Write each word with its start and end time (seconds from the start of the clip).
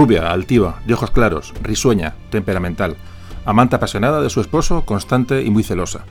Rubia, 0.00 0.32
altiva, 0.32 0.80
de 0.86 0.94
ojos 0.94 1.10
claros, 1.10 1.52
risueña, 1.62 2.14
temperamental, 2.30 2.96
amante 3.44 3.76
apasionada 3.76 4.22
de 4.22 4.30
su 4.30 4.40
esposo, 4.40 4.86
constante 4.86 5.42
y 5.42 5.50
muy 5.50 5.62
celosa. 5.62 6.06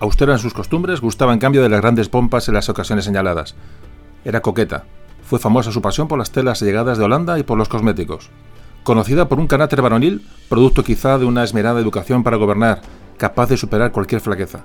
Austera 0.00 0.32
en 0.32 0.38
sus 0.38 0.54
costumbres, 0.54 1.02
gustaba 1.02 1.34
en 1.34 1.38
cambio 1.38 1.62
de 1.62 1.68
las 1.68 1.82
grandes 1.82 2.08
pompas 2.08 2.48
en 2.48 2.54
las 2.54 2.70
ocasiones 2.70 3.04
señaladas. 3.04 3.54
Era 4.24 4.40
coqueta. 4.40 4.86
Fue 5.22 5.38
famosa 5.38 5.72
su 5.72 5.82
pasión 5.82 6.08
por 6.08 6.18
las 6.18 6.30
telas 6.30 6.62
llegadas 6.62 6.96
de 6.96 7.04
Holanda 7.04 7.38
y 7.38 7.42
por 7.42 7.58
los 7.58 7.68
cosméticos. 7.68 8.30
Conocida 8.82 9.28
por 9.28 9.38
un 9.38 9.46
carácter 9.46 9.82
varonil, 9.82 10.26
producto 10.48 10.82
quizá 10.82 11.18
de 11.18 11.26
una 11.26 11.44
esmerada 11.44 11.80
educación 11.80 12.24
para 12.24 12.38
gobernar, 12.38 12.80
capaz 13.18 13.50
de 13.50 13.58
superar 13.58 13.92
cualquier 13.92 14.22
flaqueza. 14.22 14.64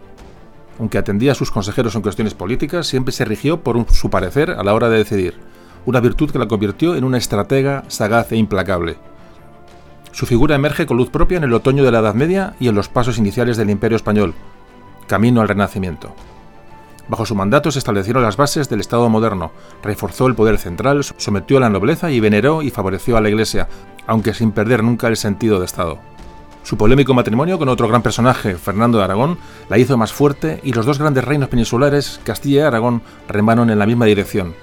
Aunque 0.80 0.98
atendía 0.98 1.34
a 1.34 1.36
sus 1.36 1.52
consejeros 1.52 1.96
en 1.96 2.02
cuestiones 2.02 2.34
políticas, 2.34 2.88
siempre 2.88 3.12
se 3.12 3.26
rigió 3.26 3.60
por 3.60 3.92
su 3.92 4.10
parecer 4.10 4.52
a 4.52 4.64
la 4.64 4.74
hora 4.74 4.88
de 4.88 5.00
decidir, 5.00 5.36
una 5.86 6.00
virtud 6.00 6.32
que 6.32 6.40
la 6.40 6.48
convirtió 6.48 6.96
en 6.96 7.04
una 7.04 7.18
estratega 7.18 7.84
sagaz 7.88 8.32
e 8.32 8.38
implacable. 8.38 8.98
Su 10.12 10.26
figura 10.26 10.56
emerge 10.56 10.86
con 10.86 10.98
luz 10.98 11.10
propia 11.10 11.38
en 11.38 11.44
el 11.44 11.54
otoño 11.54 11.84
de 11.84 11.92
la 11.92 12.00
Edad 12.00 12.14
Media 12.14 12.56
y 12.60 12.68
en 12.68 12.76
los 12.76 12.88
pasos 12.88 13.18
iniciales 13.18 13.58
del 13.58 13.70
Imperio 13.70 13.96
Español, 13.96 14.36
camino 15.08 15.42
al 15.42 15.48
Renacimiento. 15.48 16.16
Bajo 17.08 17.26
su 17.26 17.36
mandato 17.36 17.72
se 17.72 17.80
establecieron 17.80 18.24
las 18.24 18.38
bases 18.38 18.70
del 18.70 18.80
Estado 18.80 19.10
moderno, 19.10 19.52
reforzó 19.82 20.28
el 20.28 20.36
poder 20.36 20.58
central, 20.58 21.04
sometió 21.04 21.58
a 21.58 21.60
la 21.60 21.70
nobleza 21.70 22.12
y 22.12 22.20
veneró 22.20 22.62
y 22.62 22.70
favoreció 22.70 23.18
a 23.18 23.22
la 23.22 23.30
Iglesia, 23.30 23.68
aunque 24.08 24.34
sin 24.34 24.52
perder 24.52 24.84
nunca 24.84 25.08
el 25.08 25.18
sentido 25.18 25.60
de 25.60 25.66
Estado. 25.66 26.00
Su 26.64 26.78
polémico 26.78 27.14
matrimonio 27.14 27.60
con 27.60 27.68
otro 27.68 27.90
gran 27.90 28.02
personaje, 28.02 28.56
Fernando 28.56 28.98
de 28.98 29.04
Aragón, 29.04 29.38
la 29.70 29.78
hizo 29.78 29.98
más 29.98 30.14
fuerte 30.14 30.62
y 30.64 30.72
los 30.72 30.86
dos 30.86 30.98
grandes 30.98 31.26
reinos 31.26 31.50
peninsulares, 31.50 32.22
Castilla 32.24 32.62
y 32.62 32.64
Aragón, 32.64 33.02
remaron 33.28 33.70
en 33.70 33.80
la 33.80 33.86
misma 33.86 34.06
dirección. 34.06 34.54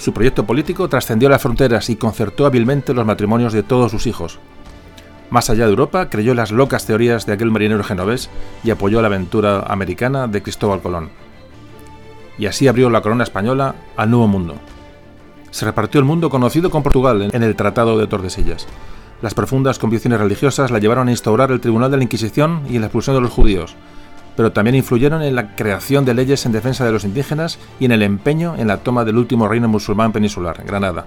Su 0.00 0.14
proyecto 0.14 0.46
político 0.46 0.88
trascendió 0.88 1.28
las 1.28 1.42
fronteras 1.42 1.90
y 1.90 1.96
concertó 1.96 2.46
hábilmente 2.46 2.94
los 2.94 3.04
matrimonios 3.04 3.52
de 3.52 3.62
todos 3.62 3.90
sus 3.90 4.06
hijos. 4.06 4.38
Más 5.28 5.50
allá 5.50 5.64
de 5.66 5.70
Europa, 5.72 6.08
creyó 6.08 6.32
las 6.32 6.52
locas 6.52 6.86
teorías 6.86 7.26
de 7.26 7.34
aquel 7.34 7.50
marinero 7.50 7.84
genovés 7.84 8.30
y 8.64 8.70
apoyó 8.70 9.02
la 9.02 9.08
aventura 9.08 9.60
americana 9.68 10.26
de 10.26 10.42
Cristóbal 10.42 10.80
Colón. 10.80 11.10
Y 12.38 12.46
así 12.46 12.66
abrió 12.66 12.88
la 12.88 13.02
corona 13.02 13.24
española 13.24 13.74
al 13.94 14.10
Nuevo 14.10 14.26
Mundo. 14.26 14.54
Se 15.50 15.66
repartió 15.66 15.98
el 15.98 16.06
mundo 16.06 16.30
conocido 16.30 16.70
con 16.70 16.82
Portugal 16.82 17.28
en 17.30 17.42
el 17.42 17.54
Tratado 17.54 17.98
de 17.98 18.06
Tordesillas. 18.06 18.66
Las 19.20 19.34
profundas 19.34 19.78
convicciones 19.78 20.18
religiosas 20.18 20.70
la 20.70 20.78
llevaron 20.78 21.08
a 21.08 21.10
instaurar 21.10 21.50
el 21.50 21.60
Tribunal 21.60 21.90
de 21.90 21.98
la 21.98 22.04
Inquisición 22.04 22.62
y 22.70 22.78
la 22.78 22.86
expulsión 22.86 23.16
de 23.16 23.20
los 23.20 23.32
judíos, 23.32 23.76
pero 24.36 24.52
también 24.52 24.76
influyeron 24.76 25.22
en 25.22 25.34
la 25.34 25.54
creación 25.54 26.04
de 26.04 26.14
leyes 26.14 26.46
en 26.46 26.52
defensa 26.52 26.84
de 26.84 26.92
los 26.92 27.04
indígenas 27.04 27.58
y 27.78 27.84
en 27.84 27.92
el 27.92 28.02
empeño 28.02 28.54
en 28.56 28.68
la 28.68 28.78
toma 28.78 29.04
del 29.04 29.18
último 29.18 29.48
reino 29.48 29.68
musulmán 29.68 30.12
peninsular, 30.12 30.62
Granada. 30.64 31.06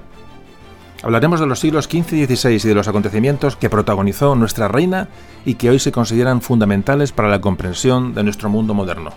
Hablaremos 1.04 1.42
de 1.42 1.48
los 1.48 1.60
siglos 1.60 1.86
XV 1.86 2.14
y 2.14 2.26
XVI 2.26 2.62
y 2.64 2.68
de 2.70 2.76
los 2.76 2.88
acontecimientos 2.88 3.58
que 3.58 3.70
protagonizó 3.70 4.36
nuestra 4.36 4.70
reina 4.70 5.10
y 5.46 5.56
que 5.56 5.70
hoy 5.70 5.80
se 5.80 5.92
consideran 5.92 6.42
fundamentales 6.42 7.12
para 7.12 7.28
la 7.28 7.42
comprensión 7.42 8.14
de 8.14 8.24
nuestro 8.24 8.50
mundo 8.50 8.74
moderno. 8.74 9.12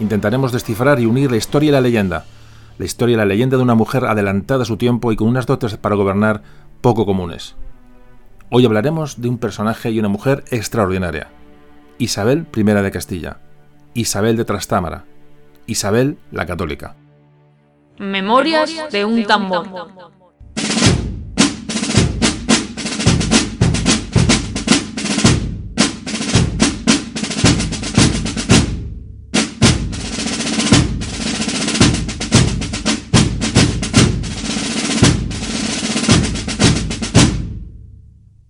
Intentaremos 0.00 0.50
descifrar 0.50 0.98
y 0.98 1.06
unir 1.06 1.30
la 1.30 1.36
historia 1.36 1.68
y 1.68 1.72
la 1.72 1.80
leyenda, 1.80 2.24
la 2.76 2.84
historia 2.84 3.14
y 3.14 3.16
la 3.16 3.24
leyenda 3.24 3.56
de 3.56 3.62
una 3.62 3.76
mujer 3.76 4.04
adelantada 4.04 4.62
a 4.62 4.66
su 4.66 4.76
tiempo 4.76 5.12
y 5.12 5.16
con 5.16 5.28
unas 5.28 5.46
dotes 5.46 5.76
para 5.76 5.94
gobernar 5.94 6.42
poco 6.80 7.06
comunes. 7.06 7.54
Hoy 8.50 8.66
hablaremos 8.66 9.20
de 9.20 9.28
un 9.28 9.38
personaje 9.38 9.90
y 9.90 9.98
una 10.00 10.08
mujer 10.08 10.44
extraordinaria. 10.50 11.28
Isabel 11.98 12.46
I 12.54 12.62
de 12.62 12.90
Castilla, 12.90 13.38
Isabel 13.94 14.36
de 14.36 14.44
Trastámara, 14.44 15.04
Isabel 15.66 16.18
la 16.30 16.44
Católica. 16.44 16.94
Memorias 17.98 18.70
de 18.92 19.04
un 19.06 19.24
tambor. 19.24 19.66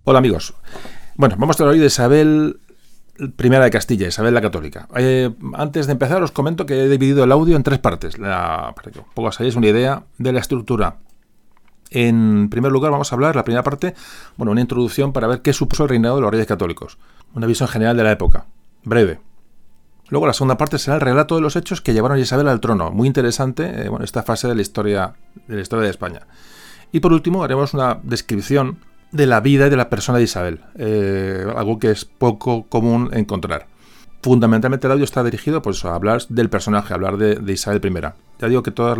Hola 0.03 0.19
amigos. 0.19 0.55
Bueno, 1.15 1.37
vamos 1.39 1.59
a 1.59 1.63
hablar 1.63 1.75
hoy 1.75 1.81
de 1.81 1.87
Isabel 1.87 2.61
I 3.19 3.49
de 3.49 3.71
Castilla, 3.71 4.09
Isabel 4.09 4.35
la 4.35 4.41
Católica. 4.41 4.89
Eh, 4.97 5.31
antes 5.55 5.87
de 5.87 5.93
empezar 5.93 6.23
os 6.23 6.33
comento 6.33 6.67
que 6.67 6.85
he 6.85 6.89
dividido 6.89 7.25
el 7.25 7.33
audio 7.33 7.57
en 7.57 7.63
tres 7.63 7.79
partes, 7.79 8.17
para 8.17 8.75
que 8.93 9.01
os 9.15 9.41
hagáis 9.41 9.57
una 9.57 9.69
idea 9.69 10.05
de 10.19 10.33
la 10.33 10.41
estructura. 10.41 10.99
En 11.91 12.49
primer 12.51 12.73
lugar 12.73 12.91
vamos 12.91 13.13
a 13.13 13.15
hablar, 13.15 13.37
la 13.37 13.45
primera 13.45 13.63
parte, 13.63 13.95
bueno, 14.37 14.53
una 14.53 14.61
introducción 14.61 15.13
para 15.13 15.27
ver 15.27 15.43
qué 15.43 15.53
supuso 15.53 15.85
el 15.85 15.89
reinado 15.89 16.17
de 16.17 16.23
los 16.23 16.31
reyes 16.31 16.47
católicos. 16.47 16.99
Una 17.35 17.47
visión 17.47 17.69
general 17.69 17.97
de 17.97 18.05
la 18.05 18.13
época, 18.13 18.47
breve. 18.85 19.21
Luego 20.09 20.27
la 20.27 20.33
segunda 20.33 20.57
parte 20.57 20.79
será 20.79 20.97
el 20.97 21.01
relato 21.01 21.35
de 21.35 21.41
los 21.41 21.57
hechos 21.57 21.81
que 21.81 21.93
llevaron 21.93 22.19
a 22.19 22.21
Isabel 22.21 22.49
al 22.49 22.61
trono. 22.61 22.91
Muy 22.91 23.09
interesante, 23.09 23.87
eh, 23.87 23.91
esta 24.03 24.23
fase 24.23 24.47
de 24.49 24.55
la 24.55 24.63
historia 24.63 25.15
de 25.47 25.57
la 25.57 25.63
historia 25.63 25.85
de 25.85 25.91
España. 25.91 26.27
Y 26.93 27.01
por 27.01 27.13
último 27.13 27.43
haremos 27.43 27.75
una 27.75 27.99
descripción 28.03 28.79
de 29.13 29.27
la 29.27 29.41
vida 29.41 29.67
y 29.67 29.71
de 29.71 29.77
la 29.77 29.89
persona 29.89 30.19
de 30.19 30.25
Isabel, 30.25 30.61
eh, 30.77 31.47
algo 31.57 31.79
que 31.79 31.91
es 31.91 32.05
poco 32.05 32.65
común 32.69 33.11
encontrar. 33.13 33.67
Fundamentalmente 34.23 34.87
el 34.87 34.93
audio 34.93 35.05
está 35.05 35.23
dirigido 35.23 35.63
pues, 35.63 35.85
a 35.85 35.95
hablar 35.95 36.23
del 36.29 36.51
personaje, 36.51 36.93
a 36.93 36.97
hablar 36.97 37.17
de, 37.17 37.53
Isabel 37.53 37.81
I. 37.85 38.01
Ya 38.41 38.49
digo 38.49 38.63
que 38.63 38.73
todos 38.73 38.99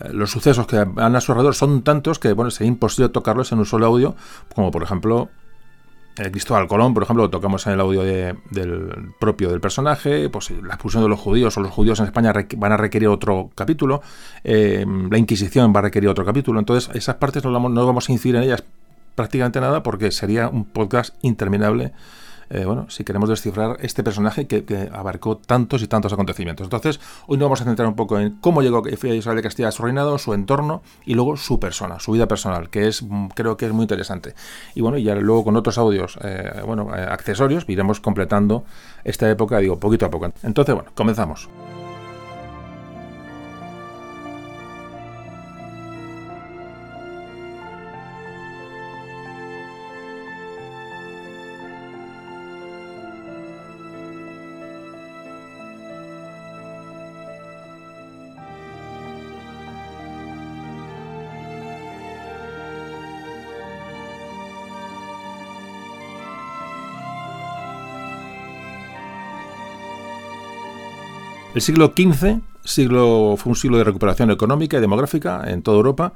eh, 0.00 0.08
los 0.12 0.30
sucesos 0.30 0.66
que 0.66 0.76
han 0.76 1.16
a 1.16 1.20
su 1.20 1.32
alrededor 1.32 1.54
son 1.54 1.82
tantos 1.82 2.18
que 2.18 2.32
bueno, 2.32 2.50
sería 2.50 2.68
imposible 2.68 3.10
tocarlos 3.10 3.52
en 3.52 3.58
un 3.58 3.66
solo 3.66 3.86
audio, 3.86 4.16
como 4.54 4.70
por 4.70 4.82
ejemplo 4.82 5.28
eh, 6.16 6.30
Cristóbal 6.30 6.66
Colón, 6.66 6.94
por 6.94 7.02
ejemplo, 7.02 7.24
lo 7.24 7.30
tocamos 7.30 7.66
en 7.66 7.74
el 7.74 7.80
audio 7.80 8.02
del 8.02 9.12
propio 9.20 9.50
del 9.50 9.60
personaje, 9.60 10.28
pues 10.30 10.50
la 10.50 10.74
expulsión 10.74 11.04
de 11.04 11.08
los 11.08 11.20
judíos 11.20 11.56
o 11.56 11.60
los 11.60 11.70
judíos 11.70 12.00
en 12.00 12.06
España 12.06 12.32
van 12.56 12.72
a 12.72 12.76
requerir 12.76 13.08
otro 13.08 13.50
capítulo, 13.54 14.02
la 14.42 15.18
Inquisición 15.18 15.72
va 15.72 15.78
a 15.78 15.82
requerir 15.82 16.08
otro 16.08 16.24
capítulo, 16.24 16.58
entonces 16.58 16.90
esas 16.96 17.16
partes 17.16 17.44
no, 17.44 17.68
no 17.68 17.86
vamos 17.86 18.08
a 18.08 18.12
incidir 18.12 18.34
en 18.34 18.42
ellas 18.42 18.64
prácticamente 19.18 19.60
nada 19.60 19.82
porque 19.82 20.12
sería 20.12 20.48
un 20.48 20.64
podcast 20.64 21.12
interminable. 21.22 21.92
Eh, 22.50 22.64
bueno, 22.64 22.88
si 22.88 23.02
queremos 23.02 23.28
descifrar 23.28 23.76
este 23.80 24.04
personaje 24.04 24.46
que, 24.46 24.88
abarcó 24.92 25.38
tantos 25.38 25.82
y 25.82 25.88
tantos 25.88 26.12
acontecimientos. 26.12 26.64
Entonces, 26.64 27.00
hoy 27.26 27.36
nos 27.36 27.46
vamos 27.46 27.60
a 27.60 27.64
centrar 27.64 27.88
un 27.88 27.96
poco 27.96 28.20
en 28.20 28.36
cómo 28.40 28.62
llegó 28.62 28.84
Isabel 28.88 29.36
de 29.36 29.42
Castilla 29.42 29.68
a 29.68 29.72
su 29.72 29.82
reinado, 29.82 30.18
su 30.18 30.34
entorno 30.34 30.82
y 31.04 31.14
luego 31.14 31.36
su 31.36 31.58
persona, 31.58 31.98
su 31.98 32.12
vida 32.12 32.28
personal, 32.28 32.70
que 32.70 32.86
es 32.86 33.02
mm, 33.02 33.30
creo 33.34 33.56
que 33.56 33.66
es 33.66 33.72
muy 33.72 33.82
interesante. 33.82 34.34
Y 34.76 34.82
bueno, 34.82 34.98
ya 34.98 35.16
luego 35.16 35.42
con 35.42 35.56
otros 35.56 35.78
audios, 35.78 36.16
eh, 36.22 36.62
bueno, 36.64 36.96
eh, 36.96 37.02
accesorios, 37.02 37.64
iremos 37.66 37.98
completando 37.98 38.64
esta 39.02 39.28
época, 39.28 39.58
digo, 39.58 39.80
poquito 39.80 40.06
a 40.06 40.10
poco. 40.10 40.32
Entonces, 40.44 40.76
bueno, 40.76 40.92
comenzamos. 40.94 41.48
El 71.54 71.62
siglo 71.62 71.92
XV 71.96 72.40
siglo, 72.68 73.34
fue 73.36 73.50
un 73.50 73.56
siglo 73.56 73.78
de 73.78 73.84
recuperación 73.84 74.30
económica 74.30 74.76
y 74.76 74.80
demográfica 74.80 75.42
en 75.46 75.62
toda 75.62 75.78
Europa 75.78 76.12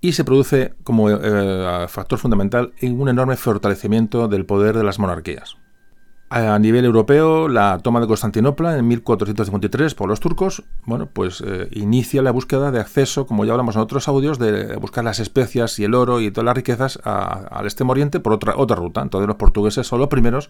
y 0.00 0.12
se 0.12 0.24
produce 0.24 0.74
como 0.84 1.10
eh, 1.10 1.86
factor 1.88 2.18
fundamental 2.18 2.72
en 2.78 3.00
un 3.00 3.08
enorme 3.08 3.36
fortalecimiento 3.36 4.28
del 4.28 4.46
poder 4.46 4.76
de 4.76 4.84
las 4.84 4.98
monarquías. 4.98 5.56
A 6.30 6.58
nivel 6.58 6.86
europeo, 6.86 7.46
la 7.46 7.78
toma 7.82 8.00
de 8.00 8.06
Constantinopla 8.06 8.78
en 8.78 8.88
1453 8.88 9.94
por 9.94 10.08
los 10.08 10.18
turcos, 10.18 10.62
bueno, 10.86 11.06
pues 11.12 11.42
eh, 11.46 11.68
inicia 11.72 12.22
la 12.22 12.30
búsqueda 12.30 12.70
de 12.70 12.80
acceso, 12.80 13.26
como 13.26 13.44
ya 13.44 13.52
hablamos 13.52 13.76
en 13.76 13.82
otros 13.82 14.08
audios, 14.08 14.38
de 14.38 14.76
buscar 14.76 15.04
las 15.04 15.20
especias 15.20 15.78
y 15.78 15.84
el 15.84 15.94
oro 15.94 16.22
y 16.22 16.30
todas 16.30 16.46
las 16.46 16.56
riquezas 16.56 16.98
al 17.04 17.64
Extremo 17.66 17.92
Oriente 17.92 18.18
por 18.18 18.32
otra, 18.32 18.54
otra 18.56 18.76
ruta. 18.76 19.02
Entonces 19.02 19.28
los 19.28 19.36
portugueses 19.36 19.86
son 19.86 19.98
los 19.98 20.08
primeros 20.08 20.48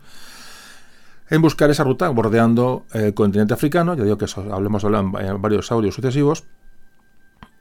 en 1.31 1.43
buscar 1.43 1.71
esa 1.71 1.85
ruta 1.85 2.09
bordeando 2.11 2.85
el 2.93 3.15
continente 3.15 3.55
africano, 3.55 3.95
ya 3.95 4.05
digo 4.05 4.19
que 4.19 4.27
eso 4.27 4.53
hablemos 4.53 4.85
en 4.85 5.41
varios 5.41 5.73
audios 5.73 5.95
sucesivos, 5.95 6.45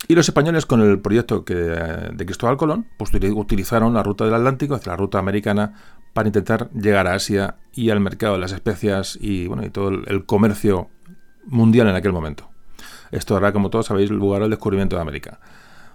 y 0.08 0.16
los 0.16 0.28
españoles 0.28 0.66
con 0.66 0.82
el 0.82 1.00
proyecto 1.00 1.46
que, 1.46 1.54
de 1.54 2.26
Cristóbal 2.26 2.58
Colón 2.58 2.88
pues, 2.98 3.12
utilizaron 3.14 3.94
la 3.94 4.04
ruta 4.04 4.26
del 4.26 4.34
Atlántico 4.34 4.76
hacia 4.76 4.92
la 4.92 4.98
ruta 4.98 5.20
americana 5.20 5.74
para 6.14 6.28
intentar 6.28 6.70
llegar 6.72 7.08
a 7.08 7.14
Asia 7.14 7.56
y 7.74 7.92
al 7.92 8.00
mercado 8.00 8.34
de 8.34 8.40
las 8.40 8.52
especias 8.52 9.18
y, 9.22 9.48
bueno, 9.48 9.66
y 9.66 9.70
todo 9.70 9.90
el, 9.90 10.26
comercio 10.26 10.90
mundial 11.46 11.88
en 11.88 11.96
aquel 11.96 12.12
momento. 12.12 12.50
Esto 13.12 13.38
hará, 13.38 13.54
como 13.54 13.70
todos 13.70 13.86
sabéis, 13.86 14.10
lugar 14.10 14.42
al 14.42 14.50
descubrimiento 14.50 14.96
de 14.96 15.02
América. 15.02 15.40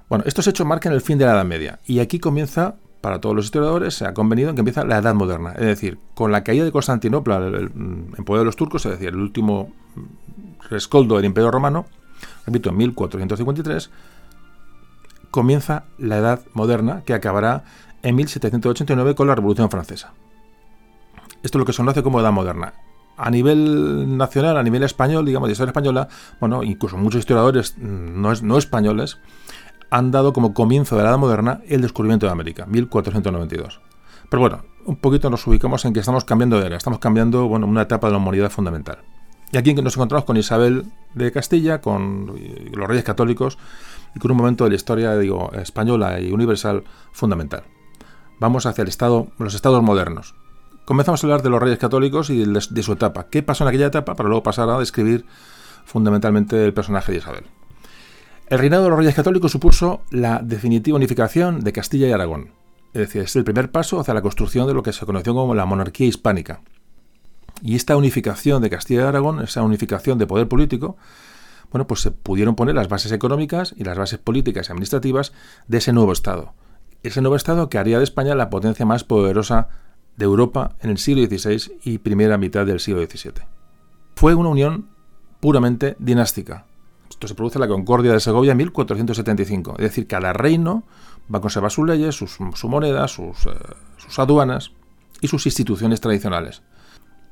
Bueno, 0.09 0.25
estos 0.27 0.47
hechos 0.47 0.67
marcan 0.67 0.93
el 0.93 1.01
fin 1.01 1.19
de 1.19 1.27
la 1.27 1.33
Edad 1.33 1.45
Media 1.45 1.81
y 1.85 1.99
aquí 1.99 2.19
comienza, 2.19 2.77
para 3.07 3.21
todos 3.21 3.37
los 3.37 3.45
historiadores, 3.45 3.95
se 3.95 4.05
ha 4.05 4.13
convenido 4.13 4.51
en 4.51 4.57
que 4.57 4.63
empieza 4.63 4.85
la 4.85 4.99
Edad 4.99 5.15
Moderna. 5.15 5.53
Es 5.53 5.65
decir, 5.65 5.97
con 6.17 6.33
la 6.33 6.43
caída 6.43 6.65
de 6.65 6.73
Constantinopla 6.73 7.37
en 7.37 8.25
poder 8.25 8.41
de 8.41 8.47
los 8.47 8.57
turcos, 8.57 8.85
es 8.85 8.91
decir, 8.91 9.11
el 9.11 9.21
último 9.21 9.71
rescoldo 10.69 11.15
del 11.15 11.27
Imperio 11.27 11.53
Romano, 11.53 11.87
repito, 12.47 12.71
en 12.71 12.79
1453, 12.79 13.91
comienza 15.31 15.85
la 15.99 16.17
Edad 16.17 16.41
Moderna 16.53 17.03
que 17.07 17.15
acabará 17.15 17.63
en 18.03 18.17
1789 18.17 19.15
con 19.15 19.29
la 19.29 19.37
Revolución 19.37 19.71
Francesa. 19.71 20.13
Esto 21.45 21.59
es 21.59 21.61
lo 21.61 21.65
que 21.65 21.73
se 21.73 21.77
conoce 21.77 22.03
como 22.03 22.19
Edad 22.19 22.33
Moderna. 22.33 22.75
A 23.19 23.31
nivel 23.31 24.19
nacional, 24.19 24.57
a 24.57 24.65
nivel 24.65 24.83
español, 24.83 25.25
digamos, 25.25 25.49
de 25.49 25.53
historia 25.53 25.71
española, 25.71 26.09
bueno, 26.41 26.65
incluso 26.65 26.97
muchos 26.97 27.21
historiadores 27.21 27.79
mm, 27.79 28.21
no, 28.21 28.35
no 28.35 28.59
españoles, 28.59 29.21
han 29.91 30.11
dado 30.11 30.33
como 30.33 30.55
comienzo 30.55 30.97
de 30.97 31.03
la 31.03 31.11
Edad 31.11 31.19
Moderna 31.19 31.61
el 31.69 31.81
descubrimiento 31.81 32.27
de 32.27 32.33
América, 32.33 32.67
1492. 32.67 33.81
Pero 34.29 34.41
bueno, 34.41 34.65
un 34.85 34.97
poquito 34.97 35.31
nos 35.31 35.47
ubicamos 35.47 35.85
en 35.85 35.93
que 35.93 36.01
estamos 36.01 36.25
cambiando 36.25 36.61
de 36.61 36.67
era, 36.67 36.77
estamos 36.77 36.99
cambiando 36.99 37.49
bueno, 37.49 37.67
una 37.67 37.83
etapa 37.83 38.09
de 38.09 38.13
la 38.13 38.19
humanidad 38.19 38.51
fundamental. 38.51 38.99
Y 39.53 39.59
aquí 39.59 39.75
nos 39.75 39.95
encontramos 39.95 40.25
con 40.25 40.37
Isabel 40.37 40.87
de 41.15 41.31
Castilla, 41.31 41.81
con 41.81 42.35
los 42.73 42.89
reyes 42.89 43.05
católicos 43.05 43.59
y 44.15 44.19
con 44.19 44.33
un 44.33 44.37
momento 44.37 44.65
de 44.65 44.71
la 44.71 44.77
historia 44.77 45.17
digo, 45.17 45.53
española 45.53 46.21
y 46.21 46.33
universal 46.33 46.85
fundamental. 47.13 47.63
Vamos 48.41 48.67
hacia 48.67 48.83
el 48.83 48.89
estado, 48.89 49.29
los 49.39 49.55
estados 49.55 49.83
modernos. 49.83 50.35
Comenzamos 50.85 51.23
a 51.23 51.27
hablar 51.27 51.43
de 51.43 51.51
los 51.51 51.61
reyes 51.61 51.79
católicos 51.79 52.31
y 52.31 52.45
de, 52.45 52.67
de 52.71 52.83
su 52.83 52.93
etapa. 52.93 53.29
¿Qué 53.29 53.43
pasó 53.43 53.65
en 53.65 53.69
aquella 53.69 53.87
etapa? 53.87 54.15
Para 54.15 54.29
luego 54.29 54.43
pasar 54.43 54.69
a 54.69 54.79
describir 54.79 55.25
fundamentalmente 55.85 56.65
el 56.65 56.75
personaje 56.75 57.13
de 57.13 57.19
Isabel. 57.19 57.45
El 58.49 58.61
reinado 58.61 58.85
de 58.85 58.91
los 58.91 58.99
reyes 59.01 59.17
católicos 59.17 59.51
supuso 59.51 60.03
la 60.11 60.39
definitiva 60.39 60.97
unificación 60.97 61.65
de 61.65 61.73
Castilla 61.73 62.07
y 62.07 62.13
Aragón. 62.13 62.53
Es 62.93 63.01
decir, 63.01 63.23
es 63.23 63.35
el 63.35 63.43
primer 63.43 63.73
paso 63.73 63.99
hacia 63.99 64.15
la 64.15 64.23
construcción 64.23 64.69
de 64.69 64.75
lo 64.75 64.85
que 64.85 64.93
se 64.93 65.05
conoció 65.05 65.35
como 65.35 65.57
la 65.57 65.67
monarquía 65.67 66.07
hispánica. 66.07 66.61
Y 67.61 67.75
esta 67.75 67.97
unificación 67.97 68.63
de 68.63 68.71
Castilla 68.71 69.01
y 69.01 69.05
Aragón, 69.05 69.41
esa 69.41 69.63
unificación 69.63 70.19
de 70.19 70.29
poder 70.29 70.47
político, 70.47 70.97
bueno, 71.73 71.89
pues 71.89 72.03
se 72.03 72.13
pudieron 72.13 72.55
poner 72.55 72.77
las 72.77 72.89
bases 72.89 73.11
económicas 73.11 73.75
y 73.77 73.83
las 73.83 73.99
bases 73.99 74.21
políticas 74.21 74.69
y 74.69 74.73
administrativas 74.73 75.33
de 75.67 75.79
ese 75.79 75.93
nuevo 75.93 76.13
Estado. 76.13 76.55
Ese 77.03 77.23
nuevo 77.23 77.35
Estado 77.35 77.69
que 77.69 77.79
haría 77.79 77.99
de 77.99 78.05
España 78.05 78.37
la 78.37 78.49
potencia 78.49 78.87
más 78.87 79.03
poderosa 79.03 79.71
de 80.17 80.25
Europa 80.25 80.77
en 80.81 80.91
el 80.91 80.99
siglo 80.99 81.27
XVI 81.27 81.81
y 81.83 81.99
primera 81.99 82.39
mitad 82.39 82.65
del 82.65 82.79
siglo 82.79 83.05
XVII. 83.05 83.45
Fue 84.15 84.37
una 84.37 84.51
unión 84.51 84.89
puramente 85.41 85.97
dinástica, 85.99 86.65
esto 87.11 87.29
se 87.29 87.35
produce 87.35 87.59
en 87.59 87.63
la 87.63 87.69
Concordia 87.69 88.13
de 88.13 88.21
Segovia 88.21 88.53
en 88.53 88.59
1475. 88.59 89.73
Es 89.79 89.83
decir, 89.83 90.07
cada 90.07 90.33
reino 90.33 90.85
va 91.33 91.39
a 91.39 91.41
conservar 91.41 91.71
sus 91.71 91.87
leyes, 91.87 92.15
su 92.15 92.69
moneda, 92.69 93.09
sus, 93.09 93.47
eh, 93.47 93.51
sus, 93.97 94.19
aduanas 94.19 94.73
y 95.21 95.29
sus 95.29 95.47
instituciones 95.47 96.01
tradicionales. 96.01 96.63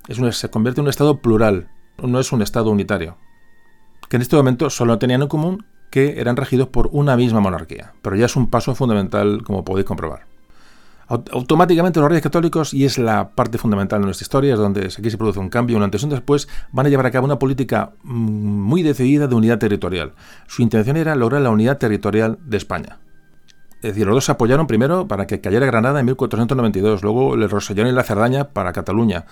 Es 0.08 0.18
se 0.36 0.50
convierte 0.50 0.80
en 0.80 0.86
un 0.86 0.90
Estado 0.90 1.18
plural, 1.20 1.70
no 2.02 2.20
es 2.20 2.32
un 2.32 2.42
Estado 2.42 2.70
unitario. 2.70 3.16
Que 4.08 4.16
en 4.16 4.22
este 4.22 4.36
momento 4.36 4.68
solo 4.70 4.98
tenían 4.98 5.22
en 5.22 5.28
común 5.28 5.66
que 5.90 6.20
eran 6.20 6.36
regidos 6.36 6.68
por 6.68 6.88
una 6.92 7.16
misma 7.16 7.40
monarquía. 7.40 7.94
Pero 8.02 8.16
ya 8.16 8.26
es 8.26 8.36
un 8.36 8.50
paso 8.50 8.74
fundamental, 8.74 9.42
como 9.44 9.64
podéis 9.64 9.86
comprobar 9.86 10.33
automáticamente 11.08 12.00
los 12.00 12.08
reyes 12.08 12.22
católicos, 12.22 12.72
y 12.74 12.84
es 12.84 12.98
la 12.98 13.30
parte 13.30 13.58
fundamental 13.58 14.00
de 14.00 14.06
nuestra 14.06 14.24
historia, 14.24 14.54
es 14.54 14.58
donde 14.58 14.86
aquí 14.86 15.10
se 15.10 15.18
produce 15.18 15.38
un 15.38 15.48
cambio, 15.48 15.76
un 15.76 15.82
antes 15.82 16.02
y 16.02 16.04
un 16.04 16.10
después, 16.10 16.48
van 16.72 16.86
a 16.86 16.88
llevar 16.88 17.06
a 17.06 17.10
cabo 17.10 17.26
una 17.26 17.38
política 17.38 17.92
mm, 18.02 18.12
muy 18.12 18.82
decidida 18.82 19.26
de 19.26 19.34
unidad 19.34 19.58
territorial. 19.58 20.12
Su 20.46 20.62
intención 20.62 20.96
era 20.96 21.14
lograr 21.14 21.42
la 21.42 21.50
unidad 21.50 21.78
territorial 21.78 22.38
de 22.44 22.56
España. 22.56 22.98
Es 23.84 23.90
decir, 23.90 24.06
los 24.06 24.14
dos 24.14 24.24
se 24.24 24.32
apoyaron 24.32 24.66
primero 24.66 25.06
para 25.06 25.26
que 25.26 25.42
cayera 25.42 25.66
Granada 25.66 26.00
en 26.00 26.06
1492, 26.06 27.02
luego 27.02 27.34
el 27.34 27.50
Rosellón 27.50 27.86
y 27.86 27.92
la 27.92 28.02
Cerdaña 28.02 28.44
para 28.44 28.72
Cataluña. 28.72 29.26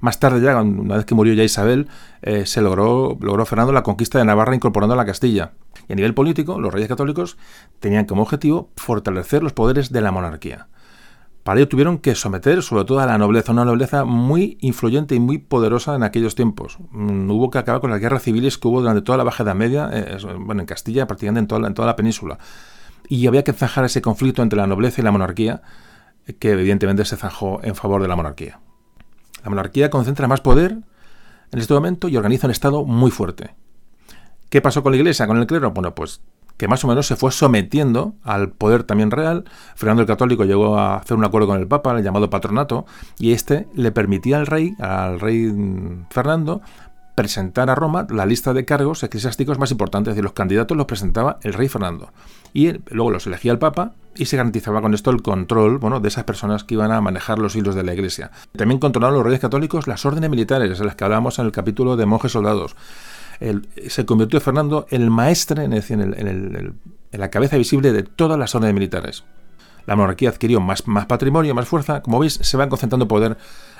Más 0.00 0.18
tarde 0.18 0.40
ya, 0.40 0.60
una 0.60 0.96
vez 0.96 1.04
que 1.04 1.14
murió 1.14 1.32
ya 1.34 1.44
Isabel, 1.44 1.86
eh, 2.22 2.44
se 2.44 2.60
logró, 2.60 3.16
logró 3.20 3.46
Fernando 3.46 3.72
la 3.72 3.84
conquista 3.84 4.18
de 4.18 4.24
Navarra 4.24 4.56
incorporando 4.56 4.94
a 4.94 4.96
la 4.96 5.04
Castilla. 5.04 5.52
Y 5.88 5.92
a 5.92 5.94
nivel 5.94 6.14
político, 6.14 6.58
los 6.58 6.74
reyes 6.74 6.88
católicos 6.88 7.38
tenían 7.78 8.04
como 8.06 8.22
objetivo 8.22 8.70
fortalecer 8.76 9.44
los 9.44 9.52
poderes 9.52 9.92
de 9.92 10.00
la 10.00 10.10
monarquía. 10.10 10.66
Para 11.42 11.58
ello 11.58 11.68
tuvieron 11.68 11.98
que 11.98 12.14
someter 12.14 12.62
sobre 12.62 12.84
todo 12.84 13.00
a 13.00 13.06
la 13.06 13.18
nobleza, 13.18 13.52
una 13.52 13.64
nobleza 13.64 14.04
muy 14.04 14.58
influyente 14.60 15.16
y 15.16 15.20
muy 15.20 15.38
poderosa 15.38 15.96
en 15.96 16.04
aquellos 16.04 16.36
tiempos. 16.36 16.78
Mm, 16.90 17.30
hubo 17.30 17.50
que 17.50 17.58
acabar 17.58 17.80
con 17.80 17.90
las 17.90 18.00
guerras 18.00 18.22
civiles 18.22 18.58
que 18.58 18.68
hubo 18.68 18.80
durante 18.80 19.02
toda 19.02 19.18
la 19.18 19.24
Baja 19.24 19.42
Edad 19.42 19.56
Media, 19.56 19.90
eh, 19.92 20.18
bueno, 20.38 20.62
en 20.62 20.66
Castilla, 20.66 21.06
prácticamente 21.06 21.40
en 21.40 21.46
toda, 21.48 21.60
la, 21.60 21.66
en 21.66 21.74
toda 21.74 21.86
la 21.86 21.96
península. 21.96 22.38
Y 23.08 23.26
había 23.26 23.42
que 23.42 23.52
zanjar 23.52 23.84
ese 23.84 24.00
conflicto 24.00 24.42
entre 24.42 24.56
la 24.56 24.68
nobleza 24.68 25.00
y 25.00 25.04
la 25.04 25.10
monarquía, 25.10 25.62
que 26.38 26.52
evidentemente 26.52 27.04
se 27.04 27.16
zanjó 27.16 27.60
en 27.64 27.74
favor 27.74 28.00
de 28.00 28.08
la 28.08 28.14
monarquía. 28.14 28.60
La 29.42 29.50
monarquía 29.50 29.90
concentra 29.90 30.28
más 30.28 30.40
poder 30.40 30.78
en 31.50 31.58
este 31.58 31.74
momento 31.74 32.08
y 32.08 32.16
organiza 32.16 32.46
un 32.46 32.52
Estado 32.52 32.84
muy 32.84 33.10
fuerte. 33.10 33.54
¿Qué 34.48 34.60
pasó 34.60 34.82
con 34.82 34.92
la 34.92 34.98
Iglesia, 34.98 35.26
con 35.26 35.38
el 35.38 35.46
clero? 35.46 35.72
Bueno, 35.72 35.94
pues 35.94 36.20
que 36.62 36.68
más 36.68 36.84
o 36.84 36.86
menos 36.86 37.08
se 37.08 37.16
fue 37.16 37.32
sometiendo 37.32 38.14
al 38.22 38.50
poder 38.50 38.84
también 38.84 39.10
real. 39.10 39.42
Fernando 39.74 40.02
el 40.02 40.06
Católico 40.06 40.44
llegó 40.44 40.78
a 40.78 40.94
hacer 40.94 41.16
un 41.16 41.24
acuerdo 41.24 41.48
con 41.48 41.58
el 41.58 41.66
Papa, 41.66 41.90
el 41.98 42.04
llamado 42.04 42.30
patronato, 42.30 42.86
y 43.18 43.32
este 43.32 43.66
le 43.74 43.90
permitía 43.90 44.36
al 44.36 44.46
rey, 44.46 44.76
al 44.78 45.18
rey 45.18 45.52
Fernando, 46.10 46.60
presentar 47.16 47.68
a 47.68 47.74
Roma 47.74 48.06
la 48.10 48.26
lista 48.26 48.54
de 48.54 48.64
cargos 48.64 49.02
eclesiásticos 49.02 49.58
más 49.58 49.72
importantes, 49.72 50.12
es 50.12 50.14
decir, 50.14 50.22
los 50.22 50.34
candidatos 50.34 50.76
los 50.76 50.86
presentaba 50.86 51.38
el 51.42 51.52
rey 51.52 51.66
Fernando. 51.68 52.12
Y 52.54 52.74
luego 52.90 53.10
los 53.10 53.26
elegía 53.26 53.50
el 53.50 53.58
Papa 53.58 53.94
y 54.14 54.26
se 54.26 54.36
garantizaba 54.36 54.80
con 54.80 54.94
esto 54.94 55.10
el 55.10 55.20
control 55.20 55.78
bueno, 55.78 55.98
de 55.98 56.06
esas 56.06 56.22
personas 56.22 56.62
que 56.62 56.74
iban 56.74 56.92
a 56.92 57.00
manejar 57.00 57.40
los 57.40 57.56
hilos 57.56 57.74
de 57.74 57.82
la 57.82 57.92
Iglesia. 57.92 58.30
También 58.56 58.78
controlaron 58.78 59.16
los 59.16 59.24
reyes 59.24 59.40
católicos 59.40 59.88
las 59.88 60.06
órdenes 60.06 60.30
militares, 60.30 60.78
de 60.78 60.84
las 60.84 60.94
que 60.94 61.02
hablábamos 61.02 61.40
en 61.40 61.46
el 61.46 61.50
capítulo 61.50 61.96
de 61.96 62.06
monjes 62.06 62.30
soldados 62.30 62.76
se 63.88 64.06
convirtió 64.06 64.40
Fernando 64.40 64.86
en 64.90 65.02
el 65.02 65.10
maestre, 65.10 65.64
en, 65.64 65.72
en, 65.72 66.74
la 67.12 67.30
cabeza 67.30 67.56
visible 67.56 67.92
de 67.92 68.02
todas 68.02 68.38
las 68.38 68.54
órdenes 68.54 68.74
militares. 68.74 69.24
La 69.86 69.96
monarquía 69.96 70.28
adquirió 70.28 70.60
más, 70.60 70.86
más 70.86 71.06
patrimonio, 71.06 71.54
más 71.54 71.68
fuerza. 71.68 72.02
Como 72.02 72.18
veis, 72.18 72.34
se 72.34 72.56
van 72.56 72.68
concentrando 72.68 73.08
poder 73.08 73.36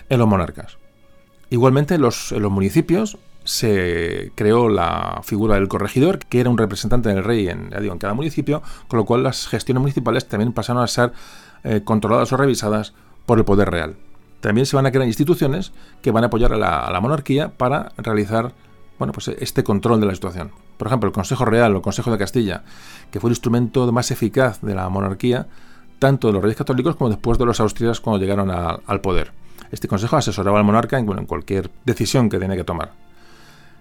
en 0.09 0.18
los 0.18 0.28
monarcas. 0.28 0.76
Igualmente, 1.50 1.99
los, 1.99 2.32
en 2.32 2.42
los 2.42 2.50
municipios 2.50 3.18
se 3.44 4.32
creó 4.35 4.68
la 4.68 5.21
figura 5.25 5.56
del 5.56 5.68
corregidor, 5.68 6.18
que 6.18 6.40
era 6.40 6.50
un 6.50 6.59
representante 6.59 7.09
del 7.09 7.25
rey 7.25 7.49
en, 7.49 7.73
en 7.73 7.99
cada 7.99 8.14
municipio, 8.14 8.62
con 8.88 8.99
lo 8.99 9.04
cual 9.04 9.23
las 9.23 9.49
gestiones 9.49 9.80
municipales 9.80 10.26
también 10.28 10.52
pasaron 10.52 10.82
a 10.82 10.87
ser 10.87 11.12
eh, 11.64 11.82
controladas 11.85 12.32
o 12.32 12.37
revisadas 12.37 12.94
por 13.26 13.38
el 13.38 13.44
poder 13.44 13.71
real. 13.71 13.97
También 14.40 14.66
se 14.66 14.76
van 14.76 14.87
a 14.87 14.90
crear 14.90 15.06
instituciones 15.06 15.73
que 16.02 16.11
van 16.11 16.25
a 16.25 16.26
apoyar 16.28 16.52
a 16.52 16.90
la 16.90 17.00
monarquía 17.00 17.50
para 17.50 17.92
realizar 17.97 18.52
bueno, 19.02 19.12
pues 19.12 19.26
este 19.26 19.64
control 19.64 19.99
de 20.00 20.06
la 20.06 20.14
situación. 20.14 20.52
Por 20.76 20.87
ejemplo, 20.87 21.09
el 21.09 21.12
Consejo 21.12 21.44
Real 21.44 21.75
o 21.75 21.78
el 21.78 21.82
Consejo 21.82 22.12
de 22.12 22.18
Castilla, 22.18 22.62
que 23.11 23.18
fue 23.18 23.30
el 23.30 23.32
instrumento 23.32 23.90
más 23.90 24.12
eficaz 24.12 24.61
de 24.61 24.76
la 24.76 24.88
monarquía, 24.90 25.49
tanto 25.99 26.28
de 26.28 26.35
los 26.35 26.40
reyes 26.40 26.56
católicos 26.56 26.94
como 26.94 27.11
después 27.11 27.37
de 27.37 27.44
los 27.44 27.59
austrias 27.59 27.99
cuando 27.99 28.21
llegaron 28.21 28.49
al 28.49 29.00
poder. 29.00 29.32
Este 29.73 29.88
consejo 29.88 30.16
asesoraba 30.16 30.61
al 30.61 30.64
monarca 30.64 31.00
en, 31.00 31.18
en 31.18 31.26
cualquier 31.26 31.68
decisión 31.85 32.30
que 32.30 32.38
tenía 32.38 32.56
que 32.56 32.62
tomar. 32.62 32.92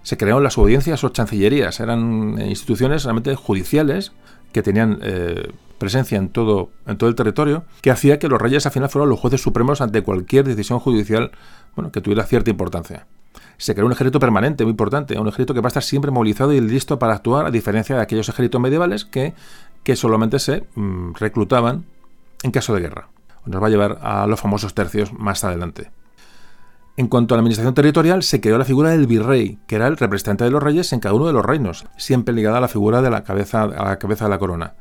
Se 0.02 0.16
crearon 0.16 0.42
las 0.42 0.58
audiencias 0.58 1.04
o 1.04 1.10
chancillerías, 1.10 1.78
eran 1.78 2.40
instituciones 2.40 3.04
realmente 3.04 3.36
judiciales 3.36 4.10
que 4.52 4.62
tenían 4.62 4.98
eh, 5.02 5.50
presencia 5.78 6.18
en 6.18 6.28
todo, 6.28 6.70
en 6.86 6.96
todo 6.96 7.10
el 7.10 7.16
territorio, 7.16 7.64
que 7.80 7.90
hacía 7.90 8.18
que 8.18 8.28
los 8.28 8.40
reyes 8.40 8.64
al 8.66 8.72
final 8.72 8.88
fueran 8.88 9.08
los 9.08 9.18
jueces 9.18 9.40
supremos 9.40 9.80
ante 9.80 10.02
cualquier 10.02 10.44
decisión 10.44 10.78
judicial 10.78 11.32
bueno, 11.74 11.90
que 11.90 12.00
tuviera 12.00 12.24
cierta 12.24 12.50
importancia 12.50 13.06
se 13.62 13.74
creó 13.74 13.86
un 13.86 13.92
ejército 13.92 14.18
permanente, 14.18 14.64
muy 14.64 14.72
importante, 14.72 15.18
un 15.18 15.28
ejército 15.28 15.54
que 15.54 15.60
va 15.60 15.68
a 15.68 15.68
estar 15.68 15.84
siempre 15.84 16.10
movilizado 16.10 16.52
y 16.52 16.60
listo 16.60 16.98
para 16.98 17.14
actuar, 17.14 17.46
a 17.46 17.50
diferencia 17.52 17.94
de 17.94 18.02
aquellos 18.02 18.28
ejércitos 18.28 18.60
medievales 18.60 19.04
que, 19.04 19.34
que 19.84 19.94
solamente 19.94 20.40
se 20.40 20.64
mm, 20.74 21.14
reclutaban 21.14 21.84
en 22.42 22.50
caso 22.50 22.74
de 22.74 22.80
guerra. 22.80 23.08
Nos 23.46 23.62
va 23.62 23.68
a 23.68 23.70
llevar 23.70 23.98
a 24.02 24.26
los 24.26 24.40
famosos 24.40 24.74
tercios 24.74 25.12
más 25.12 25.44
adelante. 25.44 25.90
En 26.96 27.08
cuanto 27.08 27.34
a 27.34 27.36
la 27.36 27.40
administración 27.40 27.74
territorial, 27.74 28.22
se 28.22 28.40
creó 28.40 28.58
la 28.58 28.66
figura 28.66 28.90
del 28.90 29.06
virrey, 29.06 29.58
que 29.66 29.76
era 29.76 29.86
el 29.86 29.96
representante 29.96 30.44
de 30.44 30.50
los 30.50 30.62
reyes 30.62 30.92
en 30.92 31.00
cada 31.00 31.14
uno 31.14 31.26
de 31.26 31.32
los 31.32 31.44
reinos, 31.44 31.86
siempre 31.96 32.34
ligada 32.34 32.58
a 32.58 32.60
la 32.60 32.68
figura 32.68 33.00
de 33.00 33.10
la 33.10 33.24
cabeza, 33.24 33.62
a 33.62 33.84
la 33.84 33.98
cabeza 33.98 34.26
de 34.26 34.30
la 34.30 34.38
corona. 34.38 34.74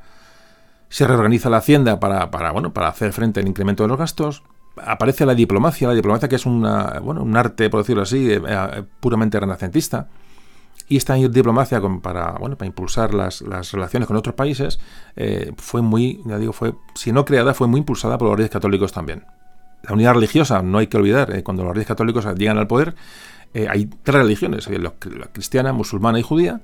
Se 0.89 1.07
reorganiza 1.07 1.49
la 1.49 1.57
hacienda 1.57 2.01
para, 2.01 2.25
bueno, 2.51 2.73
para 2.73 2.89
hacer 2.89 3.13
frente 3.13 3.39
al 3.39 3.47
incremento 3.47 3.83
de 3.83 3.89
los 3.89 3.97
gastos, 3.97 4.43
aparece 4.75 5.25
la 5.25 5.35
diplomacia, 5.35 5.87
la 5.87 5.93
diplomacia 5.93 6.27
que 6.27 6.35
es 6.35 6.45
una, 6.45 6.99
bueno, 6.99 7.23
un 7.23 7.37
arte, 7.37 7.69
por 7.69 7.79
decirlo 7.79 8.01
así, 8.01 8.29
eh, 8.29 8.41
eh, 8.45 8.83
puramente 8.99 9.39
renacentista. 9.39 10.09
Y 10.89 10.97
esta 10.97 11.13
diplomacia 11.13 11.81
para, 12.01 12.33
bueno, 12.33 12.57
para 12.57 12.67
impulsar 12.67 13.13
las, 13.13 13.41
relaciones 13.71 14.07
con 14.07 14.17
otros 14.17 14.35
países 14.35 14.79
eh, 15.15 15.53
fue 15.55 15.81
muy, 15.81 16.21
ya 16.25 16.37
digo, 16.37 16.51
fue, 16.51 16.73
si 16.93 17.13
no 17.13 17.23
creada, 17.23 17.53
fue 17.53 17.67
muy 17.67 17.79
impulsada 17.79 18.17
por 18.17 18.27
los 18.27 18.35
reyes 18.35 18.51
católicos 18.51 18.91
también. 18.91 19.23
La 19.83 19.93
unidad 19.93 20.13
religiosa, 20.13 20.61
no 20.61 20.77
hay 20.77 20.87
que 20.87 20.97
olvidar, 20.97 21.43
cuando 21.43 21.63
los 21.63 21.73
reyes 21.73 21.87
católicos 21.87 22.25
llegan 22.37 22.57
al 22.57 22.67
poder, 22.67 22.95
hay 23.69 23.89
tres 24.03 24.21
religiones, 24.21 24.69
la 24.69 24.91
cristiana, 25.31 25.73
musulmana 25.73 26.19
y 26.19 26.23
judía, 26.23 26.61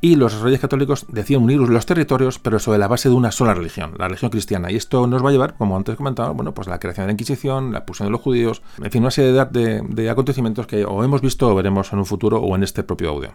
y 0.00 0.16
los 0.16 0.40
reyes 0.40 0.60
católicos 0.60 1.06
decían 1.08 1.42
unir 1.42 1.58
los 1.58 1.86
territorios, 1.86 2.38
pero 2.38 2.58
sobre 2.58 2.78
la 2.78 2.88
base 2.88 3.08
de 3.08 3.14
una 3.14 3.32
sola 3.32 3.54
religión, 3.54 3.94
la 3.98 4.08
religión 4.08 4.30
cristiana. 4.30 4.70
Y 4.70 4.76
esto 4.76 5.06
nos 5.06 5.24
va 5.24 5.30
a 5.30 5.32
llevar, 5.32 5.56
como 5.56 5.76
antes 5.76 5.96
comentaba, 5.96 6.30
bueno, 6.30 6.52
pues 6.52 6.68
la 6.68 6.78
creación 6.78 7.04
de 7.04 7.08
la 7.08 7.12
Inquisición, 7.12 7.72
la 7.72 7.78
expulsión 7.78 8.08
de 8.08 8.12
los 8.12 8.20
judíos, 8.20 8.62
en 8.82 8.90
fin, 8.90 9.02
una 9.02 9.10
serie 9.10 9.32
de, 9.32 9.82
de 9.88 10.10
acontecimientos 10.10 10.66
que 10.66 10.84
o 10.84 11.02
hemos 11.02 11.22
visto 11.22 11.48
o 11.48 11.54
veremos 11.54 11.92
en 11.92 11.98
un 11.98 12.06
futuro 12.06 12.38
o 12.38 12.54
en 12.54 12.62
este 12.62 12.82
propio 12.82 13.10
audio. 13.10 13.32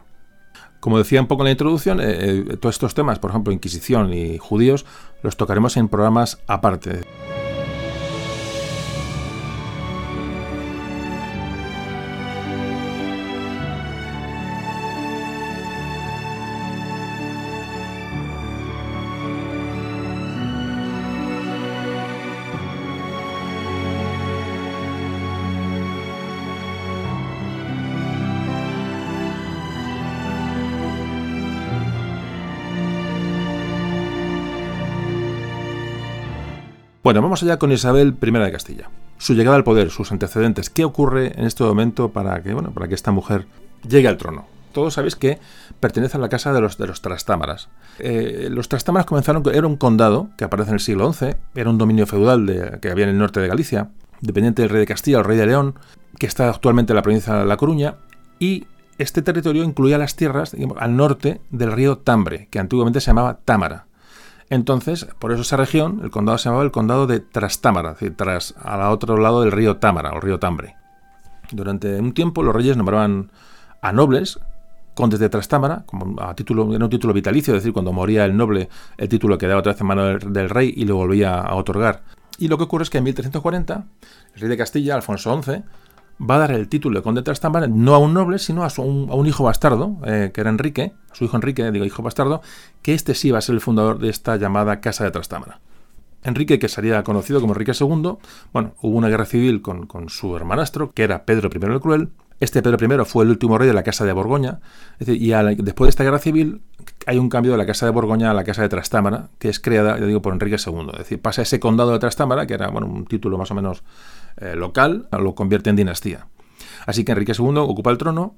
Como 0.80 0.98
decía 0.98 1.22
un 1.22 1.28
poco 1.28 1.44
en 1.44 1.46
la 1.46 1.52
introducción, 1.52 2.00
eh, 2.00 2.06
eh, 2.50 2.58
todos 2.58 2.76
estos 2.76 2.94
temas, 2.94 3.20
por 3.20 3.32
ejemplo, 3.32 3.54
Inquisición 3.54 4.14
y 4.14 4.38
judíos, 4.38 4.86
los 5.24 5.38
tocaremos 5.38 5.78
en 5.78 5.88
programas 5.88 6.40
aparte. 6.48 7.02
Bueno, 37.04 37.20
vamos 37.24 37.42
allá 37.42 37.58
con 37.58 37.72
Isabel 37.72 38.16
I 38.22 38.32
de 38.32 38.52
Castilla. 38.52 38.90
Su 39.18 39.34
llegada 39.34 39.56
al 39.56 39.64
poder, 39.64 39.90
sus 39.90 40.12
antecedentes, 40.12 40.70
¿qué 40.70 40.86
ocurre 40.86 41.34
en 41.36 41.46
este 41.46 41.64
momento 41.64 42.10
para 42.12 42.44
que, 42.44 42.54
bueno, 42.54 42.70
para 42.72 42.88
que 42.88 42.94
esta 42.94 43.12
mujer 43.12 43.48
llegue 43.88 44.08
al 44.08 44.18
trono? 44.18 44.46
Todos 44.72 44.94
sabéis 44.94 45.16
que 45.16 45.40
pertenece 45.80 46.18
a 46.18 46.20
la 46.20 46.30
casa 46.30 46.54
de 46.54 46.62
los, 46.62 46.78
de 46.78 46.86
los 46.86 47.02
Trastámaras. 47.02 47.70
Eh, 47.98 48.50
los 48.52 48.70
Trastámaras 48.70 49.08
comenzaron, 49.08 49.42
era 49.52 49.66
un 49.66 49.78
condado 49.78 50.30
que 50.38 50.44
aparece 50.44 50.70
en 50.70 50.76
el 50.76 50.80
siglo 50.80 51.12
XI, 51.12 51.38
era 51.56 51.72
un 51.72 51.80
dominio 51.80 52.06
feudal 52.06 52.80
que 52.80 52.92
había 52.92 53.06
en 53.06 53.10
el 53.10 53.18
norte 53.18 53.40
de 53.40 53.48
Galicia, 53.48 53.90
dependiente 54.22 54.62
del 54.62 54.70
rey 54.70 54.82
de 54.82 54.86
Castilla, 54.86 55.18
el 55.18 55.26
rey 55.26 55.40
de 55.40 55.48
León, 55.48 55.74
que 56.20 56.28
está 56.28 56.52
actualmente 56.52 56.94
en 56.94 56.98
la 56.98 57.02
provincia 57.02 57.34
de 57.34 57.46
La 57.46 57.58
Coruña, 57.58 57.96
y 58.38 58.68
este 59.00 59.24
territorio 59.24 59.64
incluía 59.64 59.98
las 59.98 60.16
tierras 60.16 60.56
al 60.78 60.96
norte 60.96 61.42
del 61.50 61.72
río 61.72 61.98
Tambre, 61.98 62.48
que 62.52 62.60
antiguamente 62.60 63.02
se 63.02 63.08
llamaba 63.08 63.40
Támara. 63.44 63.88
Entonces, 64.52 65.08
por 65.18 65.32
eso 65.32 65.44
esa 65.44 65.56
región, 65.56 66.02
el 66.04 66.12
condado 66.12 66.38
se 66.38 66.50
llamaba 66.50 66.66
el 66.66 66.72
condado 66.72 67.08
de 67.08 67.22
Trastámara, 67.22 67.92
es 67.92 68.00
decir, 68.02 68.18
tras 68.18 68.54
al 68.62 68.82
otro 68.92 69.16
lado 69.16 69.40
del 69.40 69.54
río 69.54 69.78
Támara, 69.78 70.12
o 70.12 70.20
río 70.20 70.40
Tambre. 70.40 70.76
Durante 71.54 71.98
un 71.98 72.14
tiempo 72.14 72.44
los 72.44 72.54
reyes 72.54 72.76
nombraban 72.76 73.32
a 73.82 73.94
nobles, 73.94 74.42
condes 74.94 75.22
de 75.22 75.30
Trastámara, 75.30 75.84
como 75.86 76.22
a 76.22 76.36
título, 76.36 76.76
era 76.76 76.84
un 76.84 76.92
título 76.92 77.14
vitalicio, 77.14 77.56
es 77.56 77.62
decir, 77.62 77.72
cuando 77.72 77.94
moría 77.94 78.26
el 78.26 78.36
noble, 78.36 78.68
el 78.98 79.08
título 79.08 79.38
quedaba 79.38 79.62
otra 79.62 79.72
vez 79.72 79.80
en 79.80 79.88
mano 79.88 80.04
del, 80.04 80.34
del 80.34 80.50
rey 80.50 80.74
y 80.76 80.84
lo 80.84 80.98
volvía 80.98 81.40
a 81.40 81.56
otorgar. 81.56 82.04
Y 82.38 82.50
lo 82.50 82.58
que 82.58 82.66
ocurre 82.66 82.84
es 82.84 82.90
que 82.90 82.98
en 82.98 83.06
1340, 83.06 83.86
el 84.36 84.42
rey 84.42 84.50
de 84.50 84.58
Castilla, 84.58 84.96
Alfonso 84.96 85.42
XI, 85.42 85.64
va 86.22 86.36
a 86.36 86.40
dar 86.40 86.52
el 86.52 86.68
título 86.68 87.00
de 87.00 87.04
conde 87.04 87.22
de 87.22 87.26
Trastámara 87.26 87.68
no 87.68 87.96
a 87.96 87.98
un 87.98 88.14
noble, 88.14 88.40
sino 88.40 88.64
a, 88.64 88.72
un, 88.78 89.28
hijo 89.28 89.44
bastardo, 89.44 89.98
eh, 90.06 90.32
que 90.34 90.42
era 90.42 90.50
Enrique, 90.50 90.94
su 91.14 91.26
hijo 91.26 91.36
Enrique, 91.36 91.72
digo 91.72 91.86
hijo 91.86 92.04
bastardo, 92.04 92.42
que 92.82 92.94
este 92.94 93.16
sí 93.16 93.32
va 93.32 93.40
a 93.40 93.42
ser 93.42 93.56
el 93.56 93.62
fundador 93.62 94.00
de 94.00 94.10
esta 94.10 94.36
llamada 94.36 94.80
Casa 94.82 95.04
de 95.04 95.12
Trastámara. 95.12 95.60
Enrique, 96.24 96.60
que 96.60 96.70
sería 96.70 97.04
conocido 97.04 97.42
como 97.42 97.54
Enrique 97.54 97.74
II, 97.80 98.18
bueno, 98.54 98.74
hubo 98.82 98.98
una 98.98 99.10
guerra 99.10 99.26
civil 99.26 99.62
con, 99.62 99.88
su 100.10 100.36
hermanastro, 100.36 100.92
que 100.92 101.04
era 101.04 101.26
Pedro 101.26 101.50
I 101.54 101.66
el 101.66 101.80
Cruel. 101.80 102.10
Este 102.40 102.64
Pedro 102.64 102.78
I 102.84 103.06
fue 103.06 103.24
el 103.24 103.30
último 103.30 103.58
rey 103.58 103.68
de 103.68 103.74
la 103.74 103.84
Casa 103.84 104.04
de 104.06 104.14
Borgoña, 104.14 104.60
y 105.00 105.30
después 105.30 105.88
de 105.88 105.90
esta 105.90 106.04
guerra 106.04 106.20
civil 106.20 106.62
hay 107.06 107.18
un 107.18 107.30
cambio 107.30 107.52
de 107.52 107.58
la 107.58 107.66
Casa 107.66 107.86
de 107.86 107.92
Borgoña 107.92 108.32
a 108.32 108.34
la 108.34 108.44
Casa 108.44 108.64
de 108.64 108.70
Trastámara, 108.70 109.30
que 109.40 109.50
es 109.50 109.60
creada, 109.60 110.00
ya 110.00 110.06
digo, 110.06 110.22
por 110.22 110.34
Enrique 110.34 110.58
II. 110.64 110.90
Es 110.94 111.00
decir, 111.00 111.22
pasa 111.22 111.44
ese 111.44 111.60
condado 111.60 111.92
de 111.92 112.00
Trastámara, 112.00 112.48
que 112.48 112.56
era 112.56 112.70
bueno, 112.70 112.88
un 112.88 113.06
título 113.06 113.38
más 113.38 113.52
o 113.52 113.56
menos 113.56 113.84
eh, 114.38 114.56
local, 114.56 115.08
lo 115.12 115.36
convierte 115.36 115.70
en 115.70 115.76
dinastía. 115.76 116.28
Así 116.86 117.04
que 117.04 117.12
Enrique 117.12 117.34
II 117.38 117.58
ocupa 117.58 117.92
el 117.92 117.98
trono 117.98 118.36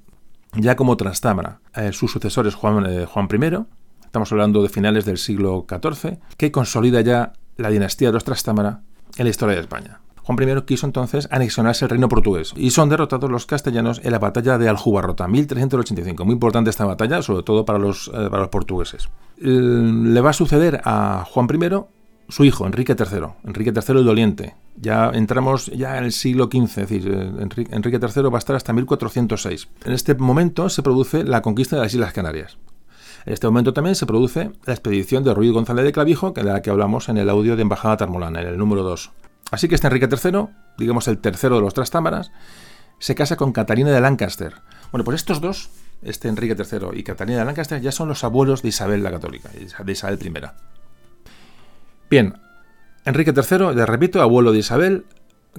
ya 0.56 0.76
como 0.76 0.96
Trastámara. 0.96 1.60
Eh, 1.74 1.92
su 1.92 2.08
sucesor 2.08 2.46
es 2.46 2.54
Juan, 2.54 2.86
eh, 2.86 3.06
Juan 3.06 3.28
I, 3.30 3.64
estamos 4.04 4.30
hablando 4.32 4.62
de 4.62 4.68
finales 4.68 5.04
del 5.04 5.18
siglo 5.18 5.66
XIV, 5.68 6.18
que 6.36 6.52
consolida 6.52 7.00
ya 7.00 7.32
la 7.56 7.70
dinastía 7.70 8.08
de 8.08 8.14
los 8.14 8.24
Trastámara 8.24 8.82
en 9.16 9.24
la 9.24 9.30
historia 9.30 9.56
de 9.56 9.62
España. 9.62 10.00
Juan 10.22 10.38
I 10.40 10.62
quiso 10.62 10.86
entonces 10.86 11.28
anexionarse 11.30 11.84
el 11.84 11.90
reino 11.90 12.08
portugués 12.08 12.54
y 12.56 12.70
son 12.70 12.88
derrotados 12.88 13.30
los 13.30 13.44
castellanos 13.44 14.00
en 14.02 14.10
la 14.10 14.18
batalla 14.18 14.56
de 14.56 14.70
Aljubarrota, 14.70 15.28
1385. 15.28 16.24
Muy 16.24 16.32
importante 16.32 16.70
esta 16.70 16.86
batalla, 16.86 17.20
sobre 17.20 17.42
todo 17.42 17.66
para 17.66 17.78
los, 17.78 18.08
para 18.08 18.38
los 18.38 18.48
portugueses. 18.48 19.10
Le 19.36 20.20
va 20.22 20.30
a 20.30 20.32
suceder 20.32 20.80
a 20.84 21.26
Juan 21.28 21.46
I 21.52 21.84
su 22.28 22.44
hijo, 22.44 22.66
Enrique 22.66 22.96
III, 22.98 23.26
Enrique 23.44 23.72
III 23.74 23.98
el 23.98 24.04
Doliente. 24.04 24.54
Ya 24.76 25.10
entramos 25.14 25.66
ya 25.66 25.98
en 25.98 26.04
el 26.04 26.12
siglo 26.12 26.46
XV, 26.46 26.64
es 26.64 26.74
decir, 26.74 27.08
eh, 27.08 27.66
Enrique 27.70 27.98
III 28.00 28.22
va 28.24 28.36
a 28.36 28.38
estar 28.38 28.56
hasta 28.56 28.72
1406. 28.72 29.68
En 29.84 29.92
este 29.92 30.14
momento 30.14 30.68
se 30.68 30.82
produce 30.82 31.24
la 31.24 31.42
conquista 31.42 31.76
de 31.76 31.82
las 31.82 31.94
Islas 31.94 32.12
Canarias. 32.12 32.58
En 33.26 33.32
este 33.32 33.46
momento 33.46 33.72
también 33.72 33.94
se 33.94 34.06
produce 34.06 34.52
la 34.66 34.72
expedición 34.74 35.24
de 35.24 35.32
Ruiz 35.32 35.52
González 35.52 35.84
de 35.84 35.92
Clavijo, 35.92 36.32
de 36.32 36.44
la 36.44 36.60
que 36.60 36.70
hablamos 36.70 37.08
en 37.08 37.16
el 37.16 37.30
audio 37.30 37.56
de 37.56 37.62
Embajada 37.62 37.96
Tarmolana, 37.96 38.42
en 38.42 38.48
el 38.48 38.58
número 38.58 38.82
2. 38.82 39.10
Así 39.50 39.68
que 39.68 39.76
este 39.76 39.86
Enrique 39.86 40.08
III, 40.10 40.48
digamos 40.78 41.08
el 41.08 41.18
tercero 41.18 41.56
de 41.56 41.62
los 41.62 41.74
Trastámaras, 41.74 42.32
se 42.98 43.14
casa 43.14 43.36
con 43.36 43.52
Catalina 43.52 43.90
de 43.90 44.00
Lancaster. 44.00 44.54
Bueno, 44.90 45.04
pues 45.04 45.16
estos 45.16 45.40
dos, 45.40 45.70
este 46.02 46.28
Enrique 46.28 46.56
III 46.58 46.98
y 46.98 47.02
Catalina 47.02 47.40
de 47.40 47.44
Lancaster, 47.44 47.80
ya 47.80 47.92
son 47.92 48.08
los 48.08 48.24
abuelos 48.24 48.62
de 48.62 48.68
Isabel 48.68 49.02
la 49.02 49.10
Católica, 49.10 49.50
de 49.50 49.92
Isabel 49.92 50.18
I. 50.22 50.73
Bien, 52.14 52.38
Enrique 53.04 53.32
III, 53.34 53.74
ya 53.74 53.86
repito, 53.86 54.22
abuelo 54.22 54.52
de 54.52 54.60
Isabel, 54.60 55.04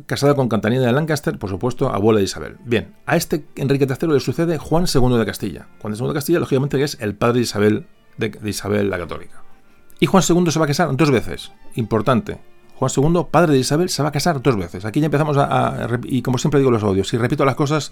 casado 0.05 0.37
con 0.37 0.47
Catalina 0.47 0.85
de 0.85 0.93
Lancaster, 0.93 1.37
por 1.37 1.49
supuesto, 1.49 1.89
abuelo 1.89 2.19
de 2.19 2.23
Isabel. 2.23 2.55
Bien, 2.63 2.95
a 3.05 3.17
este 3.17 3.43
Enrique 3.57 3.85
III 3.85 4.13
le 4.13 4.21
sucede 4.21 4.57
Juan 4.57 4.85
II 4.85 5.17
de 5.17 5.25
Castilla. 5.25 5.67
Juan 5.81 5.93
II 5.99 6.07
de 6.07 6.13
Castilla, 6.13 6.39
lógicamente, 6.39 6.81
es 6.81 6.97
el 7.01 7.13
padre 7.13 7.39
de 7.39 7.41
Isabel, 7.41 7.87
de, 8.15 8.39
Isabel 8.45 8.89
la 8.89 8.97
Católica. 8.97 9.43
Y 9.99 10.05
Juan 10.05 10.23
II 10.25 10.49
se 10.49 10.59
va 10.59 10.63
a 10.63 10.67
casar 10.69 10.95
dos 10.95 11.11
veces. 11.11 11.51
Importante. 11.73 12.39
Juan 12.75 12.89
II, 12.95 13.25
padre 13.29 13.51
de 13.51 13.59
Isabel, 13.59 13.89
se 13.89 14.01
va 14.01 14.07
a 14.07 14.13
casar 14.13 14.41
dos 14.41 14.55
veces. 14.55 14.85
Aquí 14.85 15.01
ya 15.01 15.07
empezamos 15.07 15.35
a, 15.37 15.89
y 16.05 16.21
como 16.21 16.37
siempre 16.37 16.61
digo 16.61 16.71
los 16.71 16.83
audios, 16.83 17.09
si 17.09 17.17
repito 17.17 17.43
las 17.43 17.55
cosas 17.55 17.91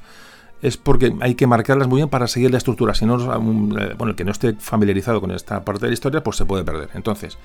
es 0.63 0.77
porque 0.77 1.13
hay 1.19 1.35
que 1.35 1.45
marcarlas 1.45 1.87
muy 1.87 1.97
bien 1.97 2.09
para 2.09 2.27
seguir 2.27 2.49
la 2.49 2.57
estructura. 2.57 2.95
Si 2.95 3.05
no, 3.05 3.17
eh, 3.17 3.93
bueno, 3.95 4.09
el 4.09 4.15
que 4.15 4.25
no 4.25 4.31
esté 4.31 4.55
familiarizado 4.55 5.21
con 5.21 5.29
esta 5.29 5.63
parte 5.63 5.81
de 5.81 5.89
la 5.89 5.93
historia, 5.93 6.23
pues 6.23 6.37
se 6.37 6.45
puede 6.45 6.63
perder. 6.63 6.89
Entonces, 6.95 7.37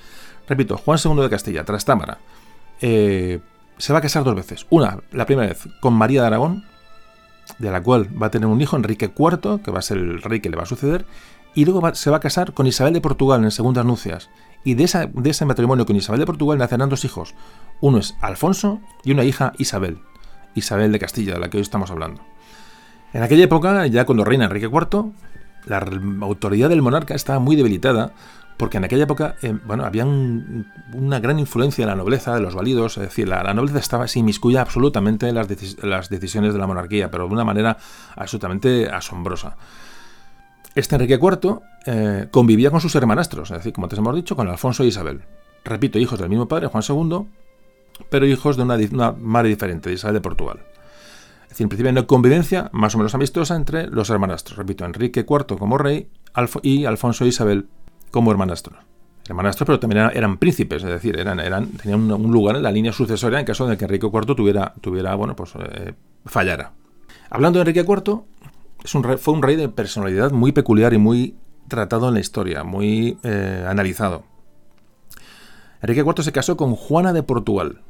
Repito, 0.49 0.79
Juan 0.79 0.99
II 1.05 1.21
de 1.21 1.31
Castilla, 1.31 1.65
Trastámara, 1.65 2.19
eh, 2.81 3.41
se 3.77 3.93
va 3.93 3.99
a 3.99 4.03
casar 4.03 4.25
dos 4.25 4.35
veces. 4.35 4.67
Una, 4.71 4.99
la 5.13 5.27
primera 5.27 5.49
vez, 5.49 5.69
con 5.81 5.93
María 5.93 6.23
de 6.23 6.27
Aragón, 6.29 6.65
de 7.59 7.71
la 7.71 7.83
cual 7.83 8.09
va 8.21 8.29
a 8.29 8.31
tener 8.31 8.49
un 8.49 8.61
hijo, 8.61 8.77
Enrique 8.77 9.13
IV, 9.17 9.61
que 9.63 9.71
va 9.71 9.79
a 9.79 9.83
ser 9.83 9.99
el 9.99 10.23
rey 10.23 10.41
que 10.41 10.49
le 10.49 10.57
va 10.57 10.63
a 10.63 10.67
suceder, 10.67 11.05
y 11.55 11.65
luego 11.65 11.95
se 11.95 12.11
va 12.11 12.17
a 12.17 12.21
casar 12.21 12.55
con 12.55 12.67
Isabel 12.67 12.95
de 12.95 13.01
Portugal 13.01 13.45
en 13.45 13.51
segundas 13.51 13.85
nupcias. 13.85 14.31
Y 14.65 14.75
de, 14.75 15.11
de 15.13 15.31
ese 15.31 15.45
matrimonio 15.45 15.87
con 15.87 15.97
Isabel 15.97 16.21
de 16.21 16.27
Portugal 16.27 16.59
nacerán 16.59 16.89
dos 16.89 17.05
hijos. 17.05 17.35
Uno 17.81 17.99
es 17.99 18.17
Alfonso 18.21 18.81
y 19.05 19.13
una 19.13 19.25
hija 19.25 19.53
Isabel. 19.59 19.99
Isabel 20.55 20.93
de 20.93 20.99
Castilla, 20.99 21.35
de 21.35 21.41
la 21.41 21.51
que 21.51 21.59
hoy 21.59 21.63
estamos 21.63 21.91
hablando. 21.91 22.23
En 23.13 23.23
aquella 23.23 23.45
época, 23.45 23.87
ya 23.87 24.05
cuando 24.05 24.25
reina 24.25 24.45
Enrique 24.45 24.67
IV, 24.67 25.13
la 25.67 25.79
autoridad 26.21 26.69
del 26.69 26.83
monarca 26.83 27.15
estaba 27.15 27.39
muy 27.39 27.57
debilitada 27.57 28.13
porque 28.59 28.77
en 28.79 28.85
aquella 28.85 29.05
época, 29.05 29.37
eh, 29.41 29.57
bueno, 29.65 29.85
había 29.85 30.05
una 30.05 31.21
gran 31.21 31.39
influencia 31.39 31.87
de 31.87 31.91
la 31.91 31.97
nobleza, 31.97 32.35
de 32.35 32.41
los 32.41 32.57
validos, 32.57 32.97
es 32.97 33.05
decir, 33.05 33.29
la, 33.29 33.55
nobleza 33.55 33.79
estaba 33.79 34.09
se 34.09 34.19
inmiscuya 34.19 34.61
absolutamente 34.61 35.29
en 35.29 35.37
las, 35.37 35.49
las, 35.85 36.09
decisiones 36.09 36.53
de 36.53 36.59
la 36.59 36.67
monarquía, 36.67 37.09
pero 37.09 37.29
de 37.29 37.33
una 37.33 37.45
manera 37.45 37.79
absolutamente 38.17 38.89
asombrosa. 38.89 39.57
Este 40.75 40.97
Enrique 40.97 41.21
IV 41.23 41.61
eh, 41.87 42.29
convivía 42.33 42.73
con 42.73 42.81
sus 42.81 42.95
hermanastros, 42.97 43.53
es 43.53 43.59
decir, 43.59 43.73
como 43.73 43.87
te 43.87 43.95
hemos 43.95 44.15
dicho, 44.17 44.35
con 44.35 44.49
Alfonso 44.49 44.83
e 44.83 44.87
Isabel. 44.87 45.23
Repito, 45.65 46.01
hijos 46.01 46.19
del 46.19 46.29
mismo 46.29 46.49
padre, 46.49 46.67
Juan 46.67 46.83
II, 46.87 47.27
pero 48.11 48.27
hijos 48.27 48.57
de 48.57 48.65
una, 48.65 48.75
una 48.75 49.13
madre 49.13 49.51
diferente, 49.51 49.89
de 49.89 49.95
Isabel 49.95 50.15
de 50.15 50.21
Portugal. 50.21 50.59
Es 51.49 51.53
decir, 51.53 51.65
en 51.65 51.71
principio 51.71 51.99
hay 51.99 52.07
convivencia 52.07 52.69
más 52.73 52.95
o 52.95 52.99
menos 52.99 53.15
amistosa 53.15 53.57
entre 53.57 53.87
los 53.87 54.11
hermanastros. 54.11 54.59
Repito, 54.59 54.85
Enrique 54.85 55.21
IV 55.21 55.59
como 55.59 55.79
rey 55.79 56.11
y 56.63 56.85
Alfonso 56.85 57.25
e 57.25 57.29
Isabel 57.29 57.69
como 58.11 58.31
hermanastros. 58.31 58.77
Hermanastros, 59.27 59.67
pero 59.67 59.81
también 59.81 60.11
eran, 60.13 60.37
príncipes, 60.37 60.83
es 60.83 60.91
decir, 60.91 61.19
eran, 61.19 61.39
tenían 61.73 62.13
un, 62.13 62.33
lugar 62.33 62.57
en 62.57 62.63
la 62.63 62.71
línea 62.71 62.93
sucesoria 62.93 63.41
en 63.41 63.47
caso 63.47 63.67
de 63.67 63.79
que 63.79 63.87
Enrique 63.87 64.07
IV 64.07 64.35
tuviera, 64.37 64.75
tuviera 64.83 65.15
bueno, 65.15 65.35
pues, 65.37 65.55
eh, 65.57 65.95
fallara. 66.27 66.73
Hablando 67.31 67.59
de 67.59 67.63
Enrique 67.63 67.81
IV, 67.81 68.25
un 68.95 69.19
fue 69.19 69.35
un 69.35 69.43
rey 69.43 69.57
de 69.57 69.71
personalidad 69.71 70.31
muy 70.31 70.53
peculiar 70.53 70.93
y 70.93 70.99
muy 70.99 71.35
tratado 71.67 72.09
en 72.09 72.15
la 72.15 72.21
historia, 72.21 72.63
muy 72.63 73.19
eh, 73.23 73.65
analizado. 73.67 74.25
Enrique 75.81 76.01
IV 76.01 76.23
se 76.23 76.33
casó 76.33 76.59
con 76.59 76.75
Juana 76.75 77.15
de 77.15 77.23
Portugal, 77.23 77.81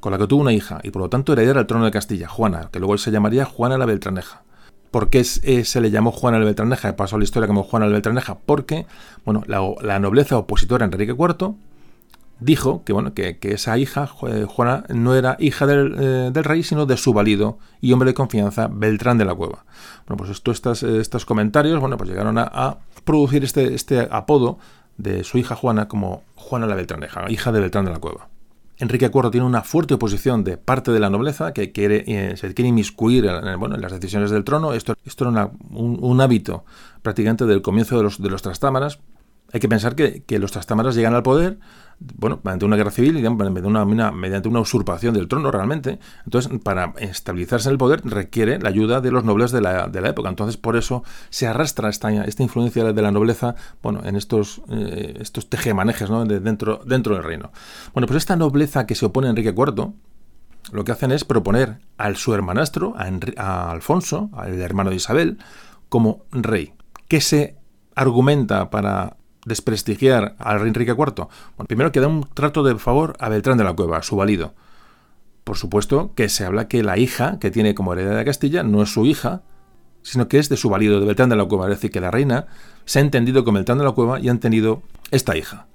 con 0.00 0.12
la 0.12 0.18
que 0.18 0.26
tuvo 0.26 0.40
una 0.40 0.52
hija, 0.52 0.80
y 0.82 0.90
por 0.90 1.02
lo 1.02 1.08
tanto 1.08 1.32
heredera 1.32 1.60
al 1.60 1.66
trono 1.66 1.84
de 1.84 1.90
Castilla, 1.90 2.28
Juana, 2.28 2.68
que 2.72 2.78
luego 2.78 2.96
se 2.98 3.10
llamaría 3.10 3.44
Juana 3.44 3.78
la 3.78 3.86
Beltraneja. 3.86 4.42
¿Por 4.90 5.10
qué 5.10 5.24
se 5.24 5.80
le 5.80 5.90
llamó 5.90 6.10
Juana 6.12 6.38
de 6.38 6.44
Beltraneja? 6.44 6.96
Pasó 6.96 7.18
la 7.18 7.24
historia 7.24 7.46
como 7.46 7.64
Juana 7.64 7.86
de 7.86 7.92
Beltraneja 7.92 8.38
porque 8.46 8.86
bueno, 9.24 9.42
la, 9.46 9.98
nobleza 9.98 10.38
opositora 10.38 10.84
Enrique 10.84 11.12
IV 11.12 11.54
dijo 12.40 12.82
que, 12.84 12.92
bueno, 12.92 13.12
que, 13.12 13.36
esa 13.42 13.76
hija, 13.78 14.06
Juana, 14.06 14.84
no 14.88 15.14
era 15.14 15.36
hija 15.38 15.66
del, 15.66 15.96
eh, 15.98 16.42
rey, 16.42 16.62
sino 16.62 16.86
de 16.86 16.96
su 16.96 17.12
valido 17.12 17.58
y 17.80 17.92
hombre 17.92 18.10
de 18.10 18.14
confianza, 18.14 18.68
Beltrán 18.72 19.18
de 19.18 19.24
la 19.24 19.34
Cueva. 19.34 19.64
Bueno, 20.06 20.18
pues 20.18 20.30
esto, 20.30 20.50
estas, 20.50 20.82
estos 20.82 21.26
comentarios 21.26 21.80
bueno, 21.80 21.96
pues 21.96 22.08
llegaron 22.08 22.38
a, 22.38 22.78
producir 23.04 23.44
este, 23.44 23.74
este 23.74 24.08
apodo 24.10 24.58
de 24.96 25.24
su 25.24 25.38
hija 25.38 25.54
Juana 25.56 25.88
como 25.88 26.22
Juana 26.36 26.66
la 26.66 26.74
Beltraneja, 26.74 27.30
hija 27.30 27.52
de 27.52 27.60
Beltrán 27.60 27.84
de 27.84 27.90
la 27.90 27.98
Cueva. 27.98 28.28
Enrique 28.78 29.10
IV 29.12 29.30
tiene 29.30 29.46
una 29.46 29.62
fuerte 29.62 29.94
oposición 29.94 30.44
de 30.44 30.58
parte 30.58 30.92
de 30.92 31.00
la 31.00 31.08
nobleza 31.08 31.52
que 31.52 31.72
quiere, 31.72 32.04
eh, 32.06 32.36
se 32.36 32.52
quiere 32.52 32.68
inmiscuir 32.68 33.24
en, 33.24 33.80
las 33.80 33.92
decisiones 33.92 34.30
del 34.30 34.44
trono. 34.44 34.74
Esto, 34.74 34.94
esto 35.04 35.28
era 35.28 35.50
un, 35.70 36.20
hábito 36.20 36.64
prácticamente 37.02 37.46
del 37.46 37.62
comienzo 37.62 37.96
de 37.96 38.02
los, 38.02 38.20
de 38.20 38.28
los 38.28 38.42
trastámaras. 38.42 38.98
Hay 39.52 39.60
que 39.60 39.68
pensar 39.68 39.94
que, 39.94 40.22
que 40.24 40.38
los 40.38 40.52
trastámaras 40.52 40.94
llegan 40.94 41.14
al 41.14 41.22
poder 41.22 41.58
bueno, 41.98 42.40
mediante 42.44 42.64
una 42.64 42.76
guerra 42.76 42.90
civil, 42.90 43.14
mediante 43.14 43.66
una, 43.66 44.10
mediante 44.12 44.48
una 44.48 44.60
usurpación 44.60 45.14
del 45.14 45.28
trono 45.28 45.50
realmente. 45.50 45.98
Entonces, 46.24 46.52
para 46.62 46.92
estabilizarse 46.98 47.68
en 47.68 47.72
el 47.72 47.78
poder 47.78 48.02
requiere 48.04 48.58
la 48.58 48.68
ayuda 48.68 49.00
de 49.00 49.10
los 49.10 49.24
nobles 49.24 49.50
de 49.50 49.62
la, 49.62 49.88
de 49.88 50.00
la 50.00 50.10
época. 50.10 50.28
Entonces, 50.28 50.56
por 50.56 50.76
eso 50.76 51.04
se 51.30 51.46
arrastra 51.46 51.88
esta, 51.88 52.10
esta 52.24 52.42
influencia 52.42 52.92
de 52.92 53.02
la 53.02 53.10
nobleza 53.10 53.54
bueno, 53.82 54.02
en 54.04 54.16
estos, 54.16 54.60
eh, 54.70 55.16
estos 55.20 55.48
tejemanejes 55.48 56.10
¿no? 56.10 56.24
de 56.26 56.40
dentro, 56.40 56.82
dentro 56.84 57.14
del 57.14 57.24
reino. 57.24 57.50
Bueno, 57.94 58.06
pues 58.06 58.18
esta 58.18 58.36
nobleza 58.36 58.86
que 58.86 58.94
se 58.94 59.06
opone 59.06 59.28
a 59.28 59.30
Enrique 59.30 59.54
IV, 59.56 59.92
lo 60.72 60.84
que 60.84 60.92
hacen 60.92 61.12
es 61.12 61.24
proponer 61.24 61.78
al 61.96 62.16
su 62.16 62.34
hermanastro, 62.34 62.94
a, 62.96 63.08
a 63.38 63.70
Alfonso, 63.70 64.30
al 64.34 64.60
hermano 64.60 64.90
de 64.90 64.96
Isabel, 64.96 65.38
como 65.88 66.24
rey. 66.30 66.74
¿Qué 67.08 67.20
se 67.20 67.56
argumenta 67.94 68.68
para 68.68 69.16
desprestigiar 69.46 70.36
al 70.38 70.60
rey 70.60 70.68
Enrique 70.68 70.90
IV? 70.90 71.14
Bueno, 71.56 71.66
primero 71.66 71.92
que 71.92 72.00
da 72.00 72.08
un 72.08 72.28
trato 72.34 72.62
de 72.62 72.76
favor 72.76 73.16
a 73.18 73.30
Beltrán 73.30 73.56
de 73.56 73.64
la 73.64 73.72
Cueva, 73.72 74.02
su 74.02 74.16
valido. 74.16 74.54
Por 75.44 75.56
supuesto 75.56 76.12
que 76.14 76.28
se 76.28 76.44
habla 76.44 76.68
que 76.68 76.82
la 76.82 76.98
hija 76.98 77.38
que 77.38 77.50
tiene 77.50 77.74
como 77.74 77.92
heredera 77.94 78.16
de 78.16 78.24
Castilla 78.24 78.62
no 78.62 78.82
es 78.82 78.92
su 78.92 79.06
hija, 79.06 79.42
sino 80.02 80.28
que 80.28 80.38
es 80.38 80.48
de 80.48 80.56
su 80.56 80.68
valido, 80.68 81.00
de 81.00 81.06
Beltrán 81.06 81.28
de 81.28 81.36
la 81.36 81.44
Cueva. 81.44 81.66
Es 81.66 81.70
decir, 81.70 81.90
que 81.90 82.00
la 82.00 82.10
reina 82.10 82.46
se 82.84 82.98
ha 82.98 83.02
entendido 83.02 83.44
con 83.44 83.54
Beltrán 83.54 83.78
de 83.78 83.84
la 83.84 83.92
Cueva 83.92 84.20
y 84.20 84.28
han 84.28 84.40
tenido 84.40 84.82
esta 85.10 85.36
hija. 85.36 85.66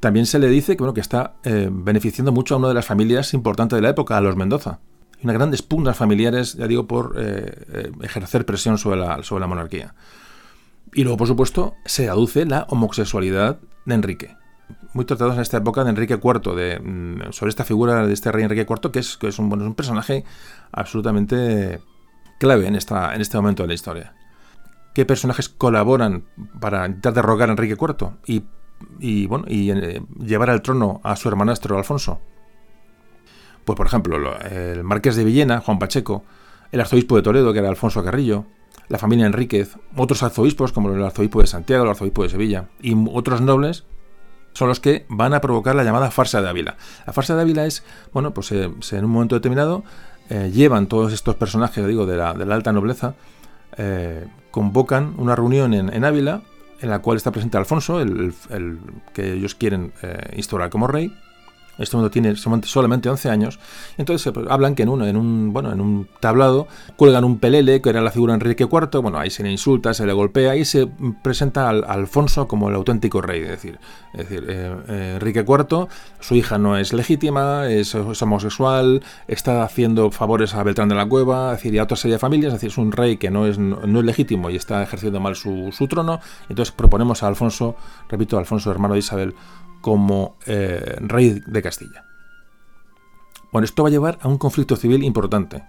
También 0.00 0.24
se 0.24 0.38
le 0.38 0.48
dice 0.48 0.76
que, 0.76 0.78
bueno, 0.78 0.94
que 0.94 1.02
está 1.02 1.34
eh, 1.44 1.68
beneficiando 1.70 2.32
mucho 2.32 2.54
a 2.54 2.58
una 2.58 2.68
de 2.68 2.74
las 2.74 2.86
familias 2.86 3.34
importantes 3.34 3.76
de 3.76 3.82
la 3.82 3.90
época, 3.90 4.16
a 4.16 4.20
los 4.22 4.36
Mendoza. 4.36 4.80
Y 5.20 5.24
unas 5.24 5.36
grandes 5.36 5.60
pugnas 5.60 5.96
familiares, 5.96 6.54
ya 6.54 6.66
digo, 6.66 6.86
por 6.86 7.16
eh, 7.18 7.52
eh, 7.72 7.92
ejercer 8.02 8.46
presión 8.46 8.78
sobre 8.78 9.00
la, 9.00 9.22
sobre 9.22 9.42
la 9.42 9.46
monarquía. 9.46 9.94
Y 10.92 11.04
luego, 11.04 11.18
por 11.18 11.28
supuesto, 11.28 11.74
se 11.84 12.08
aduce 12.08 12.44
la 12.46 12.66
homosexualidad 12.68 13.58
de 13.84 13.94
Enrique. 13.94 14.36
Muy 14.92 15.04
tratados 15.04 15.36
en 15.36 15.42
esta 15.42 15.58
época 15.58 15.84
de 15.84 15.90
Enrique 15.90 16.18
IV, 16.22 16.80
mm, 16.80 17.32
sobre 17.32 17.50
esta 17.50 17.64
figura 17.64 18.06
de 18.06 18.12
este 18.12 18.32
rey 18.32 18.44
Enrique 18.44 18.66
IV, 18.68 18.90
que 18.90 18.98
es, 19.28 19.38
un, 19.38 19.74
personaje 19.74 20.24
absolutamente 20.72 21.80
clave 22.38 22.66
en, 22.66 22.74
este 22.74 23.36
momento 23.36 23.62
de 23.62 23.68
la 23.68 23.74
historia. 23.74 24.14
¿Qué 24.94 25.06
personajes 25.06 25.48
colaboran 25.48 26.24
para 26.60 26.86
intentar 26.86 27.14
derrocar 27.14 27.48
a 27.48 27.52
Enrique 27.52 27.76
IV 27.80 28.12
y 28.24 28.44
eh, 29.00 30.02
llevar 30.18 30.50
al 30.50 30.62
trono 30.62 31.00
a 31.04 31.14
su 31.14 31.28
hermanastro 31.28 31.78
Alfonso? 31.78 32.20
Pues, 33.64 33.76
por 33.76 33.86
ejemplo, 33.86 34.36
el 34.40 34.82
marqués 34.82 35.14
de 35.14 35.22
Villena, 35.22 35.60
Juan 35.60 35.78
Pacheco, 35.78 36.24
el 36.72 36.80
arzobispo 36.80 37.16
de 37.16 37.22
Toledo, 37.22 37.52
que 37.52 37.58
era 37.58 37.68
Alfonso 37.68 38.02
Carrillo, 38.04 38.46
la 38.88 38.98
familia 38.98 39.26
Enríquez, 39.26 39.76
otros 39.96 40.22
arzobispos 40.22 40.72
como 40.72 40.92
el 40.92 41.02
arzobispo 41.02 41.40
de 41.40 41.46
Santiago, 41.46 41.84
el 41.84 41.90
arzobispo 41.90 42.24
de 42.24 42.28
Sevilla 42.28 42.68
y 42.82 42.94
otros 43.12 43.40
nobles 43.40 43.84
son 44.52 44.68
los 44.68 44.80
que 44.80 45.06
van 45.08 45.32
a 45.32 45.40
provocar 45.40 45.76
la 45.76 45.84
llamada 45.84 46.10
farsa 46.10 46.42
de 46.42 46.48
Ávila. 46.48 46.76
La 47.06 47.12
farsa 47.12 47.36
de 47.36 47.42
Ávila 47.42 47.66
es, 47.66 47.84
bueno, 48.12 48.34
pues 48.34 48.50
eh, 48.52 48.64
en 48.64 49.04
un 49.04 49.10
momento 49.10 49.36
determinado 49.36 49.84
eh, 50.28 50.50
llevan 50.52 50.88
todos 50.88 51.12
estos 51.12 51.36
personajes, 51.36 51.86
digo, 51.86 52.04
de 52.04 52.16
la, 52.16 52.30
alta 52.30 52.72
nobleza, 52.72 53.14
eh, 53.76 54.26
convocan 54.50 55.14
una 55.18 55.36
reunión 55.36 55.72
en, 55.72 56.04
Ávila 56.04 56.42
en 56.80 56.90
la 56.90 56.98
cual 56.98 57.16
está 57.16 57.30
presente 57.30 57.58
Alfonso, 57.58 58.00
el, 58.00 58.34
que 59.12 59.34
ellos 59.34 59.54
quieren 59.54 59.92
instaurar 60.34 60.70
como 60.70 60.86
rey, 60.86 61.12
este 61.80 61.96
mundo 61.96 62.10
tiene 62.10 62.36
solamente 62.36 63.08
11 63.08 63.30
años. 63.30 63.58
Entonces 63.96 64.32
pues, 64.32 64.46
hablan 64.48 64.74
que 64.74 64.82
en, 64.82 64.90
uno, 64.90 65.06
en, 65.06 65.16
un, 65.16 65.52
bueno, 65.52 65.72
en 65.72 65.80
un 65.80 66.08
tablado 66.20 66.68
cuelgan 66.96 67.24
un 67.24 67.38
pelele, 67.38 67.80
que 67.80 67.88
era 67.88 68.00
la 68.00 68.10
figura 68.10 68.34
de 68.34 68.36
Enrique 68.36 68.64
IV. 68.70 69.00
Bueno, 69.00 69.18
ahí 69.18 69.30
se 69.30 69.42
le 69.42 69.50
insulta, 69.50 69.94
se 69.94 70.06
le 70.06 70.12
golpea 70.12 70.56
y 70.56 70.64
se 70.64 70.88
presenta 71.22 71.68
al, 71.68 71.84
a 71.84 71.92
Alfonso 71.92 72.46
como 72.46 72.68
el 72.68 72.74
auténtico 72.74 73.20
rey. 73.20 73.42
Es 73.42 73.48
decir, 73.48 73.78
es 74.12 74.28
decir 74.28 74.44
eh, 74.48 74.76
eh, 74.88 75.12
Enrique 75.14 75.40
IV, 75.40 75.88
su 76.20 76.34
hija 76.34 76.58
no 76.58 76.76
es 76.76 76.92
legítima, 76.92 77.66
es, 77.68 77.94
homosexual, 77.94 79.02
está 79.28 79.62
haciendo 79.62 80.10
favores 80.10 80.54
a 80.54 80.62
Beltrán 80.62 80.88
de 80.88 80.94
la 80.94 81.06
Cueva, 81.06 81.52
es 81.52 81.58
decir, 81.58 81.74
y 81.74 81.78
a 81.78 81.84
otra 81.84 81.96
serie 81.96 82.14
de 82.14 82.18
familias. 82.18 82.52
Es 82.52 82.60
decir, 82.60 82.70
es 82.70 82.78
un 82.78 82.92
rey 82.92 83.16
que 83.16 83.30
no 83.30 83.46
es, 83.46 83.58
no 83.58 83.98
es 83.98 84.04
legítimo 84.04 84.50
y 84.50 84.56
está 84.56 84.82
ejerciendo 84.82 85.20
mal 85.20 85.36
su, 85.36 85.70
su 85.72 85.88
trono. 85.88 86.20
Entonces 86.48 86.72
proponemos 86.72 87.22
a 87.22 87.28
Alfonso, 87.28 87.76
repito, 88.08 88.38
Alfonso, 88.38 88.70
hermano 88.70 88.94
de 88.94 89.00
Isabel, 89.00 89.34
como 89.80 90.36
eh, 90.46 90.96
rey 91.00 91.42
de 91.46 91.62
Castilla. 91.62 92.04
Bueno, 93.52 93.64
esto 93.64 93.82
va 93.82 93.88
a 93.88 93.92
llevar 93.92 94.18
a 94.20 94.28
un 94.28 94.38
conflicto 94.38 94.76
civil 94.76 95.02
importante. 95.02 95.62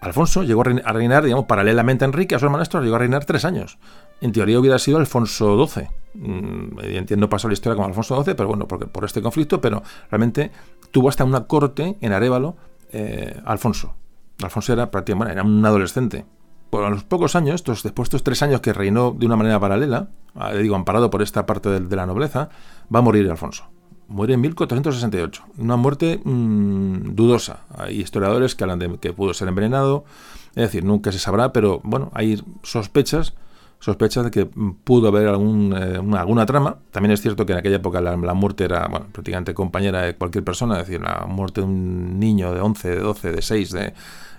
Alfonso 0.00 0.42
llegó 0.42 0.62
a 0.62 0.92
reinar, 0.92 1.24
digamos, 1.24 1.44
paralelamente 1.44 2.04
a 2.04 2.08
Enrique, 2.08 2.34
a 2.34 2.38
su 2.40 2.46
hermanastro, 2.46 2.82
llegó 2.82 2.96
a 2.96 2.98
reinar 2.98 3.24
tres 3.24 3.44
años. 3.44 3.78
En 4.20 4.32
teoría 4.32 4.58
hubiera 4.58 4.78
sido 4.78 4.98
Alfonso 4.98 5.64
XII. 5.64 5.88
Mm, 6.14 6.78
entiendo 6.80 7.28
pasó 7.28 7.46
la 7.46 7.54
historia 7.54 7.76
como 7.76 7.86
Alfonso 7.86 8.20
XII, 8.22 8.34
pero 8.34 8.48
bueno, 8.48 8.66
porque, 8.66 8.86
por 8.86 9.04
este 9.04 9.22
conflicto, 9.22 9.60
pero 9.60 9.82
realmente 10.10 10.50
tuvo 10.90 11.08
hasta 11.08 11.24
una 11.24 11.44
corte 11.46 11.98
en 12.00 12.12
Arevalo 12.12 12.56
eh, 12.90 13.40
Alfonso. 13.44 13.94
Alfonso 14.42 14.72
era 14.72 14.90
prácticamente, 14.90 15.32
era 15.34 15.44
un 15.44 15.64
adolescente. 15.64 16.24
Por 16.72 16.90
los 16.90 17.04
pocos 17.04 17.36
años, 17.36 17.56
estos, 17.56 17.82
después 17.82 18.08
de 18.08 18.16
estos 18.16 18.22
tres 18.22 18.42
años 18.42 18.62
que 18.62 18.72
reinó 18.72 19.10
de 19.10 19.26
una 19.26 19.36
manera 19.36 19.60
paralela, 19.60 20.08
ah, 20.34 20.54
digo, 20.54 20.74
amparado 20.74 21.10
por 21.10 21.20
esta 21.20 21.44
parte 21.44 21.68
de, 21.68 21.96
la 21.96 22.06
nobleza, 22.06 22.48
va 22.92 23.00
a 23.00 23.02
morir 23.02 23.30
Alfonso. 23.30 23.64
Muere 24.08 24.32
en 24.32 24.40
1468. 24.40 25.44
Una 25.58 25.76
muerte 25.76 26.22
mm, 26.24 27.14
dudosa. 27.14 27.58
Hay 27.76 28.00
historiadores 28.00 28.54
que 28.54 28.64
hablan 28.64 28.78
de 28.78 28.96
que 28.96 29.12
pudo 29.12 29.34
ser 29.34 29.48
envenenado. 29.48 30.06
Es 30.54 30.62
decir, 30.62 30.82
nunca 30.82 31.12
se 31.12 31.18
sabrá, 31.18 31.52
pero 31.52 31.82
bueno, 31.84 32.10
hay 32.14 32.42
sospechas 32.62 33.34
sospechas 33.78 34.24
de 34.24 34.30
que 34.30 34.46
pudo 34.46 35.08
haber 35.08 35.26
eh, 35.26 36.16
alguna 36.16 36.46
trama. 36.46 36.78
También 36.90 37.10
es 37.12 37.20
cierto 37.20 37.44
que 37.44 37.52
en 37.52 37.58
aquella 37.58 37.76
época 37.76 38.00
la, 38.00 38.16
muerte 38.32 38.64
era 38.64 38.86
bueno, 38.86 39.08
prácticamente 39.12 39.52
compañera 39.54 40.02
de 40.02 40.14
cualquier 40.14 40.44
persona, 40.44 40.80
es 40.80 40.86
decir, 40.86 41.02
la 41.02 41.26
muerte 41.28 41.60
de 41.60 41.66
un 41.66 42.18
niño 42.18 42.54
de 42.54 42.60
11, 42.60 42.88
de 42.88 43.00
12, 43.00 43.32
de 43.32 43.42
6, 43.42 43.72
de, 43.72 43.94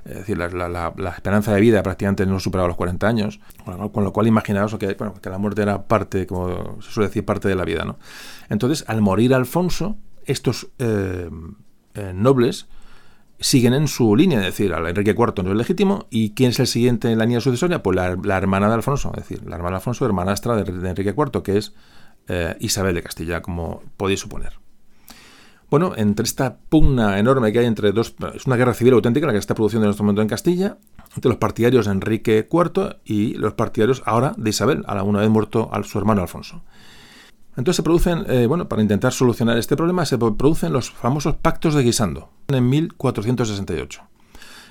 es 0.05 0.15
decir, 0.15 0.37
la, 0.37 0.93
esperanza 1.15 1.53
de 1.53 1.61
vida 1.61 1.81
prácticamente 1.81 2.25
no 2.25 2.39
superaba 2.39 2.67
los 2.67 2.77
40 2.77 3.07
años, 3.07 3.39
con 3.91 4.03
lo 4.03 4.13
cual 4.13 4.27
imaginaos 4.27 4.75
que, 4.75 4.95
que 4.95 5.29
la 5.29 5.37
muerte 5.37 5.61
era 5.61 5.83
parte, 5.83 6.27
como 6.27 6.81
se 6.81 6.91
suele 6.91 7.07
decir, 7.07 7.25
parte 7.25 7.47
de 7.47 7.55
la 7.55 7.63
vida. 7.63 7.85
¿no? 7.85 7.97
Entonces, 8.49 8.83
al 8.87 9.01
morir 9.01 9.33
Alfonso, 9.33 9.97
estos 10.25 10.69
eh, 10.79 11.29
eh, 11.93 12.11
nobles 12.13 12.67
siguen 13.39 13.73
en 13.73 13.87
su 13.87 14.15
línea, 14.15 14.39
es 14.39 14.45
decir, 14.45 14.71
Enrique 14.71 15.11
IV 15.11 15.43
no 15.43 15.51
es 15.51 15.57
legítimo, 15.57 16.07
¿y 16.09 16.31
quién 16.31 16.51
es 16.51 16.59
el 16.59 16.67
siguiente 16.67 17.11
en 17.11 17.17
la 17.17 17.25
línea 17.25 17.41
sucesoria? 17.41 17.83
Pues 17.83 17.95
la, 17.95 18.37
hermana 18.37 18.67
de 18.67 18.73
Alfonso, 18.73 19.11
es 19.15 19.27
decir, 19.27 19.45
la 19.45 19.55
hermana 19.55 19.71
de 19.71 19.75
Alfonso, 19.77 20.05
hermanastra 20.05 20.55
de, 20.55 20.63
de 20.63 20.89
Enrique 20.89 21.13
IV, 21.17 21.43
que 21.43 21.57
es 21.57 21.73
eh, 22.27 22.55
Isabel 22.59 22.95
de 22.95 23.03
Castilla, 23.03 23.41
como 23.41 23.83
podéis 23.97 24.21
suponer. 24.21 24.62
Bueno, 25.73 25.93
entre 25.95 26.23
esta 26.23 26.57
pugna 26.69 27.17
enorme 27.17 27.51
que 27.51 27.57
hay 27.57 27.65
entre 27.65 27.91
dos, 27.93 28.13
es 28.35 28.45
una 28.45 28.57
guerra 28.57 28.75
civil 28.75 28.93
auténtica 28.93 29.25
la 29.25 29.33
que 29.33 29.39
está 29.39 29.55
produciendo 29.55 29.87
en 29.87 29.89
este 29.89 30.03
momento 30.03 30.21
en 30.21 30.27
Castilla, 30.27 30.77
entre 31.15 31.29
los 31.29 31.39
partidarios 31.39 31.87
de 31.87 31.93
Enrique 31.93 32.47
IV 32.47 32.97
y 33.03 33.33
los 33.39 33.55
partidarios 33.55 34.03
ahora 34.05 34.35
de 34.37 34.51
Isabel, 34.51 34.83
a 34.85 34.93
la 34.93 35.01
una 35.01 35.21
vez 35.21 35.31
muerto 35.31 35.71
a 35.73 35.81
su 35.81 35.97
hermano 35.97 36.21
Alfonso. 36.21 36.61
Entonces 37.57 37.77
se 37.77 37.81
producen, 37.81 38.23
eh, 38.27 38.45
bueno, 38.45 38.69
para 38.69 38.83
intentar 38.83 39.13
solucionar 39.13 39.57
este 39.57 39.75
problema, 39.75 40.05
se 40.05 40.19
producen 40.19 40.73
los 40.73 40.91
famosos 40.91 41.37
pactos 41.37 41.73
de 41.73 41.81
Guisando 41.81 42.29
en 42.49 42.69
1468. 42.69 44.01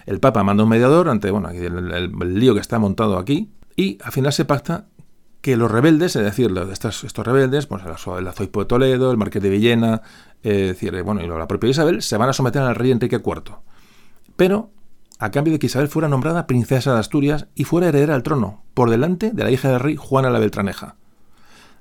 El 0.06 0.20
Papa 0.20 0.44
manda 0.44 0.62
un 0.62 0.68
mediador 0.68 1.08
ante, 1.08 1.32
bueno, 1.32 1.50
el, 1.50 2.34
lío 2.38 2.54
que 2.54 2.60
está 2.60 2.78
montado 2.78 3.18
aquí, 3.18 3.50
y 3.74 3.98
al 4.04 4.12
final 4.12 4.32
se 4.32 4.44
pacta 4.44 4.86
que 5.40 5.56
los 5.56 5.68
rebeldes, 5.68 6.14
es 6.14 6.22
decir, 6.22 6.54
estos, 6.70 7.02
estos 7.02 7.26
rebeldes, 7.26 7.66
pues 7.66 7.82
el 7.82 8.28
arzobispo 8.28 8.60
de 8.60 8.66
Toledo, 8.66 9.10
el 9.10 9.16
marqués 9.16 9.42
de 9.42 9.50
Villena, 9.50 10.02
es 10.42 10.68
decir, 10.68 11.02
bueno, 11.02 11.22
y 11.22 11.26
la 11.26 11.48
propia 11.48 11.70
Isabel, 11.70 12.02
se 12.02 12.16
van 12.16 12.28
a 12.28 12.32
someter 12.32 12.62
al 12.62 12.74
rey 12.74 12.90
Enrique 12.90 13.16
IV. 13.24 13.56
Pero 14.36 14.70
a 15.18 15.30
cambio 15.30 15.52
de 15.52 15.60
que 15.60 15.66
Isabel 15.66 15.86
fuera 15.86 16.08
nombrada 16.08 16.48
princesa 16.48 16.92
de 16.92 16.98
Asturias 16.98 17.46
y 17.54 17.62
fuera 17.62 17.88
heredera 17.88 18.16
al 18.16 18.24
trono, 18.24 18.64
por 18.74 18.90
delante 18.90 19.30
de 19.30 19.44
la 19.44 19.52
hija 19.52 19.68
del 19.68 19.78
rey 19.78 19.94
Juana 19.94 20.30
la 20.30 20.40
Beltraneja. 20.40 20.96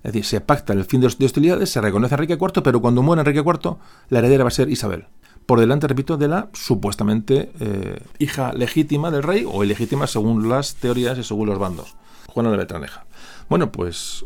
Es 0.04 0.14
decir, 0.14 0.26
se 0.26 0.42
pacta 0.42 0.74
el 0.74 0.86
fin 0.86 1.02
de 1.02 1.08
hostilidades, 1.08 1.72
se 1.72 1.82
reconoce 1.82 2.14
a 2.14 2.18
Enrique 2.18 2.38
IV, 2.40 2.62
pero 2.64 2.82
cuando 2.82 3.02
muere 3.02 3.22
Enrique 3.22 3.40
IV, 3.40 3.78
la 4.10 4.20
heredera 4.20 4.44
va 4.44 4.50
a 4.50 4.52
ser 4.52 4.70
Isabel. 4.70 5.08
por 5.48 5.60
delante, 5.60 5.88
repito, 5.88 6.18
de 6.18 6.28
la 6.28 6.50
supuestamente 6.54 7.52
eh, 7.60 8.00
hija 8.20 8.54
legítima 8.54 9.10
del 9.10 9.24
rey 9.24 9.44
o 9.52 9.64
ilegítima 9.64 10.06
según 10.06 10.48
las 10.48 10.76
teorías 10.76 11.18
y 11.18 11.24
según 11.24 11.50
los 11.50 11.58
bandos. 11.58 11.96
Juana 12.28 12.52
de 12.52 12.58
Beltraneja. 12.58 13.06
Bueno, 13.50 13.72
pues 13.72 14.24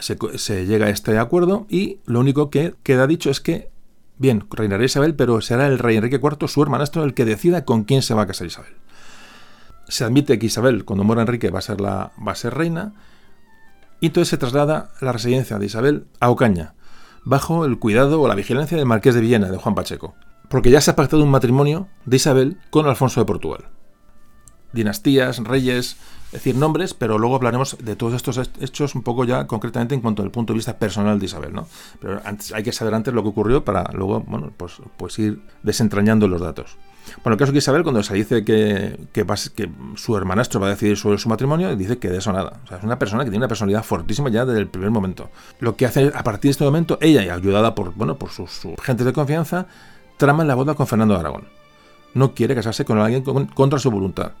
se, 0.00 0.66
llega 0.66 0.86
a 0.86 0.90
este 0.90 1.18
acuerdo 1.18 1.66
y 1.68 1.98
lo 2.06 2.20
único 2.20 2.50
que 2.50 2.74
queda 2.82 3.06
dicho 3.06 3.30
es 3.30 3.40
que, 3.40 3.70
bien, 4.18 4.46
reinará 4.50 4.84
Isabel, 4.84 5.14
pero 5.14 5.40
será 5.40 5.66
el 5.66 5.78
rey 5.78 5.96
Enrique 5.96 6.20
IV, 6.22 6.48
su 6.48 6.62
hermanastro, 6.62 7.04
el 7.04 7.14
que 7.14 7.24
decida 7.24 7.64
con 7.64 7.84
quién 7.84 8.02
se 8.02 8.14
va 8.14 8.22
a 8.22 8.26
casar 8.26 8.46
Isabel. 8.46 8.72
Se 9.88 10.04
admite 10.04 10.38
que 10.38 10.46
Isabel, 10.46 10.84
cuando 10.84 11.04
muera 11.04 11.22
Enrique, 11.22 11.50
va 11.50 11.58
a 11.58 11.62
ser, 11.62 11.80
la, 11.80 12.12
va 12.26 12.32
a 12.32 12.36
ser 12.36 12.54
reina, 12.54 12.94
y 14.00 14.06
entonces 14.06 14.28
se 14.28 14.38
traslada 14.38 14.90
la 15.00 15.12
residencia 15.12 15.58
de 15.58 15.66
Isabel 15.66 16.06
a 16.20 16.30
Ocaña, 16.30 16.74
bajo 17.24 17.64
el 17.64 17.78
cuidado 17.78 18.20
o 18.20 18.28
la 18.28 18.34
vigilancia 18.34 18.76
del 18.76 18.86
marqués 18.86 19.14
de 19.14 19.20
Villena, 19.20 19.50
de 19.50 19.58
Juan 19.58 19.74
Pacheco, 19.74 20.14
porque 20.48 20.70
ya 20.70 20.80
se 20.80 20.90
ha 20.90 20.96
pactado 20.96 21.22
un 21.22 21.30
matrimonio 21.30 21.88
de 22.06 22.16
Isabel 22.16 22.56
con 22.70 22.86
Alfonso 22.86 23.20
de 23.20 23.26
Portugal. 23.26 23.68
Dinastías, 24.72 25.38
reyes, 25.38 25.76
es 25.86 25.96
decir, 26.32 26.56
nombres, 26.56 26.94
pero 26.94 27.18
luego 27.18 27.36
hablaremos 27.36 27.76
de 27.80 27.96
todos 27.96 28.14
estos 28.14 28.38
hechos 28.60 28.94
un 28.94 29.02
poco 29.02 29.24
ya 29.24 29.46
concretamente 29.46 29.94
en 29.94 30.00
cuanto 30.00 30.22
al 30.22 30.30
punto 30.30 30.52
de 30.52 30.58
vista 30.58 30.78
personal 30.78 31.18
de 31.18 31.26
Isabel, 31.26 31.52
¿no? 31.52 31.66
Pero 32.00 32.20
hay 32.54 32.62
que 32.62 32.72
saber 32.72 32.94
antes 32.94 33.12
lo 33.12 33.22
que 33.22 33.28
ocurrió 33.30 33.64
para 33.64 33.90
luego, 33.92 34.20
bueno, 34.20 34.52
pues, 34.56 34.74
pues 34.96 35.18
ir 35.18 35.40
desentrañando 35.62 36.28
los 36.28 36.40
datos. 36.40 36.76
Bueno, 37.22 37.34
el 37.34 37.38
caso 37.38 37.50
es 37.50 37.52
que 37.52 37.58
Isabel, 37.58 37.82
cuando 37.82 38.02
se 38.02 38.14
dice 38.14 38.44
que, 38.44 38.96
su 39.96 40.16
hermanastro 40.16 40.60
va 40.60 40.68
a 40.68 40.70
decidir 40.70 40.96
sobre 40.96 41.18
su 41.18 41.28
matrimonio, 41.28 41.74
dice 41.76 41.98
que 41.98 42.08
de 42.08 42.18
eso 42.18 42.32
nada. 42.32 42.60
O 42.64 42.66
sea, 42.66 42.78
es 42.78 42.84
una 42.84 42.98
persona 42.98 43.24
que 43.24 43.30
tiene 43.30 43.44
una 43.44 43.48
personalidad 43.48 43.82
fortísima 43.82 44.30
ya 44.30 44.44
desde 44.44 44.60
el 44.60 44.68
primer 44.68 44.90
momento. 44.90 45.30
Lo 45.58 45.76
que 45.76 45.86
hace 45.86 46.12
a 46.14 46.22
partir 46.22 46.48
de 46.48 46.52
este 46.52 46.64
momento, 46.64 46.98
ella, 47.00 47.22
y 47.24 47.28
ayudada 47.28 47.74
por, 47.74 47.94
bueno, 47.94 48.16
por 48.16 48.30
sus, 48.30 48.60
gentes 48.82 49.06
de 49.06 49.12
confianza, 49.12 49.66
trama 50.16 50.44
la 50.44 50.54
boda 50.54 50.74
con 50.74 50.86
Fernando 50.86 51.14
de 51.14 51.20
Aragón. 51.20 51.48
No 52.14 52.34
quiere 52.34 52.54
casarse 52.54 52.84
con 52.84 52.98
alguien 52.98 53.22
contra 53.22 53.78
su 53.78 53.90
voluntad. 53.90 54.32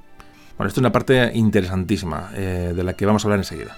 Bueno, 0.60 0.68
esto 0.68 0.80
es 0.80 0.82
una 0.82 0.92
parte 0.92 1.30
interesantísima 1.32 2.32
eh, 2.34 2.74
de 2.76 2.84
la 2.84 2.92
que 2.92 3.06
vamos 3.06 3.24
a 3.24 3.28
hablar 3.28 3.38
enseguida. 3.38 3.74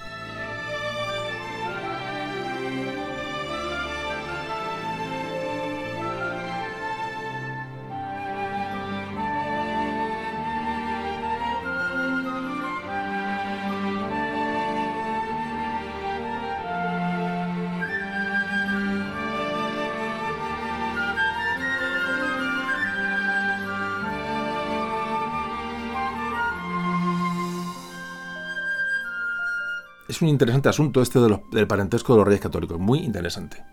Es 30.13 30.23
un 30.23 30.29
interesante 30.29 30.69
asunto 30.69 31.03
este 31.03 31.19
del 31.19 31.67
parentesco 31.67 32.13
de 32.13 32.19
los 32.19 32.27
reyes 32.27 32.41
católicos, 32.41 32.79
muy 32.79 33.01
interesante. 33.01 33.65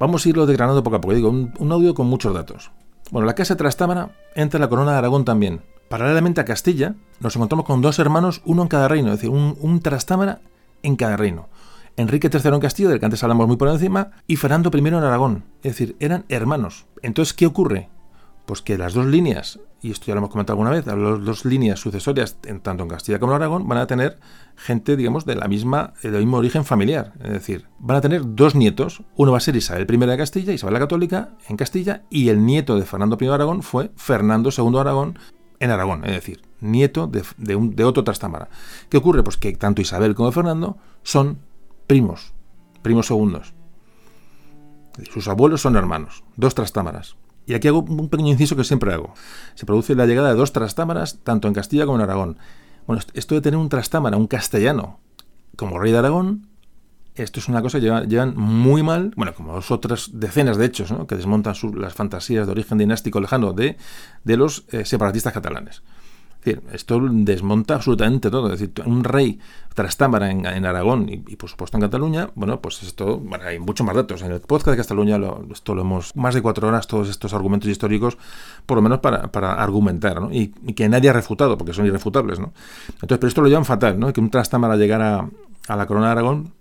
Vamos 0.00 0.24
a 0.24 0.28
irlo 0.28 0.46
desgranando 0.46 0.82
poco 0.82 0.96
a 0.96 1.00
poco, 1.00 1.14
digo, 1.14 1.30
un, 1.30 1.72
audio 1.72 1.94
con 1.94 2.06
muchos 2.06 2.34
datos. 2.34 2.70
Bueno, 3.10 3.26
la 3.26 3.34
casa 3.34 3.56
Trastámara 3.56 4.10
entra 4.34 4.58
la 4.58 4.68
corona 4.68 4.92
de 4.92 4.98
Aragón 4.98 5.24
también. 5.24 5.62
Paralelamente 5.88 6.40
a 6.40 6.44
Castilla, 6.44 6.94
nos 7.20 7.36
encontramos 7.36 7.64
con 7.64 7.80
dos 7.80 7.98
hermanos, 7.98 8.42
uno 8.44 8.62
en 8.62 8.68
cada 8.68 8.88
reino, 8.88 9.08
es 9.08 9.18
decir, 9.18 9.30
un, 9.30 9.56
un 9.60 9.80
Trastámara 9.80 10.40
en 10.82 10.96
cada 10.96 11.16
reino. 11.16 11.48
Enrique 11.96 12.28
III 12.32 12.54
en 12.54 12.60
Castilla, 12.60 12.88
del 12.88 12.98
que 12.98 13.06
antes 13.06 13.22
hablamos 13.22 13.46
muy 13.46 13.56
por 13.56 13.68
encima, 13.68 14.10
y 14.26 14.36
Fernando 14.36 14.70
I 14.72 14.78
en 14.78 14.94
Aragón. 14.94 15.44
Es 15.62 15.72
decir, 15.72 15.96
eran 16.00 16.24
hermanos. 16.28 16.86
Entonces, 17.02 17.32
¿qué 17.32 17.46
ocurre? 17.46 17.88
Pues 18.46 18.62
que 18.62 18.78
las 18.78 18.94
dos 18.94 19.06
líneas, 19.06 19.58
y 19.82 19.90
esto 19.90 20.06
ya 20.06 20.14
lo 20.14 20.18
hemos 20.18 20.30
comentado 20.30 20.54
alguna 20.54 20.70
vez, 20.70 20.86
las 20.86 21.24
dos 21.24 21.44
líneas 21.44 21.80
sucesorias, 21.80 22.38
en, 22.44 22.60
tanto 22.60 22.84
en 22.84 22.88
Castilla 22.88 23.18
como 23.18 23.32
en 23.32 23.36
Aragón, 23.36 23.66
van 23.66 23.78
a 23.78 23.86
tener 23.88 24.20
gente, 24.54 24.96
digamos, 24.96 25.26
de 25.26 25.34
la 25.34 25.48
misma, 25.48 25.94
del 26.02 26.18
mismo 26.18 26.36
origen 26.36 26.64
familiar. 26.64 27.12
Es 27.22 27.32
decir, 27.32 27.66
van 27.80 27.96
a 27.96 28.00
tener 28.00 28.22
dos 28.24 28.54
nietos. 28.54 29.02
Uno 29.16 29.32
va 29.32 29.38
a 29.38 29.40
ser 29.40 29.56
Isabel 29.56 29.86
I 29.92 29.96
de 29.96 30.16
Castilla, 30.16 30.52
Isabel 30.52 30.74
la 30.74 30.80
Católica, 30.80 31.30
en 31.48 31.56
Castilla, 31.56 32.04
y 32.08 32.28
el 32.28 32.46
nieto 32.46 32.78
de 32.78 32.86
Fernando 32.86 33.18
I 33.20 33.26
de 33.26 33.34
Aragón 33.34 33.62
fue 33.62 33.90
Fernando 33.96 34.50
II 34.56 34.70
de 34.70 34.80
Aragón 34.80 35.18
en 35.58 35.70
Aragón, 35.70 36.04
es 36.04 36.12
decir, 36.12 36.42
nieto 36.60 37.06
de, 37.06 37.56
un, 37.56 37.74
de 37.74 37.84
otro 37.84 38.04
Trastámara. 38.04 38.48
¿Qué 38.88 38.96
ocurre? 38.96 39.22
Pues 39.22 39.36
que 39.36 39.52
tanto 39.56 39.82
Isabel 39.82 40.14
como 40.14 40.32
Fernando 40.32 40.76
son 41.02 41.38
primos, 41.86 42.32
primos 42.82 43.06
segundos. 43.06 43.54
Sus 45.10 45.28
abuelos 45.28 45.60
son 45.60 45.76
hermanos, 45.76 46.24
dos 46.36 46.54
Trastámaras. 46.54 47.16
Y 47.46 47.54
aquí 47.54 47.68
hago 47.68 47.82
un 47.82 48.08
pequeño 48.08 48.32
inciso 48.32 48.56
que 48.56 48.64
siempre 48.64 48.92
hago. 48.92 49.14
Se 49.54 49.66
produce 49.66 49.94
la 49.94 50.06
llegada 50.06 50.30
de 50.30 50.34
dos 50.34 50.52
trastámaras, 50.52 51.20
tanto 51.22 51.48
en 51.48 51.54
Castilla 51.54 51.86
como 51.86 51.98
en 51.98 52.02
Aragón. 52.02 52.38
Bueno, 52.86 53.02
esto 53.14 53.34
de 53.34 53.40
tener 53.40 53.58
un 53.58 53.68
trastámara, 53.68 54.16
un 54.16 54.26
castellano, 54.26 54.98
como 55.56 55.78
rey 55.78 55.92
de 55.92 55.98
Aragón, 55.98 56.48
esto 57.14 57.40
es 57.40 57.48
una 57.48 57.62
cosa 57.62 57.80
que 57.80 57.86
llevan, 58.06 58.36
muy 58.36 58.82
mal, 58.82 59.12
bueno, 59.16 59.34
como 59.34 59.54
otras 59.54 60.10
decenas 60.12 60.58
de 60.58 60.66
hechos, 60.66 60.92
¿no? 60.92 61.06
que 61.06 61.16
desmontan 61.16 61.54
las 61.76 61.94
fantasías 61.94 62.46
de 62.46 62.52
origen 62.52 62.78
dinástico 62.78 63.20
lejano 63.20 63.54
de, 63.54 63.78
de 64.24 64.36
los 64.36 64.64
eh, 64.70 64.84
separatistas 64.84 65.32
catalanes 65.32 65.82
esto 66.72 67.00
desmonta 67.10 67.74
absolutamente 67.74 68.30
todo. 68.30 68.48
Decir, 68.48 68.72
un 68.84 69.04
rey 69.04 69.38
trastámara 69.74 70.30
en, 70.30 70.64
Aragón 70.64 71.08
y, 71.08 71.36
por 71.36 71.50
supuesto 71.50 71.76
en 71.76 71.82
Cataluña, 71.82 72.30
bueno, 72.34 72.60
pues 72.60 72.82
esto, 72.82 73.22
hay 73.44 73.58
muchos 73.58 73.86
más 73.86 73.94
datos. 73.94 74.22
En 74.22 74.32
el 74.32 74.40
podcast 74.40 74.76
de 74.76 74.82
Cataluña 74.82 75.18
esto 75.52 75.74
lo 75.74 75.82
hemos, 75.82 76.16
más 76.16 76.34
de 76.34 76.42
cuatro 76.42 76.68
horas, 76.68 76.86
todos 76.86 77.08
estos 77.08 77.34
argumentos 77.34 77.68
históricos, 77.68 78.16
por 78.64 78.76
lo 78.76 78.82
menos 78.82 79.00
para, 79.00 79.54
argumentar, 79.54 80.20
¿no? 80.20 80.32
Y, 80.32 80.48
que 80.74 80.88
nadie 80.88 81.10
ha 81.10 81.12
refutado, 81.12 81.58
porque 81.58 81.72
son 81.72 81.86
irrefutables, 81.86 82.38
¿no? 82.38 82.52
Entonces, 82.94 83.18
pero 83.18 83.28
esto 83.28 83.42
lo 83.42 83.48
llevan 83.48 83.64
fatal, 83.64 83.98
¿no? 83.98 84.12
Que 84.12 84.20
un 84.20 84.30
trastámara 84.30 84.76
llegara 84.76 85.28
a 85.68 85.76
la 85.76 85.86
corona 85.86 86.06
de 86.06 86.12
Aragón, 86.12 86.52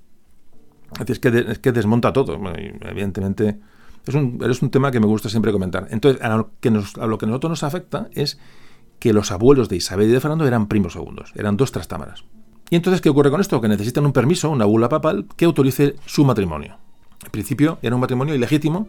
es, 1.08 1.20
que 1.20 1.46
es 1.48 1.60
que 1.60 1.72
desmonta 1.72 2.12
todo. 2.12 2.38
evidentemente, 2.82 3.60
es 4.06 4.14
un, 4.14 4.40
es 4.48 4.62
un 4.62 4.70
tema 4.70 4.92
que 4.92 5.00
me 5.00 5.08
gusta 5.08 5.30
siempre 5.30 5.52
comentar. 5.52 5.88
Entonces, 5.90 6.22
a 6.22 6.36
lo 6.36 6.52
que, 6.60 6.70
nos, 6.70 6.96
a 6.98 7.08
lo 7.08 7.18
que 7.18 7.26
nosotros 7.26 7.50
nos 7.52 7.64
afecta 7.64 8.10
es 8.14 8.40
que 9.06 9.14
los 9.14 9.32
abuelos 9.32 9.70
de 9.70 9.76
Isabel 9.76 10.10
y 10.10 10.14
de 10.14 10.20
Fernando 10.20 10.48
eran 10.48 10.66
primos 10.66 10.94
segundos, 10.94 11.32
eran 11.36 11.58
dos 11.58 11.72
trastámaras. 11.72 12.24
¿Y 12.72 12.76
entonces 12.76 13.02
qué 13.02 13.10
ocurre 13.10 13.30
con 13.30 13.40
esto? 13.40 13.62
Que 13.62 13.68
necesitan 13.68 14.04
un 14.04 14.14
permiso, 14.14 14.50
una 14.50 14.66
bula 14.66 14.90
papal, 14.90 15.28
que 15.38 15.46
autorice 15.46 15.96
su 16.08 16.26
matrimonio. 16.26 16.80
En 17.24 17.30
principio 17.30 17.78
era 17.84 17.94
un 17.94 18.02
matrimonio 18.02 18.34
ilegítimo, 18.34 18.88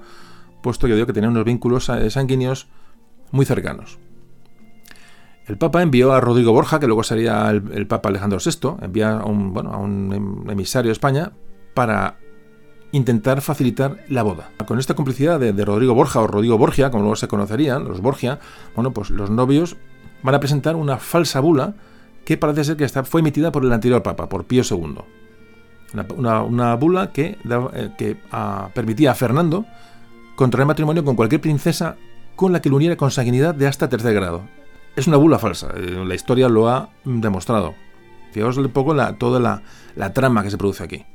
puesto 0.62 0.86
que 0.86 0.94
digo 0.94 1.06
que 1.06 1.12
tenía 1.12 1.28
unos 1.28 1.44
vínculos 1.44 1.90
eh, 1.90 2.08
sanguíneos 2.08 2.66
muy 3.30 3.44
cercanos. 3.44 3.98
El 5.46 5.58
Papa 5.58 5.82
envió 5.82 6.14
a 6.14 6.20
Rodrigo 6.22 6.50
Borja, 6.50 6.80
que 6.80 6.86
luego 6.86 7.02
sería 7.02 7.50
el, 7.50 7.86
Papa 7.86 8.08
Alejandro 8.08 8.38
VI, 8.42 8.86
envía 8.86 9.18
a 9.18 9.26
un, 9.26 9.52
bueno, 9.52 9.74
a 9.74 9.76
un 9.76 10.14
em, 10.14 10.50
emisario 10.50 10.88
de 10.88 10.94
España 10.94 11.32
para 11.74 12.16
intentar 12.92 13.42
facilitar 13.42 13.98
la 14.08 14.22
boda. 14.22 14.48
Con 14.66 14.78
esta 14.78 14.94
complicidad 14.94 15.38
de, 15.38 15.52
de, 15.52 15.64
Rodrigo 15.66 15.92
Borja 15.92 16.20
o 16.20 16.26
Rodrigo 16.26 16.56
Borgia, 16.56 16.90
como 16.90 17.02
luego 17.02 17.16
se 17.16 17.28
conocerían, 17.28 17.84
los 17.84 18.00
Borgia, 18.00 18.38
bueno, 18.74 18.92
pues 18.92 19.10
los 19.10 19.28
novios 19.28 19.76
van 20.26 20.34
a 20.34 20.40
presentar 20.40 20.74
una 20.74 20.98
falsa 20.98 21.38
bula 21.38 21.74
que 22.24 22.36
parece 22.36 22.64
ser 22.64 22.76
que 22.76 22.88
fue 23.04 23.20
emitida 23.20 23.52
por 23.52 23.64
el 23.64 23.72
anterior 23.72 24.02
Papa, 24.02 24.28
por 24.28 24.44
Pío 24.44 24.64
II. 24.68 24.96
Una, 26.16 26.74
bula 26.74 27.12
que, 27.12 27.38
eh, 27.48 28.16
ah, 28.32 28.68
permitía 28.74 29.12
a 29.12 29.14
Fernando 29.14 29.64
contraer 30.34 30.66
matrimonio 30.66 31.04
con 31.04 31.14
cualquier 31.14 31.40
princesa 31.40 31.96
con 32.34 32.52
la 32.52 32.60
que 32.60 32.68
lo 32.68 32.76
uniera 32.76 32.96
con 32.96 33.12
sanguinidad 33.12 33.54
de 33.54 33.68
hasta 33.68 33.88
tercer 33.88 34.14
grado. 34.14 34.42
Es 34.96 35.06
una 35.06 35.16
bula 35.16 35.38
falsa, 35.38 35.68
eh, 35.76 36.04
la 36.04 36.14
historia 36.16 36.48
lo 36.48 36.68
ha 36.68 36.90
demostrado. 37.04 37.74
Fijaos 38.32 38.56
un 38.56 38.68
poco 38.70 38.94
la, 38.94 39.16
toda 39.16 39.38
la, 39.38 39.62
la 39.94 40.12
trama 40.12 40.42
que 40.42 40.50
se 40.50 40.58
produce 40.58 40.82
aquí. 40.82 41.06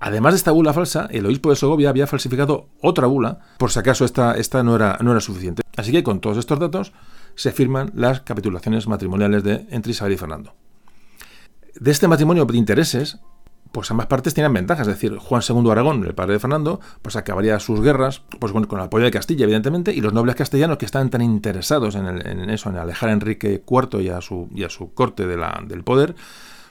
Además 0.00 0.34
de 0.34 0.36
esta 0.36 0.50
bula 0.50 0.74
falsa, 0.74 1.08
el 1.10 1.24
obispo 1.24 1.48
de 1.48 1.56
Segovia 1.56 1.88
había 1.88 2.06
falsificado 2.06 2.68
otra 2.82 3.06
bula, 3.06 3.38
por 3.56 3.70
si 3.70 3.78
acaso 3.78 4.04
esta, 4.04 4.34
esta 4.34 4.62
no, 4.62 4.76
era, 4.76 4.98
no 5.00 5.12
era 5.12 5.20
suficiente. 5.20 5.62
Así 5.76 5.92
que 5.92 6.02
con 6.02 6.20
todos 6.20 6.36
estos 6.36 6.58
datos, 6.58 6.92
se 7.40 7.52
firman 7.52 7.90
las 7.94 8.20
capitulaciones 8.20 8.86
matrimoniales 8.86 9.42
de, 9.42 9.66
entre 9.70 9.92
Isabel 9.92 10.12
y 10.12 10.18
Fernando. 10.18 10.52
De 11.74 11.90
este 11.90 12.06
matrimonio 12.06 12.44
de 12.44 12.58
intereses, 12.58 13.18
pues 13.72 13.90
ambas 13.90 14.08
partes 14.08 14.34
tienen 14.34 14.52
ventajas, 14.52 14.86
es 14.86 14.94
decir, 14.94 15.16
Juan 15.16 15.40
II 15.48 15.70
Aragón, 15.70 16.04
el 16.04 16.14
padre 16.14 16.34
de 16.34 16.38
Fernando, 16.38 16.80
pues 17.00 17.16
acabaría 17.16 17.58
sus 17.58 17.80
guerras 17.80 18.20
pues 18.38 18.52
con, 18.52 18.66
el 18.70 18.84
apoyo 18.84 19.06
de 19.06 19.10
Castilla, 19.10 19.44
evidentemente, 19.44 19.94
y 19.94 20.02
los 20.02 20.12
nobles 20.12 20.34
castellanos 20.34 20.76
que 20.76 20.84
estaban 20.84 21.08
tan 21.08 21.22
interesados 21.22 21.94
en, 21.94 22.50
eso, 22.50 22.68
en 22.68 22.76
alejar 22.76 23.08
a 23.08 23.12
Enrique 23.12 23.64
IV 23.66 24.02
y 24.02 24.10
a 24.10 24.20
su, 24.20 24.50
y 24.54 24.64
a 24.64 24.68
su 24.68 24.92
corte 24.92 25.26
del 25.26 25.82
poder, 25.82 26.16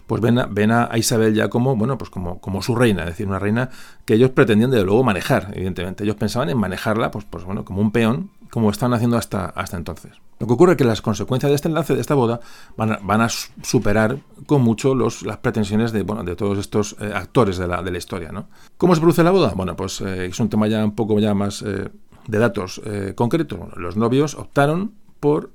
pues 0.06 0.22
ven 0.22 0.38
a, 0.38 0.46
ven 0.46 0.70
a, 0.70 0.92
Isabel 1.00 1.34
ya 1.34 1.50
como, 1.50 1.76
bueno, 1.76 1.98
pues 1.98 2.12
como, 2.12 2.40
como 2.42 2.62
su 2.62 2.76
reina, 2.76 3.06
es 3.06 3.10
decir, 3.10 3.26
una 3.26 3.40
reina 3.40 3.72
que 4.06 4.14
ellos 4.14 4.30
pretendían 4.30 4.70
de 4.70 4.84
luego 4.84 5.04
manejar, 5.04 5.52
evidentemente. 5.56 6.04
Ellos 6.04 6.18
pensaban 6.18 6.52
en 6.52 6.60
manejarla, 6.60 7.10
pues, 7.10 7.26
pues 7.28 7.44
bueno, 7.44 7.66
como 7.66 7.82
un 7.82 7.92
peón, 7.92 8.30
como 8.50 8.70
están 8.70 8.94
haciendo 8.94 9.18
hasta, 9.18 9.46
hasta 9.46 9.78
entonces. 9.78 10.14
Lo 10.40 10.48
que 10.48 10.54
ocurre 10.54 10.72
es 10.72 10.78
que 10.78 10.86
las 10.86 11.02
consecuencias 11.02 11.50
de 11.50 11.56
este 11.56 11.68
enlace, 11.68 11.96
de 11.96 12.02
esta 12.02 12.16
boda, 12.16 12.40
van 12.78 13.22
a, 13.22 13.30
superar 13.30 14.20
con 14.46 14.62
mucho 14.62 14.96
las 14.96 15.38
pretensiones 15.38 15.92
de, 15.92 16.04
bueno, 16.04 16.24
de 16.24 16.36
todos 16.38 16.58
estos 16.58 16.96
eh, 17.02 17.12
actores 17.14 17.58
de 17.58 17.68
la, 17.68 17.84
de 17.84 17.92
la 17.92 17.98
historia. 17.98 18.32
¿no? 18.32 18.48
¿Cómo 18.78 18.96
se 18.96 19.02
produce 19.02 19.24
la 19.24 19.32
boda? 19.32 19.54
Bueno, 19.54 19.76
pues 19.76 20.00
eh, 20.00 20.28
es 20.28 20.40
un 20.40 20.50
tema 20.50 20.68
ya 20.68 20.84
un 20.84 20.96
poco 20.96 21.20
ya 21.20 21.34
más, 21.34 21.62
eh, 21.62 21.90
de 22.28 22.38
datos 22.38 22.80
concretos, 23.16 23.60
los 23.76 23.98
novios 23.98 24.36
optaron 24.36 24.94
por 25.20 25.52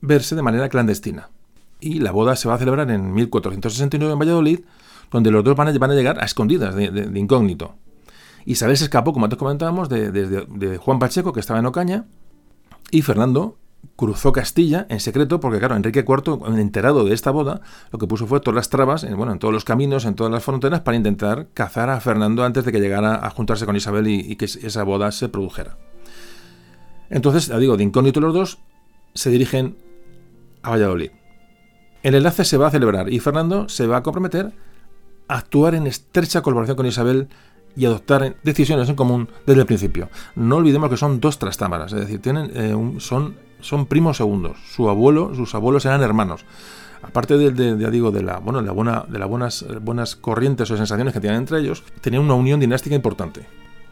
verse 0.00 0.34
de 0.34 0.42
manera 0.42 0.68
clandestina. 0.68 1.28
Y 1.80 2.00
la 2.00 2.12
boda 2.12 2.34
se 2.34 2.48
va 2.48 2.54
a 2.54 2.58
celebrar 2.58 2.90
en 2.90 3.12
1469 3.12 4.12
en 4.12 4.18
Valladolid, 4.18 4.60
donde 5.10 5.30
los 5.30 5.44
dos 5.44 5.54
van 5.54 5.68
a, 5.68 5.94
llegar 5.94 6.18
a 6.18 6.24
escondidas, 6.24 6.74
de, 6.74 7.10
incógnito. 7.14 7.74
Isabel 8.46 8.76
se 8.76 8.84
escapó, 8.84 9.12
como 9.12 9.26
antes 9.26 9.38
comentábamos, 9.38 9.88
de, 9.88 10.10
de, 10.10 10.76
Juan 10.78 10.98
Pacheco, 10.98 11.32
que 11.32 11.40
estaba 11.40 11.60
en 11.60 11.66
Ocaña, 11.66 12.06
y 12.90 13.02
Fernando 13.02 13.58
cruzó 13.96 14.32
Castilla 14.32 14.86
en 14.88 15.00
secreto, 15.00 15.40
porque 15.40 15.58
claro, 15.58 15.76
Enrique 15.76 16.04
IV, 16.06 16.40
enterado 16.58 17.04
de 17.04 17.14
esta 17.14 17.30
boda, 17.30 17.60
lo 17.92 17.98
que 17.98 18.06
puso 18.06 18.26
fue 18.26 18.40
todas 18.40 18.56
las 18.56 18.70
trabas, 18.70 19.04
en, 19.04 19.16
bueno, 19.16 19.32
en 19.32 19.38
todos 19.38 19.52
los 19.52 19.64
caminos, 19.64 20.04
en 20.04 20.14
todas 20.14 20.32
las 20.32 20.42
fronteras, 20.42 20.80
para 20.80 20.96
intentar 20.96 21.48
cazar 21.54 21.90
a 21.90 22.00
Fernando 22.00 22.44
antes 22.44 22.64
de 22.64 22.72
que 22.72 22.80
llegara 22.80 23.14
a 23.14 23.30
juntarse 23.30 23.66
con 23.66 23.76
Isabel 23.76 24.08
y, 24.08 24.36
que 24.36 24.46
esa 24.46 24.82
boda 24.82 25.12
se 25.12 25.28
produjera. 25.28 25.76
Entonces, 27.10 27.46
ya 27.46 27.58
digo, 27.58 27.76
de 27.76 27.84
incógnito 27.84 28.20
los 28.20 28.34
dos, 28.34 28.58
se 29.14 29.30
dirigen 29.30 29.76
a 30.62 30.70
Valladolid. 30.70 31.10
El 32.02 32.14
enlace 32.14 32.44
se 32.44 32.56
va 32.56 32.68
a 32.68 32.70
celebrar 32.70 33.12
y 33.12 33.20
Fernando 33.20 33.68
se 33.68 33.86
va 33.86 33.98
a 33.98 34.02
comprometer 34.02 34.52
a 35.28 35.38
actuar 35.38 35.74
en 35.74 35.86
estrecha 35.86 36.42
colaboración 36.42 36.76
con 36.76 36.86
Isabel 36.86 37.28
y 37.76 37.86
adoptar 37.86 38.36
decisiones 38.42 38.88
en 38.88 38.96
común 38.96 39.28
desde 39.46 39.60
el 39.60 39.66
principio. 39.66 40.08
No 40.36 40.56
olvidemos 40.56 40.90
que 40.90 40.96
son 40.96 41.20
dos 41.20 41.38
trastámaras, 41.38 41.92
es 41.92 42.00
decir, 42.00 42.20
tienen, 42.20 42.50
eh, 42.54 42.74
son 42.98 43.34
son 43.64 43.86
primos 43.86 44.18
segundos. 44.18 44.58
Su 44.66 44.88
abuelo, 44.88 45.34
sus 45.34 45.54
abuelos 45.54 45.84
eran 45.86 46.02
hermanos. 46.02 46.44
Aparte 47.02 47.36
de, 47.36 47.78
ya 47.78 47.90
digo, 47.90 48.10
de 48.10 48.22
la, 48.22 48.38
bueno, 48.38 48.60
de 48.60 48.66
la 48.66 48.72
buena, 48.72 49.04
de 49.08 49.18
las 49.18 49.28
buenas, 49.28 49.64
buenas 49.82 50.16
corrientes 50.16 50.70
o 50.70 50.76
sensaciones 50.76 51.12
que 51.12 51.20
tenían 51.20 51.40
entre 51.40 51.60
ellos, 51.60 51.82
tenían 52.00 52.22
una 52.22 52.34
unión 52.34 52.60
dinástica 52.60 52.94
importante. 52.94 53.46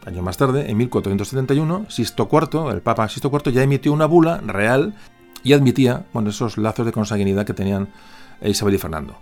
Años 0.05 0.23
más 0.23 0.37
tarde, 0.37 0.69
en 0.69 0.77
1471, 0.77 1.85
Sisto 1.89 2.29
IV, 2.31 2.71
el 2.71 2.81
Papa 2.81 3.07
Sisto 3.09 3.31
IV, 3.31 3.51
ya 3.51 3.63
emitió 3.63 3.93
una 3.93 4.05
bula 4.05 4.41
real 4.45 4.95
y 5.43 5.53
admitía 5.53 6.05
bueno, 6.13 6.29
esos 6.29 6.57
lazos 6.57 6.85
de 6.85 6.91
consanguinidad 6.91 7.45
que 7.45 7.53
tenían 7.53 7.89
Isabel 8.41 8.75
y 8.75 8.77
Fernando. 8.77 9.17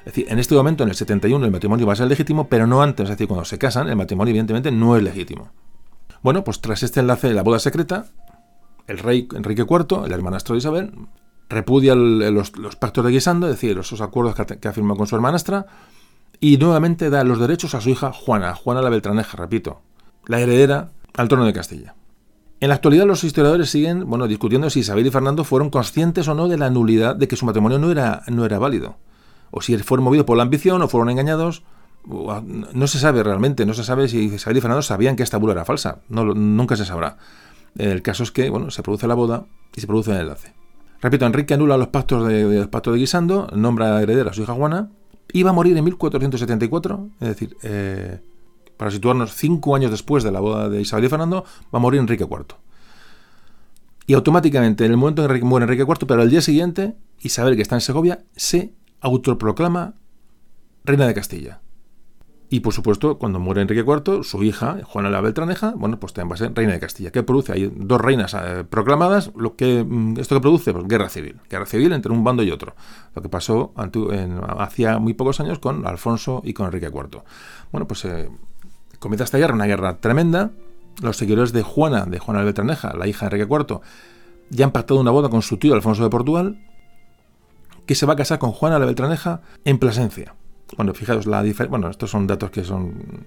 Es 0.00 0.06
decir, 0.06 0.26
en 0.28 0.38
este 0.38 0.54
momento, 0.54 0.82
en 0.82 0.88
el 0.88 0.94
71, 0.94 1.44
el 1.44 1.52
matrimonio 1.52 1.86
va 1.86 1.92
a 1.92 1.96
ser 1.96 2.08
legítimo, 2.08 2.48
pero 2.48 2.66
no 2.66 2.82
antes, 2.82 3.04
es 3.04 3.10
decir, 3.10 3.28
cuando 3.28 3.44
se 3.44 3.58
casan, 3.58 3.88
el 3.88 3.96
matrimonio 3.96 4.30
evidentemente 4.30 4.70
no 4.70 4.96
es 4.96 5.02
legítimo. 5.02 5.50
Bueno, 6.22 6.42
pues 6.42 6.60
tras 6.60 6.82
este 6.82 7.00
enlace 7.00 7.28
de 7.28 7.34
la 7.34 7.42
boda 7.42 7.58
secreta, 7.58 8.06
el 8.86 8.98
rey 8.98 9.28
Enrique 9.34 9.66
IV, 9.68 10.04
el 10.06 10.12
hermanastro 10.12 10.54
de 10.54 10.58
Isabel, 10.58 10.92
repudia 11.48 11.94
los, 11.94 12.50
pactos 12.78 13.04
de 13.04 13.10
Guisando, 13.10 13.46
es 13.46 13.54
decir, 13.54 13.78
esos 13.78 14.00
acuerdos 14.00 14.34
que, 14.34 14.68
ha 14.68 14.72
firmado 14.72 14.96
con 14.96 15.06
su 15.06 15.16
hermanastra, 15.16 15.66
y 16.40 16.56
nuevamente 16.56 17.10
da 17.10 17.22
los 17.24 17.38
derechos 17.38 17.74
a 17.74 17.80
su 17.80 17.90
hija 17.90 18.12
Juana, 18.12 18.54
Juana 18.54 18.80
la 18.80 18.88
Beltraneja, 18.88 19.36
repito, 19.36 19.82
la 20.26 20.40
heredera 20.40 20.90
al 21.14 21.28
trono 21.28 21.44
de 21.44 21.52
Castilla. 21.52 21.94
En 22.60 22.68
la 22.68 22.74
actualidad 22.74 23.06
los 23.06 23.24
historiadores 23.24 23.70
siguen 23.70 24.08
bueno, 24.08 24.28
discutiendo 24.28 24.70
si 24.70 24.80
Isabel 24.80 25.06
y 25.06 25.10
Fernando 25.10 25.44
fueron 25.44 25.70
conscientes 25.70 26.28
o 26.28 26.34
no 26.34 26.46
de 26.48 26.58
la 26.58 26.70
nulidad 26.70 27.16
de 27.16 27.26
que 27.26 27.36
su 27.36 27.46
matrimonio 27.46 27.78
no 27.78 27.90
era, 27.90 28.22
no 28.28 28.44
era 28.44 28.58
válido, 28.58 28.96
o 29.50 29.60
si 29.60 29.76
fueron 29.78 30.04
movidos 30.04 30.26
por 30.26 30.36
la 30.36 30.42
ambición 30.42 30.82
o 30.82 30.88
fueron 30.88 31.10
engañados. 31.10 31.62
No 32.04 32.86
se 32.86 32.98
sabe 32.98 33.22
realmente, 33.22 33.66
no 33.66 33.74
se 33.74 33.84
sabe 33.84 34.08
si 34.08 34.24
Isabel 34.24 34.56
y 34.56 34.60
Fernando 34.60 34.82
sabían 34.82 35.16
que 35.16 35.22
esta 35.22 35.36
bula 35.36 35.52
era 35.52 35.64
falsa, 35.64 36.00
nunca 36.08 36.76
se 36.76 36.84
sabrá. 36.84 37.18
El 37.76 38.02
caso 38.02 38.22
es 38.22 38.32
que 38.32 38.48
bueno, 38.48 38.70
se 38.70 38.82
produce 38.82 39.06
la 39.06 39.14
boda 39.14 39.44
y 39.76 39.80
se 39.80 39.86
produce 39.86 40.12
el 40.12 40.18
enlace. 40.18 40.54
Repito, 41.02 41.26
Enrique 41.26 41.54
anula 41.54 41.76
los 41.76 41.88
pactos 41.88 42.26
de, 42.26 42.44
los 42.44 42.68
pactos 42.68 42.94
de 42.94 43.00
Guisando, 43.00 43.48
nombra 43.54 44.00
heredera 44.02 44.30
a 44.30 44.32
su 44.32 44.42
hija 44.42 44.54
Juana 44.54 44.90
va 45.44 45.50
a 45.50 45.52
morir 45.52 45.76
en 45.76 45.84
1474, 45.84 47.08
es 47.20 47.28
decir, 47.28 47.56
eh, 47.62 48.20
para 48.76 48.90
situarnos 48.90 49.34
cinco 49.34 49.76
años 49.76 49.90
después 49.90 50.24
de 50.24 50.32
la 50.32 50.40
boda 50.40 50.68
de 50.68 50.80
Isabel 50.80 51.04
y 51.04 51.08
Fernando, 51.08 51.44
va 51.72 51.78
a 51.78 51.80
morir 51.80 52.00
Enrique 52.00 52.24
IV. 52.24 52.56
Y 54.06 54.14
automáticamente, 54.14 54.84
en 54.84 54.90
el 54.90 54.96
momento 54.96 55.24
en 55.24 55.38
que 55.38 55.44
muere 55.44 55.64
Enrique 55.64 55.82
IV, 55.82 56.06
pero 56.06 56.22
al 56.22 56.30
día 56.30 56.40
siguiente, 56.40 56.96
Isabel, 57.20 57.56
que 57.56 57.62
está 57.62 57.76
en 57.76 57.80
Segovia, 57.80 58.24
se 58.34 58.72
autoproclama 59.00 59.94
reina 60.84 61.06
de 61.06 61.14
Castilla. 61.14 61.60
Y 62.52 62.60
por 62.60 62.74
supuesto, 62.74 63.16
cuando 63.16 63.38
muere 63.38 63.62
Enrique 63.62 63.84
IV, 63.86 64.24
su 64.24 64.42
hija, 64.42 64.78
Juana 64.84 65.08
la 65.08 65.20
Beltraneja, 65.20 65.72
bueno, 65.76 66.00
pues 66.00 66.12
también 66.12 66.32
va 66.32 66.34
a 66.34 66.38
ser 66.38 66.52
reina 66.52 66.72
de 66.72 66.80
Castilla. 66.80 67.12
¿Qué 67.12 67.22
produce? 67.22 67.52
Hay 67.52 67.72
dos 67.72 68.00
reinas 68.00 68.34
eh, 68.34 68.64
proclamadas. 68.68 69.30
Lo 69.36 69.54
que, 69.54 69.84
mm, 69.84 70.18
¿Esto 70.18 70.34
que 70.34 70.40
produce? 70.40 70.72
Pues 70.72 70.88
guerra 70.88 71.08
civil. 71.08 71.36
Guerra 71.48 71.64
civil 71.64 71.92
entre 71.92 72.10
un 72.10 72.24
bando 72.24 72.42
y 72.42 72.50
otro. 72.50 72.74
Lo 73.14 73.22
que 73.22 73.28
pasó 73.28 73.72
hacía 74.58 74.98
muy 74.98 75.14
pocos 75.14 75.38
años 75.38 75.60
con 75.60 75.86
Alfonso 75.86 76.42
y 76.44 76.52
con 76.52 76.66
Enrique 76.66 76.86
IV. 76.86 77.22
Bueno, 77.70 77.86
pues 77.86 78.04
eh, 78.04 78.28
comienza 78.98 79.22
esta 79.22 79.38
guerra, 79.38 79.54
una 79.54 79.66
guerra 79.66 79.98
tremenda. 79.98 80.50
Los 81.02 81.18
seguidores 81.18 81.52
de 81.52 81.62
Juana, 81.62 82.04
de 82.04 82.18
Juana 82.18 82.40
la 82.40 82.46
Beltraneja, 82.46 82.94
la 82.94 83.06
hija 83.06 83.28
de 83.28 83.36
Enrique 83.36 83.54
IV, 83.54 83.80
ya 84.50 84.64
han 84.64 84.72
pactado 84.72 84.98
una 84.98 85.12
boda 85.12 85.28
con 85.28 85.42
su 85.42 85.56
tío 85.56 85.74
Alfonso 85.74 86.02
de 86.02 86.10
Portugal, 86.10 86.58
que 87.90 87.96
se 87.96 88.06
va 88.06 88.12
a 88.12 88.16
casar 88.16 88.38
con 88.38 88.52
Juana 88.52 88.78
la 88.78 88.86
Beltraneja 88.86 89.40
en 89.64 89.80
Plasencia. 89.80 90.36
Bueno, 90.76 90.94
fijaos 90.94 91.26
la 91.26 91.42
diferencia. 91.42 91.70
Bueno, 91.70 91.90
estos 91.90 92.08
son 92.08 92.24
datos 92.28 92.52
que 92.52 92.62
son. 92.62 93.26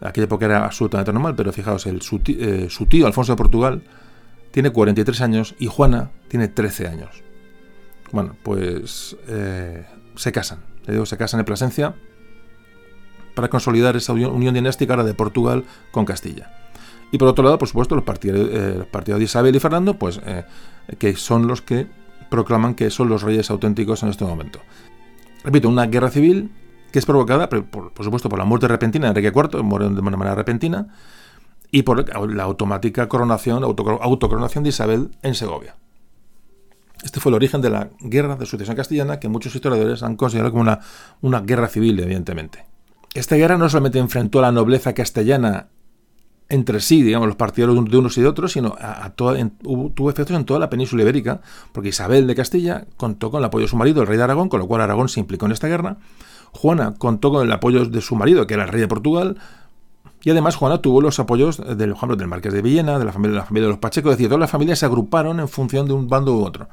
Aquella 0.00 0.26
época 0.26 0.46
era 0.46 0.64
absolutamente 0.64 1.12
normal, 1.12 1.34
pero 1.34 1.52
fijaos, 1.52 1.86
el, 1.86 2.02
su, 2.02 2.20
eh, 2.28 2.68
tío, 2.88 3.08
Alfonso 3.08 3.32
de 3.32 3.36
Portugal, 3.36 3.82
tiene 4.52 4.70
43 4.70 5.20
años 5.22 5.56
y 5.58 5.66
Juana 5.66 6.12
tiene 6.28 6.46
13 6.46 6.86
años. 6.86 7.24
Bueno, 8.12 8.36
pues 8.44 9.16
eh, 9.26 9.84
se 10.14 10.30
casan. 10.30 10.60
Le 10.86 10.92
digo, 10.92 11.04
se 11.04 11.16
casan 11.16 11.40
en 11.40 11.46
Plasencia 11.46 11.96
para 13.34 13.48
consolidar 13.48 13.96
esa 13.96 14.12
unión, 14.12 14.54
dinástica 14.54 14.92
ahora 14.92 15.02
de 15.02 15.14
Portugal 15.14 15.64
con 15.90 16.04
Castilla. 16.04 16.52
Y 17.10 17.18
por 17.18 17.26
otro 17.26 17.42
lado, 17.42 17.58
por 17.58 17.66
supuesto, 17.66 17.96
los 17.96 18.04
eh, 18.04 18.84
partidos 18.88 19.18
de 19.18 19.24
Isabel 19.24 19.56
y 19.56 19.58
Fernando, 19.58 19.94
pues 19.94 20.20
que 20.96 21.16
son 21.16 21.48
los 21.48 21.60
que 21.60 21.88
proclaman 22.28 22.74
que 22.74 22.90
son 22.90 23.08
los 23.08 23.22
reyes 23.22 23.50
auténticos 23.50 24.02
en 24.02 24.10
este 24.10 24.24
momento. 24.24 24.60
Repito, 25.44 25.68
una 25.68 25.86
guerra 25.86 26.10
civil 26.10 26.50
que 26.90 26.98
es 26.98 27.06
provocada, 27.06 27.48
por, 27.48 27.92
supuesto, 28.02 28.28
por 28.28 28.38
la 28.38 28.44
muerte 28.44 28.68
repentina 28.68 29.12
de 29.12 29.20
Enrique 29.20 29.32
IV, 29.38 29.62
muere 29.62 29.88
de 29.88 30.02
manera 30.02 30.34
repentina, 30.34 30.88
y 31.70 31.82
por 31.82 32.08
la 32.32 32.42
automática 32.44 33.08
coronación, 33.08 33.64
autocoronación 33.64 34.64
de 34.64 34.70
Isabel 34.70 35.10
en 35.22 35.34
Segovia. 35.34 35.76
Este 37.02 37.20
fue 37.20 37.30
el 37.30 37.34
origen 37.34 37.60
de 37.60 37.70
la 37.70 37.90
guerra 38.00 38.36
de 38.36 38.46
sucesión 38.46 38.76
castellana 38.76 39.20
que 39.20 39.28
muchos 39.28 39.54
historiadores 39.54 40.02
han 40.02 40.16
considerado 40.16 40.52
como 40.52 40.62
una, 40.62 40.80
una 41.20 41.40
guerra 41.40 41.68
civil, 41.68 42.00
evidentemente. 42.00 42.64
Esta 43.14 43.36
guerra 43.36 43.58
no 43.58 43.68
solamente 43.68 43.98
enfrentó 43.98 44.38
a 44.38 44.42
la 44.42 44.52
nobleza 44.52 44.94
castellana 44.94 45.68
entre 46.48 46.80
sí, 46.80 47.02
digamos, 47.02 47.26
los 47.26 47.36
partidos 47.36 47.74
de 47.90 47.98
unos 47.98 48.16
y 48.18 48.20
de 48.20 48.28
otros, 48.28 48.52
sino 48.52 48.76
a, 48.78 49.10
tuvo 49.10 50.10
efectos 50.10 50.36
en 50.36 50.44
toda 50.44 50.60
la 50.60 50.70
península 50.70 51.02
ibérica, 51.02 51.40
porque 51.72 51.88
Isabel 51.88 52.26
de 52.26 52.34
Castilla 52.34 52.86
contó 52.96 53.30
con 53.30 53.40
el 53.40 53.44
apoyo 53.44 53.64
de 53.64 53.68
su 53.68 53.76
marido, 53.76 54.02
el 54.02 54.06
rey 54.06 54.16
de 54.16 54.24
Aragón, 54.24 54.48
con 54.48 54.60
lo 54.60 54.66
cual 54.66 54.80
Aragón 54.80 55.08
se 55.08 55.20
implicó 55.20 55.46
en 55.46 55.52
esta 55.52 55.68
guerra, 55.68 55.96
Juana 56.52 56.94
contó 56.96 57.30
con 57.30 57.44
el 57.44 57.52
apoyo 57.52 57.84
de 57.84 58.00
su 58.00 58.16
marido, 58.16 58.46
que 58.46 58.54
era 58.54 58.64
el 58.64 58.68
rey 58.68 58.80
de 58.80 58.88
Portugal, 58.88 59.38
y 60.22 60.30
además 60.30 60.56
Juana 60.56 60.78
tuvo 60.78 61.00
los 61.00 61.18
apoyos 61.18 61.58
del, 61.58 61.92
ejemplo, 61.92 62.16
del 62.16 62.26
marqués 62.26 62.52
de 62.52 62.62
Villena, 62.62 62.98
de 62.98 63.04
la 63.04 63.12
familia, 63.12 63.34
de 63.34 63.38
la 63.38 63.44
familia 63.44 63.66
de 63.66 63.72
los 63.72 63.78
Pacheco, 63.78 64.10
es 64.10 64.16
decir, 64.16 64.28
todas 64.28 64.40
las 64.40 64.50
familias 64.50 64.78
se 64.78 64.86
agruparon 64.86 65.38
en 65.40 65.48
función 65.48 65.86
de 65.86 65.92
un 65.92 66.08
bando 66.08 66.36
u 66.36 66.44
otro. 66.44 66.68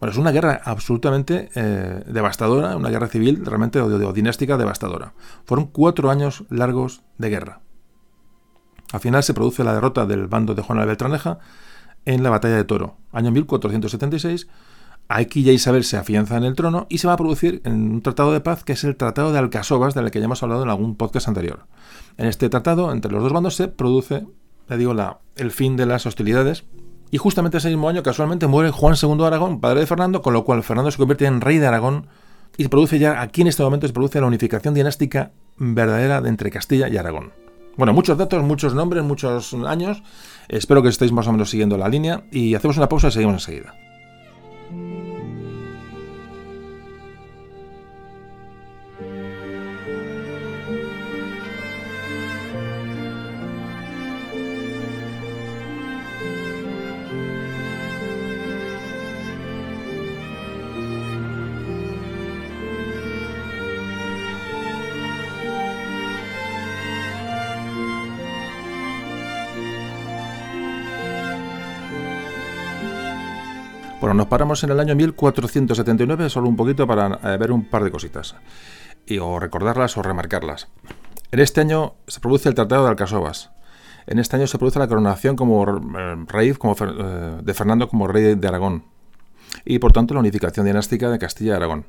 Bueno, 0.00 0.12
es 0.12 0.18
una 0.18 0.30
guerra 0.30 0.60
absolutamente 0.64 1.48
eh, 1.54 2.02
devastadora, 2.06 2.76
una 2.76 2.90
guerra 2.90 3.08
civil 3.08 3.44
realmente 3.44 3.80
o, 3.80 4.12
dinástica 4.12 4.56
devastadora. 4.56 5.12
Fueron 5.44 5.66
cuatro 5.66 6.10
años 6.10 6.44
largos 6.50 7.02
de 7.18 7.30
guerra. 7.30 7.60
Al 8.92 9.00
final 9.00 9.22
se 9.22 9.34
produce 9.34 9.64
la 9.64 9.74
derrota 9.74 10.06
del 10.06 10.26
bando 10.26 10.54
de 10.54 10.62
Juana 10.62 10.82
de 10.82 10.88
Beltraneja 10.88 11.38
en 12.04 12.22
la 12.22 12.30
batalla 12.30 12.56
de 12.56 12.64
Toro, 12.64 12.96
año 13.12 13.30
1476, 13.32 14.46
Aquí 15.08 15.44
ya 15.44 15.52
Isabel 15.52 15.84
se 15.84 15.96
afianza 15.96 16.36
en 16.36 16.42
el 16.42 16.56
trono 16.56 16.86
y 16.88 16.98
se 16.98 17.06
va 17.06 17.12
a 17.12 17.16
producir 17.16 17.62
en 17.64 17.74
un 17.92 18.02
tratado 18.02 18.32
de 18.32 18.40
paz 18.40 18.64
que 18.64 18.72
es 18.72 18.82
el 18.82 18.96
Tratado 18.96 19.32
de 19.32 19.38
Alcasovas, 19.38 19.94
del 19.94 20.10
que 20.10 20.18
ya 20.18 20.24
hemos 20.24 20.42
hablado 20.42 20.64
en 20.64 20.68
algún 20.68 20.96
podcast 20.96 21.28
anterior. 21.28 21.66
En 22.16 22.26
este 22.26 22.48
tratado, 22.48 22.90
entre 22.90 23.12
los 23.12 23.22
dos 23.22 23.32
bandos, 23.32 23.54
se 23.54 23.68
produce, 23.68 24.26
le 24.68 24.76
digo, 24.76 24.94
la, 24.94 25.20
el 25.36 25.52
fin 25.52 25.76
de 25.76 25.86
las 25.86 26.06
hostilidades. 26.06 26.64
Y 27.12 27.18
justamente 27.18 27.58
ese 27.58 27.68
mismo 27.68 27.88
año, 27.88 28.02
casualmente, 28.02 28.48
muere 28.48 28.72
Juan 28.72 28.96
II 29.00 29.16
de 29.16 29.26
Aragón, 29.26 29.60
padre 29.60 29.80
de 29.80 29.86
Fernando, 29.86 30.22
con 30.22 30.32
lo 30.32 30.44
cual 30.44 30.64
Fernando 30.64 30.90
se 30.90 30.98
convierte 30.98 31.26
en 31.26 31.40
rey 31.40 31.58
de 31.58 31.68
Aragón 31.68 32.08
y 32.56 32.64
se 32.64 32.68
produce 32.68 32.98
ya, 32.98 33.20
aquí 33.20 33.42
en 33.42 33.46
este 33.46 33.62
momento, 33.62 33.86
se 33.86 33.92
produce 33.92 34.20
la 34.20 34.26
unificación 34.26 34.74
dinástica 34.74 35.30
verdadera 35.56 36.20
de 36.20 36.30
entre 36.30 36.50
Castilla 36.50 36.88
y 36.88 36.96
Aragón. 36.96 37.45
Bueno, 37.76 37.92
muchos 37.92 38.16
datos, 38.16 38.42
muchos 38.42 38.74
nombres, 38.74 39.04
muchos 39.04 39.52
años. 39.54 40.02
Espero 40.48 40.82
que 40.82 40.88
estéis 40.88 41.12
más 41.12 41.26
o 41.26 41.32
menos 41.32 41.50
siguiendo 41.50 41.76
la 41.76 41.88
línea 41.88 42.24
y 42.30 42.54
hacemos 42.54 42.76
una 42.78 42.88
pausa 42.88 43.08
y 43.08 43.12
seguimos 43.12 43.34
enseguida. 43.34 43.74
Bueno, 74.06 74.18
nos 74.18 74.28
paramos 74.28 74.62
en 74.62 74.70
el 74.70 74.78
año 74.78 74.94
1479, 74.94 76.30
solo 76.30 76.48
un 76.48 76.54
poquito 76.54 76.86
para 76.86 77.18
eh, 77.24 77.36
ver 77.38 77.50
un 77.50 77.64
par 77.64 77.82
de 77.82 77.90
cositas. 77.90 78.36
Y 79.04 79.18
o 79.18 79.40
recordarlas 79.40 79.96
o 79.96 80.02
remarcarlas. 80.02 80.68
En 81.32 81.40
este 81.40 81.60
año 81.60 81.94
se 82.06 82.20
produce 82.20 82.48
el 82.48 82.54
Tratado 82.54 82.84
de 82.84 82.90
Alcasovas. 82.90 83.50
En 84.06 84.20
este 84.20 84.36
año 84.36 84.46
se 84.46 84.58
produce 84.58 84.78
la 84.78 84.86
coronación 84.86 85.34
como 85.34 85.64
eh, 85.64 86.24
rey 86.28 86.50
eh, 86.50 87.36
de 87.42 87.54
Fernando 87.54 87.88
como 87.88 88.06
rey 88.06 88.36
de 88.36 88.46
Aragón. 88.46 88.84
Y 89.64 89.80
por 89.80 89.90
tanto 89.90 90.14
la 90.14 90.20
unificación 90.20 90.66
dinástica 90.66 91.10
de 91.10 91.18
Castilla 91.18 91.54
y 91.54 91.56
Aragón. 91.56 91.86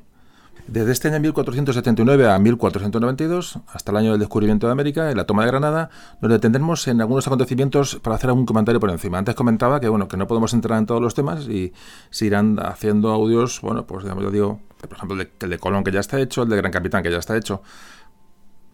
Desde 0.68 0.92
este 0.92 1.08
año 1.08 1.20
1479 1.20 2.28
a 2.28 2.38
1492, 2.38 3.58
hasta 3.72 3.90
el 3.90 3.96
año 3.96 4.10
del 4.10 4.20
descubrimiento 4.20 4.66
de 4.66 4.72
América 4.72 5.10
y 5.10 5.14
la 5.14 5.24
toma 5.24 5.42
de 5.42 5.48
Granada, 5.48 5.88
nos 6.20 6.30
detendremos 6.30 6.86
en 6.88 7.00
algunos 7.00 7.26
acontecimientos 7.26 7.98
para 8.02 8.16
hacer 8.16 8.28
algún 8.28 8.44
comentario 8.44 8.78
por 8.78 8.90
encima. 8.90 9.16
Antes 9.16 9.34
comentaba 9.34 9.80
que 9.80 9.88
bueno 9.88 10.08
que 10.08 10.18
no 10.18 10.26
podemos 10.26 10.52
entrar 10.52 10.78
en 10.78 10.84
todos 10.84 11.00
los 11.00 11.14
temas 11.14 11.48
y 11.48 11.72
se 12.10 12.26
irán 12.26 12.58
haciendo 12.62 13.08
audios, 13.08 13.62
bueno, 13.62 13.86
pues 13.86 14.02
digamos, 14.02 14.30
digo, 14.30 14.60
por 14.78 14.92
ejemplo, 14.92 15.18
el 15.18 15.26
de, 15.26 15.32
el 15.40 15.50
de 15.50 15.58
Colón 15.58 15.84
que 15.84 15.90
ya 15.90 16.00
está 16.00 16.20
hecho, 16.20 16.42
el 16.42 16.50
de 16.50 16.56
Gran 16.58 16.70
Capitán 16.70 17.02
que 17.02 17.10
ya 17.10 17.16
está 17.16 17.34
hecho. 17.34 17.62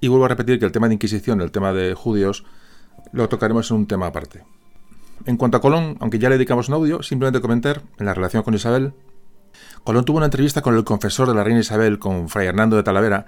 Y 0.00 0.09
vuelvo 0.09 0.24
a 0.24 0.28
repetir 0.28 0.59
que 0.59 0.64
el 0.64 0.72
tema 0.72 0.88
de 0.88 0.94
Inquisición, 0.94 1.40
el 1.42 1.52
tema 1.52 1.72
de 1.72 1.94
judíos, 1.94 2.44
lo 3.12 3.28
tocaremos 3.28 3.70
en 3.70 3.76
un 3.76 3.87
tema 3.87 4.09
aparte. 4.09 4.42
En 5.26 5.37
cuanto 5.37 5.59
a 5.59 5.61
Colón, 5.61 5.96
aunque 6.00 6.18
ya 6.18 6.28
le 6.28 6.38
dedicamos 6.38 6.68
un 6.68 6.74
audio, 6.74 7.04
simplemente 7.04 7.40
comentar 7.40 7.83
en 7.98 8.07
la 8.07 8.14
relación 8.14 8.42
con 8.42 8.52
Isabel, 8.52 8.94
Colón 9.84 10.06
tuvo 10.06 10.16
una 10.16 10.26
entrevista 10.26 10.62
con 10.62 10.74
el 10.74 10.82
confesor 10.82 11.28
de 11.28 11.34
la 11.34 11.44
reina 11.44 11.60
Isabel, 11.60 11.98
con 11.98 12.30
Fray 12.30 12.46
Hernando 12.46 12.74
de 12.76 12.82
Talavera. 12.82 13.26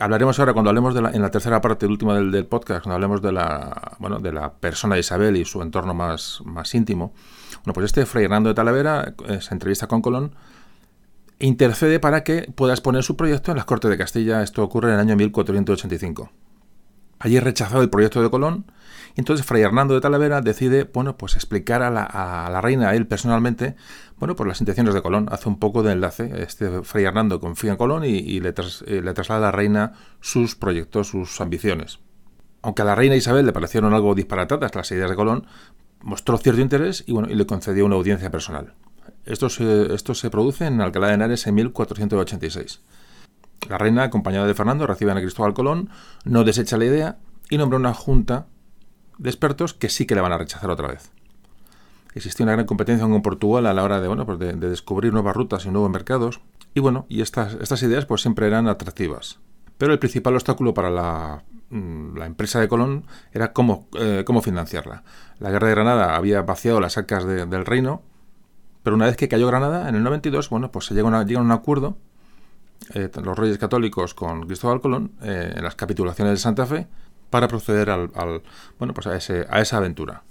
Hablaremos 0.00 0.36
ahora 0.40 0.52
cuando 0.52 0.68
hablemos 0.70 0.94
de 0.94 1.02
la, 1.02 1.10
en 1.10 1.22
la 1.22 1.30
tercera 1.30 1.60
parte, 1.60 1.86
última 1.86 2.16
del, 2.16 2.32
del, 2.32 2.44
podcast, 2.44 2.82
cuando 2.82 2.96
hablemos 2.96 3.22
de 3.22 3.30
la, 3.30 3.92
bueno, 4.00 4.18
de 4.18 4.32
la 4.32 4.52
persona 4.52 4.96
de 4.96 5.02
Isabel 5.02 5.36
y 5.36 5.44
su 5.44 5.62
entorno 5.62 5.94
más, 5.94 6.40
más 6.44 6.74
íntimo. 6.74 7.14
Bueno, 7.64 7.72
pues 7.72 7.84
este 7.86 8.04
Fray 8.04 8.24
Hernando 8.24 8.48
de 8.48 8.54
Talavera, 8.54 9.14
esa 9.28 9.54
entrevista 9.54 9.86
con 9.86 10.02
Colón, 10.02 10.34
intercede 11.38 12.00
para 12.00 12.24
que 12.24 12.50
pueda 12.52 12.72
exponer 12.72 13.04
su 13.04 13.16
proyecto 13.16 13.52
en 13.52 13.56
las 13.56 13.66
Cortes 13.66 13.88
de 13.88 13.96
Castilla. 13.96 14.42
Esto 14.42 14.64
ocurre 14.64 14.88
en 14.88 14.94
el 14.94 15.00
año 15.00 15.14
1485. 15.14 16.30
Allí 17.20 17.38
rechazado 17.38 17.82
el 17.82 17.90
proyecto 17.90 18.20
de 18.20 18.28
Colón 18.28 18.64
entonces 19.16 19.46
Fray 19.46 19.62
Hernando 19.62 19.94
de 19.94 20.00
Talavera 20.00 20.42
decide, 20.42 20.84
bueno, 20.84 21.16
pues 21.16 21.36
explicar 21.36 21.82
a 21.82 21.90
la, 21.90 22.60
reina, 22.60 22.90
a 22.90 22.94
él 22.94 23.06
personalmente, 23.06 23.74
bueno, 24.18 24.36
pues 24.36 24.46
las 24.46 24.60
intenciones 24.60 24.92
de 24.92 25.00
Colón. 25.00 25.28
Hace 25.30 25.48
un 25.48 25.58
poco 25.58 25.82
de 25.82 25.92
enlace. 25.92 26.42
Este 26.42 26.82
Fray 26.82 27.04
Hernando 27.04 27.40
confía 27.40 27.72
en 27.72 27.76
Colón 27.78 28.04
y, 28.04 28.36
eh, 28.36 28.40
le, 28.40 28.52
traslada 28.52 29.48
a 29.48 29.50
la 29.50 29.52
reina 29.52 29.92
sus 30.20 30.54
proyectos, 30.54 31.08
sus 31.08 31.40
ambiciones. 31.40 32.00
Aunque 32.60 32.82
a 32.82 32.84
la 32.84 32.94
reina 32.94 33.16
Isabel 33.16 33.46
le 33.46 33.52
parecieron 33.52 33.94
algo 33.94 34.14
disparatadas 34.14 34.74
las 34.74 34.90
ideas 34.90 35.08
de 35.08 35.16
Colón, 35.16 35.46
mostró 36.02 36.36
cierto 36.36 36.60
interés 36.60 37.02
y, 37.06 37.12
bueno, 37.12 37.28
le 37.28 37.46
concedió 37.46 37.86
una 37.86 37.96
audiencia 37.96 38.30
personal. 38.30 38.74
Esto 39.24 39.48
se, 39.48 39.94
esto 39.94 40.14
se 40.14 40.28
produce 40.28 40.66
en 40.66 40.80
Alcalá 40.82 41.08
de 41.08 41.14
Henares 41.14 41.46
en 41.46 41.54
1486. 41.54 42.82
La 43.70 43.78
reina, 43.78 44.04
acompañada 44.04 44.46
de 44.46 44.54
Fernando, 44.54 44.86
recibe 44.86 45.12
a 45.12 45.14
Cristóbal 45.14 45.54
Colón, 45.54 45.88
no 46.24 46.44
desecha 46.44 46.76
la 46.76 46.84
idea 46.84 47.18
y 47.48 47.56
nombra 47.56 47.78
una 47.78 47.94
junta 47.94 48.46
de 49.18 49.30
expertos 49.30 49.74
que 49.74 49.88
sí 49.88 50.06
que 50.06 50.14
le 50.14 50.20
van 50.20 50.32
a 50.32 50.38
rechazar 50.38 50.70
otra 50.70 50.88
vez. 50.88 51.10
Existía 52.14 52.44
una 52.44 52.52
gran 52.52 52.66
competencia 52.66 53.06
con 53.06 53.22
Portugal 53.22 53.66
a 53.66 53.74
la 53.74 53.84
hora 53.84 54.00
de, 54.00 54.08
bueno, 54.08 54.24
pues 54.24 54.38
de, 54.38 54.54
de, 54.54 54.70
descubrir 54.70 55.12
nuevas 55.12 55.36
rutas 55.36 55.66
y 55.66 55.70
nuevos 55.70 55.90
mercados. 55.90 56.40
Y 56.74 56.80
bueno, 56.80 57.06
y 57.08 57.20
estas, 57.20 57.54
estas 57.60 57.82
ideas 57.82 58.06
pues 58.06 58.22
siempre 58.22 58.46
eran 58.46 58.68
atractivas. 58.68 59.38
Pero 59.78 59.92
el 59.92 59.98
principal 59.98 60.34
obstáculo 60.34 60.72
para 60.72 60.90
la, 60.90 61.42
mm, 61.70 62.22
empresa 62.22 62.60
de 62.60 62.68
Colón 62.68 63.04
era 63.32 63.52
cómo, 63.52 63.86
eh, 63.98 64.24
cómo, 64.26 64.40
financiarla. 64.40 65.02
La 65.38 65.50
guerra 65.50 65.68
de 65.68 65.74
Granada 65.74 66.16
había 66.16 66.42
vaciado 66.42 66.80
las 66.80 66.96
arcas 66.96 67.26
de, 67.26 67.46
del 67.46 67.66
reino, 67.66 68.02
pero 68.82 68.96
una 68.96 69.06
vez 69.06 69.16
que 69.16 69.28
cayó 69.28 69.46
Granada, 69.46 69.88
en 69.88 69.94
el 69.96 70.02
92, 70.02 70.48
bueno, 70.48 70.70
pues 70.72 70.86
se 70.86 70.94
llega, 70.94 71.08
una, 71.08 71.24
llega 71.24 71.40
a 71.40 71.42
un 71.42 71.52
acuerdo 71.52 71.96
eh, 72.94 73.10
los 73.22 73.38
reyes 73.38 73.58
católicos 73.58 74.14
con 74.14 74.46
Cristóbal 74.46 74.80
Colón 74.80 75.12
eh, 75.22 75.54
en 75.56 75.64
las 75.64 75.74
capitulaciones 75.74 76.34
de 76.34 76.38
Santa 76.38 76.66
Fe 76.66 76.86
para 77.30 77.48
proceder 77.48 77.90
al, 77.90 78.10
al, 78.14 78.42
bueno, 78.78 78.94
pues 78.94 79.06
a, 79.06 79.16
ese, 79.16 79.46
a 79.50 79.60
esa 79.60 79.78
aventura. 79.78 80.22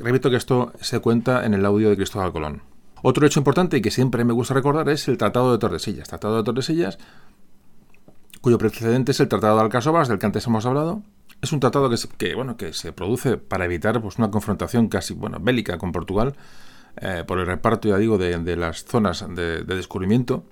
Repito 0.00 0.30
que 0.30 0.36
esto 0.36 0.72
se 0.80 1.00
cuenta 1.00 1.44
en 1.44 1.54
el 1.54 1.64
audio 1.66 1.90
de 1.90 1.96
Cristóbal 1.96 2.32
Colón. 2.32 2.62
Otro 3.02 3.26
hecho 3.26 3.40
importante 3.40 3.76
y 3.76 3.82
que 3.82 3.90
siempre 3.90 4.24
me 4.24 4.32
gusta 4.32 4.54
recordar 4.54 4.88
es 4.88 5.08
el 5.08 5.18
Tratado 5.18 5.52
de 5.52 5.58
Tordesillas. 5.58 6.08
Tratado 6.08 6.36
de 6.36 6.42
Tordesillas, 6.42 6.98
cuyo 8.40 8.58
precedente 8.58 9.12
es 9.12 9.20
el 9.20 9.28
Tratado 9.28 9.56
de 9.56 9.62
Alcasovas, 9.62 10.08
del 10.08 10.18
que 10.18 10.26
antes 10.26 10.46
hemos 10.46 10.66
hablado. 10.66 11.02
Es 11.42 11.52
un 11.52 11.60
tratado 11.60 11.88
que 11.88 11.96
se, 11.96 12.08
que, 12.08 12.34
bueno, 12.34 12.56
que 12.56 12.72
se 12.74 12.92
produce 12.92 13.38
para 13.38 13.64
evitar 13.64 14.00
pues, 14.02 14.18
una 14.18 14.30
confrontación 14.30 14.88
casi 14.88 15.14
bueno, 15.14 15.38
bélica 15.40 15.78
con 15.78 15.92
Portugal 15.92 16.34
eh, 16.96 17.24
por 17.26 17.38
el 17.38 17.46
reparto, 17.46 17.88
ya 17.88 17.96
digo, 17.96 18.18
de, 18.18 18.56
las 18.56 18.84
zonas 18.84 19.24
de, 19.28 19.62
de 19.64 19.74
descubrimiento. 19.74 20.44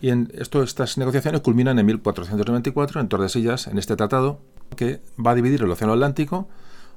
Y 0.00 0.10
en 0.10 0.30
esto, 0.34 0.62
estas 0.62 0.96
negociaciones 0.98 1.40
culminan 1.40 1.78
en 1.78 1.86
1494 1.86 3.00
en 3.00 3.08
Tordesillas, 3.08 3.66
en 3.66 3.78
este 3.78 3.96
tratado, 3.96 4.40
que 4.76 5.00
va 5.24 5.32
a 5.32 5.34
dividir 5.34 5.62
el 5.62 5.70
Océano 5.70 5.92
Atlántico 5.92 6.48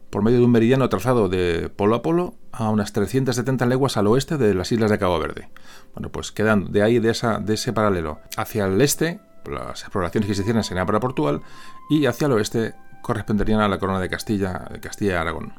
por 0.09 0.23
medio 0.23 0.39
de 0.39 0.45
un 0.45 0.51
meridiano 0.51 0.87
trazado 0.89 1.29
de 1.29 1.69
polo 1.75 1.95
a 1.95 2.01
polo 2.01 2.35
a 2.51 2.69
unas 2.69 2.93
370 2.93 3.65
leguas 3.65 3.97
al 3.97 4.07
oeste 4.07 4.37
de 4.37 4.53
las 4.53 4.71
islas 4.71 4.91
de 4.91 4.99
Cabo 4.99 5.19
Verde. 5.19 5.49
Bueno, 5.93 6.09
pues 6.09 6.31
quedan 6.31 6.71
de 6.71 6.83
ahí, 6.83 6.99
de, 6.99 7.09
esa, 7.09 7.39
de 7.39 7.55
ese 7.55 7.73
paralelo, 7.73 8.19
hacia 8.37 8.65
el 8.65 8.81
este, 8.81 9.19
las 9.45 9.81
exploraciones 9.81 10.27
que 10.27 10.35
se 10.35 10.41
hicieran 10.41 10.63
serían 10.63 10.85
para 10.85 10.99
Portugal, 10.99 11.41
y 11.89 12.05
hacia 12.05 12.27
el 12.27 12.33
oeste 12.33 12.75
corresponderían 13.01 13.59
a 13.59 13.67
la 13.67 13.77
corona 13.77 13.99
de 13.99 14.09
Castilla, 14.09 14.69
Castilla 14.81 15.11
y 15.11 15.15
Aragón. 15.15 15.53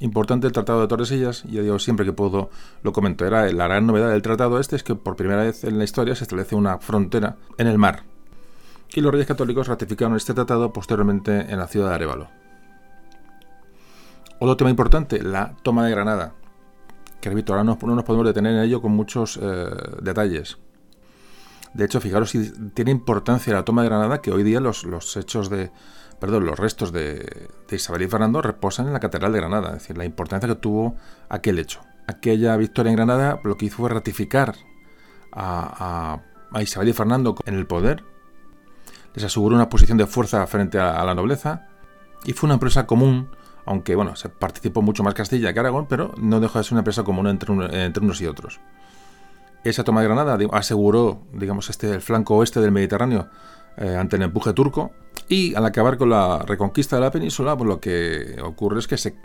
Importante 0.00 0.46
el 0.46 0.52
Tratado 0.54 0.80
de 0.80 0.88
Tordesillas, 0.88 1.44
y 1.44 1.52
yo 1.52 1.62
digo 1.62 1.78
siempre 1.78 2.06
que 2.06 2.14
puedo 2.14 2.48
lo 2.82 2.92
comento. 2.92 3.26
Era 3.26 3.52
la 3.52 3.64
gran 3.64 3.86
novedad 3.86 4.10
del 4.10 4.22
tratado 4.22 4.58
este 4.58 4.76
es 4.76 4.82
que 4.82 4.94
por 4.94 5.14
primera 5.14 5.42
vez 5.42 5.62
en 5.64 5.76
la 5.76 5.84
historia 5.84 6.14
se 6.14 6.24
establece 6.24 6.54
una 6.54 6.78
frontera 6.78 7.36
en 7.58 7.66
el 7.66 7.76
mar. 7.76 8.04
Y 8.94 9.00
los 9.00 9.12
reyes 9.12 9.28
católicos 9.28 9.68
ratificaron 9.68 10.16
este 10.16 10.34
tratado 10.34 10.72
posteriormente 10.72 11.52
en 11.52 11.58
la 11.58 11.68
ciudad 11.68 11.90
de 11.90 11.94
Arevalo. 11.94 12.28
Otro 14.40 14.56
tema 14.56 14.70
importante, 14.70 15.22
la 15.22 15.54
toma 15.62 15.84
de 15.84 15.90
Granada. 15.90 16.34
Que 17.20 17.28
repito, 17.28 17.52
ahora 17.52 17.62
no, 17.62 17.78
no 17.80 17.94
nos 17.94 18.04
podemos 18.04 18.26
detener 18.26 18.54
en 18.54 18.62
ello 18.62 18.80
con 18.80 18.92
muchos 18.92 19.38
eh, 19.40 19.66
detalles. 20.02 20.58
De 21.74 21.84
hecho, 21.84 22.00
fijaros 22.00 22.30
si 22.30 22.50
tiene 22.70 22.90
importancia 22.90 23.52
la 23.52 23.64
toma 23.64 23.82
de 23.82 23.88
Granada 23.88 24.20
que 24.20 24.32
hoy 24.32 24.42
día 24.42 24.58
los, 24.58 24.84
los 24.84 25.16
hechos 25.16 25.50
de, 25.50 25.70
perdón, 26.18 26.46
los 26.46 26.58
restos 26.58 26.92
de, 26.92 27.48
Isabel 27.70 28.02
y 28.02 28.08
Fernando 28.08 28.42
reposan 28.42 28.86
en 28.86 28.92
la 28.92 29.00
Catedral 29.00 29.32
de 29.32 29.38
Granada, 29.38 29.68
es 29.68 29.82
decir, 29.82 29.96
la 29.96 30.04
importancia 30.04 30.48
que 30.48 30.56
tuvo 30.56 30.96
aquel 31.28 31.58
hecho. 31.58 31.80
Aquella 32.08 32.56
victoria 32.56 32.90
en 32.90 32.96
Granada 32.96 33.40
lo 33.44 33.56
que 33.56 33.66
hizo 33.66 33.76
fue 33.76 33.90
ratificar 33.90 34.54
a, 35.32 36.20
a 36.50 36.62
Isabel 36.62 36.88
y 36.88 36.92
Fernando 36.92 37.36
en 37.46 37.54
el 37.54 37.66
poder, 37.66 38.04
les 39.14 39.24
aseguró 39.24 39.56
una 39.56 39.68
posición 39.68 39.98
de 39.98 40.06
fuerza 40.06 40.46
frente 40.46 40.78
a, 40.78 41.04
la 41.04 41.14
nobleza 41.14 41.66
y 42.24 42.32
fue 42.32 42.46
una 42.46 42.54
empresa 42.54 42.86
común, 42.86 43.30
aunque 43.66 43.94
bueno, 43.94 44.16
se 44.16 44.28
participó 44.28 44.82
mucho 44.82 45.02
más 45.02 45.14
Castilla 45.14 45.52
que 45.52 45.60
Aragón, 45.60 45.86
pero 45.88 46.14
no 46.18 46.40
dejó 46.40 46.58
de 46.58 46.64
ser 46.64 46.74
una 46.74 46.80
empresa 46.80 47.02
común 47.02 47.26
entre, 47.26 47.52
un, 47.52 47.62
entre 47.74 48.04
unos 48.04 48.20
y 48.20 48.26
otros. 48.26 48.60
Esa 49.64 49.84
toma 49.84 50.00
de 50.00 50.08
Granada 50.08 50.38
aseguró, 50.52 51.22
digamos, 51.32 51.68
este 51.68 51.90
el 51.90 52.00
flanco 52.00 52.36
oeste 52.36 52.60
del 52.60 52.72
Mediterráneo 52.72 53.28
eh, 53.76 53.96
ante 53.96 54.16
el 54.16 54.22
empuje 54.22 54.52
turco. 54.52 54.92
Y 55.28 55.54
al 55.54 55.64
acabar 55.64 55.96
con 55.96 56.10
la 56.10 56.38
reconquista 56.40 56.96
de 56.96 57.02
la 57.02 57.10
península, 57.10 57.56
pues 57.56 57.68
lo 57.68 57.80
que 57.80 58.36
ocurre 58.42 58.80
es 58.80 58.88
que 58.88 58.96
se, 58.96 59.16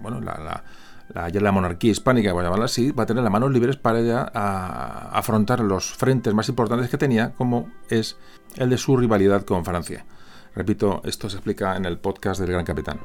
bueno, 0.00 0.20
la, 0.20 0.64
la, 1.14 1.28
ya 1.28 1.40
la 1.40 1.52
monarquía 1.52 1.90
hispánica, 1.90 2.32
voy 2.32 2.40
a 2.40 2.44
llamarla 2.44 2.66
así, 2.66 2.90
va 2.90 3.04
a 3.04 3.06
tener 3.06 3.22
las 3.22 3.32
manos 3.32 3.50
libres 3.52 3.76
para 3.76 4.00
ya 4.00 4.22
afrontar 5.12 5.60
los 5.60 5.92
frentes 5.92 6.34
más 6.34 6.48
importantes 6.48 6.90
que 6.90 6.98
tenía, 6.98 7.32
como 7.34 7.70
es 7.88 8.16
el 8.56 8.70
de 8.70 8.78
su 8.78 8.96
rivalidad 8.96 9.44
con 9.44 9.64
Francia. 9.64 10.04
Repito, 10.54 11.00
esto 11.04 11.30
se 11.30 11.36
explica 11.36 11.76
en 11.76 11.84
el 11.84 11.98
podcast 11.98 12.40
del 12.40 12.52
Gran 12.52 12.64
Capitán. 12.64 13.00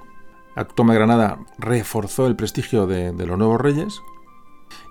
La 0.56 0.66
toma 0.66 0.94
de 0.94 1.00
Granada 1.00 1.40
reforzó 1.58 2.28
el 2.28 2.36
prestigio 2.36 2.88
de, 2.88 3.12
de 3.12 3.26
los 3.26 3.38
nuevos 3.38 3.62
reyes. 3.62 4.02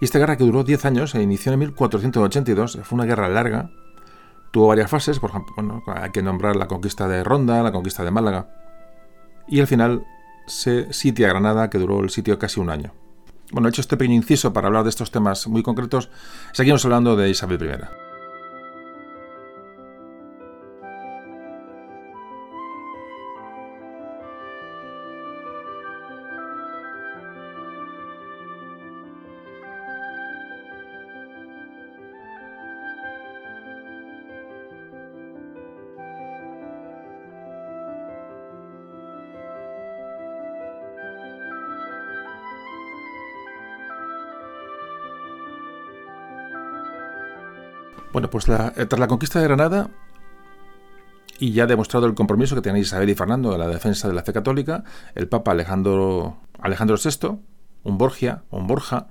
Y 0.01 0.05
esta 0.05 0.19
guerra 0.19 0.37
que 0.37 0.45
duró 0.45 0.65
10 0.65 0.85
años 0.87 1.11
se 1.11 1.23
inició 1.23 1.53
en 1.53 1.59
1482, 1.59 2.79
fue 2.83 2.97
una 2.97 3.05
guerra 3.05 3.29
larga, 3.29 3.71
Tuvo 4.57 4.69
varias 4.69 4.91
fases, 4.91 5.19
por 5.19 5.29
ejemplo, 5.29 5.53
bueno, 5.55 5.83
hay 5.87 6.11
que 6.13 6.23
nombrar 6.23 6.57
la 6.57 6.67
conquista 6.67 7.07
de 7.07 7.23
Ronda, 7.23 7.63
la 7.63 7.73
conquista 7.73 8.05
de 8.05 8.11
Málaga. 8.11 8.49
Y 9.47 9.61
al 9.61 9.67
final 9.67 10.07
se 10.47 10.91
sitia 10.95 11.29
Granada, 11.29 11.69
que 11.69 11.77
duró 11.77 12.01
el 12.01 12.09
sitio 12.09 12.39
casi 12.39 12.59
un 12.59 12.71
año. 12.71 12.95
Bueno, 13.53 13.69
hecho 13.69 13.81
este 13.81 13.97
pequeño 13.97 14.17
inciso 14.17 14.53
para 14.53 14.67
hablar 14.67 14.85
de 14.85 14.91
estos 14.91 15.11
temas 15.11 15.47
muy 15.47 15.63
concretos, 15.63 16.09
seguimos 16.53 16.85
hablando 16.85 17.17
de 17.17 17.31
Isabel 17.31 17.63
I. 17.63 18.06
Bueno, 48.17 48.31
pues 48.31 48.47
tras 48.47 48.99
la 48.99 49.09
conquista 49.09 49.41
de 49.41 49.45
Granada, 49.45 49.91
y 51.39 51.53
ya 51.53 51.67
demostrado 51.67 52.07
el 52.07 52.15
compromiso 52.15 52.55
que 52.55 52.63
tenéis 52.63 52.87
Isabel 52.87 53.11
y 53.11 53.15
Fernando 53.15 53.53
en 53.53 53.59
la 53.59 53.69
defensa 53.69 54.09
de 54.09 54.15
la 54.15 54.23
fe 54.23 54.33
católica, 54.33 54.85
el 55.15 55.29
Papa 55.29 55.51
Alejandro, 55.51 56.39
Alejandro 56.59 56.97
VI, 56.97 57.39
un 57.83 57.99
Borgia, 57.99 58.43
un 58.49 58.67
Borja, 58.67 59.09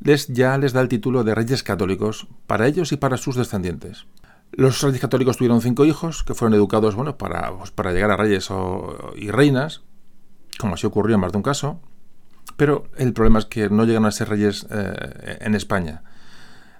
les, 0.00 0.26
ya 0.26 0.58
les 0.58 0.72
da 0.72 0.80
el 0.80 0.88
título 0.88 1.22
de 1.22 1.36
reyes 1.36 1.62
católicos 1.62 2.26
para 2.48 2.66
ellos 2.66 2.90
y 2.90 2.96
para 2.96 3.16
sus 3.16 3.36
descendientes. 3.36 4.06
Los 4.50 4.82
reyes 4.82 5.00
católicos 5.00 5.36
tuvieron 5.36 5.60
cinco 5.60 5.84
hijos 5.84 6.24
que 6.24 6.34
fueron 6.34 6.54
educados 6.54 6.96
bueno, 6.96 7.16
para, 7.18 7.56
pues, 7.56 7.70
para 7.70 7.92
llegar 7.92 8.10
a 8.10 8.16
reyes 8.16 8.48
y 9.14 9.30
reinas, 9.30 9.82
como 10.58 10.74
así 10.74 10.84
ocurrió 10.84 11.14
en 11.14 11.20
más 11.20 11.30
de 11.30 11.38
un 11.38 11.44
caso, 11.44 11.78
pero 12.56 12.88
el 12.96 13.12
problema 13.12 13.38
es 13.38 13.44
que 13.44 13.70
no 13.70 13.84
llegaron 13.84 14.06
a 14.06 14.10
ser 14.10 14.30
reyes 14.30 14.66
eh, 14.68 15.38
en 15.42 15.54
España. 15.54 16.02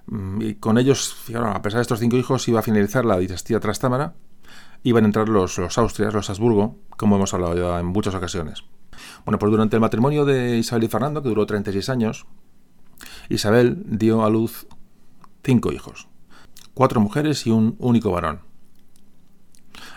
Mm, 0.07 0.41
y 0.41 0.55
con 0.55 0.77
ellos, 0.77 1.15
a 1.35 1.61
pesar 1.61 1.79
de 1.79 1.81
estos 1.83 1.99
cinco 1.99 2.17
hijos, 2.17 2.47
iba 2.47 2.59
a 2.59 2.63
finalizar 2.63 3.05
la 3.05 3.17
dinastía 3.17 3.59
Trastámara, 3.59 4.15
iban 4.83 5.03
a 5.03 5.07
entrar 5.07 5.29
los, 5.29 5.57
los 5.57 5.77
Austrias, 5.77 6.13
los 6.13 6.29
Habsburgo, 6.29 6.77
como 6.97 7.15
hemos 7.15 7.33
hablado 7.33 7.55
ya 7.55 7.79
en 7.79 7.87
muchas 7.87 8.15
ocasiones. 8.15 8.63
Bueno, 9.25 9.37
pues 9.39 9.51
durante 9.51 9.75
el 9.75 9.81
matrimonio 9.81 10.25
de 10.25 10.57
Isabel 10.57 10.85
y 10.85 10.87
Fernando, 10.87 11.21
que 11.21 11.29
duró 11.29 11.45
36 11.45 11.89
años, 11.89 12.25
Isabel 13.29 13.83
dio 13.85 14.23
a 14.23 14.29
luz 14.29 14.67
cinco 15.43 15.71
hijos, 15.71 16.07
cuatro 16.73 16.99
mujeres 16.99 17.45
y 17.45 17.51
un 17.51 17.75
único 17.79 18.11
varón. 18.11 18.46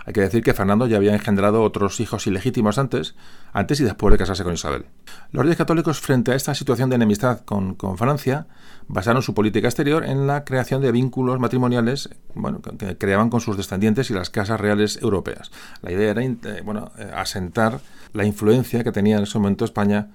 Hay 0.06 0.12
que 0.12 0.20
decir 0.20 0.42
que 0.42 0.54
Fernando 0.54 0.86
ya 0.86 0.96
había 0.96 1.14
engendrado 1.14 1.62
otros 1.62 2.00
hijos 2.00 2.26
ilegítimos 2.26 2.78
antes, 2.78 3.14
antes 3.52 3.80
y 3.80 3.84
después 3.84 4.12
de 4.12 4.18
casarse 4.18 4.44
con 4.44 4.54
Isabel. 4.54 4.86
Los 5.30 5.42
reyes 5.44 5.58
católicos, 5.58 6.00
frente 6.00 6.32
a 6.32 6.34
esta 6.34 6.54
situación 6.54 6.88
de 6.88 6.96
enemistad 6.96 7.40
con, 7.40 7.76
Francia, 7.96 8.46
basaron 8.88 9.22
su 9.22 9.34
política 9.34 9.68
exterior 9.68 10.04
en 10.04 10.26
la 10.26 10.44
creación 10.44 10.80
de 10.80 10.92
vínculos 10.92 11.38
matrimoniales 11.38 12.08
bueno, 12.34 12.60
que 12.60 12.96
creaban 12.96 13.30
con 13.30 13.40
sus 13.40 13.56
descendientes 13.56 14.10
y 14.10 14.14
las 14.14 14.30
casas 14.30 14.60
reales 14.60 14.98
europeas. 15.02 15.50
La 15.82 15.92
idea 15.92 16.10
era 16.10 16.22
eh, 16.22 16.36
bueno, 16.64 16.92
eh, 16.98 17.10
asentar 17.14 17.80
la 18.12 18.24
influencia 18.24 18.82
que 18.82 18.92
tenía 18.92 19.18
en 19.18 19.24
ese 19.24 19.38
momento 19.38 19.64
España 19.64 20.08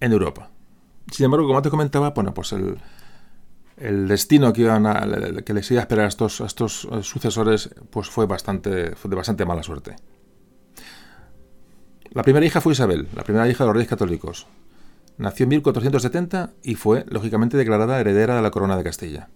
en 0.00 0.12
Europa. 0.12 0.50
Sin 1.10 1.24
embargo, 1.24 1.46
como 1.46 1.62
te 1.62 1.70
comentaba, 1.70 2.10
bueno, 2.10 2.34
pues 2.34 2.52
el, 2.52 2.78
el 3.80 4.08
destino 4.08 4.52
que, 4.52 4.62
iban 4.62 4.86
a, 4.86 5.42
que 5.44 5.54
les 5.54 5.70
iba 5.70 5.80
a 5.80 5.82
esperar 5.82 6.06
a 6.06 6.08
estos, 6.08 6.40
eh, 6.40 7.02
sucesores 7.02 7.70
pues 7.90 8.08
fue, 8.08 8.26
bastante, 8.26 8.70
de 8.70 9.16
bastante 9.16 9.44
mala 9.44 9.62
suerte. 9.62 9.96
La 12.10 12.22
primera 12.22 12.44
hija 12.46 12.60
fue 12.60 12.72
Isabel, 12.72 13.08
la 13.14 13.22
primera 13.22 13.48
hija 13.48 13.64
de 13.64 13.68
los 13.68 13.74
reyes 13.74 13.88
católicos. 13.88 14.46
Nació 15.18 15.44
en 15.44 15.50
1470 15.50 16.52
y 16.62 16.74
fue, 16.76 17.04
lógicamente, 17.08 17.56
declarada 17.56 18.00
heredera 18.00 18.36
de 18.36 18.42
la 18.42 18.50
corona 18.50 18.76
de 18.76 18.84
Castilla. 18.84 19.28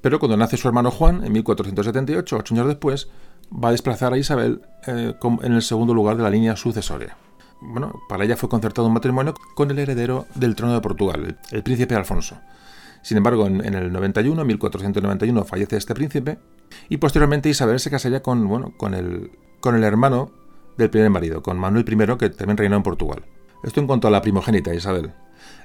Pero 0.00 0.18
cuando 0.18 0.36
nace 0.36 0.56
su 0.56 0.66
hermano 0.66 0.90
Juan, 0.90 1.24
en 1.24 1.32
1478, 1.32 2.36
ocho 2.36 2.54
años 2.54 2.66
después, 2.66 3.08
va 3.52 3.68
a 3.68 3.72
desplazar 3.72 4.12
a 4.12 4.18
Isabel 4.18 4.62
eh, 4.86 5.14
en 5.22 5.52
el 5.52 5.62
segundo 5.62 5.94
lugar 5.94 6.16
de 6.16 6.24
la 6.24 6.30
línea 6.30 6.56
sucesoria. 6.56 7.16
Bueno, 7.60 7.92
para 8.08 8.24
ella 8.24 8.36
fue 8.36 8.48
concertado 8.48 8.88
un 8.88 8.94
matrimonio 8.94 9.34
con 9.54 9.70
el 9.70 9.78
heredero 9.78 10.26
del 10.34 10.56
trono 10.56 10.74
de 10.74 10.80
Portugal, 10.80 11.38
el 11.50 11.62
príncipe 11.62 11.94
Alfonso. 11.94 12.40
Sin 13.02 13.16
embargo, 13.16 13.46
en, 13.46 13.74
el 13.74 13.92
91, 13.92 14.44
1491, 14.44 15.44
fallece 15.44 15.76
este 15.76 15.94
príncipe 15.94 16.38
y 16.88 16.98
posteriormente 16.98 17.48
Isabel 17.48 17.80
se 17.80 17.90
casaría 17.90 18.22
con, 18.22 18.46
bueno, 18.46 18.72
con, 18.76 18.94
el, 18.94 19.32
con 19.60 19.74
el 19.74 19.84
hermano 19.84 20.30
del 20.78 20.88
primer 20.88 21.10
marido, 21.10 21.42
con 21.42 21.58
Manuel 21.58 21.84
I, 21.86 22.16
que 22.16 22.30
también 22.30 22.56
reinó 22.56 22.76
en 22.76 22.82
Portugal. 22.82 23.24
Esto 23.64 23.80
en 23.80 23.86
cuanto 23.86 24.08
a 24.08 24.10
la 24.10 24.22
primogénita 24.22 24.72
Isabel. 24.74 25.12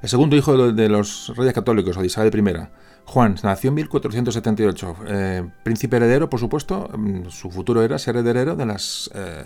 El 0.02 0.10
segundo 0.10 0.36
hijo 0.36 0.72
de, 0.72 0.90
los 0.90 1.34
reyes 1.36 1.54
católicos, 1.54 1.96
o 1.96 2.02
de 2.02 2.08
Isabel 2.08 2.34
I, 2.36 2.68
Juan, 3.06 3.36
nació 3.44 3.70
en 3.70 3.76
1478. 3.76 4.96
Eh, 5.08 5.50
príncipe 5.64 5.98
heredero, 5.98 6.30
por 6.30 6.40
supuesto, 6.40 6.90
mm, 6.96 7.30
su 7.30 7.52
futuro 7.52 7.82
era 7.84 7.98
ser 8.00 8.18
heredero 8.18 8.56
de 8.56 8.66
las 8.66 9.10
eh, 9.14 9.44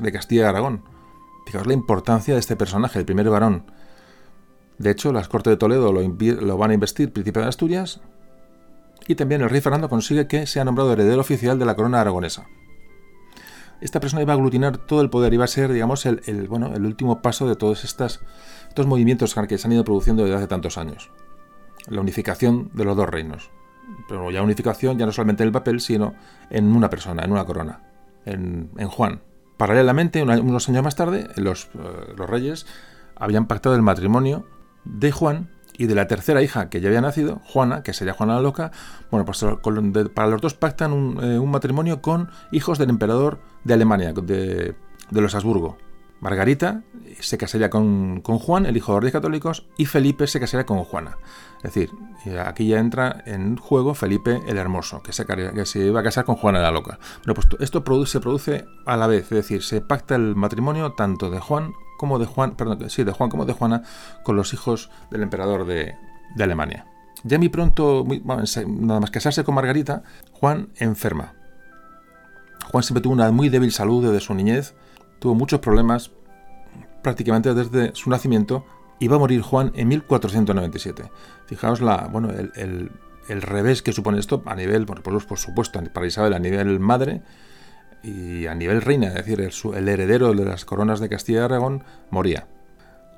de 0.00 0.12
Castilla 0.12 0.42
y 0.42 0.44
Aragón. 0.44 0.82
Fijaos 1.46 1.66
la 1.66 1.72
importancia 1.72 2.34
de 2.34 2.40
este 2.40 2.56
personaje, 2.56 2.98
el 2.98 3.04
primer 3.04 3.30
varón 3.30 3.64
de 4.80 4.90
hecho, 4.90 5.12
las 5.12 5.28
Cortes 5.28 5.50
de 5.50 5.56
Toledo 5.58 5.92
lo, 5.92 6.56
van 6.56 6.70
a 6.70 6.74
investir 6.74 7.12
príncipe 7.12 7.38
de 7.38 7.46
Asturias 7.46 8.00
y 9.06 9.14
también 9.14 9.42
el 9.42 9.50
rey 9.50 9.60
Fernando 9.60 9.90
consigue 9.90 10.26
que 10.26 10.46
sea 10.46 10.64
nombrado 10.64 10.94
heredero 10.94 11.20
oficial 11.20 11.58
de 11.58 11.66
la 11.66 11.76
corona 11.76 12.00
aragonesa. 12.00 12.46
Esta 13.82 14.00
persona 14.00 14.22
iba 14.22 14.32
a 14.32 14.36
aglutinar 14.36 14.78
todo 14.78 15.02
el 15.02 15.10
poder, 15.10 15.34
iba 15.34 15.44
a 15.44 15.48
ser, 15.48 15.70
digamos, 15.70 16.06
el, 16.06 16.48
último 16.50 17.20
paso 17.20 17.46
de 17.46 17.56
todos 17.56 17.84
estas, 17.84 18.20
estos 18.68 18.86
movimientos 18.86 19.34
que 19.46 19.58
se 19.58 19.68
han 19.68 19.72
ido 19.74 19.84
produciendo 19.84 20.22
desde 20.22 20.36
hace 20.36 20.46
tantos 20.46 20.78
años. 20.78 21.10
La 21.86 22.00
unificación 22.00 22.70
de 22.72 22.86
los 22.86 22.96
dos 22.96 23.10
reinos. 23.10 23.50
Pero 24.08 24.30
ya 24.30 24.42
unificación 24.42 24.96
ya 24.96 25.04
no 25.04 25.12
solamente 25.12 25.42
en 25.42 25.48
el 25.48 25.52
papel, 25.52 25.82
sino 25.82 26.14
en 26.48 26.74
una 26.74 26.88
persona, 26.88 27.22
en 27.22 27.32
una 27.32 27.44
corona, 27.44 27.82
en, 28.24 28.70
Juan. 28.88 29.20
Paralelamente, 29.58 30.22
unos 30.22 30.68
años 30.70 30.82
más 30.82 30.96
tarde, 30.96 31.28
eh, 31.36 31.40
los 31.42 31.68
reyes 32.30 32.64
habían 33.14 33.46
pactado 33.46 33.76
el 33.76 33.82
matrimonio 33.82 34.46
de 34.84 35.12
Juan 35.12 35.48
y 35.80 35.86
de 35.86 35.94
la 35.94 36.06
tercera 36.06 36.42
hija 36.42 36.68
que 36.68 36.82
ya 36.82 36.88
había 36.88 37.00
nacido, 37.00 37.40
Juana, 37.46 37.82
que 37.82 37.94
sería 37.94 38.12
Juana 38.12 38.34
la 38.34 38.42
Loca, 38.42 38.70
bueno, 39.10 39.24
pues 39.24 39.42
para 40.12 40.28
los 40.28 40.42
dos 40.42 40.52
pactan 40.52 40.92
eh, 41.22 41.38
un, 41.38 41.50
matrimonio 41.50 42.02
con 42.02 42.28
hijos 42.52 42.78
del 42.78 42.90
emperador 42.90 43.40
de 43.64 43.72
Alemania, 43.72 44.12
de, 44.12 44.74
los 45.10 45.34
Habsburgo. 45.34 45.78
Margarita 46.20 46.82
se 47.20 47.38
casaría 47.38 47.70
con, 47.70 48.20
Juan, 48.20 48.66
el 48.66 48.76
hijo 48.76 48.94
de 48.94 49.00
los 49.00 49.10
católicos, 49.10 49.68
y 49.78 49.86
Felipe 49.86 50.26
se 50.26 50.38
casaría 50.38 50.66
con 50.66 50.84
Juana. 50.84 51.16
Es 51.62 51.72
decir, 51.72 51.90
aquí 52.44 52.68
ya 52.68 52.78
entra 52.78 53.22
en 53.24 53.56
juego 53.56 53.94
Felipe 53.94 54.42
el 54.46 54.58
Hermoso, 54.58 55.02
que 55.02 55.14
se, 55.14 55.24
iba 55.78 56.00
a 56.00 56.02
casar 56.02 56.26
con 56.26 56.36
Juana 56.36 56.60
la 56.60 56.70
Loca. 56.70 56.98
Bueno, 57.24 57.32
pues 57.32 57.46
esto 57.58 57.82
se 58.04 58.20
produce 58.20 58.66
a 58.84 58.98
la 58.98 59.06
vez, 59.06 59.24
es 59.24 59.30
decir, 59.30 59.62
se 59.62 59.80
pacta 59.80 60.14
el 60.14 60.36
matrimonio 60.36 60.92
tanto 60.92 61.30
de 61.30 61.40
Juan 61.40 61.72
como 62.00 62.18
de 62.18 62.24
Juan, 62.24 62.56
perdón, 62.56 62.88
sí, 62.88 63.04
de 63.04 63.12
Juan 63.12 63.28
como 63.28 63.44
de 63.44 63.52
Juana 63.52 63.82
con 64.22 64.34
los 64.34 64.54
hijos 64.54 64.88
del 65.10 65.22
emperador 65.22 65.66
de, 65.66 65.96
Alemania. 66.38 66.86
Ya 67.24 67.36
muy 67.36 67.50
pronto, 67.50 68.06
nada 68.66 69.00
más 69.00 69.10
casarse 69.10 69.44
con 69.44 69.54
Margarita, 69.54 70.02
Juan 70.32 70.70
enferma. 70.76 71.34
Juan 72.70 72.82
siempre 72.82 73.02
tuvo 73.02 73.12
una 73.12 73.30
muy 73.32 73.50
débil 73.50 73.70
salud 73.70 74.02
desde 74.02 74.20
su 74.20 74.32
niñez, 74.32 74.72
tuvo 75.18 75.34
muchos 75.34 75.60
problemas 75.60 76.10
prácticamente 77.02 77.52
desde 77.52 77.94
su 77.94 78.08
nacimiento 78.08 78.64
y 78.98 79.08
va 79.08 79.16
a 79.16 79.18
morir 79.18 79.42
Juan 79.42 79.70
en 79.74 79.88
1497. 79.88 81.10
Fijaos 81.44 81.82
la, 81.82 82.08
bueno, 82.10 82.30
el, 82.30 82.90
revés 83.42 83.82
que 83.82 83.92
supone 83.92 84.18
esto 84.18 84.42
a 84.46 84.54
nivel, 84.54 84.86
por, 84.86 85.02
por 85.02 85.38
supuesto, 85.38 85.82
para 85.92 86.06
Isabel 86.06 86.32
a 86.32 86.38
nivel 86.38 86.80
madre, 86.80 87.20
y 88.02 88.46
a 88.46 88.54
nivel 88.54 88.82
reina, 88.82 89.08
es 89.08 89.14
decir, 89.14 89.40
el, 89.40 89.88
heredero 89.88 90.32
de 90.32 90.44
las 90.44 90.64
coronas 90.64 91.00
de 91.00 91.08
Castilla 91.08 91.40
y 91.40 91.44
Aragón, 91.44 91.84
moría. 92.10 92.46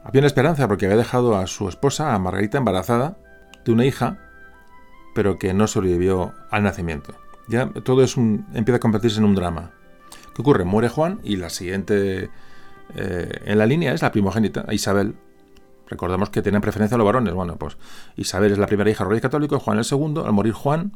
Había 0.05 0.20
una 0.20 0.26
esperanza 0.26 0.66
porque 0.66 0.87
había 0.87 0.99
dejado 0.99 1.37
a 1.37 1.47
su 1.47 1.68
esposa, 1.68 2.14
a 2.14 2.18
Margarita, 2.18 2.59
embarazada 2.59 3.16
de 3.64 3.72
una 3.72 3.85
hija, 3.85 4.18
pero 5.14 5.39
que 5.39 5.55
no 5.55 5.66
sobrevivió 5.66 6.33
al 6.51 6.64
nacimiento. 6.64 7.14
Ya 7.49 7.68
todo 7.68 8.03
es 8.03 8.16
empieza 8.16 8.76
a 8.76 8.80
convertirse 8.80 9.18
en 9.18 9.24
un 9.24 9.35
drama. 9.35 9.70
¿Qué 10.35 10.43
ocurre? 10.43 10.64
Muere 10.64 10.89
Juan 10.89 11.20
y 11.22 11.37
la 11.37 11.51
siguiente 11.51 12.30
eh, 12.95 13.41
en 13.45 13.59
la 13.59 13.66
línea 13.66 13.93
es 13.93 14.03
la 14.03 14.11
primogénita, 14.12 14.66
Isabel. 14.70 15.14
Recordamos 15.89 16.30
que 16.30 16.43
tienen 16.43 16.62
preferencia 16.62 16.95
a 16.95 16.99
los 16.99 17.05
varones. 17.05 17.35
Bueno, 17.35 17.57
pues 17.57 17.76
Isabel 18.16 18.53
es 18.53 18.59
la 18.59 18.66
primera 18.66 18.91
hija 18.91 19.05
de 19.05 19.11
rey 19.11 19.20
católico, 19.20 19.59
Juan 19.59 19.78
el 19.78 19.85
segundo. 19.85 20.24
Al 20.24 20.33
morir 20.33 20.55
Juan, 20.55 20.93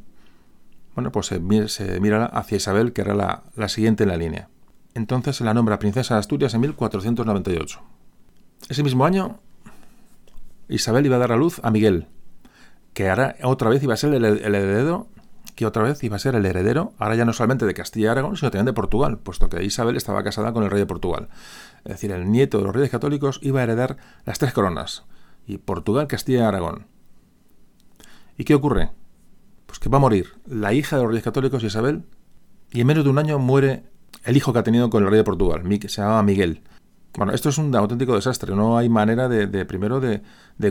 bueno, 0.97 1.13
pues 1.13 1.27
se, 1.27 1.41
mira 2.01 2.25
hacia 2.25 2.57
Isabel, 2.57 2.95
que 2.95 3.03
era 3.03 3.15
la, 3.15 3.69
siguiente 3.69 4.05
en 4.05 4.09
la 4.09 4.17
línea. 4.17 4.49
Entonces 4.95 5.37
se 5.37 5.45
la 5.45 5.53
nombra 5.53 5.79
princesa 5.79 6.15
de 6.15 6.21
Asturias 6.21 6.55
en 6.55 6.63
1498. 6.63 7.83
Ese 8.71 8.83
mismo 8.83 9.05
año, 9.05 9.39
Isabel 10.71 11.05
iba 11.05 11.17
a 11.17 11.19
dar 11.19 11.33
a 11.33 11.37
luz 11.37 11.61
a 11.63 11.71
Miguel, 11.71 12.09
que 12.95 13.11
ahora 13.11 13.37
otra 13.43 13.69
vez 13.69 13.83
iba 13.83 13.93
a 13.93 13.99
ser 13.99 14.15
el, 14.15 14.25
heredero, 14.25 15.09
que 15.55 15.67
otra 15.67 15.83
vez 15.83 16.03
iba 16.03 16.17
a 16.17 16.19
ser 16.19 16.35
el 16.35 16.47
heredero, 16.47 16.95
ahora 16.97 17.15
ya 17.15 17.27
no 17.27 17.35
solamente 17.35 17.67
de 17.67 17.75
Castilla 17.75 18.07
y 18.07 18.09
Aragón, 18.13 18.39
sino 18.39 18.51
también 18.51 18.65
de 18.65 18.73
Portugal, 18.73 19.19
puesto 19.19 19.51
que 19.51 19.63
Isabel 19.63 19.99
estaba 19.99 20.25
casada 20.25 20.55
con 20.55 20.65
el 20.65 20.71
rey 20.71 20.81
de 20.81 20.87
Portugal. 20.87 21.29
Es 21.85 21.93
decir, 21.93 22.11
el 22.11 22.31
nieto 22.33 22.57
de 22.57 22.65
los 22.65 22.75
reyes 22.75 22.91
católicos 22.91 23.39
iba 23.43 23.61
a 23.61 23.65
heredar 23.65 23.99
las 24.25 24.39
tres 24.39 24.55
coronas, 24.55 25.05
y 25.47 25.59
Portugal, 25.59 26.07
Castilla 26.07 26.39
y 26.39 26.43
Aragón. 26.43 26.87
¿Y 28.39 28.45
qué 28.45 28.55
ocurre? 28.55 28.93
Que 29.79 29.89
va 29.89 29.99
a 29.99 30.01
morir 30.01 30.35
la 30.47 30.73
hija 30.73 30.97
de 30.97 31.03
los 31.03 31.11
reyes 31.11 31.25
católicos, 31.25 31.63
Isabel, 31.63 32.05
y 32.71 32.81
en 32.81 32.87
menos 32.87 33.05
de 33.05 33.11
un 33.11 33.19
año 33.19 33.39
muere 33.39 33.85
el 34.25 34.37
hijo 34.37 34.53
que 34.53 34.59
ha 34.59 34.63
tenido 34.63 34.91
con 34.91 35.05
el 35.05 35.11
rey 35.11 35.19
de 35.19 35.25
Portugal, 35.25 35.63
que 35.79 35.89
se 35.89 36.01
llamaba 36.01 36.23
Miguel. 36.23 36.63
Bueno, 37.17 37.33
esto 37.33 37.49
es 37.49 37.57
un 37.57 37.75
auténtico 37.75 38.15
desastre. 38.15 38.55
No 38.55 38.77
hay 38.77 38.91
manera 38.91 39.29
de, 39.29 39.65
primero, 39.65 40.01
de, 40.01 40.23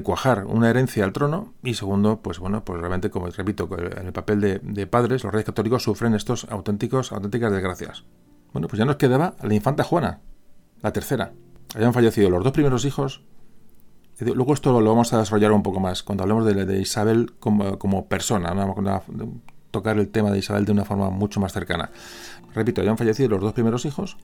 cuajar 0.03 0.45
una 0.45 0.69
herencia 0.69 1.03
al 1.03 1.11
trono 1.11 1.53
y 1.63 1.73
segundo, 1.73 2.19
pues 2.21 2.37
bueno, 2.37 2.63
pues 2.63 2.79
realmente, 2.79 3.09
como 3.09 3.27
repito, 3.27 3.67
en 3.77 4.05
el 4.05 4.13
papel 4.13 4.61
de, 4.61 4.87
padres, 4.87 5.23
los 5.23 5.33
reyes 5.33 5.45
católicos 5.45 5.83
sufren 5.83 6.13
estos 6.13 6.45
auténticos, 6.49 7.11
auténticas 7.11 7.51
desgracias. 7.51 8.03
Bueno, 8.53 8.67
pues 8.67 8.77
ya 8.77 8.85
nos 8.85 8.97
quedaba 8.97 9.35
la 9.41 9.53
infanta 9.55 9.83
Juana, 9.83 10.19
la 10.81 10.93
tercera. 10.93 11.33
Habían 11.73 11.93
fallecido 11.93 12.29
los 12.29 12.43
dos 12.43 12.53
primeros 12.53 12.85
hijos 12.85 13.23
Luego 14.19 14.53
esto 14.53 14.79
lo 14.79 14.89
vamos 14.89 15.11
a 15.13 15.19
desarrollar 15.19 15.51
un 15.51 15.63
poco 15.63 15.79
más 15.79 16.01
cuando 16.01 16.23
hablemos 16.23 16.45
de, 16.45 16.79
Isabel 16.79 17.33
como, 17.39 18.07
persona, 18.07 18.53
tocar 19.71 19.97
el 19.97 20.07
tema 20.09 20.31
de 20.31 20.39
Isabel 20.39 20.65
de 20.65 20.71
una 20.71 20.85
forma 20.85 21.09
mucho 21.09 21.39
más 21.39 21.51
cercana. 21.51 21.91
Repito, 22.53 22.81
ya 22.81 22.91
han 22.91 22.97
fallecido 22.97 23.29
los 23.29 23.41
dos 23.41 23.53
primeros 23.53 23.85
hijos 23.85 24.17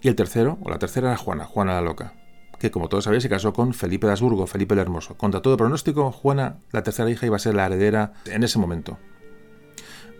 y 0.00 0.08
el 0.08 0.16
tercero, 0.16 0.58
o 0.62 0.70
la 0.70 0.78
tercera 0.78 1.08
era 1.08 1.16
Juana, 1.16 1.44
Juana 1.44 1.74
la 1.74 1.80
Loca, 1.80 2.14
que 2.58 2.72
como 2.72 2.88
todos 2.88 3.04
sabéis 3.04 3.22
se 3.22 3.28
casó 3.28 3.52
con 3.52 3.72
Felipe 3.72 4.06
de 4.06 4.12
Habsburgo, 4.12 4.46
Felipe 4.46 4.74
el 4.74 4.80
Hermoso. 4.80 5.16
Contra 5.16 5.42
todo 5.42 5.56
pronóstico, 5.56 6.10
Juana, 6.10 6.56
la 6.72 6.82
tercera 6.82 7.08
hija, 7.08 7.26
iba 7.26 7.36
a 7.36 7.40
ser 7.40 7.54
la 7.54 7.66
heredera 7.66 8.14
en 8.26 8.42
ese 8.42 8.58
momento. 8.58 8.98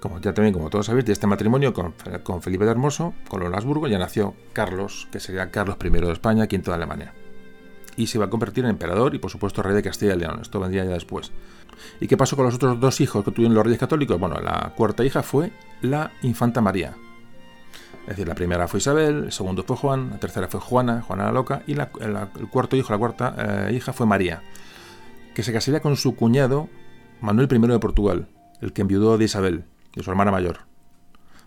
Como 0.01 0.20
ya 0.20 0.33
también, 0.33 0.55
como 0.55 0.70
todos 0.70 0.87
sabéis, 0.87 1.07
de 1.07 1.12
este 1.12 1.26
matrimonio 1.26 1.74
con, 1.74 1.95
Felipe 2.43 2.64
de 2.64 2.70
Hermoso, 2.70 3.14
con 3.29 3.43
Habsburgo, 3.53 3.89
ya 3.89 3.99
nació 3.99 4.35
Carlos, 4.53 5.09
que 5.11 5.18
sería 5.18 5.51
Carlos 5.51 5.76
I 5.83 5.89
de 5.91 6.12
España, 6.12 6.47
quinto 6.47 6.70
de 6.70 6.76
Alemania. 6.76 7.14
Y 7.99 8.07
se 8.07 8.17
iba 8.17 8.25
a 8.25 8.31
convertir 8.31 8.65
en 8.65 8.71
emperador 8.71 9.15
y, 9.15 9.19
por 9.19 9.31
supuesto, 9.31 9.63
rey 9.63 9.75
de 9.75 9.83
Castilla 9.83 10.15
y 10.15 10.19
León. 10.19 10.39
Esto 10.41 10.61
vendría 10.61 10.85
ya 10.85 10.93
después. 10.93 11.33
¿Y 12.01 12.07
qué 12.07 12.17
pasó 12.17 12.37
con 12.37 12.47
los 12.47 12.55
otros 12.55 12.81
dos 12.81 13.01
hijos 13.01 13.25
que 13.25 13.33
tuvieron 13.33 13.55
los 13.55 13.65
reyes 13.65 13.81
católicos? 13.81 14.19
Bueno, 14.19 14.41
la 14.41 14.73
cuarta 14.77 15.05
hija 15.05 15.23
fue 15.23 15.53
la 15.83 16.13
infanta 16.23 16.61
María. 16.61 16.95
Es 18.03 18.17
decir, 18.17 18.29
la 18.29 18.35
primera 18.35 18.69
fue 18.69 18.79
Isabel, 18.79 19.25
el 19.25 19.33
segundo 19.33 19.65
fue 19.65 19.77
Juan, 19.77 20.11
la 20.11 20.19
tercera 20.19 20.49
fue 20.49 20.61
Juana, 20.61 21.03
Juana 21.03 21.25
la 21.25 21.33
Loca, 21.33 21.63
y 21.67 21.73
el 21.73 22.49
cuarto 22.51 22.75
hijo, 22.77 22.93
la 22.93 22.99
cuarta 22.99 23.35
eh, 23.69 23.75
hija 23.75 23.93
fue 23.93 24.07
María, 24.07 24.43
que 25.35 25.43
se 25.43 25.53
casaría 25.53 25.81
con 25.81 25.95
su 25.97 26.17
cuñado 26.17 26.69
Manuel 27.21 27.49
I 27.53 27.59
de 27.59 27.79
Portugal, 27.79 28.29
el 28.63 28.73
que 28.73 28.81
enviudó 28.81 29.19
de 29.19 29.27
Isabel, 29.27 29.65
de 29.95 30.03
su 30.03 30.11
hermana 30.11 30.31
mayor. 30.31 30.61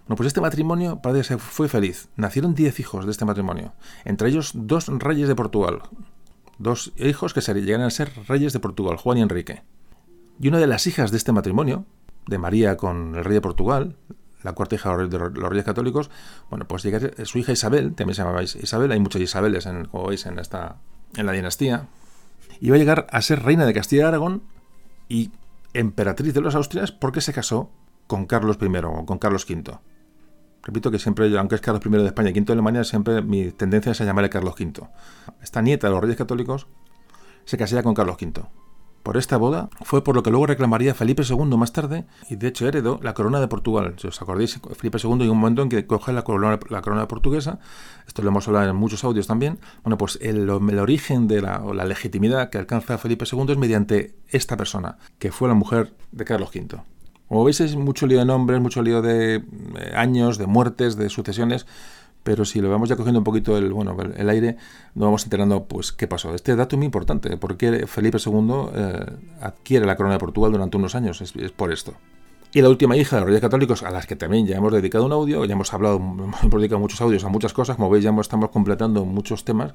Bueno, 0.06 0.18
pues 0.18 0.28
este 0.28 0.42
matrimonio 0.42 1.02
parece 1.02 1.36
que 1.36 1.40
fue 1.40 1.68
feliz. 1.68 2.10
Nacieron 2.16 2.54
diez 2.54 2.80
hijos 2.80 3.06
de 3.06 3.12
este 3.12 3.26
matrimonio, 3.26 3.74
entre 4.06 4.30
ellos 4.30 4.52
dos 4.54 4.88
reyes 4.88 5.28
de 5.28 5.36
Portugal, 5.36 5.82
dos 6.62 6.94
hijos 6.98 7.34
que 7.34 7.42
llegaron 7.42 7.86
a 7.86 7.90
ser 7.90 8.12
reyes 8.28 8.54
de 8.54 8.60
Portugal, 8.60 8.98
Juan 8.98 9.18
y 9.18 9.22
Enrique. 9.22 9.64
Y 10.40 10.48
una 10.48 10.60
de 10.60 10.68
las 10.68 10.88
hijas 10.88 11.12
de 11.12 11.18
este 11.18 11.32
matrimonio, 11.32 11.86
de 12.28 12.38
María 12.38 12.78
con 12.78 13.16
el 13.16 13.24
rey 13.24 13.34
de 13.34 13.42
Portugal, 13.42 13.96
la 14.44 14.54
cuarta 14.54 14.76
hija 14.76 14.96
de 14.98 15.20
los 15.20 15.50
reyes 15.50 15.66
católicos, 15.66 16.10
bueno, 16.50 16.68
pues 16.68 16.84
llega 16.84 17.00
su 17.26 17.38
hija 17.38 17.52
Isabel, 17.52 17.94
también 17.94 18.16
se 18.16 18.22
llamaba 18.24 18.44
Isabel, 18.44 18.92
hay 18.92 19.00
muchas 19.00 19.22
Isabeles, 19.22 19.66
en, 19.66 19.86
como 19.86 20.08
veis, 20.08 20.26
en, 20.26 20.40
esta, 20.40 20.78
en 21.16 21.26
la 21.26 21.32
dinastía, 21.32 21.88
va 22.70 22.76
a 22.76 22.80
llegar 22.80 23.08
a 23.12 23.22
ser 23.22 23.44
reina 23.44 23.66
de 23.66 23.74
Castilla 23.74 24.04
y 24.04 24.06
Aragón 24.06 24.44
y 25.10 25.32
emperatriz 25.74 26.34
de 26.34 26.42
los 26.42 26.56
Austrias 26.56 26.92
porque 26.92 27.22
se 27.22 27.34
casó 27.34 27.70
con 28.08 28.26
Carlos 28.26 28.58
I 28.62 28.66
o 28.84 29.06
con 29.06 29.20
Carlos 29.20 29.46
V. 29.50 29.80
Repito 30.64 30.92
que 30.92 31.00
siempre, 31.00 31.38
aunque 31.38 31.56
es 31.56 31.62
Carlos 31.62 31.84
I 31.86 31.90
de 31.90 32.06
España 32.06 32.30
y 32.30 32.34
V 32.34 32.46
de 32.46 32.54
Alemania, 32.54 32.84
siempre 32.84 33.22
mi 33.22 33.52
tendencia 33.52 33.92
es 33.92 34.02
a 34.02 34.06
llamarle 34.06 34.30
Carlos 34.30 34.56
V. 34.60 34.88
Esta 35.42 35.62
nieta 35.62 35.88
de 35.88 35.94
los 35.94 36.02
reyes 36.02 36.18
católicos 36.18 36.68
se 37.46 37.58
casaría 37.58 37.84
con 37.84 37.94
Carlos 37.94 38.18
V. 38.22 38.44
Por 39.04 39.18
esta 39.18 39.38
boda 39.38 39.70
fue 39.82 40.04
por 40.04 40.16
lo 40.16 40.22
que 40.22 40.30
luego 40.30 40.46
reclamaría 40.46 40.94
Felipe 40.94 41.24
II 41.28 41.58
más 41.58 41.74
tarde 41.74 42.06
y 42.30 42.36
de 42.36 42.48
hecho 42.48 42.68
heredó 42.68 43.00
la 43.02 43.16
corona 43.16 43.40
de 43.40 43.48
Portugal. 43.48 43.96
Si 43.98 44.08
os 44.08 44.22
acordáis, 44.22 44.60
Felipe 44.76 45.00
II 45.04 45.24
hay 45.24 45.30
un 45.30 45.40
momento 45.40 45.64
en 45.64 45.70
que 45.70 45.88
coge 45.88 46.14
la 46.14 46.24
corona, 46.24 46.60
portuguesa, 47.08 47.60
esto 48.06 48.22
lo 48.22 48.30
hemos 48.30 48.48
hablado 48.48 48.70
en 48.70 48.76
muchos 48.76 49.04
audios 49.04 49.26
también, 49.26 49.58
bueno, 49.84 49.98
pues 49.98 50.20
el, 50.22 50.48
origen 50.52 51.28
de 51.28 51.42
la, 51.42 51.64
o 51.64 51.74
la 51.74 51.86
legitimidad 51.86 52.52
que 52.52 52.60
alcanza 52.60 53.00
Felipe 53.00 53.26
II 53.32 53.46
es 53.50 53.58
mediante 53.58 54.16
esta 54.28 54.56
persona, 54.56 54.98
que 55.18 55.32
fue 55.32 55.48
la 55.48 55.56
mujer 55.56 55.96
de 56.12 56.24
Carlos 56.24 56.52
V. 56.54 56.84
Como 57.32 57.46
veis, 57.46 57.62
es 57.62 57.78
mucho 57.78 58.08
lío 58.08 58.20
de 58.20 58.26
nombres, 58.26 58.60
mucho 58.60 58.82
lío 58.82 59.02
de 59.02 59.36
eh, 59.36 59.42
años, 59.96 60.38
de 60.38 60.48
muertes, 60.48 60.98
de 60.98 61.08
sucesiones, 61.08 61.66
pero 62.24 62.44
si 62.44 62.60
lo 62.60 62.70
vamos 62.70 62.90
ya 62.90 62.98
cogiendo 62.98 63.22
un 63.22 63.24
poquito 63.24 63.58
el, 63.58 63.72
bueno, 63.72 63.96
el, 64.18 64.30
aire, 64.30 64.58
nos 64.96 65.06
vamos 65.06 65.24
enterando 65.24 65.64
pues 65.64 65.94
qué 65.94 66.08
pasó. 66.10 66.36
Este 66.36 66.58
dato 66.58 66.76
es 66.76 66.78
muy 66.78 66.88
importante, 66.88 67.38
porque 67.38 67.88
Felipe 67.88 68.18
II 68.18 68.52
eh, 68.76 69.06
adquiere 69.40 69.86
la 69.86 69.96
corona 69.96 70.16
de 70.16 70.20
Portugal 70.20 70.52
durante 70.52 70.76
unos 70.76 70.94
años, 70.94 71.22
es, 71.22 71.32
por 71.54 71.72
esto. 71.72 71.94
Y 72.52 72.62
la 72.62 72.68
última 72.68 72.98
hija 72.98 73.16
de 73.16 73.22
los 73.22 73.28
reyes 73.28 73.42
católicos, 73.42 73.82
a 73.84 73.92
las 73.92 74.08
que 74.08 74.18
también 74.18 74.46
ya 74.46 74.58
hemos 74.58 74.74
dedicado 74.74 75.06
un 75.06 75.14
audio, 75.14 75.46
ya 75.46 75.54
hemos 75.54 75.74
hablado, 75.74 75.96
hemos 76.44 76.52
dedicado 76.52 76.82
muchos 76.82 77.00
audios 77.00 77.24
a 77.24 77.30
muchas 77.30 77.54
cosas, 77.54 77.78
como 77.78 77.90
veis 77.90 78.04
ya 78.04 78.14
estamos 78.20 78.50
completando 78.50 79.06
muchos 79.06 79.46
temas, 79.46 79.72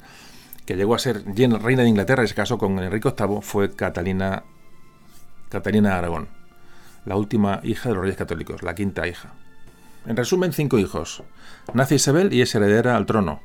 que 0.66 0.76
llegó 0.76 0.94
a 0.94 0.98
ser 0.98 1.24
reina 1.24 1.84
de 1.84 1.88
Inglaterra 1.88 2.22
y 2.22 2.28
se 2.28 2.34
casó 2.34 2.58
con 2.58 2.78
Enrique 2.80 3.14
VIII, 3.18 3.38
fue 3.40 3.70
Catalina, 3.70 4.44
Catalina 5.48 5.96
Aragón 5.96 6.36
la 7.06 7.16
última 7.16 7.60
hija 7.62 7.88
de 7.88 7.94
los 7.94 8.02
reyes 8.02 8.18
católicos, 8.18 8.62
la 8.62 8.74
quinta 8.74 9.06
hija. 9.08 9.32
En 10.06 10.16
resumen, 10.16 10.52
cinco 10.52 10.78
hijos. 10.78 11.22
Nace 11.72 11.94
Isabel 11.94 12.32
y 12.32 12.42
es 12.42 12.54
heredera 12.54 12.96
al 12.96 13.06
trono. 13.06 13.40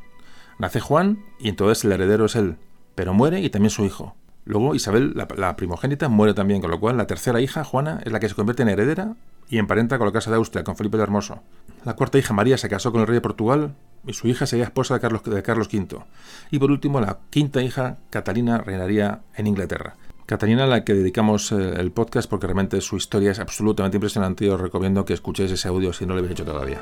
Nace 0.59 0.79
Juan 0.79 1.23
y 1.39 1.49
entonces 1.49 1.85
el 1.85 1.91
heredero 1.93 2.25
es 2.25 2.35
él, 2.35 2.57
pero 2.95 3.13
muere 3.13 3.39
y 3.39 3.49
también 3.49 3.69
su 3.69 3.85
hijo. 3.85 4.15
Luego 4.45 4.75
Isabel, 4.75 5.13
la, 5.15 5.55
primogénita, 5.55 6.09
muere 6.09 6.33
también, 6.33 6.61
con 6.61 6.71
lo 6.71 6.79
cual 6.79 6.97
la 6.97 7.07
tercera 7.07 7.41
hija, 7.41 7.63
Juana, 7.63 8.01
es 8.03 8.11
la 8.11 8.19
que 8.19 8.27
se 8.27 8.35
convierte 8.35 8.63
en 8.63 8.69
heredera 8.69 9.15
y 9.49 9.59
emparenta 9.59 9.97
con 9.97 10.07
la 10.07 10.13
casa 10.13 10.31
de 10.31 10.37
Austria, 10.37 10.63
con 10.63 10.75
Felipe 10.75 10.97
el 10.97 11.03
Hermoso. 11.03 11.41
La 11.85 11.95
cuarta 11.95 12.17
hija, 12.17 12.33
María, 12.33 12.57
se 12.57 12.69
casó 12.69 12.91
con 12.91 13.01
el 13.01 13.07
rey 13.07 13.15
de 13.15 13.21
Portugal 13.21 13.75
y 14.05 14.13
su 14.13 14.27
hija 14.27 14.45
sería 14.45 14.65
esposa 14.65 14.95
de 14.95 14.99
Carlos, 14.99 15.23
de 15.23 15.43
Carlos 15.43 15.69
V. 15.71 15.99
Y 16.49 16.59
por 16.59 16.71
último, 16.71 16.99
la 16.99 17.19
quinta 17.29 17.61
hija, 17.61 17.97
Catalina, 18.09 18.57
reinaría 18.59 19.21
en 19.35 19.47
Inglaterra. 19.47 19.95
Catalina, 20.31 20.63
a 20.63 20.67
la 20.67 20.85
que 20.85 20.93
dedicamos 20.93 21.51
eh, 21.51 21.73
el 21.75 21.91
podcast 21.91 22.29
porque 22.29 22.47
realmente 22.47 22.79
su 22.79 22.95
historia 22.95 23.31
es 23.31 23.39
absolutamente 23.39 23.97
impresionante 23.97 24.45
y 24.45 24.47
os 24.47 24.61
recomiendo 24.61 25.03
que 25.03 25.11
escuchéis 25.11 25.51
ese 25.51 25.67
audio 25.67 25.91
si 25.91 26.05
no 26.05 26.13
lo 26.13 26.19
habéis 26.19 26.31
hecho 26.31 26.45
todavía. 26.45 26.79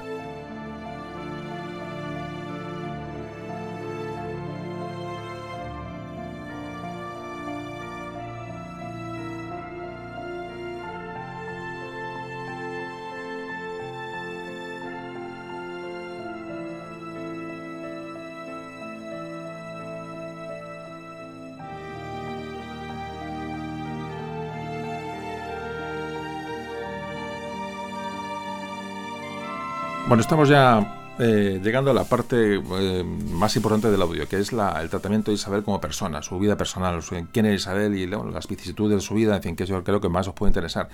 Bueno, 30.09 30.21
estamos 30.21 30.49
ya 30.49 31.13
eh, 31.19 31.61
llegando 31.63 31.91
a 31.91 31.93
la 31.93 32.03
parte 32.03 32.55
eh, 32.55 33.03
más 33.03 33.55
importante 33.55 33.91
del 33.91 34.01
audio, 34.01 34.27
que 34.27 34.39
es 34.39 34.51
el 34.51 34.89
tratamiento 34.89 35.29
de 35.29 35.35
Isabel 35.35 35.61
como 35.61 35.79
persona, 35.79 36.23
su 36.23 36.39
vida 36.39 36.57
personal, 36.57 36.99
quién 37.31 37.45
es 37.45 37.61
Isabel 37.61 37.95
y 37.95 38.07
las 38.07 38.47
vicisitudes 38.47 38.95
de 38.95 39.01
su 39.01 39.13
vida, 39.13 39.35
en 39.35 39.43
fin, 39.43 39.55
que 39.55 39.67
yo 39.67 39.83
creo 39.83 40.01
que 40.01 40.09
más 40.09 40.27
os 40.27 40.33
puede 40.33 40.49
interesar. 40.49 40.89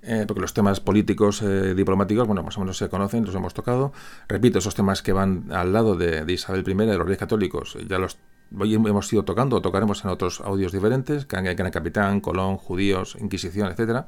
Eh, 0.00 0.24
porque 0.26 0.40
los 0.40 0.54
temas 0.54 0.80
políticos, 0.80 1.44
diplomáticos, 1.76 2.26
bueno, 2.26 2.42
más 2.42 2.56
o 2.56 2.60
menos 2.60 2.78
se 2.78 2.88
conocen, 2.88 3.26
los 3.26 3.34
hemos 3.34 3.52
tocado. 3.52 3.92
Repito, 4.26 4.58
esos 4.58 4.74
temas 4.74 5.02
que 5.02 5.12
van 5.12 5.52
al 5.52 5.74
lado 5.74 5.94
de, 5.94 6.24
Isabel 6.32 6.64
I, 6.66 6.72
de 6.72 6.96
los 6.96 7.04
reyes 7.04 7.18
católicos, 7.18 7.76
ya 7.86 7.98
los 7.98 8.16
hoy 8.58 8.72
hemos 8.72 9.12
ido 9.12 9.22
tocando, 9.22 9.56
o 9.56 9.60
tocaremos 9.60 10.02
en 10.02 10.10
otros 10.12 10.40
audios 10.40 10.72
diferentes, 10.72 11.26
que 11.26 11.36
el 11.36 11.70
Capitán, 11.70 12.22
Colón, 12.22 12.56
judíos, 12.56 13.18
Inquisición, 13.20 13.70
etcétera. 13.70 14.06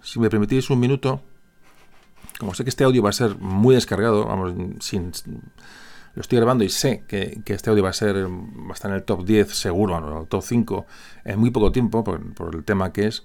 Si 0.00 0.18
me 0.20 0.30
permitís 0.30 0.70
un 0.70 0.80
minuto, 0.80 1.20
como 2.38 2.54
sé 2.54 2.64
que 2.64 2.70
este 2.70 2.84
audio 2.84 3.02
va 3.02 3.10
a 3.10 3.12
ser 3.12 3.36
muy 3.38 3.74
descargado, 3.74 4.26
vamos, 4.26 4.54
sin, 4.80 5.12
lo 6.14 6.20
estoy 6.20 6.36
grabando 6.38 6.64
y 6.64 6.68
sé 6.68 7.04
que, 7.08 7.42
este 7.46 7.70
audio 7.70 7.82
va 7.82 7.90
a 7.90 7.94
ser 7.94 8.26
va 8.26 8.70
a 8.70 8.72
estar 8.72 8.90
en 8.90 8.96
el 8.96 9.04
top 9.04 9.24
10 9.24 9.54
seguro, 9.54 9.98
en 9.98 10.22
el 10.22 10.28
top 10.28 10.42
5 10.42 10.86
en 11.24 11.38
muy 11.38 11.50
poco 11.50 11.72
tiempo, 11.72 12.04
por, 12.04 12.54
el 12.54 12.64
tema 12.64 12.92
que 12.92 13.06
es. 13.06 13.24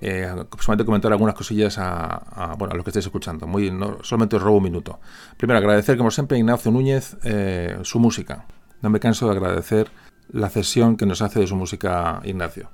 Eh, 0.00 0.32
solamente 0.60 0.84
comentar 0.84 1.10
algunas 1.10 1.34
cosillas 1.34 1.76
a, 1.78 2.06
a 2.06 2.56
los 2.56 2.84
que 2.84 2.90
estéis 2.90 3.06
escuchando. 3.06 3.48
Muy, 3.48 3.76
solamente 4.02 4.36
os 4.36 4.42
robo 4.42 4.58
un 4.58 4.62
minuto. 4.62 5.00
Primero, 5.36 5.58
agradecer, 5.58 5.98
como 5.98 6.12
siempre, 6.12 6.36
a 6.36 6.38
Ignacio 6.38 6.70
Núñez 6.70 7.16
eh, 7.24 7.76
su 7.82 7.98
música. 7.98 8.46
No 8.80 8.90
me 8.90 9.00
canso 9.00 9.26
de 9.26 9.32
agradecer 9.32 9.90
la 10.30 10.50
cesión 10.50 10.96
que 10.96 11.04
nos 11.04 11.20
hace 11.20 11.40
de 11.40 11.48
su 11.48 11.56
música 11.56 12.20
Ignacio. 12.22 12.70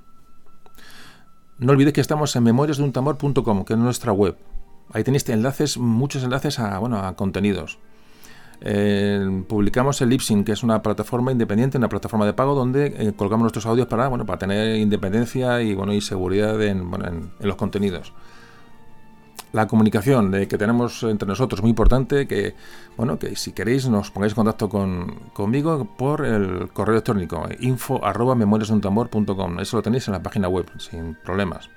No 1.57 1.71
olvidéis 1.71 1.93
que 1.93 2.01
estamos 2.01 2.35
en 2.35 2.43
memoriasdeuntamor.com, 2.43 3.65
que 3.65 3.73
es 3.73 3.79
nuestra 3.79 4.11
web. 4.11 4.35
Ahí 4.93 5.03
tenéis 5.03 5.27
enlaces, 5.29 5.77
muchos 5.77 6.23
enlaces 6.23 6.59
a, 6.59 6.79
bueno, 6.79 6.99
a 6.99 7.15
contenidos. 7.15 7.79
Eh, 8.61 9.43
publicamos 9.47 10.01
el 10.01 10.09
Lipsync, 10.09 10.45
que 10.45 10.53
es 10.53 10.63
una 10.63 10.81
plataforma 10.81 11.31
independiente, 11.31 11.77
una 11.77 11.89
plataforma 11.89 12.25
de 12.25 12.33
pago 12.33 12.55
donde 12.55 12.87
eh, 12.97 13.13
colgamos 13.15 13.43
nuestros 13.43 13.65
audios 13.65 13.87
para, 13.87 14.07
bueno, 14.07 14.25
para 14.25 14.39
tener 14.39 14.77
independencia 14.77 15.61
y, 15.61 15.73
bueno, 15.73 15.93
y 15.93 16.01
seguridad 16.01 16.61
en, 16.61 16.89
los 17.39 17.55
contenidos. 17.55 18.13
La 19.51 19.67
comunicación 19.67 20.31
de 20.31 20.47
que 20.47 20.57
tenemos 20.57 21.03
entre 21.03 21.27
nosotros 21.27 21.61
muy 21.61 21.69
importante, 21.69 22.27
que 22.27 22.55
bueno, 22.97 23.17
que 23.17 23.37
si 23.37 23.53
queréis 23.53 23.87
nos 23.87 24.11
pongáis 24.11 24.33
en 24.33 24.35
contacto 24.35 24.67
con, 24.67 25.15
conmigo 25.31 25.87
por 25.97 26.25
el 26.25 26.69
correo 26.73 26.95
electrónico 26.95 27.47
info 27.61 28.03
arroba 28.03 28.35
Eso 28.35 29.77
lo 29.77 29.83
tenéis 29.83 30.07
en 30.07 30.11
la 30.11 30.23
página 30.23 30.49
web, 30.49 30.65
sin 30.77 31.15
problemas. 31.15 31.69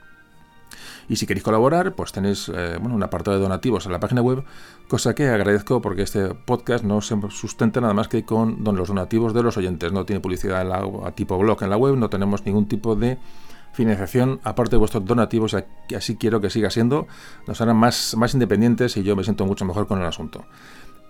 Y 1.08 1.16
si 1.16 1.26
queréis 1.26 1.44
colaborar, 1.44 1.94
pues 1.94 2.12
tenéis 2.12 2.50
eh, 2.54 2.76
bueno, 2.80 2.94
un 2.94 3.02
apartado 3.02 3.36
de 3.36 3.42
donativos 3.42 3.86
en 3.86 3.92
la 3.92 4.00
página 4.00 4.20
web, 4.20 4.44
cosa 4.88 5.14
que 5.14 5.28
agradezco 5.28 5.80
porque 5.80 6.02
este 6.02 6.34
podcast 6.34 6.84
no 6.84 7.00
se 7.00 7.16
sustenta 7.30 7.80
nada 7.80 7.94
más 7.94 8.08
que 8.08 8.24
con 8.24 8.62
los 8.62 8.88
donativos 8.88 9.32
de 9.34 9.42
los 9.42 9.56
oyentes. 9.56 9.92
No 9.92 10.04
tiene 10.04 10.20
publicidad 10.20 10.62
en 10.62 11.12
tipo 11.14 11.38
blog 11.38 11.62
en 11.62 11.70
la 11.70 11.76
web, 11.76 11.96
no 11.96 12.10
tenemos 12.10 12.44
ningún 12.44 12.68
tipo 12.68 12.94
de 12.94 13.18
financiación 13.72 14.40
aparte 14.42 14.72
de 14.72 14.78
vuestros 14.78 15.04
donativos, 15.04 15.56
así 15.96 16.16
quiero 16.16 16.40
que 16.40 16.50
siga 16.50 16.70
siendo. 16.70 17.06
Nos 17.46 17.60
harán 17.60 17.76
más, 17.76 18.16
más 18.16 18.34
independientes 18.34 18.96
y 18.96 19.02
yo 19.02 19.16
me 19.16 19.24
siento 19.24 19.46
mucho 19.46 19.64
mejor 19.64 19.86
con 19.86 20.00
el 20.00 20.06
asunto. 20.06 20.44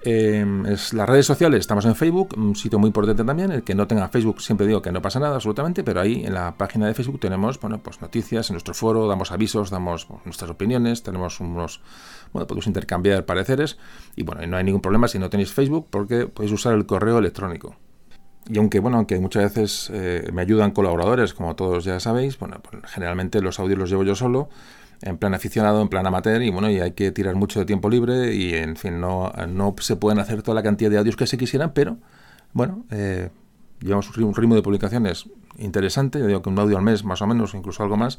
Em, 0.02 0.62
las 0.64 1.08
redes 1.08 1.26
sociales, 1.26 1.60
estamos 1.60 1.84
en 1.84 1.96
Facebook, 1.96 2.34
un 2.36 2.54
sitio 2.54 2.78
muy 2.78 2.88
importante 2.88 3.24
también. 3.24 3.50
El 3.50 3.64
que 3.64 3.74
no 3.74 3.86
tenga 3.86 4.08
Facebook, 4.08 4.40
siempre 4.40 4.66
digo 4.66 4.80
que 4.80 4.92
no 4.92 5.02
pasa 5.02 5.18
nada 5.18 5.34
absolutamente, 5.34 5.82
pero 5.82 6.00
ahí 6.00 6.24
en 6.24 6.34
la 6.34 6.56
página 6.56 6.86
de 6.86 6.94
Facebook 6.94 7.18
tenemos 7.18 7.60
bueno, 7.60 7.78
pues 7.78 8.00
noticias 8.00 8.48
en 8.50 8.54
nuestro 8.54 8.74
foro, 8.74 9.08
damos 9.08 9.32
avisos, 9.32 9.70
damos 9.70 10.06
nuestras 10.24 10.50
opiniones, 10.50 11.02
tenemos 11.02 11.40
unos. 11.40 11.80
Bueno, 12.32 12.46
podemos 12.46 12.66
intercambiar 12.66 13.24
pareceres 13.24 13.78
y 14.14 14.22
bueno, 14.22 14.46
no 14.46 14.56
hay 14.56 14.64
ningún 14.64 14.80
problema 14.80 15.08
si 15.08 15.18
no 15.18 15.30
tenéis 15.30 15.52
Facebook 15.52 15.88
porque 15.90 16.26
podéis 16.26 16.52
usar 16.52 16.74
el 16.74 16.86
correo 16.86 17.18
electrónico. 17.18 17.74
Y 18.50 18.58
aunque, 18.58 18.80
bueno, 18.80 18.96
aunque 18.98 19.18
muchas 19.18 19.42
veces 19.42 19.90
eh, 19.92 20.30
me 20.32 20.42
ayudan 20.42 20.70
colaboradores, 20.70 21.34
como 21.34 21.54
todos 21.56 21.84
ya 21.84 22.00
sabéis, 22.00 22.38
bueno, 22.38 22.60
pues 22.62 22.82
generalmente 22.86 23.42
los 23.42 23.58
audios 23.58 23.78
los 23.78 23.90
llevo 23.90 24.04
yo 24.04 24.14
solo 24.14 24.48
en 25.02 25.18
plan 25.18 25.34
aficionado, 25.34 25.80
en 25.82 25.88
plan 25.88 26.06
amateur, 26.06 26.42
y 26.42 26.50
bueno, 26.50 26.70
y 26.70 26.80
hay 26.80 26.92
que 26.92 27.12
tirar 27.12 27.34
mucho 27.36 27.60
de 27.60 27.66
tiempo 27.66 27.88
libre, 27.88 28.34
y 28.34 28.54
en 28.54 28.76
fin, 28.76 29.00
no, 29.00 29.32
no 29.48 29.74
se 29.80 29.96
pueden 29.96 30.18
hacer 30.18 30.42
toda 30.42 30.54
la 30.54 30.62
cantidad 30.62 30.90
de 30.90 30.98
audios 30.98 31.16
que 31.16 31.26
se 31.26 31.38
quisieran, 31.38 31.72
pero 31.72 31.98
bueno, 32.52 32.84
eh, 32.90 33.30
llevamos 33.80 34.16
un 34.16 34.34
ritmo 34.34 34.54
de 34.54 34.62
publicaciones 34.62 35.28
interesante, 35.58 36.24
digo 36.26 36.42
que 36.42 36.48
un 36.48 36.58
audio 36.58 36.76
al 36.76 36.82
mes 36.82 37.04
más 37.04 37.22
o 37.22 37.26
menos, 37.26 37.54
incluso 37.54 37.82
algo 37.82 37.96
más, 37.96 38.18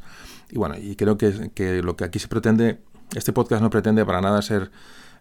y 0.49 0.57
bueno, 0.57 0.75
y 0.77 0.95
creo 0.95 1.17
que, 1.17 1.51
que 1.53 1.81
lo 1.81 1.95
que 1.95 2.03
aquí 2.03 2.19
se 2.19 2.27
pretende, 2.27 2.79
este 3.15 3.33
podcast 3.33 3.61
no 3.61 3.69
pretende 3.69 4.05
para 4.05 4.21
nada 4.21 4.41
ser 4.41 4.71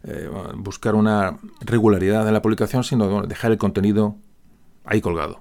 eh, 0.04 0.30
buscar 0.56 0.94
una 0.94 1.38
regularidad 1.60 2.26
en 2.26 2.34
la 2.34 2.42
publicación, 2.42 2.84
sino 2.84 3.22
dejar 3.22 3.50
el 3.50 3.58
contenido 3.58 4.16
ahí 4.84 5.00
colgado. 5.00 5.40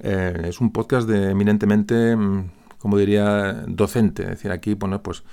Eh, 0.00 0.44
es 0.44 0.60
un 0.60 0.72
podcast 0.72 1.08
de 1.08 1.30
eminentemente 1.30 2.16
mm, 2.16 2.50
como 2.78 2.96
diría, 2.96 3.64
docente. 3.66 4.22
Es 4.22 4.30
decir, 4.30 4.50
aquí, 4.50 4.74
bueno, 4.74 5.02
pues 5.02 5.24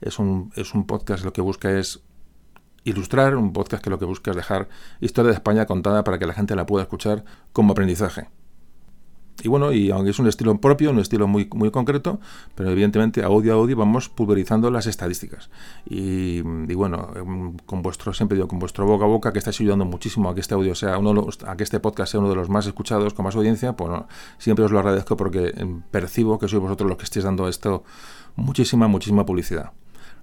es 0.00 0.18
un, 0.18 0.52
es 0.56 0.74
un 0.74 0.86
podcast 0.86 1.24
lo 1.24 1.32
que 1.32 1.40
busca 1.40 1.70
es 1.78 2.02
ilustrar, 2.84 3.36
un 3.36 3.52
podcast 3.52 3.82
que 3.82 3.90
lo 3.90 3.98
que 3.98 4.04
busca 4.04 4.30
es 4.30 4.36
dejar 4.36 4.68
historia 5.00 5.30
de 5.30 5.34
España 5.34 5.66
contada 5.66 6.04
para 6.04 6.18
que 6.18 6.26
la 6.26 6.34
gente 6.34 6.56
la 6.56 6.66
pueda 6.66 6.84
escuchar 6.84 7.24
como 7.52 7.72
aprendizaje. 7.72 8.28
Y 9.42 9.48
bueno, 9.48 9.72
y 9.72 9.90
aunque 9.90 10.10
es 10.10 10.18
un 10.18 10.26
estilo 10.26 10.60
propio, 10.60 10.90
un 10.90 10.98
estilo 10.98 11.28
muy, 11.28 11.48
muy 11.54 11.70
concreto, 11.70 12.18
pero 12.56 12.70
evidentemente 12.70 13.22
audio 13.22 13.52
a 13.52 13.56
audio 13.56 13.76
vamos 13.76 14.08
pulverizando 14.08 14.68
las 14.70 14.86
estadísticas. 14.86 15.48
Y, 15.86 16.42
bueno, 16.42 17.10
em, 17.14 17.56
con 17.58 17.82
vuestro, 17.82 18.12
siempre 18.12 18.36
digo, 18.36 18.48
con 18.48 18.58
vuestro 18.58 18.84
boca 18.84 19.04
a 19.04 19.08
boca, 19.08 19.32
que 19.32 19.38
estáis 19.38 19.60
ayudando 19.60 19.84
muchísimo 19.84 20.28
a 20.28 20.34
que 20.34 20.40
este 20.40 20.54
audio 20.54 20.74
sea 20.74 20.98
uno, 20.98 21.28
a 21.46 21.56
que 21.56 21.62
este 21.62 21.78
podcast 21.78 22.12
sea 22.12 22.20
uno 22.20 22.28
de 22.30 22.34
los 22.34 22.48
más 22.48 22.66
escuchados, 22.66 23.14
con 23.14 23.24
más 23.24 23.36
audiencia, 23.36 23.74
pues 23.74 23.90
siempre 24.38 24.64
os 24.64 24.72
lo 24.72 24.80
agradezco 24.80 25.16
porque 25.16 25.52
em, 25.56 25.82
percibo 25.82 26.38
que 26.38 26.48
sois 26.48 26.60
vosotros 26.60 26.88
los 26.88 26.98
que 26.98 27.04
estéis 27.04 27.24
dando 27.24 27.48
esto 27.48 27.84
muchísima, 28.34 28.88
muchísima 28.88 29.24
publicidad. 29.24 29.70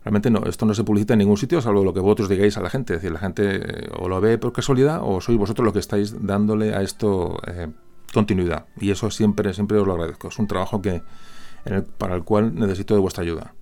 Realmente 0.03 0.29
no, 0.29 0.43
esto 0.45 0.65
no 0.67 0.73
se 0.75 0.83
publicita 0.83 1.13
en 1.13 1.19
ningún 1.19 1.37
sitio, 1.37 1.61
salvo 1.61 1.83
lo 1.83 1.93
que 1.93 1.99
vosotros 1.99 2.29
digáis 2.29 2.57
a 2.57 2.61
la 2.61 2.69
gente. 2.69 2.93
Es 2.93 3.01
decir, 3.01 3.11
la 3.11 3.19
gente 3.19 3.55
eh, 3.55 3.89
o 3.97 4.07
lo 4.07 4.21
ve 4.21 4.37
por 4.37 4.53
casualidad 4.53 4.99
o 5.01 5.19
sois 5.19 5.37
vosotros 5.39 5.65
los 5.65 5.73
que 5.73 5.79
estáis 5.79 6.13
dándole 6.27 6.75
a 6.75 6.83
esto 6.83 7.39
eh, 7.47 7.69
continuidad. 8.15 8.65
Y 8.79 8.89
eso 8.89 9.11
siempre, 9.11 9.53
siempre 9.53 9.77
os 9.77 9.85
lo 9.85 9.93
agradezco. 9.93 10.29
Es 10.29 10.39
un 10.39 10.47
trabajo 10.47 10.81
que, 10.81 11.03
para 11.97 12.15
el 12.15 12.23
cual 12.23 12.55
necesito 12.55 12.95
de 12.95 13.01
vuestra 13.01 13.23
ayuda. 13.23 13.53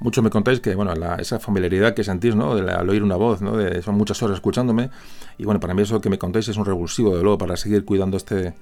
Mucho 0.00 0.20
me 0.22 0.28
contáis 0.28 0.60
que, 0.60 0.74
bueno, 0.74 0.92
esa 1.18 1.38
familiaridad 1.38 1.94
que 1.94 2.04
sentís, 2.04 2.34
¿no? 2.34 2.54
De 2.54 2.70
al 2.70 2.90
oír 2.90 3.02
una 3.02 3.16
voz, 3.16 3.40
¿no? 3.40 3.56
De, 3.56 3.80
son 3.80 3.94
muchas 3.94 4.22
horas 4.22 4.34
escuchándome. 4.34 4.90
Y 5.38 5.44
bueno, 5.44 5.58
para 5.58 5.72
mí 5.72 5.82
eso 5.82 6.00
que 6.00 6.10
me 6.10 6.18
contáis 6.18 6.48
es 6.48 6.56
un 6.58 6.66
revulsivo, 6.66 7.16
de 7.16 7.22
luego, 7.22 7.38
para 7.38 7.56
seguir 7.56 7.84
cuidando 7.86 8.18
este, 8.18 8.54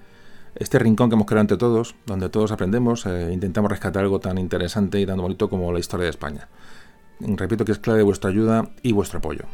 este 0.54 0.78
rincón 0.78 1.08
que 1.08 1.14
hemos 1.14 1.26
creado 1.26 1.40
entre 1.40 1.56
todos, 1.56 1.96
donde 2.06 2.28
todos 2.28 2.52
aprendemos, 2.52 3.06
e 3.06 3.32
intentamos 3.32 3.70
rescatar 3.70 4.04
algo 4.04 4.20
tan 4.20 4.38
interesante 4.38 5.00
y 5.00 5.06
tan 5.06 5.18
bonito 5.18 5.48
como 5.48 5.72
la 5.72 5.80
historia 5.80 6.04
de 6.04 6.10
España. 6.10 6.48
Repito 7.20 7.64
que 7.64 7.72
es 7.72 7.78
clave 7.78 8.02
vuestra 8.02 8.30
ayuda 8.30 8.68
y 8.82 8.92
vuestro 8.92 9.18
apoyo. 9.18 9.44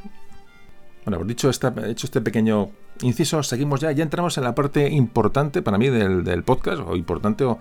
Bueno, 1.05 1.19
por 1.19 1.27
dicho 1.27 1.49
esta, 1.49 1.73
hecho 1.87 2.07
este 2.07 2.21
pequeño 2.21 2.71
inciso, 3.03 3.43
seguimos 3.43 3.81
ya. 3.81 3.93
Ya 3.93 4.03
entramos 4.03 4.37
en 4.39 4.45
la 4.45 4.55
parte 4.55 4.89
importante 4.89 5.63
para 5.63 5.79
mí 5.79 5.89
del, 5.89 6.43
podcast, 6.45 6.83
o 6.87 6.97
importante 6.97 7.45
o 7.45 7.59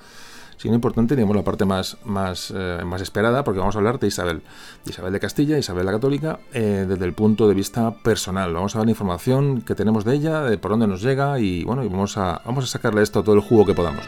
si 0.58 0.68
no 0.68 0.76
importante, 0.76 1.16
digamos 1.16 1.38
la 1.38 1.44
parte 1.44 1.64
más, 1.64 1.98
más, 2.04 2.54
eh, 2.54 2.82
más 2.86 3.02
esperada, 3.02 3.46
porque 3.46 3.60
vamos 3.60 3.76
a 3.76 3.78
hablar 3.78 3.98
de 3.98 4.08
Isabel, 4.08 4.42
de 4.84 4.92
Isabel 4.92 5.14
de 5.14 5.20
Castilla, 5.22 5.58
Isabel 5.58 5.86
la 5.86 5.94
Católica, 5.94 6.40
eh, 6.54 6.86
desde 6.88 7.06
el 7.06 7.14
punto 7.14 7.48
de 7.48 7.54
vista 7.54 7.94
personal. 7.94 8.54
Vamos 8.54 8.76
a 8.76 8.80
ver 8.80 8.88
la 8.88 8.92
información 8.92 9.62
que 9.62 9.74
tenemos 9.74 10.04
de 10.04 10.16
ella, 10.16 10.42
de 10.42 10.58
por 10.58 10.72
dónde 10.72 10.88
nos 10.88 11.02
llega 11.02 11.40
y 11.40 11.64
bueno, 11.64 11.84
y 11.84 11.88
vamos 11.88 12.18
a, 12.18 12.42
vamos 12.46 12.66
a 12.66 12.68
sacarle 12.68 13.02
esto 13.02 13.24
todo 13.24 13.36
el 13.36 13.42
jugo 13.42 13.66
que 13.66 13.74
podamos. 13.74 14.06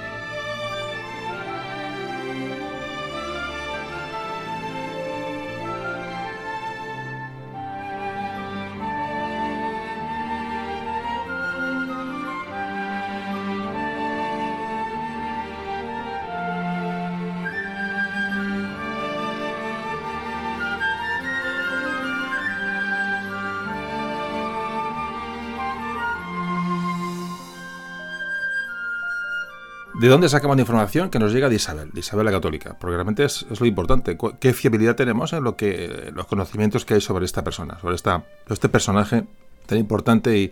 ¿De 30.02 30.08
dónde 30.08 30.30
sacamos 30.30 30.58
la 30.58 30.62
información 30.62 31.12
que 31.12 31.20
nos 31.20 31.32
llega 31.32 31.48
de 31.48 31.54
Isabel, 31.58 31.92
de 31.92 32.00
Isabel 32.00 32.26
la 32.26 32.32
Católica? 32.32 32.76
Porque 32.80 32.96
realmente 32.96 33.24
es, 33.24 33.46
lo 33.60 33.68
importante. 33.68 34.18
¿Qué 34.40 34.52
fiabilidad 34.52 34.96
tenemos 34.96 35.32
en 35.32 35.44
lo 35.44 35.56
que, 35.56 36.12
los 36.16 36.26
conocimientos 36.26 36.86
que 36.86 36.96
hay 36.96 37.02
sobre 37.02 37.24
esta 37.24 37.44
persona, 37.44 37.78
sobre 37.80 37.94
esta, 37.94 38.26
este 38.50 38.68
personaje 38.68 39.26
tan 39.68 39.78
importante 39.78 40.52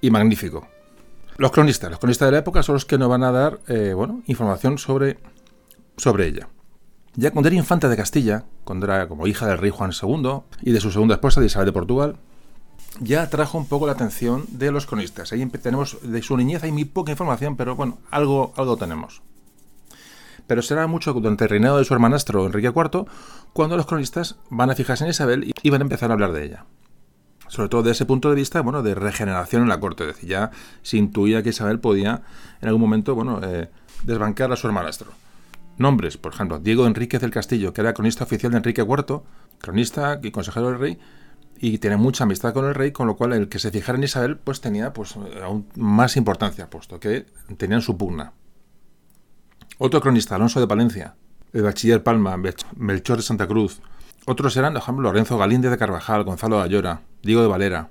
y, 0.00 0.10
magnífico? 0.12 0.68
Los 1.36 1.50
cronistas, 1.50 1.90
los 1.90 1.98
cronistas 1.98 2.28
de 2.28 2.32
la 2.32 2.38
época 2.38 2.62
son 2.62 2.74
los 2.74 2.84
que 2.84 2.96
nos 2.96 3.08
van 3.08 3.24
a 3.24 3.32
dar 3.32 3.58
eh, 3.66 3.92
bueno, 3.92 4.22
información 4.26 4.78
sobre, 4.78 5.18
sobre 5.96 6.28
ella. 6.28 6.48
Ya 7.16 7.32
cuando 7.32 7.48
era 7.48 7.56
infanta 7.56 7.88
de 7.88 7.96
Castilla, 7.96 8.44
cuando 8.62 8.86
era 8.86 9.08
como 9.08 9.26
hija 9.26 9.48
del 9.48 9.58
rey 9.58 9.70
Juan 9.70 9.90
II 10.00 10.42
y 10.62 10.70
de 10.70 10.80
su 10.80 10.92
segunda 10.92 11.16
esposa, 11.16 11.40
de 11.40 11.46
Isabel 11.46 11.66
de 11.66 11.72
Portugal, 11.72 12.18
ya 13.00 13.22
atrajo 13.22 13.58
un 13.58 13.66
poco 13.66 13.86
la 13.86 13.92
atención 13.92 14.44
de 14.50 14.70
los 14.70 14.86
cronistas. 14.86 15.32
Ahí 15.32 15.44
tenemos, 15.46 15.98
de 16.02 16.22
su 16.22 16.36
niñez 16.36 16.62
hay 16.64 16.72
muy 16.72 16.84
poca 16.84 17.12
información, 17.12 17.56
pero 17.56 17.76
bueno, 17.76 17.98
algo, 18.10 18.52
algo 18.56 18.76
tenemos. 18.76 19.22
Pero 20.46 20.62
será 20.62 20.86
mucho 20.86 21.12
durante 21.12 21.44
el 21.44 21.50
reinado 21.50 21.78
de 21.78 21.84
su 21.84 21.94
hermanastro 21.94 22.46
Enrique 22.46 22.68
IV 22.68 23.06
cuando 23.52 23.76
los 23.76 23.86
cronistas 23.86 24.36
van 24.48 24.70
a 24.70 24.74
fijarse 24.74 25.04
en 25.04 25.10
Isabel 25.10 25.52
y 25.62 25.70
van 25.70 25.80
a 25.80 25.84
empezar 25.84 26.10
a 26.10 26.14
hablar 26.14 26.32
de 26.32 26.44
ella. 26.44 26.64
Sobre 27.48 27.68
todo 27.68 27.82
desde 27.82 27.92
ese 27.92 28.06
punto 28.06 28.28
de 28.28 28.36
vista, 28.36 28.60
bueno, 28.60 28.82
de 28.82 28.94
regeneración 28.94 29.62
en 29.62 29.68
la 29.68 29.80
corte. 29.80 30.04
Es 30.04 30.14
decir, 30.14 30.28
ya 30.28 30.50
se 30.82 30.96
intuía 30.96 31.42
que 31.42 31.50
Isabel 31.50 31.80
podía 31.80 32.22
en 32.60 32.68
algún 32.68 32.80
momento, 32.80 33.14
bueno, 33.14 33.40
eh, 33.42 33.70
desbancar 34.04 34.52
a 34.52 34.56
su 34.56 34.66
hermanastro. 34.66 35.12
Nombres, 35.78 36.16
por 36.16 36.32
ejemplo, 36.32 36.58
Diego 36.58 36.86
Enríquez 36.86 37.20
del 37.20 37.30
Castillo, 37.30 37.72
que 37.72 37.82
era 37.82 37.92
cronista 37.92 38.24
oficial 38.24 38.52
de 38.52 38.58
Enrique 38.58 38.82
IV, 38.82 39.22
cronista 39.60 40.20
y 40.22 40.30
consejero 40.30 40.68
del 40.68 40.78
rey, 40.78 40.98
y 41.58 41.78
tiene 41.78 41.96
mucha 41.96 42.24
amistad 42.24 42.52
con 42.52 42.66
el 42.66 42.74
rey, 42.74 42.92
con 42.92 43.06
lo 43.06 43.16
cual 43.16 43.32
el 43.32 43.48
que 43.48 43.58
se 43.58 43.70
fijara 43.70 43.98
en 43.98 44.04
Isabel 44.04 44.36
pues 44.36 44.60
tenía 44.60 44.92
pues 44.92 45.16
aún 45.42 45.66
más 45.76 46.16
importancia, 46.16 46.68
puesto 46.68 47.00
que 47.00 47.26
tenían 47.56 47.82
su 47.82 47.96
pugna. 47.96 48.32
Otro 49.78 50.00
cronista, 50.00 50.36
Alonso 50.36 50.60
de 50.60 50.66
Palencia, 50.66 51.16
el 51.52 51.62
bachiller 51.62 52.02
Palma, 52.02 52.36
Melchor 52.76 53.18
de 53.18 53.22
Santa 53.22 53.46
Cruz. 53.46 53.80
Otros 54.26 54.56
eran, 54.56 54.72
por 54.72 54.82
ejemplo, 54.82 55.02
Lorenzo 55.02 55.38
Galíndez 55.38 55.70
de 55.70 55.78
Carvajal, 55.78 56.24
Gonzalo 56.24 56.58
de 56.58 56.64
Ayora, 56.64 57.02
Diego 57.22 57.42
de 57.42 57.48
Valera. 57.48 57.90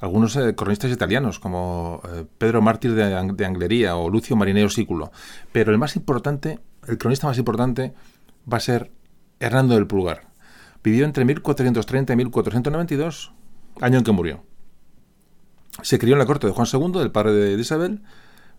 Algunos 0.00 0.36
eh, 0.36 0.54
cronistas 0.54 0.90
italianos, 0.90 1.38
como 1.38 2.02
eh, 2.12 2.24
Pedro 2.38 2.60
Mártir 2.60 2.94
de, 2.94 3.44
Anglería 3.44 3.96
o 3.96 4.10
Lucio 4.10 4.36
Marineo 4.36 4.68
Sículo. 4.68 5.10
Pero 5.52 5.72
el 5.72 5.78
más 5.78 5.96
importante, 5.96 6.60
el 6.86 6.98
cronista 6.98 7.26
más 7.26 7.38
importante, 7.38 7.94
va 8.50 8.58
a 8.58 8.60
ser 8.60 8.90
Hernando 9.40 9.74
del 9.74 9.86
Pulgar, 9.86 10.31
Vivió 10.82 11.04
entre 11.04 11.24
1430 11.24 12.12
y 12.12 12.16
1492, 12.16 13.32
año 13.80 13.98
en 13.98 14.04
que 14.04 14.12
murió. 14.12 14.42
Se 15.82 15.98
crió 15.98 16.14
en 16.14 16.18
la 16.18 16.26
corte 16.26 16.46
de 16.46 16.52
Juan 16.52 16.66
II, 16.70 16.98
del 16.98 17.12
padre 17.12 17.32
de 17.32 17.60
Isabel, 17.60 18.02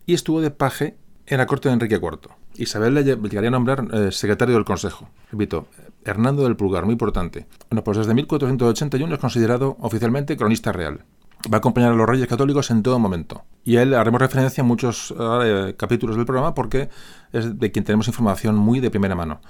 y 0.06 0.14
estuvo 0.14 0.42
de 0.42 0.52
paje 0.52 0.98
en 1.28 1.38
la 1.38 1.46
corte 1.46 1.70
de 1.70 1.74
Enrique 1.74 1.96
IV. 1.96 2.32
Isabel 2.56 2.94
le 2.94 3.04
llegaría 3.04 3.50
a 3.50 3.52
nombrar 3.52 3.88
eh, 3.94 4.12
secretario 4.12 4.56
del 4.56 4.66
Consejo. 4.66 5.10
Repito, 5.32 5.68
Hernando 6.06 6.44
del 6.44 6.56
Pulgar, 6.56 6.86
muy 6.86 6.94
importante. 6.94 7.48
Bueno, 7.70 7.84
pues 7.84 7.98
desde 7.98 8.14
1481 8.14 9.14
es 9.14 9.20
considerado 9.20 9.78
oficialmente 9.80 10.38
cronista 10.38 10.72
real. 10.72 11.06
Va 11.52 11.58
a 11.58 11.60
acompañar 11.60 11.92
a 11.92 11.96
los 11.96 12.08
reyes 12.08 12.28
católicos 12.28 12.72
en 12.72 12.84
todo 12.84 13.00
momento. 13.00 13.44
Y 13.66 13.78
a 13.78 13.82
él 13.82 13.94
haremos 13.94 14.22
referencia 14.22 14.62
en 14.62 14.68
muchos 14.68 15.14
eh, 15.20 15.76
capítulos 15.78 16.16
del 16.16 16.26
programa 16.26 16.54
porque 16.54 16.90
es 17.34 17.60
de 17.60 17.72
quien 17.72 17.84
tenemos 17.84 18.08
información 18.08 18.56
muy 18.56 18.80
de 18.80 18.90
primera 18.90 19.16
mano. 19.16 19.42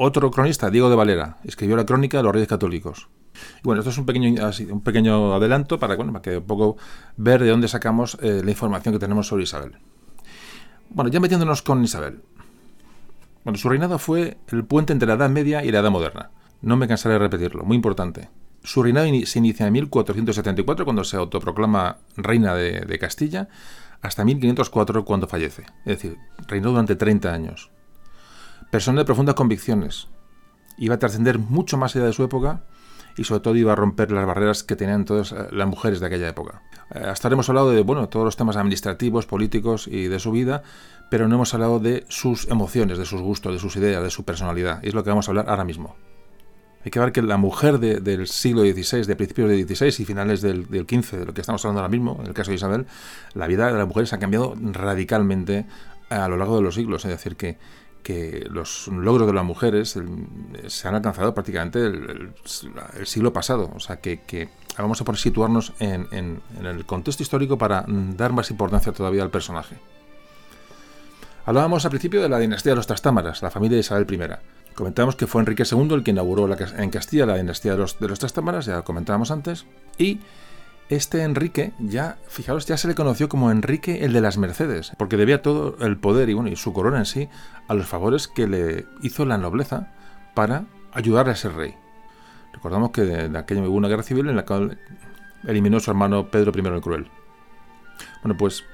Otro 0.00 0.30
cronista, 0.30 0.70
Diego 0.70 0.88
de 0.90 0.94
Valera, 0.94 1.38
escribió 1.42 1.74
la 1.74 1.84
crónica 1.84 2.18
de 2.18 2.22
los 2.22 2.32
Reyes 2.32 2.48
Católicos. 2.48 3.08
Y 3.34 3.62
bueno, 3.64 3.80
esto 3.80 3.90
es 3.90 3.98
un 3.98 4.06
pequeño, 4.06 4.48
un 4.70 4.80
pequeño 4.80 5.34
adelanto 5.34 5.80
para, 5.80 5.96
bueno, 5.96 6.12
para 6.12 6.22
que 6.22 6.36
un 6.36 6.44
poco 6.44 6.76
ver 7.16 7.42
de 7.42 7.50
dónde 7.50 7.66
sacamos 7.66 8.16
eh, 8.22 8.42
la 8.44 8.50
información 8.52 8.94
que 8.94 9.00
tenemos 9.00 9.26
sobre 9.26 9.42
Isabel. 9.42 9.72
Bueno, 10.90 11.10
ya 11.10 11.18
metiéndonos 11.18 11.62
con 11.62 11.82
Isabel. 11.82 12.20
Bueno, 13.42 13.58
su 13.58 13.68
reinado 13.68 13.98
fue 13.98 14.36
el 14.46 14.64
puente 14.64 14.92
entre 14.92 15.08
la 15.08 15.14
Edad 15.14 15.30
Media 15.30 15.64
y 15.64 15.72
la 15.72 15.80
Edad 15.80 15.90
Moderna. 15.90 16.30
No 16.62 16.76
me 16.76 16.86
cansaré 16.86 17.14
de 17.14 17.18
repetirlo, 17.18 17.64
muy 17.64 17.74
importante. 17.74 18.28
Su 18.62 18.84
reinado 18.84 19.08
se 19.24 19.38
inicia 19.40 19.66
en 19.66 19.72
1474, 19.72 20.84
cuando 20.84 21.02
se 21.02 21.16
autoproclama 21.16 21.98
reina 22.16 22.54
de, 22.54 22.98
Castilla, 23.00 23.48
hasta 24.00 24.24
1504, 24.24 25.04
cuando 25.04 25.26
fallece. 25.26 25.62
Es 25.84 26.00
decir, 26.00 26.18
reinó 26.46 26.70
durante 26.70 26.94
30 26.94 27.32
años. 27.34 27.72
Persona 28.70 29.00
de 29.00 29.04
profundas 29.06 29.34
convicciones. 29.34 30.08
Iba 30.76 30.96
a 30.96 30.98
trascender 30.98 31.38
mucho 31.38 31.78
más 31.78 31.96
allá 31.96 32.04
de 32.04 32.12
su 32.12 32.22
época 32.22 32.64
y 33.16 33.24
sobre 33.24 33.40
todo 33.40 33.56
iba 33.56 33.72
a 33.72 33.76
romper 33.76 34.10
las 34.12 34.26
barreras 34.26 34.62
que 34.62 34.76
tenían 34.76 35.04
todas 35.04 35.32
eh, 35.32 35.48
las 35.52 35.66
mujeres 35.66 36.00
de 36.00 36.06
aquella 36.06 36.28
época. 36.28 36.62
Eh, 36.94 37.00
hasta 37.06 37.28
ahora 37.28 37.34
hemos 37.34 37.48
hablado 37.48 37.70
de 37.70 37.80
bueno, 37.80 38.08
todos 38.08 38.24
los 38.24 38.36
temas 38.36 38.56
administrativos, 38.56 39.26
políticos 39.26 39.88
y 39.88 40.08
de 40.08 40.18
su 40.20 40.30
vida, 40.30 40.62
pero 41.10 41.28
no 41.28 41.36
hemos 41.36 41.54
hablado 41.54 41.80
de 41.80 42.04
sus 42.08 42.46
emociones, 42.48 42.98
de 42.98 43.06
sus 43.06 43.22
gustos, 43.22 43.54
de 43.54 43.58
sus 43.58 43.74
ideas, 43.76 44.02
de 44.02 44.10
su 44.10 44.24
personalidad. 44.24 44.82
Y 44.82 44.88
es 44.88 44.94
lo 44.94 45.02
que 45.02 45.10
vamos 45.10 45.28
a 45.28 45.30
hablar 45.30 45.48
ahora 45.48 45.64
mismo. 45.64 45.96
Hay 46.84 46.90
que 46.90 47.00
ver 47.00 47.10
que 47.10 47.22
la 47.22 47.38
mujer 47.38 47.80
del 47.80 48.26
siglo 48.28 48.62
XVI, 48.62 49.04
de 49.04 49.16
principios 49.16 49.50
del 49.50 49.66
XVI 49.66 50.02
y 50.02 50.04
finales 50.04 50.40
del, 50.42 50.66
XV, 50.66 51.18
de 51.18 51.26
lo 51.26 51.34
que 51.34 51.40
estamos 51.40 51.64
hablando 51.64 51.80
ahora 51.80 51.90
mismo, 51.90 52.18
en 52.20 52.28
el 52.28 52.34
caso 52.34 52.50
de 52.50 52.56
Isabel, 52.56 52.86
la 53.34 53.46
vida 53.46 53.66
de 53.66 53.78
las 53.78 53.88
mujeres 53.88 54.12
ha 54.12 54.18
cambiado 54.18 54.54
radicalmente 54.56 55.66
a 56.08 56.28
lo 56.28 56.36
largo 56.36 56.56
de 56.56 56.62
los 56.62 56.76
siglos. 56.76 57.04
Es 57.04 57.10
decir, 57.10 57.36
que, 57.36 57.58
que 58.02 58.46
los 58.50 58.88
logros 58.88 59.26
de 59.26 59.32
las 59.32 59.44
mujeres 59.44 59.98
se 60.66 60.88
han 60.88 60.94
alcanzado 60.94 61.34
prácticamente 61.34 61.84
el, 61.84 62.32
siglo 63.04 63.32
pasado. 63.32 63.70
O 63.74 63.80
sea, 63.80 64.00
que, 64.00 64.48
vamos 64.76 65.00
a 65.00 65.04
por 65.04 65.16
situarnos 65.16 65.72
en, 65.78 66.40
el 66.62 66.86
contexto 66.86 67.22
histórico 67.22 67.58
para 67.58 67.84
dar 67.86 68.32
más 68.32 68.50
importancia 68.50 68.92
todavía 68.92 69.22
al 69.22 69.30
personaje. 69.30 69.76
Hablábamos 71.44 71.84
al 71.84 71.90
principio 71.90 72.20
de 72.20 72.28
la 72.28 72.38
dinastía 72.38 72.72
de 72.72 72.76
los 72.76 72.86
Trastámaras, 72.86 73.42
la 73.42 73.50
familia 73.50 73.76
de 73.76 73.80
Isabel 73.80 74.06
I. 74.10 74.74
Comentamos 74.74 75.16
que 75.16 75.26
fue 75.26 75.40
Enrique 75.40 75.64
II 75.70 75.94
el 75.94 76.04
que 76.04 76.10
inauguró 76.10 76.48
en 76.76 76.90
Castilla 76.90 77.26
la 77.26 77.36
dinastía 77.36 77.72
de 77.72 77.78
los, 77.78 77.98
de 77.98 78.08
los 78.08 78.18
Trastámaras, 78.18 78.66
ya 78.66 78.76
lo 78.76 78.84
comentábamos 78.84 79.30
antes, 79.30 79.64
y 79.96 80.20
este 80.88 81.22
Enrique 81.22 81.72
ya, 81.78 82.16
fijaros, 82.28 82.66
ya 82.66 82.76
se 82.76 82.88
le 82.88 82.94
conoció 82.94 83.28
como 83.28 83.50
Enrique 83.50 84.04
el 84.04 84.12
de 84.12 84.20
las 84.20 84.38
Mercedes, 84.38 84.92
porque 84.96 85.16
debía 85.16 85.42
todo 85.42 85.76
el 85.80 85.98
poder 85.98 86.28
y, 86.30 86.34
bueno, 86.34 86.48
y 86.48 86.56
su 86.56 86.72
corona 86.72 86.98
en 86.98 87.06
sí 87.06 87.28
a 87.68 87.74
los 87.74 87.86
favores 87.86 88.28
que 88.28 88.46
le 88.46 88.86
hizo 89.02 89.24
la 89.24 89.38
nobleza 89.38 89.92
para 90.34 90.64
ayudar 90.92 91.28
a 91.28 91.32
ese 91.32 91.50
rey. 91.50 91.74
Recordamos 92.52 92.90
que 92.90 93.02
de, 93.02 93.38
aquella 93.38 93.62
hubo 93.62 93.76
una 93.76 93.88
guerra 93.88 94.02
civil 94.02 94.28
en 94.28 94.36
la 94.36 94.46
cual 94.46 94.78
eliminó 95.46 95.76
a 95.76 95.80
su 95.80 95.90
hermano 95.90 96.30
Pedro 96.30 96.52
I 96.54 96.66
el 96.66 96.80
Cruel. 96.80 97.10
Bueno, 98.22 98.36
pues 98.36 98.64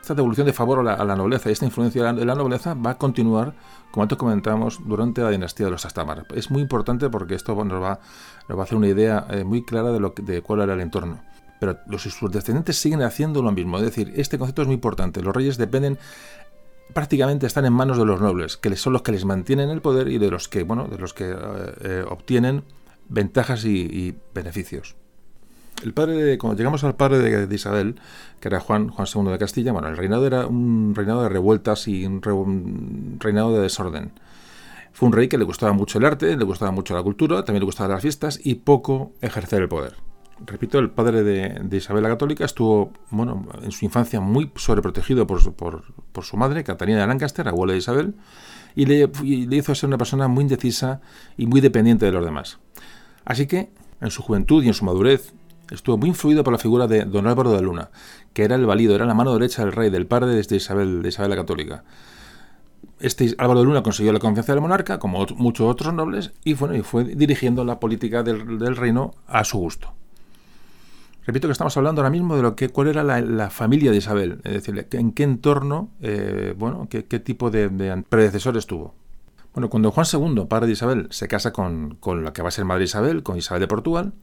esta 0.00 0.14
devolución 0.14 0.46
de 0.46 0.54
favor 0.54 0.88
a 0.88 1.04
la, 1.04 1.16
nobleza 1.16 1.50
y 1.50 1.52
esta 1.52 1.66
influencia 1.66 2.12
de 2.12 2.24
la, 2.24 2.34
nobleza 2.34 2.74
va 2.74 2.92
a 2.92 2.98
continuar, 2.98 3.54
como 3.90 4.04
antes 4.04 4.16
comentábamos, 4.16 4.80
durante 4.86 5.20
la 5.20 5.30
dinastía 5.30 5.66
de 5.66 5.72
los 5.72 5.84
Astamar. 5.84 6.26
Es 6.34 6.50
muy 6.50 6.62
importante 6.62 7.10
porque 7.10 7.34
esto 7.34 7.54
nos, 7.64 7.82
va, 7.82 8.00
a 8.48 8.62
hacer 8.62 8.76
una 8.76 8.88
idea 8.88 9.26
eh, 9.28 9.44
muy 9.44 9.64
clara 9.64 9.92
de, 9.92 10.12
de 10.22 10.40
cuál 10.40 10.62
era 10.62 10.72
el 10.72 10.80
entorno. 10.80 11.20
Pero 11.60 11.78
los, 11.86 12.02
sus 12.02 12.30
descendientes 12.30 12.76
siguen 12.76 13.02
haciendo 13.02 13.42
lo 13.42 13.52
mismo. 13.52 13.78
Es 13.78 13.84
decir, 13.84 14.12
este 14.16 14.38
concepto 14.38 14.62
es 14.62 14.68
muy 14.68 14.74
importante. 14.74 15.22
Los 15.22 15.34
reyes 15.34 15.56
dependen 15.56 15.98
prácticamente 16.92 17.46
están 17.46 17.66
en 17.66 17.74
manos 17.74 17.98
de 17.98 18.06
los 18.06 18.20
nobles, 18.20 18.56
que 18.56 18.74
son 18.76 18.94
los 18.94 19.02
que 19.02 19.12
les 19.12 19.26
mantienen 19.26 19.68
el 19.68 19.82
poder 19.82 20.08
y 20.08 20.16
de 20.16 20.30
los 20.30 20.48
que, 20.48 20.62
bueno, 20.62 20.88
de 20.88 20.96
los 20.96 21.12
que 21.12 21.30
eh, 21.30 21.36
eh, 21.82 22.04
obtienen 22.08 22.62
ventajas 23.10 23.64
y 23.66 24.16
beneficios. 24.34 24.96
El 25.82 25.94
padre 25.94 26.38
cuando 26.38 26.56
llegamos 26.56 26.82
al 26.82 26.96
padre 26.96 27.46
de, 27.46 27.54
Isabel, 27.54 28.00
que 28.40 28.48
era 28.48 28.58
Juan, 28.58 28.88
Juan 28.88 29.06
II 29.12 29.30
de 29.30 29.38
Castilla, 29.38 29.72
bueno, 29.72 29.88
el 29.88 29.96
reinado 29.96 30.26
era 30.26 30.46
un 30.46 30.92
reinado 30.94 31.22
de 31.22 31.28
revueltas 31.28 31.86
y 31.86 32.04
un, 32.04 33.18
reinado 33.20 33.52
de 33.52 33.60
desorden. 33.60 34.12
Fue 34.92 35.06
un 35.06 35.12
rey 35.12 35.28
que 35.28 35.38
le 35.38 35.44
gustaba 35.44 35.72
mucho 35.72 35.98
el 35.98 36.04
arte, 36.04 36.36
le 36.36 36.44
gustaba 36.44 36.72
mucho 36.72 36.94
la 36.94 37.02
cultura, 37.02 37.44
también 37.44 37.60
le 37.60 37.66
gustaban 37.66 37.92
las 37.92 38.02
fiestas 38.02 38.40
y 38.42 38.56
poco 38.56 39.12
ejercer 39.20 39.62
el 39.62 39.68
poder. 39.68 40.07
Repito, 40.46 40.78
el 40.78 40.90
padre 40.90 41.24
de, 41.24 41.76
Isabel 41.76 42.02
la 42.02 42.10
Católica 42.10 42.44
estuvo, 42.44 42.92
bueno, 43.10 43.46
en 43.62 43.72
su 43.72 43.84
infancia 43.84 44.20
muy 44.20 44.50
sobreprotegido 44.54 45.26
por, 45.26 45.40
su 45.40 46.36
madre, 46.36 46.62
Catalina 46.62 47.00
de 47.00 47.06
Lancaster, 47.06 47.48
abuela 47.48 47.72
de 47.72 47.80
Isabel, 47.80 48.14
y 48.76 48.86
le, 48.86 49.10
hizo 49.56 49.74
ser 49.74 49.88
una 49.88 49.98
persona 49.98 50.28
muy 50.28 50.42
indecisa 50.42 51.00
y 51.36 51.46
muy 51.46 51.60
dependiente 51.60 52.06
de 52.06 52.12
los 52.12 52.24
demás. 52.24 52.58
Así 53.24 53.46
que, 53.46 53.70
en 54.00 54.10
su 54.10 54.22
juventud 54.22 54.62
y 54.62 54.68
en 54.68 54.74
su 54.74 54.84
madurez, 54.84 55.34
estuvo 55.70 55.98
muy 55.98 56.10
influido 56.10 56.44
por 56.44 56.52
la 56.52 56.58
figura 56.58 56.86
de 56.86 57.04
don 57.04 57.26
Álvaro 57.26 57.50
de 57.50 57.60
Luna, 57.60 57.90
que 58.32 58.44
era 58.44 58.54
el 58.54 58.64
valido, 58.64 58.94
era 58.94 59.06
la 59.06 59.14
mano 59.14 59.32
derecha 59.32 59.64
del 59.64 59.72
rey, 59.72 59.90
del 59.90 60.06
padre 60.06 60.40
de 60.40 60.56
Isabel, 60.56 61.02
la 61.02 61.36
Católica. 61.36 61.82
Este 63.00 63.34
Álvaro 63.38 63.60
de 63.60 63.66
Luna 63.66 63.82
consiguió 63.82 64.12
la 64.12 64.20
confianza 64.20 64.52
del 64.52 64.60
monarca, 64.60 65.00
como 65.00 65.26
muchos 65.36 65.66
otros 65.68 65.92
nobles, 65.92 66.32
y 66.44 66.54
fue 66.54 67.04
dirigiendo 67.04 67.64
la 67.64 67.80
política 67.80 68.22
del, 68.22 68.76
reino 68.76 69.14
a 69.26 69.42
su 69.42 69.58
gusto. 69.58 69.97
Repito 71.28 71.46
que 71.46 71.52
estamos 71.52 71.76
hablando 71.76 72.00
ahora 72.00 72.08
mismo 72.08 72.36
de 72.36 72.42
lo 72.42 72.56
que, 72.56 72.70
cuál 72.70 72.88
era 72.88 73.04
la, 73.04 73.50
familia 73.50 73.90
de 73.90 73.98
Isabel, 73.98 74.40
es 74.44 74.54
decir, 74.54 74.88
en 74.92 75.12
qué 75.12 75.24
entorno, 75.24 75.90
eh, 76.00 76.54
bueno, 76.56 76.88
qué, 76.88 77.02
tipo 77.02 77.50
de, 77.50 77.68
predecesores 78.08 78.66
tuvo. 78.66 78.94
Bueno, 79.52 79.68
cuando 79.68 79.90
Juan 79.90 80.06
II, 80.10 80.46
padre 80.46 80.68
de 80.68 80.72
Isabel, 80.72 81.06
se 81.10 81.28
casa 81.28 81.52
con, 81.52 81.96
con 81.96 82.24
la 82.24 82.32
que 82.32 82.40
va 82.40 82.48
a 82.48 82.50
ser 82.50 82.64
madre 82.64 82.84
Isabel, 82.84 83.22
con 83.22 83.36
Isabel 83.36 83.60
de 83.60 83.68
Portugal, 83.68 84.14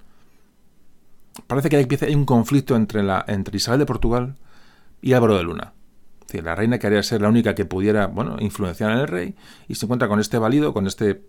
parece 1.45 1.69
que 1.69 1.75
hay 1.75 2.15
un 2.15 2.25
conflicto 2.25 2.75
entre, 2.75 3.03
la, 3.03 3.23
entre 3.27 3.55
Isabel 3.55 3.81
de 3.81 3.85
Portugal 3.85 4.37
y 4.99 5.13
Álvaro 5.13 5.37
de 5.37 5.43
Luna. 5.43 5.73
la 6.33 6.55
reina 6.55 6.79
quería 6.79 7.03
ser 7.03 7.21
la 7.21 7.29
única 7.29 7.53
que 7.53 7.65
pudiera 7.65 8.07
bueno, 8.07 8.37
influenciar 8.39 8.89
en 8.93 8.97
el 8.97 9.07
rey 9.07 9.35
y 9.67 9.75
se 9.75 9.85
encuentra 9.85 10.07
con 10.07 10.19
este 10.19 10.39
válido, 10.39 10.73
con 10.73 10.87
este, 10.87 11.21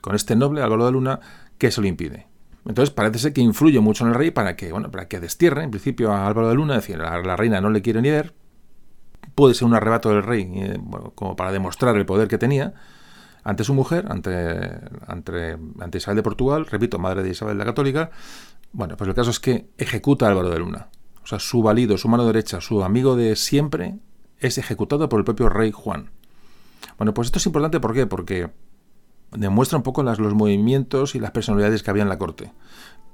con 0.00 0.14
este 0.14 0.36
noble, 0.36 0.62
Álvaro 0.62 0.86
de 0.86 0.92
Luna, 0.92 1.20
que 1.58 1.70
se 1.70 1.82
lo 1.82 1.86
impide. 1.86 2.31
Entonces 2.66 2.94
parece 2.94 3.18
ser 3.18 3.32
que 3.32 3.40
influye 3.40 3.80
mucho 3.80 4.04
en 4.04 4.10
el 4.10 4.14
rey 4.14 4.30
para 4.30 4.54
que, 4.56 4.70
bueno, 4.70 4.90
para 4.90 5.08
que 5.08 5.18
destierre 5.18 5.64
en 5.64 5.70
principio 5.70 6.12
a 6.12 6.26
Álvaro 6.26 6.48
de 6.48 6.54
Luna, 6.54 6.76
es 6.76 6.82
decir, 6.82 6.98
la, 6.98 7.20
la 7.20 7.36
reina 7.36 7.60
no 7.60 7.70
le 7.70 7.82
quiere 7.82 8.00
ni 8.00 8.10
ver, 8.10 8.34
puede 9.34 9.54
ser 9.54 9.66
un 9.66 9.74
arrebato 9.74 10.10
del 10.10 10.22
rey, 10.22 10.50
eh, 10.54 10.78
como 11.14 11.36
para 11.36 11.52
demostrar 11.52 11.96
el 11.96 12.06
poder 12.06 12.28
que 12.28 12.38
tenía 12.38 12.74
ante 13.44 13.64
su 13.64 13.74
mujer, 13.74 14.06
ante, 14.08 14.78
ante, 15.06 15.98
Isabel 15.98 16.16
de 16.16 16.22
Portugal, 16.22 16.66
repito, 16.66 16.98
madre 16.98 17.22
de 17.22 17.30
Isabel 17.30 17.58
la 17.58 17.64
Católica, 17.64 18.10
bueno, 18.72 18.96
pues 18.96 19.08
el 19.08 19.14
caso 19.14 19.30
es 19.30 19.40
que 19.40 19.68
ejecuta 19.78 20.26
a 20.26 20.28
Álvaro 20.30 20.50
de 20.50 20.58
Luna. 20.58 20.88
O 21.24 21.26
sea, 21.26 21.38
su 21.38 21.62
valido, 21.62 21.98
su 21.98 22.08
mano 22.08 22.24
derecha, 22.24 22.60
su 22.60 22.82
amigo 22.84 23.16
de 23.16 23.36
siempre, 23.36 23.96
es 24.38 24.58
ejecutado 24.58 25.08
por 25.08 25.18
el 25.20 25.24
propio 25.24 25.48
rey 25.48 25.72
Juan. 25.72 26.10
Bueno, 26.98 27.14
pues 27.14 27.26
esto 27.26 27.38
es 27.38 27.46
importante 27.46 27.80
¿por 27.80 27.94
qué? 27.94 28.06
porque 28.06 28.50
demuestra 29.32 29.78
un 29.78 29.82
poco 29.82 30.02
los 30.02 30.34
movimientos 30.34 31.14
y 31.14 31.20
las 31.20 31.30
personalidades 31.30 31.82
que 31.82 31.90
había 31.90 32.02
en 32.02 32.08
la 32.08 32.18
corte. 32.18 32.52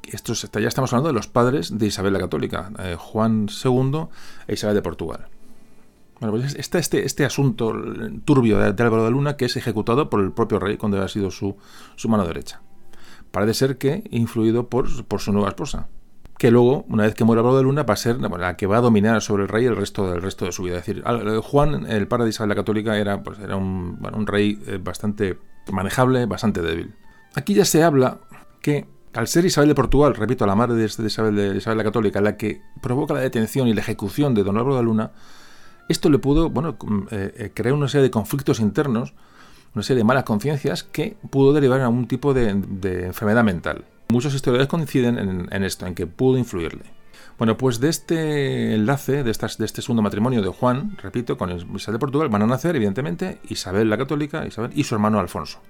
Esto 0.02 0.34
ya 0.58 0.68
estamos 0.68 0.92
hablando 0.92 1.08
de 1.08 1.14
los 1.14 1.26
padres 1.26 1.76
de 1.76 1.86
Isabel 1.86 2.12
la 2.12 2.18
Católica, 2.20 2.70
eh, 2.78 2.96
Juan 2.98 3.48
II 3.64 4.06
e 4.46 4.54
Isabel 4.54 4.74
de 4.76 4.82
Portugal. 4.82 5.28
Bueno, 6.20 6.36
pues 6.36 6.54
está 6.54 6.78
este, 6.78 7.04
este 7.04 7.24
asunto 7.24 7.72
turbio 8.24 8.58
de, 8.58 8.82
Álvaro 8.82 9.04
de 9.04 9.10
Luna 9.10 9.36
que 9.36 9.44
es 9.44 9.56
ejecutado 9.56 10.10
por 10.10 10.20
el 10.20 10.32
propio 10.32 10.58
rey 10.58 10.76
cuando 10.76 11.00
ha 11.02 11.08
sido 11.08 11.30
su, 11.30 11.56
su 11.94 12.08
mano 12.08 12.26
derecha 12.26 12.60
parece 13.30 13.54
ser 13.54 13.78
que 13.78 14.04
influido 14.10 14.68
por, 14.68 14.88
su 14.88 15.32
nueva 15.32 15.48
esposa 15.48 15.88
que 16.38 16.52
luego, 16.52 16.84
una 16.88 17.02
vez 17.02 17.14
que 17.14 17.24
muera 17.24 17.40
Álvaro 17.40 17.56
de 17.56 17.64
Luna, 17.64 17.82
va 17.82 17.94
a 17.94 17.96
ser 17.96 18.20
la 18.20 18.56
que 18.56 18.68
va 18.68 18.76
a 18.76 18.80
dominar 18.80 19.20
sobre 19.22 19.42
el 19.42 19.48
rey 19.48 19.64
el 19.64 19.74
resto 19.74 20.08
del 20.08 20.22
resto 20.22 20.44
de 20.44 20.52
su 20.52 20.62
vida. 20.62 20.78
Es 20.78 20.86
decir, 20.86 21.02
Juan, 21.42 21.84
el 21.90 22.06
padre 22.06 22.26
de 22.26 22.30
Isabel 22.30 22.50
la 22.50 22.54
Católica, 22.54 22.96
era, 22.96 23.24
pues, 23.24 23.40
era 23.40 23.56
un, 23.56 24.24
rey 24.24 24.56
eh, 24.68 24.78
bastante 24.80 25.36
manejable, 25.72 26.26
bastante 26.26 26.62
débil. 26.62 26.94
Aquí 27.34 27.54
ya 27.54 27.64
se 27.64 27.82
habla 27.82 28.18
que, 28.60 28.86
al 29.14 29.28
ser 29.28 29.44
Isabel 29.44 29.68
de 29.68 29.74
Portugal, 29.74 30.14
repito, 30.14 30.46
la 30.46 30.54
madre 30.54 30.74
de, 30.76 30.84
Isabel, 30.86 31.34
de 31.34 31.56
Isabel 31.56 31.78
la 31.78 31.84
Católica, 31.84 32.20
la 32.20 32.36
que 32.36 32.62
provoca 32.80 33.14
la 33.14 33.20
detención 33.20 33.68
y 33.68 33.74
la 33.74 33.80
ejecución 33.80 34.34
de 34.34 34.44
don 34.44 34.56
Álvaro 34.56 34.76
de 34.76 34.82
Luna, 34.82 35.12
esto 35.88 36.10
le 36.10 36.18
pudo 36.18 36.50
bueno, 36.50 36.76
eh, 37.10 37.32
eh, 37.36 37.50
crear 37.54 37.74
una 37.74 37.88
serie 37.88 38.04
de 38.04 38.10
conflictos 38.10 38.60
internos 38.60 39.14
una 39.74 39.82
serie 39.82 39.98
de 39.98 40.04
malas 40.04 40.24
conciencias 40.24 40.82
que 40.82 41.16
pudo 41.30 41.52
derivar 41.52 41.78
en 41.78 41.84
algún 41.84 42.08
tipo 42.08 42.34
de, 42.34 42.48
enfermedad 42.50 43.44
mental. 43.44 43.84
Muchos 44.08 44.34
historiadores 44.34 44.68
coinciden 44.68 45.48
en, 45.50 45.62
esto, 45.64 45.86
en 45.86 45.94
que 45.94 46.06
pudo 46.06 46.38
influirle. 46.38 46.84
Bueno, 47.38 47.56
pues 47.56 47.78
de 47.78 47.88
este 47.88 48.74
enlace, 48.74 49.22
de, 49.22 49.30
estas, 49.30 49.58
de 49.58 49.64
este 49.64 49.80
segundo 49.80 50.02
matrimonio 50.02 50.42
de 50.42 50.48
Juan, 50.48 50.96
repito, 51.00 51.38
con 51.38 51.50
Isabel 51.50 51.94
de 51.94 51.98
Portugal, 52.00 52.28
van 52.28 52.42
a 52.42 52.46
nacer, 52.46 52.74
evidentemente, 52.74 53.38
Isabel 53.48 53.88
la 53.88 53.96
Católica 53.96 54.44
y 54.74 54.84
su 54.84 54.94
hermano 54.94 55.20
Alfonso. 55.20 55.60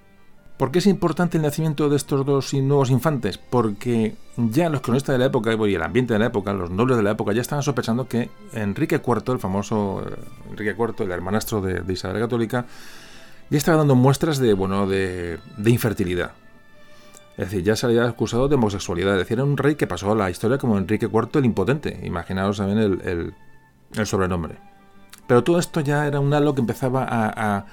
¿Por 0.57 0.71
qué 0.71 0.79
es 0.79 0.87
importante 0.87 1.37
el 1.37 1.43
nacimiento 1.43 1.87
de 1.87 1.95
estos 1.95 2.25
dos 2.25 2.53
nuevos 2.53 2.89
infantes? 2.89 3.37
Porque 3.37 4.15
ya 4.35 4.67
los 4.69 4.81
cronistas 4.81 5.13
de 5.13 5.19
la 5.19 5.27
época 5.27 5.53
y 5.53 5.73
el 5.73 5.81
ambiente 5.81 6.11
de 6.11 6.19
la 6.19 6.25
época, 6.25 6.51
los 6.51 6.69
nobles 6.69 6.97
de 6.97 7.03
la 7.03 7.11
época, 7.11 7.31
ya 7.31 7.39
estaban 7.39 7.63
sospechando 7.63 8.09
que 8.09 8.29
Enrique 8.51 8.95
IV, 8.95 9.31
el 9.31 9.39
famoso 9.39 10.03
eh, 10.05 10.15
Enrique 10.49 10.75
IV, 10.77 11.05
el 11.05 11.11
hermanastro 11.11 11.61
de, 11.61 11.79
de 11.79 11.93
Isabel 11.93 12.15
la 12.15 12.25
Católica, 12.25 12.65
ya 13.49 13.57
estaba 13.57 13.77
dando 13.77 13.95
muestras 13.95 14.37
de, 14.37 14.53
bueno, 14.53 14.85
de, 14.85 15.39
infertilidad. 15.65 16.31
Es 17.39 17.51
decir, 17.51 17.63
ya 17.63 17.75
se 17.75 17.85
había 17.85 18.05
acusado 18.05 18.47
de 18.47 18.55
homosexualidad. 18.55 19.13
Es 19.13 19.19
decir, 19.19 19.37
era 19.37 19.45
un 19.45 19.57
rey 19.57 19.75
que 19.75 19.87
pasó 19.87 20.11
a 20.11 20.15
la 20.15 20.29
historia 20.29 20.57
como 20.57 20.77
Enrique 20.77 21.05
IV 21.05 21.39
el 21.39 21.45
Impotente. 21.45 21.99
Imaginaos 22.03 22.57
también 22.57 22.79
el, 22.79 23.33
el 23.95 24.05
sobrenombre. 24.05 24.57
Pero 25.29 25.43
todo 25.43 25.59
esto 25.59 25.81
ya 25.81 26.07
era 26.07 26.19
un 26.19 26.33
halo 26.33 26.55
que 26.55 26.61
empezaba 26.61 27.05
a, 27.07 27.65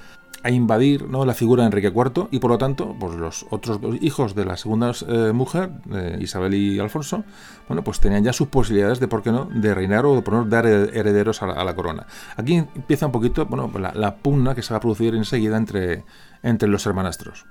invadir 0.51 1.09
¿no? 1.09 1.25
la 1.25 1.35
figura 1.35 1.63
de 1.63 1.69
Enrique 1.69 1.89
IV 1.89 2.29
y 2.31 2.39
por 2.39 2.51
lo 2.53 2.59
tanto 2.59 2.95
pues 3.01 3.17
los 3.17 3.47
otros 3.51 3.81
dos 3.81 3.97
hijos 4.01 4.37
de 4.37 4.45
la 4.45 4.57
segunda 4.57 4.93
eh, 5.09 5.33
mujer, 5.33 5.71
eh, 5.93 6.19
Isabel 6.21 6.55
y 6.55 6.79
Alfonso, 6.79 7.25
bueno, 7.67 7.83
pues 7.83 7.99
tenían 7.99 8.23
ya 8.23 8.33
sus 8.33 8.47
posibilidades 8.49 9.01
de, 9.01 9.09
¿por 9.09 9.23
qué 9.23 9.33
no?, 9.33 9.47
de 9.47 9.75
reinar 9.75 10.07
o 10.07 10.15
de 10.15 10.23
poner, 10.23 10.49
dar 10.49 10.67
herederos 10.67 11.43
a 11.43 11.65
la, 11.65 11.75
corona. 11.75 12.07
Aquí 12.37 12.55
empieza 12.55 13.07
un 13.07 13.13
poquito 13.13 13.47
bueno, 13.47 13.73
la, 13.95 14.17
pugna 14.17 14.55
que 14.55 14.63
se 14.63 14.73
va 14.73 14.77
a 14.77 14.81
producir 14.81 15.17
enseguida 15.17 15.57
entre, 15.57 16.05
entre 16.43 16.69
los 16.69 16.87
hermanastros. 16.87 17.47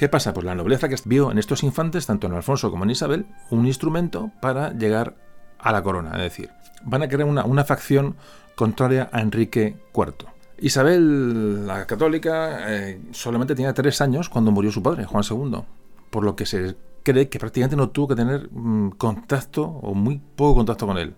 ¿Qué 0.00 0.08
pasa? 0.08 0.32
Pues 0.32 0.46
la 0.46 0.54
nobleza 0.54 0.88
que 0.88 0.96
vio 1.04 1.30
en 1.30 1.36
estos 1.36 1.62
infantes, 1.62 2.06
tanto 2.06 2.26
en 2.26 2.32
Alfonso 2.32 2.70
como 2.70 2.84
en 2.84 2.90
Isabel, 2.90 3.26
un 3.50 3.66
instrumento 3.66 4.30
para 4.40 4.72
llegar 4.72 5.14
a 5.58 5.72
la 5.72 5.82
corona. 5.82 6.12
Es 6.12 6.22
decir, 6.22 6.48
van 6.84 7.02
a 7.02 7.08
crear 7.08 7.28
una, 7.28 7.64
facción 7.64 8.16
contraria 8.54 9.10
a 9.12 9.20
Enrique 9.20 9.76
IV. 9.94 10.26
Isabel, 10.56 11.66
la 11.66 11.86
católica, 11.86 12.60
eh, 12.72 13.02
solamente 13.10 13.54
tenía 13.54 13.74
tres 13.74 14.00
años 14.00 14.30
cuando 14.30 14.50
murió 14.52 14.72
su 14.72 14.82
padre, 14.82 15.04
Juan 15.04 15.22
II, 15.30 15.64
por 16.08 16.24
lo 16.24 16.34
que 16.34 16.46
se 16.46 16.76
cree 17.02 17.28
que 17.28 17.38
prácticamente 17.38 17.76
no 17.76 17.90
tuvo 17.90 18.08
que 18.08 18.16
tener 18.16 18.48
mm, 18.50 18.92
contacto 18.92 19.64
o 19.64 19.92
muy 19.92 20.18
poco 20.34 20.54
contacto 20.54 20.86
con 20.86 20.96
él, 20.96 21.14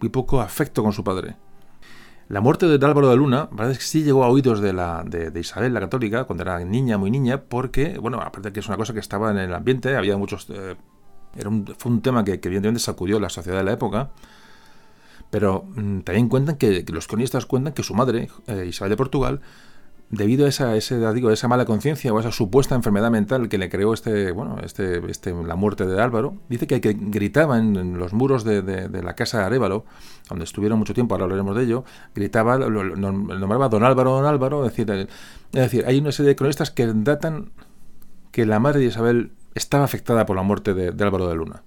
muy 0.00 0.08
poco 0.08 0.40
afecto 0.40 0.82
con 0.82 0.94
su 0.94 1.04
padre. 1.04 1.36
La 2.34 2.40
muerte 2.40 2.66
de 2.66 2.84
Álvaro 2.84 3.08
de 3.08 3.16
Luna. 3.16 3.48
Es 3.70 3.78
que 3.78 3.84
sí 3.84 4.02
llegó 4.02 4.24
a 4.24 4.28
oídos 4.28 4.60
de, 4.60 4.72
la, 4.72 5.04
de, 5.06 5.38
Isabel 5.38 5.72
la 5.72 5.78
católica 5.78 6.24
cuando 6.24 6.42
era 6.42 6.58
niña, 6.64 6.98
muy 6.98 7.08
niña, 7.08 7.40
porque, 7.42 7.96
bueno, 7.96 8.20
aparte 8.20 8.52
que 8.52 8.58
es 8.58 8.66
una 8.66 8.76
cosa 8.76 8.92
que 8.92 8.98
estaba 8.98 9.30
en 9.30 9.38
el 9.38 9.54
ambiente, 9.54 9.96
había 9.96 10.16
muchos... 10.16 10.50
Eh, 10.50 10.74
era 11.36 11.48
un, 11.48 11.64
fue 11.78 11.92
un 11.92 12.02
tema 12.02 12.24
que, 12.24 12.40
que 12.40 12.48
evidentemente 12.48 12.80
sacudió 12.80 13.20
la 13.20 13.28
sociedad 13.28 13.58
de 13.58 13.62
la 13.62 13.72
época, 13.74 14.10
pero 15.30 15.64
mm, 15.76 16.00
también 16.00 16.28
cuentan 16.28 16.56
que, 16.56 16.84
los 16.88 17.06
cronistas 17.06 17.46
cuentan 17.46 17.72
que 17.72 17.84
su 17.84 17.94
madre, 17.94 18.28
eh, 18.48 18.66
Isabel 18.66 18.90
de 18.90 18.96
Portugal, 18.96 19.40
debido 20.10 20.46
a 20.46 20.48
esa, 20.48 20.76
ese, 20.76 21.12
digo, 21.12 21.30
esa 21.30 21.48
mala 21.48 21.64
conciencia 21.64 22.12
o 22.12 22.20
esa 22.20 22.30
supuesta 22.30 22.74
enfermedad 22.74 23.10
mental 23.10 23.48
que 23.48 23.58
le 23.58 23.68
creó 23.68 23.94
este, 23.94 24.32
bueno, 24.32 24.58
este, 24.62 25.00
este, 25.10 25.32
la 25.32 25.56
muerte 25.56 25.86
de 25.86 26.00
Álvaro, 26.00 26.36
dice 26.48 26.66
que, 26.66 26.80
que 26.80 26.94
gritaba 26.98 27.58
en, 27.58 27.98
los 27.98 28.12
muros 28.12 28.44
de, 28.44 28.62
la 28.90 29.14
casa 29.14 29.38
de 29.38 29.44
Arévalo, 29.44 29.84
donde 30.28 30.44
estuvieron 30.44 30.78
mucho 30.78 30.94
tiempo, 30.94 31.14
ahora 31.14 31.24
hablaremos 31.24 31.56
de 31.56 31.64
ello, 31.64 31.84
gritaba, 32.14 32.58
lo, 32.58 32.84
nombraba 32.96 33.68
Don 33.68 33.84
Álvaro, 33.84 34.12
Don 34.12 34.26
Álvaro, 34.26 34.64
es 34.66 34.72
decir, 34.72 34.90
es 34.90 35.08
decir, 35.52 35.84
hay 35.86 35.98
una 35.98 36.12
serie 36.12 36.30
de 36.30 36.36
cronistas 36.36 36.70
que 36.70 36.86
datan 36.86 37.50
que 38.30 38.46
la 38.46 38.58
madre 38.58 38.80
de 38.80 38.86
Isabel 38.86 39.32
estaba 39.54 39.84
afectada 39.84 40.26
por 40.26 40.36
la 40.36 40.42
muerte 40.42 40.74
de, 40.74 40.92
de 40.92 41.04
Álvaro 41.04 41.28
de 41.28 41.34
Luna. 41.36 41.62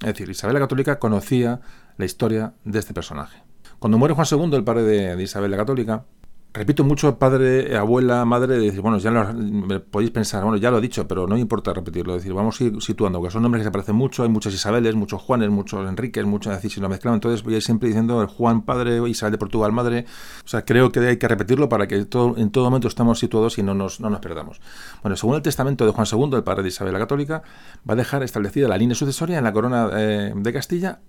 Es 0.00 0.08
decir, 0.08 0.28
Isabel 0.28 0.54
la 0.54 0.60
Católica 0.60 0.98
conocía 0.98 1.60
la 1.96 2.04
historia 2.04 2.54
de 2.64 2.78
este 2.78 2.92
personaje. 2.92 3.42
Cuando 3.78 3.98
muere 3.98 4.14
Juan 4.14 4.26
II, 4.30 4.56
el 4.56 4.64
padre 4.64 4.82
de, 4.82 5.22
Isabel 5.22 5.50
la 5.50 5.56
Católica, 5.56 6.04
repito 6.52 6.84
mucho 6.84 7.18
padre, 7.18 7.76
abuela, 7.76 8.24
madre, 8.24 8.58
de 8.58 8.66
decir, 8.66 8.80
bueno, 8.80 8.98
ya 8.98 9.10
lo, 9.10 9.84
podéis 9.84 10.10
pensar, 10.10 10.42
bueno, 10.42 10.58
ya 10.58 10.70
lo 10.70 10.78
he 10.78 10.80
dicho, 10.80 11.08
pero 11.08 11.26
no 11.26 11.36
importa 11.36 11.72
repetirlo, 11.72 12.14
decir, 12.14 12.32
vamos 12.34 12.60
a 12.60 12.64
ir 12.64 12.82
situando, 12.82 13.22
que 13.22 13.30
son 13.30 13.42
nombres 13.42 13.60
que 13.60 13.64
se 13.64 13.70
parecen 13.70 13.96
mucho, 13.96 14.22
hay 14.22 14.28
muchas 14.28 14.52
Isabeles, 14.52 14.94
muchos 14.94 15.22
Juanes, 15.22 15.48
muchos 15.50 15.88
Enriques, 15.88 16.24
muchos, 16.26 16.52
decir, 16.54 16.70
si 16.70 16.80
lo 16.80 16.88
mezclamos, 16.88 17.16
entonces 17.16 17.42
voy 17.42 17.54
a 17.54 17.56
ir 17.56 17.62
siempre 17.62 17.88
diciendo 17.88 18.26
Juan 18.28 18.62
padre, 18.62 19.08
Isabel 19.08 19.32
de 19.32 19.38
Portugal 19.38 19.72
madre, 19.72 20.04
o 20.44 20.48
sea, 20.48 20.64
creo 20.64 20.92
que 20.92 21.00
hay 21.00 21.16
que 21.16 21.28
repetirlo 21.28 21.68
para 21.68 21.86
que 21.86 22.04
todo, 22.04 22.36
en 22.36 22.50
todo 22.50 22.64
momento 22.64 22.88
estamos 22.88 23.18
situados 23.18 23.58
y 23.58 23.62
no 23.62 23.74
nos, 23.74 24.00
no 24.00 24.10
nos 24.10 24.20
perdamos. 24.20 24.60
Bueno, 25.02 25.16
según 25.16 25.36
el 25.36 25.42
testamento 25.42 25.86
de 25.86 25.92
Juan 25.92 26.06
II, 26.10 26.36
el 26.36 26.44
padre 26.44 26.62
de 26.62 26.68
Isabel 26.68 26.92
la 26.92 26.98
Católica, 26.98 27.42
va 27.88 27.94
a 27.94 27.96
dejar 27.96 28.22
establecida 28.22 28.68
la 28.68 28.76
línea 28.76 28.94
sucesoria 28.94 29.38
en 29.38 29.44
la 29.44 29.52
corona 29.52 29.88
eh, 29.94 30.32
de 30.34 30.52
Castilla 30.52 31.00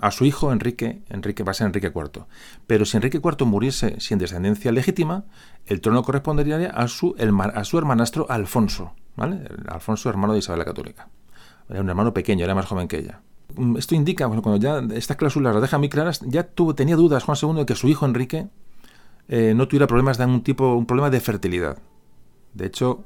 a 0.00 0.10
su 0.10 0.24
hijo 0.24 0.52
Enrique, 0.52 1.02
Enrique 1.08 1.42
va 1.42 1.52
a 1.52 1.54
ser 1.54 1.66
Enrique 1.66 1.92
IV. 1.94 2.24
Pero 2.66 2.84
si 2.84 2.96
Enrique 2.96 3.20
IV 3.22 3.44
muriese 3.46 4.00
sin 4.00 4.18
descendencia 4.18 4.72
legítima, 4.72 5.24
el 5.66 5.80
trono 5.80 6.02
correspondería 6.02 6.70
a 6.70 6.88
su, 6.88 7.14
hermanastro 7.18 8.26
Alfonso. 8.28 8.92
Alfonso, 9.68 10.10
hermano 10.10 10.32
de 10.32 10.40
Isabel 10.40 10.58
la 10.58 10.64
Católica. 10.64 11.08
Era 11.68 11.80
un 11.80 11.88
hermano 11.88 12.12
pequeño, 12.12 12.44
era 12.44 12.54
más 12.54 12.66
joven 12.66 12.88
que 12.88 12.98
ella. 12.98 13.20
Mm, 13.56 13.76
esto 13.76 13.94
indica, 13.94 14.28
cuando 14.28 14.56
ya 14.56 14.82
estas 14.94 15.16
cláusulas 15.16 15.54
las 15.54 15.62
deja 15.62 15.78
muy 15.78 15.88
claras, 15.88 16.20
ya 16.20 16.44
tuvo, 16.44 16.74
tenía 16.74 16.96
dudas 16.96 17.24
Juan 17.24 17.38
II 17.40 17.60
de 17.60 17.66
que 17.66 17.74
su 17.74 17.88
hijo 17.88 18.06
Enrique 18.06 18.48
eh, 19.28 19.54
no 19.54 19.68
tuviera 19.68 19.86
problemas 19.86 20.18
de 20.18 20.24
algún 20.24 20.42
tipo, 20.42 20.74
un 20.74 20.86
problema 20.86 21.10
de 21.10 21.20
fertilidad. 21.20 21.78
De 22.52 22.66
hecho, 22.66 23.04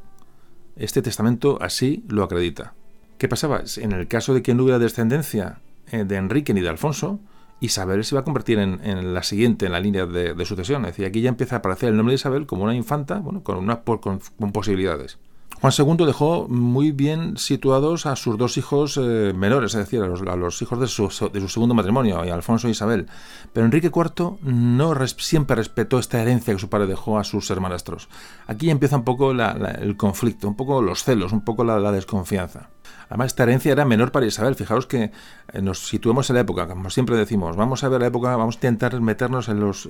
este 0.76 1.02
testamento 1.02 1.58
así 1.60 2.04
lo 2.08 2.22
acredita. 2.22 2.74
¿Qué 3.18 3.28
pasaba? 3.28 3.62
En 3.76 3.92
el 3.92 4.06
caso 4.08 4.34
de 4.34 4.42
que 4.42 4.54
no 4.54 4.62
hubiera 4.62 4.78
descendencia 4.78 5.60
de 5.92 6.16
Enrique 6.16 6.54
ni 6.54 6.60
de 6.60 6.68
Alfonso, 6.68 7.20
Isabel 7.60 8.04
se 8.04 8.14
va 8.14 8.20
a 8.20 8.24
convertir 8.24 8.58
en, 8.58 9.14
la 9.14 9.22
siguiente 9.22 9.66
en 9.66 9.72
la 9.72 9.80
línea 9.80 10.06
de, 10.06 10.44
sucesión. 10.44 10.84
Es 10.84 10.92
decir, 10.92 11.06
aquí 11.06 11.20
ya 11.20 11.28
empieza 11.28 11.56
a 11.56 11.58
aparecer 11.58 11.88
el 11.88 11.96
nombre 11.96 12.12
de 12.12 12.16
Isabel 12.16 12.46
como 12.46 12.64
una 12.64 12.74
infanta, 12.74 13.18
bueno, 13.18 13.42
con, 13.42 13.56
una, 13.58 13.80
con, 13.80 14.20
posibilidades. 14.52 15.18
Juan 15.60 15.72
II 15.76 16.06
dejó 16.06 16.46
muy 16.48 16.92
bien 16.92 17.36
situados 17.36 18.06
a 18.06 18.16
sus 18.16 18.38
dos 18.38 18.56
hijos 18.56 18.96
eh, 18.96 19.32
menores, 19.34 19.74
es 19.74 19.80
decir, 19.80 20.02
a 20.02 20.06
los, 20.36 20.62
hijos 20.62 20.80
de 20.80 20.86
su, 20.86 21.10
segundo 21.10 21.74
matrimonio, 21.74 22.20
Alfonso 22.20 22.68
e 22.68 22.70
Isabel. 22.70 23.08
Pero 23.52 23.66
Enrique 23.66 23.90
IV 23.94 24.38
no 24.42 24.94
siempre 25.06 25.56
respetó 25.56 25.98
esta 25.98 26.22
herencia 26.22 26.54
que 26.54 26.60
su 26.60 26.68
padre 26.68 26.86
dejó 26.86 27.18
a 27.18 27.24
sus 27.24 27.50
hermanastros. 27.50 28.08
Aquí 28.46 28.70
empieza 28.70 28.96
un 28.96 29.04
poco 29.04 29.32
el 29.32 29.96
conflicto, 29.96 30.46
un 30.46 30.54
poco 30.54 30.80
los 30.80 31.02
celos, 31.02 31.32
un 31.32 31.40
poco 31.40 31.64
la 31.64 31.92
desconfianza. 31.92 32.70
Además, 33.08 33.28
esta 33.28 33.44
herencia 33.44 33.72
era 33.72 33.84
menor 33.84 34.12
para 34.12 34.26
Isabel. 34.26 34.54
Fijaos 34.54 34.86
que 34.86 35.10
eh, 35.52 35.62
nos 35.62 35.86
situemos 35.86 36.28
en 36.30 36.34
la 36.34 36.40
época, 36.40 36.68
como 36.68 36.90
siempre 36.90 37.16
decimos, 37.16 37.56
vamos 37.56 37.82
a 37.84 37.88
ver 37.88 38.00
la 38.00 38.08
época, 38.08 38.36
vamos 38.36 38.56
a 38.56 38.58
intentar 38.58 39.00
meternos 39.00 39.48
en 39.48 39.60
los, 39.60 39.88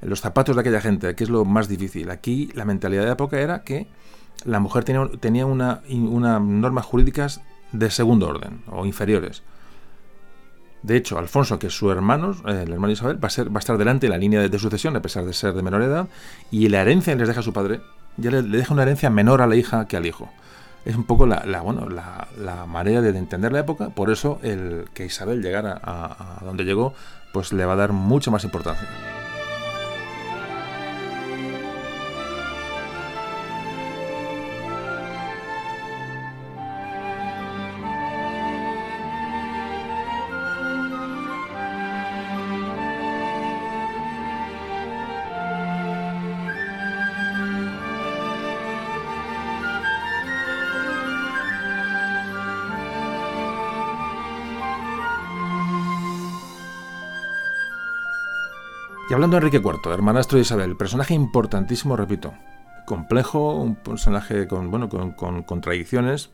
los 0.00 0.20
zapatos 0.20 0.56
de 0.56 0.60
aquella 0.60 0.80
gente, 0.80 1.14
que 1.14 1.24
es 1.24 1.30
lo 1.30 1.44
más 1.44 1.68
difícil. 1.68 2.10
Aquí 2.10 2.50
la 2.54 2.64
mentalidad 2.64 3.02
de 3.02 3.06
la 3.08 3.12
época 3.14 3.40
era 3.40 3.64
que 3.64 3.88
la 4.44 4.60
mujer 4.60 4.84
tenía, 4.84 5.08
tenía 5.20 5.46
una, 5.46 5.82
una 5.88 6.38
normas 6.38 6.84
jurídicas 6.84 7.40
de 7.72 7.90
segundo 7.90 8.28
orden 8.28 8.62
o 8.66 8.86
inferiores. 8.86 9.42
De 10.82 10.96
hecho, 10.96 11.18
Alfonso, 11.18 11.58
que 11.58 11.66
es 11.66 11.76
su 11.76 11.90
hermano, 11.90 12.36
eh, 12.46 12.62
el 12.64 12.72
hermano 12.72 12.92
Isabel, 12.92 13.22
va 13.22 13.26
a, 13.26 13.30
ser, 13.30 13.52
va 13.52 13.56
a 13.56 13.58
estar 13.58 13.76
delante 13.78 14.06
en 14.06 14.12
la 14.12 14.18
línea 14.18 14.48
de, 14.48 14.58
sucesión, 14.58 14.96
a 14.96 15.02
pesar 15.02 15.24
de 15.24 15.32
ser 15.32 15.54
de 15.54 15.62
menor 15.62 15.82
edad, 15.82 16.08
y 16.50 16.68
la 16.68 16.82
herencia 16.82 17.12
que 17.14 17.18
les 17.18 17.28
deja 17.28 17.40
a 17.40 17.42
su 17.42 17.52
padre, 17.52 17.80
ya 18.16 18.30
le, 18.30 18.42
deja 18.42 18.72
una 18.72 18.82
herencia 18.82 19.10
menor 19.10 19.42
a 19.42 19.46
la 19.46 19.56
hija 19.56 19.86
que 19.86 19.96
al 19.96 20.06
hijo 20.06 20.30
es 20.84 20.96
un 20.96 21.04
poco 21.04 21.26
la, 21.26 21.42
bueno, 21.60 21.88
la, 21.88 22.64
manera 22.66 23.02
de 23.02 23.10
entender 23.18 23.52
la 23.52 23.58
época, 23.58 23.90
por 23.90 24.10
eso 24.10 24.38
el 24.42 24.86
que 24.94 25.04
Isabel 25.04 25.42
llegara 25.42 25.78
a, 25.82 26.38
a 26.40 26.44
donde 26.44 26.64
llegó, 26.64 26.94
pues 27.32 27.52
le 27.52 27.66
va 27.66 27.74
a 27.74 27.76
dar 27.76 27.92
mucha 27.92 28.30
más 28.30 28.44
importancia. 28.44 28.88
Hablando 59.18 59.34
de 59.34 59.46
Enrique 59.46 59.56
IV, 59.56 59.92
hermanastro 59.92 60.36
de 60.36 60.42
Isabel, 60.42 60.76
personaje 60.76 61.12
importantísimo, 61.12 61.96
repito, 61.96 62.34
complejo, 62.86 63.56
un 63.56 63.74
personaje 63.74 64.46
con, 64.46 64.70
bueno, 64.70 64.88
con, 64.88 65.42
contradicciones. 65.42 66.30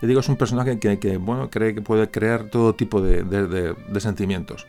Yo 0.00 0.08
digo, 0.08 0.20
es 0.20 0.28
un 0.30 0.36
personaje 0.36 0.78
que, 0.78 1.18
bueno, 1.18 1.50
cree 1.50 1.74
que 1.74 1.82
puede 1.82 2.10
crear 2.10 2.44
todo 2.44 2.74
tipo 2.74 3.02
de, 3.02 3.74
sentimientos. 3.98 4.66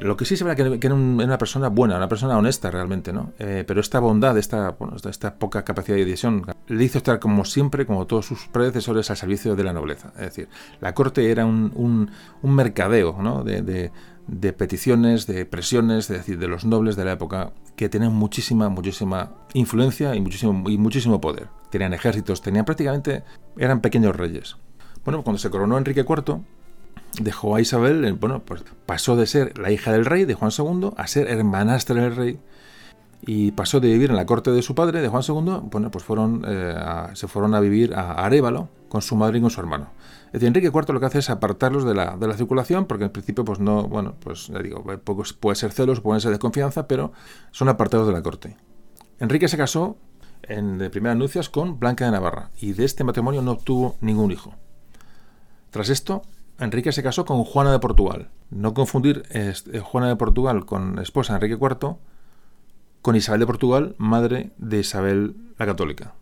Lo 0.00 0.16
que 0.16 0.24
sí 0.24 0.36
se 0.36 0.42
ve 0.42 0.56
que, 0.56 0.80
que 0.80 0.86
era 0.88 0.96
una 0.96 1.38
persona 1.38 1.68
buena, 1.68 1.96
una 1.96 2.08
persona 2.08 2.36
honesta 2.36 2.72
realmente, 2.72 3.12
¿no? 3.12 3.34
Eh, 3.38 3.62
pero 3.64 3.80
esta 3.80 4.00
bondad, 4.00 4.36
esta, 4.36 4.70
bueno, 4.70 4.96
esta, 4.96 5.34
poca 5.34 5.62
capacidad 5.62 5.96
de 5.96 6.04
decisión, 6.04 6.44
le 6.66 6.84
hizo 6.84 6.98
estar 6.98 7.20
como 7.20 7.44
siempre, 7.44 7.86
como 7.86 8.06
todos 8.08 8.26
sus 8.26 8.48
predecesores, 8.48 9.10
al 9.10 9.16
servicio 9.16 9.54
de 9.54 9.62
la 9.62 9.72
nobleza. 9.72 10.08
Es 10.16 10.22
decir, 10.22 10.48
la 10.80 10.92
corte 10.92 11.30
era 11.30 11.46
un, 11.46 12.10
un, 12.42 12.54
mercadeo, 12.54 13.16
¿no? 13.20 13.44
de, 13.44 13.62
de 13.62 13.92
peticiones, 14.52 15.26
de 15.26 15.44
presiones, 15.44 16.10
es 16.10 16.18
decir, 16.18 16.38
de 16.38 16.48
los 16.48 16.64
nobles 16.64 16.96
de 16.96 17.04
la 17.04 17.12
época 17.12 17.52
que 17.76 17.88
tenían 17.88 18.12
muchísima, 18.12 18.68
muchísima 18.68 19.32
influencia 19.54 20.14
y 20.14 20.20
muchísimo, 20.20 20.68
y 20.70 20.78
muchísimo 20.78 21.20
poder. 21.20 21.48
Tenían 21.70 21.94
ejércitos, 21.94 22.42
tenían 22.42 22.64
prácticamente, 22.64 23.24
eran 23.56 23.80
pequeños 23.80 24.16
reyes. 24.16 24.56
Bueno, 25.04 25.22
cuando 25.22 25.38
se 25.38 25.50
coronó 25.50 25.78
Enrique 25.78 26.04
IV, 26.08 26.40
dejó 27.20 27.56
a 27.56 27.60
Isabel, 27.60 28.12
bueno, 28.14 28.42
pues 28.44 28.62
pasó 28.86 29.16
de 29.16 29.26
ser 29.26 29.58
la 29.58 29.70
hija 29.70 29.92
del 29.92 30.04
rey, 30.04 30.24
de 30.24 30.34
Juan 30.34 30.52
II, 30.56 30.90
a 30.96 31.06
ser 31.06 31.28
hermanastra 31.28 32.02
del 32.02 32.16
rey. 32.16 32.38
y 33.22 33.52
pasó 33.52 33.80
de 33.80 33.88
vivir 33.88 34.08
en 34.08 34.16
la 34.16 34.24
corte 34.24 34.50
de 34.50 34.62
su 34.62 34.74
padre, 34.74 35.02
de 35.02 35.08
Juan 35.08 35.22
II, 35.28 35.68
bueno, 35.70 35.90
pues 35.90 36.04
fueron, 36.04 36.42
eh, 36.46 36.74
se 37.12 37.28
fueron 37.28 37.54
a 37.54 37.60
vivir 37.60 37.94
a 37.94 38.24
Arevalo 38.24 38.70
con 38.88 39.02
su 39.02 39.14
madre 39.14 39.38
y 39.38 39.40
con 39.42 39.50
su 39.50 39.60
hermano. 39.60 39.90
Enrique 40.32 40.68
IV 40.68 40.92
lo 40.92 41.00
que 41.00 41.06
hace 41.06 41.18
es 41.18 41.30
apartarlos 41.30 41.84
de 41.84 41.94
la, 41.94 42.16
de 42.16 42.28
la 42.28 42.34
circulación, 42.34 42.86
porque 42.86 43.04
en 43.04 43.10
principio, 43.10 43.44
pues 43.44 43.58
no, 43.58 43.88
bueno, 43.88 44.14
pues 44.20 44.48
ya 44.48 44.60
digo, 44.60 44.84
puede 45.40 45.56
ser 45.56 45.72
celos, 45.72 46.00
puede 46.00 46.20
ser 46.20 46.30
desconfianza, 46.30 46.86
pero 46.86 47.12
son 47.50 47.68
apartados 47.68 48.06
de 48.06 48.12
la 48.12 48.22
corte. 48.22 48.56
Enrique 49.18 49.48
se 49.48 49.56
casó 49.56 49.96
en, 50.42 50.78
de 50.78 50.90
primeras 50.90 51.18
nupcias 51.18 51.48
con 51.48 51.78
Blanca 51.78 52.04
de 52.04 52.12
Navarra 52.12 52.50
y 52.60 52.72
de 52.72 52.84
este 52.84 53.04
matrimonio 53.04 53.42
no 53.42 53.52
obtuvo 53.52 53.96
ningún 54.00 54.30
hijo. 54.30 54.54
Tras 55.70 55.88
esto, 55.88 56.22
Enrique 56.58 56.92
se 56.92 57.02
casó 57.02 57.24
con 57.24 57.44
Juana 57.44 57.72
de 57.72 57.78
Portugal. 57.78 58.30
No 58.50 58.74
confundir 58.74 59.24
eh, 59.30 59.54
Juana 59.82 60.08
de 60.08 60.16
Portugal 60.16 60.66
con 60.66 60.98
esposa 60.98 61.32
de 61.32 61.46
Enrique 61.46 61.64
IV 61.64 61.96
con 63.02 63.16
Isabel 63.16 63.40
de 63.40 63.46
Portugal, 63.46 63.94
madre 63.98 64.52
de 64.58 64.80
Isabel 64.80 65.36
la 65.58 65.66
Católica. 65.66 66.14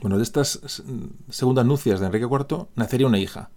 Bueno, 0.00 0.16
de 0.16 0.22
estas 0.22 0.82
segundas 1.28 1.66
nupcias 1.66 2.00
de 2.00 2.06
Enrique 2.06 2.26
IV 2.26 2.68
nacería 2.74 3.06
una 3.06 3.18
hija, 3.18 3.50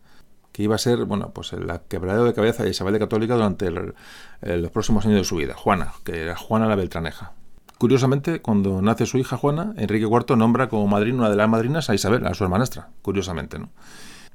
que 0.51 0.63
iba 0.63 0.75
a 0.75 0.77
ser, 0.77 1.05
bueno, 1.05 1.31
pues 1.33 1.53
la 1.53 1.79
quebradero 1.79 2.25
de 2.25 2.33
cabeza 2.33 2.63
de 2.63 2.69
Isabel 2.69 2.93
de 2.93 2.99
Católica 2.99 3.33
durante 3.35 3.71
los 3.71 4.71
próximos 4.71 5.05
años 5.05 5.19
de 5.19 5.23
su 5.23 5.37
vida, 5.37 5.55
Juana, 5.55 5.93
que 6.03 6.21
era 6.21 6.35
Juana 6.35 6.67
la 6.67 6.75
Beltraneja. 6.75 7.31
Curiosamente, 7.77 8.41
cuando 8.41 8.81
nace 8.81 9.05
su 9.05 9.17
hija 9.17 9.35
Juana, 9.35 9.73
Enrique 9.77 10.05
IV 10.05 10.37
nombra 10.37 10.69
como 10.69 10.87
madrina 10.87 11.19
una 11.19 11.29
de 11.29 11.35
las 11.35 11.49
madrinas 11.49 11.89
a 11.89 11.95
Isabel, 11.95 12.25
a 12.25 12.33
su 12.33 12.43
hermanastra, 12.43 12.89
curiosamente. 13.01 13.57
¿no? 13.57 13.69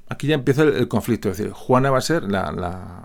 Aquí 0.09 0.27
ya 0.27 0.35
empieza 0.35 0.63
el, 0.63 0.89
conflicto, 0.89 1.31
es 1.31 1.39
decir, 1.39 1.53
Juana 1.53 1.91
va 1.91 1.99
a 1.99 2.03
ser 2.03 2.25
la, 2.25 3.05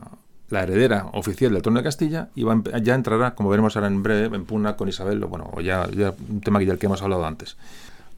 heredera 0.49 1.08
oficial 1.14 1.54
del 1.54 1.62
trono 1.62 1.80
de 1.80 1.84
Castilla 1.84 2.30
y 2.36 2.43
va, 2.43 2.62
ya 2.82 2.95
entrará, 2.95 3.36
como 3.36 3.49
veremos 3.49 3.76
ahora 3.76 3.88
en 3.88 4.01
breve, 4.01 4.36
en 4.36 4.45
pugna 4.45 4.76
con 4.76 4.88
Isabel, 4.88 5.20
bueno, 5.26 5.49
o 5.54 5.62
ya, 5.62 5.88
un 6.30 6.41
tema 6.41 6.60
que 6.60 6.66
ya 6.66 6.74
el 6.74 6.80
que 6.80 6.86
hemos 6.86 7.01
hablado 7.01 7.26
antes. 7.26 7.58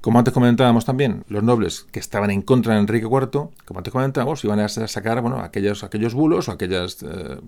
Como 0.06 0.20
antes 0.20 0.36
comentábamos 0.36 0.86
también, 0.86 1.24
los 1.30 1.42
nobles 1.42 1.88
que 1.92 2.00
estaban 2.00 2.30
en 2.30 2.44
contra 2.44 2.76
de 2.76 2.80
Enrique 2.80 3.08
IV, 3.08 3.50
como 3.66 3.80
antes 3.80 3.92
comentábamos, 3.92 4.44
iban 4.44 4.60
a 4.60 4.70
sacar 4.70 5.20
bueno, 5.22 5.40
aquellos, 5.40 5.84
aquellos 5.84 6.14
bulos 6.14 6.48
o 6.48 6.52
aquellas 6.52 7.02
eh, 7.02 7.40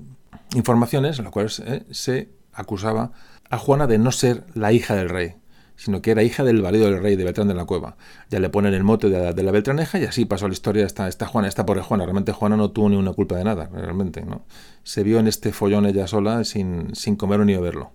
informaciones 0.56 1.20
en 1.20 1.26
las 1.26 1.32
cuales 1.32 1.60
eh, 1.60 1.84
se 1.92 2.30
acusaba 2.52 3.12
a 3.52 3.60
Juana 3.60 3.86
de 3.86 4.00
no 4.00 4.12
ser 4.12 4.44
la 4.56 4.74
hija 4.74 4.96
del 4.96 5.10
rey, 5.10 5.36
sino 5.76 6.02
que 6.02 6.10
era 6.10 6.24
hija 6.24 6.44
del 6.44 6.64
marido 6.64 6.86
del 6.90 7.00
rey 7.00 7.16
de 7.16 7.26
Beltrán 7.26 7.48
de 7.48 7.54
la 7.54 7.66
Cueva. 7.66 7.96
Ya 8.32 8.40
le 8.40 8.50
ponen 8.50 8.74
el 8.74 8.84
mote 8.84 9.12
de 9.12 9.44
la, 9.44 9.52
Beltraneja 9.52 10.00
y 10.00 10.06
así 10.06 10.26
pasó 10.26 10.48
la 10.48 10.54
historia 10.54 10.84
esta, 10.84 11.08
esta 11.08 11.28
Juana, 11.28 11.48
esta 11.48 11.64
pobre 11.64 11.84
Juana. 11.84 12.06
Realmente 12.06 12.32
Juana 12.32 12.58
no 12.58 12.72
tuvo 12.72 12.90
ni 12.90 12.96
una 12.96 13.14
culpa 13.14 13.36
de 13.36 13.44
nada, 13.44 13.70
realmente, 13.72 14.26
¿no? 14.26 14.48
Se 14.82 15.04
vio 15.04 15.20
en 15.20 15.28
este 15.28 15.54
follón 15.54 15.86
ella 15.86 16.08
sola 16.08 16.44
sin, 16.44 16.96
sin 16.96 17.18
comer 17.18 17.42
ni 17.42 17.54
beberlo. 17.54 17.92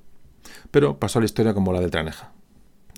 Pero 0.71 1.01
pasó 1.01 1.19
la 1.19 1.25
historia 1.27 1.53
como 1.53 1.73
la 1.73 1.81
Beltraneja. 1.81 2.31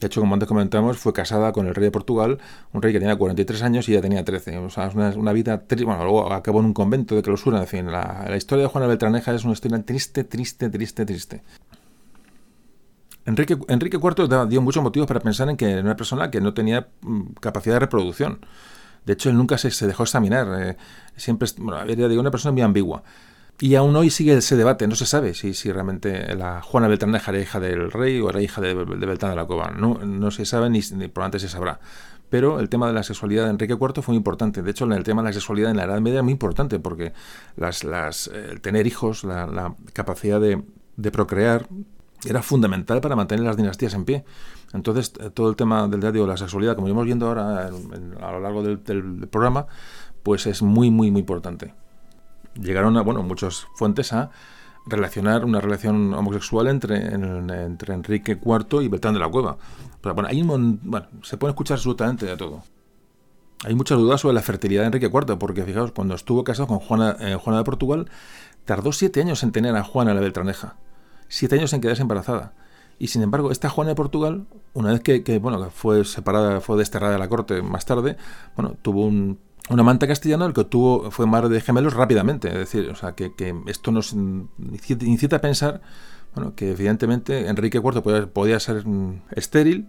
De 0.05 0.09
hecho, 0.09 0.21
como 0.21 0.35
antes 0.35 0.47
comentamos, 0.47 0.99
fue 0.99 1.15
casada 1.15 1.51
con 1.53 1.67
el 1.67 1.75
rey 1.75 1.85
de 1.85 1.91
Portugal, 1.91 2.39
un 2.75 2.83
rey 2.83 2.93
que 2.93 2.99
tenía 2.99 3.17
43 3.17 3.63
años 3.63 3.89
y 3.89 3.93
ella 3.93 4.03
tenía 4.03 4.23
13. 4.23 4.59
O 4.59 4.69
sea, 4.69 4.89
es 4.89 5.17
una, 5.17 5.33
vida 5.33 5.67
triste. 5.67 5.87
Bueno, 5.87 6.05
luego 6.05 6.31
acabó 6.31 6.61
en 6.61 6.67
un 6.67 6.75
convento 6.75 7.17
de 7.17 7.23
clausura. 7.23 7.59
En 7.59 7.67
fin, 7.67 7.91
la, 7.91 8.31
historia 8.37 8.65
de 8.65 8.69
Juana 8.69 8.87
Beltraneja 8.87 9.35
es 9.35 9.45
una 9.45 9.55
historia 9.55 9.83
triste, 9.83 10.25
triste, 10.25 10.69
triste, 10.69 11.07
triste. 11.07 11.43
Enrique, 13.25 13.57
Enrique 13.69 13.97
IV 13.97 14.47
dio 14.47 14.61
muchos 14.61 14.83
motivos 14.83 15.09
para 15.09 15.21
pensar 15.21 15.49
en 15.49 15.57
que 15.57 15.71
era 15.71 15.81
una 15.81 15.97
persona 15.97 16.31
que 16.31 16.43
no 16.43 16.53
tenía 16.53 16.87
mm, 17.01 17.37
capacidad 17.41 17.77
de 17.77 17.81
reproducción. 17.81 18.41
De 19.07 19.15
hecho, 19.15 19.31
él 19.31 19.39
nunca 19.39 19.57
se, 19.57 19.87
dejó 19.87 20.03
examinar. 20.03 20.47
Eh, 20.61 20.77
siempre, 21.17 21.49
bueno, 21.57 21.81
era 21.81 22.21
una 22.21 22.31
persona 22.31 22.53
muy 22.53 22.61
ambigua. 22.61 23.03
Y 23.61 23.77
aún 23.77 23.95
hoy 23.95 24.11
sigue 24.11 24.37
ese 24.37 24.57
debate, 24.57 24.89
no 24.89 24.97
se 24.97 25.07
sabe 25.07 25.33
si, 25.33 25.55
si 25.55 25.71
realmente 25.71 26.35
la 26.35 26.61
Juana 26.61 26.89
Beltraneja 26.89 27.31
era 27.31 27.41
hija 27.41 27.61
del 27.61 27.91
rey 27.91 28.21
o 28.21 28.29
era 28.29 28.43
hija 28.43 28.61
de, 28.61 28.75
Beltrán 28.75 29.31
de 29.31 29.37
la 29.37 29.47
Cova. 29.47 29.71
No, 29.71 29.95
no 30.05 30.31
se 30.31 30.45
sabe 30.45 30.69
ni, 30.71 30.81
ni 30.95 31.11
antes 31.15 31.43
se 31.43 31.49
sabrá. 31.49 31.79
Pero 32.31 32.59
el 32.59 32.69
tema 32.69 32.89
de 32.89 32.95
la 32.95 33.05
sexualidad 33.05 33.45
de 33.45 33.51
Enrique 33.51 33.75
IV 33.75 34.03
fue 34.03 34.13
muy 34.13 34.17
importante. 34.17 34.63
De 34.63 34.71
hecho, 34.73 34.87
el 34.87 35.05
tema 35.05 35.23
de 35.23 35.29
la 35.29 35.33
sexualidad 35.33 35.71
en 35.71 35.77
la 35.77 35.85
Edad 35.85 36.01
Media 36.01 36.19
es 36.19 36.25
muy 36.25 36.33
importante 36.33 36.81
porque 36.81 37.13
las, 37.57 37.85
las, 37.85 38.27
el 38.27 38.61
tener 38.61 38.89
hijos, 38.89 39.23
la, 39.23 39.75
capacidad 39.93 40.41
de, 40.41 40.63
de 40.97 41.11
procrear, 41.13 41.69
era 42.27 42.43
fundamental 42.43 43.01
para 43.01 43.15
mantener 43.17 43.45
las 43.45 43.57
dinastías 43.57 43.95
en 43.95 44.05
pie. 44.05 44.25
Entonces, 44.73 45.13
todo 45.35 45.49
el 45.49 45.57
tema 45.57 45.87
del 45.87 46.01
de 46.01 46.27
la 46.27 46.37
sexualidad, 46.37 46.75
como 46.75 46.89
iremos 46.89 47.05
viendo 47.05 47.29
ahora 47.29 47.67
a 47.67 48.33
lo 48.33 48.41
largo 48.41 48.63
del, 48.63 49.29
programa, 49.31 49.67
pues 50.23 50.47
es 50.47 50.63
muy, 50.63 50.91
muy, 50.91 51.11
muy 51.13 51.21
importante. 51.21 51.75
Llegaron 52.61 52.97
a, 52.97 53.03
bueno, 53.03 53.23
muchas 53.23 53.67
fuentes 53.75 54.13
a 54.13 54.31
relacionar 54.87 55.45
una 55.45 55.61
relación 55.61 56.13
homosexual 56.13 56.69
entre, 56.69 57.15
entre 57.15 57.95
Enrique 57.95 58.39
IV 58.45 58.83
y 58.83 58.89
Beltrán 58.89 59.15
de 59.15 59.21
la 59.21 59.29
Cueva. 59.29 59.57
Pero 60.01 60.15
bueno, 60.15 60.29
hay 60.29 60.43
bueno, 60.43 61.07
se 61.23 61.37
puede 61.37 61.53
escuchar 61.53 61.77
absolutamente 61.77 62.27
de 62.27 62.37
todo. 62.37 62.63
Hay 63.65 63.75
muchas 63.75 63.99
dudas 63.99 64.21
sobre 64.21 64.35
la 64.35 64.43
fertilidad 64.43 64.83
de 64.83 64.87
Enrique 64.89 65.11
IV, 65.13 65.39
porque 65.39 65.65
fijaos, 65.65 65.93
cuando 65.93 66.15
estuvo 66.15 66.45
casado 66.45 66.67
con 66.67 66.81
Juana, 66.81 67.17
eh, 67.21 67.37
Juana 67.37 67.59
de 67.59 67.65
Portugal, 67.65 68.11
tardó 68.67 68.93
siete 68.93 69.21
años 69.21 69.43
en 69.43 69.53
tener 69.53 69.75
a 69.75 69.83
Juana 69.83 70.13
la 70.13 70.21
Beltraneja 70.21 70.77
siete 71.29 71.57
años 71.57 71.73
en 71.73 71.81
quedarse 71.81 72.03
embarazada. 72.03 72.53
Y 72.99 73.09
sin 73.09 73.23
embargo, 73.23 73.51
esta 73.51 73.69
Juana 73.69 73.91
de 73.91 73.95
Portugal, 73.97 74.47
una 74.73 74.93
vez 74.93 75.01
que, 75.01 75.39
bueno, 75.39 75.71
fue 75.71 76.05
separada, 76.05 76.61
fue 76.61 76.79
desterrada 76.79 77.15
de 77.15 77.19
la 77.19 77.29
corte 77.29 77.61
más 77.61 77.85
tarde, 77.87 78.17
bueno, 78.55 78.77
tuvo 78.81 79.05
un, 79.05 79.41
amante 79.69 80.07
castellano 80.07 80.47
el 80.47 80.53
que 80.53 80.65
tuvo, 80.65 81.11
fue 81.11 81.27
madre 81.27 81.49
de 81.49 81.61
gemelos 81.61 81.95
rápidamente. 81.95 82.49
Es 82.49 82.55
decir, 82.55 82.91
o 82.91 82.95
sea, 82.95 83.13
que, 83.13 83.33
esto 83.67 83.93
nos 83.93 84.13
incita 84.13 85.37
a 85.37 85.41
pensar 85.41 85.81
bueno, 86.35 86.55
que 86.55 86.73
evidentemente 86.73 87.49
Enrique 87.49 87.79
IV 87.79 88.29
podía, 88.29 88.61
ser 88.61 88.87
mm, 88.87 89.23
estéril 89.31 89.89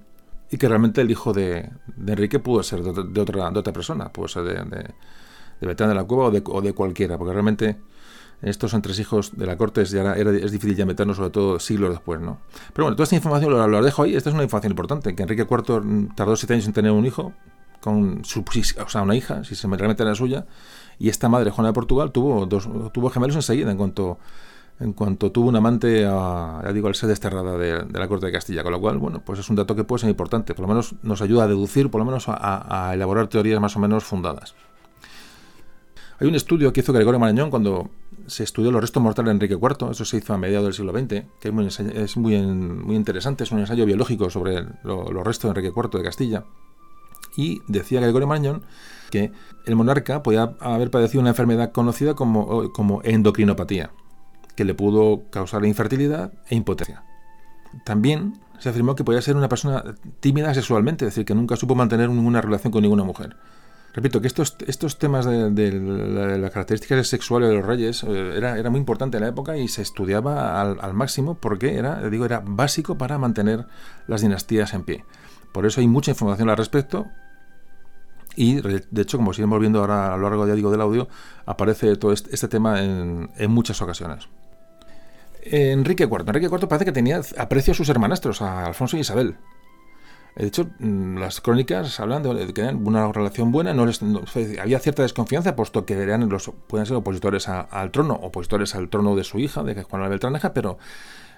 y 0.51 0.57
que 0.57 0.67
realmente 0.69 1.01
el 1.01 1.09
hijo 1.09 1.33
de, 1.33 1.71
Enrique 2.05 2.39
pudo 2.39 2.61
ser 2.63 2.83
de, 2.83 3.21
otra, 3.21 3.73
persona, 3.73 4.09
pudo 4.09 4.27
ser 4.27 4.43
de, 4.43 4.53
de, 4.53 4.93
de 5.59 5.67
Betán 5.67 5.89
de 5.89 5.95
la 5.95 6.03
Cueva 6.03 6.25
o 6.25 6.31
de, 6.31 6.43
o 6.45 6.61
de 6.61 6.73
cualquiera, 6.73 7.17
porque 7.17 7.33
realmente 7.33 7.77
estos 8.41 8.73
entresijos 8.73 9.35
de 9.35 9.45
la 9.45 9.57
corte 9.57 9.83
ya 9.85 10.13
era, 10.13 10.31
es 10.31 10.51
difícil 10.51 10.75
ya 10.75 10.85
meternos, 10.85 11.17
sobre 11.17 11.31
todo 11.31 11.59
siglos 11.59 11.89
después, 11.91 12.19
¿no? 12.21 12.39
Pero 12.73 12.85
bueno, 12.85 12.95
toda 12.95 13.05
esta 13.05 13.15
información 13.15 13.71
lo, 13.71 13.83
dejo 13.83 14.03
ahí. 14.03 14.15
Esta 14.15 14.29
es 14.29 14.33
una 14.33 14.43
información 14.43 14.71
importante, 14.71 15.15
que 15.15 15.23
Enrique 15.23 15.47
IV 15.49 16.13
tardó 16.15 16.35
siete 16.35 16.53
años 16.53 16.67
en 16.67 16.73
tener 16.73 16.91
un 16.91 17.05
hijo, 17.05 17.33
con 17.85 18.25
su, 18.25 18.43
una 19.01 19.15
hija, 19.15 19.43
si 19.43 19.53
se 19.53 19.67
me 19.67 19.77
realmente 19.77 20.01
era 20.01 20.15
suya, 20.15 20.47
y 20.97 21.09
esta 21.09 21.29
madre, 21.29 21.51
Juana 21.51 21.69
de 21.69 21.73
Portugal, 21.73 22.11
tuvo, 22.11 22.47
dos, 22.47 22.67
tuvo 22.91 23.11
gemelos 23.11 23.35
enseguida, 23.35 23.69
en 23.69 23.77
cuanto, 23.77 24.17
en 24.79 24.93
cuanto 24.93 25.31
tuvo 25.31 25.49
un 25.49 25.55
amante, 25.55 26.01
ya 26.01 26.71
digo, 26.73 26.87
al 26.87 26.95
ser 26.95 27.09
desterrada 27.09 27.57
de, 27.57 27.85
la 27.91 28.07
corte 28.07 28.25
de 28.25 28.31
Castilla. 28.31 28.63
Con 28.63 28.71
lo 28.71 28.81
cual, 28.81 28.97
bueno, 28.97 29.21
pues 29.23 29.39
es 29.39 29.49
un 29.51 29.55
dato 29.55 29.75
que 29.75 29.83
puede 29.83 30.01
ser 30.01 30.09
importante, 30.09 30.55
por 30.55 30.63
lo 30.63 30.67
menos 30.67 30.95
nos 31.03 31.21
ayuda 31.21 31.43
a 31.43 31.47
deducir, 31.47 31.91
por 31.91 31.99
lo 31.99 32.05
menos 32.05 32.25
a 32.27 32.91
elaborar 32.93 33.27
teorías 33.27 33.61
más 33.61 33.75
o 33.75 33.79
menos 33.79 34.03
fundadas. 34.03 34.55
Hay 36.19 36.27
un 36.27 36.35
estudio 36.35 36.71
que 36.71 36.79
hizo 36.79 36.93
Gregorio 36.93 37.19
Marañón 37.19 37.49
cuando 37.49 37.89
se 38.25 38.43
estudió 38.43 38.71
los 38.71 38.81
restos 38.81 39.03
mortales 39.03 39.27
de 39.27 39.31
Enrique 39.33 39.53
IV, 39.53 39.91
eso 39.91 40.05
se 40.05 40.17
hizo 40.17 40.33
a 40.33 40.37
mediados 40.37 40.65
del 40.65 40.73
siglo 40.73 40.91
XX, 40.91 41.25
que 41.39 41.49
es 42.01 42.17
muy, 42.17 42.41
muy, 42.41 42.95
interesante, 42.95 43.43
es 43.43 43.51
un 43.51 43.59
ensayo 43.59 43.85
biológico 43.85 44.29
sobre 44.29 44.65
los 44.83 45.23
restos 45.23 45.53
de 45.53 45.59
Enrique 45.59 45.73
IV 45.75 45.99
de 45.99 46.03
Castilla. 46.03 46.45
Y 47.35 47.61
decía 47.67 48.01
Gregorio 48.01 48.27
Marañón 48.27 48.63
que 49.11 49.31
el 49.65 49.75
monarca 49.75 50.23
podía 50.23 50.55
haber 50.59 50.91
padecido 50.91 51.21
una 51.21 51.31
enfermedad 51.31 51.71
conocida 51.71 52.15
como, 52.15 52.71
como 52.71 53.01
endocrinopatía, 53.03 53.91
que 54.55 54.65
le 54.65 54.73
pudo 54.73 55.23
causar 55.29 55.65
infertilidad 55.65 56.33
e 56.49 56.55
impotencia. 56.55 57.03
También 57.83 58.39
se 58.59 58.69
afirmó 58.69 58.95
que 58.95 59.03
podía 59.03 59.21
ser 59.21 59.35
una 59.35 59.49
persona 59.49 59.83
tímida 60.19 60.53
sexualmente, 60.53 61.05
es 61.05 61.11
decir, 61.11 61.25
que 61.25 61.35
nunca 61.35 61.55
supo 61.55 61.75
mantener 61.75 62.09
ninguna 62.09 62.41
relación 62.41 62.71
con 62.71 62.81
ninguna 62.81 63.03
mujer. 63.03 63.35
Repito 63.93 64.19
que 64.19 64.27
estos, 64.27 64.57
estos 64.67 64.99
temas 64.99 65.25
de, 65.25 65.71
las 66.37 66.51
características 66.51 67.07
sexuales 67.07 67.47
de 67.47 67.55
los 67.55 67.65
reyes 67.65 68.03
eh, 68.03 68.33
era, 68.35 68.59
era, 68.59 68.69
muy 68.69 68.79
importante 68.79 69.15
en 69.15 69.23
la 69.23 69.29
época 69.29 69.55
y 69.55 69.69
se 69.69 69.81
estudiaba 69.81 70.59
al, 70.59 70.93
máximo 70.93 71.35
porque 71.35 71.77
era, 71.77 72.09
digo, 72.09 72.25
era 72.25 72.43
básico 72.45 72.97
para 72.97 73.17
mantener 73.17 73.67
las 74.07 74.19
dinastías 74.21 74.73
en 74.73 74.83
pie. 74.83 75.05
Por 75.53 75.65
eso 75.65 75.79
hay 75.79 75.87
mucha 75.87 76.11
información 76.11 76.49
al 76.49 76.57
respecto 76.57 77.07
y 78.35 78.61
de 78.61 79.01
hecho, 79.01 79.17
como 79.17 79.33
seguimos 79.33 79.59
viendo 79.59 79.79
ahora 79.79 80.13
a 80.13 80.17
lo 80.17 80.29
largo 80.29 80.45
digo, 80.47 80.71
del 80.71 80.81
audio, 80.81 81.07
aparece 81.45 81.95
todo 81.95 82.11
este, 82.11 82.47
tema 82.47 82.81
en, 82.81 83.29
muchas 83.49 83.81
ocasiones. 83.81 84.27
Enrique 85.43 86.03
IV. 86.03 86.23
Enrique 86.27 86.47
IV 86.47 86.67
parece 86.67 86.85
que 86.85 86.91
tenía 86.91 87.21
aprecio 87.37 87.71
a 87.71 87.75
sus 87.75 87.89
hermanastros, 87.89 88.41
a 88.41 88.65
Alfonso 88.65 88.97
y 88.97 89.01
Isabel. 89.01 89.37
De 90.35 90.47
hecho, 90.47 90.67
mm, 90.79 91.17
las 91.17 91.39
crónicas 91.39 91.97
hablan 91.99 92.23
de 92.23 92.47
que 92.47 92.53
tenían 92.53 92.85
una 92.85 93.09
relación 93.11 93.51
buena, 93.53 93.73
no, 93.73 93.85
había 94.61 94.79
cierta 94.79 95.01
desconfianza, 95.01 95.55
puesto 95.55 95.85
que 95.85 95.93
eran 95.93 96.27
los, 96.27 96.51
pueden 96.67 96.85
ser 96.85 96.97
opositores 96.97 97.47
al 97.47 97.91
trono, 97.91 98.15
opositores 98.15 98.75
al 98.75 98.89
trono 98.89 99.15
de 99.15 99.23
su 99.23 99.39
hija, 99.39 99.63
de 99.63 99.81
Juana 99.83 100.09
Beltraneja, 100.09 100.53
pero 100.53 100.77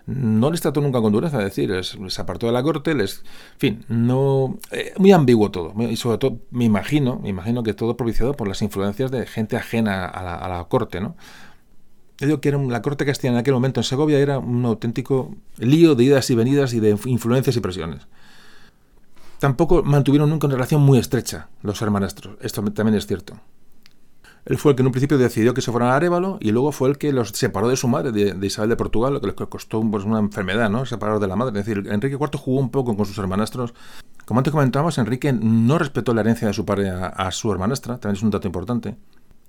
no 0.08 0.50
les 0.50 0.62
trató 0.62 0.80
nunca 0.80 1.02
con 1.02 1.12
dureza, 1.12 1.38
es 1.40 1.44
decir, 1.44 1.70
les, 1.70 2.20
apartó 2.20 2.48
de 2.48 2.54
la 2.54 2.64
corte, 2.64 2.96
les, 2.96 3.24
en 3.54 3.60
fin, 3.60 3.86
no, 3.90 4.58
eh, 4.72 4.94
muy 4.98 5.12
ambiguo 5.12 5.52
todo, 5.52 5.74
y 5.84 5.98
sobre 5.98 6.18
todo 6.18 6.40
me 6.50 6.64
imagino, 6.64 7.20
me 7.20 7.30
imagino 7.30 7.62
que 7.62 7.74
todo 7.74 7.98
propiciado 7.98 8.34
por 8.34 8.48
las 8.48 8.62
influencias 8.62 9.12
de 9.12 9.26
gente 9.28 9.58
ajena 9.58 10.06
a 10.06 10.24
la, 10.24 10.36
a 10.36 10.48
la 10.48 10.64
corte, 10.64 11.02
¿no? 11.02 11.16
Yo 12.20 12.26
digo 12.26 12.42
que 12.42 12.50
era 12.50 12.58
la 12.58 12.82
corte 12.82 13.06
castellana 13.06 13.38
en 13.38 13.42
aquel 13.42 13.54
momento 13.54 13.82
en 13.82 13.84
Segovia 13.84 14.18
era 14.18 14.40
un 14.40 14.66
auténtico 14.66 15.36
lío 15.58 15.94
de 15.94 16.06
idas 16.06 16.30
y 16.32 16.36
venidas 16.36 16.74
y 16.74 16.80
de 16.80 16.98
influencias 17.06 17.56
y 17.56 17.60
presiones. 17.60 18.08
Tampoco 19.40 19.84
mantuvieron 19.84 20.30
nunca 20.30 20.48
una 20.48 20.56
relación 20.56 20.82
muy 20.82 20.98
estrecha 20.98 21.50
los 21.62 21.80
hermanastros, 21.82 22.38
esto 22.42 22.64
también 22.72 22.96
es 22.96 23.06
cierto. 23.06 23.40
Él 24.48 24.58
fue 24.58 24.72
el 24.72 24.76
que 24.78 24.82
en 24.82 24.88
un 24.88 24.94
principio 24.94 25.18
decidió 25.18 25.54
que 25.54 25.62
se 25.62 25.72
fueran 25.72 25.90
a 25.90 25.98
Arevalo 25.98 26.38
y 26.40 26.52
luego 26.52 26.72
fue 26.72 26.88
el 26.88 26.98
que 26.98 27.12
los 27.12 27.30
separó 27.30 27.68
de 27.68 27.76
su 27.76 27.90
madre, 27.90 28.14
de, 28.14 28.48
Isabel 28.48 28.70
de 28.70 28.78
Portugal, 28.78 29.14
lo 29.14 29.20
que 29.20 29.28
les 29.28 29.36
costó 29.36 29.82
pues, 29.82 30.06
una 30.06 30.20
enfermedad, 30.20 30.70
¿no? 30.70 30.86
Separar 30.86 31.20
de 31.20 31.28
la 31.28 31.36
madre. 31.36 31.60
Es 31.60 31.66
decir, 31.66 31.86
Enrique 31.92 32.16
IV 32.16 32.38
jugó 32.38 32.62
un 32.62 32.70
poco 32.70 32.96
con 32.96 33.06
sus 33.06 33.18
hermanastros. 33.18 33.74
Como 34.26 34.40
antes 34.40 34.52
comentábamos, 34.52 34.98
Enrique 35.00 35.34
no 35.34 35.78
respetó 35.78 36.14
la 36.14 36.22
herencia 36.22 36.48
de 36.48 36.54
su 36.54 36.66
padre 36.66 36.90
a, 36.90 37.30
su 37.32 37.52
hermanastra, 37.52 37.98
también 37.98 38.16
es 38.16 38.24
un 38.24 38.30
dato 38.30 38.48
importante. 38.48 38.96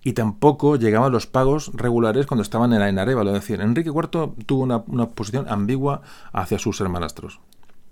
Y 0.03 0.14
tampoco 0.14 0.74
llegaban 0.74 1.12
los 1.12 1.28
pagos 1.28 1.70
regulares 1.74 2.26
cuando 2.26 2.42
estaban 2.42 2.72
en, 2.72 2.82
en 2.82 2.99
Arevalo. 2.99 3.30
Es 3.30 3.42
decir, 3.42 3.61
Enrique 3.61 3.90
IV 3.90 4.34
tuvo 4.46 4.62
una, 4.64 4.82
una 4.88 5.11
posición 5.11 5.46
ambigua 5.49 6.03
hacia 6.32 6.59
sus 6.59 6.80
hermanastros. 6.80 7.38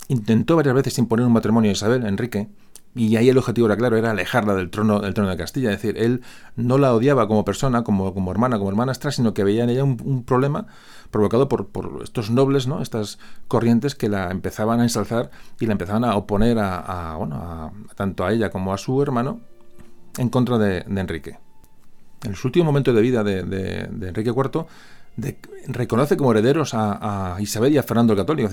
Intentó 0.09 0.57
varias 0.57 0.75
veces 0.75 0.99
imponer 0.99 1.25
un 1.25 1.33
matrimonio 1.33 1.71
a 1.71 1.73
Isabel, 1.73 2.05
Enrique, 2.05 2.49
y 2.97 3.17
ahí 3.17 3.29
el 3.29 3.37
objetivo 3.37 3.67
era 3.67 3.77
claro, 3.77 3.99
era 3.99 4.11
alejarla 4.13 4.55
del 4.55 4.71
trono, 4.71 5.01
del 5.01 5.13
trono 5.13 5.29
de 5.29 5.37
Castilla. 5.37 5.71
Es 5.71 5.83
decir, 5.83 6.03
él 6.03 6.23
no 6.57 6.79
la 6.79 6.95
odiaba 6.95 7.29
como 7.29 7.45
persona, 7.45 7.85
como, 7.85 8.15
como 8.15 8.31
hermana, 8.31 8.57
como 8.57 8.71
hermanastra, 8.71 9.13
sino 9.13 9.35
que 9.35 9.45
veía 9.45 9.65
en 9.65 9.71
ella 9.71 9.85
un, 9.85 10.25
problema 10.25 10.67
provocado 11.11 11.47
por, 11.47 11.69
por, 11.69 12.01
estos 12.03 12.31
nobles, 12.31 12.67
¿no? 12.67 12.81
estas 12.81 13.19
corrientes 13.49 13.95
que 13.95 14.09
la 14.09 14.31
empezaban 14.31 14.81
a 14.81 14.85
ensalzar 14.85 15.31
y 15.61 15.67
la 15.67 15.73
empezaban 15.73 16.05
a 16.05 16.17
oponer 16.17 16.59
a, 16.59 17.17
bueno, 17.19 17.73
tanto 17.95 18.25
a 18.25 18.33
ella 18.33 18.49
como 18.49 18.73
a 18.73 18.79
su 18.79 19.03
hermano 19.03 19.41
en 20.17 20.31
contra 20.31 20.57
de, 20.57 20.79
Enrique. 20.79 21.39
En 22.25 22.31
los 22.31 22.45
últimos 22.47 22.65
momentos 22.65 22.95
de 22.95 23.03
vida 23.03 23.23
de 23.23 23.91
Enrique 24.09 24.31
IV, 24.31 24.67
reconoce 25.69 26.17
como 26.17 26.31
herederos 26.33 26.73
a, 26.75 27.37
Isabel 27.41 27.73
y 27.73 27.79
a 27.79 27.83
Fernando 27.83 28.13
el 28.13 28.19
Católico, 28.19 28.49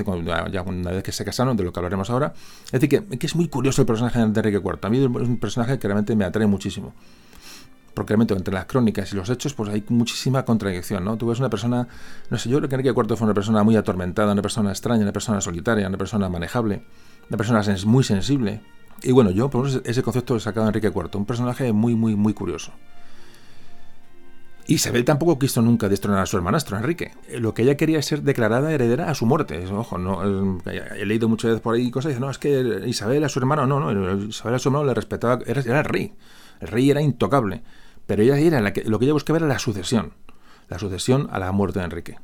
ya 0.51 0.61
una 0.61 0.91
vez 0.91 1.03
que 1.03 1.11
se 1.11 1.25
casaron, 1.25 1.57
de 1.57 1.63
lo 1.63 1.73
que 1.73 1.79
hablaremos 1.79 2.09
ahora. 2.09 2.33
Es 2.65 2.79
decir, 2.79 2.89
que, 2.89 3.25
es 3.25 3.35
muy 3.35 3.47
curioso 3.47 3.81
el 3.81 3.85
personaje 3.85 4.19
de 4.19 4.25
Enrique 4.25 4.61
IV. 4.63 4.79
A 4.81 4.89
mí 4.89 4.97
es 4.97 5.05
un 5.05 5.37
personaje 5.37 5.77
que 5.77 5.87
realmente 5.87 6.15
me 6.15 6.25
atrae 6.25 6.47
muchísimo. 6.47 6.93
Porque 7.93 8.11
realmente 8.11 8.33
entre 8.33 8.53
las 8.53 8.65
crónicas 8.65 9.11
y 9.13 9.15
los 9.15 9.29
hechos, 9.29 9.53
pues 9.53 9.69
hay 9.69 9.83
muchísima 9.89 10.43
contradicción, 10.45 11.05
¿no? 11.05 11.15
Tú 11.15 11.27
ves 11.27 11.39
una 11.39 11.49
persona, 11.49 11.87
no 12.31 12.37
sé, 12.39 12.49
yo 12.49 12.57
creo 12.57 12.67
que 12.67 12.75
Enrique 12.75 12.89
IV 12.89 13.15
fue 13.15 13.25
una 13.25 13.35
persona 13.35 13.61
muy 13.61 13.75
atormentada, 13.75 14.31
una 14.31 14.41
persona 14.41 14.71
extraña, 14.71 15.03
una 15.03 15.13
persona 15.13 15.41
solitaria, 15.41 15.87
una 15.87 15.97
persona 15.97 16.27
manejable, 16.27 16.83
una 17.29 17.37
persona 17.37 17.61
muy 17.85 18.03
sensible. 18.03 18.61
Y 19.03 19.11
bueno, 19.11 19.29
yo 19.29 19.49
por 19.49 19.67
ese 19.67 20.01
concepto 20.01 20.35
he 20.35 20.39
sacado 20.39 20.65
de 20.65 20.69
Enrique 20.69 20.87
IV, 20.87 21.17
un 21.17 21.25
personaje 21.25 21.71
muy, 21.71 21.93
muy, 21.93 22.15
muy 22.15 22.33
curioso. 22.33 22.71
Isabel 24.67 25.03
tampoco 25.03 25.37
quiso 25.37 25.61
nunca 25.61 25.89
destronar 25.89 26.21
a 26.21 26.25
su 26.25 26.37
hermanastro, 26.37 26.77
Enrique. 26.77 27.11
Lo 27.37 27.53
que 27.53 27.63
ella 27.63 27.75
quería 27.75 27.99
es 27.99 28.05
ser 28.05 28.21
declarada 28.23 28.71
heredera 28.71 29.09
a 29.09 29.15
su 29.15 29.25
muerte. 29.25 29.65
Ojo, 29.67 29.97
no, 29.97 30.23
he 30.69 31.05
leído 31.05 31.27
muchas 31.27 31.49
veces 31.51 31.61
por 31.61 31.75
ahí 31.75 31.91
cosas 31.91 32.09
y 32.09 32.13
dicen, 32.13 32.21
no, 32.21 32.29
es 32.29 32.37
que 32.37 32.83
Isabel 32.87 33.23
a 33.23 33.29
su 33.29 33.39
hermano, 33.39 33.67
no, 33.67 33.79
no, 33.79 34.25
Isabel 34.25 34.55
a 34.55 34.59
su 34.59 34.69
hermano 34.69 34.85
le 34.85 34.93
respetaba, 34.93 35.39
era, 35.45 35.61
el 35.61 35.85
rey. 35.85 36.13
El 36.61 36.67
rey 36.69 36.89
era 36.89 37.01
intocable. 37.01 37.61
Pero 38.05 38.23
ella 38.23 38.37
era 38.37 38.61
la 38.61 38.73
que, 38.73 38.83
lo 38.83 38.99
que 38.99 39.05
ella 39.05 39.13
buscaba 39.13 39.37
era 39.37 39.47
la 39.47 39.59
sucesión. 39.59 40.13
La 40.69 40.79
sucesión 40.79 41.27
a 41.31 41.39
la 41.39 41.51
muerte 41.51 41.79
de 41.79 41.85
Enrique. 41.85 42.19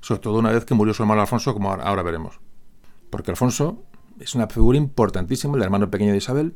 Sobre 0.00 0.20
todo 0.20 0.38
una 0.38 0.52
vez 0.52 0.66
que 0.66 0.74
murió 0.74 0.92
su 0.92 1.02
hermano 1.02 1.22
Alfonso, 1.22 1.54
como 1.54 1.72
ahora 1.72 2.02
veremos. 2.02 2.40
Porque 3.08 3.30
Alfonso 3.30 3.84
es 4.20 4.34
una 4.34 4.48
figura 4.48 4.76
importantísima, 4.76 5.56
el 5.56 5.62
hermano 5.62 5.90
pequeño 5.90 6.12
de 6.12 6.18
Isabel, 6.18 6.54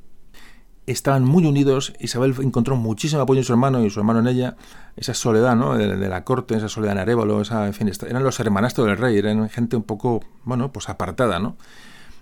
estaban 0.92 1.24
muy 1.24 1.44
unidos. 1.44 1.92
Isabel 2.00 2.34
encontró 2.40 2.76
muchísimo 2.76 3.22
apoyo 3.22 3.40
en 3.40 3.44
su 3.44 3.52
hermano 3.52 3.84
y 3.84 3.90
su 3.90 4.00
hermano 4.00 4.20
en 4.20 4.28
ella. 4.28 4.56
Esa 4.96 5.14
soledad 5.14 5.54
¿no? 5.54 5.76
de, 5.76 6.08
la 6.08 6.24
corte, 6.24 6.56
esa 6.56 6.68
soledad 6.68 6.94
en 6.94 6.98
Arevalo, 6.98 7.40
esa, 7.40 7.66
en 7.66 7.74
fin, 7.74 7.90
eran 8.08 8.24
los 8.24 8.40
hermanastros 8.40 8.86
del 8.86 8.96
rey, 8.96 9.16
eran 9.18 9.48
gente 9.48 9.76
un 9.76 9.84
poco, 9.84 10.20
bueno, 10.44 10.72
pues 10.72 10.88
apartada, 10.88 11.38
¿no? 11.38 11.56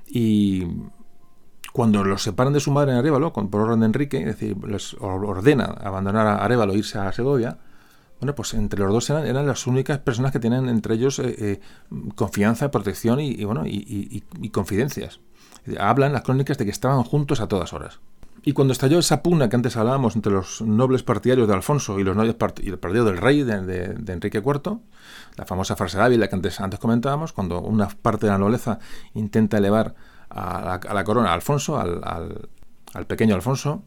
Y 0.07 0.67
cuando 1.73 2.05
los 2.05 2.23
separan 2.23 2.53
de 2.53 2.61
su 2.61 2.71
madre 2.71 2.93
en 2.93 2.99
Arevalo, 2.99 3.33
por 3.33 3.61
orden 3.61 3.81
de 3.81 3.87
Enrique, 3.87 4.19
es 4.19 4.27
decir, 4.27 4.57
les 4.67 4.95
ordena 5.01 5.65
abandonar 5.65 6.27
a 6.27 6.45
Arevalo 6.45 6.75
e 6.75 6.79
irse 6.79 6.99
a 6.99 7.11
Segovia, 7.13 7.59
bueno, 8.21 8.35
pues 8.35 8.55
entre 8.55 8.81
los 8.81 8.93
dos 8.93 9.11
eran, 9.11 9.47
las 9.47 9.67
únicas 9.67 9.99
personas 9.99 10.33
que 10.33 10.41
tienen 10.41 10.69
entre 10.69 10.95
ellos 10.95 11.19
eh, 11.19 11.35
eh, 11.39 11.61
confianza, 12.15 12.71
protección 12.71 13.21
y, 13.21 13.45
bueno, 13.45 13.67
y, 13.67 14.25
y 14.41 14.51
confidencias. 14.51 15.21
Hablan 15.79 16.13
las 16.13 16.23
crónicas 16.23 16.57
de 16.59 16.65
que 16.65 16.71
estaban 16.71 17.03
juntos 17.03 17.41
a 17.41 17.49
todas 17.49 17.73
horas. 17.73 18.01
Y 18.49 18.53
cuando 18.53 18.71
estalló 18.71 19.01
esa 19.01 19.25
pugna 19.25 19.49
que 19.49 19.57
antes 19.57 19.77
hablábamos 19.77 20.15
entre 20.15 20.31
los 20.31 20.63
nobles 20.63 21.03
partidarios 21.03 21.49
de 21.49 21.55
Alfonso 21.55 21.99
y 21.99 22.05
los 22.05 22.15
nobles 22.15 22.37
y 22.63 22.69
el 22.69 22.79
partido 22.79 23.05
del 23.05 23.17
rey 23.17 23.43
de, 23.43 23.97
Enrique 24.07 24.39
IV, 24.39 24.79
la 25.35 25.45
famosa 25.45 25.75
frase 25.75 26.01
Ávila 26.01 26.29
que 26.29 26.37
antes, 26.37 26.79
comentábamos, 26.79 27.33
cuando 27.33 27.61
una 27.61 27.89
parte 27.89 28.27
de 28.27 28.33
la 28.33 28.39
nobleza 28.39 28.79
intenta 29.15 29.59
elevar 29.59 29.97
a 30.31 30.79
la, 30.95 31.03
corona 31.03 31.31
a 31.31 31.35
Alfonso, 31.35 31.77
al, 31.77 33.07
pequeño 33.09 33.35
Alfonso, 33.35 33.83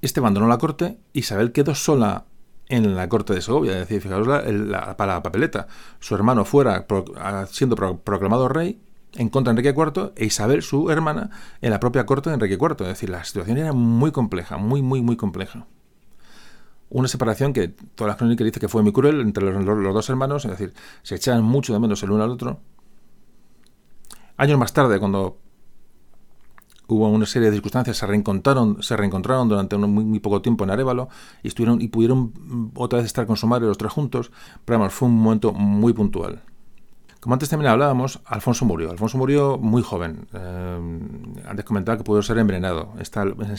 este 0.00 0.20
abandonó 0.20 0.48
la 0.48 0.56
corte, 0.56 0.96
Isabel 1.12 1.52
quedó 1.52 1.74
sola 1.74 2.24
en 2.70 2.96
la 2.96 3.10
corte 3.10 3.34
de 3.34 3.42
Segovia, 3.42 3.74
es 3.74 3.80
decir, 3.80 4.00
fijaros 4.00 4.26
la, 4.26 4.96
para 4.96 5.16
la 5.16 5.22
papeleta, 5.22 5.66
su 6.00 6.14
hermano 6.14 6.46
fuera 6.46 6.86
siendo 7.50 7.76
proclamado 7.76 8.48
rey 8.48 8.80
en 9.14 9.28
contra 9.28 9.52
de 9.52 9.60
Enrique 9.60 9.78
IV 9.78 10.12
e 10.16 10.24
Isabel, 10.24 10.62
su 10.62 10.90
hermana, 10.90 11.30
en 11.60 11.70
la 11.70 11.80
propia 11.80 12.06
corte 12.06 12.30
de 12.30 12.34
Enrique 12.34 12.54
IV. 12.54 12.82
Es 12.82 12.88
decir, 12.88 13.10
la 13.10 13.24
situación 13.24 13.58
era 13.58 13.72
muy 13.72 14.10
compleja, 14.10 14.56
muy, 14.56 14.82
muy, 14.82 15.02
muy 15.02 15.16
compleja. 15.16 15.66
Una 16.88 17.08
separación 17.08 17.52
que 17.52 17.68
todas 17.68 18.10
las 18.10 18.16
crónicas 18.16 18.44
dicen 18.44 18.60
que 18.60 18.68
fue 18.68 18.82
muy 18.82 18.92
cruel 18.92 19.20
entre 19.20 19.44
los, 19.44 19.64
dos 19.64 20.10
hermanos, 20.10 20.44
es 20.44 20.50
decir, 20.50 20.74
se 21.02 21.14
echaban 21.14 21.42
mucho 21.42 21.72
de 21.72 21.78
menos 21.78 22.02
el 22.02 22.10
uno 22.10 22.22
al 22.22 22.30
otro. 22.30 22.60
Años 24.36 24.58
más 24.58 24.72
tarde, 24.72 24.98
cuando 24.98 25.38
hubo 26.88 27.08
una 27.08 27.26
serie 27.26 27.48
de 27.48 27.56
circunstancias, 27.56 27.96
se 27.96 28.06
reencontraron, 28.06 28.82
se 28.82 28.96
reencontraron 28.96 29.48
durante 29.48 29.76
un 29.76 29.90
muy, 29.90 30.20
poco 30.20 30.42
tiempo 30.42 30.64
en 30.64 30.70
Arevalo 30.70 31.08
y, 31.42 31.48
estuvieron, 31.48 31.80
y 31.80 31.88
pudieron 31.88 32.72
otra 32.74 32.98
vez 32.98 33.06
estar 33.06 33.26
con 33.26 33.36
su 33.36 33.46
madre 33.46 33.66
los 33.66 33.78
tres 33.78 33.92
juntos, 33.92 34.30
pero 34.64 34.76
además 34.76 34.92
fue 34.92 35.08
un 35.08 35.16
momento 35.16 35.52
muy 35.52 35.94
puntual. 35.94 36.42
Como 37.22 37.34
antes 37.34 37.48
también 37.48 37.70
hablábamos, 37.70 38.18
Alfonso 38.26 38.64
murió. 38.64 38.90
Alfonso 38.90 39.16
murió 39.16 39.56
muy 39.56 39.80
joven. 39.80 40.26
Eh, 40.34 41.40
antes 41.46 41.64
comentaba 41.64 41.96
que 41.96 42.02
pudo 42.02 42.20
ser 42.20 42.36
envenenado 42.36 42.94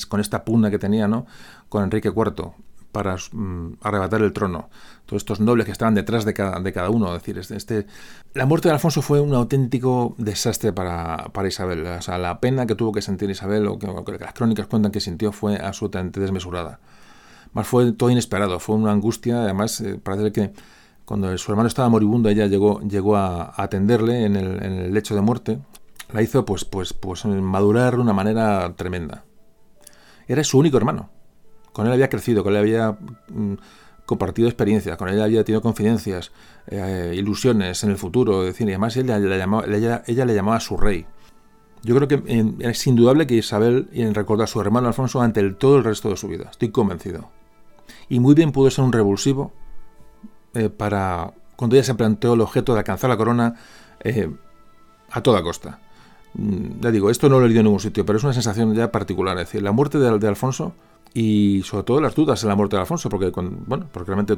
con 0.10 0.20
esta 0.20 0.44
pugna 0.44 0.70
que 0.70 0.78
tenía 0.78 1.08
¿no? 1.08 1.26
con 1.70 1.82
Enrique 1.82 2.10
IV 2.10 2.52
para 2.92 3.16
mm, 3.16 3.76
arrebatar 3.82 4.22
el 4.22 4.34
trono. 4.34 4.70
Todos 5.06 5.22
estos 5.22 5.40
nobles 5.40 5.66
que 5.66 5.72
estaban 5.72 5.96
detrás 5.96 6.26
de 6.26 6.34
cada, 6.34 6.90
uno. 6.90 7.14
decir, 7.14 7.38
este, 7.38 7.56
este, 7.56 7.88
la 8.34 8.46
muerte 8.46 8.68
de 8.68 8.74
Alfonso 8.74 9.02
fue 9.02 9.22
un 9.22 9.34
auténtico 9.34 10.14
desastre 10.18 10.74
para, 10.74 11.30
para 11.32 11.48
Isabel. 11.48 11.88
O 11.88 12.02
sea, 12.02 12.18
la 12.18 12.42
pena 12.42 12.66
que 12.66 12.76
tuvo 12.76 12.92
que 12.92 13.02
sentir 13.02 13.30
Isabel, 13.30 13.66
o 13.68 13.80
que, 13.80 13.88
las 14.20 14.34
crónicas 14.34 14.68
cuentan 14.68 14.92
que 14.92 15.00
sintió, 15.00 15.32
fue 15.32 15.56
absolutamente 15.56 16.20
desmesurada. 16.20 16.82
Más 17.54 17.66
fue 17.66 17.94
todo 17.94 18.10
inesperado, 18.10 18.60
fue 18.60 18.76
una 18.76 18.92
angustia. 18.92 19.44
Además, 19.44 19.80
eh, 19.80 19.98
parece 20.04 20.34
que 20.34 20.52
cuando 21.14 21.38
su 21.38 21.52
hermano 21.52 21.68
estaba 21.68 21.90
moribundo, 21.90 22.28
ella 22.28 22.48
llegó, 22.48 22.82
llegó 22.82 23.18
a, 23.18 23.54
atenderle 23.56 24.26
en 24.26 24.36
el, 24.36 24.92
lecho 24.92 25.14
de 25.14 25.22
muerte. 25.22 25.60
La 26.12 26.24
hizo 26.24 26.44
pues, 26.44 26.66
pues, 26.66 26.92
pues 26.94 27.24
madurar 27.26 27.94
de 27.94 28.02
una 28.02 28.14
manera 28.14 28.74
tremenda. 28.76 29.24
Era 30.28 30.44
su 30.44 30.58
único 30.58 30.78
hermano. 30.78 31.12
Con 31.72 31.86
él 31.86 31.94
había 31.94 32.10
crecido, 32.10 32.44
con 32.44 32.54
él 32.54 32.60
había 32.62 32.98
mm, 33.30 33.54
compartido 34.08 34.48
experiencias, 34.48 34.98
con 34.98 35.08
él 35.08 35.22
había 35.22 35.44
tenido 35.44 35.62
confidencias, 35.62 36.32
eh, 36.66 37.14
ilusiones 37.16 37.84
en 37.84 37.92
el 37.92 37.98
futuro. 37.98 38.48
y 38.48 38.50
además 38.50 38.98
ella, 38.98 40.04
ella, 40.08 40.26
le 40.26 40.34
llamaba 40.34 40.60
su 40.62 40.78
rey. 40.78 41.06
Yo 41.84 41.96
creo 41.96 42.08
que 42.08 42.56
es 42.58 42.88
indudable 42.88 43.28
que 43.28 43.36
Isabel 43.36 43.88
recordar 44.16 44.46
a 44.46 44.48
su 44.48 44.60
hermano 44.60 44.88
Alfonso 44.88 45.22
ante 45.22 45.48
todo 45.52 45.78
el 45.78 45.84
resto 45.84 46.10
de 46.10 46.18
su 46.18 46.28
vida. 46.28 46.48
Estoy 46.50 46.70
convencido. 46.70 47.30
Y 48.10 48.20
muy 48.20 48.34
bien 48.34 48.52
pudo 48.52 48.72
ser 48.72 48.84
un 48.84 48.94
revulsivo 48.94 49.54
eh, 50.54 50.70
para 50.70 51.32
cuando 51.56 51.76
ella 51.76 51.84
se 51.84 51.96
planteó 51.96 52.34
el 52.34 52.42
objeto 52.42 52.74
de 52.74 52.80
alcanzar 52.80 53.10
la 53.10 53.18
corona 53.18 53.56
eh, 54.02 54.30
a 55.12 55.22
toda 55.22 55.42
costa. 55.42 55.80
Mm, 56.34 56.82
ya 56.82 56.92
digo, 56.92 57.10
esto 57.10 57.30
no 57.30 57.40
lo 57.40 57.46
he 57.46 57.48
leído 57.48 57.62
en 57.62 57.66
ningún 57.66 57.80
sitio, 57.80 58.06
pero 58.06 58.18
es 58.18 58.24
una 58.24 58.34
sensación 58.34 58.74
ya 58.74 58.92
particular. 58.92 59.38
Es 59.38 59.48
decir, 59.48 59.62
la 59.62 59.72
muerte 59.72 60.00
de, 60.00 60.28
Alfonso 60.28 60.74
y 61.14 61.62
sobre 61.64 61.84
todo 61.84 62.02
las 62.02 62.16
dudas 62.16 62.42
en 62.44 62.50
la 62.50 62.56
muerte 62.56 62.76
de 62.76 62.82
Alfonso, 62.82 63.08
porque, 63.10 63.32
bueno, 63.36 63.88
porque 63.92 64.08
realmente 64.08 64.38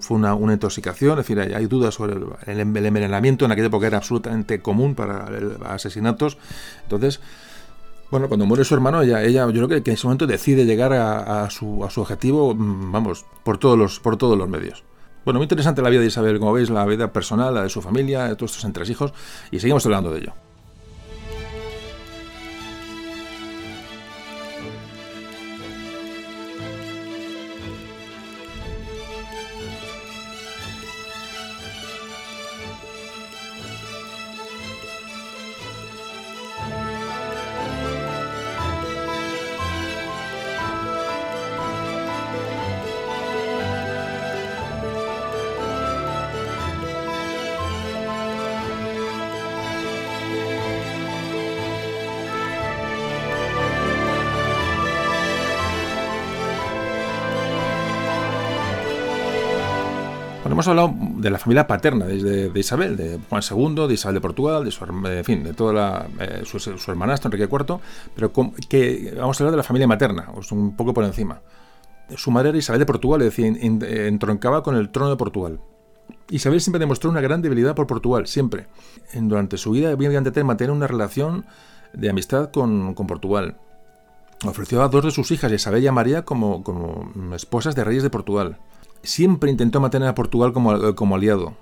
fue 0.00 0.16
una, 0.16 0.34
intoxicación, 0.52 1.12
es 1.12 1.26
decir, 1.26 1.38
hay, 1.38 1.66
dudas 1.66 1.94
sobre 1.94 2.14
el, 2.46 2.60
envenenamiento, 2.60 3.44
en 3.44 3.52
aquella 3.52 3.68
época 3.68 3.86
era 3.86 3.98
absolutamente 3.98 4.60
común 4.60 4.96
para 4.96 5.28
asesinatos. 5.66 6.36
Entonces, 6.82 7.20
bueno, 8.10 8.28
cuando 8.28 8.46
muere 8.46 8.64
su 8.64 8.74
hermano, 8.74 9.02
ella, 9.02 9.22
ella 9.22 9.46
yo 9.50 9.66
creo 9.66 9.82
que, 9.82 9.90
en 9.90 9.94
ese 9.94 10.06
momento 10.06 10.26
decide 10.26 10.64
llegar 10.64 10.92
a, 10.92 11.48
su, 11.50 11.84
a 11.84 11.90
su 11.90 12.00
objetivo, 12.00 12.54
mm, 12.54 12.90
vamos, 12.92 13.24
por 13.44 13.58
todos 13.58 13.78
los, 13.78 14.00
por 14.00 14.16
todos 14.16 14.36
los 14.36 14.48
medios. 14.48 14.84
Bueno, 15.26 15.40
muy 15.40 15.46
interesante 15.46 15.82
la 15.82 15.90
vida 15.90 16.02
de 16.02 16.06
Isabel, 16.06 16.38
como 16.38 16.52
veis, 16.52 16.70
la 16.70 16.86
vida 16.86 17.12
personal, 17.12 17.52
la 17.52 17.64
de 17.64 17.68
su 17.68 17.82
familia, 17.82 18.28
de 18.28 18.36
todos 18.36 18.52
estos 18.52 18.64
entresijos, 18.64 19.12
y 19.50 19.58
seguimos 19.58 19.84
hablando 19.84 20.12
de 20.12 20.20
ello. 20.20 20.45
Hemos 60.66 60.68
hablado 60.68 61.20
de 61.20 61.30
la 61.30 61.38
familia 61.38 61.66
paterna 61.66 62.06
de, 62.06 62.50
Isabel, 62.54 62.96
de 62.96 63.18
Juan 63.28 63.42
II, 63.48 63.86
de 63.86 63.94
Isabel 63.94 64.14
de 64.14 64.20
Portugal, 64.20 64.64
de 64.64 64.70
su, 64.70 64.84
en 64.84 65.24
fin, 65.24 65.44
de 65.44 65.52
toda 65.52 65.72
la, 65.72 66.06
eh, 66.20 66.42
su, 66.44 66.58
su, 66.58 66.90
hermanastro 66.90 67.28
Enrique 67.28 67.48
IV, 67.50 67.78
pero 68.14 68.32
que, 68.68 69.14
vamos 69.16 69.40
a 69.40 69.44
hablar 69.44 69.52
de 69.52 69.56
la 69.58 69.62
familia 69.62 69.86
materna, 69.86 70.30
un 70.50 70.76
poco 70.76 70.92
por 70.92 71.04
encima. 71.04 71.40
Su 72.16 72.30
madre 72.30 72.50
era 72.50 72.58
Isabel 72.58 72.80
de 72.80 72.86
Portugal, 72.86 73.22
es 73.22 73.36
decir, 73.36 73.58
entroncaba 73.60 74.62
con 74.62 74.76
el 74.76 74.90
trono 74.90 75.10
de 75.10 75.16
Portugal. 75.16 75.60
Isabel 76.30 76.60
siempre 76.60 76.78
demostró 76.78 77.10
una 77.10 77.20
gran 77.20 77.42
debilidad 77.42 77.74
por 77.74 77.86
Portugal, 77.86 78.26
siempre. 78.26 78.66
Durante 79.14 79.56
su 79.56 79.72
vida 79.72 79.90
había 79.90 80.08
de 80.08 80.44
mantener 80.44 80.70
una 80.70 80.86
relación 80.86 81.46
de 81.92 82.10
amistad 82.10 82.50
con, 82.50 82.94
con 82.94 83.06
Portugal. 83.06 83.56
Ofreció 84.44 84.82
a 84.82 84.88
dos 84.88 85.04
de 85.04 85.10
sus 85.10 85.30
hijas, 85.30 85.50
Isabel 85.50 85.82
y 85.82 85.86
a 85.86 85.92
María, 85.92 86.24
como, 86.24 86.62
como 86.62 87.10
esposas 87.34 87.74
de 87.74 87.84
reyes 87.84 88.02
de 88.02 88.10
Portugal 88.10 88.58
siempre 89.02 89.50
intentó 89.50 89.80
mantener 89.80 90.08
a 90.08 90.14
Portugal 90.14 90.52
como, 90.52 90.94
como 90.94 91.16
aliado. 91.16 91.54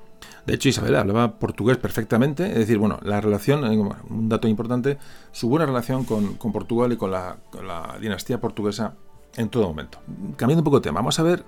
De 0.46 0.54
hecho, 0.54 0.68
Isabel 0.68 0.96
hablaba 0.96 1.38
portugués 1.38 1.78
perfectamente, 1.78 2.46
es 2.46 2.58
decir, 2.58 2.76
bueno, 2.76 2.98
la 3.02 3.20
relación, 3.20 3.64
eh, 3.64 3.94
un 4.10 4.28
dato 4.28 4.46
importante, 4.46 4.98
su 5.32 5.48
buena 5.48 5.64
relación 5.64 6.04
con, 6.04 6.34
con 6.34 6.52
Portugal 6.52 6.92
y 6.92 6.96
con 6.96 7.10
la, 7.10 7.38
la, 7.66 7.96
dinastía 7.98 8.40
portuguesa 8.40 8.94
en 9.36 9.48
todo 9.48 9.68
momento. 9.68 9.98
Cambiando 10.36 10.60
un 10.60 10.64
poco 10.64 10.80
de 10.80 10.84
tema, 10.84 11.00
vamos 11.00 11.18
a 11.18 11.22
ver 11.22 11.44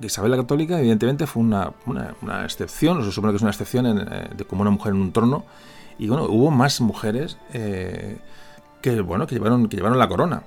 que 0.00 0.06
Isabel 0.06 0.32
la 0.32 0.38
Católica, 0.38 0.78
evidentemente, 0.78 1.26
fue 1.26 1.42
una, 1.42 1.72
una, 1.86 2.16
una 2.22 2.44
excepción, 2.44 3.04
se 3.04 3.12
supone 3.12 3.32
que 3.32 3.36
es 3.36 3.42
una 3.42 3.52
excepción 3.52 3.86
en, 3.86 3.98
eh, 4.00 4.30
de 4.36 4.44
como 4.44 4.62
una 4.62 4.70
mujer 4.70 4.92
en 4.92 5.00
un 5.00 5.12
trono, 5.12 5.44
y 5.98 6.08
bueno, 6.08 6.24
hubo 6.24 6.50
más 6.50 6.80
mujeres 6.80 7.38
eh, 7.52 8.18
que, 8.80 9.00
bueno, 9.02 9.26
que, 9.26 9.36
llevaron, 9.36 9.68
que 9.68 9.76
llevaron 9.76 9.98
la 9.98 10.08
corona. 10.08 10.42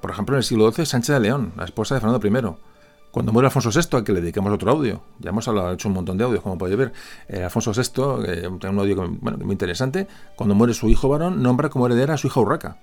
Por 0.00 0.10
ejemplo, 0.10 0.34
en 0.34 0.38
el 0.38 0.44
siglo 0.44 0.72
XII, 0.72 0.86
Sánchez 0.86 1.14
de 1.14 1.20
León, 1.20 1.52
la 1.56 1.64
esposa 1.64 1.94
de 1.94 2.00
Fernando 2.00 2.26
I. 2.26 2.67
Cuando 3.10 3.32
muere 3.32 3.46
Alfonso 3.46 3.70
VI, 3.70 3.98
a 3.98 4.04
que 4.04 4.12
le 4.12 4.20
dedicamos 4.20 4.52
otro 4.52 4.70
audio, 4.70 5.02
ya 5.18 5.30
hemos 5.30 5.48
hecho 5.48 5.88
un 5.88 5.94
montón 5.94 6.18
de 6.18 6.24
audios, 6.24 6.42
como 6.42 6.58
podéis 6.58 6.78
ver, 6.78 6.92
eh, 7.28 7.42
Alfonso 7.42 7.72
VI, 7.72 8.24
eh, 8.26 8.48
un 8.48 8.78
audio 8.78 9.08
muy 9.08 9.52
interesante, 9.52 10.06
cuando 10.36 10.54
muere 10.54 10.74
su 10.74 10.88
hijo 10.88 11.08
varón, 11.08 11.42
nombra 11.42 11.70
como 11.70 11.86
heredera 11.86 12.14
a 12.14 12.16
su 12.18 12.26
hija 12.26 12.40
Urraca. 12.40 12.78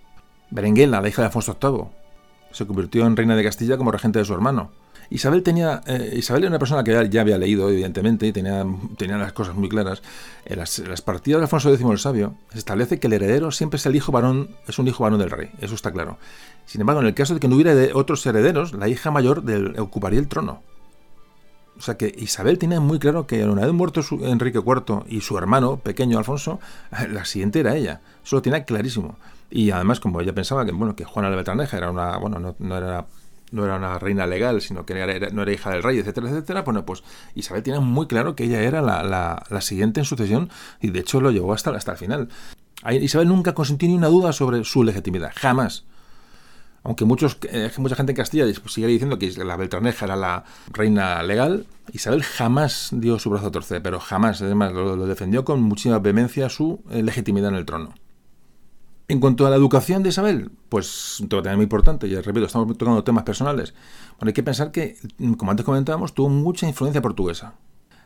Berenguela, 0.49 1.01
la 1.01 1.09
hija 1.09 1.21
de 1.21 1.27
Alfonso 1.27 1.57
VIII, 1.61 1.85
se 2.51 2.65
convirtió 2.65 3.05
en 3.05 3.15
reina 3.15 3.35
de 3.35 3.43
Castilla 3.43 3.77
como 3.77 3.91
regente 3.91 4.19
de 4.19 4.25
su 4.25 4.33
hermano. 4.33 4.71
Isabel 5.09 5.43
tenía 5.43 5.81
eh, 5.85 6.15
Isabel 6.17 6.43
era 6.43 6.49
una 6.49 6.59
persona 6.59 6.83
que 6.83 7.09
ya, 7.09 7.21
había 7.21 7.37
leído, 7.37 7.69
evidentemente, 7.69 8.25
y 8.27 8.31
tenía, 8.31 8.65
tenía 8.97 9.17
las 9.17 9.33
cosas 9.33 9.55
muy 9.55 9.69
claras. 9.69 10.01
En 10.45 10.57
las, 10.57 10.79
las, 10.79 11.01
partidas 11.01 11.39
de 11.39 11.43
Alfonso 11.43 11.71
X 11.71 11.85
el 11.87 11.99
Sabio 11.99 12.35
se 12.51 12.57
establece 12.57 12.99
que 12.99 13.07
el 13.07 13.13
heredero 13.13 13.51
siempre 13.51 13.77
es 13.77 13.85
el 13.85 13.95
hijo 13.95 14.11
varón, 14.11 14.49
es 14.67 14.79
un 14.79 14.87
hijo 14.87 15.03
varón 15.03 15.19
del 15.19 15.29
rey, 15.29 15.51
eso 15.61 15.75
está 15.75 15.91
claro. 15.91 16.17
Sin 16.65 16.81
embargo, 16.81 17.01
en 17.01 17.07
el 17.07 17.13
caso 17.13 17.33
de 17.33 17.39
que 17.39 17.47
no 17.47 17.55
hubiera 17.55 17.73
otros 17.93 18.25
herederos, 18.25 18.73
la 18.73 18.87
hija 18.87 19.11
mayor 19.11 19.43
del, 19.43 19.79
ocuparía 19.79 20.19
el 20.19 20.27
trono. 20.27 20.61
O 21.77 21.81
sea 21.81 21.97
que 21.97 22.13
Isabel 22.17 22.57
tenía 22.57 22.79
muy 22.79 22.99
claro 22.99 23.27
que 23.27 23.43
una 23.43 23.63
vez 23.63 23.73
muerto 23.73 24.01
su, 24.01 24.25
Enrique 24.25 24.59
IV 24.59 25.03
y 25.07 25.21
su 25.21 25.37
hermano 25.37 25.77
pequeño 25.77 26.17
Alfonso, 26.17 26.59
la 27.09 27.25
siguiente 27.25 27.59
era 27.59 27.75
ella. 27.75 28.01
Eso 28.23 28.37
lo 28.37 28.41
tenía 28.41 28.63
clarísimo. 28.63 29.17
Y 29.51 29.71
además, 29.71 29.99
como 29.99 30.21
ella 30.21 30.33
pensaba 30.33 30.65
que 30.65 30.71
bueno 30.71 30.95
que 30.95 31.03
Juana 31.03 31.29
de 31.29 31.35
Beltraneja 31.35 31.77
era 31.77 31.91
una, 31.91 32.17
bueno, 32.17 32.39
no, 32.39 32.55
no 32.59 32.77
era 32.77 33.05
no 33.51 33.63
era 33.63 33.75
una 33.75 33.99
reina 33.99 34.25
legal, 34.25 34.59
sino 34.59 34.85
que 34.85 34.93
era, 34.93 35.29
no 35.29 35.43
era 35.43 35.53
hija 35.53 35.69
del 35.69 35.83
rey, 35.83 35.99
etcétera, 35.99 36.29
etcétera, 36.29 36.63
bueno, 36.63 36.85
pues 36.85 37.03
Isabel 37.35 37.63
tenía 37.63 37.79
muy 37.79 38.07
claro 38.07 38.35
que 38.35 38.43
ella 38.45 38.59
era 38.61 38.81
la, 38.81 39.03
la, 39.49 39.61
siguiente 39.61 40.01
en 40.01 40.05
sucesión 40.05 40.49
y 40.81 40.89
de 40.89 40.99
hecho 40.99 41.21
lo 41.21 41.31
llevó 41.31 41.53
hasta, 41.53 41.69
hasta 41.69 41.93
el 41.93 41.97
final. 41.97 42.29
Isabel 42.89 43.29
nunca 43.29 43.53
consintió 43.53 43.87
ni 43.87 43.95
una 43.95 44.07
duda 44.07 44.33
sobre 44.33 44.63
su 44.65 44.83
legitimidad, 44.83 45.31
jamás 45.35 45.85
aunque 46.85 47.03
muchos, 47.03 47.39
eh, 47.51 47.71
mucha 47.79 47.95
gente 47.95 48.11
en 48.11 48.15
Castilla 48.15 48.45
sigue 48.67 48.85
diciendo 48.85 49.17
que 49.17 49.31
la 49.43 49.57
Beltraneja 49.57 50.05
era 50.05 50.15
la 50.15 50.43
reina 50.71 51.23
legal, 51.23 51.65
Isabel 51.91 52.21
jamás 52.21 52.89
dio 52.91 53.17
su 53.17 53.31
brazo 53.31 53.47
a 53.47 53.51
torcer, 53.51 53.81
pero 53.81 53.99
jamás, 53.99 54.39
además, 54.43 54.71
lo, 54.71 54.95
defendió 55.07 55.43
con 55.43 55.63
muchísima 55.63 55.97
vehemencia 55.97 56.47
su 56.47 56.83
eh, 56.91 57.01
legitimidad 57.01 57.49
en 57.49 57.55
el 57.55 57.65
trono. 57.65 57.95
En 59.07 59.19
cuanto 59.19 59.47
a 59.47 59.49
la 59.49 59.55
educación 59.55 60.03
de 60.03 60.09
Isabel, 60.09 60.51
pues 60.69 61.19
un 61.21 61.29
tema 61.29 61.55
muy 61.55 61.63
importante, 61.63 62.07
ya 62.07 62.21
repito, 62.21 62.45
estamos 62.45 62.77
tocando 62.77 63.03
temas 63.03 63.23
personales. 63.23 63.73
Bueno, 64.19 64.29
hay 64.29 64.33
que 64.33 64.43
pensar 64.43 64.71
que, 64.71 64.95
como 65.37 65.49
antes 65.49 65.65
comentábamos, 65.65 66.13
tuvo 66.13 66.29
mucha 66.29 66.67
influencia 66.67 67.01
portuguesa 67.01 67.55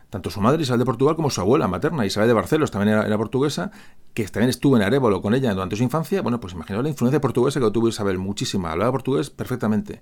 tanto 0.09 0.29
su 0.29 0.41
madre 0.41 0.63
Isabel 0.63 0.79
de 0.79 0.85
Portugal 0.85 1.15
como 1.15 1.29
su 1.29 1.39
abuela 1.41 1.67
materna 1.67 2.05
Isabel 2.05 2.27
de 2.27 2.33
Barcelos 2.33 2.71
también 2.71 2.97
era, 2.97 3.17
portuguesa, 3.17 3.71
que 4.13 4.25
también 4.27 4.49
estuvo 4.49 4.75
en 4.75 4.83
Arevalo 4.83 5.21
con 5.21 5.35
ella 5.35 5.53
durante 5.53 5.75
su 5.75 5.83
infancia, 5.83 6.21
bueno, 6.21 6.39
pues 6.39 6.53
imaginaos 6.53 6.83
la 6.83 6.89
influencia 6.89 7.21
portuguesa 7.21 7.59
que 7.59 7.71
tuvo 7.71 7.87
Isabel, 7.89 8.17
muchísima, 8.17 8.71
hablaba 8.71 8.91
portugués 8.91 9.29
perfectamente. 9.29 10.01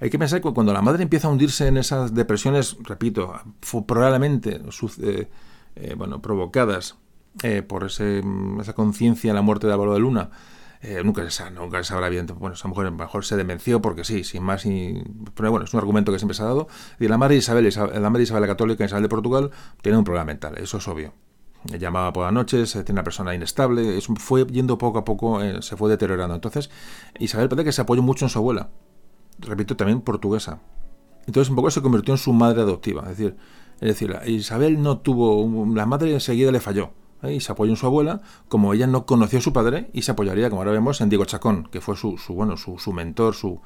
Hay 0.00 0.10
que 0.10 0.18
pensar 0.18 0.40
que 0.40 0.52
cuando 0.52 0.72
la 0.72 0.82
madre 0.82 1.04
empieza 1.04 1.28
a 1.28 1.30
hundirse 1.30 1.68
en 1.68 1.76
esas 1.76 2.14
depresiones, 2.14 2.76
repito, 2.82 3.34
probablemente 3.86 4.60
eh, 5.00 5.28
eh, 5.76 5.94
bueno, 5.96 6.20
provocadas 6.20 6.96
eh, 7.42 7.62
por 7.62 7.84
ese, 7.84 8.22
esa 8.60 8.72
conciencia 8.72 9.30
en 9.30 9.36
la 9.36 9.42
muerte 9.42 9.66
de 9.66 9.72
Álvaro 9.72 9.94
de 9.94 10.00
Luna, 10.00 10.30
eh, 10.84 11.00
nunca, 11.04 11.28
se, 11.30 11.48
nunca 11.52 11.78
se 11.78 11.84
sabrá 11.84 12.08
bien. 12.08 12.26
Bueno, 12.26 12.54
esa 12.54 12.66
mujer 12.66 12.90
mejor 12.90 13.24
se 13.24 13.36
demenció 13.36 13.80
porque 13.80 14.02
sí, 14.02 14.24
sin 14.24 14.42
más. 14.42 14.66
Y, 14.66 15.02
pero 15.34 15.50
bueno, 15.52 15.64
es 15.64 15.72
un 15.72 15.78
argumento 15.78 16.10
que 16.10 16.18
siempre 16.18 16.34
se 16.34 16.42
ha 16.42 16.46
dado. 16.46 16.66
Y 16.98 17.06
la 17.06 17.18
madre 17.18 17.36
Isabel, 17.36 17.72
la 17.72 18.10
madre 18.10 18.24
Isabel 18.24 18.42
la 18.42 18.48
Católica, 18.48 18.84
Isabel 18.84 19.04
de 19.04 19.08
Portugal, 19.08 19.50
tiene 19.80 19.96
un 19.96 20.04
problema 20.04 20.24
mental, 20.24 20.58
eso 20.58 20.78
es 20.78 20.88
obvio. 20.88 21.14
Llamaba 21.64 22.12
por 22.12 22.24
las 22.24 22.32
noches, 22.32 22.72
tiene 22.72 22.92
una 22.92 23.04
persona 23.04 23.32
inestable, 23.36 24.00
fue 24.16 24.44
yendo 24.46 24.78
poco 24.78 24.98
a 24.98 25.04
poco, 25.04 25.40
eh, 25.40 25.62
se 25.62 25.76
fue 25.76 25.88
deteriorando. 25.88 26.34
Entonces, 26.34 26.70
Isabel 27.20 27.48
parece 27.48 27.66
que 27.66 27.72
se 27.72 27.82
apoyó 27.82 28.02
mucho 28.02 28.24
en 28.24 28.30
su 28.30 28.40
abuela, 28.40 28.70
repito, 29.38 29.76
también 29.76 30.00
portuguesa. 30.00 30.60
Entonces, 31.28 31.50
un 31.50 31.54
poco 31.54 31.70
se 31.70 31.80
convirtió 31.80 32.14
en 32.14 32.18
su 32.18 32.32
madre 32.32 32.62
adoptiva. 32.62 33.02
Es 33.02 33.18
decir, 33.18 33.36
es 33.80 33.88
decir, 33.88 34.18
Isabel 34.26 34.82
no 34.82 34.98
tuvo, 34.98 35.72
la 35.72 35.86
madre 35.86 36.12
enseguida 36.12 36.50
le 36.50 36.58
falló 36.58 36.90
y 37.30 37.40
se 37.40 37.52
apoyó 37.52 37.70
en 37.72 37.76
su 37.76 37.86
abuela, 37.86 38.20
como 38.48 38.74
ella 38.74 38.86
no 38.86 39.06
conoció 39.06 39.38
a 39.38 39.42
su 39.42 39.52
padre, 39.52 39.90
y 39.92 40.02
se 40.02 40.12
apoyaría, 40.12 40.50
como 40.50 40.62
ahora 40.62 40.72
vemos, 40.72 41.00
en 41.00 41.08
Diego 41.08 41.24
Chacón, 41.24 41.68
que 41.70 41.80
fue 41.80 41.96
su, 41.96 42.18
bueno, 42.30 42.56
su, 42.56 42.78
su, 42.78 42.92
mentor, 42.92 43.34
su, 43.34 43.60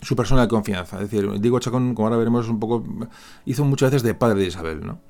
su 0.00 0.14
persona 0.14 0.42
de 0.42 0.48
confianza. 0.48 0.96
Es 1.02 1.10
decir, 1.10 1.40
Diego 1.40 1.58
Chacón, 1.58 1.94
como 1.94 2.06
ahora 2.06 2.18
veremos, 2.18 2.48
un 2.48 2.60
poco 2.60 2.84
hizo 3.44 3.64
muchas 3.64 3.90
veces 3.90 4.02
de 4.02 4.14
padre 4.14 4.40
de 4.40 4.46
Isabel, 4.46 4.86
¿no? 4.86 5.00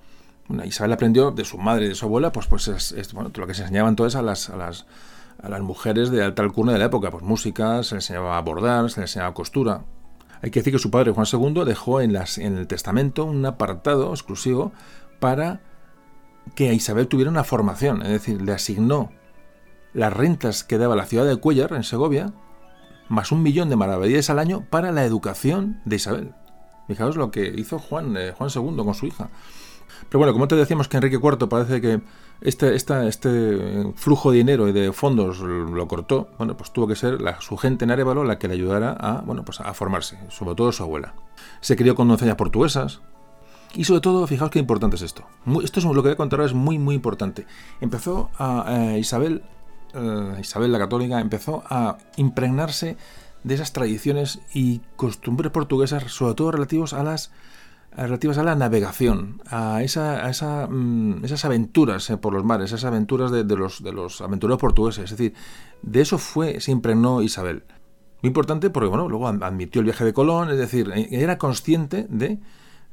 Isabel 0.64 0.92
aprendió 0.92 1.30
de 1.30 1.44
su 1.44 1.58
madre 1.58 1.84
y 1.84 1.88
de 1.88 1.94
su 1.94 2.06
abuela, 2.06 2.32
pues, 2.32 2.46
pues 2.46 2.68
es, 2.68 3.12
bueno, 3.12 3.30
lo 3.34 3.46
que 3.46 3.52
se 3.52 3.62
enseñaban 3.62 3.96
todas 3.96 4.16
a 4.16 4.22
las, 4.22 4.48
a 4.48 4.56
las, 4.56 4.86
a 5.42 5.48
las 5.50 5.60
mujeres 5.60 6.10
de 6.10 6.24
alta 6.24 6.42
alcurnia 6.42 6.72
de 6.72 6.78
la 6.78 6.86
época, 6.86 7.10
pues 7.10 7.22
música, 7.22 7.82
se 7.82 7.96
les 7.96 8.04
enseñaba 8.04 8.38
a 8.38 8.40
bordar, 8.40 8.90
se 8.90 9.00
les 9.00 9.10
enseñaba 9.10 9.34
costura. 9.34 9.84
Hay 10.40 10.50
que 10.50 10.60
decir 10.60 10.72
que 10.72 10.78
su 10.78 10.90
padre, 10.90 11.12
Juan 11.12 11.26
II, 11.30 11.64
dejó 11.66 12.00
en, 12.00 12.14
las, 12.14 12.38
en 12.38 12.56
el 12.56 12.66
testamento 12.66 13.24
un 13.24 13.44
apartado 13.44 14.10
exclusivo 14.10 14.72
para 15.20 15.60
que 16.54 16.72
Isabel 16.74 17.08
tuviera 17.08 17.30
una 17.30 17.44
formación, 17.44 18.02
es 18.02 18.08
decir, 18.08 18.42
le 18.42 18.52
asignó 18.52 19.10
las 19.92 20.12
rentas 20.12 20.64
que 20.64 20.78
daba 20.78 20.96
la 20.96 21.06
ciudad 21.06 21.26
de 21.26 21.36
Cuellar, 21.36 21.72
en 21.72 21.84
Segovia, 21.84 22.32
más 23.08 23.32
un 23.32 23.42
millón 23.42 23.68
de 23.68 23.76
maravedíes 23.76 24.30
al 24.30 24.38
año 24.38 24.66
para 24.68 24.92
la 24.92 25.04
educación 25.04 25.80
de 25.84 25.96
Isabel. 25.96 26.34
Fijaos 26.86 27.16
lo 27.16 27.30
que 27.30 27.46
hizo 27.56 27.78
Juan, 27.78 28.16
eh, 28.16 28.32
Juan 28.36 28.50
II 28.54 28.76
con 28.76 28.94
su 28.94 29.06
hija. 29.06 29.30
Pero 30.08 30.18
bueno, 30.20 30.32
como 30.32 30.48
te 30.48 30.56
decíamos 30.56 30.88
que 30.88 30.96
Enrique 30.96 31.16
IV 31.16 31.48
parece 31.48 31.80
que 31.80 32.00
este, 32.40 32.74
este 32.74 33.92
flujo 33.96 34.30
de 34.30 34.38
dinero 34.38 34.68
y 34.68 34.72
de 34.72 34.92
fondos 34.92 35.40
lo 35.40 35.88
cortó, 35.88 36.30
bueno, 36.38 36.56
pues 36.56 36.72
tuvo 36.72 36.86
que 36.86 36.96
ser 36.96 37.20
la, 37.20 37.40
su 37.40 37.56
gente 37.56 37.84
en 37.84 37.90
Arevalo 37.90 38.24
la 38.24 38.38
que 38.38 38.48
le 38.48 38.54
ayudara 38.54 38.92
a, 38.92 39.20
bueno, 39.22 39.44
pues 39.44 39.60
a 39.60 39.74
formarse, 39.74 40.18
sobre 40.30 40.54
todo 40.54 40.72
su 40.72 40.82
abuela. 40.82 41.14
Se 41.60 41.76
crió 41.76 41.94
con 41.94 42.08
doncellas 42.08 42.36
portuguesas, 42.36 43.00
y 43.74 43.84
sobre 43.84 44.00
todo, 44.00 44.26
fijaos 44.26 44.50
qué 44.50 44.58
importante 44.58 44.96
es 44.96 45.02
esto. 45.02 45.24
esto 45.62 45.80
es 45.80 45.84
lo 45.84 45.94
que 45.94 46.00
voy 46.00 46.10
a 46.12 46.16
contar 46.16 46.40
ahora, 46.40 46.50
es 46.50 46.54
muy, 46.54 46.78
muy 46.78 46.94
importante. 46.94 47.46
Empezó 47.80 48.30
a, 48.38 48.96
Isabel, 48.98 49.42
eh, 49.94 50.36
Isabel 50.40 50.72
la 50.72 50.78
Católica, 50.78 51.20
empezó 51.20 51.62
a 51.68 51.98
impregnarse 52.16 52.96
de 53.44 53.54
esas 53.54 53.72
tradiciones 53.72 54.40
y 54.52 54.80
costumbres 54.96 55.52
portuguesas, 55.52 56.10
sobre 56.10 56.34
todo 56.34 56.52
relativos 56.52 56.92
a 56.92 57.02
las 57.02 57.30
relativas 57.96 58.38
a 58.38 58.44
la 58.44 58.54
navegación, 58.54 59.42
a, 59.50 59.82
esa, 59.82 60.24
a 60.24 60.30
esa, 60.30 60.68
mm, 60.68 61.24
esas 61.24 61.44
aventuras 61.44 62.08
eh, 62.10 62.16
por 62.16 62.32
los 62.32 62.44
mares, 62.44 62.66
esas 62.66 62.84
aventuras 62.84 63.30
de, 63.30 63.44
los, 63.44 63.82
de 63.82 63.92
los 63.92 64.20
aventureros 64.20 64.60
portugueses. 64.60 65.04
Es 65.04 65.10
decir, 65.10 65.34
de 65.82 66.00
eso 66.00 66.18
fue, 66.18 66.60
se 66.60 66.70
impregnó 66.70 67.22
Isabel. 67.22 67.64
Muy 68.22 68.28
importante 68.28 68.70
porque, 68.70 68.88
bueno, 68.88 69.08
luego 69.08 69.28
admitió 69.28 69.80
el 69.80 69.86
viaje 69.86 70.04
de 70.04 70.12
Colón, 70.12 70.50
es 70.50 70.58
decir, 70.58 70.90
e, 70.94 71.08
era 71.10 71.38
consciente 71.38 72.06
de 72.08 72.38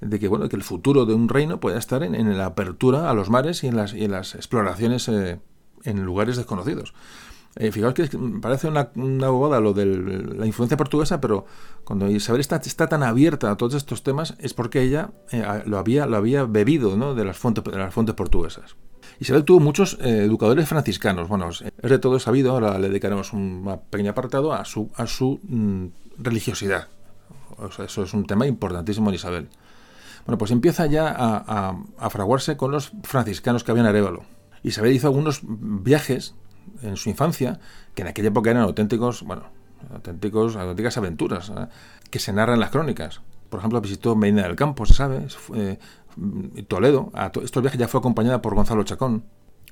de 0.01 0.19
que, 0.19 0.27
bueno, 0.27 0.49
que 0.49 0.55
el 0.55 0.63
futuro 0.63 1.05
de 1.05 1.13
un 1.13 1.30
reino 1.30 1.59
pueda 1.59 1.77
estar 1.77 2.03
en, 2.03 2.38
la 2.38 2.45
apertura 2.45 3.09
a 3.09 3.13
los 3.13 3.30
mares 3.30 3.63
y 3.63 3.67
en 3.67 3.76
las, 3.76 3.93
en 3.93 4.11
las 4.11 4.35
exploraciones 4.35 5.07
eh, 5.07 5.39
en 5.84 6.03
lugares 6.03 6.38
desconocidos. 6.38 6.93
Eh, 7.57 7.72
fijaos 7.72 7.93
que 7.93 8.09
parece 8.41 8.67
una, 8.67 8.89
una 8.95 9.27
abogada 9.27 9.61
lo 9.61 9.72
de 9.72 9.85
la 9.85 10.45
influencia 10.45 10.76
portuguesa, 10.76 11.22
pero 11.22 11.45
cuando 11.85 12.09
Isabel 12.09 12.41
está, 12.41 12.57
está, 12.57 12.88
tan 12.88 13.01
abierta 13.01 13.49
a 13.49 13.55
todos 13.55 13.76
estos 13.76 14.03
temas 14.03 14.35
es 14.39 14.53
porque 14.53 14.81
ella 14.81 15.11
eh, 15.31 15.63
lo, 15.65 15.77
había, 15.77 16.05
lo 16.05 16.17
había 16.17 16.43
bebido 16.43 16.97
¿no? 16.97 17.15
de, 17.15 17.23
las 17.23 17.38
fuentes, 17.38 17.63
de 17.63 17.77
las 17.77 17.93
fuentes 17.93 18.13
portuguesas. 18.15 18.76
Isabel 19.22 19.45
tuvo 19.45 19.61
muchos 19.61 19.97
educadores 20.01 20.67
franciscanos. 20.67 21.30
Bueno, 21.30 21.49
es 21.49 21.63
de 21.81 21.99
todo 21.99 22.19
sabido, 22.19 22.51
ahora 22.51 22.77
le 22.77 22.89
dedicaremos 22.89 23.31
un 23.31 23.80
pequeño 23.89 24.11
apartado 24.11 24.51
a 24.51 24.65
su, 24.65 24.91
a 24.95 25.07
su 25.07 25.39
mm, 25.41 25.85
religiosidad. 26.17 26.89
eso 27.80 28.03
es 28.03 28.13
un 28.13 28.26
tema 28.26 28.45
importantísimo 28.45 29.09
en 29.09 29.15
Isabel. 29.15 29.49
Bueno, 30.26 30.38
pues 30.38 30.52
empieza 30.52 30.88
ya 30.88 31.14
a, 31.18 32.10
fraguarse 32.10 32.57
con 32.57 32.72
los 32.72 32.91
franciscanos 33.03 33.64
que 33.64 33.72
habían 33.72 33.85
en 33.85 33.91
Arevalo. 33.91 34.23
Isabel 34.64 34.93
hizo 34.93 35.07
algunos 35.07 35.41
viajes 35.43 36.34
en 36.81 36.97
su 36.97 37.10
infancia, 37.10 37.60
que 37.93 38.02
en 38.02 38.07
aquella 38.07 38.30
época 38.30 38.49
eran 38.49 38.64
auténticos, 38.64 39.22
bueno, 39.22 39.43
auténticos, 39.93 40.56
auténticas 40.56 40.97
aventuras, 40.97 41.49
¿eh? 41.49 41.68
que 42.10 42.18
se 42.18 42.34
narran 42.34 42.56
en 42.56 42.61
las 42.61 42.72
crónicas. 42.72 43.22
Por 43.49 43.60
ejemplo, 43.60 43.80
visitó 43.81 44.15
Medina 44.15 44.43
del 44.43 44.56
Campo, 44.56 44.88
se 44.88 44.95
sabe, 44.95 45.27
eh, 45.53 45.77
Toledo. 46.68 47.11
A 47.14 47.31
estos 47.43 47.61
viajes 47.61 47.80
ya 47.80 47.88
fue 47.88 47.99
acompañada 47.99 48.41
por 48.41 48.56
Gonzalo 48.56 48.84
Chacón, 48.84 49.26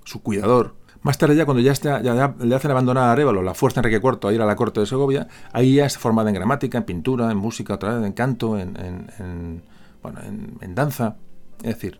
su 0.03 0.21
cuidador. 0.21 0.75
Más 1.01 1.17
tarde, 1.17 1.35
ya 1.35 1.45
cuando 1.45 1.61
ya, 1.61 1.71
está, 1.71 2.01
ya, 2.01 2.35
le 2.39 2.55
hacen 2.55 2.71
abandonar 2.71 3.05
a 3.05 3.11
Arevalo 3.11 3.41
la 3.41 3.53
fuerza 3.53 3.81
Enrique 3.81 3.99
IV 4.01 4.29
a 4.29 4.33
ir 4.33 4.41
a 4.41 4.45
la 4.45 4.55
corte 4.55 4.79
de 4.79 4.85
Segovia, 4.85 5.27
ahí 5.51 5.75
ya 5.75 5.85
está 5.85 5.99
formada 5.99 6.29
en 6.29 6.35
gramática, 6.35 6.77
en 6.77 6.85
pintura, 6.85 7.29
en 7.29 7.37
música, 7.37 7.73
otra 7.73 7.95
vez, 7.95 8.05
en 8.05 8.13
canto, 8.13 8.57
en, 8.57 9.63
bueno, 10.03 10.19
en, 10.21 10.75
danza. 10.75 11.17
Es 11.63 11.75
decir, 11.75 11.99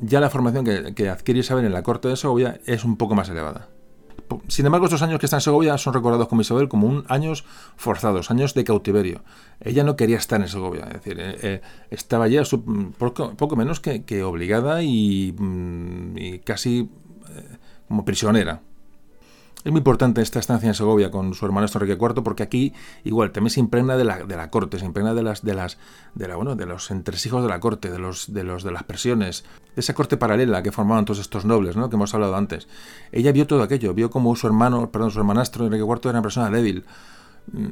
ya 0.00 0.20
la 0.20 0.28
formación 0.28 0.64
que, 0.64 0.94
que 0.94 1.08
adquiere 1.08 1.40
Isabel 1.40 1.64
en 1.64 1.72
la 1.72 1.82
corte 1.82 2.08
de 2.08 2.16
Segovia 2.16 2.60
es 2.66 2.84
un 2.84 2.96
poco 2.96 3.14
más 3.14 3.28
elevada. 3.30 3.68
Sin 4.48 4.66
embargo, 4.66 4.86
estos 4.86 5.02
años 5.02 5.18
que 5.18 5.26
está 5.26 5.36
en 5.36 5.40
Segovia 5.40 5.78
son 5.78 5.94
recordados 5.94 6.28
como 6.28 6.42
Isabel 6.42 6.68
como 6.68 6.86
un, 6.86 7.04
años 7.08 7.44
forzados, 7.76 8.30
años 8.30 8.54
de 8.54 8.64
cautiverio. 8.64 9.22
Ella 9.60 9.84
no 9.84 9.96
quería 9.96 10.18
estar 10.18 10.40
en 10.40 10.48
Segovia, 10.48 10.84
es 10.86 10.94
decir, 10.94 11.18
eh, 11.18 11.38
eh, 11.42 11.60
estaba 11.90 12.28
ya 12.28 12.42
poco, 12.98 13.56
menos 13.56 13.80
que, 13.80 14.22
obligada 14.22 14.82
y, 14.82 15.34
mm, 15.38 16.40
casi 16.44 16.90
eh, 17.30 17.56
como 17.88 18.04
prisionera. 18.04 18.62
Es 19.64 19.72
muy 19.72 19.78
importante 19.78 20.22
esta 20.22 20.38
estancia 20.38 20.68
en 20.68 20.74
Segovia 20.74 21.10
con 21.10 21.34
su 21.34 21.44
hermano 21.44 21.66
Enrique 21.66 21.98
IV 22.00 22.22
porque 22.22 22.44
aquí 22.44 22.72
igual 23.02 23.32
también 23.32 23.50
se 23.50 23.58
impregna 23.58 23.96
de 23.96 24.04
la, 24.04 24.24
de 24.24 24.36
la 24.36 24.50
corte, 24.50 24.78
se 24.78 24.84
impregna 24.84 25.14
de 25.14 25.24
las 25.24 25.42
de 25.42 25.52
las 25.52 25.78
de 26.14 26.28
la, 26.28 26.36
bueno, 26.36 26.54
de 26.54 26.64
los 26.64 26.92
entresijos 26.92 27.42
de 27.42 27.48
la 27.48 27.58
corte, 27.58 27.90
de 27.90 27.98
los 27.98 28.32
de 28.32 28.44
los 28.44 28.62
de 28.62 28.70
las 28.70 28.84
presiones, 28.84 29.44
de 29.74 29.80
esa 29.80 29.94
corte 29.94 30.16
paralela 30.16 30.62
que 30.62 30.70
formaban 30.70 31.04
todos 31.04 31.18
estos 31.18 31.44
nobles, 31.44 31.76
¿no? 31.76 31.90
que 31.90 31.96
hemos 31.96 32.14
hablado 32.14 32.36
antes. 32.36 32.68
Ella 33.10 33.32
vio 33.32 33.48
todo 33.48 33.62
aquello, 33.64 33.94
vio 33.94 34.10
como 34.10 34.34
su 34.36 34.46
hermano, 34.46 34.90
perdón, 34.92 35.10
su 35.10 35.18
hermanastro 35.18 35.66
Enrique 35.66 35.84
IV 35.84 36.00
era 36.04 36.10
una 36.10 36.22
persona 36.22 36.50
débil, 36.50 36.84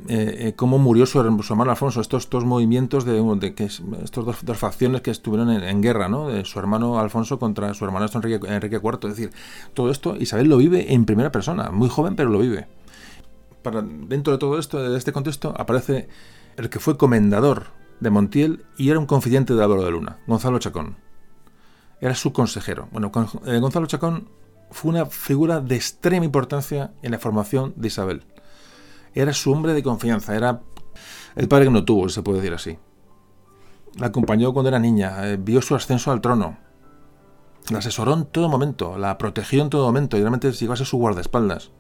eh, 0.09 0.37
eh, 0.49 0.53
cómo 0.57 0.79
murió 0.79 1.05
su, 1.07 1.21
hermano 1.21 1.71
Alfonso, 1.71 2.01
estos, 2.01 2.31
dos 2.31 2.45
movimientos 2.45 3.05
de, 3.05 3.19
estos 4.03 4.25
dos, 4.25 4.59
facciones 4.59 5.03
que 5.03 5.11
estuvieron 5.11 5.51
en, 5.51 5.83
guerra, 5.83 6.09
¿no? 6.09 6.29
De 6.29 6.45
su 6.45 6.59
hermano 6.59 6.99
Alfonso 6.99 7.39
contra 7.39 7.75
su 7.75 7.85
hermano 7.85 8.07
Enrique, 8.13 8.47
Enrique 8.49 8.81
IV. 8.83 8.99
Es 9.03 9.17
decir, 9.17 9.31
todo 9.75 9.91
esto 9.91 10.17
Isabel 10.17 10.49
lo 10.49 10.57
vive 10.57 10.95
en 10.95 11.05
primera 11.05 11.31
persona, 11.31 11.71
muy 11.71 11.89
joven, 11.89 12.17
pero 12.17 12.31
lo 12.31 12.39
vive. 12.39 12.69
Dentro 14.09 14.33
de 14.33 14.39
todo 14.39 14.59
esto, 14.59 14.79
de 14.79 14.97
este 14.97 15.13
contexto, 15.13 15.53
aparece 15.57 16.09
el 16.57 16.71
que 16.71 16.79
fue 16.79 16.97
comendador 16.97 17.67
de 18.01 18.11
Montiel 18.11 18.65
y 18.79 18.91
era 18.91 18.99
un 18.99 19.07
confidente 19.07 19.55
de 19.55 19.63
Álvaro 19.63 19.83
de 19.83 19.91
Luna, 19.91 20.19
Gonzalo 20.27 20.59
Chacón. 20.59 20.97
Era 22.01 22.15
su 22.15 22.33
consejero. 22.33 22.89
Bueno, 22.93 23.11
eh, 23.47 23.59
Gonzalo 23.59 23.87
Chacón 23.87 24.29
fue 24.71 24.91
una 24.91 25.07
figura 25.07 25.61
de 25.61 25.75
extrema 25.75 26.25
importancia 26.25 26.93
en 27.03 27.11
la 27.11 27.19
formación 27.19 27.75
de 27.77 27.89
Isabel 27.89 28.25
era 29.17 29.33
su 29.33 29.53
hombre 29.53 29.75
de 29.75 29.83
confianza, 29.83 30.37
era 30.37 30.61
el 31.35 31.49
padre 31.49 31.67
que 31.67 31.71
no 31.71 31.85
tuvo, 31.85 32.09
se 32.09 32.23
puede 32.23 32.39
decir 32.39 32.55
así. 32.55 32.79
La 33.99 34.09
acompañó 34.09 34.53
cuando 34.53 34.69
era 34.69 34.79
niña, 34.79 35.27
eh, 35.27 35.37
vio 35.37 35.63
su 35.63 35.75
ascenso 35.75 36.13
al 36.13 36.21
trono, 36.21 36.59
la 37.71 37.79
asesoró 37.79 38.15
en 38.15 38.27
todo 38.27 38.49
momento, 38.49 38.97
la 38.97 39.19
protegió 39.19 39.63
en 39.63 39.71
todo 39.71 39.87
momento 39.87 40.17
y 40.17 40.21
realmente 40.21 40.53
llegó 40.53 40.73
a 40.73 40.77
ser 40.77 40.87
su 40.87 40.99
guardaespaldas. 40.99 41.71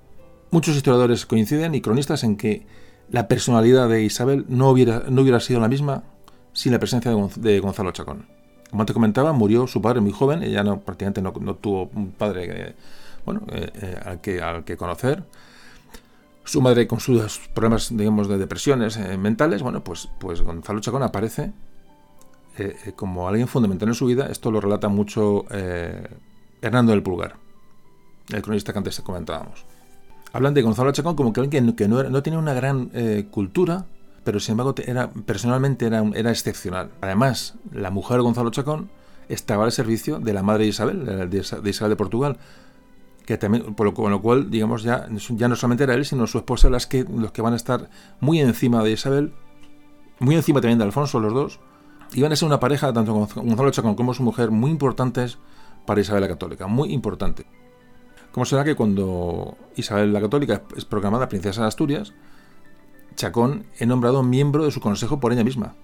Muchos 0.50 0.76
historiadores 0.76 1.26
coinciden 1.26 1.74
y 1.74 1.80
cronistas 1.80 2.24
en 2.24 2.36
que 2.36 2.66
la 3.10 3.28
personalidad 3.28 3.88
de 3.88 4.02
Isabel 4.02 4.44
no 4.48 4.70
hubiera, 4.70 5.04
no 5.08 5.22
hubiera 5.22 5.40
sido 5.40 5.60
la 5.60 5.68
misma 5.68 6.02
sin 6.52 6.72
la 6.72 6.78
presencia 6.78 7.12
de, 7.36 7.60
Gonzalo 7.60 7.92
Chacón. 7.92 8.26
Como 8.70 8.84
te 8.84 8.94
comentaba, 8.94 9.32
murió 9.32 9.66
su 9.66 9.80
padre 9.80 10.00
muy 10.00 10.12
joven, 10.12 10.42
ella 10.42 10.64
no, 10.64 10.80
prácticamente 10.80 11.22
no, 11.22 11.32
tuvo 11.32 11.90
un 11.94 12.10
padre 12.12 12.46
eh, 12.48 12.74
bueno, 13.24 13.42
eh, 13.52 14.00
al, 14.04 14.20
que, 14.20 14.42
al 14.42 14.64
que 14.64 14.76
conocer. 14.76 15.22
Su 16.46 16.60
madre 16.60 16.86
con 16.86 17.00
sus 17.00 17.40
problemas, 17.52 17.88
digamos, 17.90 18.28
de 18.28 18.38
depresiones 18.38 18.96
eh, 18.96 19.18
mentales, 19.18 19.62
bueno, 19.62 19.82
pues, 19.82 20.08
pues 20.20 20.42
Gonzalo 20.42 20.78
Chacón 20.78 21.02
aparece 21.02 21.52
eh, 22.56 22.76
eh, 22.86 22.92
como 22.94 23.26
alguien 23.26 23.48
fundamental 23.48 23.88
en 23.88 23.96
su 23.96 24.06
vida. 24.06 24.28
Esto 24.30 24.52
lo 24.52 24.60
relata 24.60 24.88
mucho 24.88 25.44
Hernando 26.62 26.92
del 26.92 27.02
Pulgar, 27.02 27.34
el 28.32 28.42
cronista 28.42 28.72
que 28.72 28.78
antes 28.78 29.00
comentábamos. 29.00 29.66
Hablan 30.32 30.54
de 30.54 30.62
Gonzalo 30.62 30.92
Chacón 30.92 31.16
como 31.16 31.32
que 31.32 31.40
alguien 31.40 31.72
que 31.72 31.88
no, 31.88 32.04
no 32.04 32.22
tenía 32.22 32.38
una 32.38 32.54
gran 32.54 32.90
cultura, 33.32 33.86
pero 34.22 34.38
sin 34.38 34.52
embargo 34.52 34.72
era, 34.86 35.10
personalmente 35.10 35.86
era, 35.86 36.04
era 36.14 36.30
excepcional. 36.30 36.92
Además, 37.00 37.54
la 37.72 37.90
mujer 37.90 38.18
de 38.18 38.22
Gonzalo 38.22 38.50
Chacón 38.50 38.88
estaba 39.28 39.64
al 39.64 39.72
servicio 39.72 40.20
de 40.20 40.32
la 40.32 40.44
madre 40.44 40.66
Isabel, 40.66 41.28
de 41.28 41.70
Isabel 41.70 41.90
de 41.90 41.96
Portugal, 41.96 42.38
que 43.26 43.36
también, 43.36 43.74
por 43.74 43.86
lo, 43.86 43.92
con 43.92 44.10
lo 44.10 44.22
cual, 44.22 44.50
digamos, 44.50 44.84
ya, 44.84 45.06
ya 45.10 45.48
no 45.48 45.56
solamente 45.56 45.84
era 45.84 45.94
él, 45.94 46.04
sino 46.04 46.26
su 46.26 46.38
esposa 46.38 46.70
las 46.70 46.86
que, 46.86 47.04
los 47.04 47.32
que 47.32 47.42
van 47.42 47.52
a 47.52 47.56
estar 47.56 47.90
muy 48.20 48.40
encima 48.40 48.82
de 48.84 48.92
Isabel, 48.92 49.34
muy 50.20 50.36
encima 50.36 50.60
también 50.60 50.78
de 50.78 50.84
Alfonso, 50.84 51.18
los 51.18 51.34
dos, 51.34 51.60
y 52.12 52.22
van 52.22 52.32
a 52.32 52.36
ser 52.36 52.46
una 52.46 52.60
pareja, 52.60 52.92
tanto 52.92 53.12
Gonzalo 53.12 53.70
Chacón 53.72 53.96
como 53.96 54.14
su 54.14 54.22
mujer, 54.22 54.52
muy 54.52 54.70
importantes 54.70 55.38
para 55.86 56.00
Isabel 56.00 56.22
la 56.22 56.28
Católica, 56.28 56.68
muy 56.68 56.92
importante. 56.92 57.46
Como 58.30 58.44
será 58.44 58.64
que 58.64 58.76
cuando 58.76 59.56
Isabel 59.74 60.12
la 60.12 60.20
Católica 60.20 60.62
es 60.76 60.84
proclamada 60.84 61.28
princesa 61.28 61.62
de 61.62 61.68
Asturias, 61.68 62.12
Chacón 63.16 63.66
es 63.76 63.88
nombrado 63.88 64.22
miembro 64.22 64.64
de 64.64 64.70
su 64.70 64.80
consejo 64.80 65.18
por 65.18 65.32
ella 65.32 65.42
misma. 65.42 65.74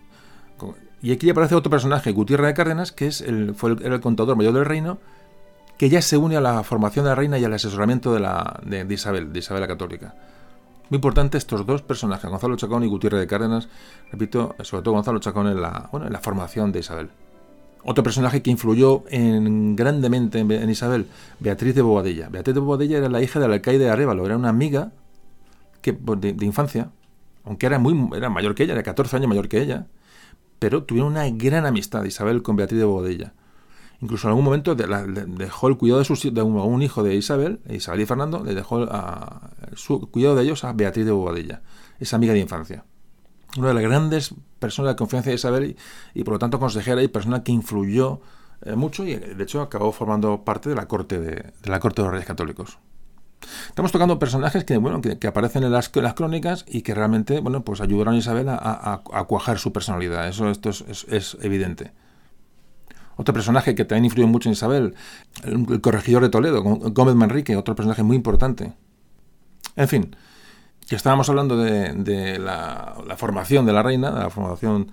Y 1.03 1.11
aquí 1.11 1.29
aparece 1.29 1.57
otro 1.57 1.71
personaje, 1.71 2.13
Gutiérrez 2.13 2.47
de 2.47 2.55
Cárdenas, 2.55 2.93
que 2.93 3.09
es 3.09 3.25
fue 3.57 3.73
el, 3.73 3.83
era 3.85 3.97
el 3.97 4.01
contador 4.01 4.37
mayor 4.37 4.53
del 4.53 4.65
reino, 4.65 4.99
que 5.83 5.89
ya 5.89 6.01
se 6.01 6.17
une 6.17 6.37
a 6.37 6.41
la 6.41 6.63
formación 6.63 7.05
de 7.05 7.09
la 7.09 7.17
reina 7.17 7.41
y 7.41 7.45
al 7.45 7.53
asesoramiento 7.55 8.15
de, 8.15 8.21
la, 8.21 8.61
de, 8.65 8.87
Isabel, 8.95 9.33
de 9.33 9.41
Isabel 9.41 9.63
la 9.63 9.67
Católica. 9.67 10.15
Muy 10.91 10.99
importante 10.99 11.37
estos 11.39 11.67
dos 11.67 11.83
personajes, 11.83 12.31
Gonzalo 12.31 12.55
Chacón 12.55 12.85
y 12.85 12.87
Gutiérrez 12.87 13.19
de 13.19 13.27
Cárdenas, 13.27 13.69
repito, 14.13 14.55
sobre 14.61 14.85
todo 14.85 14.95
Gonzalo 14.95 15.19
Chacón 15.19 15.49
en 15.49 15.61
la, 15.61 15.89
bueno, 15.91 16.07
en 16.07 16.13
la 16.13 16.21
formación 16.21 16.71
de 16.71 16.79
Isabel. 16.79 17.09
Otro 17.83 18.05
personaje 18.05 18.43
que 18.43 18.51
influyó 18.53 19.03
en, 19.09 19.75
grandemente 19.75 20.39
en, 20.39 20.71
Isabel, 20.71 21.09
Beatriz 21.41 21.75
de 21.75 21.83
Bobadilla. 21.83 22.29
Beatriz 22.29 22.55
de 22.55 22.61
Bobadilla 22.61 22.99
era 22.99 23.09
la 23.09 23.21
hija 23.21 23.41
del 23.41 23.53
alcaide 23.53 23.87
de 23.87 23.91
Arevalo, 23.91 24.25
era 24.25 24.37
una 24.37 24.51
amiga 24.51 24.93
que, 25.81 25.95
pues, 25.95 26.21
de, 26.21 26.47
infancia, 26.47 26.91
aunque 27.43 27.67
era, 27.67 27.81
muy, 27.81 28.17
era 28.17 28.31
mayor 28.31 28.55
que 28.55 28.63
ella, 28.63 28.75
era 28.75 28.85
14 28.85 29.17
años 29.17 29.29
mayor 29.29 29.49
que 29.49 29.61
ella, 29.61 29.89
pero 30.61 30.85
tuvieron 30.85 31.11
una 31.11 31.29
gran 31.29 31.67
amistad 31.67 32.05
Isabel 32.05 32.41
con 32.45 32.55
Beatriz 32.55 32.79
de 32.79 32.85
Bobadilla. 32.85 33.33
Incluso 34.03 34.27
en 34.27 34.31
algún 34.31 34.45
momento 34.45 34.75
dejó 34.75 35.69
el 35.69 35.77
cuidado 35.77 36.01
de, 36.01 36.05
sus, 36.05 36.23
de 36.35 36.43
un, 36.43 36.83
hijo 36.83 37.05
de 37.05 37.15
Isabel, 37.15 37.61
Isabel 37.71 38.01
y 38.01 38.07
Fernando, 38.07 38.43
le 38.43 38.53
dejó 38.53 38.83
a, 38.91 39.51
su 39.75 40.11
cuidado 40.11 40.35
de 40.35 40.43
ellos 40.43 40.65
a 40.65 40.73
Beatriz 40.73 41.07
de 41.07 41.13
Bobadilla, 41.13 41.63
esa 42.01 42.17
amiga 42.17 42.33
de 42.33 42.41
infancia. 42.41 42.85
Una 43.57 43.69
de 43.69 43.75
las 43.75 43.83
grandes 43.85 44.35
personas 44.59 44.95
de 44.95 44.97
confianza 44.97 45.31
de 45.31 45.37
Isabel 45.37 45.77
y, 46.15 46.25
por 46.25 46.35
lo 46.35 46.39
tanto 46.41 46.59
consejera 46.59 47.01
y 47.01 47.07
persona 47.07 47.45
que 47.45 47.53
influyó 47.53 48.21
eh, 48.63 48.75
mucho 48.75 49.05
y 49.05 49.15
de 49.15 49.41
hecho 49.41 49.61
acabó 49.61 49.93
formando 49.93 50.43
parte 50.43 50.69
de 50.69 50.75
la 50.75 50.89
corte 50.89 51.21
de, 51.21 51.53
la 51.63 51.79
corte 51.79 52.03
de 52.03 52.07
los 52.07 52.13
reyes 52.13 52.27
católicos. 52.27 52.79
Estamos 53.69 53.93
tocando 53.93 54.19
personajes 54.19 54.65
que, 54.65 54.79
bueno, 54.79 55.01
que, 55.01 55.27
aparecen 55.29 55.63
en 55.63 55.71
las, 55.71 55.91
crónicas 55.91 56.65
y 56.67 56.83
que 56.83 56.93
realmente 56.93 57.39
bueno, 57.39 57.65
pues 57.65 57.81
ayudaron 57.81 58.15
a 58.15 58.19
Isabel 58.19 58.49
a, 58.49 59.03
cuajar 59.29 59.61
su 59.61 59.73
personalidad. 59.73 60.27
Eso 60.27 60.51
esto 60.51 60.71
es 60.71 61.37
evidente. 61.41 61.93
Otro 63.23 63.35
personaje 63.35 63.77
que 63.77 63.85
también 63.85 64.07
influyó 64.07 64.27
mucho 64.27 64.49
en 64.49 64.55
Isabel, 64.55 64.97
el, 65.45 65.81
corregidor 65.81 66.25
de 66.25 66.29
Toledo, 66.29 66.61
Gómez 66.61 67.15
Manrique, 67.15 67.55
otro 67.55 67.77
personaje 67.77 68.03
muy 68.03 68.17
importante. 68.17 68.73
En 69.77 69.87
fin, 69.87 70.17
que 70.89 70.97
estábamos 70.97 71.29
hablando 71.29 71.57
de, 71.57 72.41
la, 72.41 72.97
formación 73.17 73.65
de 73.65 73.73
la 73.73 73.85
reina, 73.85 74.11
de 74.11 74.19
la 74.19 74.29
formación 74.31 74.91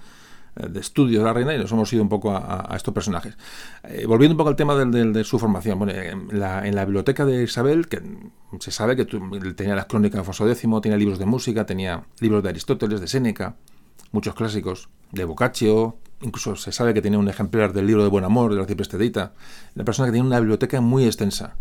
eh, 0.58 0.68
de 0.70 0.80
estudio 0.80 1.22
de 1.22 1.26
la 1.26 1.34
reina 1.34 1.56
y 1.56 1.58
nos 1.58 1.72
hemos 1.72 1.92
ido 1.92 2.04
un 2.04 2.10
poco 2.10 2.30
a, 2.36 2.72
estos 2.76 2.94
personajes. 2.94 3.36
Eh, 3.84 4.06
volviendo 4.06 4.34
un 4.34 4.38
poco 4.38 4.50
al 4.50 4.56
tema 4.56 4.76
de, 4.76 5.24
su 5.24 5.40
formación, 5.40 5.80
bueno, 5.80 5.94
en, 5.94 6.40
la, 6.40 6.86
biblioteca 6.86 7.26
de 7.26 7.42
Isabel, 7.42 7.88
que 7.88 8.04
se 8.60 8.70
sabe 8.70 8.96
que 8.96 9.06
tenía 9.56 9.74
las 9.74 9.88
crónicas 9.88 10.14
de 10.14 10.20
Alfonso 10.20 10.48
X, 10.48 10.70
tenía 10.84 11.00
libros 11.00 11.18
de 11.18 11.26
música, 11.26 11.66
tenía 11.66 12.04
libros 12.20 12.44
de 12.44 12.50
Aristóteles, 12.50 13.02
de 13.02 13.08
Séneca, 13.08 13.56
muchos 14.12 14.36
clásicos, 14.36 14.88
de 15.12 15.26
Boccaccio, 15.26 15.98
incluso 16.22 16.56
se 16.56 16.72
sabe 16.72 16.94
que 16.94 17.02
tenía 17.02 17.20
un 17.20 17.30
ejemplar 17.30 17.74
del 17.74 17.88
libro 17.88 18.04
de 18.04 18.10
Buen 18.10 18.26
Amor, 18.26 18.54
de 18.54 18.60
la 18.60 18.66
Ciprestedita, 18.66 19.34
una 19.76 19.86
persona 19.86 20.08
que 20.08 20.12
tenía 20.12 20.26
una 20.26 20.40
biblioteca 20.40 20.82
muy 20.82 21.06
extensa. 21.06 21.56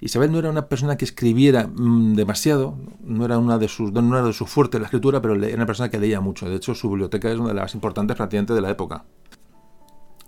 Isabel 0.00 0.32
no 0.32 0.40
era 0.40 0.50
una 0.50 0.66
persona 0.66 0.96
que 0.96 1.04
escribiera 1.04 1.68
mm, 1.68 2.14
demasiado, 2.14 2.76
no 3.04 3.24
era 3.24 3.38
una 3.38 3.58
de 3.58 3.68
sus 3.68 3.92
no 3.92 4.18
era 4.18 4.26
de 4.26 4.32
fuertes 4.32 4.80
la 4.80 4.86
escritura, 4.86 5.22
pero 5.22 5.34
era 5.34 5.54
una 5.54 5.66
persona 5.66 5.90
que 5.90 5.98
leía 5.98 6.20
mucho. 6.20 6.48
De 6.48 6.56
hecho, 6.56 6.74
su 6.74 6.90
biblioteca 6.90 7.30
es 7.30 7.38
una 7.38 7.50
de 7.50 7.54
las 7.54 7.64
más 7.64 7.74
importantes 7.74 8.16
prácticamente 8.16 8.52
de 8.52 8.60
la 8.60 8.70
época. 8.70 9.04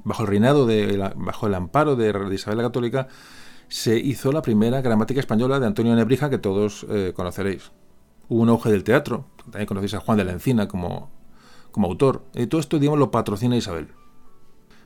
Bajo 0.05 0.23
el 0.23 0.29
reinado 0.29 0.65
de 0.67 1.13
bajo 1.17 1.49
el 1.49 1.55
amparo 1.55 1.97
de, 1.97 2.11
Isabel 2.33 2.59
la 2.59 2.65
Católica 2.65 3.09
se 3.69 3.99
hizo 3.99 4.31
la 4.31 4.43
primera 4.43 4.81
gramática 4.81 5.19
española 5.19 5.59
de 5.59 5.67
Antonio 5.67 5.97
Nebrija 5.97 6.31
que 6.31 6.39
todos 6.39 6.87
eh, 6.89 7.13
conoceréis. 7.17 7.73
Hubo 8.29 8.43
un 8.43 8.51
auge 8.51 8.71
del 8.71 8.85
teatro, 8.85 9.27
también 9.51 9.67
conocéis 9.67 9.95
a 9.95 10.01
Juan 10.01 10.19
de 10.19 10.25
la 10.25 10.33
Encina 10.33 10.69
como 10.69 11.11
como 11.75 11.89
autor. 11.89 12.23
Y 12.35 12.47
todo 12.47 12.61
esto, 12.61 12.79
digamos, 12.79 13.01
lo 13.01 13.11
patrocina 13.11 13.57
Isabel. 13.57 13.89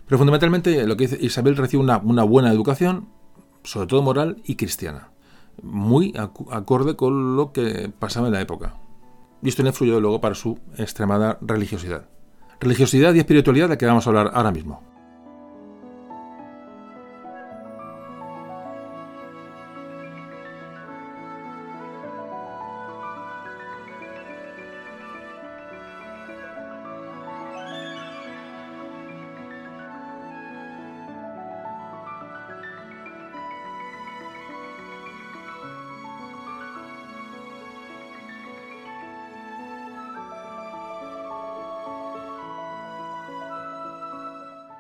Pero 0.07 0.17
fundamentalmente 0.17 0.87
lo 0.87 0.97
que 0.97 1.07
dice 1.07 1.19
Isabel 1.21 1.55
recibe 1.55 1.83
una, 1.83 1.99
una 1.99 2.23
buena 2.23 2.51
educación, 2.51 3.11
sobre 3.63 3.87
todo 3.87 4.01
moral 4.01 4.41
y 4.47 4.55
cristiana, 4.55 5.11
muy 5.63 6.15
acorde 6.17 6.97
con 6.97 7.37
lo 7.37 7.53
que 7.53 7.93
pasaba 7.99 8.29
en 8.29 8.33
la 8.33 8.41
época. 8.41 8.77
Y 9.43 9.51
esto 9.51 9.63
le 9.63 9.69
influyó 9.69 10.01
luego 10.01 10.23
para 10.23 10.35
su 10.35 10.59
extremada 10.79 11.37
religiosidad. 11.43 12.09
Religiosidad 12.59 13.13
y 13.13 13.19
espiritualidad 13.19 13.67
de 13.67 13.75
la 13.75 13.79
que 13.79 13.85
vamos 13.85 14.07
a 14.07 14.11
hablar 14.11 14.31
ahora 14.33 14.51
mismo. 14.51 14.83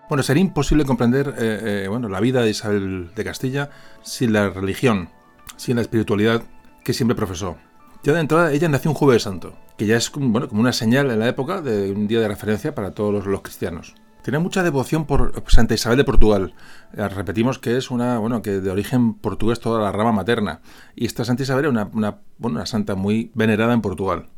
Bueno, 0.09 0.23
sería 0.23 0.41
imposible 0.41 0.87
comprender 0.87 1.35
eh, 1.37 1.83
eh, 1.85 1.89
bueno, 1.89 2.09
la 2.09 2.21
vida 2.21 2.41
de 2.41 2.49
Isabel 2.49 3.11
de 3.15 3.25
Castilla 3.25 3.69
sin 4.03 4.33
la 4.33 4.49
religión, 4.49 5.11
sin 5.57 5.77
la 5.77 5.83
espiritualidad 5.83 6.43
que 6.83 6.95
siempre 6.95 7.15
profesó. 7.15 7.59
Ya 8.03 8.15
de 8.15 8.21
entrada, 8.21 8.53
ella 8.53 8.71
nació 8.71 8.91
un 8.91 8.97
jueves 8.97 9.25
santo, 9.25 9.55
que 9.77 9.85
ya 9.85 9.97
es 9.97 10.11
bueno, 10.15 10.49
como 10.49 10.63
una 10.63 10.73
señal 10.73 11.11
en 11.11 11.19
la 11.19 11.29
época 11.29 11.61
de 11.61 11.93
un 11.93 12.09
día 12.09 12.21
de 12.21 12.29
referencia 12.29 12.75
para 12.75 12.93
todos 12.93 13.27
los, 13.27 13.43
cristianos. 13.43 13.97
Tenía 14.23 14.41
mucha 14.41 14.63
devoción 14.63 15.05
por 15.05 15.43
Santa 15.49 15.75
Isabel 15.75 15.99
de 15.99 16.05
Portugal. 16.05 16.55
Eh, 16.95 17.07
repetimos 17.09 17.59
que 17.59 17.77
es 17.77 17.91
una, 17.91 18.19
bueno, 18.19 18.41
que 18.41 18.61
de 18.61 18.71
origen 18.71 19.13
portugués 19.13 19.61
toda 19.61 19.83
la 19.83 19.93
rama 19.93 20.13
materna. 20.13 20.61
Y 20.97 21.05
esta 21.05 21.25
Santa 21.27 21.43
Isabel 21.43 21.67
era 21.67 21.71
una, 21.71 21.91
una, 21.93 22.19
una 22.41 22.65
santa 22.65 22.95
muy 22.95 23.31
venerada 23.35 23.75
en 23.75 23.83
Portugal. 23.83 24.29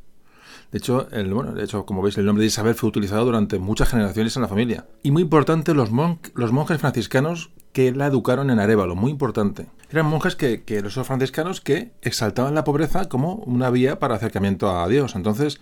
De 0.73 0.79
hecho, 0.79 1.09
el, 1.11 1.35
bueno, 1.35 1.53
de 1.53 1.65
hecho, 1.65 1.85
como 1.85 2.01
veis, 2.01 2.17
el 2.19 2.27
nombre 2.27 2.43
de 2.43 2.49
Isabel 2.49 2.75
fue 2.75 2.89
utilizado 2.89 3.25
durante 3.25 3.59
muchas 3.59 3.89
generaciones 3.89 4.37
en 4.37 4.43
la 4.43 4.49
familia. 4.49 4.87
Y 5.03 5.11
muy 5.11 5.23
importante, 5.23 5.75
los, 5.75 5.91
los 6.35 6.53
monjes 6.53 6.81
franciscanos 6.81 7.51
que 7.73 7.93
la 7.93 8.07
educaron 8.07 8.51
en 8.51 8.61
Arevalo, 8.61 8.95
muy 8.95 9.11
importante. 9.11 9.67
Eran 9.91 10.07
monjes 10.07 10.37
que, 10.37 10.63
que 10.63 10.81
los 10.81 10.95
franciscanos 10.95 11.61
que 11.61 11.93
exaltaban 12.03 12.55
la 12.55 12.63
pobreza 12.63 13.09
como 13.09 13.35
una 13.35 13.71
vía 13.71 13.99
para 13.99 14.15
acercamiento 14.15 14.71
a 14.71 14.87
Dios. 14.89 15.17
Entonces, 15.17 15.61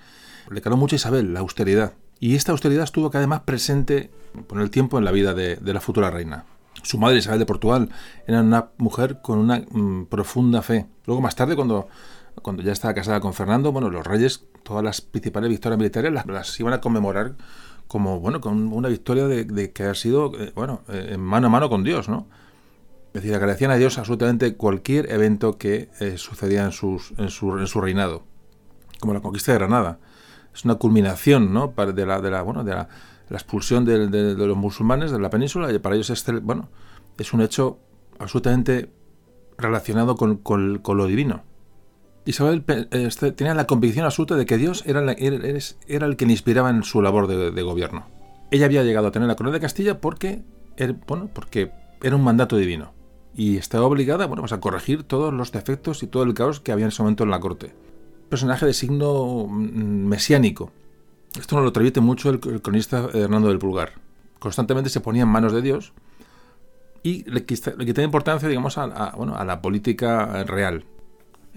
le 0.50 0.60
caló 0.60 0.76
mucho 0.76 0.94
a 0.94 0.98
Isabel 0.98 1.32
la 1.32 1.40
austeridad. 1.40 1.94
Y 2.20 2.34
esta 2.34 2.52
austeridad 2.52 2.84
estuvo 2.84 3.10
cada 3.10 3.20
vez 3.20 3.28
más 3.28 3.40
presente 3.40 4.10
con 4.46 4.60
el 4.60 4.70
tiempo 4.70 4.98
en 4.98 5.04
la 5.04 5.12
vida 5.12 5.32
de, 5.32 5.58
la 5.62 5.80
futura 5.80 6.10
reina. 6.10 6.44
Su 6.82 6.98
madre, 6.98 7.18
Isabel 7.18 7.38
de 7.38 7.46
Portugal, 7.46 7.88
era 8.26 8.40
una 8.40 8.68
mujer 8.76 9.20
con 9.22 9.38
una 9.38 9.58
mm, 9.70 10.06
profunda 10.06 10.60
fe. 10.60 10.86
Luego, 11.06 11.22
más 11.22 11.34
tarde, 11.34 11.56
cuando 11.56 11.88
cuando 12.40 12.62
ya 12.62 12.72
estaba 12.72 12.94
casada 12.94 13.20
con 13.20 13.34
Fernando, 13.34 13.72
bueno, 13.72 13.90
los 13.90 14.06
reyes, 14.06 14.44
todas 14.68 14.84
las 14.84 15.00
principales 15.00 15.48
victorias 15.48 15.78
militares 15.78 16.12
las, 16.12 16.60
iban 16.60 16.74
a 16.74 16.80
conmemorar 16.80 17.36
como, 17.86 18.20
bueno, 18.20 18.42
con 18.42 18.70
una 18.70 18.90
victoria 18.90 19.26
de, 19.26 19.72
que 19.72 19.84
ha 19.84 19.94
sido, 19.94 20.30
eh, 20.38 20.52
bueno, 20.54 20.82
eh, 20.88 21.12
en 21.12 21.20
mano 21.20 21.46
a 21.46 21.50
mano 21.50 21.70
con 21.70 21.82
Dios, 21.82 22.10
¿no? 22.10 22.26
Es 23.14 23.22
decir, 23.22 23.34
agradecían 23.34 23.70
a 23.70 23.76
Dios 23.76 23.96
absolutamente 23.96 24.54
cualquier 24.56 25.10
evento 25.10 25.56
que 25.56 25.88
eh, 26.00 26.18
sucedía 26.18 26.66
en, 26.66 26.72
sus, 26.72 27.14
en, 27.16 27.30
su, 27.30 27.58
en 27.58 27.66
su 27.66 27.80
reinado, 27.80 28.24
como 29.00 29.14
la 29.14 29.20
conquista 29.20 29.52
de 29.52 29.58
Granada. 29.58 29.98
Es 30.54 30.66
una 30.66 30.74
culminación, 30.74 31.54
¿no? 31.54 31.72
De 31.74 32.04
la, 32.04 32.20
de 32.20 32.30
la, 32.30 32.42
bueno, 32.42 32.62
de 32.62 32.74
la, 32.74 32.88
expulsión 33.30 33.86
de, 33.86 34.34
los 34.34 34.56
musulmanes 34.56 35.10
de 35.10 35.18
la 35.18 35.30
península 35.30 35.72
y 35.72 35.78
para 35.78 35.94
ellos 35.94 36.10
es, 36.10 36.24
bueno, 36.42 36.68
es 37.16 37.32
un 37.32 37.40
hecho 37.40 37.78
absolutamente 38.18 38.90
relacionado 39.56 40.14
con, 40.16 40.36
con 40.36 40.82
lo 40.84 41.06
divino. 41.06 41.47
Isabel 42.28 42.62
este, 42.90 43.32
tenía 43.32 43.54
la 43.54 43.66
convicción 43.66 44.04
absoluta 44.04 44.36
de 44.36 44.44
que 44.44 44.58
Dios 44.58 44.84
era, 44.84 45.00
era, 45.12 46.06
el 46.06 46.16
que 46.16 46.26
le 46.26 46.32
inspiraba 46.32 46.68
en 46.68 46.82
su 46.84 47.00
labor 47.00 47.26
de, 47.26 47.62
gobierno. 47.62 48.04
Ella 48.50 48.66
había 48.66 48.82
llegado 48.82 49.06
a 49.06 49.12
tener 49.12 49.26
la 49.26 49.34
corona 49.34 49.54
de 49.54 49.60
Castilla 49.60 49.98
porque, 49.98 50.42
er, 50.76 50.92
bueno, 51.06 51.30
porque 51.32 51.72
era 52.02 52.16
un 52.16 52.22
mandato 52.22 52.58
divino 52.58 52.92
y 53.34 53.56
estaba 53.56 53.86
obligada 53.86 54.26
bueno, 54.26 54.42
pues 54.42 54.52
a 54.52 54.60
corregir 54.60 55.04
todos 55.04 55.32
los 55.32 55.52
defectos 55.52 56.02
y 56.02 56.06
todo 56.06 56.22
el 56.22 56.34
caos 56.34 56.60
que 56.60 56.70
había 56.70 56.84
en 56.84 56.90
ese 56.90 57.02
momento 57.02 57.24
en 57.24 57.30
la 57.30 57.40
corte. 57.40 57.72
Personaje 58.28 58.66
de 58.66 58.74
signo 58.74 59.46
mm, 59.48 60.06
mesiánico. 60.06 60.70
Esto 61.40 61.56
nos 61.56 61.64
lo 61.64 61.72
transmite 61.72 62.02
mucho 62.02 62.28
el, 62.28 62.40
cronista 62.40 63.08
Hernando 63.14 63.48
del 63.48 63.58
Pulgar. 63.58 63.92
Constantemente 64.38 64.90
se 64.90 65.00
ponía 65.00 65.22
en 65.22 65.30
manos 65.30 65.54
de 65.54 65.62
Dios 65.62 65.94
y 67.02 67.24
le, 67.30 67.46
quitaba 67.46 68.02
importancia 68.02 68.50
digamos, 68.50 68.76
a 68.76 69.44
la 69.46 69.62
política 69.62 70.44
real, 70.44 70.84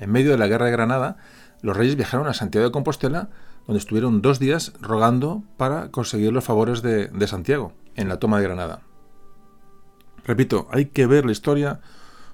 en 0.02 0.12
medio 0.12 0.32
de 0.32 0.38
la 0.38 0.48
guerra 0.48 0.66
de 0.66 0.72
Granada, 0.72 1.18
los 1.62 1.78
reyes 1.78 1.96
viajaron 1.96 2.28
a 2.28 2.34
Santiago 2.34 2.66
de 2.68 2.72
Compostela, 2.72 3.30
donde 3.68 3.80
estuvieron 3.80 4.22
dos 4.22 4.40
días 4.40 4.74
rogando 4.82 5.44
para 5.58 5.92
conseguir 5.92 6.34
los 6.34 6.44
favores 6.44 6.82
de, 6.82 7.28
Santiago 7.28 7.74
en 7.96 8.10
la 8.10 8.18
toma 8.18 8.40
de 8.40 8.44
Granada. 8.44 8.82
Repito, 10.26 10.68
hay 10.72 10.88
que 10.88 11.06
ver 11.06 11.26
la 11.26 11.32
historia 11.32 11.80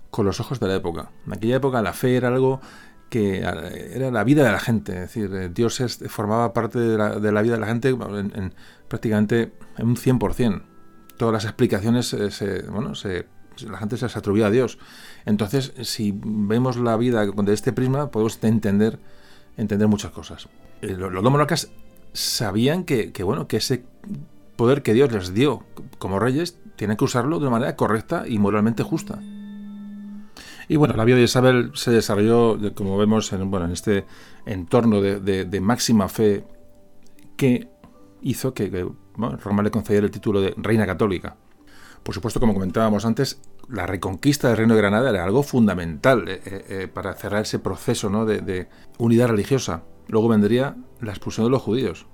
con 0.10 0.26
los 0.26 0.40
ojos 0.40 0.60
de 0.62 0.68
la 0.68 0.76
época. 0.76 1.12
En 1.26 1.34
aquella 1.34 1.58
época 1.58 1.82
la 1.82 1.94
fe 1.94 2.16
era 2.16 2.30
algo 2.30 2.62
que 3.10 3.40
era 3.40 4.12
la 4.12 4.24
vida 4.24 4.44
de 4.44 4.52
la 4.52 4.60
gente, 4.60 4.94
es 4.94 5.00
decir, 5.00 5.34
eh, 5.34 5.50
Dios 5.50 5.82
formaba 6.10 6.52
parte 6.54 6.80
de 6.80 6.98
la, 6.98 7.42
vida 7.42 7.54
de 7.54 7.60
la 7.60 7.68
gente 7.68 7.90
en, 7.90 8.54
prácticamente 8.88 9.54
en 9.78 9.88
un 9.88 9.96
100%. 9.96 10.64
Todas 11.18 11.34
las 11.34 11.46
explicaciones 11.46 12.08
se, 12.08 12.62
bueno, 12.64 12.96
se 12.96 13.28
la 13.66 13.78
gente 13.78 13.98
se 13.98 14.06
las 14.06 14.18
atribuía 14.18 14.48
a 14.48 14.52
Dios. 14.52 14.78
Entonces, 15.28 15.74
si 15.82 16.14
vemos 16.16 16.78
la 16.78 16.96
vida 16.96 17.26
de 17.26 17.54
este 17.54 17.74
prisma, 17.74 18.12
podemos 18.12 18.42
entender, 18.42 18.98
entender 19.58 19.90
muchas 19.90 20.12
cosas. 20.12 20.48
Eh, 20.82 20.96
los, 20.98 21.12
dos 21.12 21.32
monarcas 21.32 21.70
sabían 22.14 22.86
que, 22.86 23.12
bueno, 23.24 23.46
que 23.46 23.58
ese 23.58 23.84
poder 24.56 24.84
que 24.84 24.94
Dios 24.94 25.12
les 25.12 25.34
dio 25.34 25.64
como 26.00 26.18
reyes, 26.18 26.58
tienen 26.78 26.96
que 26.96 27.04
usarlo 27.04 27.40
de 27.40 27.48
una 27.48 27.58
manera 27.58 27.76
correcta 27.76 28.24
y 28.26 28.40
moralmente 28.40 28.84
justa. 28.84 29.20
Y 30.70 30.78
bueno, 30.78 30.96
la 30.96 31.04
vida 31.04 31.18
de 31.18 31.24
Isabel 31.24 31.72
se 31.74 31.92
desarrolló, 31.92 32.58
como 32.74 32.98
vemos, 32.98 33.34
en, 33.34 33.52
bueno, 33.52 33.66
en 33.66 33.74
este 33.74 34.06
entorno 34.46 35.02
de, 35.02 35.60
máxima 35.62 36.08
fe 36.08 36.46
que 37.36 37.68
hizo 38.22 38.54
que, 38.54 38.88
Roma 39.18 39.62
le 39.62 39.72
concediera 39.72 40.06
el 40.06 40.12
título 40.12 40.40
de 40.40 40.54
reina 40.56 40.86
católica. 40.86 41.36
Por 42.02 42.16
supuesto, 42.16 42.40
como 42.40 42.54
comentábamos 42.54 43.04
antes, 43.04 43.42
la 43.70 43.86
reconquista 43.86 44.48
del 44.48 44.58
Reino 44.58 44.76
de 44.76 44.82
Granada 44.82 45.10
era 45.10 45.24
algo 45.24 45.44
fundamental 45.44 46.28
eh, 46.28 46.42
eh, 46.46 46.66
eh, 46.70 46.88
para 46.88 47.14
cerrar 47.14 47.42
ese 47.42 47.60
proceso 47.60 48.26
de, 48.26 48.68
unidad 48.98 49.28
religiosa. 49.28 49.84
Luego 50.08 50.30
vendría 50.30 50.78
la 51.02 51.12
expulsión 51.12 51.46
de 51.46 51.52
los 51.52 51.62
judíos. 51.62 52.06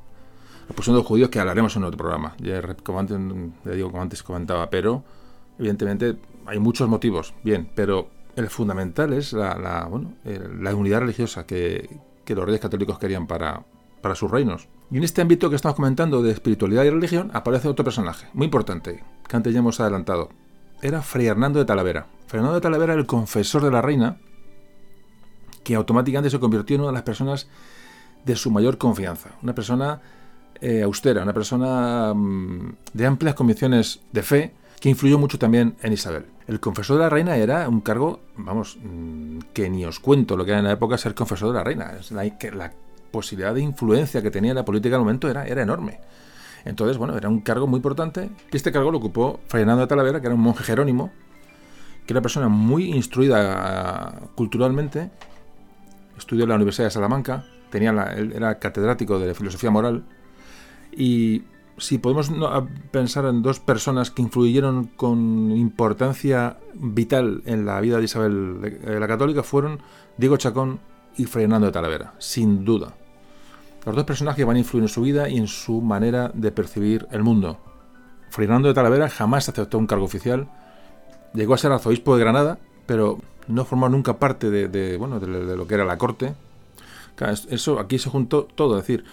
La 0.62 0.68
expulsión 0.68 0.96
de 0.96 1.02
los 1.02 1.08
judíos 1.08 1.30
que 1.30 1.40
hablaremos 1.40 1.76
en 1.76 1.84
otro 1.84 1.98
programa, 1.98 2.36
ya, 2.40 2.62
como, 2.84 3.00
antes, 3.00 3.18
digo, 3.66 3.92
como 3.92 4.02
antes 4.02 4.24
comentaba, 4.24 4.70
pero 4.70 5.04
evidentemente 5.60 6.16
hay 6.46 6.58
muchos 6.58 6.88
motivos, 6.88 7.34
bien, 7.44 7.70
pero 7.76 8.10
el 8.36 8.50
fundamental 8.50 9.14
es 9.14 9.34
la, 9.34 9.90
unidad 10.76 11.02
religiosa 11.02 11.46
que, 11.46 12.00
los 12.26 12.46
reyes 12.46 12.62
católicos 12.62 12.98
querían 12.98 13.28
para, 13.28 13.66
para 14.02 14.16
sus 14.16 14.32
reinos. 14.32 14.70
Y 14.90 14.98
en 14.98 15.04
este 15.04 15.22
ámbito 15.22 15.50
que 15.50 15.58
estamos 15.58 15.76
comentando 15.76 16.24
de 16.24 16.32
espiritualidad 16.32 16.86
y 16.86 16.90
religión 16.90 17.30
aparece 17.34 17.68
otro 17.68 17.84
personaje, 17.84 18.28
muy 18.34 18.46
importante, 18.46 19.04
que 19.28 19.36
antes 19.36 19.54
ya 19.54 19.60
hemos 19.60 19.80
adelantado. 19.82 20.30
Era 20.84 21.02
Fray 21.02 21.28
Hernando 21.28 21.60
de 21.60 21.66
Talavera. 21.66 22.08
Fernando 22.28 22.56
de 22.56 22.60
Talavera 22.60 22.92
era 22.92 23.02
el 23.02 23.08
confesor 23.08 23.64
de 23.64 23.72
la 23.72 23.82
reina, 23.82 24.18
que 25.64 25.76
automáticamente 25.76 26.30
se 26.30 26.42
convirtió 26.42 26.76
en 26.76 26.82
una 26.82 26.90
de 26.90 26.96
las 26.96 27.04
personas 27.04 27.48
de 28.26 28.36
su 28.36 28.52
mayor 28.52 28.78
confianza. 28.78 29.30
Una 29.42 29.56
persona 29.56 30.02
eh, 30.60 30.82
austera, 30.82 31.24
una 31.24 31.32
persona 31.32 32.14
mm, 32.14 32.76
de 32.92 33.06
amplias 33.06 33.34
convicciones 33.34 34.02
de 34.12 34.24
fe, 34.24 34.54
que 34.82 34.90
influyó 34.90 35.18
mucho 35.18 35.40
también 35.40 35.78
en 35.82 35.94
Isabel. 35.94 36.26
El 36.48 36.60
confesor 36.60 36.98
de 36.98 37.04
la 37.04 37.10
reina 37.10 37.38
era 37.38 37.70
un 37.70 37.80
cargo, 37.80 38.20
vamos, 38.36 38.78
mm, 38.84 39.40
que 39.54 39.70
ni 39.70 39.86
os 39.86 40.02
cuento 40.02 40.36
lo 40.36 40.44
que 40.44 40.52
era 40.52 40.60
en 40.60 40.66
la 40.66 40.74
época 40.74 40.98
ser 40.98 41.16
confesor 41.16 41.48
de 41.48 41.54
la 41.60 41.64
reina. 41.64 41.94
La, 42.12 42.24
la 42.26 42.74
posibilidad 43.10 43.54
de 43.54 43.62
influencia 43.62 44.22
que 44.22 44.32
tenía 44.32 44.52
en 44.52 44.58
la 44.58 44.66
política 44.66 44.98
en 44.98 45.00
el 45.00 45.06
momento 45.06 45.30
era 45.30 45.48
enorme. 45.48 46.02
Entonces, 46.66 46.98
bueno, 46.98 47.18
era 47.18 47.30
un 47.30 47.42
cargo 47.42 47.68
muy 47.68 47.78
importante. 47.78 48.30
Este 48.52 48.72
cargo 48.72 48.92
lo 48.92 48.98
ocupó 49.00 49.40
Fernando 49.48 49.82
de 49.82 49.88
Talavera, 49.88 50.22
que 50.22 50.28
era 50.28 50.36
un 50.36 50.42
monje 50.42 50.64
jerónimo, 50.64 51.12
que 52.06 52.14
era 52.14 52.20
una 52.20 52.24
persona 52.24 52.48
muy 52.50 52.94
instruida 52.94 54.22
culturalmente, 54.36 55.12
estudió 56.18 56.44
en 56.44 56.50
la 56.50 56.56
Universidad 56.56 56.88
de 56.88 56.92
Salamanca, 56.92 57.46
tenía 57.70 57.92
era 58.14 58.60
catedrático 58.60 59.20
de 59.20 59.34
filosofía 59.34 59.72
moral, 59.72 60.04
y 60.92 61.44
si 61.78 61.98
podemos 61.98 62.32
pensar 62.92 63.26
en 63.26 63.42
dos 63.42 63.60
personas 63.60 64.12
que 64.12 64.22
influyeron 64.22 64.86
con 64.96 65.52
importancia 65.52 66.58
vital 66.76 67.42
en 67.46 67.66
la 67.66 67.82
vida 67.82 67.98
de 67.98 68.04
Isabel 68.04 68.80
la 68.84 69.08
Católica, 69.08 69.42
fueron 69.44 69.80
Diego 70.18 70.38
Chacón 70.38 70.80
y 71.18 71.26
Fernando 71.26 71.68
de 71.68 71.74
Talavera, 71.74 72.14
sin 72.20 72.64
duda. 72.64 72.96
Los 73.86 73.96
dos 73.96 74.06
personajes 74.06 74.46
van 74.46 74.56
a 74.56 74.60
influir 74.60 74.84
en 74.84 74.90
su 74.90 75.02
vida 75.02 75.28
y 75.30 75.38
en 75.38 75.48
su 75.48 75.82
manera 75.82 76.32
de 76.34 76.52
percibir 76.52 77.08
el 77.12 77.24
mundo. 77.24 77.60
Fray 78.30 78.46
Hernando 78.46 78.70
de 78.70 78.74
Talavera 78.74 79.10
jamás 79.10 79.50
aceptó 79.50 79.78
un 79.78 79.88
cargo 79.88 80.06
oficial, 80.06 80.50
llegó 81.34 81.54
a 81.54 81.58
ser 81.58 81.72
arzobispo 81.72 82.16
de 82.16 82.24
Granada, 82.24 82.60
pero 82.86 83.20
no 83.48 83.66
formó 83.66 83.90
nunca 83.90 84.20
parte 84.20 84.50
de, 84.50 84.98
bueno, 84.98 85.20
de, 85.20 85.58
lo 85.58 85.68
que 85.68 85.74
era 85.74 85.86
la 85.86 85.98
corte. 85.98 86.34
eso 87.50 87.80
aquí 87.80 88.00
se 88.00 88.10
juntó 88.10 88.46
todo, 88.46 88.78
es 88.78 88.84
decir, 88.84 89.04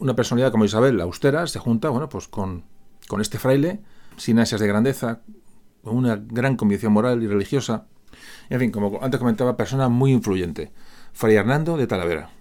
una, 0.00 0.16
personalidad 0.16 0.50
como 0.50 0.64
Isabel, 0.64 0.98
la 0.98 1.04
austera, 1.04 1.46
se 1.46 1.58
junta 1.58 1.88
bueno, 1.88 2.08
pues 2.08 2.26
con, 2.26 2.64
con 3.06 3.20
este 3.20 3.38
fraile, 3.38 3.80
sin 4.16 4.38
ansias 4.40 4.60
de 4.60 4.66
grandeza, 4.66 5.20
con 5.82 5.96
una 5.96 6.16
gran 6.16 6.56
convicción 6.56 6.92
moral 6.92 7.22
y 7.22 7.28
religiosa. 7.28 7.86
En 8.50 8.58
fin, 8.58 8.72
como 8.72 8.98
antes 9.02 9.20
comentaba, 9.20 9.56
persona 9.56 9.88
muy 9.88 10.12
influyente. 10.12 10.72
Fray 11.12 11.36
Hernando 11.36 11.76
de 11.76 11.86
Talavera. 11.86 12.35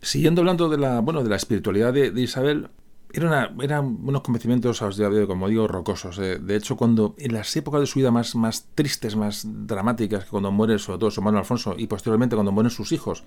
Siguiendo 0.00 0.42
hablando 0.42 0.68
de 0.68 0.78
la, 0.78 1.00
bueno, 1.00 1.22
de 1.22 1.30
la 1.30 1.36
espiritualidad 1.36 1.92
de, 1.92 2.20
Isabel, 2.20 2.70
era 3.12 3.52
eran 3.60 3.98
unos 4.04 4.22
convencimientos, 4.22 4.82
como 5.26 5.48
digo, 5.48 5.66
rocosos. 5.66 6.18
Eh. 6.18 6.38
De 6.38 6.56
hecho, 6.56 6.76
cuando 6.76 7.14
en 7.18 7.32
las 7.32 7.56
épocas 7.56 7.80
de 7.80 7.86
su 7.86 7.98
vida 7.98 8.10
más, 8.10 8.34
más 8.34 8.68
tristes, 8.74 9.16
más 9.16 9.44
dramáticas, 9.66 10.26
cuando 10.26 10.52
muere 10.52 10.78
sobre 10.78 10.98
todo 10.98 11.10
su 11.10 11.20
hermano 11.20 11.38
Alfonso 11.38 11.74
y 11.76 11.86
posteriormente 11.86 12.36
cuando 12.36 12.52
mueren 12.52 12.70
sus 12.70 12.92
hijos 12.92 13.24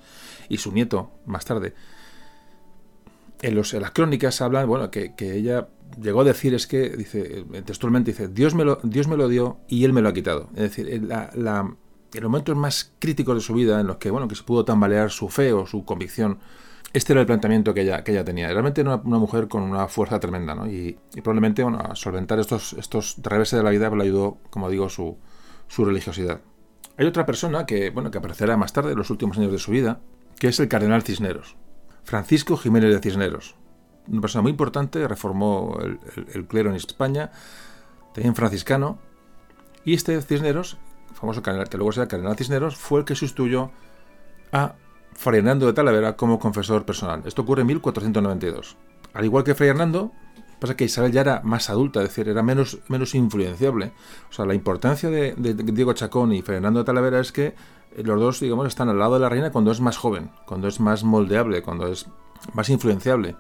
y 0.50 0.58
su 0.58 0.72
nieto 0.72 1.12
más 1.26 1.46
tarde, 1.46 1.74
en, 3.42 3.56
los, 3.56 3.74
las 3.74 3.92
crónicas 3.92 4.40
hablan, 4.42 4.68
bueno, 4.68 4.92
que, 4.92 5.14
ella 5.20 5.68
llegó 6.02 6.22
a 6.22 6.24
decir, 6.24 6.54
es 6.54 6.68
que, 6.68 6.92
dice, 6.92 7.46
eh, 7.52 7.62
textualmente 7.66 8.12
dice, 8.12 8.28
Dios 8.28 8.56
me 8.56 8.64
lo, 8.64 8.80
Dios 8.84 9.08
me 9.08 9.18
lo 9.18 9.28
dio 9.28 9.58
y 9.68 9.84
Él 9.84 9.94
me 9.94 10.02
lo 10.02 10.10
ha 10.10 10.14
quitado. 10.14 10.50
Es 10.54 10.76
decir, 10.76 11.04
la, 11.04 11.32
la, 11.34 11.76
en 12.14 12.22
los 12.22 12.32
momentos 12.32 12.56
más 12.56 12.94
críticos 13.00 13.36
de 13.36 13.42
su 13.42 13.54
vida, 13.54 13.80
en 13.80 13.88
los 13.88 13.98
que, 13.98 14.12
bueno, 14.12 14.28
que 14.28 14.36
se 14.36 14.44
pudo 14.44 14.64
tambalear 14.64 15.10
su 15.10 15.30
fe 15.30 15.54
o 15.54 15.66
su 15.66 15.86
convicción, 15.86 16.40
este 16.94 17.14
era 17.14 17.22
el 17.22 17.28
planteamiento 17.28 17.74
que 17.74 17.82
ella, 17.82 18.04
que 18.04 18.12
ella 18.12 18.24
tenía. 18.24 18.48
Realmente 18.50 18.82
era 18.82 18.96
una, 18.96 19.18
mujer 19.18 19.48
con 19.48 19.64
una 19.64 19.88
fuerza 19.88 20.20
tremenda, 20.20 20.56
¿no? 20.56 20.68
Y, 20.68 20.98
probablemente, 21.16 21.64
bueno, 21.64 21.80
a 21.80 21.96
solventar 21.96 22.40
estos, 22.40 22.74
estos 22.74 23.16
reveses 23.22 23.58
de 23.58 23.64
la 23.64 23.70
vida 23.70 23.90
le 23.90 24.04
ayudó, 24.04 24.38
como 24.50 24.70
digo, 24.70 24.90
su, 24.90 25.18
su 25.68 25.86
religiosidad. 25.86 26.42
Hay 26.98 27.06
otra 27.06 27.26
persona 27.26 27.66
que, 27.66 27.90
bueno, 27.90 28.12
que 28.12 28.18
aparecerá 28.18 28.58
más 28.58 28.74
tarde, 28.74 28.92
en 28.92 28.98
los 28.98 29.10
últimos 29.10 29.38
años 29.38 29.52
de 29.52 29.58
su 29.58 29.72
vida, 29.72 30.02
que 30.38 30.48
es 30.48 30.60
el 30.60 30.68
cardenal 30.68 31.04
Cisneros. 31.04 31.56
Francisco 32.04 32.58
Jiménez 32.58 32.94
de 32.94 33.00
Cisneros. 33.00 33.56
Una 34.08 34.22
persona 34.22 34.42
muy 34.42 34.52
importante, 34.52 35.08
reformó 35.08 35.78
el, 35.80 36.48
clero 36.48 36.70
en 36.70 36.76
España, 36.76 37.32
también 38.14 38.36
franciscano. 38.36 39.00
Y 39.86 39.94
este 39.94 40.22
Cisneros 40.22 40.78
famoso 41.14 41.42
cardenal, 41.42 41.70
que 41.70 41.78
luego 41.78 41.92
será 41.92 42.08
cardenal 42.08 42.36
Cisneros, 42.36 42.76
fue 42.76 43.00
el 43.00 43.06
que 43.06 43.16
sustituyó 43.16 43.72
a 44.52 44.76
Fray 45.22 45.38
Hernando 45.38 45.68
de 45.68 45.74
Talavera 45.74 46.16
como 46.16 46.40
confesor 46.40 46.84
personal. 46.84 47.22
Esto 47.26 47.44
ocurre 47.44 47.62
en 47.62 47.68
1492. 47.68 48.76
Al 49.14 49.24
igual 49.24 49.44
que 49.44 49.54
Fray 49.54 49.70
Hernando, 49.70 50.12
pasa 50.60 50.76
que 50.76 50.86
Isabel 50.86 51.12
ya 51.12 51.22
era 51.22 51.42
más 51.44 51.70
adulta, 51.70 52.02
es 52.02 52.10
decir, 52.10 52.28
era 52.28 52.42
menos, 52.42 52.80
menos 52.88 53.14
influenciable. 53.14 53.92
O 54.32 54.34
sea, 54.34 54.48
la 54.48 54.56
importancia 54.56 55.12
de, 55.12 55.36
Diego 55.38 55.94
Chacón 55.94 56.34
y 56.34 56.42
Fray 56.42 56.58
Hernando 56.58 56.80
de 56.80 56.86
Talavera 56.86 57.20
es 57.20 57.32
que 57.32 57.54
los 57.98 58.20
dos, 58.20 58.40
digamos, 58.40 58.66
están 58.66 58.90
al 58.90 58.98
lado 58.98 59.14
de 59.14 59.20
la 59.20 59.30
reina 59.30 59.52
cuando 59.52 59.72
es 59.72 59.80
más 59.80 59.96
joven, 59.96 60.32
cuando 60.48 60.68
es 60.68 60.80
más 60.80 61.04
moldeable, 61.04 61.62
cuando 61.62 61.86
es 61.86 62.08
más 62.54 62.70
influenciable. 62.70 63.36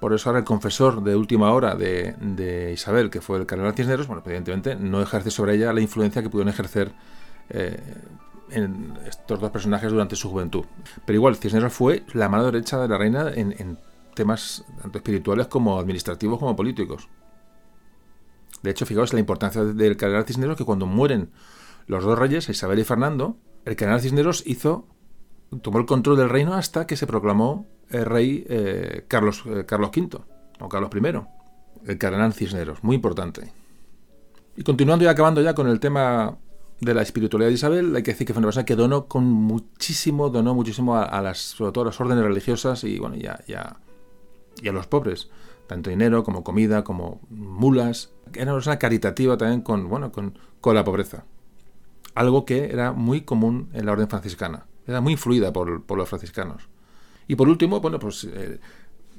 Por 0.00 0.12
eso 0.12 0.28
ahora 0.28 0.40
el 0.40 0.44
confesor 0.44 1.02
de 1.02 1.16
última 1.16 1.50
hora 1.50 1.76
de, 1.76 2.72
Isabel, 2.74 3.08
que 3.08 3.22
fue 3.22 3.38
el 3.38 3.46
cardenal 3.46 3.72
Cisneros, 3.72 4.06
bueno, 4.06 4.22
evidentemente 4.26 4.76
no 4.76 5.00
ejerce 5.00 5.30
sobre 5.30 5.54
ella 5.54 5.72
la 5.72 5.80
influencia 5.80 6.22
que 6.22 6.28
pudieron 6.28 6.52
ejercer 6.52 6.92
eh, 7.48 7.80
en 8.52 8.98
estos 9.06 9.40
dos 9.40 9.50
personajes 9.50 9.90
durante 9.90 10.16
su 10.16 10.30
juventud. 10.30 10.64
Pero 11.04 11.16
igual, 11.16 11.36
Cisneros 11.36 11.72
fue 11.72 12.04
la 12.12 12.28
mano 12.28 12.44
derecha 12.44 12.78
de 12.78 12.88
la 12.88 12.98
reina 12.98 13.30
en, 13.34 13.78
temas 14.14 14.64
tanto 14.82 14.98
espirituales 14.98 15.46
como 15.46 15.78
administrativos 15.78 16.38
como 16.38 16.56
políticos. 16.56 17.08
De 18.62 18.70
hecho, 18.70 18.84
fijaos 18.84 19.12
la 19.12 19.20
importancia 19.20 19.64
del 19.64 19.96
cardenal 19.96 20.24
Cisneros, 20.24 20.56
que 20.56 20.64
cuando 20.64 20.86
mueren 20.86 21.30
los 21.86 22.04
dos 22.04 22.18
reyes, 22.18 22.48
Isabel 22.48 22.80
y 22.80 22.84
Fernando, 22.84 23.36
el 23.64 23.76
cardenal 23.76 24.00
Cisneros 24.00 24.42
hizo, 24.46 24.86
tomó 25.62 25.78
el 25.78 25.86
control 25.86 26.16
del 26.16 26.28
reino 26.28 26.54
hasta 26.54 26.86
que 26.86 26.96
se 26.96 27.06
proclamó 27.06 27.66
el 27.88 28.04
rey 28.04 28.44
eh, 28.48 29.04
Carlos, 29.08 29.44
eh, 29.46 29.64
Carlos 29.66 29.90
V, 29.96 30.18
o 30.60 30.68
Carlos 30.68 30.90
I, 30.94 31.90
el 31.90 31.98
cardenal 31.98 32.34
Cisneros, 32.34 32.84
muy 32.84 32.96
importante. 32.96 33.52
Y 34.56 34.62
continuando 34.62 35.04
y 35.04 35.08
acabando 35.08 35.40
ya 35.40 35.54
con 35.54 35.68
el 35.68 35.80
tema 35.80 36.36
de 36.80 36.94
la 36.94 37.02
espiritualidad 37.02 37.48
de 37.48 37.54
Isabel, 37.54 37.94
hay 37.94 38.02
que 38.02 38.12
decir 38.12 38.26
que 38.26 38.32
fue 38.32 38.40
una 38.40 38.48
persona 38.48 38.64
que 38.64 38.76
donó 38.76 39.06
con 39.06 39.24
muchísimo, 39.24 40.30
donó 40.30 40.54
muchísimo 40.54 40.96
a, 40.96 41.20
las, 41.20 41.38
sobre 41.38 41.72
todo 41.72 41.82
a 41.82 41.86
las 41.88 42.00
órdenes 42.00 42.24
religiosas 42.24 42.84
y 42.84 42.98
bueno, 42.98 43.16
ya, 43.16 43.40
ya, 43.46 43.76
y 44.62 44.68
a 44.68 44.72
los 44.72 44.86
pobres, 44.86 45.30
tanto 45.66 45.90
dinero 45.90 46.24
como 46.24 46.42
comida, 46.42 46.82
como 46.84 47.20
mulas. 47.28 48.10
Era 48.32 48.44
una 48.44 48.54
persona 48.54 48.78
caritativa 48.78 49.36
también 49.36 49.60
con, 49.60 49.88
bueno, 49.88 50.10
con, 50.10 50.38
con 50.60 50.74
la 50.74 50.84
pobreza. 50.84 51.24
Algo 52.14 52.44
que 52.44 52.72
era 52.72 52.92
muy 52.92 53.22
común 53.22 53.68
en 53.72 53.86
la 53.86 53.92
orden 53.92 54.08
franciscana. 54.08 54.66
Era 54.86 55.00
muy 55.00 55.12
influida 55.12 55.52
por, 55.52 55.84
por 55.84 55.98
los 55.98 56.08
franciscanos. 56.08 56.68
Y 57.28 57.36
por 57.36 57.48
último, 57.48 57.80
bueno, 57.80 57.98
pues 58.00 58.24
eh, 58.24 58.58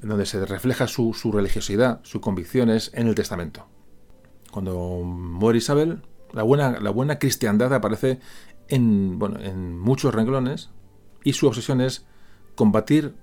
donde 0.02 0.26
se 0.26 0.44
refleja 0.44 0.86
su, 0.86 1.12
religiosidad, 1.32 2.00
sus 2.02 2.20
convicciones 2.20 2.90
en 2.94 3.06
el 3.06 3.14
testamento. 3.14 3.66
Cuando 4.50 5.00
muere 5.02 5.58
Isabel, 5.58 6.02
la 6.32 6.42
buena, 6.42 6.78
la 6.80 6.90
buena 6.90 7.18
cristiandad 7.18 7.72
aparece 7.74 8.20
en, 8.68 9.18
bueno, 9.18 9.38
en 9.40 9.78
muchos 9.78 10.14
renglones 10.14 10.70
y 11.24 11.34
su 11.34 11.46
obsesión 11.46 11.80
es 11.80 12.06
combatir 12.54 13.14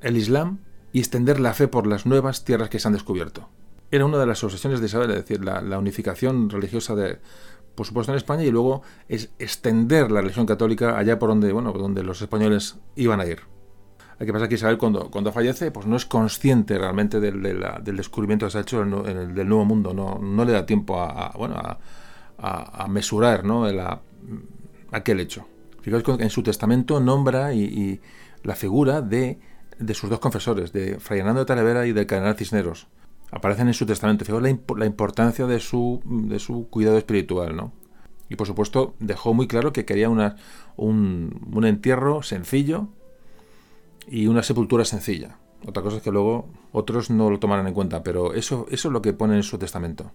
el 0.00 0.16
Islam 0.16 0.60
y 0.92 1.00
extender 1.00 1.40
la 1.40 1.54
fe 1.54 1.68
por 1.68 1.86
las 1.86 2.06
nuevas 2.06 2.44
tierras 2.44 2.68
que 2.68 2.78
se 2.78 2.88
han 2.88 2.94
descubierto. 2.94 3.48
Era 3.90 4.04
una 4.04 4.18
de 4.18 4.26
las 4.26 4.44
obsesiones 4.44 4.80
de 4.80 4.86
Isabel, 4.86 5.10
es 5.10 5.16
decir, 5.16 5.44
la, 5.44 5.62
la 5.62 5.78
unificación 5.78 6.50
religiosa 6.50 6.94
de, 6.94 7.18
por 7.78 7.86
supuesto 7.86 8.12
en 8.12 8.16
España 8.16 8.42
y 8.42 8.50
luego 8.50 8.82
es 9.08 9.30
extender 9.38 10.10
la 10.10 10.20
religión 10.20 10.46
católica 10.46 10.98
allá 10.98 11.18
por 11.18 11.28
donde, 11.28 11.52
bueno, 11.52 11.72
donde 11.72 12.02
los 12.02 12.20
españoles 12.20 12.76
iban 12.96 13.20
a 13.20 13.26
ir. 13.26 13.42
Hay 14.18 14.26
que 14.26 14.32
pensar 14.32 14.48
que 14.48 14.56
Isabel 14.56 14.78
cuando, 14.78 15.10
cuando 15.10 15.30
fallece 15.30 15.70
pues 15.70 15.86
no 15.86 15.94
es 15.94 16.04
consciente 16.04 16.76
realmente 16.76 17.20
del, 17.20 17.40
descubrimiento 17.84 18.46
que 18.46 18.50
se 18.50 18.58
ha 18.58 18.62
hecho 18.62 18.82
en 18.82 18.92
el, 19.16 19.32
del 19.32 19.48
Nuevo 19.48 19.64
Mundo, 19.64 19.94
no, 19.94 20.18
no 20.18 20.44
le 20.44 20.52
da 20.52 20.66
tiempo 20.66 21.00
a, 21.00 21.32
bueno, 21.38 21.54
a, 21.54 21.78
a, 22.38 22.86
mesurar 22.88 23.44
¿no? 23.44 23.66
aquel 24.92 25.20
hecho. 25.20 25.46
Fijaos 25.82 26.02
que 26.02 26.12
en 26.12 26.30
su 26.30 26.42
testamento 26.42 27.00
nombra 27.00 27.52
y, 27.54 28.00
la 28.44 28.54
figura 28.54 29.02
de, 29.02 29.38
de, 29.78 29.94
sus 29.94 30.08
dos 30.08 30.20
confesores, 30.20 30.72
de 30.72 30.98
Fray 31.00 31.20
Hernando 31.20 31.40
de 31.40 31.46
Talavera 31.46 31.86
y 31.86 31.92
del 31.92 32.06
Cardenal 32.06 32.36
Cisneros. 32.36 32.86
Aparecen 33.30 33.68
en 33.68 33.74
su 33.74 33.84
testamento. 33.84 34.24
Fijaos 34.24 34.42
la, 34.42 34.86
importancia 34.86 35.46
de 35.46 35.60
su, 35.60 36.00
de 36.04 36.38
su 36.38 36.68
cuidado 36.70 36.96
espiritual, 36.98 37.56
¿no? 37.56 37.72
Y 38.30 38.36
por 38.36 38.46
supuesto 38.46 38.94
dejó 39.00 39.34
muy 39.34 39.48
claro 39.48 39.72
que 39.72 39.84
quería 39.84 40.08
un, 40.08 40.32
un 40.76 41.64
entierro 41.64 42.22
sencillo, 42.22 42.88
y 44.10 44.26
una 44.26 44.42
sepultura 44.42 44.84
sencilla. 44.84 45.38
Otra 45.66 45.82
cosa 45.82 45.98
es 45.98 46.02
que 46.02 46.10
luego 46.10 46.48
otros 46.72 47.10
no 47.10 47.30
lo 47.30 47.38
tomarán 47.38 47.66
en 47.66 47.74
cuenta, 47.74 48.02
pero 48.02 48.34
eso, 48.34 48.66
eso 48.70 48.88
es 48.88 48.92
lo 48.92 49.02
que 49.02 49.12
pone 49.12 49.36
en 49.36 49.42
su 49.42 49.58
testamento. 49.58 50.12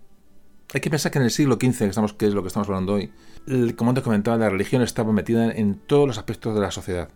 Hay 0.74 0.82
que 0.82 0.90
pensar 0.90 1.12
que 1.12 1.20
en 1.20 1.26
el 1.26 1.32
siglo 1.32 1.56
XV, 1.56 1.78
que, 1.78 1.86
estamos, 1.86 2.14
que 2.14 2.26
es 2.26 2.34
lo 2.34 2.42
que 2.42 2.48
estamos 2.48 2.68
hablando 2.68 2.94
hoy, 2.94 3.12
el, 3.46 3.76
como 3.76 3.92
antes 3.92 4.04
comentaba, 4.04 4.38
la 4.38 4.50
religión 4.50 4.82
estaba 4.82 5.14
metida 5.14 5.52
en 5.52 5.76
todos 5.76 6.08
los 6.08 6.18
aspectos 6.18 6.56
de 6.56 6.62
la 6.62 6.72
sociedad. 6.72 7.10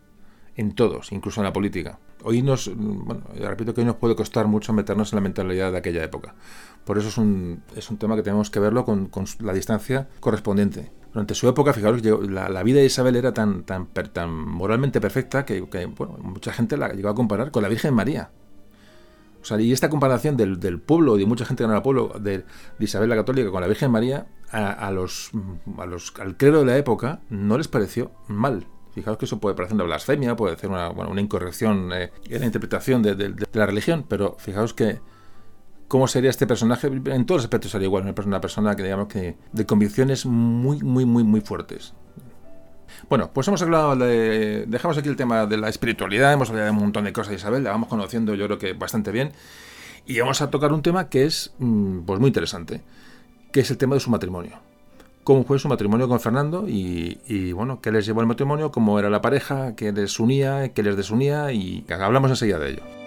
En 0.55 0.73
todos, 0.73 1.11
incluso 1.11 1.41
en 1.41 1.45
la 1.45 1.53
política. 1.53 1.99
Hoy 2.23 2.43
nos, 2.43 2.71
bueno, 2.75 3.23
repito 3.33 3.73
que 3.73 3.81
hoy 3.81 3.85
nos 3.85 3.95
puede 3.95 4.15
costar 4.15 4.47
mucho 4.47 4.73
meternos 4.73 5.11
en 5.11 5.17
la 5.17 5.21
mentalidad 5.21 5.71
de 5.71 5.77
aquella 5.79 6.03
época. 6.03 6.35
Por 6.85 6.97
eso 6.99 7.07
es 7.09 7.17
un, 7.17 7.63
es 7.75 7.89
un 7.89 7.97
tema 7.97 8.15
que 8.15 8.23
tenemos 8.23 8.49
que 8.49 8.59
verlo 8.59 8.85
con, 8.85 9.07
con 9.07 9.25
la 9.39 9.53
distancia 9.53 10.07
correspondiente. 10.19 10.91
Durante 11.13 11.33
su 11.33 11.47
época, 11.49 11.73
fijaros, 11.73 12.03
la, 12.29 12.49
la, 12.49 12.63
vida 12.63 12.79
de 12.79 12.85
Isabel 12.85 13.15
era 13.15 13.33
tan, 13.33 13.63
tan, 13.63 13.87
tan 13.87 14.31
moralmente 14.31 15.01
perfecta 15.01 15.45
que, 15.45 15.67
mucha 16.19 16.53
gente 16.53 16.77
la 16.77 16.89
llegó 16.89 17.09
a 17.09 17.15
comparar 17.15 17.49
con 17.49 17.63
la 17.63 17.69
Virgen 17.69 17.93
María. 17.93 18.29
Y 19.59 19.71
esta 19.71 19.89
comparación 19.89 20.37
del, 20.37 20.59
del 20.59 20.79
pueblo 20.79 21.17
de 21.17 21.25
mucha 21.25 21.45
gente 21.45 21.63
que 21.63 21.67
no 21.67 21.73
era 21.73 21.83
pueblo 21.83 22.13
de, 22.19 22.45
Isabel 22.79 23.09
la 23.09 23.15
Católica 23.15 23.49
con 23.51 23.61
la 23.61 23.67
Virgen 23.67 23.91
María, 23.91 24.27
a, 24.51 24.91
los, 24.91 25.31
a 25.77 25.85
los, 25.85 26.13
al 26.19 26.37
clero 26.37 26.59
de 26.59 26.65
la 26.65 26.77
época 26.77 27.21
no 27.29 27.57
les 27.57 27.67
pareció 27.67 28.11
mal. 28.27 28.65
Fijaos 28.93 29.17
que 29.17 29.25
eso 29.25 29.39
puede 29.39 29.55
parecer 29.55 29.75
una 29.75 29.83
blasfemia, 29.83 30.35
puede 30.35 30.57
ser 30.57 30.69
una, 30.69 30.89
una 30.89 31.21
incorrección 31.21 31.91
eh, 31.93 32.11
en 32.29 32.39
la 32.39 32.45
interpretación 32.45 33.03
de, 33.03 33.15
de, 33.15 33.33
la 33.53 33.65
religión, 33.65 34.05
pero 34.07 34.37
fijaos 34.39 34.73
que 34.73 34.99
cómo 35.87 36.07
sería 36.07 36.29
este 36.29 36.47
personaje. 36.47 36.87
En 36.87 37.25
todos 37.25 37.39
los 37.39 37.45
aspectos 37.45 37.71
sería 37.71 37.85
igual, 37.85 38.13
una 38.25 38.41
persona 38.41 38.75
que 38.75 38.83
digamos 38.83 39.07
que 39.07 39.37
de 39.51 39.65
convicciones 39.65 40.25
muy, 40.25 40.79
muy, 40.79 41.05
muy, 41.05 41.23
muy 41.23 41.41
fuertes. 41.41 41.93
Bueno, 43.09 43.31
pues 43.33 43.47
hemos 43.47 43.61
hablado 43.61 43.95
de. 43.95 44.65
Dejamos 44.67 44.97
aquí 44.97 45.09
el 45.09 45.15
tema 45.15 45.45
de 45.45 45.57
la 45.57 45.69
espiritualidad, 45.69 46.33
hemos 46.33 46.49
hablado 46.49 46.65
de 46.65 46.71
un 46.71 46.77
montón 46.77 47.05
de 47.05 47.13
cosas 47.13 47.29
de 47.29 47.35
Isabel, 47.35 47.63
la 47.63 47.71
vamos 47.71 47.89
conociendo 47.89 48.35
yo 48.35 48.45
creo 48.45 48.57
que 48.57 48.73
bastante 48.73 49.11
bien. 49.11 49.31
Y 50.05 50.19
vamos 50.19 50.41
a 50.41 50.49
tocar 50.49 50.71
un 50.71 50.81
tema 50.81 51.09
que 51.09 51.25
es 51.25 51.53
mm, 51.59 51.99
pues 52.01 52.19
muy 52.19 52.27
interesante, 52.27 52.81
que 53.51 53.59
es 53.59 53.71
el 53.71 53.77
tema 53.77 53.95
de 53.95 53.99
su 53.99 54.09
matrimonio. 54.09 54.59
Cómo 55.23 55.43
fue 55.43 55.59
su 55.59 55.67
matrimonio 55.67 56.07
con 56.07 56.21
Fernando 56.21 56.65
y, 56.69 57.19
y 57.27 57.51
bueno, 57.51 57.81
qué 57.81 57.91
les 57.91 58.05
llevó 58.05 58.21
al 58.21 58.27
matrimonio, 58.27 58.71
cómo 58.71 58.97
era 58.97 59.09
la 59.09 59.21
pareja, 59.21 59.75
qué 59.75 59.91
les 59.91 60.19
unía, 60.21 60.73
qué 60.73 60.83
les 60.83 60.95
desunía 60.95 61.51
y 61.51 61.85
hablamos 61.89 62.31
enseguida 62.31 62.59
de 62.59 62.71
ello. 62.71 63.06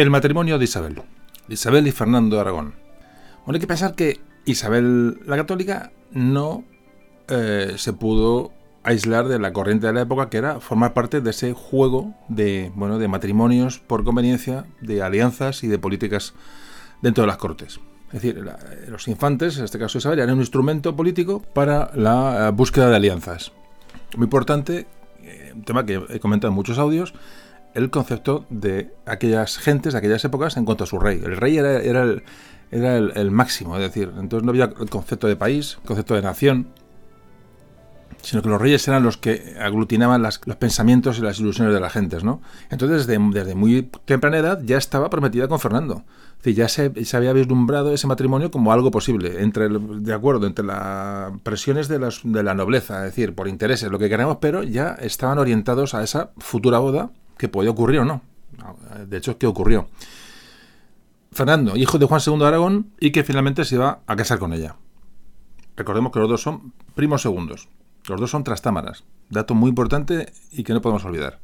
El 0.00 0.08
matrimonio 0.08 0.58
de 0.58 0.64
Isabel. 0.64 1.02
Isabel 1.50 1.86
y 1.86 1.92
Fernando 1.92 2.36
de 2.36 2.40
Aragón. 2.40 2.72
Bueno, 3.44 3.56
hay 3.56 3.60
que 3.60 3.66
pensar 3.66 3.94
que 3.94 4.18
Isabel 4.46 5.18
la 5.26 5.36
Católica 5.36 5.92
no 6.10 6.64
eh, 7.28 7.74
se 7.76 7.92
pudo 7.92 8.50
aislar 8.82 9.28
de 9.28 9.38
la 9.38 9.52
corriente 9.52 9.88
de 9.88 9.92
la 9.92 10.00
época 10.00 10.30
que 10.30 10.38
era 10.38 10.58
formar 10.58 10.94
parte 10.94 11.20
de 11.20 11.28
ese 11.28 11.52
juego 11.52 12.14
de, 12.28 12.72
bueno, 12.74 12.98
de 12.98 13.08
matrimonios 13.08 13.78
por 13.78 14.02
conveniencia, 14.02 14.64
de 14.80 15.02
alianzas 15.02 15.64
y 15.64 15.66
de 15.66 15.78
políticas 15.78 16.32
dentro 17.02 17.24
de 17.24 17.28
las 17.28 17.36
cortes. 17.36 17.78
Es 18.06 18.22
decir, 18.22 18.42
los 18.88 19.06
infantes, 19.06 19.58
en 19.58 19.66
este 19.66 19.78
caso 19.78 19.98
Isabel, 19.98 20.20
eran 20.20 20.36
un 20.36 20.40
instrumento 20.40 20.96
político 20.96 21.42
para 21.52 21.90
la 21.94 22.48
eh, 22.48 22.50
búsqueda 22.52 22.88
de 22.88 22.96
alianzas. 22.96 23.52
Muy 24.16 24.24
importante, 24.24 24.86
eh, 25.20 25.52
un 25.54 25.64
tema 25.64 25.84
que 25.84 26.02
he 26.08 26.20
comentado 26.20 26.48
en 26.48 26.54
muchos 26.54 26.78
audios, 26.78 27.12
el 27.74 27.90
concepto 27.90 28.46
de 28.50 28.92
aquellas 29.06 29.58
gentes, 29.58 29.92
de 29.92 29.98
aquellas 29.98 30.24
épocas 30.24 30.56
en 30.56 30.64
cuanto 30.64 30.84
a 30.84 30.86
su 30.86 30.98
rey. 30.98 31.20
El 31.24 31.36
rey 31.36 31.56
era, 31.58 31.76
el, 31.76 32.22
era 32.70 32.96
el, 32.96 33.30
máximo, 33.30 33.76
es 33.76 33.82
decir, 33.82 34.12
entonces 34.18 34.44
no 34.44 34.50
había 34.50 34.64
el 34.64 34.90
concepto 34.90 35.26
de 35.26 35.36
país, 35.36 35.78
el 35.80 35.86
concepto 35.86 36.14
de 36.14 36.22
nación, 36.22 36.68
sino 38.22 38.42
que 38.42 38.48
los 38.48 38.60
reyes 38.60 38.86
eran 38.86 39.02
los 39.02 39.16
que 39.16 39.56
aglutinaban 39.58 40.22
los 40.22 40.38
pensamientos 40.58 41.18
y 41.18 41.22
las 41.22 41.40
ilusiones 41.40 41.72
de 41.72 41.80
las 41.80 41.92
gentes, 41.92 42.22
¿no? 42.22 42.42
Entonces, 42.68 43.06
desde, 43.06 43.54
muy 43.54 43.90
temprana 44.04 44.38
edad 44.38 44.60
ya 44.62 44.76
estaba 44.76 45.08
prometida 45.08 45.48
con 45.48 45.58
Fernando. 45.58 46.04
Es 46.32 46.44
decir, 46.44 46.54
ya 46.54 46.68
se, 46.68 47.16
había 47.16 47.32
vislumbrado 47.32 47.92
ese 47.94 48.06
matrimonio 48.06 48.50
como 48.50 48.72
algo 48.72 48.90
posible, 48.90 49.42
entre 49.42 49.68
de 49.68 50.12
acuerdo, 50.12 50.46
entre 50.46 50.64
las 50.64 51.32
presiones 51.42 51.88
de, 51.88 51.98
de 52.24 52.42
la 52.42 52.54
nobleza, 52.54 52.98
es 52.98 53.14
decir, 53.14 53.34
por 53.34 53.48
intereses, 53.48 53.90
lo 53.90 53.98
que 53.98 54.08
queremos, 54.08 54.38
pero 54.40 54.62
ya 54.62 54.96
estaban 55.00 55.38
orientados 55.38 55.94
a 55.94 56.02
esa 56.02 56.30
futura 56.38 56.78
boda 56.78 57.10
que 57.40 57.48
podía 57.48 57.70
ocurrir 57.70 58.00
o 58.00 58.04
no. 58.04 58.20
De 59.08 59.16
hecho, 59.16 59.38
¿qué 59.38 59.46
ocurrió? 59.46 59.88
Fernando, 61.32 61.74
hijo 61.74 61.98
de 61.98 62.04
Juan 62.04 62.20
II 62.24 62.38
de 62.38 62.46
Aragón, 62.46 62.90
y 63.00 63.12
que 63.12 63.24
finalmente 63.24 63.64
se 63.64 63.76
iba 63.76 64.00
a 64.06 64.16
casar 64.16 64.38
con 64.38 64.52
ella. 64.52 64.76
Recordemos 65.74 66.12
que 66.12 66.18
los 66.18 66.28
dos 66.28 66.42
son 66.42 66.74
primos 66.94 67.22
segundos. 67.22 67.68
Los 68.08 68.20
dos 68.20 68.30
son 68.30 68.44
trastámaras. 68.44 69.04
Dato 69.30 69.54
muy 69.54 69.70
importante 69.70 70.30
y 70.52 70.64
que 70.64 70.74
no 70.74 70.82
podemos 70.82 71.02
olvidar. 71.06 71.38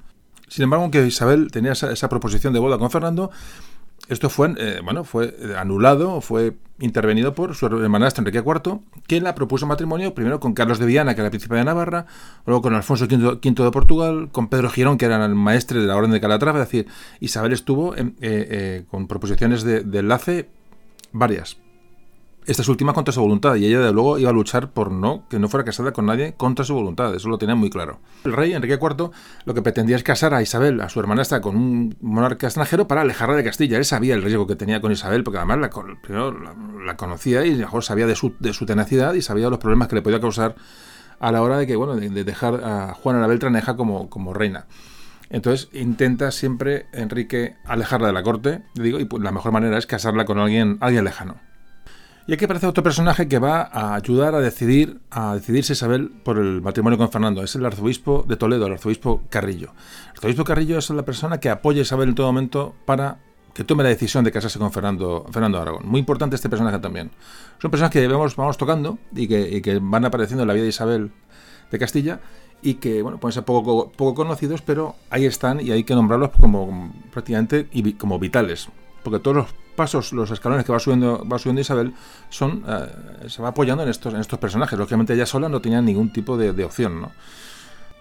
Sin 0.49 0.65
embargo, 0.65 0.83
aunque 0.83 1.07
Isabel 1.07 1.51
tenía 1.51 1.73
esa, 1.73 2.09
proposición 2.11 2.53
de 2.53 2.59
boda 2.59 2.77
con 2.77 2.91
Fernando, 2.91 3.31
esto 4.09 4.31
fue, 4.31 4.55
eh, 4.59 4.81
bueno, 4.85 5.05
fue 5.05 5.35
anulado, 5.57 6.21
fue 6.21 6.57
intervenido 6.79 7.35
por 7.35 7.55
su 7.55 7.67
hermanastro 7.67 8.23
Enrique 8.23 8.45
IV, 8.47 8.81
que 9.07 9.21
la 9.21 9.35
propuso 9.35 9.67
matrimonio 9.67 10.15
primero 10.15 10.39
con 10.41 10.55
Carlos 10.55 10.79
de 10.79 10.87
Viana, 10.87 11.15
que 11.15 11.23
era 11.23 11.31
príncipe 11.31 11.57
de 11.57 11.65
Navarra, 11.65 12.07
luego 12.45 12.63
con 12.63 12.75
Alfonso 12.75 13.07
V, 13.07 13.39
de 13.43 13.71
Portugal, 13.71 14.29
con 14.31 14.49
Pedro 14.49 14.71
Girón, 14.71 14.99
que 14.99 15.07
era 15.07 15.25
el 15.25 15.35
maestre 15.35 15.81
de 15.81 15.87
la 15.87 15.97
Orden 15.97 16.13
de 16.13 16.21
Calatrava, 16.21 16.61
es 16.61 16.69
decir, 16.69 16.87
Isabel 17.21 17.53
estuvo 17.53 17.97
eh, 17.97 18.13
eh, 18.21 18.85
con 18.91 19.09
proposiciones 19.09 19.65
de 19.65 19.99
enlace 19.99 20.49
varias 21.13 21.57
estas 22.47 22.69
últimas 22.69 22.95
contra 22.95 23.13
su 23.13 23.21
voluntad 23.21 23.57
y 23.57 23.67
ella 23.67 23.81
de 23.81 23.93
luego 23.93 24.19
iba 24.19 24.31
a 24.31 24.33
luchar 24.33 24.71
por 24.71 24.93
no 24.93 25.25
que 25.29 25.39
no 25.39 25.49
fuera 25.49 25.65
casada 25.65 25.93
con 25.93 26.07
nadie 26.07 26.35
contra 26.37 26.65
su 26.65 26.75
voluntad, 26.75 27.15
eso 27.15 27.29
lo 27.29 27.39
tenía 27.39 27.55
muy 27.55 27.71
claro. 27.71 28.01
El 28.25 28.33
rey 28.33 28.53
Enrique 28.53 28.79
IV 28.81 29.11
lo 29.45 29.55
que 29.55 29.63
pretendía 29.63 29.97
es 29.97 30.03
casar 30.03 30.35
a 30.35 30.43
Isabel, 30.43 30.81
a 30.81 30.89
su 30.89 31.01
hermanastra, 31.01 31.41
con 31.41 31.57
un 31.57 31.97
monarca 32.01 32.47
extranjero 32.47 32.87
para 32.87 33.03
alejarla 33.03 33.37
de 33.37 33.45
Castilla. 33.45 33.79
Él 33.79 33.85
sabía 33.85 34.15
el 34.15 34.23
riesgo 34.23 34.47
que 34.47 34.57
tenía 34.57 34.81
con 34.81 34.93
Isabel, 34.93 35.25
porque 35.25 35.39
además 35.39 35.59
la, 35.59 35.71
la, 36.85 36.97
conocía 36.97 37.45
y 37.45 37.55
mejor 37.55 37.85
sabía 37.85 38.07
de 38.07 38.15
su, 38.15 38.35
de 38.39 38.53
su 38.53 38.67
tenacidad 38.67 39.15
y 39.15 39.23
sabía 39.23 39.51
los 39.51 39.59
problemas 39.59 39.89
que 39.89 39.97
le 39.97 40.03
podía 40.03 40.21
causar 40.21 40.55
a 41.19 41.33
la 41.33 41.43
hora 41.43 41.59
de 41.59 41.67
que 41.67 41.77
bueno 41.77 41.97
de, 41.97 42.25
dejar 42.25 42.63
a 42.63 42.95
Juana 42.95 43.21
la 43.21 43.27
Beltraneja 43.27 43.77
como, 43.77 44.09
como 44.09 44.33
reina. 44.33 44.67
Entonces 45.29 45.69
intenta 45.73 46.31
siempre 46.31 46.87
Enrique 46.93 47.57
alejarla 47.65 48.09
de 48.09 48.13
la 48.13 48.23
corte, 48.23 48.63
digo, 48.75 49.01
y 49.01 49.07
pues 49.07 49.23
la 49.23 49.33
mejor 49.33 49.51
manera 49.53 49.77
es 49.77 49.87
casarla 49.87 50.25
con 50.25 50.39
alguien, 50.39 50.79
alguien 50.81 51.05
lejano. 51.05 51.46
Y 52.29 52.33
aquí 52.33 52.45
aparece 52.45 52.67
otro 52.67 52.83
personaje 52.83 53.29
que 53.29 53.39
va 53.39 53.63
a 53.63 53.95
ayudar 53.95 54.35
a 54.35 54.41
decidir, 54.41 54.99
a 55.11 55.35
decidirse 55.35 55.75
Isabel 55.75 56.11
por 56.25 56.39
el 56.39 56.61
matrimonio 56.61 56.99
con 56.99 57.09
Fernando. 57.09 57.41
Es 57.45 57.55
el 57.55 57.65
arzobispo 57.65 58.25
de 58.27 58.37
Toledo, 58.37 58.67
el 58.67 58.73
arzobispo 58.73 59.23
Carrillo. 59.31 59.73
El 60.09 60.17
arzobispo 60.17 60.43
Carrillo 60.43 60.79
es 60.79 60.91
la 60.91 61.05
persona 61.05 61.39
que 61.39 61.51
apoya 61.51 61.81
a 61.81 61.83
Isabel 61.83 62.09
en 62.09 62.15
todo 62.17 62.27
momento 62.27 62.75
para 62.85 63.19
que 63.55 63.63
tome 63.63 63.85
la 63.85 63.91
decisión 63.91 64.25
de 64.25 64.33
casarse 64.33 64.59
con 64.59 64.73
Fernando, 64.73 65.25
Fernando 65.31 65.61
Aragón. 65.61 65.87
Muy 65.87 66.01
importante 66.01 66.35
este 66.35 66.49
personaje 66.49 66.81
también. 66.81 67.13
Son 67.63 67.71
personas 67.71 67.93
que 67.93 68.05
vamos 68.09 68.59
tocando 68.59 68.99
y 69.15 69.29
que, 69.29 69.79
van 69.81 70.05
apareciendo 70.05 70.43
en 70.43 70.49
la 70.49 70.55
vida 70.55 70.65
de 70.65 70.71
Isabel 70.71 71.13
de 71.71 71.79
Castilla 71.79 72.19
y 72.61 72.75
que 72.75 73.03
bueno 73.03 73.19
pueden 73.19 73.35
ser 73.35 73.45
poco, 73.45 73.93
poco 73.93 74.15
conocidos, 74.15 74.63
pero 74.63 74.97
ahí 75.11 75.27
están 75.27 75.61
y 75.61 75.71
hay 75.71 75.85
que 75.85 75.95
nombrarlos 75.95 76.31
como 76.41 76.93
prácticamente 77.13 77.69
como 77.99 78.19
vitales 78.19 78.69
porque 79.07 79.21
todos 79.21 79.37
los 79.37 79.47
pasos, 79.77 80.13
los 80.13 80.33
escalones 80.33 80.67
que 80.67 80.73
va 80.73 80.81
subiendo, 80.81 81.25
va 81.29 81.39
subiendo 81.39 81.61
Isabel, 81.61 81.95
son 82.29 82.65
eh, 82.67 83.29
se 83.29 83.41
va 83.41 83.51
apoyando 83.51 83.85
en 83.85 83.89
estos, 83.89 84.13
en 84.13 84.19
estos 84.19 84.37
personajes. 84.41 84.77
Lógicamente 84.77 85.15
ella 85.15 85.27
sola 85.27 85.49
no 85.49 85.61
tenía 85.61 85.81
ningún 85.81 86.13
tipo 86.13 86.37
de, 86.37 86.65
opción, 86.65 87.01
¿no? 87.01 87.13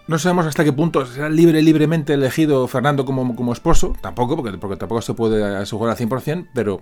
No 0.08 0.18
sabemos 0.18 0.46
hasta 0.46 0.64
qué 0.64 0.72
punto 0.72 1.06
será 1.06 1.28
libre, 1.28 1.62
libremente 1.62 2.14
elegido 2.14 2.66
Fernando 2.66 3.04
como, 3.04 3.36
como 3.36 3.52
esposo, 3.52 3.94
tampoco, 4.00 4.34
porque, 4.34 4.58
porque 4.58 4.76
tampoco 4.76 5.00
se 5.00 5.14
puede 5.14 5.44
asegurar 5.44 5.96
al 5.96 6.08
100%, 6.08 6.48
pero 6.52 6.80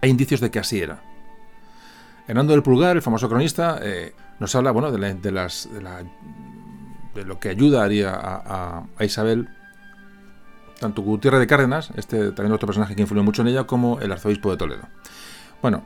hay 0.00 0.10
indicios 0.10 0.40
de 0.40 0.50
que 0.50 0.58
así 0.58 0.80
era. 0.80 1.00
Hernando 2.26 2.54
del 2.54 2.64
Pulgar, 2.64 2.96
el 2.96 3.02
famoso 3.02 3.28
cronista, 3.28 3.78
eh, 3.80 4.16
nos 4.40 4.52
habla 4.56 4.72
bueno, 4.72 4.90
de, 4.90 5.14
de, 5.14 5.30
las, 5.30 5.68
de, 7.14 7.24
lo 7.24 7.38
que 7.38 7.50
ayudaría 7.50 8.12
a, 8.12 8.82
a 8.98 9.04
Isabel 9.04 9.48
tanto 10.78 11.02
Gutiérrez 11.02 11.40
de 11.40 11.46
Cárdenas, 11.46 11.90
este 11.96 12.32
también 12.32 12.52
otro 12.52 12.66
personaje 12.66 12.94
que 12.94 13.02
influyó 13.02 13.22
mucho 13.22 13.42
en 13.42 13.48
ella, 13.48 13.64
como 13.64 14.00
el 14.00 14.12
arzobispo 14.12 14.50
de 14.50 14.56
Toledo. 14.56 14.82
Bueno, 15.60 15.84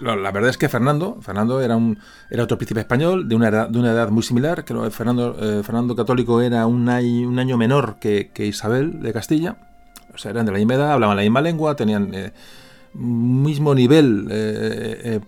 la, 0.00 0.30
verdad 0.30 0.50
es 0.50 0.58
que 0.58 0.68
Fernando, 0.68 1.18
Fernando 1.20 1.60
era 1.60 1.76
un 1.76 1.98
era 2.30 2.44
otro 2.44 2.58
príncipe 2.58 2.80
español 2.80 3.28
de 3.28 3.34
una 3.34 3.48
edad, 3.48 3.68
de 3.68 3.78
una 3.78 3.92
edad 3.92 4.10
muy 4.10 4.22
similar, 4.22 4.64
que 4.64 4.74
Fernando, 4.90 5.36
eh, 5.40 5.62
Fernando 5.62 5.96
Católico 5.96 6.40
era 6.40 6.66
un, 6.66 6.88
un 6.88 7.38
año 7.38 7.56
menor 7.56 7.98
que, 8.00 8.30
Isabel 8.38 9.00
de 9.00 9.12
Castilla, 9.12 9.56
o 10.12 10.18
sea, 10.18 10.30
eran 10.30 10.46
de 10.46 10.52
la 10.52 10.58
misma 10.58 10.74
edad, 10.74 10.92
hablaban 10.92 11.16
la 11.16 11.22
misma 11.22 11.40
lengua, 11.40 11.76
tenían 11.76 12.12
eh, 12.14 12.32
mismo 12.94 13.74
nivel 13.74 14.28
eh, 14.30 15.20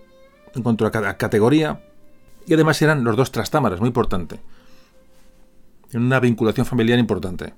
en 0.55 0.63
cuanto 0.63 0.87
a 0.87 0.91
categoría, 0.91 1.81
y 2.47 2.55
además 2.55 2.81
eran 2.83 3.05
los 3.05 3.17
dos 3.17 3.31
trastámaras, 3.31 3.81
muy 3.81 3.89
importante 3.89 4.41
en 5.93 6.03
una 6.03 6.21
vinculación 6.21 6.67
familiar 6.67 6.99
importante. 6.99 7.55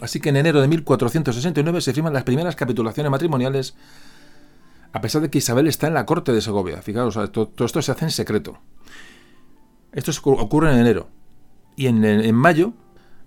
Así 0.00 0.20
que 0.20 0.28
en 0.28 0.36
enero 0.36 0.60
de 0.60 0.68
1469 0.68 1.80
se 1.80 1.92
firman 1.92 2.12
las 2.12 2.24
primeras 2.24 2.56
capitulaciones 2.56 3.10
matrimoniales, 3.10 3.74
a 4.92 5.00
pesar 5.00 5.22
de 5.22 5.30
que 5.30 5.38
Isabel 5.38 5.66
está 5.66 5.86
en 5.86 5.94
la 5.94 6.06
corte 6.06 6.32
de 6.32 6.40
Segovia. 6.40 6.82
Fijaos, 6.82 7.18
todo, 7.32 7.64
esto 7.64 7.82
se 7.82 7.92
hace 7.92 8.04
en 8.04 8.10
secreto. 8.10 8.58
Esto 9.92 10.12
ocurre 10.30 10.72
en 10.72 10.78
enero. 10.78 11.08
Y 11.76 11.86
en, 11.86 12.34
mayo, 12.34 12.72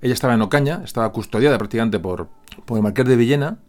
ella 0.02 0.14
estaba 0.14 0.34
en 0.34 0.42
Ocaña, 0.42 0.82
estaba 0.84 1.12
custodiada 1.12 1.58
prácticamente 1.58 2.00
por, 2.00 2.30
por 2.66 2.78
el 2.78 2.84
marqués 2.84 3.06
de 3.06 3.16
Villena, 3.16 3.60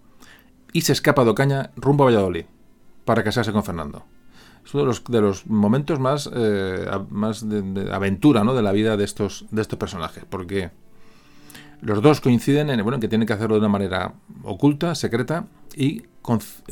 y 0.73 0.83
se 0.83 0.93
escapa 0.93 1.25
de 1.25 1.31
Ocaña 1.31 1.71
rumbo 1.77 2.05
a 2.05 2.07
Valladolid 2.07 2.45
para 3.05 3.25
casarse 3.25 3.53
con 3.53 3.65
Fernando 3.65 4.05
es 4.65 4.75
uno 4.75 4.83
de 4.83 4.87
los, 4.87 5.05
de 5.05 5.21
los 5.21 5.47
momentos 5.47 5.99
más, 5.99 6.31
eh, 6.33 6.87
más 7.11 7.49
de, 7.49 7.91
aventura 7.93 8.45
¿no? 8.45 8.55
de 8.55 8.63
la 8.63 8.73
vida 8.73 8.97
de 8.97 9.05
estos, 9.05 9.47
de 9.51 9.63
estos 9.63 9.79
personajes, 9.79 10.25
porque 10.29 10.71
los 11.81 12.03
dos 12.03 12.21
coinciden 12.21 12.71
en, 12.71 12.83
bueno, 12.83 12.97
en 12.97 13.01
que 13.01 13.09
tienen 13.09 13.27
que 13.27 13.33
hacerlo 13.33 13.55
de 13.55 13.61
una 13.61 13.69
manera 13.69 14.15
oculta, 14.43 14.95
secreta, 14.95 15.47
y 15.75 16.03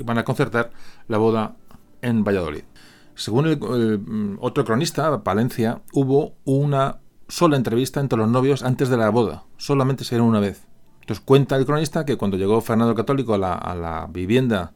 van 0.05 0.19
a 0.19 0.25
concertar 0.25 0.71
la 1.07 1.19
boda 1.19 1.57
en 2.03 2.25
Valladolid. 2.25 2.65
Según 3.15 3.47
mm, 3.49 4.39
otro 4.41 4.65
cronista, 4.65 5.25
Palencia, 5.25 5.83
hubo 5.93 6.35
una 6.45 6.99
sola 7.27 7.57
entrevista 7.57 8.01
entre 8.01 8.19
los 8.19 8.29
novios 8.29 8.63
antes 8.63 8.89
de 8.89 8.97
la 8.97 9.11
boda, 9.11 9.45
solamente 9.57 10.05
se 10.05 10.15
dieron 10.15 10.29
una 10.29 10.41
vez. 10.41 10.67
Entonces 11.01 11.25
cuenta 11.25 11.57
el 11.57 11.65
cronista 11.65 12.05
que 12.05 12.17
cuando 12.17 12.37
llegó 12.37 12.61
Fernando 12.61 12.95
Católico 12.95 13.35
a 13.35 13.39
la, 13.39 13.55
a 13.55 13.75
la 13.75 14.07
vivienda 14.11 14.73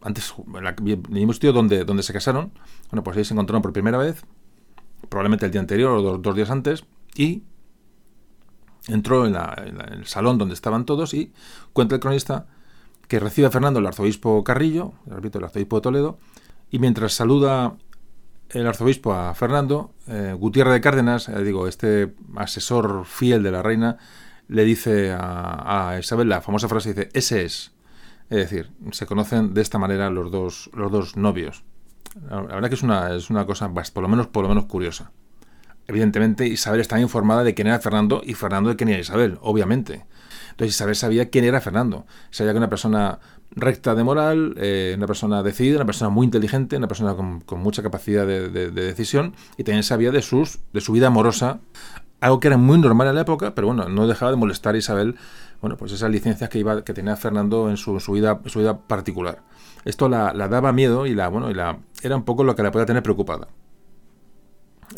antes, 0.00 0.34
mismo 1.08 1.32
sitio 1.32 1.52
donde, 1.52 1.84
donde 1.84 2.02
se 2.02 2.12
casaron, 2.12 2.52
bueno, 2.90 3.02
pues 3.02 3.16
ahí 3.16 3.24
se 3.24 3.34
encontraron 3.34 3.62
por 3.62 3.72
primera 3.72 3.98
vez, 3.98 4.24
probablemente 5.08 5.46
el 5.46 5.52
día 5.52 5.60
anterior 5.60 5.92
o 5.92 6.18
dos, 6.18 6.36
días 6.36 6.50
antes, 6.50 6.84
y 7.14 7.42
entró 8.86 9.26
en, 9.26 9.36
el 9.36 10.06
salón 10.06 10.38
donde 10.38 10.54
estaban 10.54 10.84
todos 10.84 11.14
y 11.14 11.32
cuenta 11.72 11.96
el 11.96 12.00
cronista 12.00 12.46
que 13.08 13.18
recibe 13.18 13.48
a 13.48 13.50
Fernando 13.50 13.80
el 13.80 13.86
arzobispo 13.86 14.44
Carrillo, 14.44 14.92
repito, 15.06 15.38
el 15.38 15.44
arzobispo 15.44 15.76
de 15.76 15.82
Toledo, 15.82 16.18
y 16.70 16.78
mientras 16.78 17.14
saluda 17.14 17.76
el 18.50 18.66
arzobispo 18.66 19.12
a 19.12 19.34
Fernando, 19.34 19.92
eh, 20.06 20.34
Gutiérrez 20.38 20.74
de 20.74 20.80
Cárdenas, 20.80 21.28
eh, 21.28 21.42
digo, 21.42 21.66
este 21.66 22.14
asesor 22.36 23.04
fiel 23.04 23.42
de 23.42 23.50
la 23.50 23.62
reina, 23.62 23.98
le 24.46 24.64
dice 24.64 25.12
a 25.12 25.98
Isabel 26.00 26.30
la 26.30 26.40
famosa 26.40 26.68
frase, 26.68 26.94
dice, 26.94 27.10
ese 27.12 27.44
es. 27.44 27.72
Es 28.30 28.36
decir, 28.36 28.70
se 28.92 29.06
conocen 29.06 29.54
de 29.54 29.62
esta 29.62 29.78
manera 29.78 30.10
los 30.10 30.30
dos, 30.30 30.70
los 30.74 30.92
dos 30.92 31.16
novios. 31.16 31.64
La 32.28 32.42
verdad 32.42 32.68
que 32.68 32.74
es 32.74 32.82
una, 32.82 33.14
es 33.14 33.30
una 33.30 33.46
cosa 33.46 33.72
por 33.72 34.02
lo, 34.02 34.08
menos, 34.08 34.26
por 34.26 34.42
lo 34.42 34.48
menos 34.48 34.66
curiosa. 34.66 35.12
Evidentemente, 35.86 36.46
Isabel 36.46 36.80
está 36.80 37.00
informada 37.00 37.44
de 37.44 37.54
quién 37.54 37.68
era 37.68 37.78
Fernando 37.78 38.20
y 38.22 38.34
Fernando 38.34 38.68
de 38.68 38.76
quién 38.76 38.90
era 38.90 39.00
Isabel, 39.00 39.38
obviamente. 39.40 40.04
Entonces 40.50 40.74
Isabel 40.74 40.96
sabía 40.96 41.30
quién 41.30 41.44
era 41.44 41.60
Fernando. 41.60 42.04
Sabía 42.30 42.52
que 42.52 42.58
una 42.58 42.68
persona 42.68 43.20
recta 43.52 43.94
de 43.94 44.04
moral, 44.04 44.54
eh, 44.58 44.94
una 44.96 45.06
persona 45.06 45.42
decidida, 45.42 45.76
una 45.76 45.86
persona 45.86 46.10
muy 46.10 46.24
inteligente, 46.24 46.76
una 46.76 46.88
persona 46.88 47.14
con, 47.14 47.60
mucha 47.62 47.82
capacidad 47.82 48.26
de, 48.26 48.70
decisión 48.70 49.34
y 49.56 49.64
también 49.64 49.82
sabía 49.82 50.10
de, 50.10 50.20
sus, 50.20 50.58
de 50.72 50.80
su 50.80 50.92
vida 50.92 51.06
amorosa, 51.06 51.60
algo 52.20 52.40
que 52.40 52.48
era 52.48 52.56
muy 52.56 52.78
normal 52.78 53.08
en 53.08 53.14
la 53.14 53.20
época, 53.22 53.54
pero 53.54 53.68
bueno, 53.68 53.88
no 53.88 54.06
dejaba 54.06 54.32
de 54.32 54.36
molestar 54.36 54.74
a 54.74 54.78
Isabel, 54.78 55.16
bueno, 55.60 55.76
pues 55.76 55.92
esas 55.92 56.10
licencias 56.10 56.48
que, 56.48 56.58
iba, 56.58 56.84
que 56.84 56.94
tenía 56.94 57.16
Fernando 57.16 57.68
en 57.68 57.76
su, 57.76 57.98
su 57.98 58.12
vida, 58.12 58.40
su 58.46 58.60
vida 58.60 58.78
particular. 58.78 59.42
Esto 59.84 60.08
la, 60.08 60.32
daba 60.32 60.72
miedo 60.72 61.06
y 61.06 61.14
la, 61.14 61.28
bueno, 61.28 61.50
y 61.50 61.54
la, 61.54 61.78
era 62.02 62.16
un 62.16 62.24
poco 62.24 62.44
lo 62.44 62.54
que 62.54 62.62
la 62.62 62.70
podía 62.70 62.86
tener 62.86 63.02
preocupada. 63.02 63.48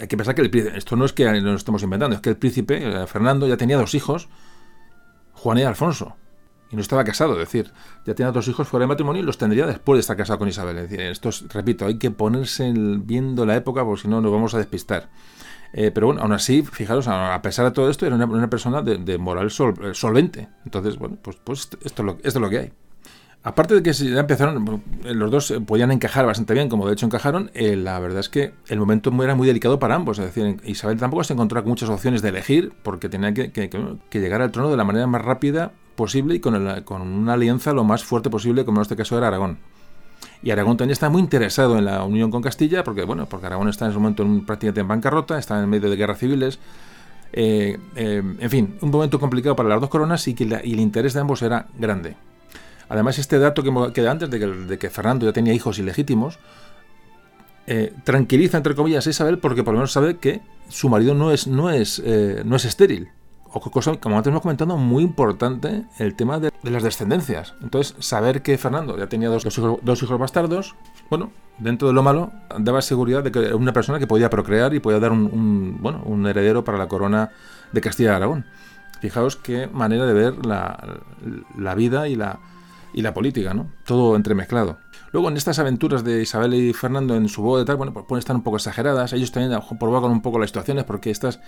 Hay 0.01 0.07
que 0.07 0.17
pensar 0.17 0.35
que 0.35 0.43
el, 0.43 0.55
esto 0.77 0.97
no 0.97 1.05
es 1.05 1.13
que 1.13 1.25
nos 1.41 1.57
estemos 1.57 1.83
inventando, 1.83 2.15
es 2.15 2.23
que 2.23 2.31
el 2.31 2.37
príncipe, 2.37 2.79
eh, 2.83 3.07
Fernando, 3.07 3.47
ya 3.47 3.57
tenía 3.57 3.77
dos 3.77 3.95
hijos, 3.95 4.29
Juan 5.33 5.59
y 5.59 5.63
Alfonso. 5.63 6.17
Y 6.71 6.77
no 6.77 6.83
estaba 6.83 7.03
casado, 7.03 7.33
es 7.33 7.39
decir, 7.41 7.73
ya 8.07 8.15
tenía 8.15 8.31
dos 8.31 8.47
hijos 8.47 8.69
fuera 8.69 8.85
de 8.85 8.89
matrimonio 8.89 9.23
y 9.23 9.27
los 9.27 9.39
tendría 9.39 9.67
después 9.67 9.97
de 9.97 10.01
estar 10.01 10.17
casado 10.17 10.39
con 10.39 10.49
Isabel. 10.49 10.79
Es 10.79 10.89
decir, 10.89 11.01
esto 11.01 11.31
repito, 11.49 11.87
hay 11.87 11.99
que 11.99 12.13
ponerse 12.13 12.73
viendo 12.73 13.45
la 13.45 13.57
época 13.57 13.85
porque 13.85 14.03
si 14.03 14.09
no 14.09 14.21
nos 14.21 14.31
vamos 14.31 14.55
a 14.55 14.59
despistar. 14.59 15.09
Eh, 15.73 15.91
pero 15.93 16.09
bueno, 16.09 16.23
aún 16.23 16.33
así, 16.33 16.63
fijaros, 16.63 17.07
a 17.09 17.41
pesar 17.43 17.65
de 17.67 17.71
todo 17.71 17.91
esto, 17.91 18.07
era 18.07 18.17
una, 18.17 18.51
persona 18.51 18.83
de, 18.83 19.19
moral 19.19 19.51
solvente. 19.51 20.49
Entonces, 20.65 20.99
bueno, 20.99 21.17
pues, 21.23 21.37
pues 21.43 21.69
esto, 21.85 22.17
es 22.23 22.35
lo, 22.35 22.41
lo 22.41 22.51
que 22.51 22.59
hay. 22.59 22.73
Aparte 23.43 23.75
de 23.75 23.83
que 23.83 23.93
ya 23.95 24.21
empezaron, 24.21 24.83
los 25.03 25.31
dos 25.31 25.55
podían 25.67 25.91
encajar 25.93 26.27
bastante 26.27 26.53
bien, 26.53 26.69
como 26.69 26.87
de 26.87 26.93
hecho 26.93 27.07
encajaron, 27.07 27.51
eh, 27.55 27.75
la 27.75 27.99
verdad 27.99 28.21
es 28.21 28.29
que 28.29 28.53
el 28.69 28.79
momento 28.79 29.11
era 29.23 29.35
muy 29.35 29.47
delicado 29.47 29.79
para 29.79 29.95
ambos. 29.95 30.19
Es 30.19 30.27
decir, 30.27 30.61
Isabel 30.65 30.99
tampoco 30.99 31.25
se 31.25 31.33
encontró 31.33 31.63
con 31.63 31.71
muchas 31.71 31.89
opciones 31.89 32.21
de 32.21 32.29
elegir, 32.29 32.73
porque 32.83 33.09
tenía 33.09 33.33
que, 33.33 33.51
llegar 34.13 34.43
al 34.43 34.51
trono 34.51 34.71
de 34.71 34.77
la 34.77 34.85
manera 34.85 35.07
más 35.07 35.23
rápida 35.23 35.73
posible 35.95 36.35
y 36.35 36.41
con, 36.41 36.55
una 36.55 37.33
alianza 37.33 37.73
lo 37.73 37.83
más 37.83 38.05
fuerte 38.05 38.29
posible, 38.29 38.67
como 38.67 38.79
en 38.79 38.83
este 38.83 38.97
caso 38.97 39.17
era 39.17 39.29
Aragón. 39.29 39.59
Y 40.43 40.51
Aragón 40.51 40.77
también 40.77 40.93
está 40.93 41.11
muy 41.11 41.21
interesado 41.21 41.79
en 41.79 41.85
la 41.85 42.03
unión 42.05 42.31
con 42.31 42.43
Castilla, 42.43 42.83
porque 42.83 43.05
bueno, 43.05 43.27
porque 43.27 43.47
Aragón 43.47 43.69
está 43.69 43.85
en 43.85 43.91
ese 43.91 44.01
momento 44.01 44.23
en, 44.23 44.45
prácticamente 44.47 44.81
en 44.81 44.89
bancarrota, 44.89 45.39
está 45.39 45.63
en 45.63 45.69
medio 45.69 45.91
de 45.91 45.97
guerras 45.97 46.19
civiles. 46.19 46.59
Eh, 47.33 47.79
eh, 47.95 48.23
en 48.39 48.51
fin, 48.51 48.77
un 48.81 48.91
momento 48.91 49.21
complicado 49.21 49.55
para 49.55 49.69
las 49.69 49.81
dos 49.81 49.91
coronas 49.91 50.27
y 50.29 50.35
que 50.35 50.45
el 50.45 50.81
interés 50.81 51.15
de 51.15 51.21
ambos 51.21 51.43
era 51.43 51.67
grande. 51.79 52.17
Además, 52.89 53.19
este 53.19 53.39
dato 53.39 53.63
que 53.63 53.93
queda 53.93 54.11
antes 54.11 54.31
de 54.31 54.79
que, 54.79 54.91
Fernando 54.91 55.27
ya 55.27 55.33
tenía 55.33 55.53
hijos 55.53 55.79
ilegítimos, 55.79 56.39
eh, 57.67 57.93
tranquiliza, 58.03 58.57
entre 58.57 58.75
comillas, 58.75 59.07
a 59.07 59.11
Isabel 59.11 59.39
porque 59.39 59.63
por 59.63 59.75
lo 59.75 59.79
menos 59.79 59.93
sabe 59.93 60.17
que 60.17 60.41
su 60.69 60.89
marido 60.89 61.15
no 61.15 61.31
es, 61.31 61.47
no 61.47 61.71
es, 61.71 62.03
no 62.45 62.57
es 62.57 62.65
estéril. 62.65 63.11
O 63.53 63.61
cosa, 63.61 63.97
como 63.97 64.17
antes 64.17 64.31
hemos 64.31 64.43
comentado, 64.43 64.77
muy 64.77 65.03
importante 65.03 65.85
el 65.99 66.15
tema 66.15 66.39
de, 66.39 66.53
las 66.63 66.83
descendencias. 66.83 67.55
Entonces, 67.61 67.97
saber 67.99 68.43
que 68.43 68.57
Fernando 68.59 68.97
ya 68.97 69.09
tenía 69.09 69.29
dos, 69.29 69.45
hijos, 69.47 70.19
bastardos, 70.19 70.77
bueno, 71.09 71.31
dentro 71.59 71.89
de 71.89 71.95
lo 71.95 72.03
malo, 72.03 72.33
daba 72.59 72.81
seguridad 72.81 73.25
de 73.25 73.33
que 73.33 73.41
era 73.41 73.57
una 73.57 73.73
persona 73.73 73.99
que 73.99 74.07
podía 74.07 74.31
procrear 74.31 74.73
y 74.75 74.81
podía 74.81 75.01
dar 75.01 75.11
un, 75.11 75.79
bueno, 75.81 76.03
un 76.05 76.27
heredero 76.27 76.63
para 76.63 76.79
la 76.79 76.87
corona 76.87 77.31
de 77.73 77.81
Castilla 77.81 78.13
y 78.13 78.15
Aragón. 78.15 78.47
Fijaos 79.01 79.37
qué 79.37 79.67
manera 79.67 80.07
de 80.07 80.13
ver 80.13 80.35
la 80.47 81.75
vida 81.75 82.07
y 82.07 82.15
la, 82.15 82.39
y 82.93 83.03
la 83.03 83.15
política, 83.15 83.55
¿no? 83.55 83.71
Todo 83.85 84.17
entremezclado. 84.17 84.79
Luego, 85.13 85.29
en 85.29 85.37
estas 85.37 85.59
aventuras 85.59 86.05
de 86.05 86.23
Isabel 86.23 86.55
y 86.55 86.73
Fernando 86.73 87.17
en 87.17 87.29
su 87.29 87.43
boda 87.43 87.63
y 87.63 87.65
tal, 87.65 87.77
bueno, 87.77 87.93
pues 87.93 88.07
pueden 88.07 88.21
estar 88.21 88.35
un 88.35 88.43
poco 88.43 88.57
exageradas. 88.57 89.13
Ellos 89.13 89.33
también 89.33 89.59
provocan 89.79 90.11
un 90.11 90.23
poco 90.23 90.39
las 90.39 90.51
situaciones 90.51 90.85
porque 90.85 91.11
estas, 91.11 91.41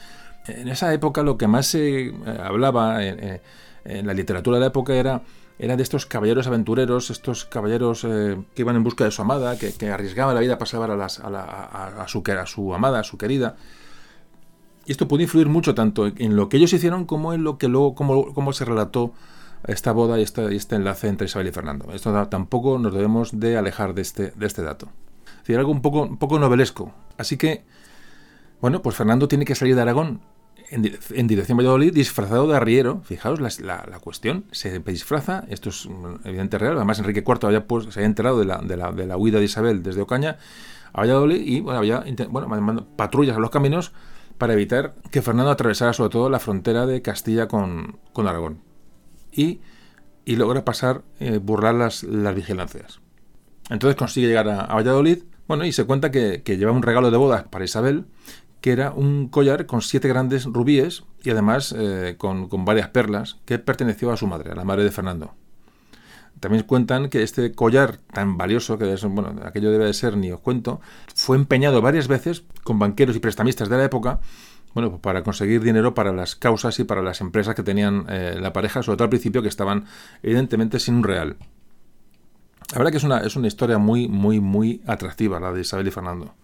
en 0.47 0.69
esa 0.69 0.93
época 0.93 1.23
lo 1.23 1.39
que 1.39 1.47
más 1.47 1.67
se 1.67 2.07
eh, 2.09 2.15
hablaba 2.43 3.05
en, 3.05 3.41
la 3.85 4.15
literatura 4.15 4.57
de 4.57 4.61
la 4.61 4.67
época 4.69 4.95
era, 4.95 5.23
era 5.59 5.77
de 5.77 5.83
estos 5.83 6.07
caballeros 6.07 6.47
aventureros, 6.47 7.11
estos 7.11 7.45
caballeros 7.45 8.05
eh, 8.05 8.41
que 8.55 8.63
iban 8.63 8.77
en 8.77 8.85
busca 8.85 9.05
de 9.05 9.11
su 9.11 9.23
amada, 9.23 9.57
que, 9.59 9.91
arriesgaban 9.91 10.35
la 10.35 10.41
vida 10.41 10.57
para 10.59 10.71
salvar 10.71 10.91
a, 10.93 10.95
a, 11.05 12.03
a, 12.03 12.09
su, 12.09 12.23
a 12.27 12.47
su 12.47 12.75
amada, 12.75 13.01
a 13.01 13.05
su 13.05 13.19
querida. 13.19 13.57
Y 14.85 14.93
esto 14.93 15.09
puede 15.09 15.25
influir 15.25 15.49
mucho 15.49 15.75
tanto 15.75 16.07
en 16.07 16.37
lo 16.37 16.49
que 16.49 16.57
ellos 16.57 16.73
hicieron 16.73 17.05
como 17.07 17.33
en 17.33 17.45
lo 17.45 17.59
que 17.59 17.69
luego, 17.69 17.95
como, 17.95 18.53
se 18.53 18.65
relató 18.65 19.13
esta 19.67 19.93
boda 19.93 20.19
y 20.19 20.23
este, 20.23 20.75
enlace 20.75 21.09
entre 21.09 21.27
Isabel 21.27 21.49
y 21.49 21.53
Fernando. 21.53 21.93
Esto 21.93 22.27
tampoco 22.29 22.79
nos 22.79 22.93
debemos 22.93 23.39
de 23.39 23.57
alejar 23.57 23.95
de 23.95 24.03
este, 24.03 24.33
este 24.41 24.63
dato. 24.63 24.87
Es 25.27 25.39
decir, 25.39 25.59
algo 25.59 25.71
un 25.71 25.83
poco 25.83 26.39
novelesco. 26.39 26.93
Así 27.17 27.37
que, 27.37 27.65
bueno, 28.61 28.83
pues 28.83 28.97
Fernando 28.97 29.29
tiene 29.29 29.45
que 29.45 29.55
salir 29.55 29.77
de 29.77 29.83
Aragón 29.83 30.21
en, 30.73 31.27
dirección 31.27 31.59
a 31.59 31.63
Valladolid 31.63 31.93
disfrazado 31.93 32.49
de 32.49 32.57
arriero. 32.57 33.03
Fijaos 33.05 33.41
la, 33.41 33.51
la, 33.89 33.99
cuestión, 34.01 34.45
se 34.51 34.79
disfraza, 34.81 35.45
esto 35.49 35.69
es 35.69 35.87
mm, 35.87 36.27
evidente 36.27 36.59
real, 36.59 36.77
además 36.77 36.99
Enrique 36.99 37.23
IV 37.27 37.93
se 37.93 38.01
había 38.01 38.07
enterado 38.07 38.39
de 38.39 38.47
la, 38.47 38.59
de, 38.59 38.77
la, 38.77 38.93
de 38.93 39.07
la 39.07 39.17
huida 39.17 39.39
de 39.39 39.45
Isabel 39.45 39.83
desde 39.83 40.01
Ocaña 40.01 40.39
a 40.93 41.01
Valladolid 41.01 41.41
y 41.41 41.61
bueno, 41.61 41.79
había 41.79 42.05
bueno, 42.29 42.87
patrullas 42.97 43.37
a 43.37 43.41
los 43.41 43.51
caminos 43.51 43.93
para 44.39 44.55
evitar 44.55 44.95
que 45.11 45.23
Fernando 45.23 45.51
atravesara 45.51 45.93
sobre 45.93 46.11
todo 46.11 46.29
la 46.29 46.39
frontera 46.39 46.87
de 46.87 47.03
Castilla 47.03 47.49
con, 47.49 47.99
con 48.13 48.27
Aragón 48.27 48.61
y, 49.33 49.61
logra 50.27 50.65
pasar, 50.65 51.03
eh, 51.21 51.39
burlar 51.39 51.75
las, 51.75 52.03
las, 52.03 52.35
vigilancias. 52.35 53.01
Entonces 53.71 53.97
consigue 53.97 54.29
llegar 54.29 54.49
a, 54.49 54.67
Valladolid, 54.75 55.25
bueno, 55.49 55.65
y 55.65 55.73
se 55.73 55.85
cuenta 55.85 56.11
que, 56.11 56.43
lleva 56.45 56.73
un 56.73 56.83
regalo 56.83 57.11
de 57.11 57.17
boda 57.17 57.47
para 57.51 57.65
Isabel, 57.65 58.07
que 58.63 58.73
era 58.73 58.93
un 58.93 59.29
collar 59.29 59.67
con 59.67 59.83
siete 59.83 60.09
grandes 60.09 60.45
rubíes 60.45 61.05
y 61.23 61.31
además 61.31 61.75
eh, 61.77 62.15
con, 62.17 62.49
varias 62.65 62.89
perlas 62.89 63.37
que 63.45 63.59
perteneció 63.59 64.11
a 64.13 64.17
su 64.17 64.27
madre, 64.27 64.53
a 64.53 64.55
la 64.55 64.65
madre 64.65 64.85
de 64.85 64.91
Fernando. 64.91 65.35
También 66.41 66.65
cuentan 66.65 67.09
que 67.09 67.23
este 67.23 67.53
collar 67.53 67.99
tan 68.13 68.39
valioso, 68.39 68.79
que 68.79 68.97
bueno, 69.09 69.35
aquello 69.45 69.71
debe 69.71 69.85
de 69.85 69.93
ser, 69.93 70.17
ni 70.17 70.33
os 70.33 70.41
cuento, 70.41 70.81
fue 71.15 71.37
empeñado 71.37 71.83
varias 71.83 72.09
veces 72.09 72.45
con 72.65 72.79
banqueros 72.79 73.15
y 73.15 73.21
prestamistas 73.21 73.69
de 73.69 73.77
la 73.77 73.85
época 73.85 74.21
bueno, 74.75 74.89
pues 74.89 75.03
para 75.03 75.23
conseguir 75.23 75.63
dinero 75.63 75.95
para 75.95 76.13
las 76.13 76.35
causas 76.35 76.79
y 76.79 76.85
para 76.85 77.03
las 77.03 77.21
empresas 77.21 77.55
que 77.55 77.63
tenían 77.63 78.07
eh, 78.09 78.39
la 78.41 78.55
pareja, 78.55 78.83
sobre 78.83 78.97
todo 78.97 79.05
al 79.05 79.11
principio, 79.11 79.43
que 79.43 79.49
estaban 79.49 79.85
evidentemente 80.23 80.79
sin 80.79 80.95
un 80.95 81.05
real. 81.05 81.37
La 82.73 82.79
verdad 82.79 82.91
que 82.91 82.97
es 82.97 83.05
una, 83.05 83.19
es 83.19 83.37
una 83.37 83.49
historia 83.49 83.77
muy, 83.77 84.09
muy, 84.09 84.41
muy 84.41 84.81
atractiva 84.87 85.39
la 85.39 85.53
de 85.53 85.61
Isabel 85.61 85.89
y 85.89 85.91
Fernando. 85.91 86.35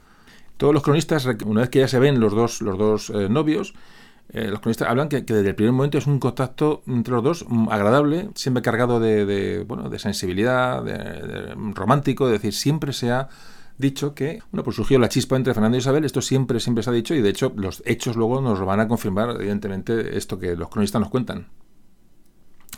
Todos 0.59 0.75
los 0.75 0.83
cronistas, 0.83 1.27
una 1.47 1.63
vez 1.63 1.71
que 1.71 1.79
ya 1.79 1.89
se 1.89 1.99
ven 1.99 2.21
los 2.21 2.35
dos, 2.35 2.61
los 2.61 2.77
dos 2.77 3.11
eh, 3.11 3.29
novios, 3.29 3.75
eh, 4.31 4.49
los 4.49 4.61
cronistas 4.61 4.89
hablan 4.89 5.09
que, 5.09 5.23
desde 5.23 5.49
el 5.49 5.55
primer 5.55 5.73
momento 5.73 5.97
es 5.97 6.07
un 6.07 6.19
contacto 6.19 6.83
entre 6.87 7.15
los 7.15 7.25
dos 7.25 7.47
mm, 7.49 7.69
agradable, 7.71 8.29
siempre 8.35 8.63
cargado 8.63 9.01
de, 9.01 9.65
bueno, 9.67 9.89
de 9.89 9.99
sensibilidad, 9.99 10.83
de, 10.83 11.55
romántico, 11.75 12.27
es 12.27 12.33
decir, 12.33 12.53
siempre 12.53 12.93
se 12.93 13.11
ha 13.11 13.29
dicho 13.79 14.15
que, 14.15 14.43
bueno, 14.51 14.65
pues 14.65 14.77
surgió 14.77 14.99
la 14.99 15.09
chispa 15.09 15.37
entre 15.37 15.55
Fernando 15.55 15.77
y 15.77 15.81
Isabel, 15.81 16.05
esto 16.05 16.21
siempre, 16.21 16.61
siempre 16.61 16.83
se 16.83 16.91
ha 16.91 16.93
dicho 16.93 17.15
y 17.15 17.23
de 17.23 17.31
hecho 17.31 17.53
los 17.57 17.83
hechos 17.87 18.17
luego 18.17 18.41
nos 18.41 18.61
van 18.61 18.81
a 18.81 18.89
confirmar, 18.89 19.31
evidentemente, 19.31 20.19
esto 20.19 20.39
que 20.39 20.57
los 20.57 20.69
cronistas 20.69 21.01
nos 21.01 21.09
cuentan. 21.09 21.47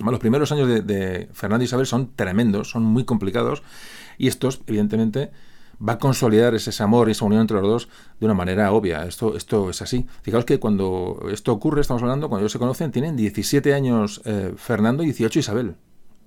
Los 0.05 0.21
primeros 0.21 0.53
años 0.53 0.69
de, 0.69 1.29
Fernando 1.33 1.63
y 1.63 1.67
Isabel 1.67 1.87
son 1.87 2.15
tremendos, 2.15 2.71
son 2.71 2.85
muy 2.85 3.05
complicados 3.05 3.63
y 4.19 4.29
estos, 4.29 4.61
evidentemente, 4.67 5.31
va 5.87 5.95
a 5.95 5.99
consolidar 5.99 6.55
ese 6.55 6.83
amor 6.83 7.09
y 7.09 7.13
esa 7.13 7.25
unión 7.25 7.43
entre 7.43 7.61
los 7.61 7.67
dos 7.67 7.89
de 8.19 8.27
una 8.27 8.35
manera 8.35 8.73
obvia. 8.73 9.05
Esto, 9.05 9.37
esto 9.37 9.71
es 9.71 9.83
así. 9.83 10.07
Fijaos 10.23 10.45
que 10.45 10.59
cuando 10.59 11.21
esto 11.31 11.53
ocurre, 11.53 11.81
estamos 11.81 12.03
hablando, 12.03 12.29
cuando 12.29 12.43
ellos 12.43 12.53
se 12.53 12.59
conocen, 12.59 12.91
tienen 12.91 13.17
17 13.17 13.75
años 13.75 14.21
eh, 14.25 14.53
Fernando 14.57 15.03
y 15.03 15.07
18 15.07 15.39
Isabel. 15.39 15.77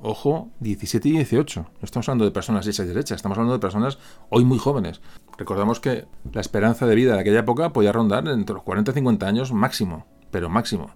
Ojo, 0.05 0.49
17 0.59 1.07
y 1.07 1.11
18. 1.13 1.61
No 1.61 1.69
estamos 1.81 2.09
hablando 2.09 2.25
de 2.25 2.31
personas 2.31 2.67
hechas 2.67 2.85
y 2.85 2.89
derechas, 2.89 3.15
estamos 3.17 3.37
hablando 3.37 3.53
de 3.53 3.59
personas 3.59 3.99
hoy 4.29 4.43
muy 4.43 4.57
jóvenes. 4.57 4.99
Recordamos 5.37 5.79
que 5.79 6.05
la 6.33 6.41
esperanza 6.41 6.85
de 6.85 6.95
vida 6.95 7.13
de 7.13 7.21
aquella 7.21 7.39
época 7.39 7.71
podía 7.71 7.93
rondar 7.93 8.27
entre 8.27 8.53
los 8.53 8.63
40 8.63 8.91
y 8.91 8.93
50 8.95 9.27
años 9.27 9.53
máximo, 9.53 10.05
pero 10.29 10.49
máximo. 10.49 10.89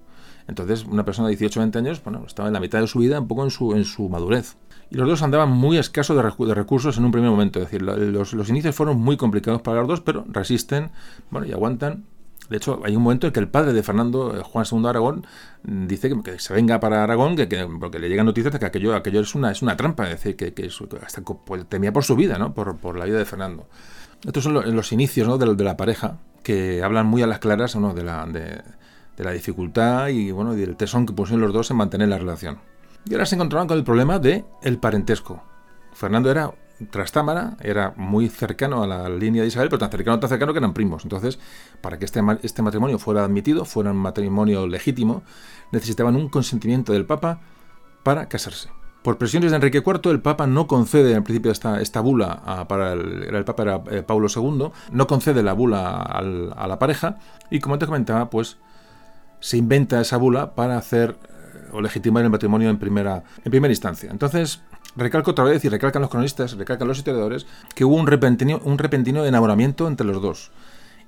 Entonces, 0.47 0.85
una 0.85 1.05
persona 1.05 1.27
de 1.27 1.35
18 1.35 1.59
o 1.59 1.61
20 1.61 1.79
años, 1.79 2.03
bueno, 2.03 2.23
estaba 2.25 2.49
en 2.49 2.53
la 2.53 2.59
mitad 2.59 2.81
de 2.81 2.87
su 2.87 2.99
vida, 2.99 3.19
un 3.19 3.27
poco 3.27 3.43
en 3.43 3.51
su, 3.51 3.73
en 3.73 3.85
su 3.85 4.09
madurez. 4.09 4.57
Y 4.89 4.95
los 4.95 5.07
dos 5.07 5.21
andaban 5.21 5.49
muy 5.49 5.77
escasos 5.77 6.15
de, 6.15 6.53
recursos 6.53 6.97
en 6.97 7.05
un 7.05 7.11
primer 7.11 7.29
momento. 7.29 7.59
Es 7.59 7.65
decir, 7.65 7.81
los, 7.81 8.49
inicios 8.49 8.75
fueron 8.75 8.99
muy 8.99 9.17
complicados 9.17 9.61
para 9.61 9.79
los 9.79 9.87
dos, 9.87 10.01
pero 10.01 10.25
resisten, 10.29 10.91
bueno, 11.29 11.47
y 11.47 11.51
aguantan 11.51 12.05
de 12.49 12.57
hecho, 12.57 12.81
hay 12.85 12.95
un 12.95 13.03
momento 13.03 13.27
en 13.27 13.33
que 13.33 13.39
el 13.39 13.49
padre 13.49 13.73
de 13.73 13.83
Fernando, 13.83 14.37
eh, 14.37 14.41
Juan 14.41 14.65
II 14.71 14.81
de 14.81 14.89
Aragón, 14.89 15.25
mm, 15.63 15.87
dice 15.87 16.09
que, 16.23 16.39
se 16.39 16.53
venga 16.53 16.79
para 16.79 17.03
Aragón, 17.03 17.35
que, 17.35 17.67
porque 17.79 17.99
le 17.99 18.07
llegan 18.07 18.25
noticias 18.25 18.53
de 18.53 18.59
que 18.59 18.65
aquello, 18.65 18.95
aquello 18.95 19.19
es, 19.19 19.35
una, 19.35 19.53
trampa, 19.75 20.05
es 20.05 20.23
decir, 20.23 20.35
que, 20.35 20.69
hasta 21.03 21.21
pues, 21.21 21.65
temía 21.67 21.91
por 21.91 22.03
su 22.03 22.15
vida, 22.15 22.37
¿no? 22.37 22.53
por, 22.53 22.97
la 22.97 23.05
vida 23.05 23.17
de 23.17 23.25
Fernando. 23.25 23.67
Estos 24.25 24.43
son 24.43 24.53
los, 24.53 24.91
inicios 24.91 25.39
de, 25.39 25.63
la 25.63 25.77
pareja, 25.77 26.19
que 26.41 26.81
hablan 26.83 27.05
muy 27.05 27.21
a 27.21 27.27
las 27.27 27.39
claras 27.39 27.73
de, 27.73 28.03
la, 28.03 29.31
dificultad 29.31 30.07
y 30.07 30.31
bueno, 30.31 30.53
del 30.53 30.75
tesón 30.75 31.05
que 31.05 31.13
pusieron 31.13 31.41
los 31.41 31.53
dos 31.53 31.69
en 31.71 31.77
mantener 31.77 32.07
la 32.07 32.17
relación. 32.17 32.59
Y 33.09 33.13
ahora 33.13 33.25
se 33.25 33.35
encontraban 33.35 33.67
con 33.67 33.77
el 33.77 33.83
problema 33.83 34.19
de 34.19 34.45
el 34.61 34.79
parentesco. 34.79 35.41
Fernando 35.93 36.29
era 36.29 36.51
Trastámara 36.91 37.57
era 37.61 37.93
muy 37.97 38.29
cercano 38.29 38.83
a 38.83 38.87
la 38.87 39.09
línea 39.09 39.41
de 39.41 39.47
Isabel, 39.47 39.69
pero 39.69 39.79
tan 39.79 39.89
cercano, 39.89 40.19
tan 40.19 40.29
cercano 40.29 40.53
que 40.53 40.59
eran 40.59 40.73
primos. 40.73 41.03
Entonces, 41.03 41.39
para 41.81 41.97
que 41.97 42.05
este, 42.05 42.21
este 42.43 42.61
matrimonio 42.61 42.99
fuera 42.99 43.23
admitido, 43.23 43.65
fuera 43.65 43.91
un 43.91 43.97
matrimonio 43.97 44.67
legítimo, 44.67 45.23
necesitaban 45.71 46.15
un 46.15 46.29
consentimiento 46.29 46.93
del 46.93 47.05
Papa 47.05 47.41
para 48.03 48.29
casarse. 48.29 48.69
Por 49.01 49.17
presiones 49.17 49.51
de 49.51 49.55
Enrique 49.55 49.83
IV, 49.85 50.11
el 50.11 50.21
Papa 50.21 50.45
no 50.45 50.67
concede 50.67 51.13
en 51.13 51.23
principio 51.23 51.51
esta, 51.51 51.81
esta 51.81 52.01
bula 52.01 52.67
para 52.67 52.93
el, 52.93 53.23
el 53.23 53.45
Papa 53.45 53.63
era 53.63 53.81
eh, 53.89 54.03
Paulo 54.03 54.27
II, 54.33 54.69
no 54.91 55.07
concede 55.07 55.41
la 55.41 55.53
bula 55.53 56.01
a 56.01 56.67
la 56.67 56.79
pareja 56.79 57.17
y 57.49 57.59
como 57.59 57.79
te 57.79 57.85
comentaba, 57.85 58.29
pues 58.29 58.57
se 59.39 59.57
inventa 59.57 60.01
esa 60.01 60.17
bula 60.17 60.55
para 60.55 60.77
hacer 60.77 61.17
o 61.71 61.81
legitimar 61.81 62.23
el 62.23 62.29
matrimonio 62.29 62.69
en 62.69 62.77
primera, 62.77 63.23
en 63.43 63.51
primera 63.51 63.71
instancia. 63.71 64.09
Entonces, 64.11 64.61
recalco 64.95 65.31
otra 65.31 65.45
vez 65.45 65.63
y 65.65 65.69
recalcan 65.69 66.01
los 66.01 66.11
cronistas, 66.11 66.53
recalcan 66.57 66.87
los 66.87 66.97
historiadores, 66.97 67.45
que 67.75 67.85
hubo 67.85 67.95
un 67.95 68.07
repentino, 68.07 68.61
un 68.63 68.77
repentino 68.77 69.25
enamoramiento 69.25 69.87
entre 69.87 70.07
los 70.07 70.21
dos. 70.21 70.51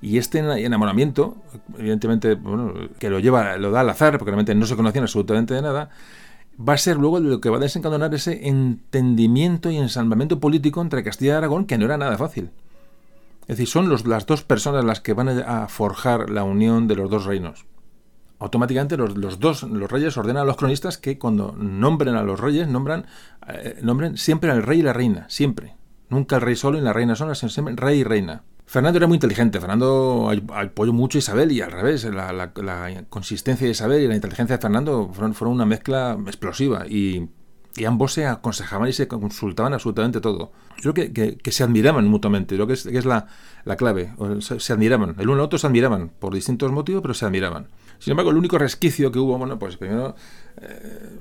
Y 0.02 0.16
este 0.16 0.38
enamoramiento, 0.38 1.36
evidentemente, 1.78 2.34
bueno, 2.34 2.72
que 2.98 3.10
lo 3.10 3.18
lleva, 3.18 3.58
lo 3.58 3.70
da 3.70 3.80
al 3.80 3.90
azar, 3.90 4.12
porque 4.18 4.30
realmente 4.30 4.54
no 4.54 4.64
se 4.64 4.76
conocían 4.76 5.04
absolutamente 5.04 5.52
de 5.52 5.62
nada, 5.62 5.90
va 6.58 6.74
a 6.74 6.78
ser 6.78 6.96
luego 6.96 7.20
lo 7.20 7.40
que 7.40 7.50
va 7.50 7.58
a 7.58 7.60
desencadenar 7.60 8.14
ese 8.14 8.48
entendimiento 8.48 9.70
y 9.70 9.76
ensalmamiento 9.76 10.40
político 10.40 10.80
entre 10.80 11.04
Castilla 11.04 11.32
y 11.32 11.36
Aragón, 11.36 11.66
que 11.66 11.76
no 11.76 11.84
era 11.84 11.98
nada 11.98 12.16
fácil. 12.16 12.50
Es 13.42 13.56
decir, 13.56 13.66
son 13.66 13.90
las 13.90 14.26
dos 14.26 14.42
personas 14.42 14.84
las 14.84 15.00
que 15.00 15.12
van 15.12 15.28
a 15.28 15.68
forjar 15.68 16.30
la 16.30 16.44
unión 16.44 16.86
de 16.86 16.96
los 16.96 17.10
dos 17.10 17.24
reinos. 17.24 17.66
Automáticamente 18.40 18.96
los, 18.96 19.38
dos, 19.38 19.62
los 19.64 19.90
reyes 19.90 20.16
ordenan 20.16 20.42
a 20.42 20.46
los 20.46 20.56
cronistas 20.56 20.96
que 20.96 21.18
cuando 21.18 21.54
nombren 21.56 22.16
a 22.16 22.22
los 22.22 22.40
reyes, 22.40 22.66
nombran, 22.66 23.04
eh, 23.46 23.78
nombren 23.82 24.16
siempre 24.16 24.50
al 24.50 24.62
rey 24.62 24.80
y 24.80 24.82
la 24.82 24.94
reina, 24.94 25.26
siempre. 25.28 25.76
Nunca 26.08 26.36
el 26.36 26.42
rey 26.42 26.56
solo 26.56 26.78
y 26.78 26.80
la 26.80 26.94
reina 26.94 27.14
sola, 27.14 27.34
sino 27.34 27.50
siempre 27.50 27.76
rey 27.76 28.00
y 28.00 28.04
reina. 28.04 28.42
Fernando 28.70 28.98
era 28.98 29.06
muy 29.06 29.16
inteligente, 29.16 29.60
Fernando 29.60 30.30
apoyó 30.54 30.92
mucho 30.92 31.18
a 31.18 31.20
Isabel 31.20 31.50
y 31.50 31.60
al 31.60 31.72
revés, 31.72 32.04
la, 32.04 32.52
consistencia 33.10 33.66
de 33.66 33.72
Isabel 33.72 34.02
y 34.02 34.06
la 34.06 34.14
inteligencia 34.14 34.56
de 34.56 34.62
Fernando 34.62 35.10
fueron, 35.12 35.34
fueron 35.34 35.56
una 35.56 35.66
mezcla 35.66 36.16
explosiva 36.24 36.86
y, 36.86 37.28
ambos 37.84 38.12
se 38.12 38.26
aconsejaban 38.26 38.88
y 38.88 38.92
se 38.92 39.08
consultaban 39.08 39.74
absolutamente 39.74 40.20
todo. 40.20 40.52
Yo 40.80 40.94
creo 40.94 41.12
que, 41.12 41.50
se 41.50 41.64
admiraban 41.64 42.06
mutuamente, 42.06 42.56
lo 42.56 42.68
que 42.68 42.74
es, 42.74 42.86
es 42.86 43.04
la, 43.04 43.26
clave, 43.76 44.14
se, 44.38 44.72
admiraban, 44.72 45.16
el 45.18 45.28
uno 45.28 45.40
al 45.40 45.46
otro 45.46 45.58
se 45.58 45.66
admiraban 45.66 46.08
por 46.20 46.32
distintos 46.32 46.70
motivos, 46.70 47.02
pero 47.02 47.12
se 47.12 47.26
admiraban. 47.26 47.66
Sin 48.00 48.12
embargo, 48.12 48.30
el 48.30 48.38
único 48.38 48.56
resquicio 48.56 49.12
que 49.12 49.18
hubo, 49.18 49.36
bueno, 49.36 49.58
pues 49.58 49.76
primero, 49.76 50.14
eh, 50.62 51.18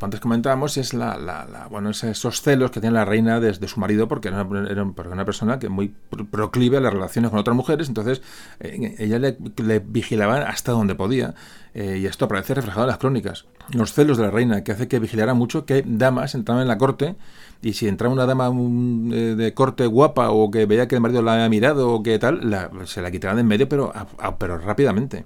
antes 0.00 0.20
comentábamos, 0.20 0.76
es 0.76 0.94
la, 0.94 1.66
bueno, 1.68 1.90
esos 1.90 2.42
celos 2.42 2.70
que 2.70 2.80
tiene 2.80 2.94
la 2.94 3.04
reina 3.04 3.40
desde 3.40 3.66
su 3.66 3.80
marido, 3.80 4.06
porque 4.06 4.28
era 4.28 4.44
una, 4.44 5.24
persona 5.24 5.58
que 5.58 5.68
muy 5.68 5.92
proclive 6.30 6.76
a 6.76 6.80
las 6.80 6.92
relaciones 6.92 7.32
con 7.32 7.40
otras 7.40 7.56
mujeres, 7.56 7.88
entonces 7.88 8.22
eh, 8.60 8.94
ella 8.98 9.18
le, 9.18 9.36
vigilaba 9.80 10.36
hasta 10.42 10.70
donde 10.70 10.94
podía, 10.94 11.34
eh, 11.74 11.98
y 12.00 12.06
esto 12.06 12.26
aparece 12.26 12.54
reflejado 12.54 12.84
en 12.84 12.88
las 12.90 12.98
crónicas. 12.98 13.46
Los 13.72 13.92
celos 13.92 14.16
de 14.16 14.22
la 14.22 14.30
reina, 14.30 14.62
que 14.62 14.70
hace 14.70 14.86
que 14.86 15.00
vigilara 15.00 15.34
mucho 15.34 15.66
que 15.66 15.82
damas 15.84 16.36
entraban 16.36 16.62
en 16.62 16.68
la 16.68 16.78
corte, 16.78 17.16
y 17.62 17.72
si 17.72 17.88
entraba 17.88 18.14
una 18.14 18.26
dama 18.26 18.48
de 18.50 19.54
corte 19.54 19.86
guapa, 19.86 20.30
o 20.30 20.52
que 20.52 20.66
veía 20.66 20.86
que 20.86 20.94
el 20.94 21.00
marido 21.00 21.20
la 21.20 21.34
había 21.34 21.48
mirado, 21.48 21.90
o 21.90 22.02
que 22.04 22.16
tal, 22.20 22.70
se 22.84 23.02
la 23.02 23.10
quitaban 23.10 23.38
de 23.38 23.40
en 23.40 23.48
medio, 23.48 23.68
pero, 23.68 23.92
pero 24.38 24.58
rápidamente. 24.58 25.24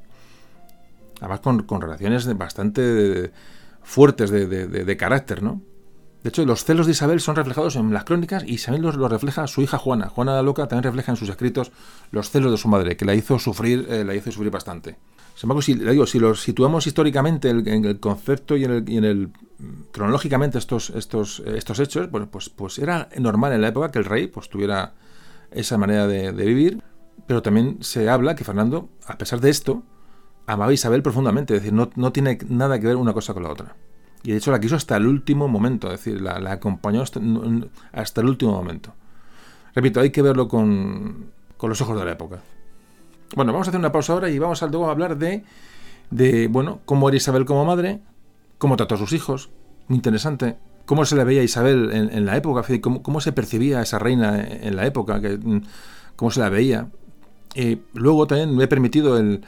Además 1.21 1.41
con, 1.41 1.81
relaciones 1.81 2.37
bastante 2.37 3.33
fuertes 3.83 4.31
de, 4.31 4.97
carácter, 4.97 5.43
¿no? 5.43 5.63
De 6.23 6.31
hecho, 6.31 6.45
los 6.45 6.65
celos 6.65 6.87
de 6.87 6.93
Isabel 6.93 7.21
son 7.21 7.37
reflejados 7.37 7.77
en 7.77 7.93
las 7.93 8.03
crónicas 8.03 8.43
y 8.45 8.55
Isabel 8.55 8.83
los, 8.83 8.97
refleja 8.97 9.47
su 9.47 9.63
hija 9.63 9.79
Juana. 9.79 10.09
Juana 10.09 10.35
la 10.35 10.43
Loca 10.43 10.67
también 10.67 10.83
refleja 10.83 11.13
en 11.13 11.17
sus 11.17 11.29
escritos 11.29 11.71
los 12.11 12.31
celos 12.31 12.51
de 12.51 12.59
su 12.59 12.67
madre, 12.67 12.97
que 12.97 13.05
la 13.05 13.15
hizo 13.15 13.39
sufrir, 13.39 13.87
eh, 13.89 14.05
la 14.05 14.15
hizo 14.15 14.33
sufrir 14.33 14.51
bastante. 14.51 14.99
Sin 15.37 15.45
embargo, 15.45 15.63
si, 15.63 15.75
digo, 15.75 16.05
los 16.15 16.43
situamos 16.43 16.87
históricamente 16.87 17.51
en 17.51 17.85
el 17.85 18.01
concepto 18.01 18.57
y 18.57 18.65
en 18.65 18.73
el, 18.73 19.05
el 19.05 19.31
cronológicamente 19.93 20.59
estos, 20.59 20.91
estos, 20.91 21.41
estos 21.47 21.79
hechos, 21.79 22.11
bueno, 22.11 22.29
pues, 22.29 22.49
pues 22.49 22.79
era 22.79 23.09
normal 23.19 23.53
en 23.53 23.61
la 23.61 23.69
época 23.69 23.91
que 23.91 23.99
el 23.99 24.07
rey 24.07 24.27
pues, 24.27 24.49
tuviera 24.49 24.95
esa 25.53 25.79
manera 25.79 26.09
de 26.09 26.33
vivir, 26.33 26.83
pero 27.27 27.43
también 27.43 27.79
se 27.83 28.09
habla 28.09 28.35
que 28.35 28.45
Fernando, 28.45 28.89
a 29.07 29.19
pesar 29.19 29.41
de 29.41 29.51
esto, 29.51 29.85
amaba 30.47 30.71
a 30.71 30.75
Isabel 30.75 31.03
profundamente, 31.03 31.55
es 31.55 31.63
decir, 31.63 31.73
no, 31.73 31.91
no, 31.97 32.13
tiene 32.13 32.39
nada 32.49 32.79
que 32.79 32.87
ver 32.87 32.97
una 32.97 33.13
cosa 33.13 33.35
con 33.35 33.43
la 33.43 33.51
otra. 33.51 33.75
Y 34.23 34.33
de 34.33 34.39
hecho 34.39 34.51
la 34.51 34.61
quiso 34.61 34.77
hasta 34.77 34.97
el 34.97 35.07
último 35.07 35.49
momento, 35.49 35.93
es 35.93 36.05
decir, 36.05 36.21
la, 36.21 36.35
acompañó 36.51 37.03
hasta, 37.03 37.21
el 37.21 38.27
último 38.29 38.53
momento. 38.53 38.93
Repito, 39.75 40.01
hay 40.01 40.11
que 40.11 40.23
verlo 40.23 40.49
con, 40.49 41.31
con, 41.57 41.69
los 41.69 41.81
ojos 41.81 41.99
de 41.99 42.05
la 42.05 42.13
época. 42.13 42.41
Bueno, 43.35 43.53
vamos 43.53 43.69
a 43.69 43.71
hacer 43.71 43.79
una 43.79 43.93
pausa 43.93 44.13
ahora 44.13 44.31
y 44.31 44.39
vamos 44.39 44.63
a 44.63 44.67
luego 44.69 44.89
a 44.89 44.93
hablar 44.93 45.19
de, 45.19 45.45
de, 46.11 46.49
bueno, 46.49 46.81
cómo 46.85 47.09
era 47.09 47.17
Isabel 47.17 47.45
como 47.45 47.65
madre, 47.65 48.01
cómo 48.59 48.77
trató 48.77 48.95
a 48.95 48.99
sus 48.99 49.13
hijos, 49.13 49.51
muy 49.89 49.97
interesante, 49.97 50.57
cómo 50.87 51.05
se 51.05 51.17
le 51.17 51.25
veía 51.25 51.43
a 51.43 51.45
Isabel 51.45 51.91
en, 51.93 52.27
la 52.27 52.37
época, 52.37 52.65
cómo, 52.81 53.03
cómo, 53.03 53.21
se 53.21 53.33
percibía 53.33 53.81
a 53.81 53.83
esa 53.83 53.99
reina 53.99 54.41
en 54.41 54.77
la 54.77 54.87
época, 54.87 55.21
que, 55.21 55.39
cómo 56.15 56.31
se 56.31 56.41
la 56.41 56.49
veía. 56.49 56.89
Y 57.55 57.79
luego 57.95 58.27
también 58.27 58.57
me 58.57 58.65
he 58.65 58.69
permitido 58.69 59.19
el, 59.19 59.45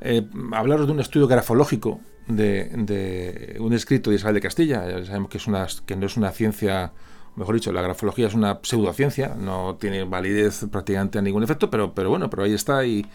eh, 0.00 0.26
hablaros 0.52 0.86
de 0.86 0.92
un 0.92 1.00
estudio 1.00 1.26
grafológico 1.26 2.00
de, 2.26 3.56
un 3.60 3.72
escrito 3.72 4.10
de 4.10 4.16
Isabel 4.16 4.34
de 4.34 4.40
Castilla. 4.40 5.04
Sabemos 5.04 5.28
que, 5.28 5.38
es 5.38 5.46
una, 5.46 5.66
que 5.86 5.96
no 5.96 6.06
es 6.06 6.16
una 6.16 6.30
ciencia, 6.30 6.92
mejor 7.36 7.54
dicho, 7.54 7.72
la 7.72 7.82
grafología 7.82 8.26
es 8.26 8.34
una 8.34 8.60
pseudociencia, 8.62 9.34
no 9.38 9.76
tiene 9.76 10.04
validez 10.04 10.66
prácticamente 10.70 11.18
a 11.18 11.22
ningún 11.22 11.42
efecto, 11.42 11.70
pero, 11.70 11.94
pero 11.94 12.10
bueno, 12.10 12.30
pero 12.30 12.44
ahí 12.44 12.52
está 12.52 12.84
y, 12.84 13.06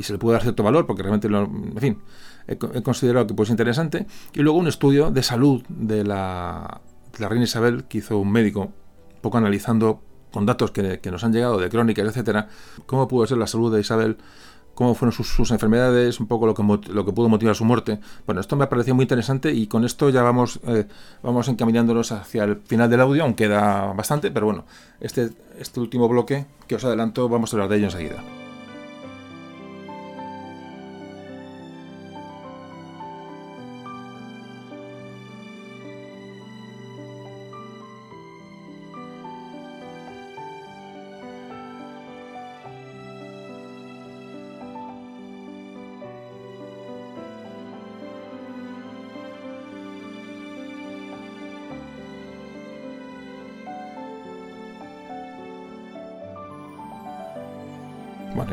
se 0.00 0.12
le 0.12 0.18
puede 0.18 0.34
dar 0.34 0.42
cierto 0.42 0.62
valor 0.62 0.86
porque 0.86 1.02
realmente, 1.02 1.26
en 1.26 1.80
fin, 1.80 1.98
he, 2.46 2.56
considerado 2.56 3.26
que 3.26 3.34
pues 3.34 3.50
interesante. 3.50 4.06
Y 4.32 4.40
luego 4.40 4.58
un 4.58 4.68
estudio 4.68 5.10
de 5.10 5.22
salud 5.22 5.62
de 5.68 6.04
la, 6.04 6.80
reina 7.18 7.44
Isabel 7.44 7.84
que 7.84 7.98
hizo 7.98 8.18
un 8.18 8.30
médico, 8.30 8.60
un 8.60 9.20
poco 9.22 9.38
analizando 9.38 10.02
con 10.30 10.46
datos 10.46 10.70
que, 10.70 11.00
que 11.00 11.10
nos 11.10 11.24
han 11.24 11.32
llegado 11.32 11.58
de 11.58 11.68
crónicas, 11.68 12.06
etcétera, 12.06 12.48
cómo 12.86 13.08
pudo 13.08 13.26
ser 13.26 13.38
la 13.38 13.46
salud 13.46 13.74
de 13.74 13.80
Isabel 13.80 14.18
cómo 14.78 14.94
fueron 14.94 15.12
sus, 15.12 15.50
enfermedades, 15.50 16.20
un 16.20 16.28
poco 16.28 16.46
lo 16.46 16.54
que, 16.54 16.62
lo 16.62 17.04
que 17.04 17.12
pudo 17.12 17.28
motivar 17.28 17.56
su 17.56 17.64
muerte. 17.64 17.98
Bueno, 18.26 18.40
esto 18.40 18.54
me 18.54 18.62
ha 18.62 18.68
parecido 18.68 18.94
muy 18.94 19.02
interesante 19.02 19.52
y 19.52 19.66
con 19.66 19.84
esto 19.84 20.08
ya 20.08 20.22
vamos, 20.22 20.60
eh, 20.68 20.86
vamos 21.20 21.48
encaminándonos 21.48 22.12
hacia 22.12 22.44
el 22.44 22.60
final 22.64 22.88
del 22.88 23.00
audio, 23.00 23.24
aunque 23.24 23.46
queda 23.46 23.92
bastante, 23.92 24.30
pero 24.30 24.46
bueno, 24.46 24.66
este, 25.00 25.30
este 25.58 25.80
último 25.80 26.08
bloque 26.08 26.46
que 26.68 26.76
os 26.76 26.84
adelanto, 26.84 27.28
vamos 27.28 27.52
a 27.52 27.56
hablar 27.56 27.70
de 27.70 27.76
ello 27.78 27.86
enseguida. 27.86 28.37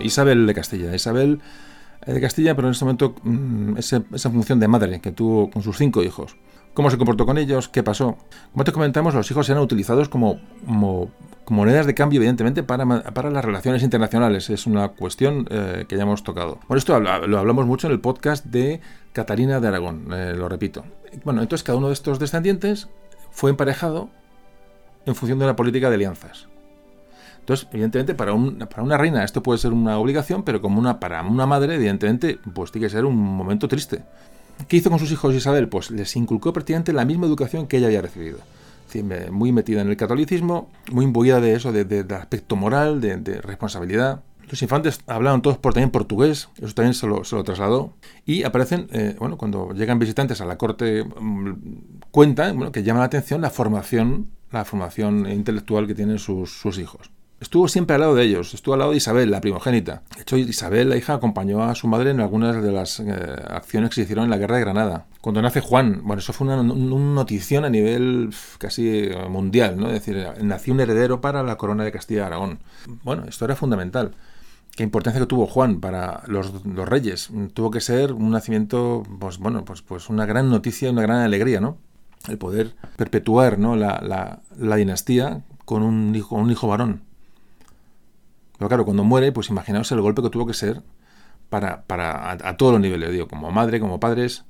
Isabel 0.06 0.46
de 0.48 0.54
Castilla. 0.54 0.96
Isabel 0.96 1.40
eh, 2.06 2.14
de 2.14 2.22
Castilla, 2.22 2.56
pero 2.56 2.68
en 2.68 2.74
este 2.74 2.86
momento 2.86 3.16
mm, 3.24 3.78
esa, 3.78 4.30
función 4.30 4.60
de 4.60 4.68
madre 4.68 5.02
que 5.02 5.12
tuvo 5.12 5.50
con 5.50 5.62
sus 5.62 5.78
cinco 5.78 6.04
hijos. 6.04 6.36
¿Cómo 6.74 6.92
se 6.92 6.98
comportó 6.98 7.26
con 7.26 7.38
ellos? 7.38 7.70
¿Qué 7.70 7.84
pasó? 7.84 8.18
Como 8.52 8.66
te 8.66 8.74
comentamos, 8.74 9.14
los 9.14 9.32
hijos 9.32 9.48
eran 9.50 9.64
utilizados 9.64 10.10
como, 10.10 10.42
como, 10.66 11.10
monedas 11.48 11.86
de 11.86 11.94
cambio, 11.94 12.18
evidentemente, 12.18 12.64
para, 12.64 12.84
las 12.84 13.46
relaciones 13.46 13.82
internacionales. 13.82 14.50
Es 14.50 14.68
una 14.68 14.90
cuestión 14.90 15.48
eh, 15.50 15.86
que 15.88 15.96
ya 15.96 16.04
hemos 16.04 16.24
tocado. 16.24 16.60
Bueno, 16.68 16.78
esto 16.78 17.00
lo 17.00 17.40
hablamos 17.40 17.66
mucho 17.66 17.88
en 17.88 17.94
el 17.94 18.02
podcast 18.02 18.46
de 18.46 18.82
Catarina 19.14 19.62
de 19.62 19.70
Aragón, 19.70 20.08
eh, 20.12 20.34
lo 20.36 20.50
repito. 20.50 20.84
Bueno, 21.24 21.42
entonces 21.42 21.64
cada 21.64 21.78
uno 21.78 21.88
de 21.88 21.94
estos 21.94 22.20
descendientes 22.20 22.90
fue 23.32 23.52
emparejado 23.52 24.10
en 25.06 25.16
función 25.16 25.40
de 25.40 25.46
una 25.46 25.56
política 25.56 25.88
de 25.90 25.96
alianzas. 25.96 26.50
Entonces, 27.46 27.68
evidentemente, 27.72 28.16
para, 28.16 28.34
una 28.34 28.98
reina 28.98 29.24
esto 29.24 29.44
puede 29.44 29.60
ser 29.60 29.72
una 29.72 30.00
obligación, 30.00 30.42
pero 30.42 30.64
como 30.64 30.80
una, 30.80 31.00
para 31.00 31.22
una 31.22 31.46
madre, 31.46 31.76
evidentemente, 31.76 32.40
pues 32.56 32.72
tiene 32.72 32.88
que 32.88 32.92
ser 32.92 33.06
un 33.06 33.16
momento 33.16 33.68
triste. 33.68 34.02
¿Qué 34.68 34.78
hizo 34.78 34.90
con 34.90 34.98
sus 34.98 35.12
hijos 35.12 35.36
Isabel? 35.36 35.70
Pues 35.70 35.92
les 35.92 36.16
inculcó 36.16 36.54
prácticamente 36.54 36.92
la 36.92 37.06
misma 37.06 37.28
educación 37.28 37.68
que 37.68 37.78
ella 37.78 37.86
había 37.86 38.02
recibido. 38.02 38.40
muy 39.30 39.52
metida 39.52 39.82
en 39.82 39.90
el 39.90 39.96
catolicismo, 39.96 40.72
muy 40.92 41.06
imbuida 41.06 41.40
de 41.40 41.54
eso, 41.54 41.72
de, 41.72 42.16
aspecto 42.16 42.56
moral, 42.56 43.00
de, 43.00 43.40
responsabilidad. 43.42 44.24
Los 44.50 44.64
infantes 44.64 45.02
hablaban 45.06 45.44
todos 45.44 45.60
por, 45.60 45.76
también 45.76 45.92
portugués, 45.92 46.50
eso 46.58 46.74
también 46.74 46.96
se 46.96 47.06
lo, 47.06 47.44
trasladó. 47.44 47.94
Y 48.26 48.42
aparecen, 48.42 48.88
eh, 48.92 49.16
bueno, 49.20 49.38
cuando 49.38 49.72
llegan 49.74 50.00
visitantes 50.00 50.42
a 50.42 50.46
la 50.46 50.58
corte, 50.58 51.04
mm, 51.04 51.54
cuentan 52.10 52.58
bueno, 52.58 52.72
que 52.72 52.82
llama 52.82 53.02
la 53.02 53.06
atención 53.06 53.40
la 53.40 53.52
formación, 53.52 54.32
la 54.50 54.66
formación 54.66 55.30
intelectual 55.30 55.86
que 55.86 55.94
tienen 55.94 56.18
sus 56.18 56.80
hijos. 56.80 57.12
Estuvo 57.40 57.68
siempre 57.68 57.96
al 57.96 58.02
lado 58.02 58.16
de 58.16 58.24
ellos, 58.24 58.54
estuvo 58.54 58.74
al 58.74 58.80
lado 58.80 58.92
de 58.92 58.98
Isabel, 58.98 59.32
la 59.32 59.42
primogénita. 59.42 60.04
De 60.16 60.22
hecho, 60.22 60.38
Isabel, 60.38 60.90
la 60.90 60.98
hija, 60.98 61.14
acompañó 61.14 61.64
a 61.64 61.76
su 61.76 61.88
madre 61.88 62.12
en 62.12 62.20
algunas 62.20 62.62
de 62.62 62.72
las 62.72 63.00
eh, 63.00 63.06
acciones 63.48 63.90
que 63.90 63.96
se 63.96 64.02
hicieron 64.02 64.26
en 64.26 64.32
la 64.32 64.38
guerra 64.38 64.56
de 64.56 64.62
Granada. 64.62 65.06
Cuando 65.22 65.42
nace 65.42 65.62
Juan, 65.62 66.02
bueno, 66.04 66.20
eso 66.20 66.34
fue 66.34 66.48
una, 66.48 66.62
notición 66.64 67.66
a 67.66 67.70
nivel 67.70 68.34
casi 68.58 69.10
mundial, 69.30 69.78
¿no? 69.78 69.88
Es 69.88 69.94
decir, 69.94 70.28
nació 70.42 70.74
un 70.74 70.82
heredero 70.82 71.22
para 71.22 71.44
la 71.44 71.58
corona 71.58 71.84
de 71.84 71.92
Castilla 71.92 72.22
y 72.22 72.24
Aragón. 72.24 72.60
Bueno, 73.04 73.24
esto 73.28 73.46
era 73.46 73.56
fundamental. 73.56 74.12
Qué 74.76 74.84
importancia 74.84 75.22
que 75.22 75.28
tuvo 75.28 75.48
Juan 75.48 75.80
para 75.80 76.24
los, 76.28 76.52
reyes. 76.90 77.30
Tuvo 77.54 77.72
que 77.72 77.80
ser 77.80 78.12
un 78.12 78.32
nacimiento, 78.32 79.04
pues 79.20 79.38
bueno, 79.38 79.64
pues, 79.64 79.82
pues 79.82 80.10
una 80.10 80.26
gran 80.26 80.50
noticia, 80.50 80.92
una 80.92 81.02
gran 81.02 81.20
alegría, 81.20 81.62
¿no? 81.62 81.78
El 82.28 82.38
poder 82.38 82.76
perpetuar 82.98 83.58
¿no? 83.58 83.78
la, 83.78 84.42
dinastía 84.58 85.44
con 85.64 85.84
un 85.84 86.14
hijo 86.16 86.68
varón. 86.68 87.05
Pero 88.58 88.70
claro, 88.70 88.86
cuando 88.86 89.04
muere, 89.04 89.32
pues 89.32 89.50
imaginaos 89.50 89.92
el 89.92 90.02
golpe 90.02 90.22
que 90.22 90.30
tuvo 90.30 90.46
que 90.46 90.54
ser 90.54 90.82
para, 91.50 91.84
para 91.84 92.32
a, 92.32 92.58
todos 92.58 92.74
los 92.74 92.82
niveles, 92.82 93.12
digo, 93.12 93.28
como 93.28 93.52
madre, 93.52 93.80
como 93.80 94.00
padres. 94.00 94.46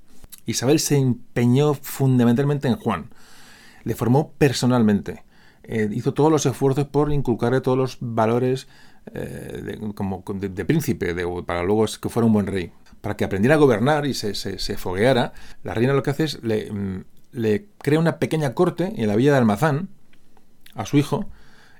Isabel 0.45 0.79
se 0.79 0.97
empeñó 0.97 1.73
fundamentalmente 1.73 2.67
en 2.67 2.75
Juan. 2.75 3.09
Le 3.83 3.95
formó 3.95 4.31
personalmente. 4.37 5.23
Eh, 5.63 5.89
hizo 5.91 6.13
todos 6.13 6.31
los 6.31 6.45
esfuerzos 6.45 6.85
por 6.87 7.11
inculcarle 7.11 7.61
todos 7.61 7.77
los 7.77 7.97
valores 7.99 8.67
eh, 9.13 9.61
de, 9.79 9.93
como 9.93 10.23
de, 10.33 10.65
príncipe, 10.65 11.15
para 11.43 11.63
luego 11.63 11.85
que 11.99 12.09
fuera 12.09 12.27
un 12.27 12.33
buen 12.33 12.47
rey. 12.47 12.71
Para 13.01 13.17
que 13.17 13.23
aprendiera 13.23 13.55
a 13.55 13.59
gobernar 13.59 14.05
y 14.05 14.13
se, 14.13 14.35
se, 14.35 14.77
fogueara, 14.77 15.33
la 15.63 15.73
reina 15.73 15.93
lo 15.93 16.03
que 16.03 16.11
hace 16.11 16.23
es 16.23 16.43
le, 16.43 16.71
mm, 16.71 17.03
le 17.31 17.67
crea 17.79 17.99
una 17.99 18.17
pequeña 18.17 18.53
corte 18.53 18.93
en 18.95 19.07
la 19.07 19.15
villa 19.15 19.31
de 19.31 19.37
Almazán 19.37 19.89
a 20.73 20.85
su 20.85 20.97
hijo, 20.97 21.29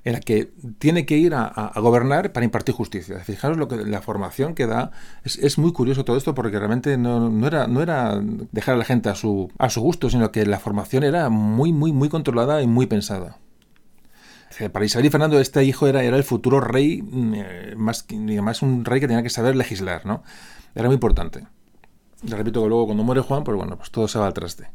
en 0.06 0.12
la 0.12 0.20
que 0.20 0.52
tiene 0.78 1.04
que 1.04 1.16
ir 1.16 1.34
a, 1.34 1.72
gobernar 1.74 2.32
para 2.32 2.44
impartir 2.44 2.76
justicia. 2.76 3.18
Fijaros 3.24 3.58
lo 3.58 3.66
que 3.66 3.74
la 3.74 4.00
formación 4.00 4.54
que 4.54 4.68
da. 4.68 4.92
Es, 5.24 5.58
muy 5.58 5.72
curioso 5.72 6.04
todo 6.04 6.16
esto 6.16 6.32
porque 6.32 6.60
realmente 6.60 6.96
no, 6.96 7.44
era, 7.44 8.20
dejar 8.52 8.76
a 8.76 8.78
la 8.78 8.84
gente 8.84 9.08
a 9.08 9.16
su, 9.16 9.50
gusto, 9.76 10.08
sino 10.08 10.30
que 10.30 10.46
la 10.46 10.60
formación 10.60 11.02
era 11.02 11.28
muy, 11.28 11.72
muy, 11.72 11.90
muy 11.90 12.08
controlada 12.08 12.62
y 12.62 12.68
muy 12.68 12.86
pensada. 12.86 13.38
Para 14.72 14.84
Isabel 14.84 15.06
y 15.06 15.10
Fernando 15.10 15.40
este 15.40 15.64
hijo 15.64 15.88
era, 15.88 16.04
era 16.04 16.16
el 16.16 16.24
futuro 16.24 16.60
rey, 16.60 17.02
mm, 17.02 17.34
eh, 17.34 17.74
más, 17.76 18.06
más 18.42 18.62
un 18.62 18.84
rey 18.84 19.00
que 19.00 19.08
tenía 19.08 19.24
que 19.24 19.28
saber 19.28 19.56
legislar, 19.56 20.06
¿no? 20.06 20.22
Era 20.76 20.86
muy 20.86 20.94
importante. 20.94 21.48
Le 22.22 22.36
repito 22.36 22.62
que 22.62 22.68
luego 22.68 22.86
cuando 22.86 23.02
muere 23.02 23.22
Juan, 23.22 23.42
pues 23.42 23.56
bueno, 23.56 23.76
pues 23.76 23.90
todo 23.90 24.06
se 24.06 24.20
va 24.20 24.28
al 24.28 24.34
traste. 24.34 24.68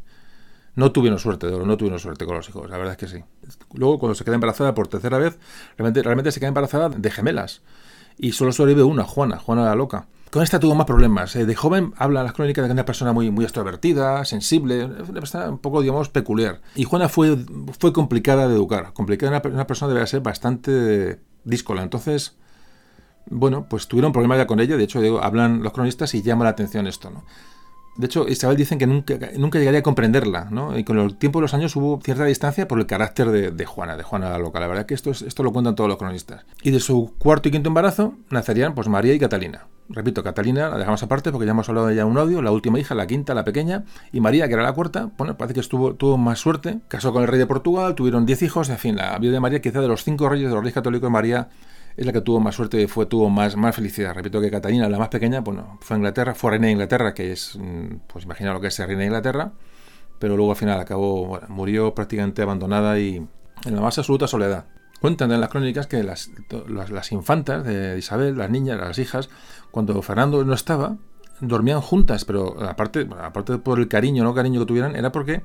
No 0.76 0.92
tuvieron 0.92 1.20
suerte, 1.20 1.48
no 1.48 1.78
tuvieron 1.78 2.00
suerte 2.00 2.26
con 2.26 2.36
los 2.36 2.48
hijos, 2.48 2.70
la 2.70 2.78
verdad 2.78 2.94
es 2.94 2.98
que 2.98 3.08
sí. 3.08 3.24
Luego, 3.74 4.00
cuando 4.00 4.16
se 4.16 4.24
queda 4.24 4.36
embarazada 4.36 4.74
por 4.74 4.88
tercera 4.88 5.18
vez, 5.18 5.38
realmente, 5.78 6.32
se 6.32 6.40
queda 6.40 6.48
embarazada 6.48 6.90
de 6.90 7.12
gemelas. 7.12 7.62
Y 8.18 8.32
solo 8.32 8.52
sobrevive 8.52 8.84
una, 8.84 9.04
Juana, 9.04 9.38
Juana 9.38 9.66
la 9.66 9.76
loca. 9.76 10.08
Con 10.30 10.44
esta 10.44 10.60
tuvo 10.60 10.76
más 10.76 10.86
problemas. 10.86 11.36
Eh, 11.36 11.46
de 11.46 11.56
joven 11.56 11.94
habla 11.98 12.24
las 12.24 12.34
crónicas 12.34 12.64
de 12.64 12.70
que 12.70 12.74
una 12.74 12.86
persona 12.86 13.12
muy, 13.12 13.32
muy 13.32 13.44
extrovertida, 13.44 14.24
sensible, 14.24 14.86
un 14.86 15.58
poco, 15.58 15.82
digamos, 15.82 16.08
peculiar. 16.08 16.62
Y 16.76 16.86
Juana 16.86 17.10
fue, 17.10 17.38
fue 17.78 17.92
complicada 17.92 18.48
de 18.48 18.56
educar. 18.56 18.94
Complicada, 18.94 19.42
una, 19.44 19.54
una 19.54 19.68
persona 19.68 19.94
debe 19.94 20.08
ser 20.08 20.22
bastante 20.22 21.20
díscola. 21.44 21.84
Entonces, 21.84 22.38
bueno, 23.26 23.66
pues 23.70 23.88
tuvieron 23.88 24.14
problemas 24.14 24.38
ya 24.38 24.48
con 24.48 24.62
ella. 24.62 24.78
De 24.78 24.84
hecho, 24.86 25.02
digo, 25.02 25.22
hablan 25.22 25.64
los 25.64 25.74
cronistas 25.74 26.14
y 26.16 26.22
llama 26.22 26.46
la 26.46 26.52
atención 26.52 26.88
esto, 26.88 27.10
¿no? 27.10 27.26
De 27.98 28.06
hecho, 28.06 28.28
Isabel 28.28 28.56
dicen 28.56 28.80
que 28.80 28.88
nunca, 28.88 29.18
nunca 29.38 29.60
llegaría 29.60 29.82
a 29.82 29.84
comprenderla, 29.84 30.48
¿no? 30.50 30.78
Y 30.78 30.84
con 30.84 30.98
el 30.98 31.16
tiempo 31.18 31.40
de 31.40 31.44
los 31.44 31.54
años 31.54 31.76
hubo 31.76 32.00
cierta 32.02 32.24
distancia 32.26 32.68
por 32.68 32.80
el 32.80 32.86
carácter 32.86 33.30
de, 33.30 33.66
Juana, 33.66 33.98
de 33.98 34.04
Juana 34.04 34.30
la 34.30 34.38
loca. 34.38 34.60
La 34.60 34.68
verdad 34.68 34.86
que 34.86 34.94
esto, 34.94 35.12
esto 35.12 35.44
lo 35.44 35.52
cuentan 35.52 35.76
todos 35.76 35.90
los 35.90 35.98
cronistas. 35.98 36.46
Y 36.64 36.72
de 36.72 36.80
su 36.80 37.14
cuarto 37.18 37.50
y 37.50 37.52
quinto 37.52 37.68
embarazo 37.68 38.16
nacerían 38.30 38.76
pues 38.76 38.88
María 38.88 39.14
y 39.14 39.20
Catalina. 39.20 39.68
Repito, 39.90 40.24
Catalina 40.24 40.70
la 40.70 40.78
dejamos 40.78 41.04
aparte 41.04 41.32
porque 41.32 41.46
ya 41.46 41.52
hemos 41.52 41.68
hablado 41.68 41.88
de 41.88 41.94
ella 41.94 42.06
un 42.06 42.18
audio, 42.18 42.42
la 42.42 42.52
última 42.52 42.80
hija, 42.80 42.96
la 42.96 43.08
quinta, 43.08 43.34
la 43.34 43.44
pequeña, 43.44 43.84
y 44.14 44.22
María, 44.22 44.48
que 44.48 44.54
era 44.54 44.64
la 44.64 44.72
cuarta, 44.72 45.10
bueno, 45.18 45.36
parece 45.36 45.56
que 45.56 45.60
estuvo, 45.60 45.96
tuvo 45.96 46.18
más 46.18 46.40
suerte, 46.40 46.80
casó 46.88 47.12
con 47.12 47.24
el 47.24 47.28
rey 47.28 47.40
de 47.40 47.46
Portugal, 47.46 47.94
tuvieron 47.94 48.26
diez 48.26 48.42
hijos, 48.42 48.70
en 48.70 48.78
fin, 48.78 48.96
la 48.96 49.18
vida 49.18 49.34
de 49.34 49.42
María, 49.42 49.60
quizá 49.60 49.82
de 49.82 49.90
los 49.90 50.06
cinco 50.06 50.30
reyes 50.30 50.48
de 50.48 50.54
los 50.54 50.64
reyes 50.64 50.76
católicos, 50.76 51.12
María 51.12 51.50
es 51.98 52.06
la 52.06 52.14
que 52.14 52.22
tuvo 52.22 52.40
más 52.40 52.56
suerte 52.56 52.82
y 52.82 52.88
fue, 52.88 53.06
tuvo 53.06 53.30
más, 53.30 53.56
más 53.56 53.76
felicidad. 53.76 54.14
Repito 54.14 54.42
que 54.42 54.50
Catalina, 54.50 54.88
la 54.90 54.98
más 54.98 55.10
pequeña, 55.10 55.42
bueno, 55.42 55.78
fue 55.82 55.96
a 55.96 55.98
Inglaterra, 55.98 56.34
fue 56.34 56.52
reina 56.52 56.68
de 56.68 56.74
Inglaterra, 56.74 57.14
que 57.14 57.32
es, 57.32 57.58
mm, 57.58 57.96
pues 58.08 58.26
imagina 58.26 58.54
lo 58.54 58.62
que 58.62 58.68
es 58.68 58.74
ser 58.74 58.88
reina 58.88 59.02
de 59.02 59.08
Inglaterra, 59.08 59.52
pero 60.20 60.36
luego 60.36 60.52
al 60.52 60.58
final 60.58 60.80
acabó, 60.80 61.40
murió 61.50 61.94
prácticamente 61.94 62.42
abandonada 62.42 63.00
y 63.00 63.28
en 63.66 63.76
la 63.76 63.82
más 63.82 63.98
absoluta 63.98 64.28
soledad. 64.28 64.66
Cuentan 65.02 65.32
en 65.32 65.42
las 65.42 65.50
crónicas 65.50 65.88
que 65.88 66.04
las, 66.04 66.30
las, 66.68 67.12
infantas 67.12 67.66
de 67.66 67.98
Isabel, 67.98 68.38
las 68.38 68.52
niñas, 68.52 68.80
las 68.80 69.00
hijas, 69.00 69.30
cuando 69.72 70.00
Fernando 70.04 70.46
no 70.46 70.54
estaba, 70.54 70.98
dormían 71.40 71.82
juntas, 71.82 72.24
pero 72.24 72.62
aparte, 72.64 73.08
aparte 73.20 73.58
por 73.58 73.80
el 73.80 73.88
cariño, 73.88 74.24
no 74.24 74.36
cariño 74.36 74.60
que 74.60 74.68
tuvieran, 74.68 74.96
era 74.96 75.12
porque 75.12 75.42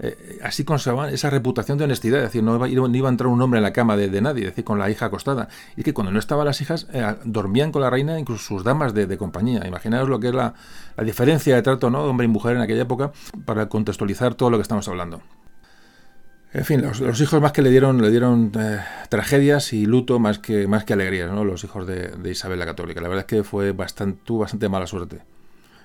eh, 0.00 0.40
así 0.42 0.64
conservaban 0.64 1.14
esa 1.14 1.30
reputación 1.30 1.78
de 1.78 1.84
honestidad, 1.84 2.18
es 2.18 2.24
decir, 2.24 2.42
no 2.42 2.66
iba, 2.66 3.08
a 3.08 3.10
entrar 3.10 3.28
un 3.28 3.40
hombre 3.40 3.58
en 3.58 3.62
la 3.62 3.72
cama 3.72 3.96
de, 3.96 4.20
nadie, 4.20 4.44
es 4.44 4.50
decir, 4.50 4.64
con 4.64 4.78
la 4.78 4.90
hija 4.90 5.06
acostada. 5.06 5.48
Y 5.76 5.82
que 5.82 5.94
cuando 5.94 6.10
no 6.10 6.18
estaban 6.18 6.44
las 6.46 6.60
hijas, 6.60 6.88
eh, 6.92 7.14
dormían 7.24 7.70
con 7.70 7.82
la 7.82 7.90
reina, 7.90 8.18
incluso 8.18 8.44
sus 8.44 8.64
damas 8.64 8.92
de, 8.92 9.16
compañía. 9.16 9.66
Imaginaos 9.66 10.08
lo 10.08 10.18
que 10.18 10.28
es 10.28 10.34
la, 10.34 10.54
diferencia 11.04 11.54
de 11.54 11.62
trato 11.62 11.90
¿no? 11.90 12.02
de 12.02 12.10
hombre 12.10 12.24
y 12.24 12.28
mujer 12.28 12.56
en 12.56 12.62
aquella 12.62 12.82
época 12.82 13.12
para 13.44 13.68
contextualizar 13.68 14.34
todo 14.34 14.50
lo 14.50 14.58
que 14.58 14.62
estamos 14.62 14.88
hablando. 14.88 15.22
En 16.52 16.64
fin, 16.64 16.82
los, 16.82 17.20
hijos 17.20 17.40
más 17.40 17.52
que 17.52 17.62
le 17.62 17.70
dieron, 17.70 18.00
le 18.00 18.10
dieron 18.10 18.52
eh, 18.56 18.78
tragedias 19.08 19.72
y 19.72 19.86
luto 19.86 20.20
más 20.20 20.38
que, 20.38 20.68
más 20.68 20.84
que 20.84 20.92
alegrías, 20.92 21.30
¿no? 21.32 21.44
los 21.44 21.64
hijos 21.64 21.84
de, 21.86 22.08
de, 22.10 22.30
Isabel 22.30 22.60
la 22.60 22.66
Católica. 22.66 23.00
La 23.00 23.08
verdad 23.08 23.24
es 23.24 23.26
que 23.26 23.42
fue 23.42 23.74
tuvo 24.24 24.38
bastante 24.40 24.68
mala 24.68 24.86
suerte. 24.86 25.33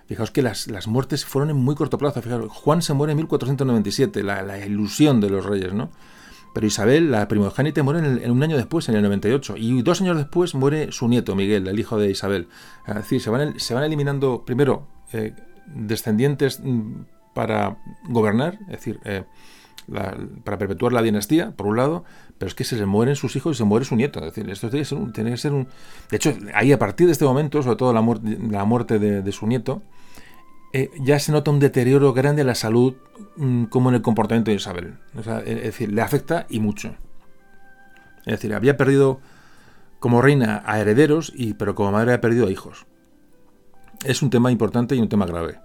Fijaos 0.10 0.32
que 0.32 0.42
las, 0.42 0.66
las, 0.66 0.88
muertes 0.88 1.24
fueron 1.24 1.52
en 1.52 1.58
muy 1.58 1.76
corto 1.76 2.00
plazo. 2.00 2.20
Fijaos, 2.24 2.52
Juan 2.52 2.82
se 2.82 2.96
muere 2.96 3.12
en 3.12 3.18
1497, 3.18 4.24
la, 4.24 4.42
la 4.42 4.58
ilusión 4.66 5.22
de 5.22 5.30
los 5.30 5.46
reyes, 5.46 5.72
¿no? 5.72 5.92
Pero 6.52 6.66
Isabel, 6.66 7.12
la 7.12 7.28
primogénita, 7.28 7.84
muere 7.84 8.00
en, 8.00 8.32
un 8.32 8.42
año 8.42 8.58
después, 8.58 8.90
en 8.90 8.96
el 8.96 9.04
98. 9.04 9.54
Y 9.58 9.84
dos 9.84 10.02
años 10.02 10.18
después 10.18 10.56
muere 10.56 10.92
su 10.92 11.08
nieto, 11.08 11.36
Miguel, 11.36 11.68
el 11.68 11.80
hijo 11.80 12.00
de 12.00 12.10
Isabel. 12.10 12.48
Es 12.88 12.96
decir, 12.96 13.22
se 13.22 13.30
van, 13.30 13.60
se 13.60 13.76
van 13.76 13.84
eliminando, 13.84 14.46
primero, 14.46 14.88
eh, 15.14 15.36
descendientes 15.68 16.60
mm, 16.60 17.04
para 17.36 17.78
gobernar, 18.08 18.58
es 18.62 18.78
decir, 18.78 19.00
eh, 19.06 19.26
para 20.44 20.58
perpetuar 20.58 20.92
la 20.92 21.04
dinastía, 21.04 21.52
por 21.52 21.68
un 21.68 21.78
lado, 21.78 22.04
pero 22.40 22.48
es 22.48 22.56
que 22.56 22.64
se 22.64 22.78
le 22.78 22.88
mueren 22.88 23.16
sus 23.16 23.36
hijos 23.36 23.56
y 23.56 23.60
se 23.60 23.64
muere 23.64 23.86
su 23.86 23.96
nieto. 23.96 24.26
Es 24.26 24.34
decir, 24.34 24.50
esto. 24.50 24.70
Tiene 25.14 25.30
que 25.30 25.38
ser 25.38 25.54
un... 25.54 25.68
De 26.10 26.18
hecho, 26.18 26.34
ahí 26.56 26.72
a 26.72 26.80
partir 26.80 27.06
de 27.06 27.12
este 27.12 27.26
momento, 27.26 27.62
sobre 27.62 27.76
todo 27.76 27.94
la, 27.94 28.02
muerte, 28.02 28.40
la 28.50 28.66
muerte 28.66 28.98
de 28.98 29.32
su 29.32 29.46
nieto, 29.46 29.84
eh, 30.72 30.92
ya 31.00 31.20
se 31.20 31.32
nota 31.32 31.52
un 31.52 31.60
deterioro 31.60 32.14
grande 32.14 32.42
en 32.42 32.48
la 32.48 32.56
salud 32.56 32.96
mm, 33.38 33.66
como 33.66 33.90
en 33.90 33.96
el 33.96 34.02
comportamiento 34.02 34.52
de 34.52 34.58
Isabel. 34.58 34.98
es 35.16 35.64
decir, 35.64 35.92
le 35.92 36.02
afecta 36.02 36.46
y 36.50 36.60
mucho. 36.60 36.96
Es 38.26 38.34
decir, 38.34 38.54
había 38.54 38.78
perdido 38.78 39.20
como 40.00 40.22
reina 40.22 40.64
a 40.66 40.80
herederos, 40.80 41.32
y, 41.36 41.54
pero 41.56 41.76
como 41.76 41.92
madre 41.92 42.14
ha 42.14 42.22
perdido 42.22 42.48
a 42.48 42.52
hijos. 42.52 42.86
Es 44.06 44.22
un 44.22 44.30
tema 44.30 44.52
importante 44.52 44.96
y 44.96 45.00
un 45.00 45.10
tema 45.10 45.26
grave. 45.26 45.60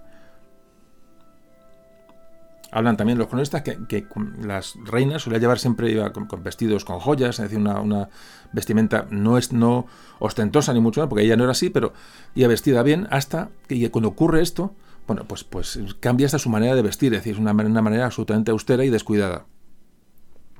Hablan 2.71 2.97
también 2.97 3.17
los 3.17 3.27
cronistas 3.27 3.61
que, 3.61 4.07
las 4.41 4.75
reinas 4.83 5.21
solían 5.21 5.39
llevar 5.39 5.59
siempre 5.59 5.95
con, 6.11 6.43
vestidos 6.43 6.83
con 6.83 6.99
joyas, 6.99 7.39
es 7.39 7.49
decir, 7.49 7.59
una, 7.59 8.09
vestimenta 8.51 9.07
no, 9.09 9.37
es, 9.37 9.53
no 9.53 9.85
ostentosa 10.19 10.73
ni 10.73 10.81
mucho, 10.81 11.07
porque 11.07 11.23
ella 11.23 11.37
no 11.37 11.43
era 11.43 11.51
así, 11.51 11.69
pero 11.69 11.93
iba 12.33 12.49
vestida 12.49 12.83
bien 12.83 13.07
hasta 13.11 13.49
que 13.67 13.89
cuando 13.91 14.09
ocurre 14.09 14.41
esto, 14.41 14.73
bueno, 15.07 15.25
pues, 15.27 15.43
pues 15.43 15.79
cambia 15.99 16.25
hasta 16.25 16.39
su 16.39 16.49
manera 16.49 16.75
de 16.75 16.81
vestir, 16.81 17.13
es 17.13 17.19
decir, 17.19 17.33
es 17.33 17.39
una, 17.39 17.53
manera 17.53 18.05
absolutamente 18.05 18.51
austera 18.51 18.83
y 18.85 18.89
descuidada. 18.89 19.45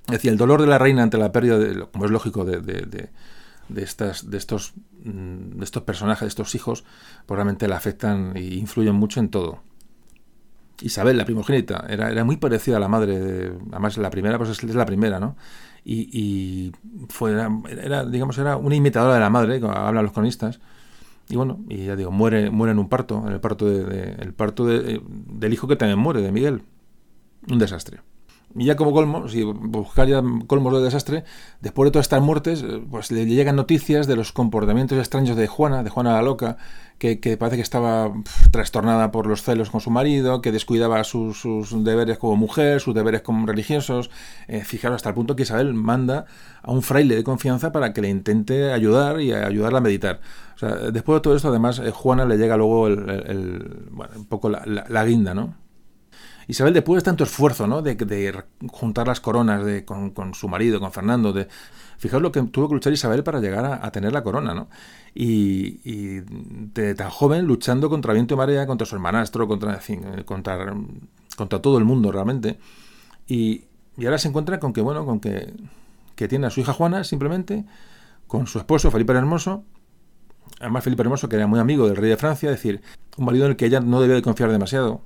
Es 0.07 0.13
decir, 0.13 0.31
el 0.31 0.37
dolor 0.37 0.61
de 0.61 0.67
la 0.67 0.77
reina 0.77 1.01
ante 1.01 1.17
la 1.17 1.31
pérdida, 1.31 1.57
de, 1.57 1.87
como 1.87 2.05
es 2.05 2.11
lógico, 2.11 2.45
de, 2.45 2.61
de, 2.61 3.09
de, 3.69 3.83
estas, 3.83 4.29
de, 4.29 4.37
estos, 4.37 4.73
mm, 5.03 5.57
de 5.57 5.63
estos 5.63 5.83
personajes, 5.83 6.21
de 6.21 6.27
estos 6.27 6.53
hijos, 6.53 6.83
realmente 7.27 7.67
la 7.67 7.77
afectan 7.77 8.33
e 8.35 8.43
influyen 8.43 8.95
mucho 8.95 9.19
en 9.19 9.29
todo. 9.29 9.61
Isabel, 10.81 11.17
la 11.17 11.25
primogénita, 11.25 11.85
era, 11.89 12.11
era 12.11 12.23
muy 12.23 12.37
parecida 12.37 12.77
a 12.77 12.79
la 12.79 12.89
madre, 12.89 13.53
además 13.71 13.97
la 13.97 14.09
primera, 14.09 14.37
pues 14.37 14.49
es, 14.49 14.63
la 14.63 14.85
primera, 14.85 15.19
¿no? 15.19 15.37
Y, 15.83 16.09
y 16.11 16.71
fue, 17.09 17.31
era, 17.31 18.05
digamos, 18.05 18.37
era 18.37 18.57
una 18.57 18.75
imitadora 18.75 19.15
de 19.15 19.19
la 19.21 19.29
madre, 19.29 19.61
hablan 19.63 20.03
los 20.03 20.13
cronistas, 20.13 20.59
y 21.27 21.35
bueno, 21.35 21.59
y 21.69 21.85
ya 21.85 21.95
digo, 21.95 22.11
muere, 22.11 22.51
muere 22.51 22.71
en 22.71 22.79
un 22.79 22.89
parto, 22.89 23.23
en 23.25 23.33
el 23.33 23.39
parto, 23.39 23.65
de, 23.65 24.15
el 24.19 24.33
parto 24.33 24.65
del 24.65 25.53
hijo 25.53 25.67
que 25.67 25.75
también 25.75 25.99
muere, 25.99 26.21
de 26.21 26.31
Miguel. 26.31 26.61
Un 27.49 27.59
desastre. 27.59 28.01
Y 28.57 28.65
ya 28.65 28.77
como 28.77 28.93
colmo, 28.93 29.27
si 29.27 29.43
buscar 29.43 30.07
ya 30.07 30.23
colmos 30.47 30.73
de 30.73 30.81
desastre, 30.81 31.25
después 31.59 31.87
de 31.87 31.91
todas 31.91 32.05
estas 32.05 32.21
muertes, 32.21 32.63
eh, 32.63 32.81
pues 32.89 33.11
le 33.11 33.25
llegan 33.25 33.57
noticias 33.57 34.07
de 34.07 34.15
los 34.15 34.31
comportamientos 34.31 34.97
extraños 34.97 35.35
de 35.35 35.47
Juana, 35.47 35.83
de 35.83 35.89
Juana 35.89 36.13
la 36.13 36.21
loca, 36.21 36.55
que, 36.97 37.17
parece 37.37 37.57
que 37.57 37.61
estaba 37.61 38.13
trastornada 38.51 39.11
por 39.11 39.27
los 39.27 39.43
celos 39.43 39.69
con 39.69 39.81
su 39.81 39.91
marido, 39.91 40.41
que 40.41 40.53
descuidaba 40.53 41.03
sus, 41.03 41.43
deberes 41.83 42.17
como 42.17 42.37
mujer, 42.37 42.79
sus 42.79 42.95
deberes 42.95 43.21
como 43.21 43.45
religiosos. 43.45 44.09
Eh, 44.47 44.63
fijaros, 44.63 44.95
hasta 44.95 45.09
el 45.09 45.15
punto 45.15 45.35
que 45.35 45.43
Isabel 45.43 45.73
manda 45.73 46.25
a 46.63 46.71
un 46.71 46.81
fraile 46.81 47.15
de 47.17 47.25
confianza 47.25 47.73
para 47.73 47.91
que 47.91 48.01
le 48.01 48.09
intente 48.09 48.71
ayudar 48.71 49.19
y 49.19 49.33
ayudarla 49.33 49.79
a 49.79 49.81
meditar. 49.81 50.21
O 50.55 50.57
sea, 50.57 50.69
después 50.91 51.17
de 51.17 51.21
todo 51.21 51.35
esto, 51.35 51.49
además, 51.49 51.79
eh, 51.79 51.91
Juana 51.91 52.23
le 52.23 52.37
llega 52.37 52.55
luego 52.55 52.87
el, 52.87 53.89
bueno, 53.91 54.13
un 54.15 54.25
poco 54.25 54.49
la 54.49 55.05
guinda, 55.05 55.33
¿no? 55.33 55.64
Isabel, 56.47 56.73
después 56.73 57.01
de 57.01 57.05
tanto 57.05 57.23
esfuerzo, 57.23 57.67
¿no? 57.67 57.81
De, 57.81 58.43
juntar 58.71 59.07
las 59.07 59.19
coronas 59.19 59.65
de, 59.65 59.83
con, 59.85 60.33
su 60.33 60.47
marido, 60.47 60.79
con 60.79 60.91
Fernando, 60.91 61.33
de, 61.33 61.47
fijaos 61.97 62.21
lo 62.21 62.31
que 62.31 62.41
tuvo 62.43 62.67
que 62.67 62.75
luchar 62.75 62.93
Isabel 62.93 63.23
para 63.23 63.39
llegar 63.39 63.65
a, 63.65 63.91
tener 63.91 64.13
la 64.13 64.23
corona, 64.23 64.53
¿no? 64.53 64.67
Y, 65.13 65.79
de 66.73 66.93
tan 66.95 67.09
joven 67.09 67.45
luchando 67.45 67.89
contra 67.89 68.13
viento 68.13 68.33
y 68.35 68.37
marea, 68.37 68.67
contra 68.67 68.85
su 68.85 68.95
hermanastro, 68.95 69.47
contra, 69.47 69.79
contra 70.25 71.61
todo 71.61 71.77
el 71.77 71.85
mundo 71.85 72.11
realmente. 72.11 72.59
Y, 73.27 73.63
ahora 74.03 74.17
se 74.17 74.27
encuentra 74.27 74.59
con 74.59 74.73
que, 74.73 74.81
bueno, 74.81 75.05
con 75.05 75.19
que, 75.19 75.53
que 76.15 76.27
tiene 76.27 76.47
a 76.47 76.49
su 76.49 76.59
hija 76.59 76.73
Juana 76.73 77.03
simplemente, 77.03 77.65
con 78.27 78.47
su 78.47 78.59
esposo 78.59 78.91
Felipe 78.91 79.13
el 79.13 79.19
Hermoso, 79.19 79.63
además 80.59 80.83
Felipe 80.83 81.01
el 81.01 81.07
Hermoso 81.07 81.29
que 81.29 81.35
era 81.35 81.47
muy 81.47 81.59
amigo 81.59 81.87
del 81.87 81.95
rey 81.95 82.09
de 82.09 82.17
Francia, 82.17 82.49
es 82.49 82.57
decir, 82.57 82.81
un 83.17 83.25
marido 83.25 83.45
en 83.45 83.51
el 83.51 83.57
que 83.57 83.65
ella 83.65 83.79
no 83.79 84.01
debía 84.01 84.15
de 84.15 84.21
confiar 84.21 84.51
demasiado, 84.51 85.01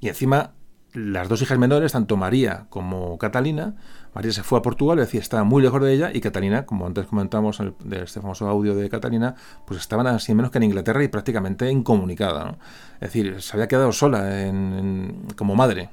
y 0.00 0.08
encima, 0.08 0.54
las 0.92 1.28
dos 1.28 1.42
hijas 1.42 1.58
menores, 1.58 1.92
tanto 1.92 2.16
María 2.16 2.66
como 2.68 3.16
Catalina, 3.18 3.76
María 4.14 4.32
se 4.32 4.42
fue 4.42 4.58
a 4.58 4.62
Portugal, 4.62 4.98
es 4.98 5.06
decir, 5.06 5.20
estaba 5.20 5.44
muy 5.44 5.62
lejos 5.62 5.80
de 5.82 5.92
ella, 5.92 6.10
y 6.12 6.20
Catalina, 6.20 6.66
como 6.66 6.86
antes 6.86 7.06
comentamos 7.06 7.60
en 7.60 7.74
de 7.84 8.02
este 8.02 8.20
famoso 8.20 8.48
audio 8.48 8.74
de 8.74 8.88
Catalina, 8.88 9.34
pues 9.66 9.78
estaban 9.78 10.06
así 10.08 10.34
menos 10.34 10.50
que 10.50 10.58
en 10.58 10.64
Inglaterra 10.64 11.04
y 11.04 11.08
prácticamente 11.08 11.70
incomunicada. 11.70 12.58
Es 12.94 13.12
decir, 13.12 13.40
se 13.40 13.56
había 13.56 13.68
quedado 13.68 13.92
sola 13.92 14.46
en, 14.46 15.26
como 15.36 15.54
madre. 15.54 15.90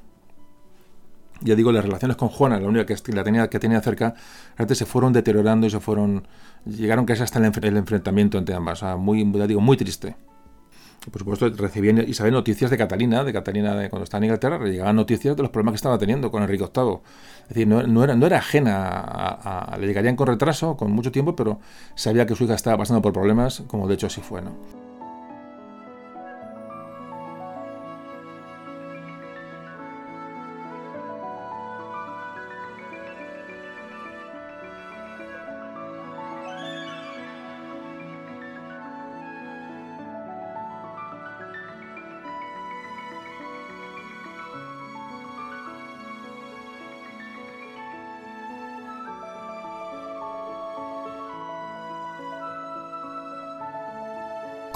Ya 1.41 1.53
digo, 1.53 1.71
las 1.71 1.85
relaciones 1.85 2.17
con 2.17 2.29
Juana, 2.29 2.59
la 2.59 2.67
única 2.67 2.85
que 2.85 3.13
la 3.13 3.23
tenía, 3.23 3.47
que 3.47 3.59
tenía 3.59 3.79
cerca, 3.81 4.15
antes 4.55 4.79
se 4.79 4.87
fueron 4.87 5.13
deteriorando 5.13 5.67
y 5.67 5.69
se 5.69 5.79
fueron. 5.79 6.27
llegaron 6.65 7.05
casi 7.05 7.21
hasta 7.21 7.37
el, 7.37 7.51
el 7.63 7.77
enfrentamiento 7.77 8.39
entre 8.39 8.55
ambas. 8.55 8.81
O 8.81 8.85
sea, 8.87 8.95
muy, 8.95 9.31
ya 9.33 9.45
digo, 9.45 9.61
muy 9.61 9.77
triste 9.77 10.15
por 11.11 11.19
supuesto, 11.19 11.49
recibía 11.49 11.91
Isabel 12.03 12.33
noticias 12.33 12.69
de 12.69 12.77
Catalina, 12.77 13.23
de 13.23 13.31
Catalina 13.31 13.75
de 13.75 13.89
cuando 13.89 14.03
estaba 14.03 14.19
en 14.19 14.25
Inglaterra, 14.25 14.59
le 14.59 14.71
llegaban 14.71 14.95
noticias 14.95 15.35
de 15.35 15.41
los 15.41 15.51
problemas 15.51 15.73
que 15.73 15.77
estaba 15.77 15.97
teniendo 15.97 16.29
con 16.31 16.43
Enrique 16.43 16.65
VIII. 16.73 16.99
Es 17.43 17.49
decir, 17.49 17.67
no, 17.67 18.03
era, 18.03 18.15
no 18.15 18.25
era 18.25 18.37
ajena, 18.37 18.87
a, 18.87 19.77
le 19.79 19.87
llegarían 19.87 20.15
con 20.15 20.27
retraso, 20.27 20.75
con 20.75 20.91
mucho 20.91 21.11
tiempo, 21.11 21.35
pero 21.35 21.59
sabía 21.95 22.25
que 22.25 22.35
su 22.35 22.43
hija 22.43 22.55
estaba 22.55 22.77
pasando 22.77 23.01
por 23.01 23.13
problemas, 23.13 23.63
como 23.67 23.87
de 23.87 23.93
hecho 23.93 24.07
así 24.07 24.21
fue. 24.21 24.41
¿no? 24.41 24.51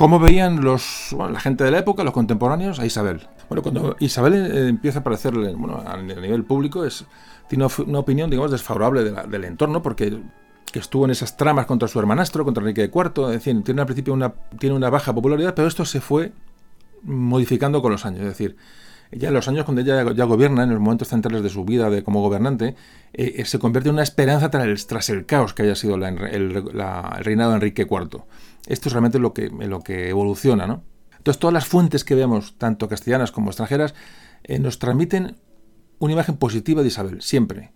¿Cómo 0.02 0.18
veían 0.18 0.66
la 0.66 1.40
gente 1.40 1.64
de 1.64 1.70
la 1.70 1.78
época, 1.78 2.04
los 2.04 2.12
contemporáneos, 2.12 2.80
a 2.80 2.88
Isabel? 2.88 3.22
Bueno, 3.50 3.62
cuando 3.62 3.96
Isabel 4.00 4.34
eh, 4.34 4.68
empieza 4.68 4.98
a 4.98 5.02
aparecer 5.02 5.36
bueno, 5.36 5.84
a 5.86 5.96
nivel 5.96 6.44
público, 6.44 6.84
es, 6.86 7.06
tiene 7.48 7.68
una, 7.86 8.00
opinión, 8.00 8.28
digamos, 8.32 8.50
desfavorable 8.50 9.04
del 9.04 9.44
entorno, 9.44 9.84
porque 9.84 10.20
estuvo 10.74 11.06
en 11.06 11.12
esas 11.12 11.38
tramas 11.38 11.68
contra 11.68 11.88
su 11.88 12.00
hermanastro, 12.00 12.44
contra 12.44 12.62
Enrique 12.62 12.90
IV, 12.92 13.28
es 13.28 13.34
decir, 13.34 13.64
tiene 13.64 13.82
al 13.82 13.86
principio 13.86 14.16
una, 14.16 14.34
tiene 14.58 14.76
una 14.76 14.90
baja 14.90 15.14
popularidad, 15.14 15.54
pero 15.54 15.68
esto 15.68 15.86
se 15.86 16.02
fue 16.02 16.32
modificando 17.04 17.84
con 17.84 17.92
los 17.92 18.04
años, 18.04 18.22
es 18.22 18.30
decir, 18.30 18.56
ya 19.12 19.28
en 19.28 19.34
los 19.34 19.48
años 19.48 19.66
cuando 19.66 19.82
ella 19.82 20.14
ya 20.14 20.24
gobierna, 20.24 20.64
en 20.64 20.70
los 20.72 20.80
momentos 20.80 21.10
centrales 21.10 21.44
de 21.44 21.50
su 21.50 21.66
vida 21.66 21.90
de, 21.90 22.02
como 22.04 22.22
gobernante, 22.22 22.76
eh, 23.14 23.36
eh, 23.38 23.46
se 23.46 23.60
convierte 23.60 23.90
en 23.90 23.96
una 23.96 24.04
esperanza 24.04 24.50
tras 24.50 25.10
el, 25.10 25.26
caos 25.26 25.54
que 25.54 25.64
haya 25.64 25.76
sido 25.76 25.96
el, 25.96 26.18
reinado 27.20 27.52
de 27.52 27.56
Enrique 27.56 27.84
IV. 27.84 28.24
Esto 28.68 28.90
es 28.90 28.94
realmente 28.94 29.20
lo 29.20 29.34
que, 29.34 29.50
lo 29.50 29.82
que 29.82 30.10
evoluciona, 30.10 30.68
¿no? 30.68 30.84
Entonces, 31.18 31.40
todas 31.40 31.54
las 31.54 31.68
fuentes 31.68 32.04
que 32.04 32.16
vemos, 32.16 32.56
tanto 32.58 32.88
castellanas 32.88 33.32
como 33.32 33.50
extranjeras, 33.50 33.94
eh, 34.44 34.60
nos 34.60 34.80
transmiten 34.80 35.38
una 36.00 36.14
imagen 36.14 36.38
positiva 36.38 36.82
de 36.82 36.88
Isabel, 36.88 37.22
siempre. 37.22 37.72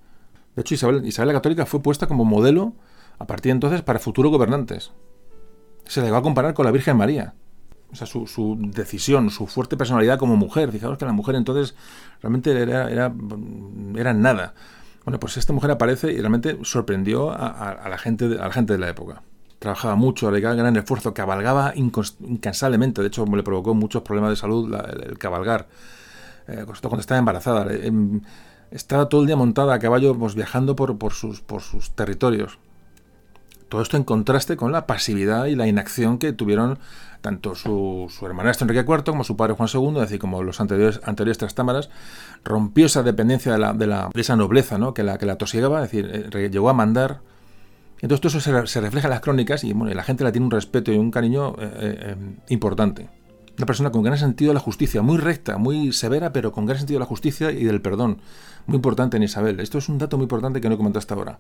De 0.56 0.62
hecho, 0.62 0.74
Isabel, 0.74 1.06
Isabel 1.06 1.28
la 1.28 1.34
Católica 1.34 1.66
fue 1.66 1.82
puesta 1.82 2.08
como 2.08 2.26
modelo 2.26 2.74
a 3.20 3.28
partir 3.28 3.52
de 3.52 3.58
entonces 3.58 3.82
para 3.84 4.00
futuros 4.00 4.32
gobernantes. 4.32 4.94
Se 5.86 6.02
le 6.02 6.10
va 6.10 6.20
a 6.20 6.22
comparar 6.24 6.56
con 6.56 6.66
la 6.66 6.72
Virgen 6.72 6.98
María. 6.98 7.36
O 7.92 7.96
sea, 7.96 8.08
su, 8.08 8.58
decisión, 8.60 9.30
su 9.30 9.46
fuerte 9.46 9.78
personalidad 9.78 10.18
como 10.18 10.36
mujer. 10.38 10.72
Fijaos 10.72 10.98
que 10.98 11.06
la 11.06 11.12
mujer 11.12 11.36
entonces 11.36 11.76
realmente 12.22 12.52
era, 12.52 12.90
era, 12.90 13.14
era 13.96 14.14
nada. 14.14 14.56
Bueno, 15.04 15.20
pues 15.20 15.38
esta 15.38 15.54
mujer 15.54 15.70
aparece 15.70 16.12
y 16.12 16.18
realmente 16.18 16.58
sorprendió 16.64 17.32
a, 17.32 17.88
la, 17.88 17.98
gente, 18.00 18.26
a 18.26 18.48
la 18.48 18.52
gente 18.52 18.74
de 18.74 18.80
la 18.80 18.90
época 18.90 19.22
trabajaba 19.60 19.96
mucho, 19.96 20.32
le 20.32 20.40
gran 20.40 20.76
esfuerzo, 20.76 21.14
cabalgaba 21.14 21.74
incansablemente, 21.76 23.02
de 23.02 23.08
hecho 23.08 23.26
le 23.26 23.44
provocó 23.44 23.74
muchos 23.74 24.04
problemas 24.04 24.32
de 24.32 24.36
salud 24.36 24.74
el, 24.74 25.18
cabalgar, 25.18 25.68
eh, 26.48 26.66
cuando 26.66 27.00
estaba 27.00 27.20
embarazada. 27.20 27.72
Em, 27.74 28.22
estaba 28.72 29.10
todo 29.10 29.22
el 29.22 29.28
día 29.28 29.36
montada 29.36 29.74
a 29.74 29.80
caballo 29.80 30.18
pues, 30.18 30.36
viajando 30.36 30.76
por, 30.76 31.14
sus, 31.14 31.44
territorios. 31.96 32.60
Todo 33.70 33.82
esto 33.82 33.98
en 33.98 34.04
contraste 34.04 34.58
con 34.58 34.72
la 34.72 34.86
pasividad 34.86 35.46
y 35.46 35.56
la 35.56 35.68
inacción 35.68 36.20
que 36.20 36.34
tuvieron 36.34 36.78
tanto 37.22 37.56
su, 37.56 38.12
su 38.16 38.26
hermanastro 38.28 38.66
Enrique 38.66 38.86
IV 38.88 39.04
como 39.04 39.24
su 39.24 39.36
padre 39.36 39.56
Juan 39.56 39.68
II, 39.74 39.96
es 39.96 40.02
decir, 40.02 40.20
como 40.20 40.44
los 40.44 40.62
anteriores, 40.62 41.02
anteriores 41.04 41.40
trastámaras, 41.40 41.90
rompió 42.44 42.86
esa 42.86 43.02
dependencia 43.02 43.54
de, 43.54 43.58
la, 43.58 43.74
la, 43.74 44.10
esa 44.14 44.36
nobleza 44.36 44.78
¿no? 44.78 44.94
que, 44.94 45.02
la, 45.02 45.18
que 45.18 45.26
la 45.26 45.34
es 45.34 45.92
decir, 45.92 46.30
eh, 46.32 46.50
llegó 46.52 46.70
a 46.70 46.74
mandar 46.74 47.22
entonces 48.06 48.22
todo 48.22 48.38
eso 48.38 48.68
se, 48.68 48.82
refleja 48.82 49.08
en 49.08 49.10
las 49.10 49.22
crónicas 49.22 49.64
y 49.64 49.74
bueno, 49.74 49.92
la 49.92 50.04
gente 50.04 50.24
la 50.24 50.32
tiene 50.32 50.46
un 50.46 50.52
respeto 50.52 50.94
y 50.94 50.98
un 50.98 51.10
cariño 51.10 51.56
eh, 51.58 51.72
eh, 51.80 52.12
em, 52.12 52.36
importante. 52.50 53.10
Una 53.58 53.66
persona 53.66 53.92
con 53.92 54.04
gran 54.04 54.20
sentido 54.20 54.52
de 54.52 54.54
la 54.54 54.60
justicia, 54.60 55.02
muy 55.02 55.18
recta, 55.18 55.58
muy 55.58 55.92
severa, 55.92 56.32
pero 56.32 56.52
con 56.52 56.68
gran 56.68 56.78
sentido 56.78 57.00
de 57.00 57.04
la 57.04 57.08
justicia 57.08 57.50
y 57.52 57.64
del 57.64 57.82
perdón. 57.82 58.20
Muy 58.68 58.76
importante 58.76 59.18
en 59.18 59.24
Isabel. 59.24 59.60
Esto 59.60 59.80
es 59.80 59.90
un 59.90 59.98
dato 59.98 60.18
muy 60.18 60.26
importante 60.26 60.62
que 60.62 60.70
no 60.70 60.76
he 60.76 60.78
comentado 60.78 61.00
hasta 61.00 61.16
ahora. 61.16 61.40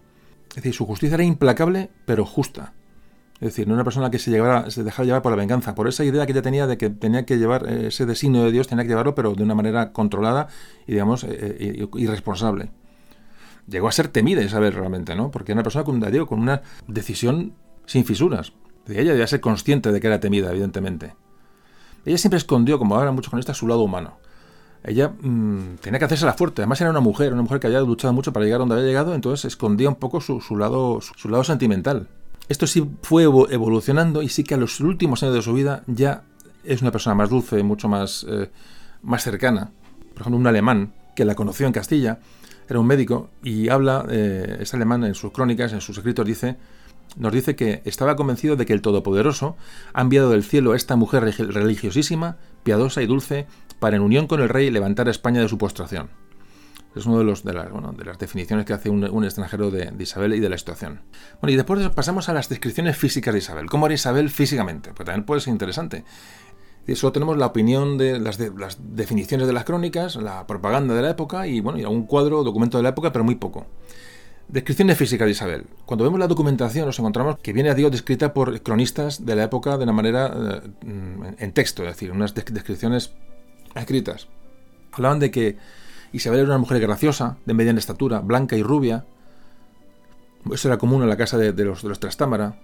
Es 0.49 0.55
decir, 0.55 0.73
su 0.73 0.87
justicia 0.87 1.13
era 1.13 1.23
implacable, 1.23 1.91
pero 2.07 2.25
justa. 2.25 2.73
Es 3.35 3.41
decir, 3.49 3.67
no 3.67 3.75
era 3.75 3.81
una 3.81 3.83
persona 3.83 4.09
que 4.09 4.17
se, 4.17 4.31
llevara, 4.31 4.71
se 4.71 4.83
dejara 4.83 5.05
llevar 5.05 5.21
por 5.21 5.33
la 5.33 5.37
venganza, 5.37 5.75
por 5.75 5.87
esa 5.87 6.03
idea 6.03 6.25
que 6.25 6.31
ella 6.31 6.41
tenía 6.41 6.65
de 6.65 6.79
que 6.79 6.89
tenía 6.89 7.27
que 7.27 7.37
llevar 7.37 7.69
eh, 7.69 7.89
ese 7.89 8.07
designio 8.07 8.43
de 8.43 8.51
Dios, 8.51 8.67
tenía 8.67 8.85
que 8.85 8.89
llevarlo, 8.89 9.13
pero 9.13 9.35
de 9.35 9.43
una 9.43 9.53
manera 9.53 9.91
controlada 9.93 10.47
y, 10.87 10.93
digamos, 10.93 11.27
irresponsable 11.93 12.71
llegó 13.67 13.87
a 13.87 13.91
ser 13.91 14.07
temida 14.07 14.41
Isabel 14.41 14.73
realmente, 14.73 15.15
¿no? 15.15 15.31
Porque 15.31 15.51
era 15.51 15.57
una 15.57 15.63
persona 15.63 15.83
con, 15.83 15.99
con 16.25 16.39
una 16.39 16.61
decisión 16.87 17.53
sin 17.85 18.05
fisuras. 18.05 18.53
Ella 18.87 19.11
debía 19.11 19.27
ser 19.27 19.41
consciente 19.41 19.91
de 19.91 19.99
que 19.99 20.07
era 20.07 20.19
temida, 20.19 20.51
evidentemente. 20.51 21.15
Ella 22.05 22.17
siempre 22.17 22.37
escondió, 22.37 22.77
como 22.77 22.95
ahora 22.95 23.11
muchos 23.11 23.33
esto, 23.33 23.53
su 23.53 23.67
lado 23.67 23.81
humano. 23.81 24.17
Ella 24.83 25.09
mm, 25.09 25.77
tenía 25.81 25.97
que 25.97 26.05
hacerse 26.05 26.25
la 26.25 26.33
fuerte. 26.33 26.61
Además 26.61 26.79
era 26.81 26.91
una 26.91 26.99
mujer, 26.99 27.33
una 27.33 27.41
mujer 27.41 27.59
que 27.59 27.67
había 27.67 27.81
luchado 27.81 28.13
mucho 28.13 28.31
para 28.31 28.45
llegar 28.45 28.59
donde 28.59 28.75
había 28.75 28.85
llegado, 28.85 29.15
entonces 29.15 29.45
escondía 29.45 29.89
un 29.89 29.95
poco 29.95 30.21
su, 30.21 30.39
lado, 30.55 30.99
su, 31.01 31.29
lado 31.29 31.43
sentimental. 31.43 32.07
Esto 32.47 32.67
sí 32.67 32.87
fue 33.01 33.23
evolucionando 33.23 34.21
y 34.21 34.29
sí 34.29 34.43
que 34.43 34.53
a 34.53 34.57
los 34.57 34.79
últimos 34.79 35.23
años 35.23 35.33
de 35.33 35.41
su 35.41 35.53
vida 35.53 35.83
ya 35.87 36.23
es 36.63 36.83
una 36.83 36.91
persona 36.91 37.15
más 37.15 37.31
dulce, 37.31 37.63
mucho 37.63 37.89
más, 37.89 38.25
eh, 38.29 38.51
más 39.01 39.23
cercana. 39.23 39.71
Por 40.13 40.21
ejemplo, 40.21 40.37
un 40.37 40.45
alemán 40.45 40.93
que 41.15 41.25
la 41.25 41.33
conoció 41.33 41.65
en 41.65 41.73
Castilla 41.73 42.19
era 42.67 42.79
un 42.79 42.87
médico 42.87 43.29
y 43.43 43.69
habla, 43.69 44.05
eh, 44.09 44.57
es 44.59 44.73
alemán 44.73 45.03
en 45.03 45.15
sus 45.15 45.31
crónicas, 45.31 45.73
en 45.73 45.81
sus 45.81 45.97
escritos, 45.97 46.25
dice, 46.25 46.57
nos 47.17 47.31
dice 47.31 47.55
que 47.55 47.81
estaba 47.85 48.15
convencido 48.15 48.55
de 48.55 48.65
que 48.65 48.73
el 48.73 48.81
Todopoderoso 48.81 49.55
ha 49.93 50.01
enviado 50.01 50.31
del 50.31 50.43
cielo 50.43 50.73
a 50.73 50.75
esta 50.75 50.95
mujer 50.95 51.23
religiosísima, 51.23 52.37
piadosa 52.63 53.01
y 53.01 53.05
dulce, 53.05 53.47
para 53.79 53.95
en 53.97 54.01
unión 54.01 54.27
con 54.27 54.41
el 54.41 54.49
rey 54.49 54.69
levantar 54.71 55.07
a 55.07 55.11
España 55.11 55.41
de 55.41 55.47
su 55.47 55.57
postración. 55.57 56.09
Es 56.95 57.05
una 57.05 57.17
de, 57.17 57.25
los, 57.25 57.43
de, 57.43 57.53
las, 57.53 57.67
de 57.97 58.05
las 58.05 58.17
definiciones 58.17 58.65
que 58.65 58.71
hace 58.71 58.89
un, 58.89 59.25
extranjero 59.25 59.69
de, 59.69 59.93
Isabel 59.99 60.33
y 60.33 60.39
de 60.39 60.49
la 60.49 60.57
situación. 60.57 61.01
Bueno, 61.41 61.51
y 61.51 61.57
después 61.57 61.89
pasamos 61.89 62.29
a 62.29 62.33
las 62.33 62.47
descripciones 62.47 62.97
físicas 62.97 63.33
de 63.33 63.39
Isabel. 63.39 63.65
¿Cómo 63.65 63.85
era 63.85 63.95
Isabel 63.95 64.29
físicamente? 64.29 64.93
Pues 64.93 65.05
también 65.05 65.25
puede 65.25 65.41
ser 65.41 65.51
interesante. 65.51 66.05
Solo 66.93 67.11
tenemos 67.11 67.37
la 67.37 67.47
opinión 67.47 67.97
de 67.97 68.19
las, 68.19 68.37
definiciones 68.95 69.47
de 69.47 69.53
las 69.53 69.63
crónicas, 69.63 70.15
la 70.17 70.45
propaganda 70.45 70.93
de 70.93 71.01
la 71.01 71.09
época 71.09 71.47
y 71.47 71.59
bueno, 71.59 71.79
y 71.79 71.83
algún 71.83 72.05
cuadro 72.05 72.39
o 72.39 72.43
documento 72.43 72.77
de 72.77 72.83
la 72.83 72.89
época, 72.89 73.11
pero 73.11 73.25
muy 73.25 73.35
poco. 73.35 73.65
Descripciones 74.47 74.95
físicas 74.95 75.25
de 75.25 75.31
Isabel. 75.31 75.65
Cuando 75.87 76.03
vemos 76.03 76.19
la 76.19 76.27
documentación 76.27 76.85
nos 76.85 76.99
encontramos 76.99 77.39
que 77.39 77.53
viene 77.53 77.71
a 77.71 77.73
Dios 77.73 77.91
descrita 77.91 78.33
por 78.33 78.61
cronistas 78.61 79.25
de 79.25 79.35
la 79.35 79.43
época 79.45 79.77
de 79.77 79.83
una 79.83 79.93
manera 79.93 80.61
eh, 80.63 81.35
en 81.39 81.51
texto, 81.53 81.81
es 81.81 81.89
decir, 81.89 82.11
unas 82.11 82.35
descripciones 82.35 83.13
escritas. 83.73 84.27
Hablaban 84.91 85.19
de 85.19 85.31
que 85.31 85.57
Isabel 86.13 86.41
era 86.41 86.49
una 86.49 86.59
mujer 86.59 86.79
graciosa, 86.79 87.37
de 87.45 87.53
mediana 87.55 87.79
estatura, 87.79 88.19
blanca 88.19 88.55
y 88.55 88.63
rubia. 88.63 89.05
Eso 90.51 90.67
era 90.67 90.77
común 90.77 91.01
en 91.01 91.09
la 91.09 91.17
casa 91.17 91.37
de, 91.37 91.51
los, 91.65 91.81
de 91.81 91.89
los 91.89 91.99
Trastámara. 91.99 92.59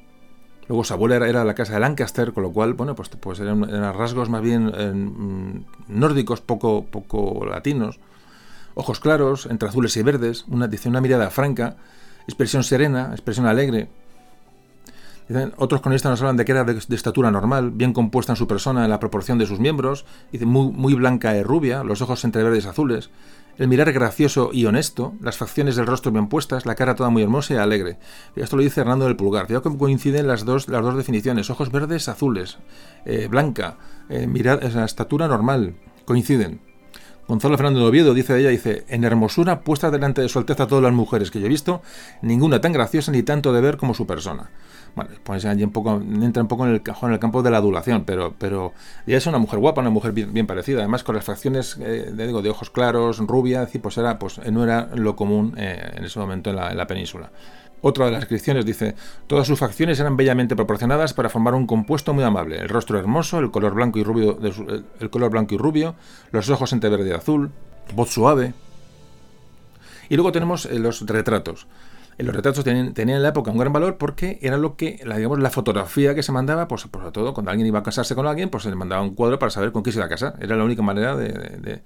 Luego 0.68 0.84
su 0.84 0.94
abuela 0.94 1.16
era, 1.16 1.40
de 1.40 1.46
la 1.46 1.56
casa 1.56 1.74
de 1.74 1.80
Lancaster, 1.80 2.34
con 2.34 2.44
lo 2.44 2.52
cual, 2.52 2.74
bueno, 2.74 2.96
pues, 2.96 3.10
pues 3.10 3.40
eran, 3.40 3.62
rasgos 3.94 4.30
más 4.30 4.42
bien 4.42 4.68
mm, 4.68 5.66
nórdicos, 5.90 6.42
poco, 6.42 6.86
poco 6.86 7.46
latinos. 7.46 8.00
Ojos 8.74 9.00
claros, 9.00 9.48
entre 9.48 9.68
azules 9.68 9.98
y 9.98 10.04
verdes, 10.04 10.46
una, 10.48 10.70
una 10.86 11.02
mirada 11.02 11.30
franca, 11.30 11.76
expresión 12.26 12.64
serena, 12.64 13.10
expresión 13.12 13.46
alegre. 13.46 13.90
otros 15.58 15.82
cronistas 15.82 16.12
nos 16.12 16.22
hablan 16.22 16.38
de 16.38 16.46
que 16.46 16.52
era 16.54 16.64
de, 16.64 16.78
estatura 16.96 17.32
normal, 17.32 17.72
bien 17.72 17.92
compuesta 17.92 18.32
en 18.32 18.38
su 18.38 18.48
persona 18.48 18.86
en 18.86 18.90
la 18.90 19.00
proporción 19.00 19.38
de 19.38 19.46
sus 19.46 19.60
miembros, 19.60 20.06
muy, 20.40 20.72
muy 20.72 20.94
blanca 20.94 21.36
y 21.36 21.44
rubia, 21.44 21.84
los 21.84 22.02
ojos 22.02 22.24
entre 22.24 22.44
verdes 22.44 22.66
y 22.66 22.68
azules, 22.70 23.10
el 23.62 23.68
mirar 23.68 23.92
gracioso 23.94 24.50
y 24.52 24.66
honesto, 24.66 25.14
las 25.22 25.38
facciones 25.38 25.76
del 25.76 25.86
rostro 25.86 26.12
bien 26.12 26.30
puestas, 26.30 26.66
la 26.66 26.74
cara 26.74 26.96
toda 26.96 27.12
muy 27.12 27.22
hermosa 27.22 27.54
y 27.54 27.58
alegre. 27.58 28.00
Esto 28.36 28.56
lo 28.56 28.64
dice 28.64 28.82
Hernando 28.82 29.06
del 29.06 29.16
Pulgar. 29.16 29.46
Fíjate 29.46 29.62
cómo 29.62 29.78
coinciden 29.78 30.28
las 30.28 30.46
dos, 30.46 30.68
las 30.68 30.82
dos 30.82 30.98
definiciones, 30.98 31.52
ojos 31.52 31.72
verdes, 31.72 32.10
azules, 32.10 32.58
eh, 33.06 33.28
blanca, 33.30 33.78
eh, 34.10 34.26
mirar, 34.26 34.64
estatura 34.64 35.28
normal, 35.28 35.76
coinciden. 36.06 36.60
Gonzalo 37.28 37.56
Fernando 37.56 37.82
de 37.82 37.86
Oviedo 37.86 38.16
dice 38.16 38.34
de 38.34 38.40
ella, 38.40 38.50
dice, 38.50 38.84
en 38.88 39.04
hermosura 39.04 39.62
puesta 39.62 39.92
delante 39.92 40.22
de 40.22 40.30
su 40.30 40.40
alteza 40.40 40.66
todas 40.66 40.84
las 40.84 40.94
mujeres 40.94 41.30
que 41.30 41.40
yo 41.40 41.46
he 41.46 41.50
visto, 41.50 41.84
ninguna 42.24 42.62
tan 42.62 42.74
graciosa 42.74 43.12
ni 43.12 43.22
tanto 43.22 43.54
de 43.54 43.62
ver 43.62 43.78
como 43.78 43.94
su 43.94 44.08
persona. 44.08 44.50
Bueno, 44.96 45.12
pues 45.24 45.46
allí 45.46 45.64
un 45.64 45.72
poco, 45.72 46.02
entra 46.02 46.44
un 46.44 46.50
poco 46.50 46.66
en 46.68 46.74
el 46.74 47.20
campo 47.20 47.42
de 47.42 47.50
la 47.50 47.58
adulación, 47.58 48.04
pero, 48.06 48.34
pero 48.38 48.74
ella 49.08 49.18
es 49.18 49.26
una 49.26 49.38
mujer 49.38 49.60
guapa, 49.60 49.80
una 49.80 49.90
mujer 49.90 50.12
bien, 50.12 50.46
parecida, 50.46 50.80
además 50.80 51.04
con 51.04 51.16
las 51.16 51.24
facciones 51.24 51.78
eh, 51.80 52.12
de, 52.12 52.28
digo, 52.28 52.42
de 52.42 52.50
ojos 52.50 52.70
claros, 52.70 53.20
rubia, 53.20 53.62
decir, 53.62 53.82
pues 53.82 53.98
era, 53.98 54.20
pues 54.20 54.40
no 54.52 54.64
era 54.64 54.90
lo 54.94 55.16
común 55.16 55.54
eh, 55.58 55.94
en 55.96 56.04
ese 56.04 56.20
momento 56.20 56.50
en 56.50 56.58
la, 56.58 56.88
península. 56.88 57.32
Otra 57.82 58.06
de 58.06 58.12
las 58.12 58.22
descripciones 58.22 58.66
dice, 58.66 58.96
todas 59.28 59.48
sus 59.48 59.58
facciones 59.58 60.00
eran 60.00 60.18
bellamente 60.18 60.56
proporcionadas 60.56 61.14
para 61.14 61.30
formar 61.30 61.56
un 61.56 61.66
compuesto 61.66 62.14
muy 62.14 62.24
amable. 62.24 62.60
El 62.60 62.70
rostro 62.70 63.00
hermoso, 63.00 63.40
el 63.40 63.50
color 63.50 63.74
blanco 63.74 63.98
y 63.98 64.04
rubio, 64.04 64.38
el 65.00 65.10
color 65.10 65.32
blanco 65.32 65.56
y 65.56 65.58
rubio, 65.58 65.96
los 66.32 66.50
ojos 66.50 66.74
entre 66.74 66.90
verde 66.90 67.10
y 67.10 67.14
azul, 67.14 67.50
voz 67.96 68.12
suave. 68.12 68.54
Y 70.10 70.16
luego 70.16 70.34
tenemos 70.34 70.66
eh, 70.66 70.78
los 70.78 71.06
retratos 71.08 71.66
los 72.24 72.36
retratos 72.36 72.64
tenían, 72.64 72.94
en 72.96 73.24
la 73.24 73.30
época 73.30 73.52
un 73.52 73.58
gran 73.58 73.74
valor 73.74 73.98
porque 73.98 74.40
era 74.42 74.58
lo 74.58 74.76
que, 74.76 75.00
la, 75.06 75.18
digamos, 75.18 75.40
la 75.40 75.50
fotografía 75.50 76.16
que 76.16 76.24
se 76.24 76.32
mandaba, 76.32 76.68
pues 76.68 76.82
sobre 76.82 77.12
todo 77.12 77.34
cuando 77.34 77.52
alguien 77.52 77.68
iba 77.68 77.80
a 77.80 77.84
casarse 77.84 78.16
con 78.16 78.28
alguien, 78.28 78.50
pues 78.50 78.64
se 78.64 78.70
le 78.70 78.76
mandaba 78.76 79.02
un 79.02 79.16
cuadro 79.16 79.40
para 79.40 79.50
saber 79.50 79.72
con 79.72 79.84
quién 79.84 79.94
se 79.94 80.00
iba 80.00 80.06
a 80.06 80.10
casar. 80.10 80.36
Era 80.40 80.56
la 80.56 80.64
única 80.64 80.82
manera 80.82 81.16
de, 81.16 81.82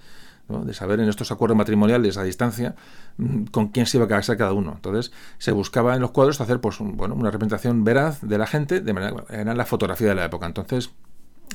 saber 0.73 0.99
en 0.99 1.09
estos 1.09 1.31
acuerdos 1.31 1.57
matrimoniales 1.57 2.17
a 2.17 2.23
distancia 2.23 2.75
mm, 3.17 3.45
con 3.45 3.69
quién 3.69 3.85
se 3.85 3.97
iba 3.97 4.05
a 4.05 4.09
casar 4.09 4.37
cada 4.37 4.53
uno. 4.53 4.73
Entonces 4.75 5.11
se 5.37 5.51
buscaba 5.51 5.95
en 5.95 6.01
los 6.01 6.11
cuadros 6.11 6.41
hacer 6.41 6.59
pues 6.59 6.77
bueno, 6.79 7.15
una 7.15 7.31
representación 7.31 7.83
veraz 7.83 8.21
de 8.21 8.37
la 8.37 8.47
gente, 8.47 8.81
de 8.81 8.93
manera 8.93 9.23
era 9.29 9.53
la 9.53 9.65
fotografía 9.65 10.09
de 10.09 10.15
la 10.15 10.25
época. 10.25 10.45
Entonces, 10.45 10.91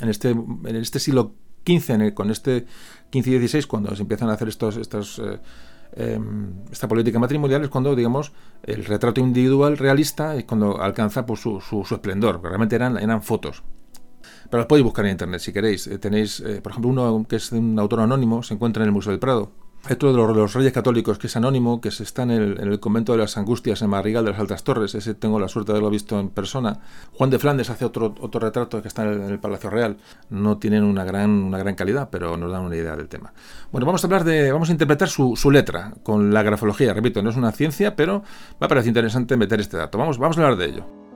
en 0.00 0.08
este, 0.08 0.30
en 0.30 0.76
este 0.76 0.98
siglo 0.98 1.34
XV, 1.66 2.14
con 2.14 2.30
este 2.30 2.66
15 3.10 3.30
y 3.30 3.48
XVI, 3.48 3.64
cuando 3.64 3.94
se 3.94 4.02
empiezan 4.02 4.30
a 4.30 4.34
hacer 4.34 4.48
estos, 4.48 4.76
estos 4.76 5.18
eh, 5.18 5.38
Em, 5.92 6.52
esta 6.70 6.86
política 6.86 7.18
matrimonial 7.18 7.62
es 7.64 7.68
cuando, 7.68 7.94
digamos, 7.94 8.32
el 8.62 8.84
retrato 8.84 9.20
individual 9.20 9.76
realista 9.76 10.36
es 10.36 10.44
cuando 10.44 10.80
alcanza 10.80 11.26
pues, 11.26 11.40
su, 11.40 11.86
esplendor. 11.90 12.40
Realmente 12.42 12.76
eran, 12.76 12.96
eran 12.98 13.22
fotos. 13.22 13.62
Pero 14.50 14.58
las 14.58 14.66
podéis 14.66 14.84
buscar 14.84 15.04
en 15.06 15.12
internet 15.12 15.40
si 15.40 15.52
queréis. 15.52 15.86
Eh, 15.86 15.98
tenéis, 15.98 16.40
eh, 16.40 16.60
por 16.60 16.72
ejemplo, 16.72 16.90
uno 16.90 17.26
que 17.28 17.36
es 17.36 17.52
un 17.52 17.78
autor 17.78 18.00
anónimo, 18.00 18.42
se 18.42 18.54
encuentra 18.54 18.82
en 18.82 18.88
el 18.88 18.92
Museo 18.92 19.12
del 19.12 19.20
Prado. 19.20 19.50
Otro 19.88 20.12
de 20.12 20.34
los, 20.34 20.52
Reyes 20.52 20.72
Católicos, 20.72 21.18
que 21.18 21.26
es 21.26 21.36
anónimo, 21.36 21.80
que 21.80 21.88
está 21.88 22.22
en 22.22 22.30
el, 22.30 22.80
convento 22.80 23.12
de 23.12 23.18
las 23.18 23.36
Angustias, 23.38 23.80
en 23.82 23.90
Madrigal 23.90 24.24
de 24.24 24.32
las 24.32 24.40
Altas 24.40 24.62
Torres. 24.62 24.94
Ese 24.94 25.14
tengo 25.14 25.40
la 25.40 25.48
suerte 25.48 25.72
de 25.72 25.78
haberlo 25.78 25.90
visto 25.90 26.20
en 26.20 26.28
persona. 26.28 26.80
Juan 27.14 27.30
de 27.30 27.38
Flandes 27.38 27.70
hace 27.70 27.86
otro, 27.86 28.14
otro 28.20 28.40
retrato 28.40 28.82
que 28.82 28.88
está 28.88 29.04
en 29.04 29.22
el, 29.22 29.38
Palacio 29.40 29.70
Real. 29.70 29.96
No 30.28 30.58
tienen 30.58 30.84
una 30.84 31.04
gran, 31.04 31.30
una 31.30 31.58
gran 31.58 31.74
calidad, 31.74 32.08
pero 32.10 32.36
nos 32.36 32.52
dan 32.52 32.62
una 32.62 32.76
idea 32.76 32.94
del 32.94 33.08
tema. 33.08 33.32
Bueno, 33.72 33.86
vamos 33.86 34.04
a 34.04 34.06
hablar 34.06 34.24
de. 34.24 34.52
Vamos 34.52 34.68
a 34.68 34.72
interpretar 34.72 35.08
su, 35.08 35.34
su 35.34 35.50
letra 35.50 35.94
con 36.02 36.32
la 36.32 36.42
grafología. 36.42 36.92
Repito, 36.92 37.22
no 37.22 37.30
es 37.30 37.36
una 37.36 37.50
ciencia, 37.50 37.96
pero 37.96 38.22
me 38.60 38.68
parece 38.68 38.88
interesante 38.88 39.36
meter 39.36 39.60
este 39.60 39.78
dato. 39.78 39.98
Vamos, 39.98 40.18
vamos 40.18 40.36
a 40.38 40.42
hablar 40.42 40.58
de 40.58 40.66
ello. 40.66 41.09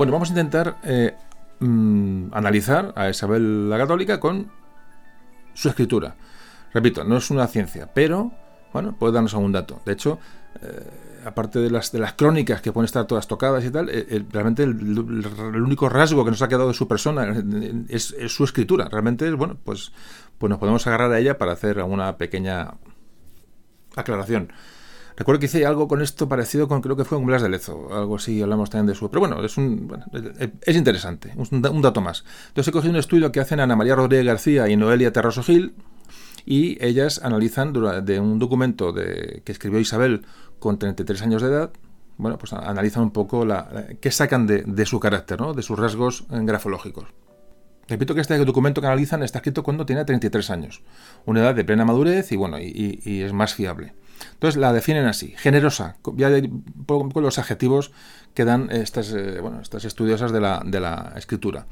Bueno, 0.00 0.14
vamos 0.14 0.30
a 0.30 0.32
intentar 0.32 0.78
eh, 0.82 1.14
mm, 1.58 2.32
analizar 2.32 2.94
a 2.96 3.10
Isabel 3.10 3.68
la 3.68 3.76
Católica 3.76 4.18
con 4.18 4.50
su 5.52 5.68
escritura. 5.68 6.16
Repito, 6.72 7.04
no 7.04 7.18
es 7.18 7.30
una 7.30 7.46
ciencia, 7.46 7.90
pero 7.92 8.32
bueno, 8.72 8.96
puede 8.98 9.12
darnos 9.12 9.34
algún 9.34 9.52
dato. 9.52 9.82
De 9.84 9.92
hecho, 9.92 10.18
eh, 10.62 11.20
aparte 11.26 11.58
de 11.58 11.70
las, 11.70 11.92
de 11.92 11.98
las 11.98 12.14
crónicas 12.14 12.62
que 12.62 12.72
pueden 12.72 12.86
estar 12.86 13.06
todas 13.06 13.28
tocadas 13.28 13.62
y 13.62 13.70
tal, 13.70 13.90
eh, 13.90 14.24
realmente 14.30 14.62
el, 14.62 14.98
único 14.98 15.90
rasgo 15.90 16.24
que 16.24 16.30
nos 16.30 16.40
ha 16.40 16.48
quedado 16.48 16.68
de 16.68 16.74
su 16.74 16.88
persona 16.88 17.34
es, 17.90 18.16
es, 18.18 18.32
su 18.32 18.44
escritura. 18.44 18.88
Realmente, 18.90 19.30
bueno, 19.32 19.58
pues, 19.62 19.92
pues 20.38 20.48
nos 20.48 20.58
podemos 20.58 20.86
agarrar 20.86 21.12
a 21.12 21.18
ella 21.18 21.36
para 21.36 21.52
hacer 21.52 21.78
alguna 21.78 22.16
pequeña 22.16 22.72
aclaración. 23.94 24.50
Recuerdo 25.20 25.40
que 25.40 25.46
hice 25.46 25.66
algo 25.66 25.86
con 25.86 26.00
esto 26.00 26.30
parecido 26.30 26.66
con, 26.66 26.80
creo 26.80 26.96
que 26.96 27.04
fue 27.04 27.18
con 27.18 27.26
Blas 27.26 27.42
de 27.42 27.50
Lezo, 27.50 27.92
algo 27.92 28.16
así, 28.16 28.40
hablamos 28.40 28.70
también 28.70 28.86
de 28.86 28.94
su... 28.94 29.10
Pero 29.10 29.20
bueno, 29.20 29.44
es, 29.44 29.54
es 30.62 30.76
interesante, 30.76 31.34
un, 31.36 31.82
dato 31.82 32.00
más. 32.00 32.24
Entonces 32.48 32.68
he 32.68 32.72
cogido 32.72 32.92
un 32.92 32.98
estudio 32.98 33.30
que 33.30 33.38
hacen 33.38 33.60
Ana 33.60 33.76
María 33.76 33.94
Rodríguez 33.96 34.24
García 34.24 34.70
y 34.70 34.76
Noelia 34.76 35.12
Terroso 35.12 35.42
Gil, 35.42 35.74
y 36.46 36.82
ellas 36.82 37.20
analizan 37.22 37.74
de 37.74 38.18
un 38.18 38.38
documento 38.38 38.92
de, 38.92 39.42
que 39.44 39.52
escribió 39.52 39.78
Isabel 39.78 40.24
con 40.58 40.78
33 40.78 41.20
años 41.20 41.42
de 41.42 41.48
edad, 41.48 41.70
bueno, 42.16 42.38
pues 42.38 42.54
analizan 42.54 43.02
un 43.02 43.10
poco 43.10 43.44
la, 43.44 43.88
qué 44.00 44.10
sacan 44.10 44.46
de, 44.46 44.86
su 44.86 45.00
carácter, 45.00 45.38
¿no? 45.38 45.52
de 45.52 45.60
sus 45.60 45.78
rasgos 45.78 46.24
grafológicos. 46.30 47.08
Repito 47.88 48.14
que 48.14 48.22
este 48.22 48.38
documento 48.38 48.80
que 48.80 48.86
analizan 48.86 49.22
está 49.22 49.40
escrito 49.40 49.64
cuando 49.64 49.84
tiene 49.84 50.02
33 50.02 50.48
años, 50.48 50.82
una 51.26 51.40
edad 51.40 51.54
de 51.54 51.64
plena 51.66 51.84
madurez 51.84 52.32
y 52.32 52.36
bueno, 52.36 52.58
y 52.58 53.20
es 53.20 53.34
más 53.34 53.52
fiable. 53.52 53.92
Entonces 54.40 54.58
la 54.58 54.72
definen 54.72 55.04
así, 55.04 55.34
generosa, 55.36 55.96
ya 56.16 56.30
con 56.86 57.22
los 57.22 57.38
adjetivos 57.38 57.92
que 58.32 58.46
dan 58.46 58.70
estas, 58.70 59.12
eh, 59.12 59.38
bueno, 59.42 59.60
estas 59.60 59.84
estudiosas 59.84 60.32
de 60.32 60.40
la, 60.40 60.62
de 60.64 60.80
la 60.80 61.12
escritura. 61.16 61.66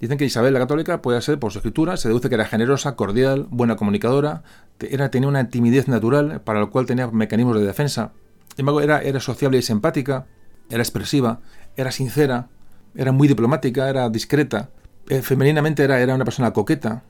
Dicen 0.00 0.18
que 0.18 0.24
Isabel 0.24 0.52
la 0.52 0.60
Católica 0.60 1.02
puede 1.02 1.20
ser, 1.20 1.40
por 1.40 1.50
su 1.50 1.58
escritura, 1.58 1.96
se 1.96 2.06
deduce 2.06 2.28
que 2.28 2.36
era 2.36 2.44
generosa, 2.44 2.94
cordial, 2.94 3.48
buena 3.50 3.74
comunicadora, 3.74 4.44
era, 4.78 5.10
tenía 5.10 5.28
una 5.28 5.48
timidez 5.48 5.88
natural 5.88 6.42
para 6.42 6.60
la 6.60 6.66
cual 6.66 6.86
tenía 6.86 7.08
mecanismos 7.08 7.58
de 7.58 7.66
defensa. 7.66 8.12
Sin 8.54 8.60
embargo, 8.60 8.82
era, 8.82 9.02
era 9.02 9.18
sociable 9.18 9.58
y 9.58 9.62
simpática, 9.62 10.26
era 10.70 10.80
expresiva, 10.80 11.40
era 11.76 11.90
sincera, 11.90 12.50
era 12.94 13.10
muy 13.10 13.26
diplomática, 13.26 13.88
era 13.88 14.08
discreta, 14.10 14.70
eh, 15.08 15.22
femeninamente 15.22 15.82
era, 15.82 15.98
era 15.98 16.14
una 16.14 16.24
persona 16.24 16.52
coqueta, 16.52 17.02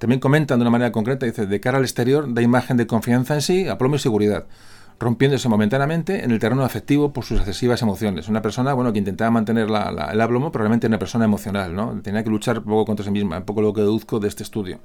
también 0.00 0.18
comentan 0.18 0.58
de 0.58 0.62
una 0.62 0.70
manera 0.70 0.92
concreta, 0.92 1.26
dice, 1.26 1.44
de 1.44 1.60
cara 1.60 1.76
al 1.76 1.84
exterior 1.84 2.32
da 2.32 2.40
imagen 2.40 2.78
de 2.78 2.86
confianza 2.86 3.34
en 3.34 3.42
sí, 3.42 3.68
aplomo 3.68 3.96
y 3.96 3.98
seguridad, 3.98 4.46
rompiéndose 4.98 5.46
momentáneamente 5.50 6.24
en 6.24 6.30
el 6.30 6.38
terreno 6.38 6.64
afectivo 6.64 7.12
por 7.12 7.22
sus 7.22 7.38
excesivas 7.38 7.82
emociones. 7.82 8.26
Una 8.26 8.40
persona, 8.40 8.72
bueno, 8.72 8.94
que 8.94 8.98
intentaba 8.98 9.30
mantener 9.30 9.68
el 9.68 10.20
aplomo, 10.22 10.50
pero 10.50 10.62
realmente 10.62 10.86
una 10.86 10.98
persona 10.98 11.26
emocional, 11.26 11.74
¿no? 11.74 12.00
Tenía 12.00 12.24
que 12.24 12.30
luchar 12.30 12.60
un 12.60 12.64
poco 12.64 12.86
contra 12.86 13.04
sí 13.04 13.10
misma, 13.10 13.36
un 13.36 13.44
poco 13.44 13.60
lo 13.60 13.74
que 13.74 13.82
deduzco 13.82 14.20
de 14.20 14.28
este 14.28 14.42
estudio. 14.42 14.78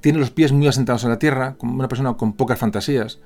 Tiene 0.00 0.18
los 0.18 0.32
pies 0.32 0.50
muy 0.50 0.66
asentados 0.66 1.04
en 1.04 1.10
la 1.10 1.20
tierra, 1.20 1.54
como 1.56 1.74
una 1.74 1.86
persona 1.86 2.14
con 2.14 2.32
pocas 2.32 2.58
fantasías. 2.58 3.20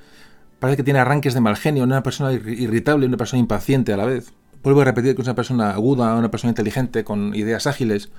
Parece 0.58 0.76
que 0.76 0.82
tiene 0.82 0.98
arranques 0.98 1.32
de 1.32 1.40
mal 1.40 1.56
genio, 1.56 1.82
una 1.82 2.02
persona 2.02 2.30
irritable, 2.30 3.06
una 3.06 3.16
persona 3.16 3.40
impaciente 3.40 3.94
a 3.94 3.96
la 3.96 4.04
vez. 4.04 4.34
Vuelvo 4.62 4.82
a 4.82 4.84
repetir 4.84 5.14
que 5.14 5.22
es 5.22 5.28
una 5.28 5.34
persona 5.34 5.70
aguda, 5.70 6.14
una 6.14 6.30
persona 6.30 6.50
inteligente, 6.50 7.04
con 7.04 7.34
ideas 7.34 7.66
ágiles, 7.66 8.10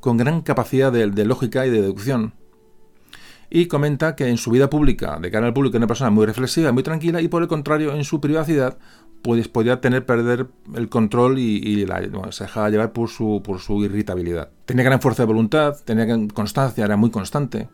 con 0.00 0.16
gran 0.16 0.42
capacidad 0.42 0.92
de, 0.92 1.24
lógica 1.24 1.66
y 1.66 1.70
de 1.70 1.82
deducción. 1.82 2.34
Y 3.50 3.66
comenta 3.66 4.14
que 4.14 4.28
en 4.28 4.36
su 4.36 4.50
vida 4.50 4.68
pública, 4.68 5.18
de 5.20 5.30
cara 5.30 5.46
al 5.46 5.54
público, 5.54 5.76
es 5.76 5.78
una 5.78 5.86
persona 5.86 6.10
muy 6.10 6.26
reflexiva, 6.26 6.70
muy 6.72 6.82
tranquila, 6.82 7.22
y 7.22 7.28
por 7.28 7.42
el 7.42 7.48
contrario, 7.48 7.94
en 7.94 8.04
su 8.04 8.20
privacidad, 8.20 8.78
pues 9.22 9.48
podía 9.48 9.80
tener 9.80 10.04
perder 10.04 10.48
el 10.74 10.88
control 10.88 11.38
y, 11.38 11.86
se 12.30 12.44
dejaba 12.44 12.70
llevar 12.70 12.92
por 12.92 13.08
su, 13.08 13.42
por 13.42 13.60
su 13.60 13.82
irritabilidad. 13.84 14.50
Tenía 14.66 14.84
gran 14.84 15.00
fuerza 15.00 15.22
de 15.22 15.28
voluntad, 15.28 15.76
tenía 15.84 16.06
constancia, 16.34 16.84
era 16.84 16.96
muy 16.96 17.10
constante 17.10 17.68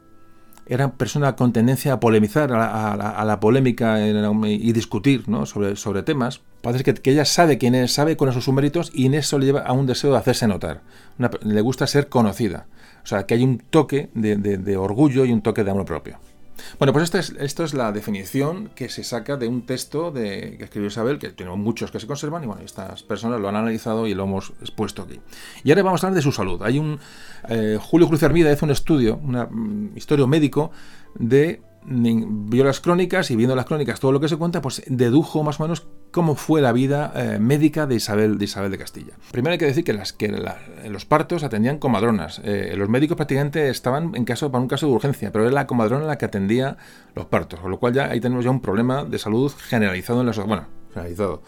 era 0.67 0.93
persona 0.93 1.37
con 1.37 1.53
tendencia 1.53 1.95
a 1.95 2.01
polemizar, 2.01 2.53
a, 2.53 3.25
la, 3.25 3.41
polémica 3.41 4.01
y 4.07 4.73
discutir 4.73 5.25
sobre, 5.45 5.77
sobre 5.77 6.03
temas. 6.03 6.41
Parece 6.63 6.85
que, 6.85 6.95
que, 6.95 7.11
ella 7.11 7.25
sabe 7.25 7.59
quién 7.59 7.75
es, 7.75 7.93
sabe 7.93 8.17
son 8.19 8.43
sus 8.43 8.55
méritos 8.55 8.91
y 8.95 9.07
en 9.07 9.15
eso 9.15 9.39
le 9.39 9.47
lleva 9.47 9.61
a 9.61 9.73
un 9.73 9.87
deseo 9.87 10.13
de 10.13 10.19
hacerse 10.19 10.47
notar. 10.47 10.83
le 11.43 11.61
gusta 11.61 11.87
ser 11.87 12.09
conocida. 12.09 12.67
O 13.03 13.07
sea, 13.07 13.27
que 13.27 13.35
hay 13.35 13.45
un 13.45 13.59
toque 13.59 14.11
de 14.15 14.77
orgullo 14.77 15.25
y 15.25 15.33
un 15.33 15.43
toque 15.43 15.65
de 15.65 15.71
amor 15.71 15.85
propio. 15.85 16.19
Bueno, 16.79 16.93
pues 16.93 17.05
esta 17.05 17.19
es, 17.19 17.35
esto 17.39 17.65
es 17.65 17.75
la 17.75 17.93
definición 17.93 18.71
que 18.75 18.89
se 18.89 19.05
saca 19.05 19.37
de 19.37 19.49
un 19.49 19.67
texto 19.67 20.13
que 20.13 20.57
escribió 20.61 20.89
Isabel, 20.89 21.19
que 21.19 21.31
tenemos 21.31 21.59
muchos 21.59 21.91
que 21.91 22.01
se 22.01 22.07
conservan, 22.07 22.45
y 22.45 22.47
bueno, 22.47 22.63
estas 22.63 23.03
personas 23.03 23.41
lo 23.41 23.49
han 23.49 23.57
analizado 23.57 24.07
y 24.07 24.15
lo 24.15 24.25
hemos 24.25 24.53
expuesto 24.61 25.03
aquí. 25.03 25.21
Y 25.63 25.71
ahora 25.71 25.83
vamos 25.83 26.03
a 26.03 26.07
hablar 26.07 26.17
de 26.17 26.23
su 26.23 26.33
salud. 26.33 26.63
Hay 26.63 26.79
un. 26.79 26.99
Eh, 27.49 27.79
Julio 27.81 28.09
Cruz 28.09 28.23
Hermida 28.23 28.53
hizo 28.53 28.67
un 28.67 28.73
estudio, 28.73 29.17
un 29.23 29.37
mm, 29.37 29.97
historia 29.97 30.27
médico 30.27 30.71
de 31.15 31.63
vio 31.87 32.65
las 32.65 32.81
crónicas 32.81 33.31
y 33.31 33.37
viendo 33.37 33.55
las 33.55 33.67
crónicas 33.67 34.01
todo 34.01 34.13
lo 34.13 34.21
que 34.21 34.29
se 34.29 34.37
cuenta, 34.37 34.61
pues 34.61 34.83
dedujo 34.87 35.43
más 35.43 35.61
o 35.61 35.65
menos 35.65 35.87
cómo 36.11 36.37
fue 36.37 36.61
la 36.63 36.73
vida 36.73 37.13
eh, 37.15 37.39
médica 37.41 37.87
de 37.87 37.97
Isabel, 37.97 38.39
de 38.39 38.45
Isabel 38.45 38.71
de 38.71 38.79
Castilla. 38.79 39.15
Primero 39.33 39.53
hay 39.53 39.59
que 39.59 39.67
decir 39.67 39.85
que, 39.85 39.93
las, 39.93 40.13
que 40.13 40.29
los 40.89 41.05
partos 41.05 41.43
atendían 41.43 41.79
comadronas. 41.79 42.41
Eh, 42.45 42.75
los 42.77 42.89
médicos 42.89 43.17
prácticamente 43.17 43.69
estaban 43.69 44.15
en 44.15 44.25
caso 44.25 44.51
para 44.51 44.63
un 44.63 44.69
caso 44.69 44.87
de 44.87 44.93
urgencia, 44.93 45.33
pero 45.33 45.45
era 45.45 45.53
la 45.53 45.67
comadrona 45.67 46.07
la 46.07 46.17
que 46.17 46.25
atendía 46.25 46.77
los 47.15 47.27
partos, 47.27 47.61
con 47.61 47.71
lo 47.71 47.79
cual 47.79 47.95
ya 47.95 48.07
ahí 48.07 48.21
tenemos 48.21 48.45
ya 48.45 48.51
un 48.51 48.61
problema 48.61 49.05
de 49.05 49.19
salud 49.19 49.53
generalizado 49.69 50.21
en 50.21 50.27
la 50.27 50.33
sociedad. 50.33 50.49
Bueno, 50.49 50.69
generalizado. 50.93 51.43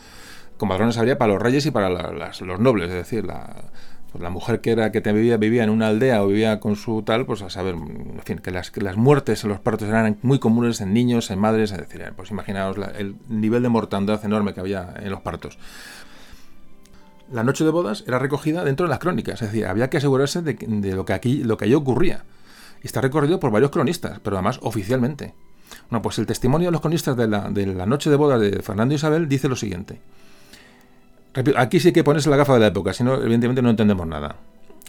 Comadronas 0.57 0.97
habría 0.97 1.19
para 1.19 1.35
los 1.35 1.43
reyes 1.43 1.67
y 1.67 1.71
para 1.71 1.91
los 1.91 2.61
nobles, 2.61 2.89
es 2.89 2.95
decir, 2.95 3.27
la, 3.27 3.71
pues 4.17 4.23
la 4.23 4.31
mujer 4.31 4.63
que 4.63 4.71
era 4.71 4.93
que 4.93 5.03
te 5.03 5.13
vivía, 5.13 5.37
vivía 5.37 5.63
en 5.63 5.69
una 5.69 5.89
aldea 5.89 6.23
o 6.23 6.29
vivía 6.29 6.59
con 6.59 6.75
su 6.75 7.03
tal, 7.03 7.27
pues 7.27 7.43
a 7.43 7.51
saber, 7.51 7.75
en 7.75 8.23
fin, 8.25 8.39
que 8.39 8.51
las, 8.51 8.75
las 8.77 8.97
muertes 8.97 9.45
en 9.45 9.51
los 9.51 9.61
partos 9.61 9.91
eran 9.91 10.17
muy 10.23 10.39
comunes 10.39 10.81
en 10.81 10.95
niños, 10.95 11.31
en 11.31 11.39
madres, 11.39 11.71
es 11.71 11.77
decir, 11.77 12.03
pues 12.17 12.31
imaginaos 12.31 12.79
el 12.97 13.17
nivel 13.29 13.63
de 13.63 13.69
mortandad 13.69 14.25
enorme 14.25 14.55
que 14.55 14.61
había 14.61 14.95
en 15.03 15.11
los 15.11 15.21
partos. 15.21 15.59
La 17.31 17.45
noche 17.45 17.63
de 17.63 17.69
bodas 17.69 18.05
era 18.07 18.19
recogida 18.19 18.65
dentro 18.65 18.87
de 18.87 18.91
las 18.91 19.01
crónicas, 19.01 19.43
es 19.43 19.53
decir, 19.53 19.67
había 19.67 19.91
que 19.91 19.99
asegurarse 19.99 20.41
de, 20.41 20.95
lo 20.95 21.05
que 21.05 21.13
aquí 21.13 21.45
lo 21.45 21.59
que 21.59 21.67
allí 21.67 21.75
ocurría. 21.75 22.25
Y 22.83 22.87
está 22.87 23.03
recorrido 23.03 23.39
por 23.39 23.51
varios 23.51 23.71
cronistas, 23.71 24.19
pero 24.21 24.37
además 24.37 24.61
oficialmente. 24.63 25.35
Bueno, 25.91 26.01
pues 26.01 26.19
el 26.19 26.25
testimonio 26.25 26.69
de 26.69 26.73
los 26.73 26.81
cronistas 26.81 27.19
de 27.19 27.29
la, 27.29 27.51
de 27.51 27.67
la 27.67 27.85
noche 27.85 28.09
de 28.09 28.17
bodas 28.17 28.41
de 28.41 28.63
Fernando 28.63 28.95
y 28.95 28.97
Isabel 28.97 29.29
dice 29.29 29.47
lo 29.47 29.57
siguiente. 29.57 30.01
Aquí 31.57 31.81
sí 31.81 31.93
que 31.93 32.05
ponerse 32.05 32.31
la 32.31 32.37
gafa 32.37 32.55
de 32.55 32.61
la 32.61 32.67
época, 32.69 32.93
si 32.93 33.05
no, 33.05 33.15
evidentemente 33.15 33.63
no 33.63 33.71
entendemos 33.71 34.07
nada. 34.07 34.37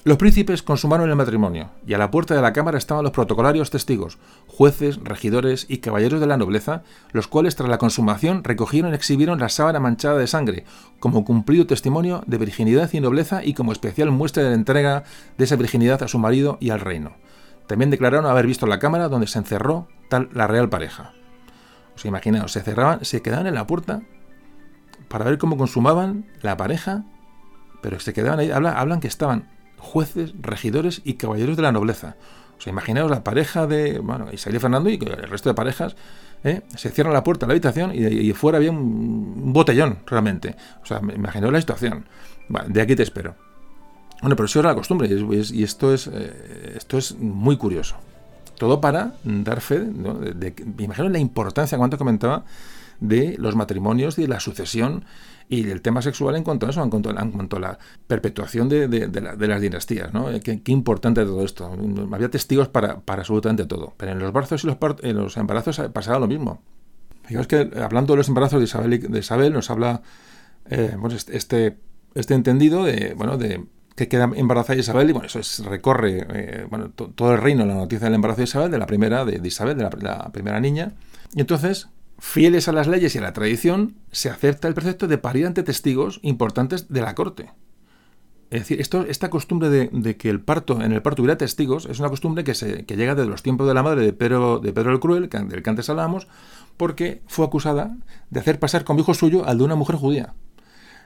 Los 0.03 0.17
príncipes 0.17 0.63
consumaron 0.63 1.09
el 1.09 1.17
matrimonio, 1.17 1.71
y 1.85 1.93
a 1.93 1.97
la 1.97 2.11
puerta 2.11 2.33
de 2.33 2.41
la 2.41 2.53
cámara 2.53 2.77
estaban 2.77 3.03
los 3.03 3.11
protocolarios 3.11 3.71
testigos, 3.71 4.17
jueces, 4.47 4.99
regidores 5.03 5.65
y 5.67 5.79
caballeros 5.79 6.21
de 6.21 6.27
la 6.27 6.37
nobleza, 6.37 6.83
los 7.11 7.27
cuales 7.27 7.57
tras 7.57 7.67
la 7.67 7.77
consumación 7.77 8.45
recogieron 8.45 8.93
y 8.93 8.95
exhibieron 8.95 9.39
la 9.39 9.49
sábana 9.49 9.81
manchada 9.81 10.17
de 10.17 10.27
sangre, 10.27 10.63
como 10.99 11.25
cumplido 11.25 11.67
testimonio 11.67 12.23
de 12.25 12.37
virginidad 12.37 12.89
y 12.93 13.01
nobleza 13.01 13.43
y 13.43 13.53
como 13.53 13.73
especial 13.73 14.11
muestra 14.11 14.43
de 14.43 14.49
la 14.49 14.55
entrega 14.55 15.03
de 15.37 15.43
esa 15.43 15.57
virginidad 15.57 16.01
a 16.01 16.07
su 16.07 16.19
marido 16.19 16.57
y 16.61 16.69
al 16.69 16.79
reino. 16.79 17.17
También 17.67 17.89
declararon 17.89 18.27
haber 18.27 18.47
visto 18.47 18.65
la 18.65 18.79
cámara 18.79 19.09
donde 19.09 19.27
se 19.27 19.39
encerró 19.39 19.89
tal 20.09 20.29
la 20.31 20.47
real 20.47 20.69
pareja. 20.69 21.11
Os 21.97 22.05
imaginaos, 22.05 22.53
se 22.53 22.61
cerraban, 22.61 23.03
se 23.03 23.21
quedaban 23.21 23.47
en 23.47 23.55
la 23.55 23.67
puerta 23.67 24.03
para 25.07 25.25
ver 25.25 25.37
cómo 25.37 25.57
consumaban 25.57 26.25
la 26.41 26.57
pareja, 26.57 27.03
pero 27.81 27.99
se 27.99 28.13
quedaban 28.13 28.39
ahí, 28.39 28.51
hablan, 28.51 28.99
que 28.99 29.07
estaban 29.07 29.47
jueces, 29.77 30.33
regidores 30.39 31.01
y 31.03 31.13
caballeros 31.13 31.55
de 31.55 31.63
la 31.63 31.71
nobleza. 31.71 32.15
O 32.57 32.61
sea, 32.61 32.71
imaginaos 32.71 33.11
la 33.11 33.23
pareja 33.23 33.67
de 33.67 33.99
bueno, 33.99 34.27
y 34.31 34.37
Fernando 34.37 34.89
y 34.89 34.95
el 34.95 35.29
resto 35.29 35.49
de 35.49 35.53
parejas 35.53 35.95
¿eh? 36.43 36.61
se 36.75 36.89
cierran 36.89 37.13
la 37.13 37.23
puerta 37.23 37.45
de 37.45 37.49
la 37.49 37.53
habitación 37.53 37.91
y, 37.93 38.31
fuera 38.33 38.57
había 38.57 38.71
un, 38.71 39.53
botellón, 39.53 39.99
realmente. 40.05 40.55
O 40.81 40.85
sea, 40.85 40.99
imaginaos 40.99 41.53
la 41.53 41.59
situación. 41.59 42.05
de 42.67 42.81
aquí 42.81 42.95
te 42.95 43.03
espero. 43.03 43.35
Bueno, 44.21 44.35
pero 44.35 44.45
eso 44.45 44.59
era 44.59 44.69
la 44.69 44.75
costumbre 44.75 45.07
y, 45.07 45.63
esto, 45.63 45.93
es, 45.93 46.07
eh, 46.11 46.73
esto 46.75 46.97
es 46.97 47.15
muy 47.17 47.57
curioso. 47.57 47.95
Todo 48.57 48.81
para 48.81 49.13
dar 49.23 49.61
fe, 49.61 49.79
de, 49.79 50.33
de, 50.33 50.83
imaginaos 50.83 51.11
la 51.11 51.19
importancia, 51.19 51.77
cuanto 51.77 51.99
comentaba, 51.99 52.43
de 52.99 53.35
los 53.37 53.55
matrimonios 53.55 54.17
y 54.17 54.23
de 54.23 54.27
la 54.27 54.39
sucesión 54.39 55.05
y 55.49 55.63
del 55.63 55.81
tema 55.81 56.01
sexual 56.01 56.35
en 56.35 56.43
cuanto 56.43 56.67
a 56.67 56.71
eso, 56.71 56.83
en 56.83 56.89
cuanto 56.89 57.09
a, 57.09 57.59
la 57.59 57.79
perpetuación 58.07 58.67
de, 58.67 58.87
las 59.47 59.61
dinastías. 59.61 60.13
¿no? 60.13 60.29
Eh, 60.29 60.41
qué, 60.41 60.61
importante 60.71 61.23
todo 61.23 61.43
esto. 61.45 61.71
Había 62.11 62.29
testigos 62.29 62.67
para, 62.67 63.01
absolutamente 63.05 63.65
todo. 63.65 63.93
Pero 63.97 64.11
en 64.11 64.19
los 64.19 64.27
embarazos 64.27 64.63
y 64.63 64.67
los, 64.67 64.77
en 65.01 65.15
los 65.15 65.37
embarazos 65.37 65.81
pasaba 65.93 66.19
lo 66.19 66.27
mismo. 66.27 66.61
Fijaos 67.23 67.47
que 67.47 67.69
hablando 67.81 68.13
de 68.13 68.17
los 68.17 68.27
embarazos 68.27 68.59
de 68.59 68.65
Isabel, 68.65 69.11
de 69.11 69.19
Isabel 69.19 69.53
nos 69.53 69.69
habla 69.69 70.01
eh, 70.69 70.95
este, 71.11 71.37
este, 71.37 71.77
este 72.15 72.33
entendido 72.33 72.83
de, 72.83 73.13
bueno, 73.15 73.37
de 73.37 73.65
que 73.97 74.07
queda 74.07 74.29
embarazada 74.35 74.79
Isabel 74.79 75.09
y 75.09 75.13
bueno, 75.13 75.25
eso 75.25 75.39
es, 75.39 75.59
recorre 75.65 76.25
eh, 76.29 76.67
bueno, 76.69 76.91
todo 76.91 77.33
el 77.33 77.41
reino, 77.41 77.65
la 77.65 77.73
noticia 77.73 78.05
del 78.05 78.13
embarazo 78.13 78.37
de 78.37 78.43
Isabel, 78.43 78.71
de 78.71 78.77
la 78.77 78.85
primera, 78.85 79.25
de, 79.25 79.45
Isabel, 79.45 79.75
de 79.75 79.83
la, 79.83 80.29
primera 80.31 80.59
niña. 80.59 80.93
Y 81.33 81.41
entonces 81.41 81.89
fieles 82.19 82.67
a 82.67 82.71
las 82.71 82.87
leyes 82.87 83.15
y 83.15 83.17
a 83.17 83.21
la 83.21 83.33
tradición, 83.33 83.95
se 84.11 84.29
acepta 84.29 84.67
el 84.67 84.73
precepto 84.73 85.07
de 85.07 85.17
parir 85.17 85.45
ante 85.45 85.63
testigos 85.63 86.19
importantes 86.23 86.89
de 86.89 87.01
la 87.01 87.15
corte. 87.15 87.51
Es 88.49 88.61
decir, 88.61 88.79
esta 88.79 89.29
costumbre 89.29 89.69
de, 89.69 90.17
que 90.17 90.29
el 90.29 90.39
parto, 90.39 90.81
en 90.81 90.93
el 90.93 91.01
parto 91.01 91.21
hubiera 91.21 91.37
testigos, 91.37 91.85
es 91.85 91.99
una 91.99 92.09
costumbre 92.09 92.45
que, 92.45 92.53
se, 92.53 92.85
que 92.85 92.95
llega 92.95 93.13
desde 93.13 93.29
los 93.29 93.43
tiempos 93.43 93.67
de 93.67 93.73
la 93.73 93.83
madre 93.83 94.01
de 94.01 94.13
Pedro, 94.13 94.59
de 94.59 94.71
Pedro 94.71 94.93
el 94.93 95.01
Cruel, 95.01 95.27
del 95.29 95.63
que 95.63 95.69
antes 95.69 95.89
hablábamos, 95.89 96.27
porque 96.77 97.21
fue 97.27 97.45
acusada 97.45 97.97
de 98.29 98.39
hacer 98.39 98.57
pasar 98.59 98.85
como 98.85 99.01
hijo 99.01 99.13
suyo 99.13 99.45
al 99.45 99.57
de 99.57 99.65
una 99.65 99.75
mujer 99.75 99.97
judía. 99.97 100.33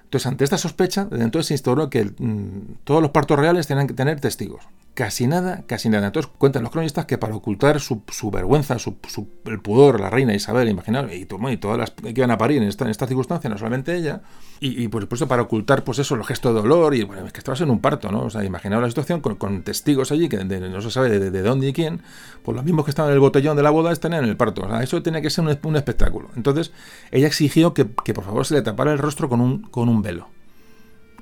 Entonces, 0.04 0.28
ante 0.28 0.44
esta 0.44 0.58
sospecha, 0.58 1.06
desde 1.06 1.24
entonces 1.24 1.48
se 1.48 1.54
instauró 1.56 1.90
que 1.90 2.04
mm, 2.04 2.84
todos 2.84 3.02
los 3.02 3.12
partos 3.12 3.40
reales 3.40 3.66
tenían 3.66 3.88
que 3.88 3.94
tener 3.94 4.20
testigos. 4.20 4.62
Casi 4.94 5.26
nada, 5.26 5.64
casi 5.68 5.88
nada. 5.88 6.08
Entonces 6.08 6.30
cuentan 6.38 6.64
los 6.64 6.72
cronistas 6.72 7.06
que 7.06 7.18
para 7.18 7.34
ocultar 7.34 7.80
su, 7.80 8.02
vergüenza, 8.30 8.78
su, 8.78 8.98
el 9.46 9.62
pudor, 9.62 10.02
la 10.02 10.10
reina 10.10 10.34
Isabel, 10.34 10.68
imaginaos, 10.68 11.10
y, 11.14 11.22
y, 11.22 11.58
todas 11.58 11.78
las 11.78 11.92
que 11.92 12.14
iban 12.14 12.30
a 12.30 12.38
parir 12.38 12.62
en 12.62 12.68
esta, 12.68 13.08
circunstancia, 13.08 13.50
no 13.50 13.58
solamente 13.58 13.96
ella, 13.96 14.22
y, 14.60 14.90
por 14.90 15.02
supuesto 15.02 15.30
para 15.30 15.44
ocultar 15.44 15.86
pues 15.86 16.00
eso, 16.00 16.18
los 16.18 16.28
gestos 16.28 16.54
de 16.54 16.62
dolor, 16.62 16.94
y 16.94 17.04
bueno, 17.04 17.26
es 17.26 17.32
que 17.32 17.40
estabas 17.40 17.62
en 17.62 17.70
un 17.70 17.80
parto, 17.80 18.12
¿no? 18.12 18.24
O 18.24 18.30
sea, 18.30 18.44
imaginaos 18.44 18.84
la 18.84 18.90
situación 18.90 19.22
con, 19.22 19.64
testigos 19.64 20.12
allí, 20.12 20.28
que 20.28 20.44
no 20.44 20.82
se 20.82 20.92
sabe 20.92 21.20
de, 21.20 21.42
dónde 21.42 21.70
y 21.70 21.74
quién, 21.74 22.02
pues 22.44 22.54
los 22.54 22.66
mismos 22.66 22.84
que 22.84 22.92
estaban 22.92 23.12
en 23.12 23.14
el 23.14 23.22
botellón 23.22 23.56
de 23.56 23.64
la 23.64 23.70
boda 23.70 23.94
están 23.94 24.12
en 24.14 24.26
el 24.26 24.36
parto. 24.36 24.64
O 24.64 24.68
sea, 24.68 24.84
eso 24.84 25.02
tenía 25.02 25.22
que 25.22 25.30
ser 25.30 25.46
un, 25.46 25.76
espectáculo. 25.78 26.32
Entonces, 26.36 26.74
ella 27.12 27.28
exigió 27.28 27.74
que, 27.74 27.88
que, 28.04 28.14
por 28.14 28.26
favor 28.26 28.46
se 28.46 28.56
le 28.56 28.62
tapara 28.62 28.92
el 28.92 29.00
rostro 29.00 29.30
con 29.30 29.40
un, 29.40 29.62
con 29.62 29.88
un 29.88 30.02
velo. 30.02 30.28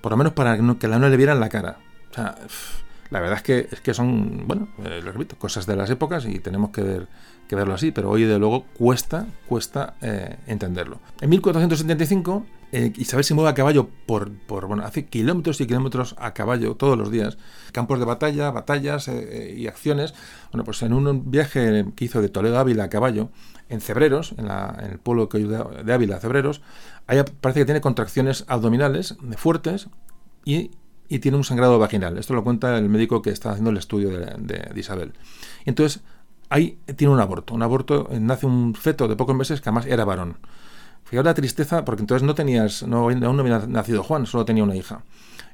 Por 0.01 0.11
lo 0.11 0.17
menos 0.17 0.33
para 0.33 0.55
que, 0.55 0.63
no, 0.63 0.79
que 0.79 0.87
no 0.87 1.07
le 1.07 1.17
vieran 1.17 1.39
la 1.39 1.49
cara. 1.49 1.77
O 2.09 2.13
sea, 2.15 2.35
la 3.11 3.21
verdad 3.21 3.37
es 3.37 3.43
que, 3.43 3.67
es 3.71 3.81
que 3.81 3.93
son, 3.93 4.47
bueno, 4.47 4.67
eh, 4.85 5.01
lo 5.03 5.11
repito, 5.11 5.35
cosas 5.37 5.65
de 5.65 5.75
las 5.75 5.89
épocas 5.89 6.25
y 6.25 6.39
tenemos 6.39 6.69
que, 6.69 6.81
ver, 6.83 7.07
que 7.47 7.55
verlo 7.55 7.73
así, 7.73 7.91
pero 7.91 8.09
hoy 8.09 8.23
de 8.23 8.37
luego 8.37 8.65
cuesta, 8.77 9.25
cuesta 9.47 9.95
eh, 10.01 10.37
entenderlo. 10.45 10.99
En 11.19 11.29
1475, 11.31 12.45
eh, 12.71 12.93
Isabel 12.97 13.23
se 13.23 13.33
mueve 13.33 13.49
a 13.49 13.55
caballo 13.55 13.89
por, 14.05 14.31
por, 14.31 14.67
bueno, 14.67 14.83
hace 14.83 15.07
kilómetros 15.07 15.59
y 15.59 15.65
kilómetros 15.65 16.15
a 16.19 16.35
caballo 16.35 16.75
todos 16.75 16.97
los 16.99 17.09
días, 17.09 17.39
campos 17.71 17.97
de 17.97 18.05
batalla, 18.05 18.51
batallas 18.51 19.09
y 19.09 19.65
acciones. 19.65 20.13
Bueno, 20.51 20.63
pues 20.63 20.83
en 20.83 20.93
un 20.93 21.31
viaje 21.31 21.85
que 21.95 22.05
hizo 22.05 22.21
de 22.21 22.29
Toledo 22.29 22.57
a 22.57 22.61
Ávila 22.61 22.83
a 22.83 22.89
caballo, 22.89 23.31
en 23.69 23.81
Cebreros, 23.81 24.33
en, 24.37 24.45
en 24.45 24.91
el 24.91 24.99
pueblo 24.99 25.29
que 25.29 25.39
de 25.39 25.93
Ávila, 25.93 26.19
Cebreros, 26.19 26.61
ahí 27.07 27.23
parece 27.41 27.61
que 27.61 27.65
tiene 27.65 27.81
contracciones 27.81 28.45
abdominales 28.47 29.15
fuertes 29.35 29.89
y 30.45 30.71
y 31.09 31.19
tiene 31.19 31.37
un 31.37 31.43
sangrado 31.43 31.79
vaginal. 31.79 32.17
Esto 32.17 32.35
lo 32.35 32.43
cuenta 32.43 32.77
el 32.77 32.87
médico 32.87 33.21
que 33.21 33.31
está 33.31 33.49
haciendo 33.49 33.71
el 33.71 33.77
estudio 33.77 34.11
de, 34.11 34.71
Isabel. 34.75 35.13
Entonces, 35.65 36.01
ahí 36.49 36.79
tiene 36.95 37.13
un 37.13 37.19
aborto. 37.19 37.55
Un 37.55 37.63
aborto, 37.63 38.07
eh, 38.11 38.19
nace 38.19 38.45
un 38.45 38.75
feto 38.75 39.07
de 39.07 39.15
pocos 39.15 39.35
meses 39.35 39.59
que 39.59 39.69
además 39.69 39.87
era 39.87 40.05
varón. 40.05 40.37
Fijaos 41.03 41.25
la 41.25 41.33
tristeza, 41.33 41.83
porque 41.83 42.03
entonces 42.03 42.25
no 42.25 42.35
tenías, 42.35 42.83
no, 42.83 43.09
aún 43.09 43.19
no 43.19 43.39
había 43.39 43.65
nacido 43.65 44.03
Juan, 44.03 44.27
solo 44.27 44.45
tenía 44.45 44.63
una 44.63 44.75
hija. 44.75 45.03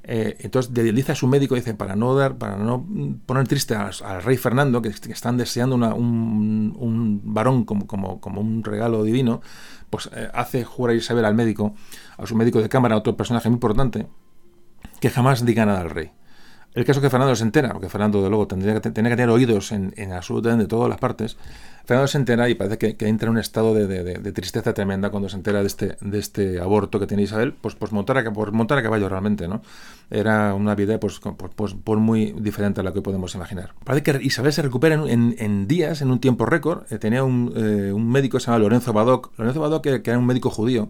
Eh, 0.04 0.38
entonces 0.42 0.72
dice 0.74 1.14
a 1.14 1.16
su 1.16 1.28
médico, 1.28 1.56
dice, 1.56 1.74
para 1.74 1.96
no 1.96 2.14
dar, 2.14 2.38
para 2.38 2.58
no 2.58 2.86
poner 3.26 3.48
triste 3.48 3.74
al, 3.74 4.22
rey 4.22 4.36
Fernando, 4.36 4.82
que, 4.82 4.90
están 4.90 5.38
deseando 5.38 5.76
un, 5.76 7.22
varón 7.24 7.64
como, 7.64 7.88
como, 7.88 8.20
como, 8.20 8.42
un 8.42 8.64
regalo 8.64 9.04
divino, 9.04 9.42
pues 9.90 10.10
eh, 10.14 10.30
hace 10.34 10.66
jurar 10.66 10.96
Isabel 10.96 11.24
al 11.24 11.34
médico, 11.34 11.74
a 12.18 12.28
su 12.28 12.36
médico 12.36 12.62
de 12.62 12.68
cámara, 12.68 12.98
otro 12.98 13.16
personaje 13.16 13.50
muy 13.50 13.56
importante, 13.56 14.08
que 15.00 15.10
jamás 15.10 15.46
diga 15.46 15.66
nada 15.66 15.82
al 15.82 15.90
rey. 15.90 16.12
El 16.74 16.84
caso 16.84 17.00
que 17.00 17.10
Fernando 17.10 17.34
se 17.38 17.44
entera, 17.44 17.72
porque 17.72 17.88
Fernando, 17.88 18.22
de 18.22 18.30
luego, 18.30 18.48
tendría 18.48 18.74
que, 18.74 18.82
que 18.82 18.92
tener 18.92 19.30
oídos 19.30 19.72
en, 19.72 19.94
en 19.96 20.12
absolutamente 20.12 20.68
todas 20.68 20.90
las 20.90 21.00
partes. 21.00 21.38
Fernando 21.86 22.08
se 22.08 22.18
entera 22.18 22.50
y 22.50 22.56
parece 22.56 22.78
que, 22.78 23.08
entra 23.08 23.28
en 23.28 23.34
un 23.34 23.38
estado 23.38 23.74
de, 23.74 24.32
tristeza 24.34 24.74
tremenda 24.74 25.10
cuando 25.10 25.30
se 25.30 25.38
entera 25.38 25.62
de 25.62 25.68
este, 25.68 25.98
este 26.14 26.60
aborto 26.60 27.00
que 27.00 27.08
tiene 27.08 27.24
Isabel, 27.24 27.54
pues, 27.54 27.76
pues 27.76 27.92
montar 27.92 28.18
a, 28.18 28.34
por 28.34 28.52
montar 28.52 28.80
a 28.80 28.84
caballo 28.84 29.08
realmente, 29.08 29.48
¿no? 29.48 29.62
Era 30.10 30.54
una 30.54 30.76
vida 30.76 31.00
pues, 31.00 31.22
pues, 31.56 31.76
pues, 31.82 32.00
muy 32.00 32.34
diferente 32.40 32.82
a 32.82 32.84
la 32.84 32.92
que 32.92 33.02
podemos 33.02 33.34
imaginar. 33.36 33.74
Parece 33.84 34.04
que 34.04 34.26
Isabel 34.26 34.52
se 34.52 34.64
recupera 34.64 34.96
en, 34.96 35.68
días, 35.68 36.02
en 36.02 36.12
un 36.12 36.20
tiempo 36.20 36.46
récord. 36.46 36.92
Eh, 36.92 36.98
tenía 36.98 37.24
un, 37.24 37.54
eh, 37.56 37.94
un, 37.94 38.12
médico 38.12 38.38
que 38.38 38.42
se 38.42 38.48
llama 38.48 38.60
Lorenzo 38.60 38.92
Badoc, 38.92 39.32
Lorenzo 39.38 39.62
Badoc 39.62 39.84
que 39.84 40.02
era 40.04 40.18
un 40.18 40.26
médico 40.26 40.50
judío, 40.50 40.90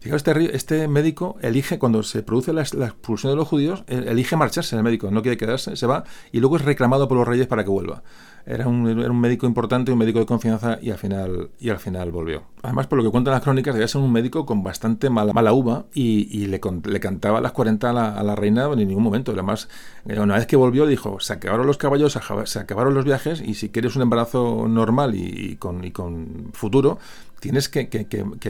Fijaos, 0.00 0.24
este, 0.26 0.54
este, 0.54 0.88
médico 0.88 1.36
elige, 1.40 1.78
cuando 1.78 2.02
se 2.02 2.22
produce 2.22 2.52
la, 2.52 2.62
expulsión 2.62 3.32
de 3.32 3.36
los 3.36 3.48
judíos, 3.48 3.82
elige 3.88 4.36
marcharse 4.36 4.76
el 4.76 4.82
médico, 4.82 5.10
no 5.10 5.22
quiere 5.22 5.36
quedarse, 5.36 5.74
se 5.74 5.86
va 5.86 6.04
y 6.30 6.38
luego 6.38 6.56
es 6.56 6.64
reclamado 6.64 7.08
por 7.08 7.18
los 7.18 7.26
reyes 7.26 7.48
para 7.48 7.64
que 7.64 7.70
vuelva. 7.70 8.02
Era 8.46 8.66
un, 8.66 8.88
era 8.88 9.10
un 9.10 9.20
médico 9.20 9.46
importante, 9.46 9.92
un 9.92 9.98
médico 9.98 10.20
de 10.20 10.24
confianza 10.26 10.78
y 10.80 10.90
al 10.90 10.96
final, 10.96 11.50
y 11.60 11.68
al 11.68 11.78
final 11.78 12.10
volvió. 12.10 12.44
Además, 12.62 12.86
por 12.86 12.96
lo 12.96 13.04
que 13.04 13.10
cuentan 13.10 13.34
las 13.34 13.42
crónicas, 13.42 13.74
debía 13.74 13.88
ser 13.88 14.00
un 14.00 14.10
médico 14.10 14.46
con 14.46 14.62
bastante 14.62 15.10
mala, 15.10 15.34
mala 15.34 15.52
uva 15.52 15.84
y, 15.92 16.46
le, 16.46 16.58
le, 16.84 17.00
cantaba 17.00 17.42
las 17.42 17.52
40 17.52 17.90
a 17.90 17.92
la, 17.92 18.14
a 18.14 18.22
la, 18.22 18.34
reina 18.36 18.64
en 18.72 18.88
ningún 18.88 19.02
momento. 19.02 19.32
Además, 19.32 19.68
eh, 20.06 20.18
una 20.18 20.36
vez 20.36 20.46
que 20.46 20.56
volvió, 20.56 20.86
dijo, 20.86 21.20
se 21.20 21.34
acabaron 21.34 21.66
los 21.66 21.76
caballos, 21.76 22.18
se 22.44 22.58
acabaron 22.58 22.94
los 22.94 23.04
viajes 23.04 23.42
y 23.42 23.52
si 23.52 23.68
quieres 23.68 23.96
un 23.96 24.02
embarazo 24.02 24.66
normal 24.66 25.14
y, 25.14 25.56
con, 25.56 25.84
y 25.84 25.90
con 25.90 26.48
futuro, 26.54 26.98
tienes 27.40 27.68
que, 27.68 27.88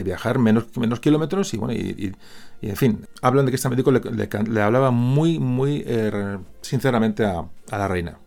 viajar 0.03 0.39
menos, 0.39 0.65
kilómetros 1.01 1.53
y 1.53 1.57
bueno, 1.57 1.73
y, 1.73 2.13
en 2.61 2.75
fin, 2.75 3.07
hablan 3.21 3.45
de 3.45 3.51
que 3.51 3.55
este 3.55 3.69
médico 3.69 3.91
le, 3.91 4.61
hablaba 4.61 4.91
muy, 4.91 5.39
muy 5.39 5.83
eh, 5.85 6.37
sinceramente 6.61 7.25
a, 7.25 7.45
la 7.71 7.87
reina. 7.87 8.17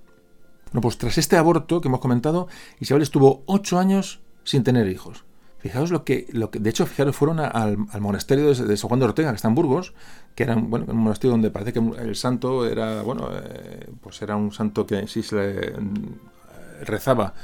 Bueno, 0.67 0.81
pues 0.81 0.97
tras 0.99 1.19
este 1.19 1.37
aborto 1.37 1.81
que 1.81 1.89
hemos 1.89 2.01
comentado, 2.01 2.49
Isabel 2.81 3.03
estuvo 3.03 3.43
ocho 3.47 3.79
años 3.79 4.21
sin 4.45 4.65
tener 4.65 4.89
hijos. 4.89 5.25
Fijaos 5.59 5.91
lo 5.93 6.03
que, 6.05 6.27
lo 6.33 6.51
que 6.51 6.59
de 6.59 6.71
hecho, 6.71 6.87
fijaros, 6.87 7.15
fueron 7.15 7.39
al, 7.39 7.77
monasterio 8.01 8.53
de, 8.53 8.77
San 8.77 8.89
Juan 8.89 9.01
de 9.01 9.07
Ortega, 9.07 9.31
que 9.31 9.37
está 9.37 9.49
en 9.49 9.55
Burgos, 9.55 9.95
que 10.35 10.43
era 10.43 10.57
bueno, 10.57 10.87
un 10.89 10.97
monasterio 10.97 11.33
donde 11.33 11.51
parece 11.51 11.73
que 11.73 11.79
el 11.79 12.17
santo 12.17 12.67
era, 12.67 13.03
bueno, 13.03 13.29
eh, 13.33 13.89
pues 14.01 14.21
era 14.23 14.35
un 14.35 14.51
santo 14.51 14.87
que 14.87 15.07
sí 15.07 15.23
se 15.23 15.37
le 15.37 15.81
mm, 15.81 16.85
rezaba 16.85 17.35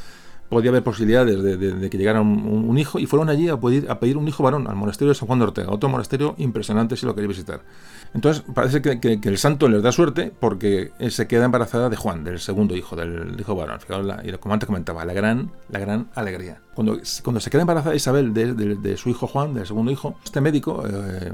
podía 0.49 0.71
haber 0.71 0.83
posibilidades 0.83 1.43
de, 1.43 1.91
que 1.91 1.99
llegara 1.99 2.21
un, 2.21 2.79
hijo 2.79 2.99
y 2.99 3.07
fueron 3.07 3.29
allí 3.29 3.49
a 3.49 3.59
pedir, 3.59 3.91
a 3.91 3.99
pedir 4.01 4.17
un 4.17 4.27
hijo 4.29 4.43
varón 4.43 4.67
al 4.67 4.77
monasterio 4.77 5.11
de 5.11 5.15
San 5.15 5.27
Juan 5.27 5.39
de 5.39 5.47
Ortega, 5.47 5.71
otro 5.71 5.89
monasterio 5.89 6.35
impresionante 6.39 6.97
si 6.97 7.07
lo 7.07 7.15
queréis 7.15 7.29
visitar. 7.29 7.61
Entonces 8.15 8.43
parece 8.55 8.81
que, 8.81 9.21
el 9.23 9.39
santo 9.39 9.69
les 9.69 9.83
da 9.83 9.93
suerte 9.93 10.33
porque 10.39 10.93
se 11.11 11.27
queda 11.27 11.45
embarazada 11.45 11.91
de 11.91 11.97
Juan, 11.97 12.25
del 12.25 12.39
segundo 12.39 12.75
hijo, 12.75 12.97
del 12.97 13.39
hijo 13.39 13.55
varón. 13.55 13.79
Y 14.25 14.33
como 14.33 14.55
antes 14.55 14.67
comentaba, 14.67 15.05
la 15.05 15.13
gran, 15.13 15.51
la 15.69 15.79
gran 15.79 16.09
alegría. 16.15 16.63
Cuando, 16.75 16.99
cuando 17.23 17.41
se 17.41 17.51
queda 17.51 17.63
embarazada 17.63 17.95
Isabel 17.95 18.33
de, 18.33 18.97
su 18.97 19.11
hijo 19.11 19.27
Juan, 19.27 19.55
del 19.55 19.67
segundo 19.67 19.93
hijo, 19.93 20.17
este 20.25 20.41
médico, 20.41 20.83
eh, 20.87 21.33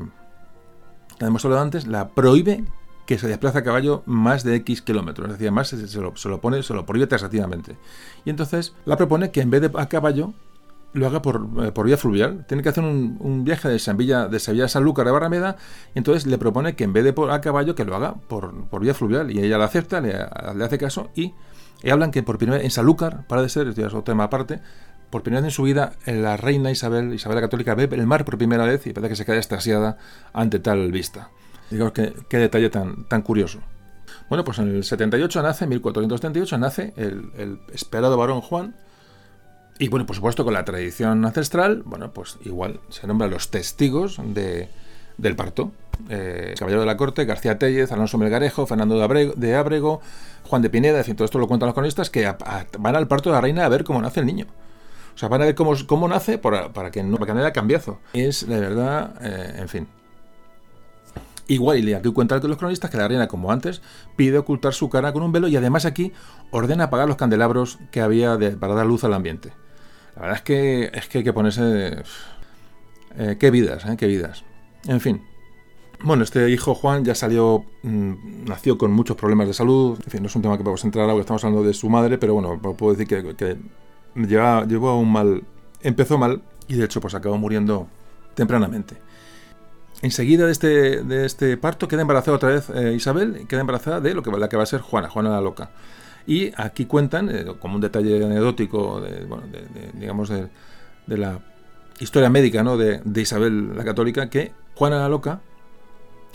que 1.18 1.24
hemos 1.24 1.44
hablado 1.44 1.62
antes, 1.62 1.86
la 1.86 2.08
prohíbe 2.08 2.64
que 3.06 3.18
se 3.18 3.28
desplaza 3.28 3.60
a 3.60 3.64
caballo 3.64 4.02
más 4.06 4.44
de 4.44 4.56
X 4.56 4.82
kilómetros, 4.82 5.28
es 5.28 5.38
decir, 5.38 5.52
más 5.52 5.68
se, 5.68 6.00
lo, 6.00 6.40
pone, 6.40 6.62
se 6.62 6.74
lo 6.74 6.86
prohíbe 6.86 7.06
taxativamente. 7.06 7.76
Y 8.24 8.30
entonces 8.30 8.74
la 8.84 8.96
propone 8.96 9.30
que 9.30 9.40
en 9.40 9.50
vez 9.50 9.60
de 9.60 9.70
a 9.74 9.88
caballo 9.88 10.32
lo 10.94 11.08
haga 11.08 11.20
por, 11.20 11.48
eh, 11.62 11.72
por 11.72 11.86
vía 11.86 11.96
fluvial. 11.96 12.46
Tiene 12.46 12.62
que 12.62 12.68
hacer 12.68 12.84
un, 12.84 13.44
viaje 13.44 13.68
de 13.68 13.78
Sevilla, 13.78 14.28
de 14.28 14.38
Sevilla 14.38 14.66
a 14.66 14.68
Sanlúcar 14.68 15.04
de 15.04 15.12
Barrameda 15.12 15.56
y 15.94 15.98
entonces 15.98 16.26
le 16.26 16.38
propone 16.38 16.76
que 16.76 16.84
en 16.84 16.92
vez 16.92 17.04
de 17.04 17.14
a 17.30 17.40
caballo 17.40 17.74
que 17.74 17.84
lo 17.84 17.96
haga 17.96 18.14
por, 18.14 18.68
por 18.68 18.80
vía 18.80 18.94
fluvial. 18.94 19.30
Y 19.30 19.40
ella 19.40 19.58
la 19.58 19.66
acepta, 19.66 20.00
le, 20.00 20.14
hace 20.14 20.78
caso 20.78 21.10
y, 21.14 21.34
hablan 21.90 22.12
que 22.12 22.22
por 22.22 22.38
primera 22.38 22.58
vez 22.58 22.64
en 22.64 22.70
Sanlúcar, 22.70 23.26
para 23.26 23.42
de 23.42 23.48
ser, 23.50 23.68
esto 23.68 23.80
es 23.82 23.88
otro 23.88 24.04
tema 24.04 24.24
aparte, 24.24 24.60
por 25.10 25.22
primera 25.22 25.42
vez 25.42 25.48
en 25.48 25.54
su 25.54 25.64
vida 25.64 25.92
la 26.06 26.36
reina 26.36 26.70
Isabel, 26.70 27.12
Isabel 27.12 27.36
la 27.36 27.42
Católica, 27.42 27.74
ve 27.74 27.88
el 27.90 28.06
mar 28.06 28.24
por 28.24 28.38
primera 28.38 28.64
vez 28.64 28.86
y 28.86 28.92
parece 28.92 29.10
que 29.10 29.16
se 29.16 29.24
queda 29.26 29.36
extasiada 29.36 29.98
ante 30.32 30.60
tal 30.60 30.90
vista. 30.92 31.30
Digamos 31.74 31.92
qué 31.92 32.38
detalle 32.38 32.70
tan, 32.70 33.04
tan 33.08 33.22
curioso. 33.22 33.58
Bueno, 34.28 34.44
pues 34.44 34.58
en 34.58 34.76
el 34.76 34.84
78 34.84 35.42
nace, 35.42 35.66
1478 35.66 36.58
nace 36.58 36.94
el, 36.96 37.58
esperado 37.72 38.16
varón 38.16 38.40
Juan. 38.40 38.74
Y 39.78 39.88
bueno, 39.88 40.06
por 40.06 40.14
supuesto, 40.14 40.44
con 40.44 40.54
la 40.54 40.64
tradición 40.64 41.24
ancestral, 41.24 41.82
bueno, 41.84 42.12
pues 42.12 42.38
igual 42.44 42.80
se 42.90 43.08
nombran 43.08 43.30
los 43.30 43.50
testigos 43.50 44.20
de, 44.22 44.68
del 45.18 45.34
parto. 45.34 45.72
Eh, 46.08 46.54
Caballero 46.56 46.80
de 46.80 46.86
la 46.86 46.96
Corte, 46.96 47.24
García 47.24 47.58
Tellez, 47.58 47.90
Alonso 47.90 48.16
Melgarejo, 48.16 48.66
Fernando 48.66 48.96
de 49.34 49.54
Abrego, 49.56 50.00
Juan 50.44 50.62
de 50.62 50.70
Pineda, 50.70 51.02
en 51.04 51.16
todo 51.16 51.24
esto 51.24 51.40
lo 51.40 51.48
cuentan 51.48 51.66
los 51.66 51.74
cronistas, 51.74 52.08
que 52.08 52.32
van 52.78 52.96
al 52.96 53.08
parto 53.08 53.30
de 53.30 53.34
la 53.34 53.40
reina 53.40 53.64
a 53.64 53.68
ver 53.68 53.82
cómo 53.82 54.00
nace 54.00 54.20
el 54.20 54.26
niño. 54.26 54.46
O 55.14 55.18
sea, 55.18 55.28
van 55.28 55.42
a 55.42 55.44
ver 55.44 55.54
cómo, 55.54 55.74
cómo 55.86 56.06
nace 56.06 56.38
para, 56.38 56.70
que 56.90 57.02
no, 57.02 57.16
para 57.16 57.26
que 57.26 57.34
no 57.34 57.40
haya 57.40 57.52
cambiazo. 57.52 57.98
Es, 58.12 58.46
de 58.46 58.60
verdad, 58.60 59.14
eh, 59.22 59.56
en 59.58 59.68
fin, 59.68 59.88
Igual, 61.46 61.86
y 61.86 61.92
aquí 61.92 62.10
cuenta 62.12 62.38
los 62.38 62.56
cronistas 62.56 62.90
que 62.90 62.96
la 62.96 63.06
reina, 63.06 63.28
como 63.28 63.52
antes, 63.52 63.82
pide 64.16 64.38
ocultar 64.38 64.72
su 64.72 64.88
cara 64.88 65.12
con 65.12 65.22
un 65.22 65.32
velo 65.32 65.46
y 65.48 65.56
además 65.56 65.84
aquí 65.84 66.12
ordena 66.50 66.84
apagar 66.84 67.06
los 67.06 67.16
candelabros 67.16 67.78
que 67.90 68.00
había 68.00 68.38
para 68.58 68.74
dar 68.74 68.86
luz 68.86 69.04
al 69.04 69.12
ambiente. 69.12 69.52
La 70.16 70.22
verdad 70.22 70.36
es 70.38 70.42
que, 70.42 70.90
es 70.94 71.08
que 71.08 71.18
hay 71.18 71.24
que 71.24 71.32
ponerse... 71.32 72.02
Eh, 73.16 73.36
qué 73.38 73.50
vidas, 73.50 73.84
eh, 73.84 73.96
qué 73.96 74.06
vidas. 74.06 74.44
En 74.86 75.00
fin. 75.00 75.22
Bueno, 76.02 76.24
este 76.24 76.50
hijo 76.50 76.74
Juan 76.74 77.04
ya 77.04 77.14
salió, 77.14 77.64
mm, 77.82 78.44
nació 78.46 78.76
con 78.76 78.92
muchos 78.92 79.16
problemas 79.16 79.46
de 79.46 79.54
salud. 79.54 79.98
En 80.04 80.10
fin, 80.10 80.22
no 80.22 80.28
es 80.28 80.36
un 80.36 80.42
tema 80.42 80.56
que 80.56 80.64
podemos 80.64 80.84
entrar 80.84 81.08
ahora, 81.08 81.20
estamos 81.20 81.44
hablando 81.44 81.66
de 81.66 81.74
su 81.74 81.88
madre, 81.88 82.18
pero 82.18 82.34
bueno, 82.34 82.60
puedo 82.60 82.94
decir 82.94 83.06
que, 83.06 83.34
que 83.36 83.58
llevó 84.14 84.88
a 84.88 84.98
un 84.98 85.12
mal, 85.12 85.44
empezó 85.82 86.18
mal 86.18 86.42
y 86.68 86.74
de 86.74 86.84
hecho 86.84 87.00
pues 87.00 87.14
acabó 87.14 87.38
muriendo 87.38 87.86
tempranamente. 88.34 88.96
Enseguida 90.04 90.44
de 90.44 90.52
este, 90.52 91.02
de 91.02 91.24
este 91.24 91.56
parto 91.56 91.88
queda 91.88 92.02
embarazada 92.02 92.36
otra 92.36 92.50
vez 92.50 92.68
eh, 92.68 92.92
Isabel, 92.94 93.46
queda 93.48 93.62
embarazada 93.62 94.02
de 94.02 94.12
lo 94.12 94.22
que, 94.22 94.30
la 94.32 94.50
que 94.50 94.56
va 94.58 94.62
a 94.62 94.66
ser 94.66 94.82
Juana, 94.82 95.08
Juana 95.08 95.30
la 95.30 95.40
Loca. 95.40 95.70
Y 96.26 96.52
aquí 96.58 96.84
cuentan, 96.84 97.30
eh, 97.30 97.46
como 97.58 97.76
un 97.76 97.80
detalle 97.80 98.22
anecdótico, 98.22 99.00
de, 99.00 99.26
digamos, 99.94 100.28
de, 100.28 100.50
la 101.06 101.38
historia 102.00 102.28
médica 102.28 102.62
¿no? 102.62 102.76
de, 102.76 103.00
Isabel 103.16 103.74
la 103.74 103.82
Católica, 103.82 104.28
que 104.28 104.52
Juana 104.74 104.98
la 104.98 105.08
Loca 105.08 105.40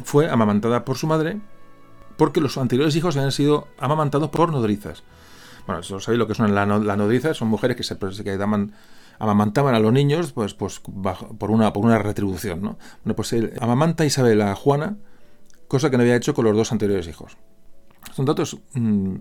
fue 0.04 0.28
amamantada 0.28 0.84
por 0.84 0.98
su 0.98 1.06
madre 1.06 1.38
porque 2.18 2.42
los 2.42 2.58
anteriores 2.58 2.96
hijos 2.96 3.18
habían 3.18 3.32
sido 3.32 3.68
amamantados 3.78 4.32
por 4.32 4.52
nodrizas. 4.52 5.04
Bueno, 5.68 5.84
sabéis 5.84 6.18
lo 6.18 6.26
que 6.26 6.34
son 6.34 6.56
las 6.56 6.68
nodrizas, 6.98 7.38
son 7.38 7.50
mujeres 7.50 7.78
que 7.78 7.84
se 7.84 7.96
que 8.00 8.36
daban 8.36 8.74
amamantaban 9.20 9.76
a 9.76 9.80
los 9.80 9.94
niños 9.94 10.32
pues, 10.32 10.54
pues 10.54 10.80
por, 10.80 11.52
una, 11.52 11.72
por 11.74 11.86
una 11.86 12.00
retribución. 12.00 12.62
¿no? 12.62 12.78
Bueno, 13.04 13.16
pues 13.16 13.36
amamanta 13.60 14.04
a 14.04 14.08
Isabel 14.08 14.42
a 14.42 14.56
Juana, 14.56 14.98
cosa 15.68 15.90
que 15.90 15.98
no 15.98 16.04
había 16.04 16.16
hecho 16.16 16.34
con 16.34 16.46
los 16.46 16.56
dos 16.56 16.72
anteriores 16.72 17.08
hijos. 17.08 17.38
Son 18.16 18.26
datos 18.26 18.58
mmm, 18.74 19.16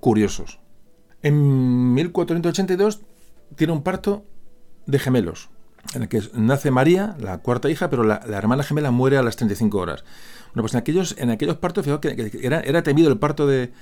curiosos. 0.00 0.58
En 1.22 1.94
1482 1.94 3.02
tiene 3.56 3.72
un 3.72 3.82
parto 3.82 4.24
de 4.86 4.98
gemelos, 4.98 5.50
en 5.94 6.02
el 6.02 6.08
que 6.08 6.22
nace 6.34 6.70
María, 6.70 7.16
la 7.18 7.38
cuarta 7.38 7.70
hija, 7.70 7.88
pero 7.88 8.02
la, 8.02 8.20
hermana 8.26 8.62
gemela 8.62 8.90
muere 8.90 9.16
a 9.16 9.22
las 9.22 9.36
35 9.36 9.78
horas. 9.78 10.04
Bueno, 10.48 10.62
pues 10.62 10.74
en 10.74 10.80
aquellos, 10.80 11.14
en 11.18 11.30
aquellos 11.30 11.56
partos, 11.56 11.84
fíjate 11.84 12.16
que, 12.16 12.46
era, 12.46 12.60
era 12.60 12.82
temido 12.82 13.10
el 13.10 13.18
parto 13.18 13.46
de, 13.46 13.72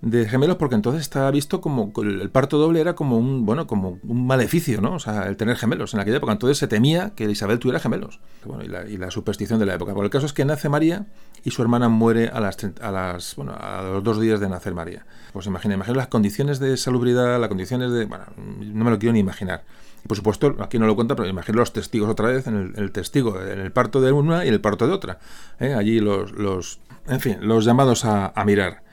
de 0.00 0.28
gemelos 0.28 0.56
porque 0.56 0.76
entonces 0.76 1.02
estaba 1.02 1.30
visto 1.30 1.60
como 1.60 1.92
el 2.02 2.30
parto 2.30 2.58
doble 2.58 2.80
era 2.80 2.94
como 2.94 3.18
un 3.18 3.44
bueno 3.44 3.66
como 3.66 3.98
un 4.04 4.26
maleficio 4.28 4.80
no 4.80 4.94
o 4.94 4.98
sea 5.00 5.24
el 5.24 5.36
tener 5.36 5.56
gemelos 5.56 5.94
en 5.94 6.00
aquella 6.00 6.18
época. 6.18 6.32
Entonces 6.32 6.58
se 6.58 6.68
temía 6.68 7.10
que 7.16 7.24
Isabel 7.24 7.58
tuviera 7.58 7.80
gemelos. 7.80 8.20
Bueno 8.44 8.64
y 8.64 8.68
la, 8.68 8.86
y 8.86 8.96
la 8.96 9.10
superstición 9.10 9.58
de 9.58 9.66
la 9.66 9.74
época. 9.74 9.94
Por 9.94 10.04
el 10.04 10.10
caso 10.10 10.26
es 10.26 10.32
que 10.32 10.44
nace 10.44 10.68
María 10.68 11.06
y 11.44 11.50
su 11.50 11.62
hermana 11.62 11.88
muere 11.88 12.28
a 12.28 12.40
las 12.40 12.58
a 12.80 12.92
las 12.92 13.34
bueno 13.34 13.56
a 13.58 13.82
los 13.82 14.04
dos 14.04 14.20
días 14.20 14.38
de 14.38 14.48
nacer 14.48 14.74
María. 14.74 15.04
Pues 15.32 15.46
imagina 15.46 15.74
imagina 15.74 15.96
las 15.96 16.08
condiciones 16.08 16.60
de 16.60 16.76
salubridad 16.76 17.40
las 17.40 17.48
condiciones 17.48 17.90
de 17.92 18.04
bueno 18.04 18.24
no 18.36 18.84
me 18.84 18.90
lo 18.90 18.98
quiero 18.98 19.14
ni 19.14 19.20
imaginar. 19.20 19.64
Y 20.04 20.06
por 20.06 20.16
supuesto 20.16 20.54
aquí 20.60 20.78
no 20.78 20.86
lo 20.86 20.94
cuenta 20.94 21.16
pero 21.16 21.28
imagino 21.28 21.58
los 21.58 21.72
testigos 21.72 22.08
otra 22.08 22.28
vez 22.28 22.46
en 22.46 22.72
el, 22.76 22.92
testigo 22.92 23.42
en 23.42 23.58
el 23.58 23.72
parto 23.72 24.00
de 24.00 24.12
una 24.12 24.44
y 24.44 24.48
el 24.48 24.60
parto 24.60 24.86
de 24.86 24.92
otra 24.92 25.18
¿eh? 25.58 25.74
allí 25.74 25.98
los 25.98 26.30
los 26.30 26.78
en 27.08 27.18
fin 27.18 27.38
los 27.40 27.64
llamados 27.64 28.04
a 28.04 28.32
mirar 28.46 28.87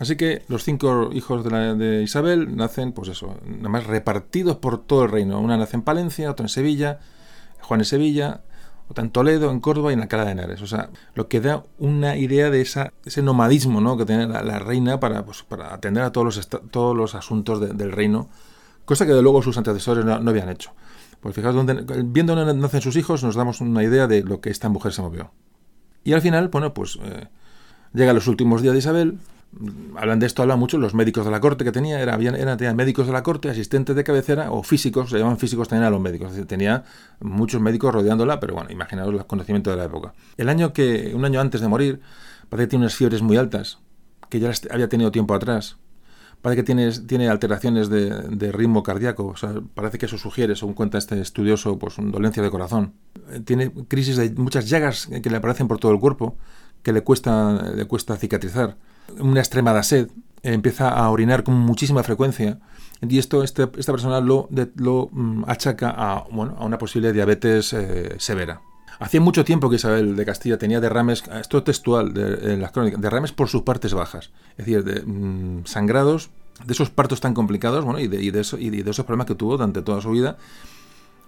Así 0.00 0.16
que 0.16 0.42
los 0.48 0.64
cinco 0.64 1.10
hijos 1.12 1.44
de, 1.44 2.02
Isabel 2.02 2.56
nacen, 2.56 2.92
pues 2.92 3.10
eso, 3.10 3.36
nada 3.44 3.68
más 3.68 3.86
repartidos 3.86 4.56
por 4.56 4.82
todo 4.82 5.04
el 5.04 5.10
reino. 5.10 5.38
Una 5.38 5.58
nace 5.58 5.76
en 5.76 5.82
Palencia, 5.82 6.30
otra 6.30 6.44
en 6.44 6.48
Sevilla, 6.48 7.00
Juan 7.60 7.82
en 7.82 7.84
Sevilla, 7.84 8.40
otra 8.88 9.04
en 9.04 9.10
Toledo, 9.10 9.50
en 9.50 9.60
Córdoba 9.60 9.90
y 9.90 9.92
en 9.92 10.00
Alcalá 10.00 10.24
de 10.24 10.32
Henares. 10.32 10.62
O 10.62 10.66
sea, 10.66 10.88
lo 11.14 11.28
que 11.28 11.42
da 11.42 11.64
una 11.78 12.16
idea 12.16 12.48
de 12.48 12.62
esa, 12.62 12.94
ese 13.04 13.20
nomadismo 13.20 13.82
¿no? 13.82 13.98
que 13.98 14.06
tiene 14.06 14.26
la, 14.26 14.58
reina 14.58 14.98
para, 15.00 15.22
pues, 15.26 15.42
para, 15.42 15.74
atender 15.74 16.02
a 16.02 16.12
todos 16.12 16.34
los, 16.34 16.48
todos 16.48 16.96
los 16.96 17.14
asuntos 17.14 17.60
del 17.60 17.92
reino, 17.92 18.30
cosa 18.86 19.04
que 19.04 19.12
de 19.12 19.20
luego 19.20 19.42
sus 19.42 19.58
antecesores 19.58 20.06
no, 20.06 20.14
habían 20.14 20.48
hecho. 20.48 20.72
Pues 21.20 21.34
fijaos, 21.34 21.54
viendo 22.06 22.34
dónde 22.34 22.54
nacen 22.54 22.80
sus 22.80 22.96
hijos, 22.96 23.22
nos 23.22 23.34
damos 23.34 23.60
una 23.60 23.84
idea 23.84 24.06
de 24.06 24.22
lo 24.22 24.40
que 24.40 24.48
esta 24.48 24.70
mujer 24.70 24.94
se 24.94 25.02
movió. 25.02 25.30
Y 26.04 26.14
al 26.14 26.22
final, 26.22 26.48
bueno, 26.48 26.72
pues 26.72 26.98
eh, 27.02 27.26
llega 27.92 28.14
los 28.14 28.28
últimos 28.28 28.62
días 28.62 28.72
de 28.72 28.78
Isabel, 28.78 29.18
hablan 29.96 30.20
de 30.20 30.26
esto, 30.26 30.42
hablan 30.42 30.58
mucho 30.58 30.78
los 30.78 30.94
médicos 30.94 31.24
de 31.24 31.30
la 31.30 31.40
corte 31.40 31.64
que 31.64 31.72
tenía, 31.72 32.00
era, 32.00 32.14
eran, 32.16 32.76
médicos 32.76 33.06
de 33.06 33.12
la 33.12 33.22
corte, 33.22 33.50
asistentes 33.50 33.96
de 33.96 34.04
cabecera 34.04 34.52
o 34.52 34.62
físicos, 34.62 35.10
se 35.10 35.18
llaman 35.18 35.38
físicos 35.38 35.68
también 35.68 35.86
a 35.86 35.90
los 35.90 36.00
médicos, 36.00 36.32
tenía 36.46 36.84
muchos 37.20 37.60
médicos 37.60 37.92
rodeándola, 37.92 38.38
pero 38.40 38.54
bueno, 38.54 38.70
imaginaos 38.70 39.12
los 39.12 39.24
conocimientos 39.24 39.72
de 39.72 39.78
la 39.78 39.84
época. 39.84 40.14
El 40.36 40.48
año 40.48 40.72
que, 40.72 41.12
un 41.14 41.24
año 41.24 41.40
antes 41.40 41.60
de 41.60 41.68
morir, 41.68 42.00
parece 42.48 42.66
que 42.66 42.70
tiene 42.70 42.84
unas 42.84 42.94
fiebres 42.94 43.22
muy 43.22 43.36
altas, 43.36 43.78
que 44.28 44.38
ya 44.38 44.52
había 44.70 44.88
tenido 44.88 45.10
tiempo 45.10 45.34
atrás, 45.34 45.76
parece 46.42 46.62
que 46.62 46.66
tiene, 46.66 46.90
tiene 46.92 47.28
alteraciones 47.28 47.88
de, 47.90 48.52
ritmo 48.52 48.82
cardíaco, 48.82 49.26
o 49.26 49.36
sea, 49.36 49.54
parece 49.74 49.98
que 49.98 50.06
eso 50.06 50.16
sugiere, 50.16 50.56
según 50.56 50.74
cuenta 50.74 50.96
este 50.98 51.20
estudioso, 51.20 51.78
pues 51.78 51.98
una 51.98 52.12
dolencia 52.12 52.42
de 52.42 52.50
corazón. 52.50 52.94
Eh, 53.30 53.40
tiene 53.40 53.72
crisis 53.88 54.16
de 54.16 54.30
muchas 54.30 54.68
llagas 54.68 55.08
que 55.22 55.30
le 55.30 55.36
aparecen 55.36 55.68
por 55.68 55.78
todo 55.78 55.92
el 55.92 55.98
cuerpo, 55.98 56.36
que 56.82 56.92
le 56.92 57.02
cuesta, 57.02 57.72
le 57.74 57.84
cuesta 57.84 58.16
cicatrizar. 58.16 58.76
Una 59.18 59.40
extremada 59.40 59.82
sed, 59.82 60.08
empieza 60.42 60.88
a 60.90 61.10
orinar 61.10 61.44
con 61.44 61.54
muchísima 61.54 62.02
frecuencia. 62.02 62.58
Y 63.06 63.18
esto 63.18 63.42
este, 63.42 63.68
esta 63.78 63.92
persona 63.92 64.20
lo, 64.20 64.48
lo 64.76 65.08
mm, 65.10 65.44
achaca 65.46 65.94
a, 65.96 66.26
bueno, 66.30 66.56
a 66.58 66.64
una 66.64 66.78
posible 66.78 67.12
diabetes 67.12 67.72
eh, 67.72 68.14
severa. 68.18 68.60
Hacía 68.98 69.20
mucho 69.20 69.44
tiempo 69.44 69.70
que 69.70 69.76
Isabel 69.76 70.14
de 70.14 70.26
Castilla 70.26 70.58
tenía 70.58 70.80
derrames, 70.80 71.24
esto 71.40 71.62
textual 71.62 72.12
de, 72.12 72.58
las 72.58 72.70
crónicas, 72.70 73.00
derrames 73.00 73.32
por 73.32 73.48
sus 73.48 73.62
partes 73.62 73.94
bajas, 73.94 74.30
es 74.58 74.66
decir, 74.66 74.84
de, 74.84 75.00
mm, 75.00 75.64
sangrados 75.64 76.30
de 76.66 76.74
esos 76.74 76.90
partos 76.90 77.20
tan 77.20 77.32
complicados 77.32 77.82
bueno, 77.84 77.98
y, 77.98 78.08
de, 78.08 78.22
y, 78.22 78.30
de 78.30 78.40
eso, 78.40 78.58
y 78.58 78.68
de 78.68 78.90
esos 78.90 79.06
problemas 79.06 79.26
que 79.26 79.34
tuvo 79.34 79.52
durante 79.52 79.80
toda 79.80 80.02
su 80.02 80.10
vida, 80.10 80.36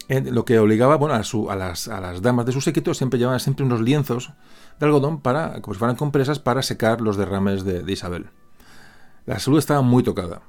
lo 0.09 0.45
que 0.45 0.59
obligaba 0.59 0.97
bueno, 0.97 1.15
a, 1.15 1.23
su, 1.23 1.51
a, 1.51 1.57
las, 1.57 1.89
a, 1.89 2.01
las, 2.01 2.21
damas 2.21 2.45
de 2.45 2.53
su 2.53 2.61
séquito 2.61 2.93
siempre 2.93 3.19
llevaban 3.19 3.41
siempre 3.41 3.65
unos 3.65 3.81
lienzos 3.81 4.33
de 4.79 4.87
algodón 4.87 5.21
para, 5.21 5.61
como 5.61 5.75
si 5.75 5.79
fueran 5.79 5.97
compresas 5.97 6.39
para 6.39 6.63
secar 6.63 7.01
los 7.01 7.17
derrames 7.17 7.65
de, 7.65 7.83
de 7.83 7.93
Isabel. 7.93 8.27
La 9.27 9.39
salud 9.39 9.59
estaba 9.59 9.83
muy 9.83 10.03
tocada. 10.03 10.43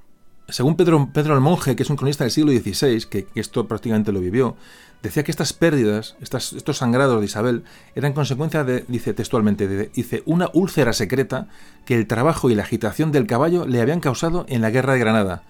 Según 0.50 0.76
Pedro, 0.76 1.10
Pedro 1.14 1.36
el 1.36 1.41
Monje, 1.41 1.76
que 1.76 1.84
es 1.84 1.90
un 1.90 1.95
cronista 1.95 2.24
del 2.24 2.32
siglo 2.32 2.52
XVI, 2.52 3.06
que, 3.10 3.28
esto 3.36 3.68
prácticamente 3.68 4.12
lo 4.12 4.20
vivió, 4.20 4.58
decía 5.02 5.24
que 5.24 5.32
estas 5.32 5.54
pérdidas, 5.54 6.16
estos 6.22 6.78
sangrados 6.78 7.20
de 7.20 7.26
Isabel, 7.26 7.64
eran 7.95 8.14
consecuencia 8.14 8.64
de, 8.64 8.84
dice 8.88 9.14
textualmente, 9.14 9.90
dice, 9.94 10.24
una 10.26 10.50
úlcera 10.54 10.91
secreta 10.94 11.48
que 11.86 11.95
el 11.95 12.08
trabajo 12.08 12.50
y 12.50 12.56
la 12.56 12.64
agitación 12.64 13.12
del 13.12 13.28
caballo 13.28 13.66
le 13.66 13.82
habían 13.82 14.00
causado 14.00 14.45
en 14.50 14.62
la 14.62 14.70
guerra 14.70 14.94
de 14.94 15.00
Granada. 15.00 15.44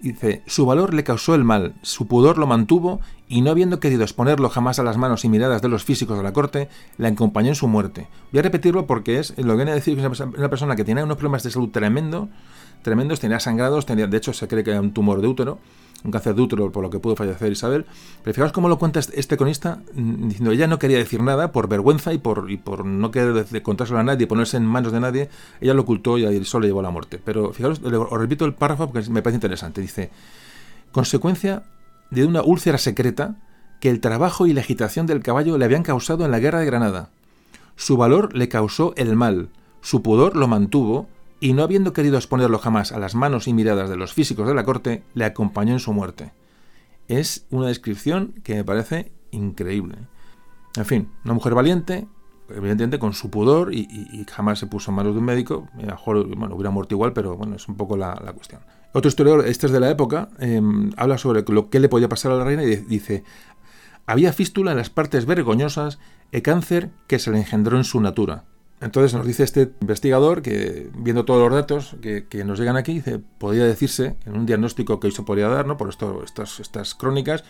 Dice, 0.00 0.42
su 0.46 0.64
valor 0.64 0.94
le 0.94 1.04
causó 1.04 1.34
el 1.34 1.44
mal, 1.44 1.74
su 1.82 2.06
pudor 2.06 2.38
lo 2.38 2.46
mantuvo 2.46 3.00
y 3.28 3.42
no 3.42 3.50
habiendo 3.50 3.80
querido 3.80 4.02
exponerlo 4.02 4.48
jamás 4.48 4.78
a 4.78 4.82
las 4.82 4.96
manos 4.96 5.26
y 5.26 5.28
miradas 5.28 5.60
de 5.60 5.68
los 5.68 5.84
físicos 5.84 6.16
de 6.16 6.22
la 6.22 6.32
corte, 6.32 6.68
le 6.96 7.08
acompañó 7.08 7.48
en 7.48 7.54
su 7.54 7.68
muerte. 7.68 8.08
Voy 8.32 8.38
a 8.38 8.42
repetirlo 8.42 8.86
porque 8.86 9.18
es 9.18 9.36
lo 9.36 9.52
que 9.52 9.56
viene 9.56 9.72
a 9.72 9.74
decir 9.74 9.96
que 9.96 10.06
es 10.06 10.20
una 10.20 10.48
persona 10.48 10.74
que 10.74 10.84
tiene 10.84 11.04
unos 11.04 11.18
problemas 11.18 11.42
de 11.42 11.50
salud 11.50 11.68
tremendo, 11.68 12.30
tremendos, 12.82 13.20
tenía 13.20 13.40
sangrados, 13.40 13.86
tenía, 13.86 14.06
de 14.06 14.16
hecho 14.16 14.32
se 14.32 14.48
cree 14.48 14.64
que 14.64 14.70
era 14.70 14.80
un 14.80 14.92
tumor 14.92 15.20
de 15.20 15.28
útero, 15.28 15.58
un 16.04 16.10
cáncer 16.10 16.34
de 16.34 16.42
útero 16.42 16.72
por 16.72 16.82
lo 16.82 16.90
que 16.90 16.98
pudo 16.98 17.16
fallecer 17.16 17.52
Isabel. 17.52 17.84
Pero 18.22 18.34
fijaos 18.34 18.52
cómo 18.52 18.68
lo 18.68 18.78
cuenta 18.78 19.00
este, 19.00 19.18
este 19.18 19.36
cronista, 19.36 19.80
mm, 19.94 20.28
diciendo 20.28 20.52
ella 20.52 20.66
no 20.66 20.78
quería 20.78 20.98
decir 20.98 21.22
nada 21.22 21.52
por 21.52 21.68
vergüenza 21.68 22.12
y 22.12 22.18
por, 22.18 22.50
y 22.50 22.56
por 22.56 22.84
no 22.84 23.10
querer 23.10 23.62
contárselo 23.62 23.98
a 23.98 24.02
nadie, 24.02 24.26
ponerse 24.26 24.56
en 24.56 24.64
manos 24.64 24.92
de 24.92 25.00
nadie, 25.00 25.28
ella 25.60 25.74
lo 25.74 25.82
ocultó 25.82 26.18
y 26.18 26.24
ahí 26.24 26.44
solo 26.44 26.66
llevó 26.66 26.80
a 26.80 26.84
la 26.84 26.90
muerte. 26.90 27.20
Pero 27.22 27.52
fijaos, 27.52 27.80
os 27.82 28.18
repito 28.18 28.44
el 28.44 28.54
párrafo 28.54 28.90
porque 28.90 29.08
me 29.10 29.22
parece 29.22 29.36
interesante. 29.36 29.80
Dice, 29.80 30.10
consecuencia 30.92 31.64
de 32.10 32.24
una 32.24 32.42
úlcera 32.42 32.78
secreta 32.78 33.36
que 33.80 33.90
el 33.90 34.00
trabajo 34.00 34.46
y 34.46 34.52
la 34.52 34.60
agitación 34.60 35.06
del 35.06 35.22
caballo 35.22 35.56
le 35.58 35.64
habían 35.64 35.82
causado 35.82 36.24
en 36.24 36.30
la 36.30 36.38
guerra 36.38 36.60
de 36.60 36.66
Granada. 36.66 37.10
Su 37.76 37.96
valor 37.96 38.36
le 38.36 38.48
causó 38.48 38.92
el 38.96 39.16
mal, 39.16 39.48
su 39.80 40.02
pudor 40.02 40.36
lo 40.36 40.48
mantuvo, 40.48 41.08
y 41.40 41.54
no 41.54 41.62
habiendo 41.62 41.92
querido 41.94 42.16
exponerlo 42.16 42.58
jamás 42.58 42.92
a 42.92 42.98
las 42.98 43.14
manos 43.14 43.48
y 43.48 43.54
miradas 43.54 43.88
de 43.88 43.96
los 43.96 44.12
físicos 44.12 44.46
de 44.46 44.54
la 44.54 44.64
corte, 44.64 45.02
le 45.14 45.24
acompañó 45.24 45.72
en 45.72 45.80
su 45.80 45.92
muerte. 45.92 46.32
Es 47.08 47.46
una 47.50 47.66
descripción 47.66 48.34
que 48.44 48.54
me 48.54 48.64
parece 48.64 49.10
increíble. 49.30 49.96
En 50.76 50.84
fin, 50.84 51.08
una 51.24 51.34
mujer 51.34 51.54
valiente, 51.54 52.06
evidentemente 52.50 52.98
con 52.98 53.14
su 53.14 53.30
pudor 53.30 53.74
y, 53.74 54.24
jamás 54.30 54.58
se 54.58 54.66
puso 54.66 54.90
en 54.90 54.96
manos 54.96 55.14
de 55.14 55.20
un 55.20 55.24
médico. 55.24 55.68
A 55.74 55.80
lo 55.80 55.86
mejor 55.86 56.36
bueno, 56.36 56.54
hubiera 56.54 56.70
muerto 56.70 56.94
igual, 56.94 57.12
pero 57.12 57.36
bueno, 57.36 57.56
es 57.56 57.66
un 57.68 57.76
poco 57.76 57.96
la, 57.96 58.14
cuestión. 58.34 58.60
Otro 58.92 59.08
historiador, 59.08 59.46
este 59.46 59.66
es 59.66 59.72
de 59.72 59.80
la 59.80 59.90
época, 59.90 60.28
em, 60.38 60.90
habla 60.96 61.16
sobre 61.16 61.42
lo 61.46 61.70
que 61.70 61.80
le 61.80 61.88
podía 61.88 62.08
pasar 62.08 62.32
a 62.32 62.36
la 62.36 62.44
reina 62.44 62.62
y 62.64 62.76
dice, 62.76 63.24
había 64.06 64.32
fístula 64.32 64.72
en 64.72 64.76
las 64.76 64.90
partes 64.90 65.26
vergoñosas 65.26 65.98
e 66.32 66.42
cáncer 66.42 66.90
que 67.06 67.18
se 67.18 67.30
le 67.30 67.38
engendró 67.38 67.76
en 67.76 67.84
su 67.84 68.00
natura. 68.00 68.49
Entonces 68.80 69.12
nos 69.12 69.26
dice 69.26 69.42
este 69.42 69.72
investigador 69.80 70.40
que, 70.40 70.90
viendo 70.96 71.26
todos 71.26 71.40
los 71.40 71.52
datos 71.52 71.96
que, 72.00 72.44
nos 72.44 72.58
llegan 72.58 72.76
aquí, 72.76 72.94
dice, 72.94 73.20
podría 73.38 73.64
decirse, 73.64 74.16
en 74.24 74.36
un 74.36 74.46
diagnóstico 74.46 74.98
que 74.98 75.08
hoy 75.08 75.12
se 75.12 75.22
podría 75.22 75.48
dar, 75.48 75.66
¿no? 75.66 75.76
por 75.76 75.90
esto, 75.90 76.24
estas, 76.24 76.94
crónicas, 76.94 77.44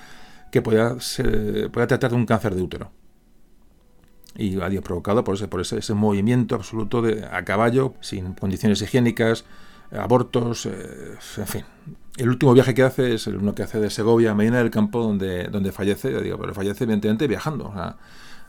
que 0.51 0.61
podía, 0.61 0.97
tratar 1.71 2.11
de 2.11 2.17
un 2.17 2.27
cáncer 2.27 2.57
de 2.57 2.63
útero. 2.63 2.91
Y 4.37 4.61
había 4.61 4.83
provocado 4.83 5.23
por 5.23 5.37
ese, 5.37 5.47
por 5.47 5.61
ese, 5.61 5.95
movimiento 5.95 6.57
absoluto 6.57 7.01
de, 7.01 7.25
a 7.25 7.45
caballo, 7.45 7.95
sin 8.01 8.35
condiciones 8.35 8.83
higiénicas, 8.83 9.45
abortos, 9.93 10.67
eh, 10.67 11.17
en 11.37 11.47
fin. 11.47 11.65
El 12.17 12.29
último 12.29 12.55
viaje 12.55 12.75
que 12.75 12.83
hace 12.83 13.15
es 13.15 13.29
el 13.29 13.37
uno 13.37 13.55
que 13.55 13.63
hace 13.63 13.79
de 13.79 13.89
Segovia 13.89 14.33
a 14.33 14.35
Medina 14.35 14.59
del 14.59 14.71
Campo, 14.71 15.01
donde, 15.01 15.45
donde 15.45 15.71
fallece, 15.71 16.21
digo, 16.23 16.39
pero 16.39 16.55
fallece 16.55 16.85
evidentemente 16.85 17.29
viajando. 17.29 17.73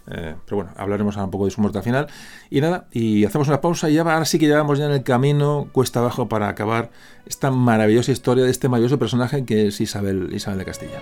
Eh, 0.08 0.36
pero 0.46 0.58
bueno, 0.58 0.72
hablaremos 0.78 1.16
ahora 1.16 1.26
un 1.26 1.32
poco 1.32 1.46
de 1.46 1.52
su 1.52 1.62
muerte 1.62 1.78
al 1.78 1.84
final. 1.84 2.08
Y 2.50 2.62
nada, 2.62 2.88
y 2.92 3.26
hacemos 3.26 3.48
una 3.48 3.62
pausa 3.62 3.90
y 3.90 3.94
ya 3.94 4.02
ahora 4.02 4.26
sí 4.26 4.40
que 4.40 4.48
llevamos 4.48 4.80
ya 4.80 4.86
en 4.86 4.92
el 4.92 5.04
camino 5.04 5.68
cuesta 5.72 6.00
abajo 6.00 6.28
para 6.28 6.50
acabar 6.50 6.92
esta 7.26 7.52
maravillosa 7.52 8.12
historia 8.12 8.44
de 8.44 8.52
este 8.52 8.70
maravilloso 8.70 9.00
personaje 9.00 9.46
que 9.46 9.68
es 9.68 9.82
Isabel, 9.82 10.30
Isabel 10.34 10.60
de 10.60 10.66
Castilla. 10.66 11.00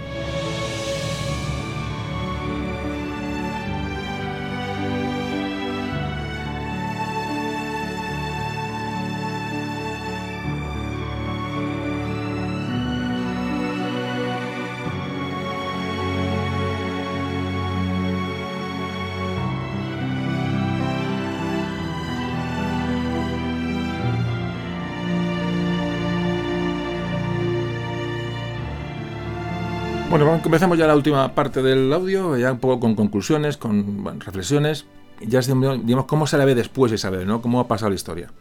Comenzamos 30.41 30.77
ya 30.77 30.87
la 30.87 30.95
última 30.95 31.33
parte 31.33 31.61
del 31.61 31.91
audio, 31.91 32.37
ya 32.37 32.51
un 32.51 32.59
poco 32.59 32.79
con 32.79 32.95
conclusiones, 32.95 33.57
con 33.57 34.19
reflexiones. 34.19 34.85
Ya 35.21 35.41
digamos 35.41 36.05
cómo 36.05 36.27
se 36.27 36.37
la 36.37 36.45
ve 36.45 36.55
después 36.55 36.91
Isabel, 36.93 37.27
¿no? 37.27 37.41
Cómo 37.41 37.59
ha 37.59 37.67
pasado 37.67 37.89
la 37.89 37.95
historia. 37.95 38.31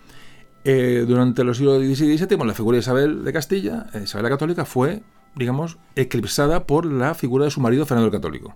Eh, 0.64 1.04
durante 1.06 1.44
los 1.44 1.56
siglos 1.56 1.82
XVI 1.82 2.12
y 2.12 2.18
XVII, 2.18 2.46
la 2.46 2.54
figura 2.54 2.76
de 2.76 2.80
Isabel 2.80 3.24
de 3.24 3.32
Castilla, 3.32 3.86
eh, 3.94 4.02
Isabel 4.04 4.24
la 4.24 4.30
Católica, 4.30 4.64
fue, 4.64 5.02
digamos, 5.34 5.78
eclipsada 5.96 6.66
por 6.66 6.86
la 6.86 7.14
figura 7.14 7.46
de 7.46 7.50
su 7.50 7.60
marido 7.60 7.86
Fernando 7.86 8.06
el 8.06 8.12
Católico. 8.12 8.54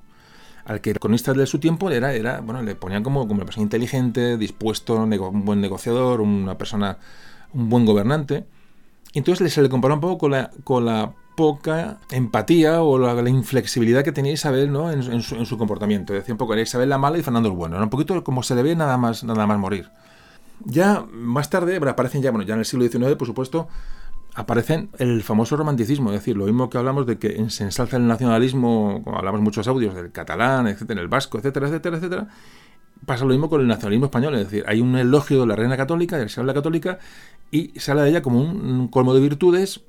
Al 0.64 0.80
que 0.80 0.94
cronistas 0.94 1.36
de 1.36 1.46
su 1.46 1.58
tiempo 1.58 1.90
era, 1.90 2.12
era 2.12 2.40
bueno, 2.40 2.62
le 2.62 2.76
ponían 2.76 3.02
como, 3.02 3.22
como 3.22 3.34
una 3.34 3.44
persona 3.44 3.64
inteligente, 3.64 4.36
dispuesto, 4.36 4.94
un 4.94 5.44
buen 5.44 5.60
negociador, 5.60 6.20
una 6.20 6.56
persona, 6.56 6.98
un 7.52 7.68
buen 7.68 7.84
gobernante. 7.84 8.46
Entonces 9.14 9.52
se 9.52 9.62
le 9.62 9.68
comparó 9.68 9.94
un 9.94 10.00
poco 10.00 10.18
con 10.18 10.30
la, 10.32 10.50
con 10.64 10.86
la 10.86 11.12
poca 11.36 11.98
empatía 12.10 12.82
o 12.82 12.98
la, 12.98 13.28
inflexibilidad 13.28 14.04
que 14.04 14.12
tenía 14.12 14.32
Isabel 14.32 14.72
¿no? 14.72 14.90
en, 14.90 15.22
su, 15.22 15.58
comportamiento. 15.58 16.12
Decía 16.12 16.34
un 16.34 16.38
poco, 16.38 16.52
era 16.54 16.62
Isabel 16.62 16.88
la 16.88 16.98
mala 16.98 17.18
y 17.18 17.22
Fernando 17.22 17.48
el 17.48 17.54
bueno. 17.54 17.76
Era 17.76 17.84
un 17.84 17.90
poquito 17.90 18.22
como 18.24 18.42
se 18.42 18.54
le 18.54 18.62
ve 18.62 18.76
nada 18.76 18.96
más, 18.96 19.24
nada 19.24 19.46
más 19.46 19.58
morir. 19.58 19.90
Ya 20.64 21.04
más 21.10 21.50
tarde 21.50 21.76
aparecen 21.76 22.22
ya, 22.22 22.30
bueno, 22.30 22.46
ya 22.46 22.54
en 22.54 22.60
el 22.60 22.66
siglo 22.66 22.86
XIX, 22.86 23.16
por 23.16 23.26
supuesto, 23.26 23.68
aparecen 24.34 24.90
el 24.98 25.22
famoso 25.22 25.56
romanticismo, 25.56 26.10
es 26.10 26.20
decir, 26.20 26.36
lo 26.36 26.46
mismo 26.46 26.70
que 26.70 26.78
hablamos 26.78 27.06
de 27.06 27.18
que 27.18 27.50
se 27.50 27.64
ensalza 27.64 27.96
el 27.96 28.06
nacionalismo, 28.06 29.02
como 29.04 29.18
hablamos 29.18 29.40
muchos 29.40 29.66
audios 29.68 29.94
del 29.94 30.12
catalán, 30.12 30.68
etcétera, 30.68 31.00
el 31.00 31.08
vasco, 31.08 31.38
etcétera, 31.38 31.68
etcétera, 31.68 31.96
etcétera, 31.96 32.28
pasa 33.06 33.24
lo 33.24 33.30
mismo 33.30 33.48
con 33.48 33.60
el 33.60 33.66
nacionalismo 33.66 34.06
español, 34.06 34.34
es 34.34 34.44
decir, 34.44 34.64
hay 34.66 34.80
un 34.80 34.96
elogio 34.96 35.40
de 35.40 35.46
la 35.46 35.56
reina 35.56 35.76
católica, 35.76 36.18
de 36.18 36.44
la 36.44 36.54
católica, 36.54 36.98
y 37.50 37.78
sale 37.78 38.02
de 38.02 38.10
ella 38.10 38.22
como 38.22 38.40
un 38.40 38.88
colmo 38.88 39.14
de 39.14 39.20
virtudes 39.20 39.82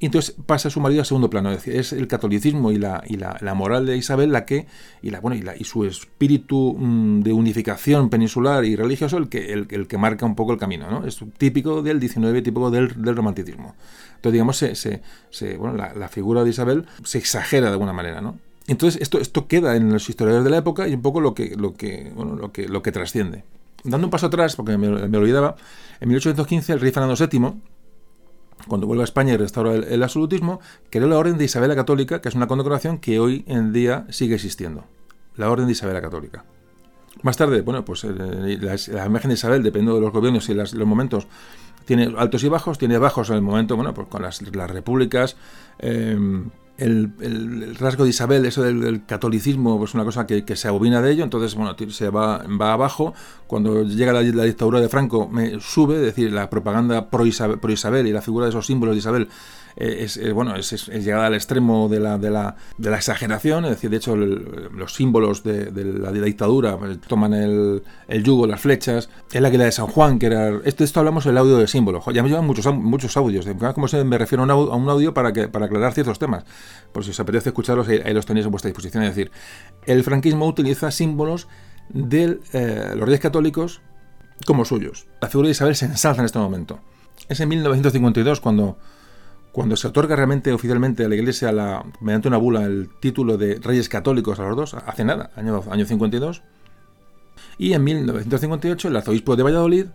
y 0.00 0.06
entonces 0.06 0.36
pasa 0.46 0.70
su 0.70 0.80
marido 0.80 1.02
a 1.02 1.04
segundo 1.04 1.28
plano. 1.28 1.50
Es, 1.50 1.64
decir, 1.64 1.74
es 1.74 1.92
el 1.92 2.06
catolicismo 2.06 2.70
y 2.70 2.78
la, 2.78 3.02
y 3.06 3.16
la, 3.16 3.54
moral 3.54 3.84
de 3.84 3.96
Isabel 3.96 4.30
la 4.30 4.44
que, 4.44 4.66
y, 5.02 5.10
la, 5.10 5.18
bueno, 5.18 5.36
y, 5.36 5.42
la, 5.42 5.56
su 5.64 5.84
espíritu 5.84 6.76
mm, 6.78 7.22
de 7.22 7.32
unificación 7.32 8.08
peninsular 8.08 8.64
y 8.64 8.76
religioso 8.76 9.16
el 9.16 9.28
que, 9.28 9.52
el, 9.52 9.66
que 9.66 9.98
marca 9.98 10.24
un 10.24 10.36
poco 10.36 10.52
el 10.52 10.58
camino. 10.58 10.88
¿no? 10.88 11.04
Es 11.04 11.18
típico 11.36 11.82
del 11.82 11.98
19, 11.98 12.42
típico 12.42 12.70
del, 12.70 13.02
del 13.02 13.16
romanticismo. 13.16 13.74
Entonces, 14.14 14.32
digamos, 14.32 14.56
se, 14.56 14.76
se, 14.76 15.56
bueno, 15.56 15.76
la, 15.76 16.08
figura 16.08 16.44
de 16.44 16.50
Isabel 16.50 16.86
se 17.02 17.18
exagera 17.18 17.66
de 17.66 17.72
alguna 17.72 17.92
manera. 17.92 18.20
¿no? 18.20 18.38
Entonces, 18.68 19.00
esto, 19.00 19.18
esto 19.18 19.48
queda 19.48 19.76
en 19.76 19.90
los 19.90 20.08
historiadores 20.08 20.44
de 20.44 20.50
la 20.50 20.58
época 20.58 20.86
y 20.86 20.94
un 20.94 21.00
poco 21.02 21.20
lo 21.20 21.34
que, 21.34 21.56
lo 21.56 21.74
que, 21.74 22.12
bueno, 22.14 22.36
lo 22.36 22.52
que, 22.52 22.68
lo 22.68 22.82
que 22.82 22.92
trasciende. 22.92 23.42
Dando 23.82 24.06
un 24.06 24.10
paso 24.10 24.26
atrás, 24.26 24.56
porque 24.56 24.76
me, 24.76 24.88
olvidaba, 24.88 25.56
en 26.00 26.08
1815 26.08 26.74
el 26.74 26.80
rey 26.80 26.92
Fernando 26.92 27.16
VII, 27.16 27.60
cuando 28.68 28.86
vuelve 28.86 29.02
a 29.02 29.04
España 29.04 29.32
y 29.32 29.36
restaura 29.38 29.74
el, 29.74 30.02
absolutismo, 30.02 30.60
creó 30.90 31.08
la 31.08 31.16
Orden 31.16 31.38
de 31.38 31.46
Isabel 31.46 31.70
la 31.70 31.76
Católica, 31.76 32.20
que 32.20 32.28
es 32.28 32.34
una 32.34 32.46
condecoración 32.46 32.98
que 32.98 33.18
hoy 33.18 33.42
en 33.46 33.72
día 33.72 34.06
sigue 34.10 34.34
existiendo. 34.34 34.84
La 35.36 35.50
Orden 35.50 35.64
de 35.64 35.72
Isabel 35.72 35.94
la 35.94 36.02
Católica. 36.02 36.44
Más 37.22 37.38
tarde, 37.38 37.62
bueno, 37.62 37.86
pues 37.86 38.04
eh, 38.04 38.10
la, 38.10 39.06
imagen 39.06 39.28
de 39.30 39.34
Isabel, 39.34 39.62
dependiendo 39.62 39.94
de 39.94 40.02
los 40.02 40.12
gobiernos 40.12 40.46
y 40.50 40.54
los 40.54 40.74
momentos, 40.74 41.26
tiene 41.86 42.12
altos 42.18 42.44
y 42.44 42.48
bajos, 42.48 42.76
tiene 42.76 42.98
bajos 42.98 43.30
en 43.30 43.36
el 43.36 43.42
momento, 43.42 43.76
bueno, 43.76 43.94
pues 43.94 44.08
con 44.08 44.20
las, 44.20 44.42
repúblicas, 44.42 45.36
em, 45.78 46.50
el, 46.78 47.74
rasgo 47.78 48.04
de 48.04 48.10
Isabel, 48.10 48.46
eso 48.46 48.62
del, 48.62 49.04
catolicismo, 49.04 49.78
pues 49.78 49.94
una 49.94 50.04
cosa 50.04 50.26
que, 50.26 50.56
se 50.56 50.68
abobina 50.68 51.02
de 51.02 51.10
ello, 51.10 51.24
entonces, 51.24 51.54
bueno, 51.54 51.74
se 51.90 52.08
va, 52.08 52.44
va 52.60 52.72
abajo. 52.72 53.14
Cuando 53.46 53.82
llega 53.82 54.12
la, 54.12 54.20
dictadura 54.20 54.80
de 54.80 54.88
Franco, 54.88 55.28
me 55.28 55.60
sube, 55.60 55.96
es 55.96 56.02
decir, 56.02 56.32
la 56.32 56.48
propaganda 56.48 57.10
pro 57.10 57.26
Isabel, 57.26 57.58
pro 57.58 57.72
Isabel 57.72 58.06
y 58.06 58.12
la 58.12 58.22
figura 58.22 58.46
de 58.46 58.50
esos 58.50 58.66
símbolos 58.66 58.94
de 58.94 59.00
Isabel 59.00 59.28
es, 59.78 60.32
bueno, 60.34 60.56
es, 60.56 60.88
llegada 60.88 61.26
al 61.26 61.34
extremo 61.34 61.88
de 61.88 62.00
la, 62.00 62.56
exageración, 62.96 63.64
es 63.64 63.70
decir, 63.70 63.90
de 63.90 63.96
hecho 63.96 64.16
los 64.16 64.94
símbolos 64.94 65.44
de, 65.44 65.70
la, 65.72 66.10
dictadura 66.10 66.76
pues, 66.76 67.00
toman 67.02 67.32
el, 67.32 67.82
el, 68.08 68.24
yugo, 68.24 68.46
las 68.46 68.60
flechas, 68.60 69.08
es 69.32 69.40
la 69.40 69.50
que 69.50 69.58
la 69.58 69.64
de 69.64 69.72
San 69.72 69.86
Juan, 69.86 70.18
que 70.18 70.26
era... 70.26 70.60
Esto, 70.64 70.82
esto 70.82 71.00
hablamos 71.00 71.24
del 71.24 71.38
audio 71.38 71.58
de 71.58 71.68
símbolos, 71.68 72.04
ya 72.12 72.22
me 72.22 72.28
llevan 72.28 72.46
muchos, 72.46 72.66
muchos 72.74 73.16
audios, 73.16 73.46
como 73.74 73.86
se 73.86 74.02
me 74.02 74.18
refiero 74.18 74.42
a 74.42 74.76
un 74.76 74.88
audio, 74.88 75.14
para, 75.14 75.32
que, 75.32 75.48
para 75.48 75.66
aclarar 75.66 75.92
ciertos 75.92 76.18
temas, 76.18 76.44
por 76.92 77.04
si 77.04 77.10
os 77.10 77.20
apetece 77.20 77.50
escucharlos, 77.50 77.86
ahí, 77.88 78.12
los 78.12 78.26
tenéis 78.26 78.46
a 78.46 78.48
vuestra 78.48 78.68
disposición, 78.68 79.04
es 79.04 79.10
decir, 79.10 79.30
el 79.86 80.02
franquismo 80.02 80.46
utiliza 80.46 80.90
símbolos 80.90 81.46
de 81.88 82.40
eh, 82.52 82.92
los 82.96 83.04
reyes 83.06 83.20
católicos 83.20 83.80
como 84.44 84.64
suyos. 84.64 85.06
La 85.20 85.28
figura 85.28 85.46
de 85.46 85.52
Isabel 85.52 85.76
se 85.76 85.86
ensalza 85.86 86.20
en 86.20 86.26
este 86.26 86.38
momento. 86.38 86.80
Es 87.28 87.40
en 87.40 87.48
1952 87.48 88.40
cuando 88.40 88.78
cuando 89.52 89.76
se 89.76 89.88
otorga 89.88 90.16
realmente 90.16 90.52
oficialmente 90.52 91.04
a 91.04 91.08
la 91.08 91.14
Iglesia, 91.14 91.52
la, 91.52 91.84
mediante 92.00 92.28
una 92.28 92.36
bula, 92.36 92.64
el 92.64 92.90
título 93.00 93.36
de 93.36 93.56
Reyes 93.56 93.88
Católicos 93.88 94.38
a 94.38 94.44
los 94.44 94.56
dos, 94.56 94.74
hace 94.74 95.04
nada, 95.04 95.30
año, 95.36 95.62
año 95.70 95.84
52, 95.84 96.42
y 97.58 97.72
en 97.72 97.84
1958 97.84 98.88
el 98.88 98.96
arzobispo 98.96 99.36
de 99.36 99.42
Valladolid 99.42 99.86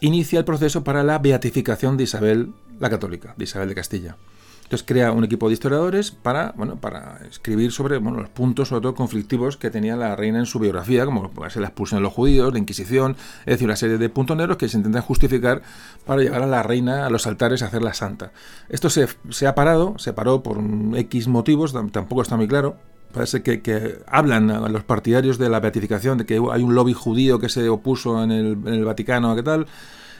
inicia 0.00 0.38
el 0.38 0.44
proceso 0.44 0.84
para 0.84 1.02
la 1.02 1.18
beatificación 1.18 1.96
de 1.96 2.04
Isabel 2.04 2.52
la 2.80 2.90
Católica, 2.90 3.34
de 3.36 3.44
Isabel 3.44 3.68
de 3.68 3.74
Castilla. 3.74 4.16
Entonces 4.68 4.86
crea 4.86 5.12
un 5.12 5.24
equipo 5.24 5.48
de 5.48 5.54
historiadores 5.54 6.10
para, 6.10 6.52
bueno, 6.54 6.76
para 6.76 7.20
escribir 7.26 7.72
sobre 7.72 7.96
bueno, 7.96 8.20
los 8.20 8.28
puntos, 8.28 8.68
sobre 8.68 8.82
todo 8.82 8.94
conflictivos, 8.94 9.56
que 9.56 9.70
tenía 9.70 9.96
la 9.96 10.14
reina 10.14 10.40
en 10.40 10.44
su 10.44 10.58
biografía, 10.58 11.06
como 11.06 11.30
puede 11.30 11.50
ser 11.50 11.62
la 11.62 11.68
expulsión 11.68 12.00
de 12.00 12.02
los 12.02 12.12
judíos, 12.12 12.52
la 12.52 12.58
Inquisición, 12.58 13.16
es 13.40 13.54
decir, 13.54 13.66
una 13.66 13.76
serie 13.76 13.96
de 13.96 14.10
puntos 14.10 14.36
negros 14.36 14.58
que 14.58 14.68
se 14.68 14.76
intentan 14.76 15.00
justificar 15.00 15.62
para 16.04 16.20
llevar 16.20 16.42
a 16.42 16.46
la 16.46 16.62
reina 16.62 17.06
a 17.06 17.08
los 17.08 17.26
altares 17.26 17.62
a 17.62 17.68
hacerla 17.68 17.94
santa. 17.94 18.32
Esto 18.68 18.90
se, 18.90 19.46
ha 19.46 19.54
parado, 19.54 19.94
se 19.98 20.12
paró 20.12 20.42
por 20.42 20.58
X 20.96 21.28
motivos, 21.28 21.72
tampoco 21.90 22.20
está 22.20 22.36
muy 22.36 22.46
claro, 22.46 22.76
Parece 23.10 23.42
que, 23.42 23.62
que, 23.62 24.00
hablan 24.06 24.50
a 24.50 24.68
los 24.68 24.84
partidarios 24.84 25.38
de 25.38 25.48
la 25.48 25.60
beatificación 25.60 26.18
de 26.18 26.26
que 26.26 26.34
hay 26.34 26.62
un 26.62 26.74
lobby 26.74 26.92
judío 26.92 27.38
que 27.38 27.48
se 27.48 27.66
opuso 27.70 28.22
en 28.22 28.30
el, 28.30 28.46
en 28.66 28.74
el 28.74 28.84
Vaticano, 28.84 29.34
¿qué 29.34 29.42
tal? 29.42 29.66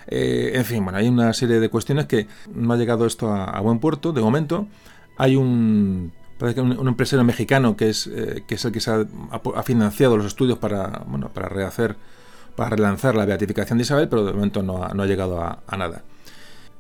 Eh, 0.09 0.53
en 0.55 0.65
fin, 0.65 0.83
bueno, 0.83 0.99
hay 0.99 1.09
una 1.09 1.33
serie 1.33 1.61
de 1.61 1.69
cuestiones 1.69 2.07
que 2.07 2.27
no 2.55 2.73
ha 2.73 2.77
llegado 2.77 3.07
esto 3.07 3.33
a, 3.33 3.61
buen 3.61 3.79
puerto 3.79 4.13
de 4.13 4.21
momento. 4.21 4.67
Hay 5.17 5.37
un, 5.37 6.13
un, 6.41 6.89
empresario 6.89 7.25
mexicano 7.25 7.77
que 7.77 7.91
es, 7.91 8.07
eh, 8.07 8.45
que 8.47 8.55
es 8.55 8.65
el 8.65 8.73
que 8.73 8.81
se 8.81 8.91
ha, 8.91 9.63
financiado 9.63 10.17
los 10.17 10.27
estudios 10.27 10.59
para, 10.59 11.05
bueno, 11.07 11.29
para 11.29 11.49
rehacer, 11.49 11.97
para 12.57 12.71
relanzar 12.71 13.15
la 13.15 13.27
beatificación 13.27 13.79
de 13.79 13.83
Isabel, 13.83 14.09
pero 14.09 14.25
de 14.25 14.33
momento 14.33 14.63
no 14.63 14.83
ha, 14.83 14.95
no 14.95 15.03
ha 15.03 15.07
llegado 15.07 15.41
a 15.41 15.77
nada. 15.77 16.03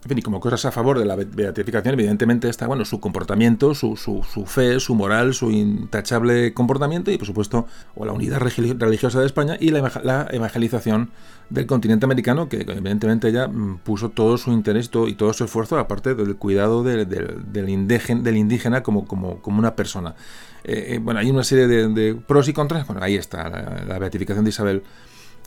En 0.05 0.09
fin, 0.11 0.19
y 0.19 0.23
como 0.23 0.39
cosas 0.39 0.65
a 0.65 0.71
favor 0.71 0.97
de 1.01 1.05
la 1.05 1.17
beatificación, 1.17 1.95
evidentemente 1.95 2.49
está 2.49 2.69
bueno 2.69 2.85
su 2.85 3.01
comportamiento, 3.01 3.75
su, 3.75 3.97
su, 3.97 4.23
su, 4.23 4.47
fe, 4.47 4.79
su 4.79 4.95
moral, 4.95 5.35
su 5.35 5.51
intachable 5.51 6.55
comportamiento 6.55 7.11
y, 7.11 7.19
por 7.19 7.27
supuesto, 7.27 7.67
o 7.97 8.05
la 8.05 8.13
unidad 8.13 8.39
religiosa 8.39 9.19
de 9.19 9.27
España 9.27 9.57
y 9.59 9.71
la, 9.71 10.29
evangelización 10.31 11.11
del 11.51 11.67
continente 11.67 12.05
americano, 12.05 12.49
que 12.49 12.61
evidentemente 12.61 13.29
ella 13.29 13.49
mm, 13.49 13.79
puso 13.79 14.11
todo 14.11 14.39
su 14.39 14.53
interés 14.53 14.89
y 15.09 15.15
todo 15.15 15.33
su 15.33 15.45
esfuerzo, 15.45 15.77
aparte 15.79 16.15
del 16.15 16.37
cuidado 16.37 16.85
del, 16.85 17.69
indígena, 17.69 18.23
del 18.23 18.37
indígena 18.37 18.85
como, 18.85 19.05
como, 19.05 19.43
como 19.43 19.59
una 19.59 19.75
persona. 19.75 20.15
Eh, 20.63 20.95
eh, 20.95 20.99
bueno, 21.03 21.19
hay 21.19 21.29
una 21.29 21.43
serie 21.43 21.67
de, 21.67 22.15
pros 22.15 22.47
y 22.47 22.53
contras. 22.53 22.87
Bueno, 22.87 23.03
ahí 23.03 23.17
está, 23.17 23.49
la, 23.49 23.85
la 23.85 23.99
beatificación 23.99 24.45
de 24.45 24.51
Isabel 24.51 24.85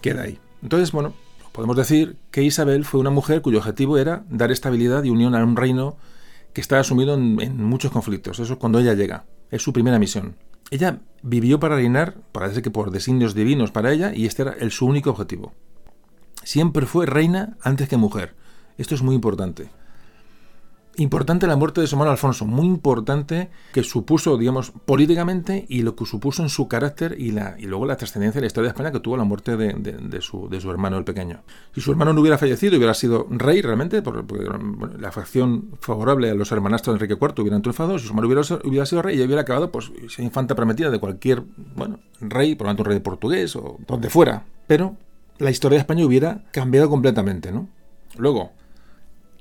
queda 0.01 0.23
ahí. 0.23 0.37
Entonces, 0.61 0.91
bueno, 0.91 1.13
Podemos 1.51 1.75
decir 1.75 2.17
que 2.31 2.43
Isabel 2.43 2.85
fue 2.85 2.99
una 2.99 3.09
mujer 3.09 3.41
cuyo 3.41 3.57
objetivo 3.57 3.97
era 3.97 4.23
dar 4.29 4.51
estabilidad 4.51 5.03
y 5.03 5.09
unión 5.09 5.35
a 5.35 5.43
un 5.43 5.55
reino 5.55 5.97
que 6.53 6.61
estaba 6.61 6.83
sumido 6.83 7.13
en, 7.13 7.63
muchos 7.63 7.91
conflictos. 7.91 8.39
Eso 8.39 8.53
es 8.53 8.59
cuando 8.59 8.79
ella 8.79 8.93
llega. 8.93 9.25
Es 9.49 9.61
su 9.61 9.73
primera 9.73 9.99
misión. 9.99 10.35
Ella 10.69 10.99
vivió 11.21 11.59
para 11.59 11.75
reinar, 11.75 12.15
parece 12.31 12.61
que 12.61 12.71
por 12.71 12.91
designios 12.91 13.35
divinos 13.35 13.71
para 13.71 13.91
ella, 13.91 14.13
y 14.15 14.25
este 14.25 14.43
era 14.43 14.53
el, 14.53 14.71
su 14.71 14.85
único 14.85 15.09
objetivo. 15.09 15.53
Siempre 16.43 16.85
fue 16.85 17.05
reina 17.05 17.57
antes 17.61 17.89
que 17.89 17.97
mujer. 17.97 18.33
Esto 18.77 18.95
es 18.95 19.01
muy 19.01 19.15
importante. 19.15 19.69
Importante 20.97 21.47
la 21.47 21.55
muerte 21.55 21.79
de 21.79 21.87
su 21.87 21.95
hermano 21.95 22.11
Alfonso, 22.11 22.45
muy 22.45 22.65
importante 22.65 23.49
que 23.71 23.81
supuso, 23.81 24.37
digamos, 24.37 24.71
políticamente 24.71 25.65
y 25.69 25.83
lo 25.83 25.95
que 25.95 26.05
supuso 26.05 26.43
en 26.43 26.49
su 26.49 26.67
carácter 26.67 27.15
y, 27.17 27.31
la, 27.31 27.55
y 27.57 27.63
luego 27.63 27.85
la 27.85 27.95
trascendencia 27.95 28.39
de 28.39 28.43
la 28.43 28.47
historia 28.47 28.67
de 28.67 28.71
España 28.71 28.91
que 28.91 28.99
tuvo 28.99 29.15
la 29.15 29.23
muerte 29.23 29.55
de, 29.55 30.21
su, 30.21 30.49
de 30.49 30.59
su, 30.59 30.69
hermano 30.69 30.97
el 30.97 31.05
pequeño. 31.05 31.43
Si 31.73 31.79
su 31.79 31.91
hermano 31.91 32.11
no 32.11 32.19
hubiera 32.19 32.37
fallecido, 32.37 32.75
hubiera 32.75 32.93
sido 32.93 33.25
rey 33.29 33.61
realmente, 33.61 34.01
porque, 34.01 34.21
la 34.99 35.11
facción 35.13 35.77
favorable 35.79 36.29
a 36.29 36.35
los 36.35 36.51
hermanastros 36.51 36.93
de 36.93 37.05
Enrique 37.05 37.17
IV 37.19 37.41
hubieran 37.41 37.61
triunfado, 37.61 37.97
si 37.97 38.05
su 38.05 38.09
hermano 38.09 38.27
hubiera, 38.27 38.41
hubiera 38.65 38.85
sido 38.85 39.01
rey 39.01 39.17
y 39.17 39.23
hubiera 39.23 39.43
acabado, 39.43 39.71
pues, 39.71 39.91
esa 40.05 40.21
infanta 40.23 40.55
prometida 40.55 40.89
de 40.89 40.99
cualquier, 40.99 41.43
bueno, 41.75 41.99
rey, 42.19 42.55
por 42.55 42.67
lo 42.67 42.71
tanto 42.71 42.83
un 42.83 42.89
rey 42.89 42.99
portugués 42.99 43.55
o 43.55 43.77
donde 43.87 44.09
fuera. 44.09 44.43
Pero 44.67 44.97
la 45.37 45.51
historia 45.51 45.77
de 45.77 45.81
España 45.81 46.05
hubiera 46.05 46.43
cambiado 46.51 46.89
completamente, 46.89 47.51
¿no? 47.53 47.69
Luego, 48.17 48.51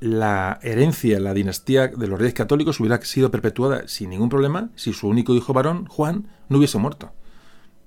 la 0.00 0.58
herencia, 0.62 1.20
la 1.20 1.34
dinastía 1.34 1.88
de 1.88 2.06
los 2.06 2.18
reyes 2.18 2.34
católicos 2.34 2.80
hubiera 2.80 3.00
sido 3.02 3.30
perpetuada 3.30 3.86
sin 3.86 4.10
ningún 4.10 4.30
problema 4.30 4.70
si 4.74 4.92
su 4.92 5.08
único 5.08 5.34
hijo 5.34 5.52
varón, 5.52 5.86
Juan, 5.86 6.28
no 6.48 6.58
hubiese 6.58 6.78
muerto. 6.78 7.12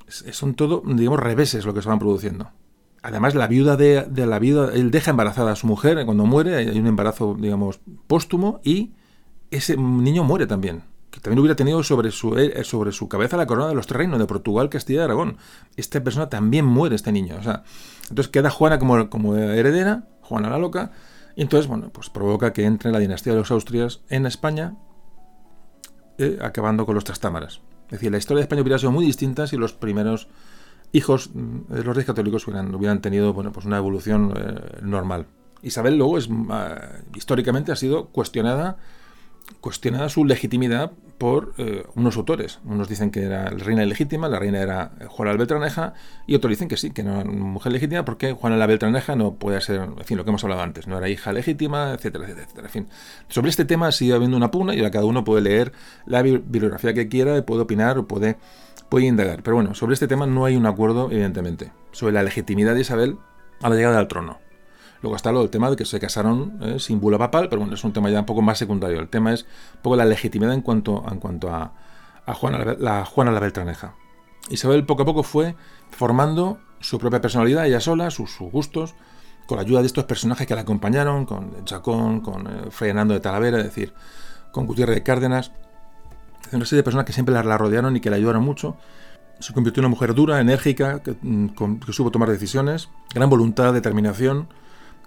son 0.08 0.54
todo, 0.54 0.84
digamos, 0.86 1.20
reveses 1.20 1.66
lo 1.66 1.74
que 1.74 1.82
se 1.82 1.90
van 1.90 2.00
produciendo. 2.00 2.52
Además, 3.02 3.36
la 3.36 3.48
viuda 3.48 3.76
de, 3.76 4.08
la 4.26 4.40
viuda, 4.40 4.72
él 4.74 4.92
deja 4.92 5.12
embarazada 5.12 5.52
a 5.52 5.56
su 5.56 5.68
mujer 5.68 6.06
cuando 6.06 6.26
muere, 6.26 6.56
hay 6.56 6.80
un 6.80 6.88
embarazo, 6.88 7.36
digamos, 7.38 7.82
póstumo 8.08 8.62
y 8.64 8.94
ese 9.52 9.76
niño 9.76 10.24
muere 10.24 10.46
también. 10.48 10.84
Que 11.10 11.20
también 11.20 11.40
hubiera 11.40 11.56
tenido 11.56 11.84
sobre 11.84 12.12
su, 12.12 12.38
eh, 12.38 12.64
sobre 12.64 12.92
su 12.92 13.08
cabeza 13.08 13.38
la 13.38 13.46
corona 13.46 13.68
de 13.68 13.76
los 13.76 13.88
reinos 13.90 14.20
de 14.20 14.26
Portugal, 14.26 14.70
Castilla 14.70 15.02
y 15.02 15.04
Aragón. 15.04 15.38
Esta 15.76 16.04
persona 16.04 16.30
también 16.30 16.66
muere, 16.66 16.96
este 16.96 17.12
niño. 17.12 17.36
O 17.40 17.44
sea, 17.44 17.64
entonces 18.10 18.30
queda 18.30 18.50
Juana 18.50 18.80
como, 18.80 19.10
como 19.10 19.36
heredera, 19.36 20.08
Juana 20.22 20.50
la 20.50 20.58
loca, 20.58 20.92
y 21.36 21.42
entonces, 21.42 21.68
bueno, 21.68 21.90
pues 21.92 22.10
provoca 22.10 22.54
que 22.54 22.66
entre 22.66 22.92
la 22.92 23.00
dinastía 23.00 23.34
de 23.34 23.40
los 23.40 23.52
Austrias 23.52 24.02
en 24.10 24.26
España, 24.26 24.76
eh, 26.18 26.38
acabando 26.42 26.86
con 26.86 26.96
los 26.96 27.04
Trastámaras. 27.04 27.62
Es 27.88 28.00
decir, 28.00 28.12
la 28.12 28.18
historia 28.18 28.40
de 28.40 28.44
España 28.44 28.62
hubiera 28.62 28.78
sido 28.78 28.92
muy 28.92 29.06
distinta 29.06 29.48
si 29.48 29.58
los 29.58 29.74
primeros 29.74 30.28
hijos 30.92 31.32
mm, 31.34 31.74
de 31.74 31.84
los 31.84 31.96
reyes 31.96 32.06
católicos 32.06 32.48
hubieran, 32.48 33.02
tenido 33.02 33.34
bueno, 33.34 33.52
pues 33.52 33.66
una 33.66 33.78
evolución 33.78 34.34
eh, 34.38 34.80
normal. 34.82 35.26
Isabel 35.64 35.98
luego 35.98 36.18
es, 36.18 36.30
ah, 36.50 37.00
históricamente 37.16 37.72
ha 37.72 37.76
sido 37.76 38.08
cuestionada 38.08 38.78
cuestionada 39.62 40.10
su 40.10 40.26
legitimidad 40.26 40.92
por 41.18 41.54
eh, 41.58 41.86
unos 41.96 42.18
autores. 42.18 42.60
Unos 42.66 42.90
dicen 42.90 43.12
que 43.12 43.24
era 43.24 43.50
la 43.52 43.64
reina 43.64 43.84
ilegítima, 43.84 44.28
la 44.28 44.40
reina 44.40 44.60
era 44.60 44.92
Juana 45.08 45.32
la 45.32 45.38
Beltraneja, 45.38 45.94
y 46.28 46.36
otros 46.36 46.50
dicen 46.50 46.68
que 46.68 46.76
sí, 46.76 46.92
que 46.92 47.04
no 47.04 47.22
era 47.22 47.30
mujer 47.30 47.72
legítima 47.72 48.04
porque 48.04 48.34
Juana 48.34 48.58
la 48.58 48.68
Beltraneja 48.68 49.16
no 49.16 49.36
puede 49.36 49.62
ser, 49.62 49.82
en 49.82 50.04
fin, 50.04 50.18
lo 50.18 50.26
que 50.26 50.32
hemos 50.32 50.44
hablado 50.44 50.62
antes, 50.62 50.88
no 50.88 50.98
era 50.98 51.08
hija 51.08 51.32
legítima, 51.32 51.94
etcétera, 51.94 52.26
etcétera, 52.26 52.44
etcétera. 52.44 52.68
En 52.68 52.72
fin, 52.74 52.88
sobre 53.30 53.50
este 53.50 53.66
tema 53.66 53.92
sigue 53.92 54.14
habiendo 54.14 54.36
una 54.36 54.52
pugna 54.52 54.74
y 54.74 54.80
ahora 54.80 54.92
cada 54.92 55.06
uno 55.06 55.24
puede 55.24 55.42
leer 55.42 55.72
la 56.06 56.22
bibliografía 56.22 56.94
que 56.94 57.08
quiera, 57.08 57.46
puede 57.46 57.62
opinar 57.62 57.98
o 57.98 58.08
puede, 58.08 58.38
puede 58.90 59.06
indagar. 59.06 59.44
Pero 59.44 59.56
bueno, 59.56 59.76
sobre 59.76 59.94
este 59.94 60.08
tema 60.08 60.26
no 60.26 60.46
hay 60.46 60.56
un 60.56 60.66
acuerdo, 60.66 61.10
evidentemente, 61.10 61.72
sobre 61.92 62.14
la 62.14 62.24
legitimidad 62.24 62.74
de 62.76 62.82
Isabel 62.82 63.18
a 63.62 63.70
la 63.70 63.76
llegada 63.76 64.00
al 64.00 64.08
trono. 64.08 64.40
Luego 65.04 65.18
está 65.18 65.34
lo 65.34 65.42
del 65.42 65.50
tema 65.50 65.70
de 65.70 65.76
que 65.76 65.84
se 65.84 66.00
casaron 66.00 66.58
eh, 66.62 66.80
sin 66.80 67.02
bula 67.02 67.18
papal, 67.18 67.50
pero 67.50 67.60
bueno, 67.60 67.76
es 67.76 67.84
un 67.84 67.92
tema 67.92 68.10
ya 68.10 68.22
un 68.22 68.26
poco 68.26 68.42
más 68.42 68.58
secundario. 68.58 69.02
El 69.02 69.10
tema 69.10 69.34
es 69.34 69.44
un 69.76 69.82
poco 69.82 69.98
la 69.98 70.06
legitimidad 70.06 70.54
en 70.54 70.62
cuanto, 70.62 71.04
en 71.12 71.20
cuanto 71.20 71.54
a, 71.54 71.74
Juana, 72.34 72.76
la, 72.80 73.04
Juana 73.04 73.32
la 73.32 73.42
Beltraneja. 73.42 73.96
Isabel 74.50 74.86
poco 74.86 75.04
a 75.04 75.06
poco 75.06 75.24
fue 75.24 75.56
formando 75.92 76.58
su 76.80 77.00
propia 77.00 77.20
personalidad, 77.20 77.66
ella 77.66 77.82
sola, 77.82 78.12
sus, 78.12 78.40
gustos, 78.40 78.96
con 79.46 79.58
la 79.58 79.64
ayuda 79.64 79.82
de 79.82 79.88
estos 79.88 80.06
personajes 80.06 80.48
que 80.48 80.56
la 80.56 80.62
acompañaron, 80.62 81.26
con 81.26 81.66
Chacón, 81.66 82.22
con 82.22 82.48
eh, 82.48 82.72
Fray 82.72 82.94
de 82.94 83.20
Talavera, 83.20 83.58
es 83.58 83.66
decir, 83.66 83.94
con 84.54 84.66
Gutiérrez 84.66 84.96
de 84.96 85.04
Cárdenas, 85.04 85.52
una 86.54 86.64
serie 86.64 86.78
de 86.78 86.84
personas 86.84 87.06
que 87.06 87.12
siempre 87.12 87.36
la, 87.36 87.44
la 87.44 87.58
rodearon 87.58 87.98
y 87.98 88.00
que 88.00 88.10
la 88.10 88.16
ayudaron 88.16 88.44
mucho 88.44 88.78
Se 89.40 89.54
convirtió 89.54 89.82
en 89.82 89.86
una 89.88 89.90
mujer 89.90 90.14
dura, 90.14 90.40
enérgica, 90.40 91.02
que, 91.04 91.16
mm, 91.22 91.48
con- 91.56 91.80
que 91.82 91.92
supo 91.92 92.10
tomar 92.12 92.30
decisiones, 92.30 92.90
gran 93.14 93.30
voluntad, 93.30 93.74
determinación 93.74 94.48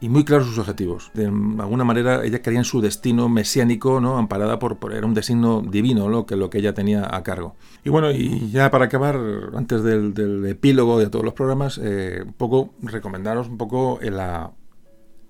y 0.01 0.09
muy 0.09 0.25
claros 0.25 0.47
sus 0.47 0.59
objetivos. 0.59 1.11
De 1.15 1.25
alguna 1.27 1.85
manera 1.85 2.25
ella 2.25 2.43
creía 2.43 2.59
en 2.61 2.65
su 2.65 2.81
destino 2.81 3.29
mesiánico, 3.29 4.01
¿no? 4.01 4.19
amparada 4.19 4.59
por, 4.59 4.77
era 4.93 5.07
un 5.07 5.15
destino 5.15 5.63
divino 5.63 6.09
lo 6.09 6.27
que, 6.27 6.37
lo 6.37 6.51
que 6.51 6.59
ella 6.59 6.75
tenía 6.75 7.09
a 7.11 7.23
cargo. 7.23 7.57
Y 7.85 7.91
bueno, 7.91 8.11
y 8.11 8.51
ya 8.51 8.71
para 8.71 8.87
acabar, 8.87 9.19
antes 9.55 9.83
del, 9.83 10.13
del 10.15 10.45
epílogo 10.47 10.99
de 10.99 11.09
todos 11.09 11.25
los 11.25 11.35
programas, 11.35 11.81
eh, 11.83 12.23
un 12.27 12.33
poco 12.35 12.75
recomendaros 12.83 13.49
un 13.49 13.57
poco 13.59 13.99
el, 14.03 14.17
la- 14.17 14.53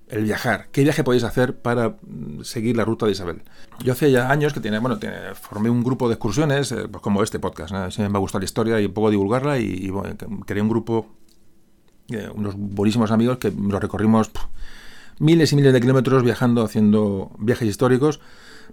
el 0.09 0.23
viajar. 0.23 0.67
¿Qué 0.71 0.83
viaje 0.83 1.03
podéis 1.03 1.25
hacer 1.25 1.57
para 1.61 1.97
mm, 2.01 2.41
seguir 2.43 2.77
la 2.77 2.85
ruta 2.85 3.05
de 3.05 3.11
Isabel? 3.11 3.41
Yo 3.83 3.91
hace 3.91 4.09
ya 4.09 4.31
años 4.31 4.53
que 4.53 4.61
tiene, 4.61 4.79
bueno, 4.79 4.99
tiene- 4.99 5.35
formé 5.35 5.69
un 5.69 5.83
grupo 5.83 6.07
de 6.07 6.13
excursiones, 6.13 6.71
eh, 6.71 6.87
pues 6.89 7.01
como 7.03 7.23
este 7.23 7.39
podcast. 7.39 7.73
¿no? 7.73 7.91
Siempre 7.91 8.09
me 8.11 8.17
ha 8.17 8.21
gustado 8.21 8.39
la 8.39 8.45
historia 8.45 8.79
y 8.79 8.85
un 8.85 8.93
poco 8.93 9.09
divulgarla 9.09 9.59
y, 9.59 9.65
y, 9.65 9.89
bueno, 9.89 10.15
creé 10.45 10.61
un 10.61 10.69
grupo 10.69 11.07
eh, 12.09 12.29
unos 12.33 12.55
buenísimos 12.57 13.11
amigos 13.11 13.37
que 13.37 13.51
lo 13.51 13.79
recorrimos 13.79 14.29
pf, 14.29 14.45
miles 15.19 15.51
y 15.53 15.55
miles 15.55 15.73
de 15.73 15.81
kilómetros 15.81 16.23
viajando, 16.23 16.63
haciendo 16.63 17.31
viajes 17.39 17.67
históricos. 17.67 18.19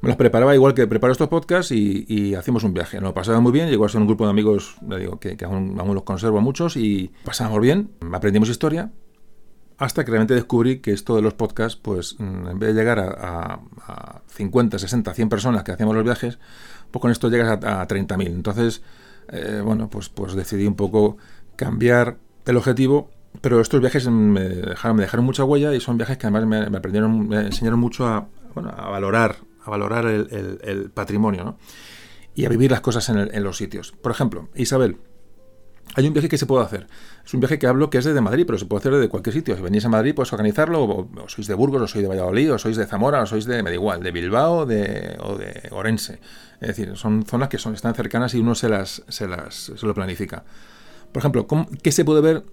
Me 0.03 0.09
los 0.09 0.17
preparaba 0.17 0.55
igual 0.55 0.75
que 0.75 0.87
preparo 0.87 1.13
estos 1.13 1.29
podcasts 1.29 1.71
y, 1.73 2.05
y 2.09 2.35
hacíamos 2.35 2.65
un 2.65 2.75
viaje. 2.75 2.97
Nos 2.99 3.11
lo 3.11 3.15
pasaba 3.15 3.41
muy 3.41 3.53
bien, 3.53 3.69
llegó 3.71 3.85
a 3.85 3.89
ser 3.89 4.01
un 4.01 4.07
grupo 4.07 4.25
de 4.25 4.31
amigos 4.31 4.77
le 4.89 4.99
digo, 4.99 5.19
que, 5.21 5.37
que 5.37 5.45
aún, 5.45 5.77
aún 5.79 5.95
los 5.95 6.03
conservo 6.03 6.39
a 6.39 6.41
muchos 6.41 6.77
y 6.77 7.13
pasábamos 7.25 7.61
bien, 7.61 7.91
aprendimos 8.13 8.49
historia, 8.49 8.91
hasta 9.79 10.05
que 10.05 10.11
realmente 10.11 10.35
descubrí 10.35 10.79
que 10.81 10.93
esto 10.93 11.17
de 11.17 11.23
los 11.23 11.35
podcasts, 11.35 11.79
pues 11.81 12.17
mm, 12.19 12.47
en 12.49 12.59
vez 12.59 12.75
de 12.75 12.81
llegar 12.81 12.99
a, 12.99 13.09
a- 13.09 13.61
a 13.87 14.23
50, 14.29 14.79
60, 14.79 15.15
100 15.15 15.29
personas 15.29 15.63
que 15.63 15.73
hacíamos 15.73 15.95
los 15.95 16.05
viajes, 16.05 16.39
pues 16.91 17.01
con 17.01 17.11
esto 17.11 17.29
llegas 17.31 17.65
a, 17.65 17.81
a 17.83 17.89
30.000. 17.89 18.27
Entonces, 18.27 18.83
eh, 19.29 19.63
bueno, 19.65 19.89
pues, 19.89 20.09
pues 20.11 20.35
decidí 20.35 20.67
un 20.67 20.75
poco 20.77 21.17
cambiar 21.57 22.19
el 22.47 22.57
objetivo, 22.57 23.11
pero 23.45 23.61
estos 23.61 23.79
viajes 23.79 24.09
me 24.09 24.41
dejaron, 24.41 25.23
mucha 25.23 25.45
huella 25.45 25.75
y 25.75 25.79
son 25.79 25.99
viajes 25.99 26.17
que 26.17 26.27
además 26.27 26.47
me, 26.47 26.71
me 26.71 26.79
aprendieron, 26.79 27.29
me 27.29 27.41
enseñaron 27.41 27.79
mucho 27.79 28.07
a, 28.07 28.27
valorar, 28.55 29.37
a 29.63 29.69
valorar 29.69 30.07
el, 30.07 30.91
patrimonio, 30.95 31.45
¿no? 31.45 31.59
Y 32.35 32.47
a 32.47 32.49
vivir 32.49 32.71
las 32.71 32.81
cosas 32.81 33.07
en, 33.11 33.45
los 33.45 33.59
sitios. 33.59 33.93
Por 33.93 34.13
ejemplo, 34.13 34.49
Isabel, 34.55 34.97
hay 35.95 36.07
un 36.07 36.15
viaje 36.15 36.31
que 36.31 36.39
se 36.39 36.47
puede 36.47 36.65
hacer. 36.65 36.87
Es 37.23 37.35
un 37.35 37.41
viaje 37.41 37.59
que 37.59 37.67
hablo 37.67 37.91
que 37.91 37.99
es 37.99 38.07
desde 38.07 38.23
Madrid, 38.23 38.45
pero 38.47 38.57
se 38.57 38.65
puede 38.65 38.81
hacer 38.81 38.95
desde 38.95 39.11
cualquier 39.11 39.35
sitio. 39.35 39.57
Si 39.57 39.61
venís 39.61 39.85
a 39.85 39.91
Madrid, 39.91 40.15
puedes 40.15 40.33
organizarlo, 40.33 40.83
o, 40.83 41.29
sois 41.29 41.47
de 41.47 41.53
Burgos, 41.53 41.83
o 41.83 41.87
sois 41.87 42.01
de 42.01 42.09
Valladolid, 42.09 42.55
o 42.55 42.59
sois 42.59 42.79
de 42.79 42.87
Zamora, 42.87 43.21
o 43.21 43.27
sois 43.27 43.45
de, 43.45 43.63
me 43.63 43.69
da 43.69 43.75
igual, 43.75 44.03
de 44.03 44.11
Bilbao 44.11 44.61
o 44.61 44.65
de 44.65 45.19
Orense. 45.71 46.19
Es 46.63 46.69
decir, 46.69 46.97
son 46.97 47.27
zonas 47.27 47.51
que 47.51 47.59
son, 47.59 47.75
están 47.75 47.95
cercanas 47.95 48.33
y 48.33 48.39
uno 48.39 48.55
se 48.55 48.71
las, 48.71 49.03
se 49.09 49.29
las 49.29 49.71
se 49.77 49.87
lo 49.87 49.93
planifica. 49.93 50.45
Por 51.13 51.21
ejemplo, 51.21 51.47
¿cómo- 51.47 51.69
¿qué 51.83 51.93
se 51.93 52.07
puede 52.07 52.23
ver 52.23 52.45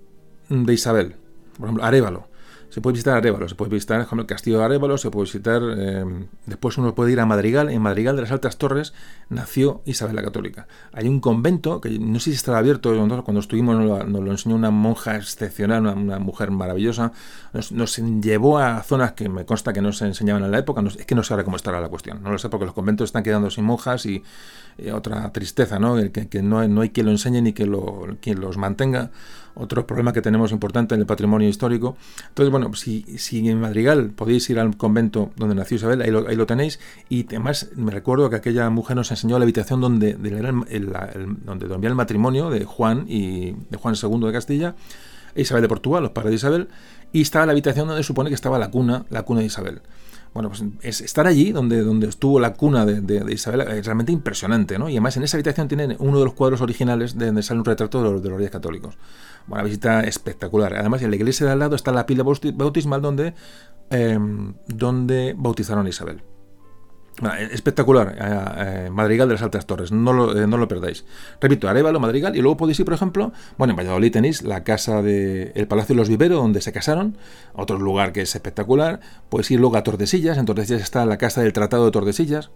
de 0.51 0.73
Isabel? 0.73 1.15
Por 1.57 1.65
ejemplo, 1.65 1.83
Arévalo. 1.83 2.31
Se 2.71 2.79
puede 2.79 2.93
visitar 2.93 3.17
Arévalo, 3.17 3.49
se 3.49 3.55
puede 3.55 3.71
visitar 3.71 4.07
el 4.09 4.25
castillo 4.25 4.59
de 4.59 4.63
Arévalo, 4.63 4.97
se 4.97 5.11
puede 5.11 5.25
visitar. 5.25 5.61
eh, 5.77 6.05
después 6.45 6.77
uno 6.77 6.95
puede 6.95 7.11
ir 7.11 7.19
a 7.19 7.25
Madrigal. 7.25 7.69
En 7.69 7.81
Madrigal 7.81 8.15
de 8.15 8.21
las 8.21 8.31
Altas 8.31 8.57
Torres 8.57 8.93
nació 9.27 9.81
Isabel 9.83 10.15
la 10.15 10.23
Católica. 10.23 10.67
Hay 10.93 11.09
un 11.09 11.19
convento 11.19 11.81
que 11.81 11.89
no 11.99 12.21
sé 12.21 12.29
si 12.29 12.37
estará 12.37 12.59
abierto. 12.59 12.93
Cuando 13.25 13.41
estuvimos 13.41 13.75
nos 13.75 14.07
lo, 14.07 14.31
enseñó 14.31 14.55
una 14.55 14.71
monja 14.71 15.17
excepcional, 15.17 15.85
una, 15.85 16.19
mujer 16.19 16.51
maravillosa. 16.51 17.11
Nos, 17.51 17.97
llevó 18.21 18.59
a 18.59 18.81
zonas 18.83 19.11
que 19.13 19.27
me 19.27 19.45
consta 19.45 19.73
que 19.73 19.81
no 19.81 19.91
se 19.91 20.05
enseñaban 20.05 20.41
en 20.45 20.51
la 20.51 20.59
época. 20.59 20.81
es 20.81 21.05
que 21.05 21.13
no 21.13 21.23
sé 21.23 21.33
ahora 21.33 21.43
cómo 21.43 21.57
estará 21.57 21.81
la 21.81 21.89
cuestión. 21.89 22.23
No 22.23 22.31
lo 22.31 22.37
sé 22.37 22.47
porque 22.47 22.65
los 22.65 22.73
conventos 22.73 23.09
están 23.09 23.23
quedando 23.23 23.49
sin 23.49 23.65
monjas 23.65 24.05
y, 24.05 24.23
y 24.85 24.89
otra 24.89 25.31
tristeza, 25.31 25.79
¿no? 25.79 25.95
Que, 26.11 26.27
que 26.27 26.41
no, 26.41 26.59
hay- 26.59 26.89
quien 26.89 27.05
lo 27.05 27.11
enseñe 27.11 27.41
ni 27.41 27.53
que 27.53 27.65
lo, 27.65 28.17
quien 28.21 28.39
los 28.39 28.57
mantenga. 28.57 29.11
Otro 29.53 29.85
problema 29.85 30.13
que 30.13 30.21
tenemos 30.21 30.53
importante 30.53 30.95
en 30.95 31.01
el 31.01 31.05
patrimonio 31.05 31.49
histórico. 31.49 31.97
Entonces, 32.29 32.51
bueno, 32.51 32.73
si, 32.73 33.05
en 33.49 33.59
Madrigal 33.59 34.11
podéis 34.11 34.49
ir 34.49 34.59
al 34.59 34.77
convento 34.77 35.31
donde 35.35 35.55
nació 35.55 35.75
Isabel, 35.75 36.01
ahí 36.01 36.09
lo, 36.09 36.45
tenéis. 36.45 36.79
Y 37.09 37.25
además 37.27 37.69
me 37.75 37.91
recuerdo 37.91 38.29
que 38.29 38.37
aquella 38.37 38.69
mujer 38.69 38.95
nos 38.95 39.11
enseñó 39.11 39.37
la 39.39 39.43
habitación 39.43 39.81
donde, 39.81 40.13
donde 40.13 41.67
dormía 41.67 41.89
el 41.89 41.95
matrimonio 41.95 42.49
de 42.49 42.63
Juan 42.65 43.05
y 43.07 43.51
de 43.69 43.77
Juan 43.77 43.95
II 44.01 44.19
de 44.25 44.31
Castilla 44.31 44.75
Isabel 45.35 45.61
de 45.61 45.69
Portugal, 45.69 46.03
los 46.03 46.11
padres 46.11 46.31
de 46.31 46.35
Isabel, 46.35 46.67
y 47.13 47.21
estaba 47.21 47.45
la 47.45 47.51
habitación 47.53 47.87
donde 47.87 48.03
supone 48.03 48.29
que 48.29 48.35
estaba 48.35 48.59
la 48.59 48.69
cuna, 48.69 49.05
la 49.09 49.23
cuna 49.23 49.39
de 49.41 49.45
Isabel. 49.47 49.81
Bueno, 50.33 50.49
pues 50.49 50.63
es 50.81 51.01
estar 51.01 51.27
allí 51.27 51.51
donde, 51.51 51.81
donde 51.83 52.07
estuvo 52.07 52.39
la 52.39 52.53
cuna 52.53 52.85
de, 52.85 53.33
Isabel 53.33 53.61
es 53.61 53.85
realmente 53.85 54.13
impresionante, 54.13 54.79
¿no? 54.79 54.87
Y 54.87 54.93
además 54.93 55.17
en 55.17 55.23
esa 55.23 55.35
habitación 55.35 55.67
tienen 55.67 55.97
uno 55.99 56.19
de 56.19 56.25
los 56.25 56.33
cuadros 56.33 56.61
originales 56.61 57.17
de 57.17 57.25
donde 57.27 57.43
sale 57.43 57.59
un 57.59 57.65
retrato 57.65 58.01
de 58.01 58.29
los, 58.29 58.37
reyes 58.37 58.51
católicos. 58.51 58.97
Una 59.49 59.63
visita 59.63 60.01
espectacular. 60.01 60.73
Además, 60.75 61.01
en 61.01 61.09
la 61.09 61.17
iglesia 61.17 61.45
de 61.45 61.51
al 61.51 61.59
lado 61.59 61.75
está 61.75 61.91
la 61.91 62.05
pila 62.05 62.23
bauti- 62.23 62.55
bautismal 62.55 63.01
donde, 63.01 63.33
eh, 63.89 64.17
donde 64.67 65.35
bautizaron 65.37 65.85
a 65.85 65.89
Isabel. 65.89 66.23
Bueno, 67.21 67.35
eh, 67.37 67.49
espectacular, 67.53 68.15
eh, 68.19 68.85
eh, 68.87 68.89
Madrigal 68.91 69.27
de 69.29 69.35
las 69.35 69.43
Altas 69.43 69.65
Torres, 69.67 69.91
no 69.91 70.11
lo, 70.11 70.33
no 70.47 70.57
lo 70.57 70.67
perdáis. 70.67 71.05
Repito, 71.39 71.69
Arevalo, 71.69 71.99
Madrigal, 71.99 72.35
y 72.35 72.41
luego 72.41 72.57
podéis 72.57 72.79
ir, 72.79 72.85
por 72.85 72.95
ejemplo, 72.95 73.31
bueno, 73.57 73.71
en 73.71 73.77
Valladolid 73.77 74.11
tenéis 74.11 74.41
la 74.41 74.63
casa 74.63 75.01
de 75.03 75.51
el 75.55 75.67
Palacio 75.67 75.93
de 75.93 75.99
los 75.99 76.09
Viveros, 76.09 76.39
donde 76.41 76.61
se 76.61 76.71
casaron, 76.73 77.17
otro 77.53 77.77
lugar 77.77 78.11
que 78.11 78.21
es 78.21 78.33
espectacular. 78.35 78.99
Podéis 79.29 79.51
ir 79.51 79.59
luego 79.59 79.77
a 79.77 79.83
Tordesillas, 79.83 80.37
en 80.39 80.45
Tordesillas 80.47 80.81
está 80.81 81.05
la 81.05 81.17
casa 81.17 81.41
del 81.41 81.53
Tratado 81.53 81.85
de 81.85 81.91
Tordesillas, 81.91 82.49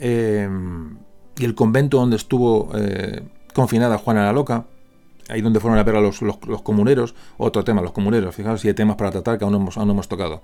y 0.00 1.44
el 1.44 1.54
convento 1.54 1.98
donde 1.98 2.16
estuvo 2.16 2.72
confinada 3.54 3.98
Juana 3.98 4.24
la 4.24 4.32
Loca, 4.32 4.64
ahí 5.28 5.42
donde 5.42 5.60
fueron 5.60 5.78
a 5.78 5.82
ver 5.82 5.96
a 5.96 6.00
los, 6.00 6.22
los- 6.22 6.38
los 6.46 6.62
comuneros, 6.62 7.14
otro 7.36 7.62
tema, 7.62 7.82
los 7.82 7.92
comuneros, 7.92 8.34
fijaos 8.34 8.62
si 8.62 8.68
hay 8.68 8.74
temas 8.74 8.96
para 8.96 9.10
tratar 9.10 9.36
que 9.36 9.44
aún 9.44 9.52
no 9.52 9.58
hemos, 9.58 9.76
aún 9.76 9.88
no 9.88 9.92
hemos 9.92 10.08
tocado. 10.08 10.40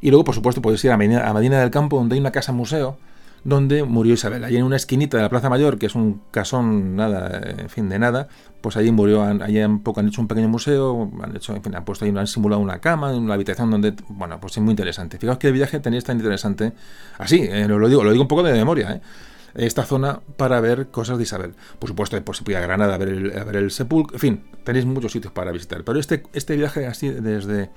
Y 0.00 0.10
luego, 0.10 0.24
por 0.24 0.34
supuesto, 0.34 0.62
podéis 0.62 0.84
ir 0.84 0.90
a 0.90 0.96
Medina, 0.96 1.60
del 1.60 1.70
Campo, 1.70 1.96
donde 1.96 2.14
hay 2.14 2.20
una 2.20 2.32
casa 2.32 2.52
museo, 2.52 2.96
donde 3.44 3.84
murió 3.84 4.14
Isabel. 4.14 4.44
Allí 4.44 4.56
en 4.56 4.64
una 4.64 4.76
esquinita 4.76 5.16
de 5.16 5.22
la 5.22 5.28
Plaza 5.28 5.48
Mayor, 5.48 5.78
que 5.78 5.86
es 5.86 5.94
un 5.94 6.22
casón, 6.30 6.96
nada, 6.96 7.40
en 7.58 7.68
fin, 7.68 7.88
de 7.88 7.98
nada, 7.98 8.28
pues 8.60 8.76
allí 8.76 8.90
murió, 8.92 9.22
allí 9.22 9.60
han, 9.60 9.82
hecho 10.06 10.20
un 10.20 10.28
pequeño 10.28 10.48
museo, 10.48 11.10
han 11.22 11.36
hecho, 11.36 11.54
en 11.54 11.62
fin, 11.62 11.74
han 11.74 11.84
puesto 11.84 12.04
ahí, 12.04 12.14
han 12.16 12.26
simulado 12.26 12.60
una 12.60 12.80
cama, 12.80 13.12
una 13.12 13.34
habitación 13.34 13.70
donde, 13.70 13.94
bueno, 14.08 14.40
pues 14.40 14.56
es 14.56 14.62
muy 14.62 14.72
interesante. 14.72 15.18
Fijaos 15.18 15.38
que 15.38 15.48
el 15.48 15.52
viaje 15.52 15.80
tenéis 15.80 16.04
tan 16.04 16.16
interesante, 16.16 16.72
así, 17.18 17.40
eh, 17.42 17.66
lo, 17.68 17.88
digo, 17.88 18.04
lo 18.04 18.12
digo 18.12 18.22
un 18.22 18.28
poco 18.28 18.42
de 18.42 18.52
memoria, 18.52 18.92
¿eh? 18.92 19.00
esta 19.54 19.84
zona 19.84 20.20
para 20.36 20.60
ver 20.60 20.88
cosas 20.88 21.18
de 21.18 21.24
Isabel. 21.24 21.54
Por 21.78 21.88
supuesto, 21.88 22.16
hay 22.16 22.22
posibilidad 22.22 22.62
a 22.62 22.66
Granada 22.66 22.94
a 22.94 22.98
ver 22.98 23.08
el, 23.08 23.66
a 23.66 23.70
sepulcro, 23.70 24.16
en 24.16 24.20
fin, 24.20 24.44
tenéis 24.64 24.86
muchos 24.86 25.12
sitios 25.12 25.32
para 25.32 25.52
visitar. 25.52 25.82
Pero 25.84 25.98
este, 25.98 26.22
este 26.32 26.56
viaje 26.56 26.86
así 26.86 27.08
desde, 27.08 27.70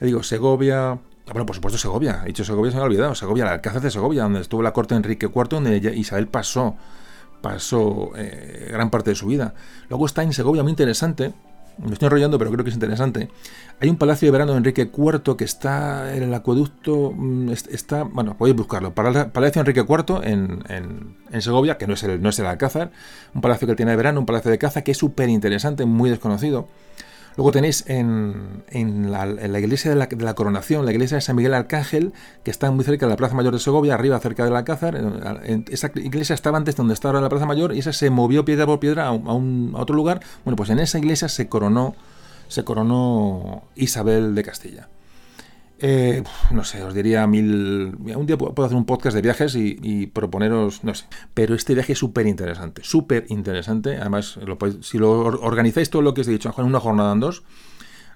digo, 0.00 0.22
Segovia, 0.22 0.98
bueno, 1.26 1.46
por 1.46 1.54
supuesto 1.56 1.78
Segovia, 1.78 2.20
he 2.24 2.28
dicho 2.28 2.44
Segovia, 2.44 2.70
se 2.70 2.76
me 2.76 2.82
ha 2.82 2.86
olvidado, 2.86 3.14
Segovia, 3.14 3.44
el 3.44 3.50
Alcázar 3.50 3.82
de 3.82 3.90
Segovia, 3.90 4.22
donde 4.22 4.40
estuvo 4.40 4.62
la 4.62 4.72
corte 4.72 4.94
de 4.94 4.98
Enrique 4.98 5.26
IV, 5.26 5.48
donde 5.48 5.76
Isabel 5.96 6.28
pasó, 6.28 6.76
pasó 7.40 8.10
eh, 8.16 8.68
gran 8.70 8.90
parte 8.90 9.10
de 9.10 9.16
su 9.16 9.26
vida. 9.26 9.54
Luego 9.88 10.06
está 10.06 10.22
en 10.22 10.32
Segovia, 10.32 10.62
muy 10.62 10.70
interesante, 10.70 11.32
me 11.78 11.92
estoy 11.92 12.06
enrollando, 12.06 12.38
pero 12.38 12.50
creo 12.50 12.64
que 12.64 12.70
es 12.70 12.76
interesante. 12.76 13.28
Hay 13.80 13.90
un 13.90 13.96
palacio 13.96 14.26
de 14.26 14.32
verano 14.32 14.52
de 14.52 14.58
Enrique 14.58 14.90
IV 14.96 15.36
que 15.36 15.44
está 15.44 16.14
en 16.16 16.22
el 16.22 16.32
acueducto. 16.32 17.12
mm, 17.14 17.50
est- 17.50 17.66
Está, 17.70 18.04
bueno, 18.04 18.34
podéis 18.38 18.56
buscarlo. 18.56 18.94
Pala- 18.94 19.30
Palacio 19.30 19.60
Enrique 19.60 19.80
IV 19.86 20.22
en 20.24 21.42
Segovia, 21.42 21.76
que 21.76 21.86
no 21.86 21.92
es, 21.92 22.02
el, 22.04 22.22
no 22.22 22.30
es 22.30 22.38
el 22.38 22.46
Alcázar. 22.46 22.92
Un 23.34 23.42
palacio 23.42 23.68
que 23.68 23.74
tiene 23.74 23.90
de 23.90 23.96
verano, 23.98 24.20
un 24.20 24.24
palacio 24.26 24.50
de 24.50 24.56
caza 24.56 24.80
que 24.82 24.92
es 24.92 24.96
súper 24.96 25.28
interesante, 25.28 25.84
muy 25.84 26.08
desconocido. 26.08 26.66
Luego 27.36 27.52
tenéis 27.52 27.84
en, 27.86 28.64
en 28.70 29.12
la, 29.12 29.26
iglesia 29.60 29.90
de 29.94 29.96
la, 29.96 30.34
Coronación, 30.34 30.86
la 30.86 30.92
iglesia 30.92 31.16
de 31.16 31.20
San 31.20 31.36
Miguel 31.36 31.52
Arcángel, 31.52 32.12
que 32.44 32.50
está 32.50 32.70
muy 32.70 32.82
cerca 32.84 33.04
de 33.06 33.10
la 33.10 33.16
Plaza 33.16 33.34
Mayor 33.34 33.52
de 33.52 33.58
Segovia, 33.60 33.92
arriba 33.94 34.18
cerca 34.20 34.44
del 34.44 34.56
Alcázar. 34.56 34.96
En- 35.44 35.64
esa 35.70 35.90
iglesia 35.96 36.32
estaba 36.34 36.56
antes 36.56 36.76
donde 36.76 36.94
está 36.94 37.08
ahora 37.08 37.20
la 37.20 37.28
Plaza 37.28 37.44
Mayor 37.44 37.74
y 37.74 37.80
esa 37.80 37.92
se 37.92 38.08
movió 38.08 38.44
piedra 38.46 38.64
por 38.64 38.80
piedra 38.80 39.06
a 39.08 39.12
un- 39.12 39.72
a 39.76 39.80
otro 39.82 39.94
lugar. 39.94 40.20
Bueno, 40.44 40.56
pues 40.56 40.70
en 40.70 40.78
esa 40.78 40.98
iglesia 40.98 41.28
se 41.28 41.46
coronó, 41.48 41.94
se 42.48 42.64
coronó 42.64 43.64
Isabel 43.74 44.34
de 44.34 44.42
Castilla. 44.42 44.88
Eh, 45.78 46.22
no 46.52 46.64
sé, 46.64 46.82
os 46.82 46.94
diría 46.94 47.26
mil... 47.26 47.96
Un 48.16 48.26
día 48.26 48.38
puedo 48.38 48.64
hacer 48.64 48.76
un 48.76 48.86
podcast 48.86 49.14
de 49.14 49.20
viajes 49.22 49.54
y, 49.54 49.78
y 49.82 50.06
proponeros, 50.06 50.82
no 50.84 50.94
sé. 50.94 51.04
Pero 51.34 51.54
este 51.54 51.74
viaje 51.74 51.92
es 51.92 51.98
súper 51.98 52.26
interesante, 52.26 52.82
súper 52.82 53.26
interesante. 53.28 53.96
Además, 53.98 54.38
lo 54.38 54.58
podéis- 54.58 54.82
si 54.82 54.96
lo 54.98 55.10
or- 55.20 55.40
organizáis 55.42 55.90
todo 55.90 56.00
lo 56.02 56.14
que 56.14 56.22
os 56.22 56.28
he 56.28 56.30
dicho 56.30 56.52
en 56.56 56.64
una 56.64 56.80
jornada 56.80 57.12
en 57.12 57.20
dos, 57.20 57.42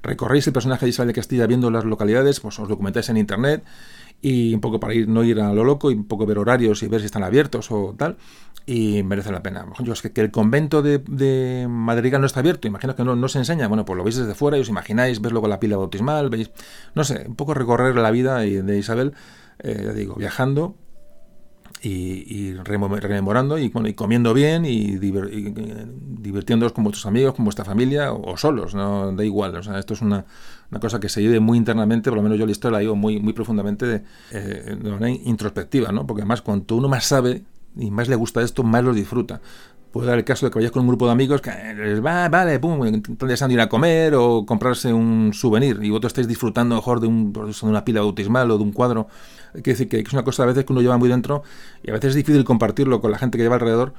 recorréis 0.02 0.46
el 0.46 0.54
personaje 0.54 0.86
de 0.86 0.90
Isabel 0.90 1.08
de 1.08 1.14
Castilla 1.14 1.46
viendo 1.46 1.70
las 1.70 1.84
localidades, 1.84 2.40
pues 2.40 2.58
os 2.58 2.68
documentáis 2.68 3.10
en 3.10 3.18
internet 3.18 3.62
y 4.22 4.54
un 4.54 4.60
poco 4.60 4.80
para 4.80 4.94
ir 4.94 5.08
no 5.08 5.24
ir 5.24 5.40
a 5.40 5.52
lo 5.52 5.64
loco 5.64 5.90
y 5.90 5.94
un 5.94 6.04
poco 6.04 6.26
ver 6.26 6.38
horarios 6.38 6.82
y 6.82 6.88
ver 6.88 7.00
si 7.00 7.06
están 7.06 7.22
abiertos 7.22 7.70
o 7.70 7.94
tal 7.96 8.16
y 8.66 9.02
merece 9.02 9.32
la 9.32 9.42
pena. 9.42 9.66
Yo 9.80 9.92
es 9.92 10.02
que, 10.02 10.12
que 10.12 10.20
el 10.20 10.30
convento 10.30 10.82
de, 10.82 10.98
de 10.98 11.66
Madrigal 11.68 12.20
no 12.20 12.26
está 12.26 12.40
abierto, 12.40 12.68
imagino 12.68 12.94
que 12.94 13.04
no, 13.04 13.16
no 13.16 13.28
se 13.28 13.38
enseña, 13.38 13.66
bueno, 13.68 13.84
pues 13.84 13.96
lo 13.96 14.04
veis 14.04 14.16
desde 14.16 14.34
fuera 14.34 14.58
y 14.58 14.60
os 14.60 14.68
imagináis, 14.68 15.20
ves 15.20 15.32
luego 15.32 15.48
la 15.48 15.58
pila 15.58 15.76
bautismal, 15.76 16.30
veis, 16.30 16.50
no 16.94 17.04
sé, 17.04 17.24
un 17.26 17.36
poco 17.36 17.54
recorrer 17.54 17.96
la 17.96 18.10
vida 18.10 18.38
de 18.38 18.78
Isabel, 18.78 19.14
eh, 19.58 19.82
ya 19.86 19.92
digo, 19.92 20.14
viajando 20.14 20.76
y, 21.82 22.54
rememorando 22.54 23.58
y, 23.58 23.72
y, 23.72 23.94
comiendo 23.94 24.34
bien 24.34 24.64
y, 24.64 24.98
divirtiéndoos 24.98 26.72
con 26.72 26.84
vuestros 26.84 27.06
amigos, 27.06 27.34
con 27.34 27.44
vuestra 27.44 27.64
familia 27.64 28.12
o, 28.12 28.36
solos, 28.36 28.74
no 28.74 29.12
da 29.12 29.24
igual. 29.24 29.56
O 29.56 29.62
sea, 29.62 29.78
esto 29.78 29.94
es 29.94 30.02
una, 30.02 30.24
cosa 30.80 31.00
que 31.00 31.08
se 31.08 31.20
vive 31.20 31.40
muy 31.40 31.56
internamente, 31.58 32.10
por 32.10 32.18
lo 32.18 32.22
menos 32.22 32.38
yo 32.38 32.46
la 32.46 32.52
historia 32.52 32.76
la 32.76 32.80
digo 32.80 32.96
muy, 32.96 33.20
muy 33.20 33.32
profundamente 33.32 33.86
de, 33.86 34.02
eh, 34.32 34.76
de 34.80 34.90
manera 34.90 35.10
introspectiva, 35.10 35.90
¿no? 35.92 36.06
porque 36.06 36.22
además 36.22 36.42
cuanto 36.42 36.76
uno 36.76 36.88
más 36.88 37.04
sabe 37.04 37.42
y 37.76 37.90
más 37.90 38.08
le 38.08 38.16
gusta 38.16 38.42
esto, 38.42 38.62
más 38.62 38.84
lo 38.84 38.92
disfruta. 38.92 39.40
Puede 39.92 40.06
dar 40.06 40.18
el 40.18 40.24
caso 40.24 40.46
de 40.46 40.52
que 40.52 40.58
vayáis 40.58 40.70
con 40.70 40.82
un 40.82 40.88
grupo 40.88 41.06
de 41.06 41.12
amigos 41.12 41.40
que 41.40 41.50
les 41.74 42.04
va, 42.04 42.28
vale, 42.28 42.60
pum, 42.60 42.84
están 42.84 43.28
deseando 43.28 43.54
ir 43.54 43.60
a 43.60 43.68
comer 43.68 44.14
o 44.14 44.46
comprarse 44.46 44.92
un 44.92 45.32
souvenir 45.34 45.80
y 45.82 45.90
vosotros 45.90 46.10
estáis 46.10 46.28
disfrutando 46.28 46.76
mejor 46.76 47.00
de, 47.00 47.08
un, 47.08 47.32
de 47.32 47.52
una 47.62 47.84
pila 47.84 48.00
bautismal 48.00 48.50
o 48.52 48.58
de 48.58 48.62
un 48.62 48.72
cuadro. 48.72 49.08
Que 49.52 49.72
decir 49.72 49.88
que 49.88 50.00
es 50.00 50.12
una 50.12 50.24
cosa 50.24 50.42
a 50.44 50.46
veces 50.46 50.64
que 50.64 50.72
uno 50.72 50.82
lleva 50.82 50.96
muy 50.98 51.08
dentro 51.08 51.42
y 51.82 51.90
a 51.90 51.92
veces 51.92 52.10
es 52.10 52.14
difícil 52.16 52.44
compartirlo 52.44 53.00
con 53.00 53.10
la 53.10 53.18
gente 53.18 53.38
que 53.38 53.44
lleva 53.44 53.56
alrededor 53.56 53.94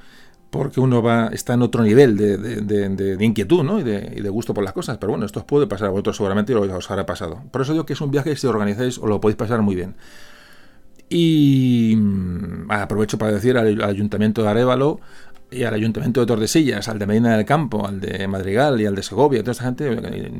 porque 0.52 0.80
uno 0.80 1.02
va 1.02 1.28
está 1.28 1.54
en 1.54 1.62
otro 1.62 1.82
nivel 1.82 2.14
de, 2.14 2.36
de, 2.36 3.24
inquietud 3.24 3.64
¿no? 3.64 3.80
y, 3.80 3.84
de, 3.84 4.28
gusto 4.28 4.52
por 4.52 4.62
las 4.62 4.74
cosas. 4.74 4.98
Pero 4.98 5.12
bueno, 5.12 5.24
esto 5.24 5.40
os 5.40 5.46
puede 5.46 5.66
pasar 5.66 5.88
a 5.88 5.90
vosotros 5.90 6.14
seguramente 6.14 6.52
y 6.52 6.56
os 6.56 6.90
habrá 6.90 7.06
pasado. 7.06 7.42
Por 7.50 7.62
eso 7.62 7.72
digo 7.72 7.86
que 7.86 7.94
es 7.94 8.00
un 8.02 8.10
viaje 8.10 8.30
que 8.30 8.36
si 8.36 8.46
organizáis 8.46 8.98
os 8.98 9.08
lo 9.08 9.18
podéis 9.18 9.36
pasar 9.36 9.62
muy 9.62 9.74
bien. 9.74 9.94
Y 11.08 11.94
mm, 11.96 12.70
aprovecho 12.70 13.16
para 13.16 13.32
decir 13.32 13.56
al, 13.56 13.82
Ayuntamiento 13.82 14.42
de 14.42 14.48
Arevalo 14.48 15.00
y 15.52 15.64
al 15.64 15.74
Ayuntamiento 15.74 16.20
de 16.20 16.26
Tordesillas, 16.26 16.88
al 16.88 16.98
de 16.98 17.06
Medina 17.06 17.36
del 17.36 17.44
Campo, 17.44 17.86
al 17.86 18.00
de 18.00 18.26
Madrigal 18.26 18.80
y 18.80 18.86
al 18.86 18.94
de 18.94 19.02
Segovia, 19.02 19.40
a 19.40 19.42
toda 19.42 19.52
esta 19.52 19.64
gente, 19.64 19.84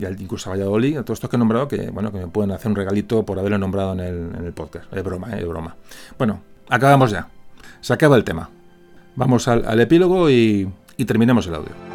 y 0.01 0.05
al, 0.05 0.21
incluso 0.21 0.51
a 0.51 0.55
Valladolid, 0.55 0.99
a 0.99 1.05
todos 1.05 1.19
estos 1.19 1.31
que 1.31 1.37
he 1.37 1.39
nombrado, 1.39 1.69
que 1.69 1.91
bueno, 1.91 2.11
que 2.11 2.19
me 2.19 2.29
pueden 2.29 2.51
hacer 2.53 2.71
un 2.71 2.77
regalito 2.77 3.25
por 3.25 3.39
haberlo 3.39 3.59
nombrado 3.59 3.93
en 3.93 4.01
el, 4.01 4.53
podcast. 4.53 4.93
Es 4.93 5.03
broma, 5.05 5.37
es 5.39 5.47
broma. 5.47 5.77
Bueno, 6.19 6.43
acabamos 6.69 7.11
ya. 7.11 7.29
Se 7.81 7.93
acaba 7.93 8.17
el 8.17 8.25
tema. 8.25 8.51
Vamos 9.17 9.49
al, 9.49 9.81
epílogo 9.81 10.31
y, 10.31 10.71
terminemos 11.07 11.47
el 11.49 11.57
audio. 11.57 11.92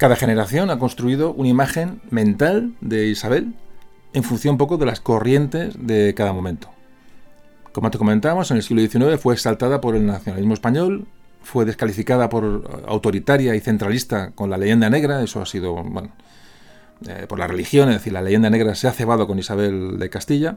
Cada 0.00 0.16
generación 0.16 0.70
ha 0.70 0.78
construido 0.78 1.34
una 1.34 1.50
imagen 1.50 2.00
mental 2.08 2.72
de 2.80 3.08
Isabel 3.08 3.52
en 4.14 4.22
función 4.22 4.52
un 4.52 4.58
poco 4.58 4.78
de 4.78 4.86
las 4.86 4.98
corrientes 4.98 5.74
de 5.78 6.14
cada 6.14 6.32
momento. 6.32 6.70
Como 7.72 7.90
te 7.90 7.98
comentábamos, 7.98 8.50
en 8.50 8.56
el 8.56 8.62
siglo 8.62 8.80
XIX 8.80 9.20
fue 9.20 9.34
exaltada 9.34 9.82
por 9.82 9.94
el 9.94 10.06
nacionalismo 10.06 10.54
español, 10.54 11.06
fue 11.42 11.66
descalificada 11.66 12.30
por 12.30 12.82
autoritaria 12.88 13.54
y 13.54 13.60
centralista 13.60 14.30
con 14.30 14.48
la 14.48 14.56
leyenda 14.56 14.88
negra, 14.88 15.22
eso 15.22 15.42
ha 15.42 15.44
sido, 15.44 15.74
bueno, 15.74 16.12
eh, 17.06 17.26
por 17.28 17.38
la 17.38 17.46
religión, 17.46 17.90
es 17.90 17.96
decir, 17.96 18.14
la 18.14 18.22
leyenda 18.22 18.48
negra 18.48 18.74
se 18.76 18.88
ha 18.88 18.92
cebado 18.92 19.26
con 19.26 19.38
Isabel 19.38 19.98
de 19.98 20.08
Castilla. 20.08 20.56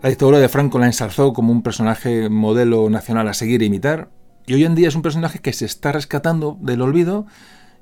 La 0.00 0.08
dictadura 0.08 0.38
de 0.38 0.48
Franco 0.48 0.78
la 0.78 0.86
ensalzó 0.86 1.34
como 1.34 1.52
un 1.52 1.60
personaje 1.60 2.30
modelo 2.30 2.88
nacional 2.88 3.28
a 3.28 3.34
seguir 3.34 3.60
e 3.60 3.66
imitar, 3.66 4.08
y 4.46 4.54
hoy 4.54 4.64
en 4.64 4.74
día 4.74 4.88
es 4.88 4.94
un 4.94 5.02
personaje 5.02 5.40
que 5.40 5.52
se 5.52 5.66
está 5.66 5.92
rescatando 5.92 6.56
del 6.62 6.80
olvido 6.80 7.26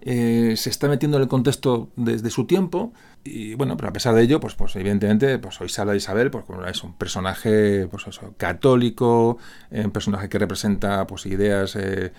eh, 0.07 0.53
se 0.59 0.69
está 0.69 0.87
metiendo 0.87 1.17
en 1.17 1.23
el 1.23 1.31
contexto 1.31 1.89
desde 1.97 2.29
su 2.29 2.47
tiempo 2.47 2.93
y 3.25 3.55
bueno, 3.55 3.79
pero 3.79 3.89
a 3.89 3.93
pesar 3.95 4.15
de 4.15 4.23
ello, 4.23 4.39
pues, 4.39 4.55
pues 4.55 4.77
evidentemente, 4.77 5.39
pues 5.39 5.59
hoy 5.63 5.71
Sala 5.71 5.97
Isabel, 5.97 6.31
pues 6.31 6.45
es 6.69 6.85
un 6.85 6.93
personaje 6.93 7.89
pues 7.91 8.05
católico, 8.37 9.39
eh, 9.71 9.83
un 9.83 9.93
personaje 9.93 10.29
que 10.29 10.39
representa 10.39 11.07
pues 11.07 11.25
ideas 11.25 11.75
eh, 11.77 12.13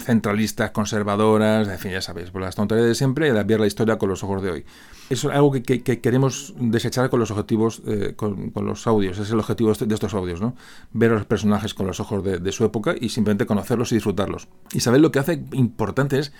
centralistas, 0.00 0.72
conservadoras, 0.72 1.68
en 1.68 1.78
fin, 1.78 1.92
ya 1.92 2.02
sabéis, 2.02 2.32
pues 2.32 2.44
las 2.44 2.56
tonterías 2.56 2.88
de 2.88 2.96
siempre 2.96 3.28
y 3.28 3.30
de 3.30 3.44
ver 3.44 3.60
la 3.60 3.68
historia 3.68 3.96
con 3.96 4.08
los 4.08 4.24
ojos 4.24 4.42
de 4.42 4.50
hoy. 4.50 4.64
Eso 5.08 5.30
es 5.30 5.36
algo 5.36 5.52
que, 5.52 5.62
queremos 6.00 6.52
desechar 6.58 7.10
con 7.10 7.20
los 7.20 7.30
objetivos, 7.30 7.80
con, 8.16 8.50
los 8.56 8.88
audios, 8.88 9.20
es 9.20 9.30
el 9.30 9.38
objetivo 9.38 9.72
de 9.72 9.94
estos 9.94 10.14
audios, 10.14 10.40
¿no? 10.40 10.56
Ver 10.92 11.12
a 11.12 11.14
los 11.14 11.26
personajes 11.26 11.74
con 11.74 11.86
los 11.86 12.00
ojos 12.00 12.24
de 12.24 12.52
su 12.52 12.64
época 12.64 12.96
y 13.00 13.10
simplemente 13.10 13.46
conocerlos 13.46 13.92
y 13.92 13.96
disfrutarlos. 13.96 14.48
Isabel 14.72 15.00
lo 15.00 15.12
que 15.12 15.20
hace 15.20 15.44
importante 15.52 16.18
es 16.18 16.32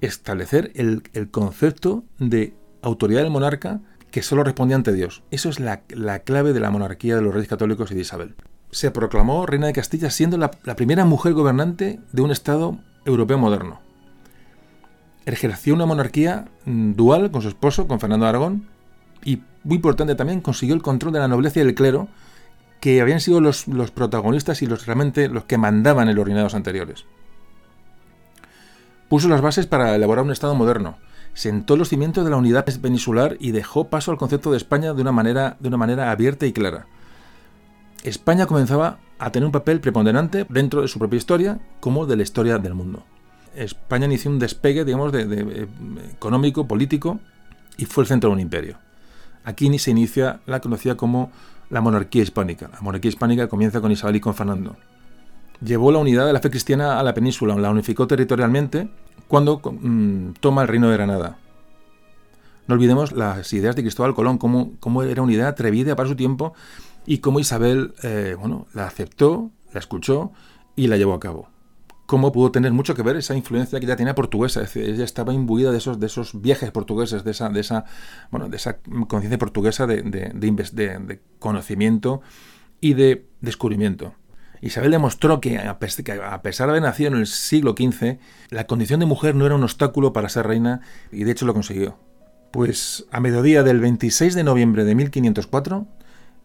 establecer 0.00 0.72
el, 0.74 1.02
concepto 1.30 2.04
de 2.18 2.54
autoridad 2.82 3.22
del 3.22 3.30
monarca 3.30 3.80
que 4.10 4.22
solo 4.22 4.44
respondía 4.44 4.76
ante 4.76 4.92
Dios. 4.92 5.22
Eso 5.30 5.48
es 5.48 5.60
la, 5.60 5.82
clave 6.24 6.52
de 6.52 6.60
la 6.60 6.70
monarquía 6.70 7.16
de 7.16 7.22
los 7.22 7.34
reyes 7.34 7.48
católicos 7.48 7.90
y 7.90 7.94
de 7.94 8.02
Isabel. 8.02 8.34
Se 8.70 8.90
proclamó 8.90 9.46
reina 9.46 9.66
de 9.66 9.72
Castilla 9.72 10.10
siendo 10.10 10.36
la, 10.36 10.50
primera 10.50 11.04
mujer 11.04 11.32
gobernante 11.32 12.00
de 12.12 12.22
un 12.22 12.30
Estado 12.30 12.78
europeo 13.04 13.38
moderno. 13.38 13.80
Ejerció 15.26 15.74
una 15.74 15.86
monarquía 15.86 16.48
mm, 16.66 16.92
dual 16.92 17.30
con 17.30 17.42
su 17.42 17.48
esposo, 17.48 17.86
con 17.86 17.98
Fernando 17.98 18.26
de 18.26 18.30
Aragón, 18.30 18.68
y 19.24 19.42
muy 19.62 19.76
importante 19.76 20.14
también 20.14 20.42
consiguió 20.42 20.74
el 20.74 20.82
control 20.82 21.14
de 21.14 21.20
la 21.20 21.28
nobleza 21.28 21.60
y 21.60 21.64
del 21.64 21.74
clero, 21.74 22.08
que 22.80 23.00
habían 23.00 23.20
sido 23.20 23.40
los, 23.40 23.66
los 23.66 23.90
protagonistas 23.90 24.60
y 24.60 24.66
los 24.66 24.84
realmente 24.84 25.28
los 25.30 25.44
que 25.44 25.56
mandaban 25.56 26.10
en 26.10 26.16
los 26.16 26.26
reinados 26.26 26.54
anteriores 26.54 27.06
puso 29.14 29.28
las 29.28 29.42
bases 29.42 29.68
para 29.68 29.94
elaborar 29.94 30.24
un 30.24 30.32
Estado 30.32 30.56
moderno, 30.56 30.96
sentó 31.34 31.76
los 31.76 31.88
cimientos 31.88 32.24
de 32.24 32.32
la 32.32 32.36
unidad 32.36 32.64
peninsular 32.82 33.36
y 33.38 33.52
dejó 33.52 33.88
paso 33.88 34.10
al 34.10 34.16
concepto 34.16 34.50
de 34.50 34.56
España 34.56 34.92
de 34.92 35.00
una 35.00 35.12
manera, 35.12 35.56
de 35.60 35.68
una 35.68 35.76
manera 35.76 36.10
abierta 36.10 36.46
y 36.46 36.52
clara. 36.52 36.88
España 38.02 38.46
comenzaba 38.46 38.98
a 39.20 39.30
tener 39.30 39.46
un 39.46 39.52
papel 39.52 39.78
preponderante 39.78 40.46
dentro 40.48 40.82
de 40.82 40.88
su 40.88 40.98
propia 40.98 41.16
historia 41.16 41.60
como 41.78 42.06
de 42.06 42.16
la 42.16 42.24
historia 42.24 42.58
del 42.58 42.74
mundo. 42.74 43.04
España 43.54 44.06
inició 44.06 44.32
un 44.32 44.40
despegue, 44.40 44.84
digamos, 44.84 45.12
de, 45.12 45.22
eh, 45.30 45.68
económico, 46.10 46.66
político, 46.66 47.20
y 47.76 47.84
fue 47.84 48.02
el 48.02 48.08
centro 48.08 48.30
de 48.30 48.34
un 48.34 48.40
imperio. 48.40 48.78
Aquí 49.44 49.78
se 49.78 49.92
inicia 49.92 50.40
la 50.44 50.58
conocida 50.58 50.96
como 50.96 51.30
la 51.70 51.80
monarquía 51.80 52.24
hispánica. 52.24 52.68
La 52.72 52.80
monarquía 52.80 53.10
hispánica 53.10 53.46
comienza 53.46 53.80
con 53.80 53.92
Isabel 53.92 54.16
y 54.16 54.20
con 54.20 54.34
Fernando. 54.34 54.74
Llevó 55.64 55.92
la 55.92 56.00
unidad 56.00 56.26
de 56.26 56.32
la 56.32 56.40
fe 56.40 56.50
cristiana 56.50 56.98
a 56.98 57.02
la 57.04 57.14
península, 57.14 57.54
la 57.54 57.70
unificó 57.70 58.08
territorialmente 58.08 58.88
cuando 59.28 59.60
mm, 59.62 60.34
toma 60.40 60.62
el 60.62 60.68
reino 60.68 60.88
de 60.88 60.94
Granada. 60.94 61.38
No 62.66 62.74
olvidemos 62.74 63.12
las 63.12 63.52
ideas 63.52 63.76
de 63.76 63.82
Cristóbal 63.82 64.14
Colón, 64.14 64.38
cómo, 64.38 65.02
era 65.02 65.22
una 65.22 65.32
idea 65.32 65.48
atrevida 65.48 65.96
para 65.96 66.08
su 66.08 66.16
tiempo 66.16 66.54
y 67.04 67.18
cómo 67.18 67.38
Isabel 67.38 67.94
eh, 68.02 68.36
bueno, 68.38 68.66
la 68.72 68.86
aceptó, 68.86 69.50
la 69.72 69.80
escuchó 69.80 70.32
y 70.74 70.86
la 70.86 70.96
llevó 70.96 71.14
a 71.14 71.20
cabo. 71.20 71.48
Cómo 72.06 72.32
pudo 72.32 72.52
tener 72.52 72.72
mucho 72.72 72.94
que 72.94 73.02
ver 73.02 73.16
esa 73.16 73.34
influencia 73.34 73.80
que 73.80 73.86
ya 73.86 73.96
tenía 73.96 74.14
portuguesa, 74.14 74.60
es 74.60 74.72
decir, 74.72 74.88
ella 74.88 75.04
estaba 75.04 75.32
imbuida 75.32 75.72
de 75.72 75.78
esos, 75.78 75.98
de 76.00 76.06
esos 76.06 76.40
viajes 76.40 76.70
portugueses, 76.70 77.24
de 77.24 77.30
esa, 77.30 77.48
de 77.48 77.60
esa, 77.60 77.84
bueno, 78.30 78.48
esa 78.54 78.78
conciencia 79.08 79.38
portuguesa 79.38 79.86
de, 79.86 80.02
de 80.02 81.20
conocimiento 81.38 82.20
y 82.80 82.94
de 82.94 83.26
descubrimiento. 83.40 84.14
Isabel 84.64 84.92
demostró 84.92 85.42
que 85.42 85.58
a 85.58 85.78
pesar 85.78 86.66
de 86.66 86.70
haber 86.70 86.82
nacido 86.82 87.08
en 87.08 87.16
el 87.16 87.26
siglo 87.26 87.74
XV, 87.76 88.16
la 88.48 88.66
condición 88.66 88.98
de 88.98 89.04
mujer 89.04 89.34
no 89.34 89.44
era 89.44 89.54
un 89.54 89.62
obstáculo 89.62 90.14
para 90.14 90.30
ser 90.30 90.46
reina 90.46 90.80
y 91.12 91.24
de 91.24 91.32
hecho 91.32 91.44
lo 91.44 91.52
consiguió. 91.52 91.98
Pues 92.50 93.04
a 93.10 93.20
mediodía 93.20 93.62
del 93.62 93.80
26 93.80 94.34
de 94.34 94.42
noviembre 94.42 94.84
de 94.84 94.94
1504, 94.94 95.86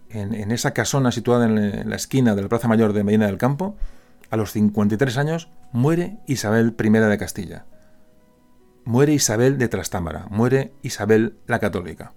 en, 0.09 0.51
esa 0.51 0.72
casona 0.72 1.14
situada 1.14 1.45
en 1.45 1.89
la 1.89 1.95
esquina 1.95 2.35
de 2.35 2.41
la 2.41 2.49
Plaza 2.49 2.67
Mayor 2.67 2.91
de 2.91 3.06
Medina 3.06 3.27
del 3.27 3.38
Campo, 3.38 3.77
a 4.30 4.35
los 4.35 4.51
53 4.51 5.17
años, 5.17 5.49
muere 5.72 6.17
Isabel 6.27 6.75
I 6.77 6.89
de 6.89 7.17
Castilla. 7.17 7.65
Muere 8.83 9.14
Isabel 9.14 9.57
de 9.57 9.69
Trastámara, 9.69 10.25
muere 10.30 10.73
Isabel 10.81 11.38
la 11.48 11.59
Católica. 11.59 12.11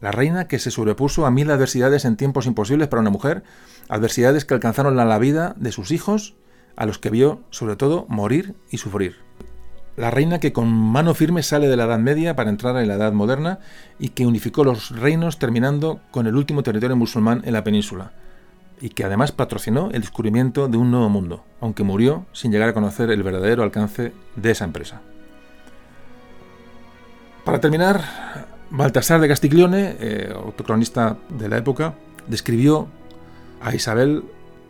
La 0.00 0.12
reina 0.12 0.46
que 0.46 0.58
se 0.58 0.70
sobrepuso 0.70 1.26
a 1.26 1.30
mil 1.30 1.50
adversidades 1.50 2.04
en 2.04 2.16
tiempos 2.16 2.46
imposibles 2.46 2.88
para 2.88 3.00
una 3.00 3.10
mujer, 3.10 3.42
adversidades 3.88 4.44
que 4.44 4.54
alcanzaron 4.54 4.96
la 4.96 5.18
vida 5.18 5.54
de 5.58 5.72
sus 5.72 5.90
hijos, 5.90 6.34
a 6.76 6.86
los 6.86 6.98
que 6.98 7.10
vio 7.10 7.40
sobre 7.50 7.76
todo 7.76 8.06
morir 8.08 8.54
y 8.70 8.78
sufrir. 8.78 9.16
La 9.96 10.12
reina 10.12 10.38
que 10.38 10.52
con 10.52 10.68
mano 10.68 11.12
firme 11.12 11.42
sale 11.42 11.66
de 11.66 11.76
la 11.76 11.84
Edad 11.84 11.98
Media 11.98 12.36
para 12.36 12.50
entrar 12.50 12.76
en 12.76 12.86
la 12.86 12.94
Edad 12.94 13.12
Moderna 13.12 13.58
y 13.98 14.10
que 14.10 14.26
unificó 14.26 14.62
los 14.62 14.90
reinos 14.90 15.40
terminando 15.40 16.00
con 16.12 16.28
el 16.28 16.36
último 16.36 16.62
territorio 16.62 16.94
musulmán 16.94 17.42
en 17.44 17.52
la 17.52 17.64
península, 17.64 18.12
y 18.80 18.90
que 18.90 19.02
además 19.02 19.32
patrocinó 19.32 19.90
el 19.90 20.02
descubrimiento 20.02 20.68
de 20.68 20.76
un 20.76 20.92
nuevo 20.92 21.08
mundo, 21.08 21.44
aunque 21.60 21.82
murió 21.82 22.26
sin 22.32 22.52
llegar 22.52 22.68
a 22.68 22.74
conocer 22.74 23.10
el 23.10 23.24
verdadero 23.24 23.64
alcance 23.64 24.12
de 24.36 24.50
esa 24.52 24.64
empresa. 24.64 25.00
Para 27.44 27.60
terminar, 27.60 28.04
Baltasar 28.70 29.20
de 29.20 29.26
Castiglione, 29.26 29.96
eh, 29.98 30.32
otro 30.32 30.64
cronista 30.64 31.16
de 31.28 31.48
la 31.48 31.56
época, 31.56 31.94
describió 32.28 32.86
a 33.60 33.74
Isabel 33.74 34.24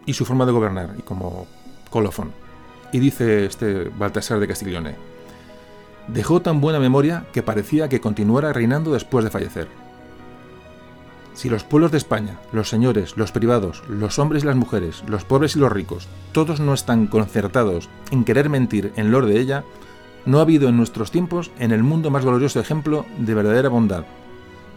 y 0.07 0.15
su 0.15 0.25
forma 0.25 0.47
de 0.47 0.53
gobernar. 0.53 0.95
Y 0.99 1.03
como 1.03 1.47
colofón. 1.91 2.33
Y 2.93 2.99
dice 2.99 3.45
este 3.45 3.91
Baltasar 3.91 4.41
de 4.41 4.49
Castiglione, 4.49 4.97
dejó 6.09 6.41
tan 6.41 6.61
buena 6.61 6.81
memoria 6.81 7.27
que 7.33 7.43
parecía 7.43 7.89
que 7.89 8.01
continuara 8.01 8.53
reinando 8.53 8.93
después 8.93 9.25
de 9.25 9.31
fallecer. 9.31 9.69
Si 11.35 11.49
los 11.49 11.63
pueblos 11.63 11.93
de 11.93 11.99
España, 11.99 12.41
los 12.53 12.69
señores, 12.69 13.17
los 13.17 13.31
privados, 13.31 13.85
los 13.89 14.19
hombres 14.19 14.43
y 14.43 14.47
las 14.47 14.57
mujeres, 14.57 15.05
los 15.07 15.25
pobres 15.25 15.55
y 15.55 15.61
los 15.61 15.71
ricos, 15.71 16.09
todos 16.33 16.59
no 16.59 16.75
están 16.75 17.07
concertados 17.07 17.89
en 18.11 18.25
querer 18.25 18.49
mentir 18.49 18.93
en 18.97 19.13
lor 19.13 19.27
de 19.27 19.39
ella, 19.39 19.63
no 20.27 20.39
ha 20.39 20.43
habido 20.43 20.69
en 20.69 20.77
nuestros 20.77 21.13
tiempos 21.13 21.53
en 21.61 21.71
el 21.71 21.85
mundo 21.85 22.11
más 22.11 22.25
glorioso 22.25 22.59
ejemplo 22.59 23.07
de 23.19 23.35
verdadera 23.35 23.69
bondad, 23.69 24.05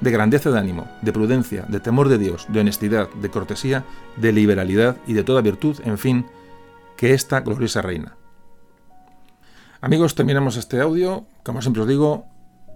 de 0.01 0.11
grandeza 0.11 0.49
de 0.51 0.59
ánimo, 0.59 0.88
de 1.01 1.13
prudencia, 1.13 1.65
de 1.67 1.80
temor 1.80 2.09
de 2.09 2.17
Dios, 2.17 2.47
de 2.49 2.59
honestidad, 2.59 3.09
de 3.09 3.30
cortesía, 3.30 3.85
de 4.17 4.31
liberalidad 4.31 4.97
y 5.07 5.13
de 5.13 5.23
toda 5.23 5.41
virtud, 5.41 5.77
en 5.85 5.97
fin, 5.97 6.25
que 6.97 7.13
esta 7.13 7.41
gloriosa 7.41 7.81
reina. 7.81 8.17
Amigos, 9.80 10.13
terminamos 10.15 10.57
este 10.57 10.81
audio. 10.81 11.25
Como 11.43 11.61
siempre 11.61 11.83
os 11.83 11.88
digo, 11.88 12.25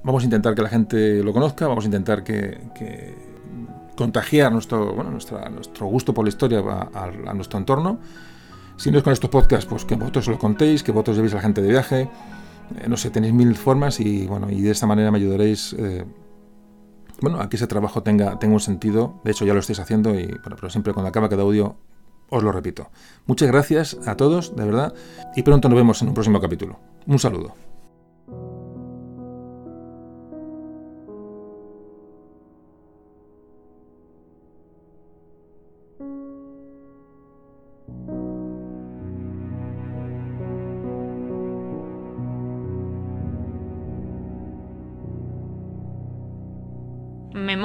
vamos 0.03 0.23
a 0.23 0.25
intentar 0.25 0.55
que 0.55 0.61
la 0.61 0.69
gente 0.69 1.23
lo 1.23 1.33
conozca, 1.33 1.67
vamos 1.67 1.83
a 1.83 1.87
intentar 1.87 2.23
que, 2.23 3.15
contagiar 3.95 4.51
nuestro, 4.51 4.93
bueno, 4.93 5.11
nuestra, 5.11 5.49
nuestro 5.49 5.87
gusto 5.87 6.13
por 6.13 6.25
la 6.25 6.29
historia 6.29 6.59
a, 6.93 7.33
nuestro 7.33 7.59
entorno. 7.59 7.99
Si 8.77 8.91
no 8.91 8.97
es 8.97 9.03
con 9.03 9.13
estos 9.13 9.29
podcasts, 9.29 9.65
pues 9.65 9.85
que 9.85 9.95
vosotros 9.95 10.27
lo 10.27 10.37
contéis, 10.37 10.83
que 10.83 10.91
vosotros 10.91 11.15
llevéis 11.15 11.33
a 11.33 11.37
la 11.37 11.41
gente 11.43 11.61
de 11.61 11.69
viaje. 11.69 12.09
Eh, 12.77 12.87
no 12.87 12.97
sé, 12.97 13.09
tenéis 13.09 13.33
mil 13.33 13.55
formas 13.55 13.99
y 13.99 14.25
bueno, 14.27 14.49
y 14.49 14.61
de 14.61 14.71
esta 14.71 14.85
manera 14.85 15.11
me 15.11 15.19
ayudaréis 15.19 15.73
eh, 15.77 16.03
bueno, 17.25 17.41
a 17.41 17.49
que 17.49 17.55
ese 17.55 17.65
trabajo 17.65 18.03
tenga, 18.03 18.37
tenga 18.37 18.53
un 18.53 18.59
sentido. 18.59 19.19
De 19.23 19.31
hecho, 19.31 19.45
ya 19.45 19.55
lo 19.55 19.59
estáis 19.59 19.79
haciendo 19.79 20.13
y 20.13 20.27
bueno, 20.27 20.55
pero 20.55 20.69
siempre 20.69 20.93
cuando 20.93 21.09
acaba 21.09 21.27
cada 21.27 21.41
audio 21.41 21.75
os 22.29 22.43
lo 22.43 22.51
repito. 22.51 22.89
Muchas 23.25 23.47
gracias 23.47 23.97
a 24.05 24.15
todos, 24.15 24.55
de 24.55 24.63
verdad, 24.63 24.93
y 25.35 25.41
pronto 25.41 25.67
nos 25.67 25.75
vemos 25.75 26.01
en 26.03 26.09
un 26.09 26.13
próximo 26.13 26.39
capítulo. 26.39 26.79
Un 27.07 27.17
saludo. 27.17 27.74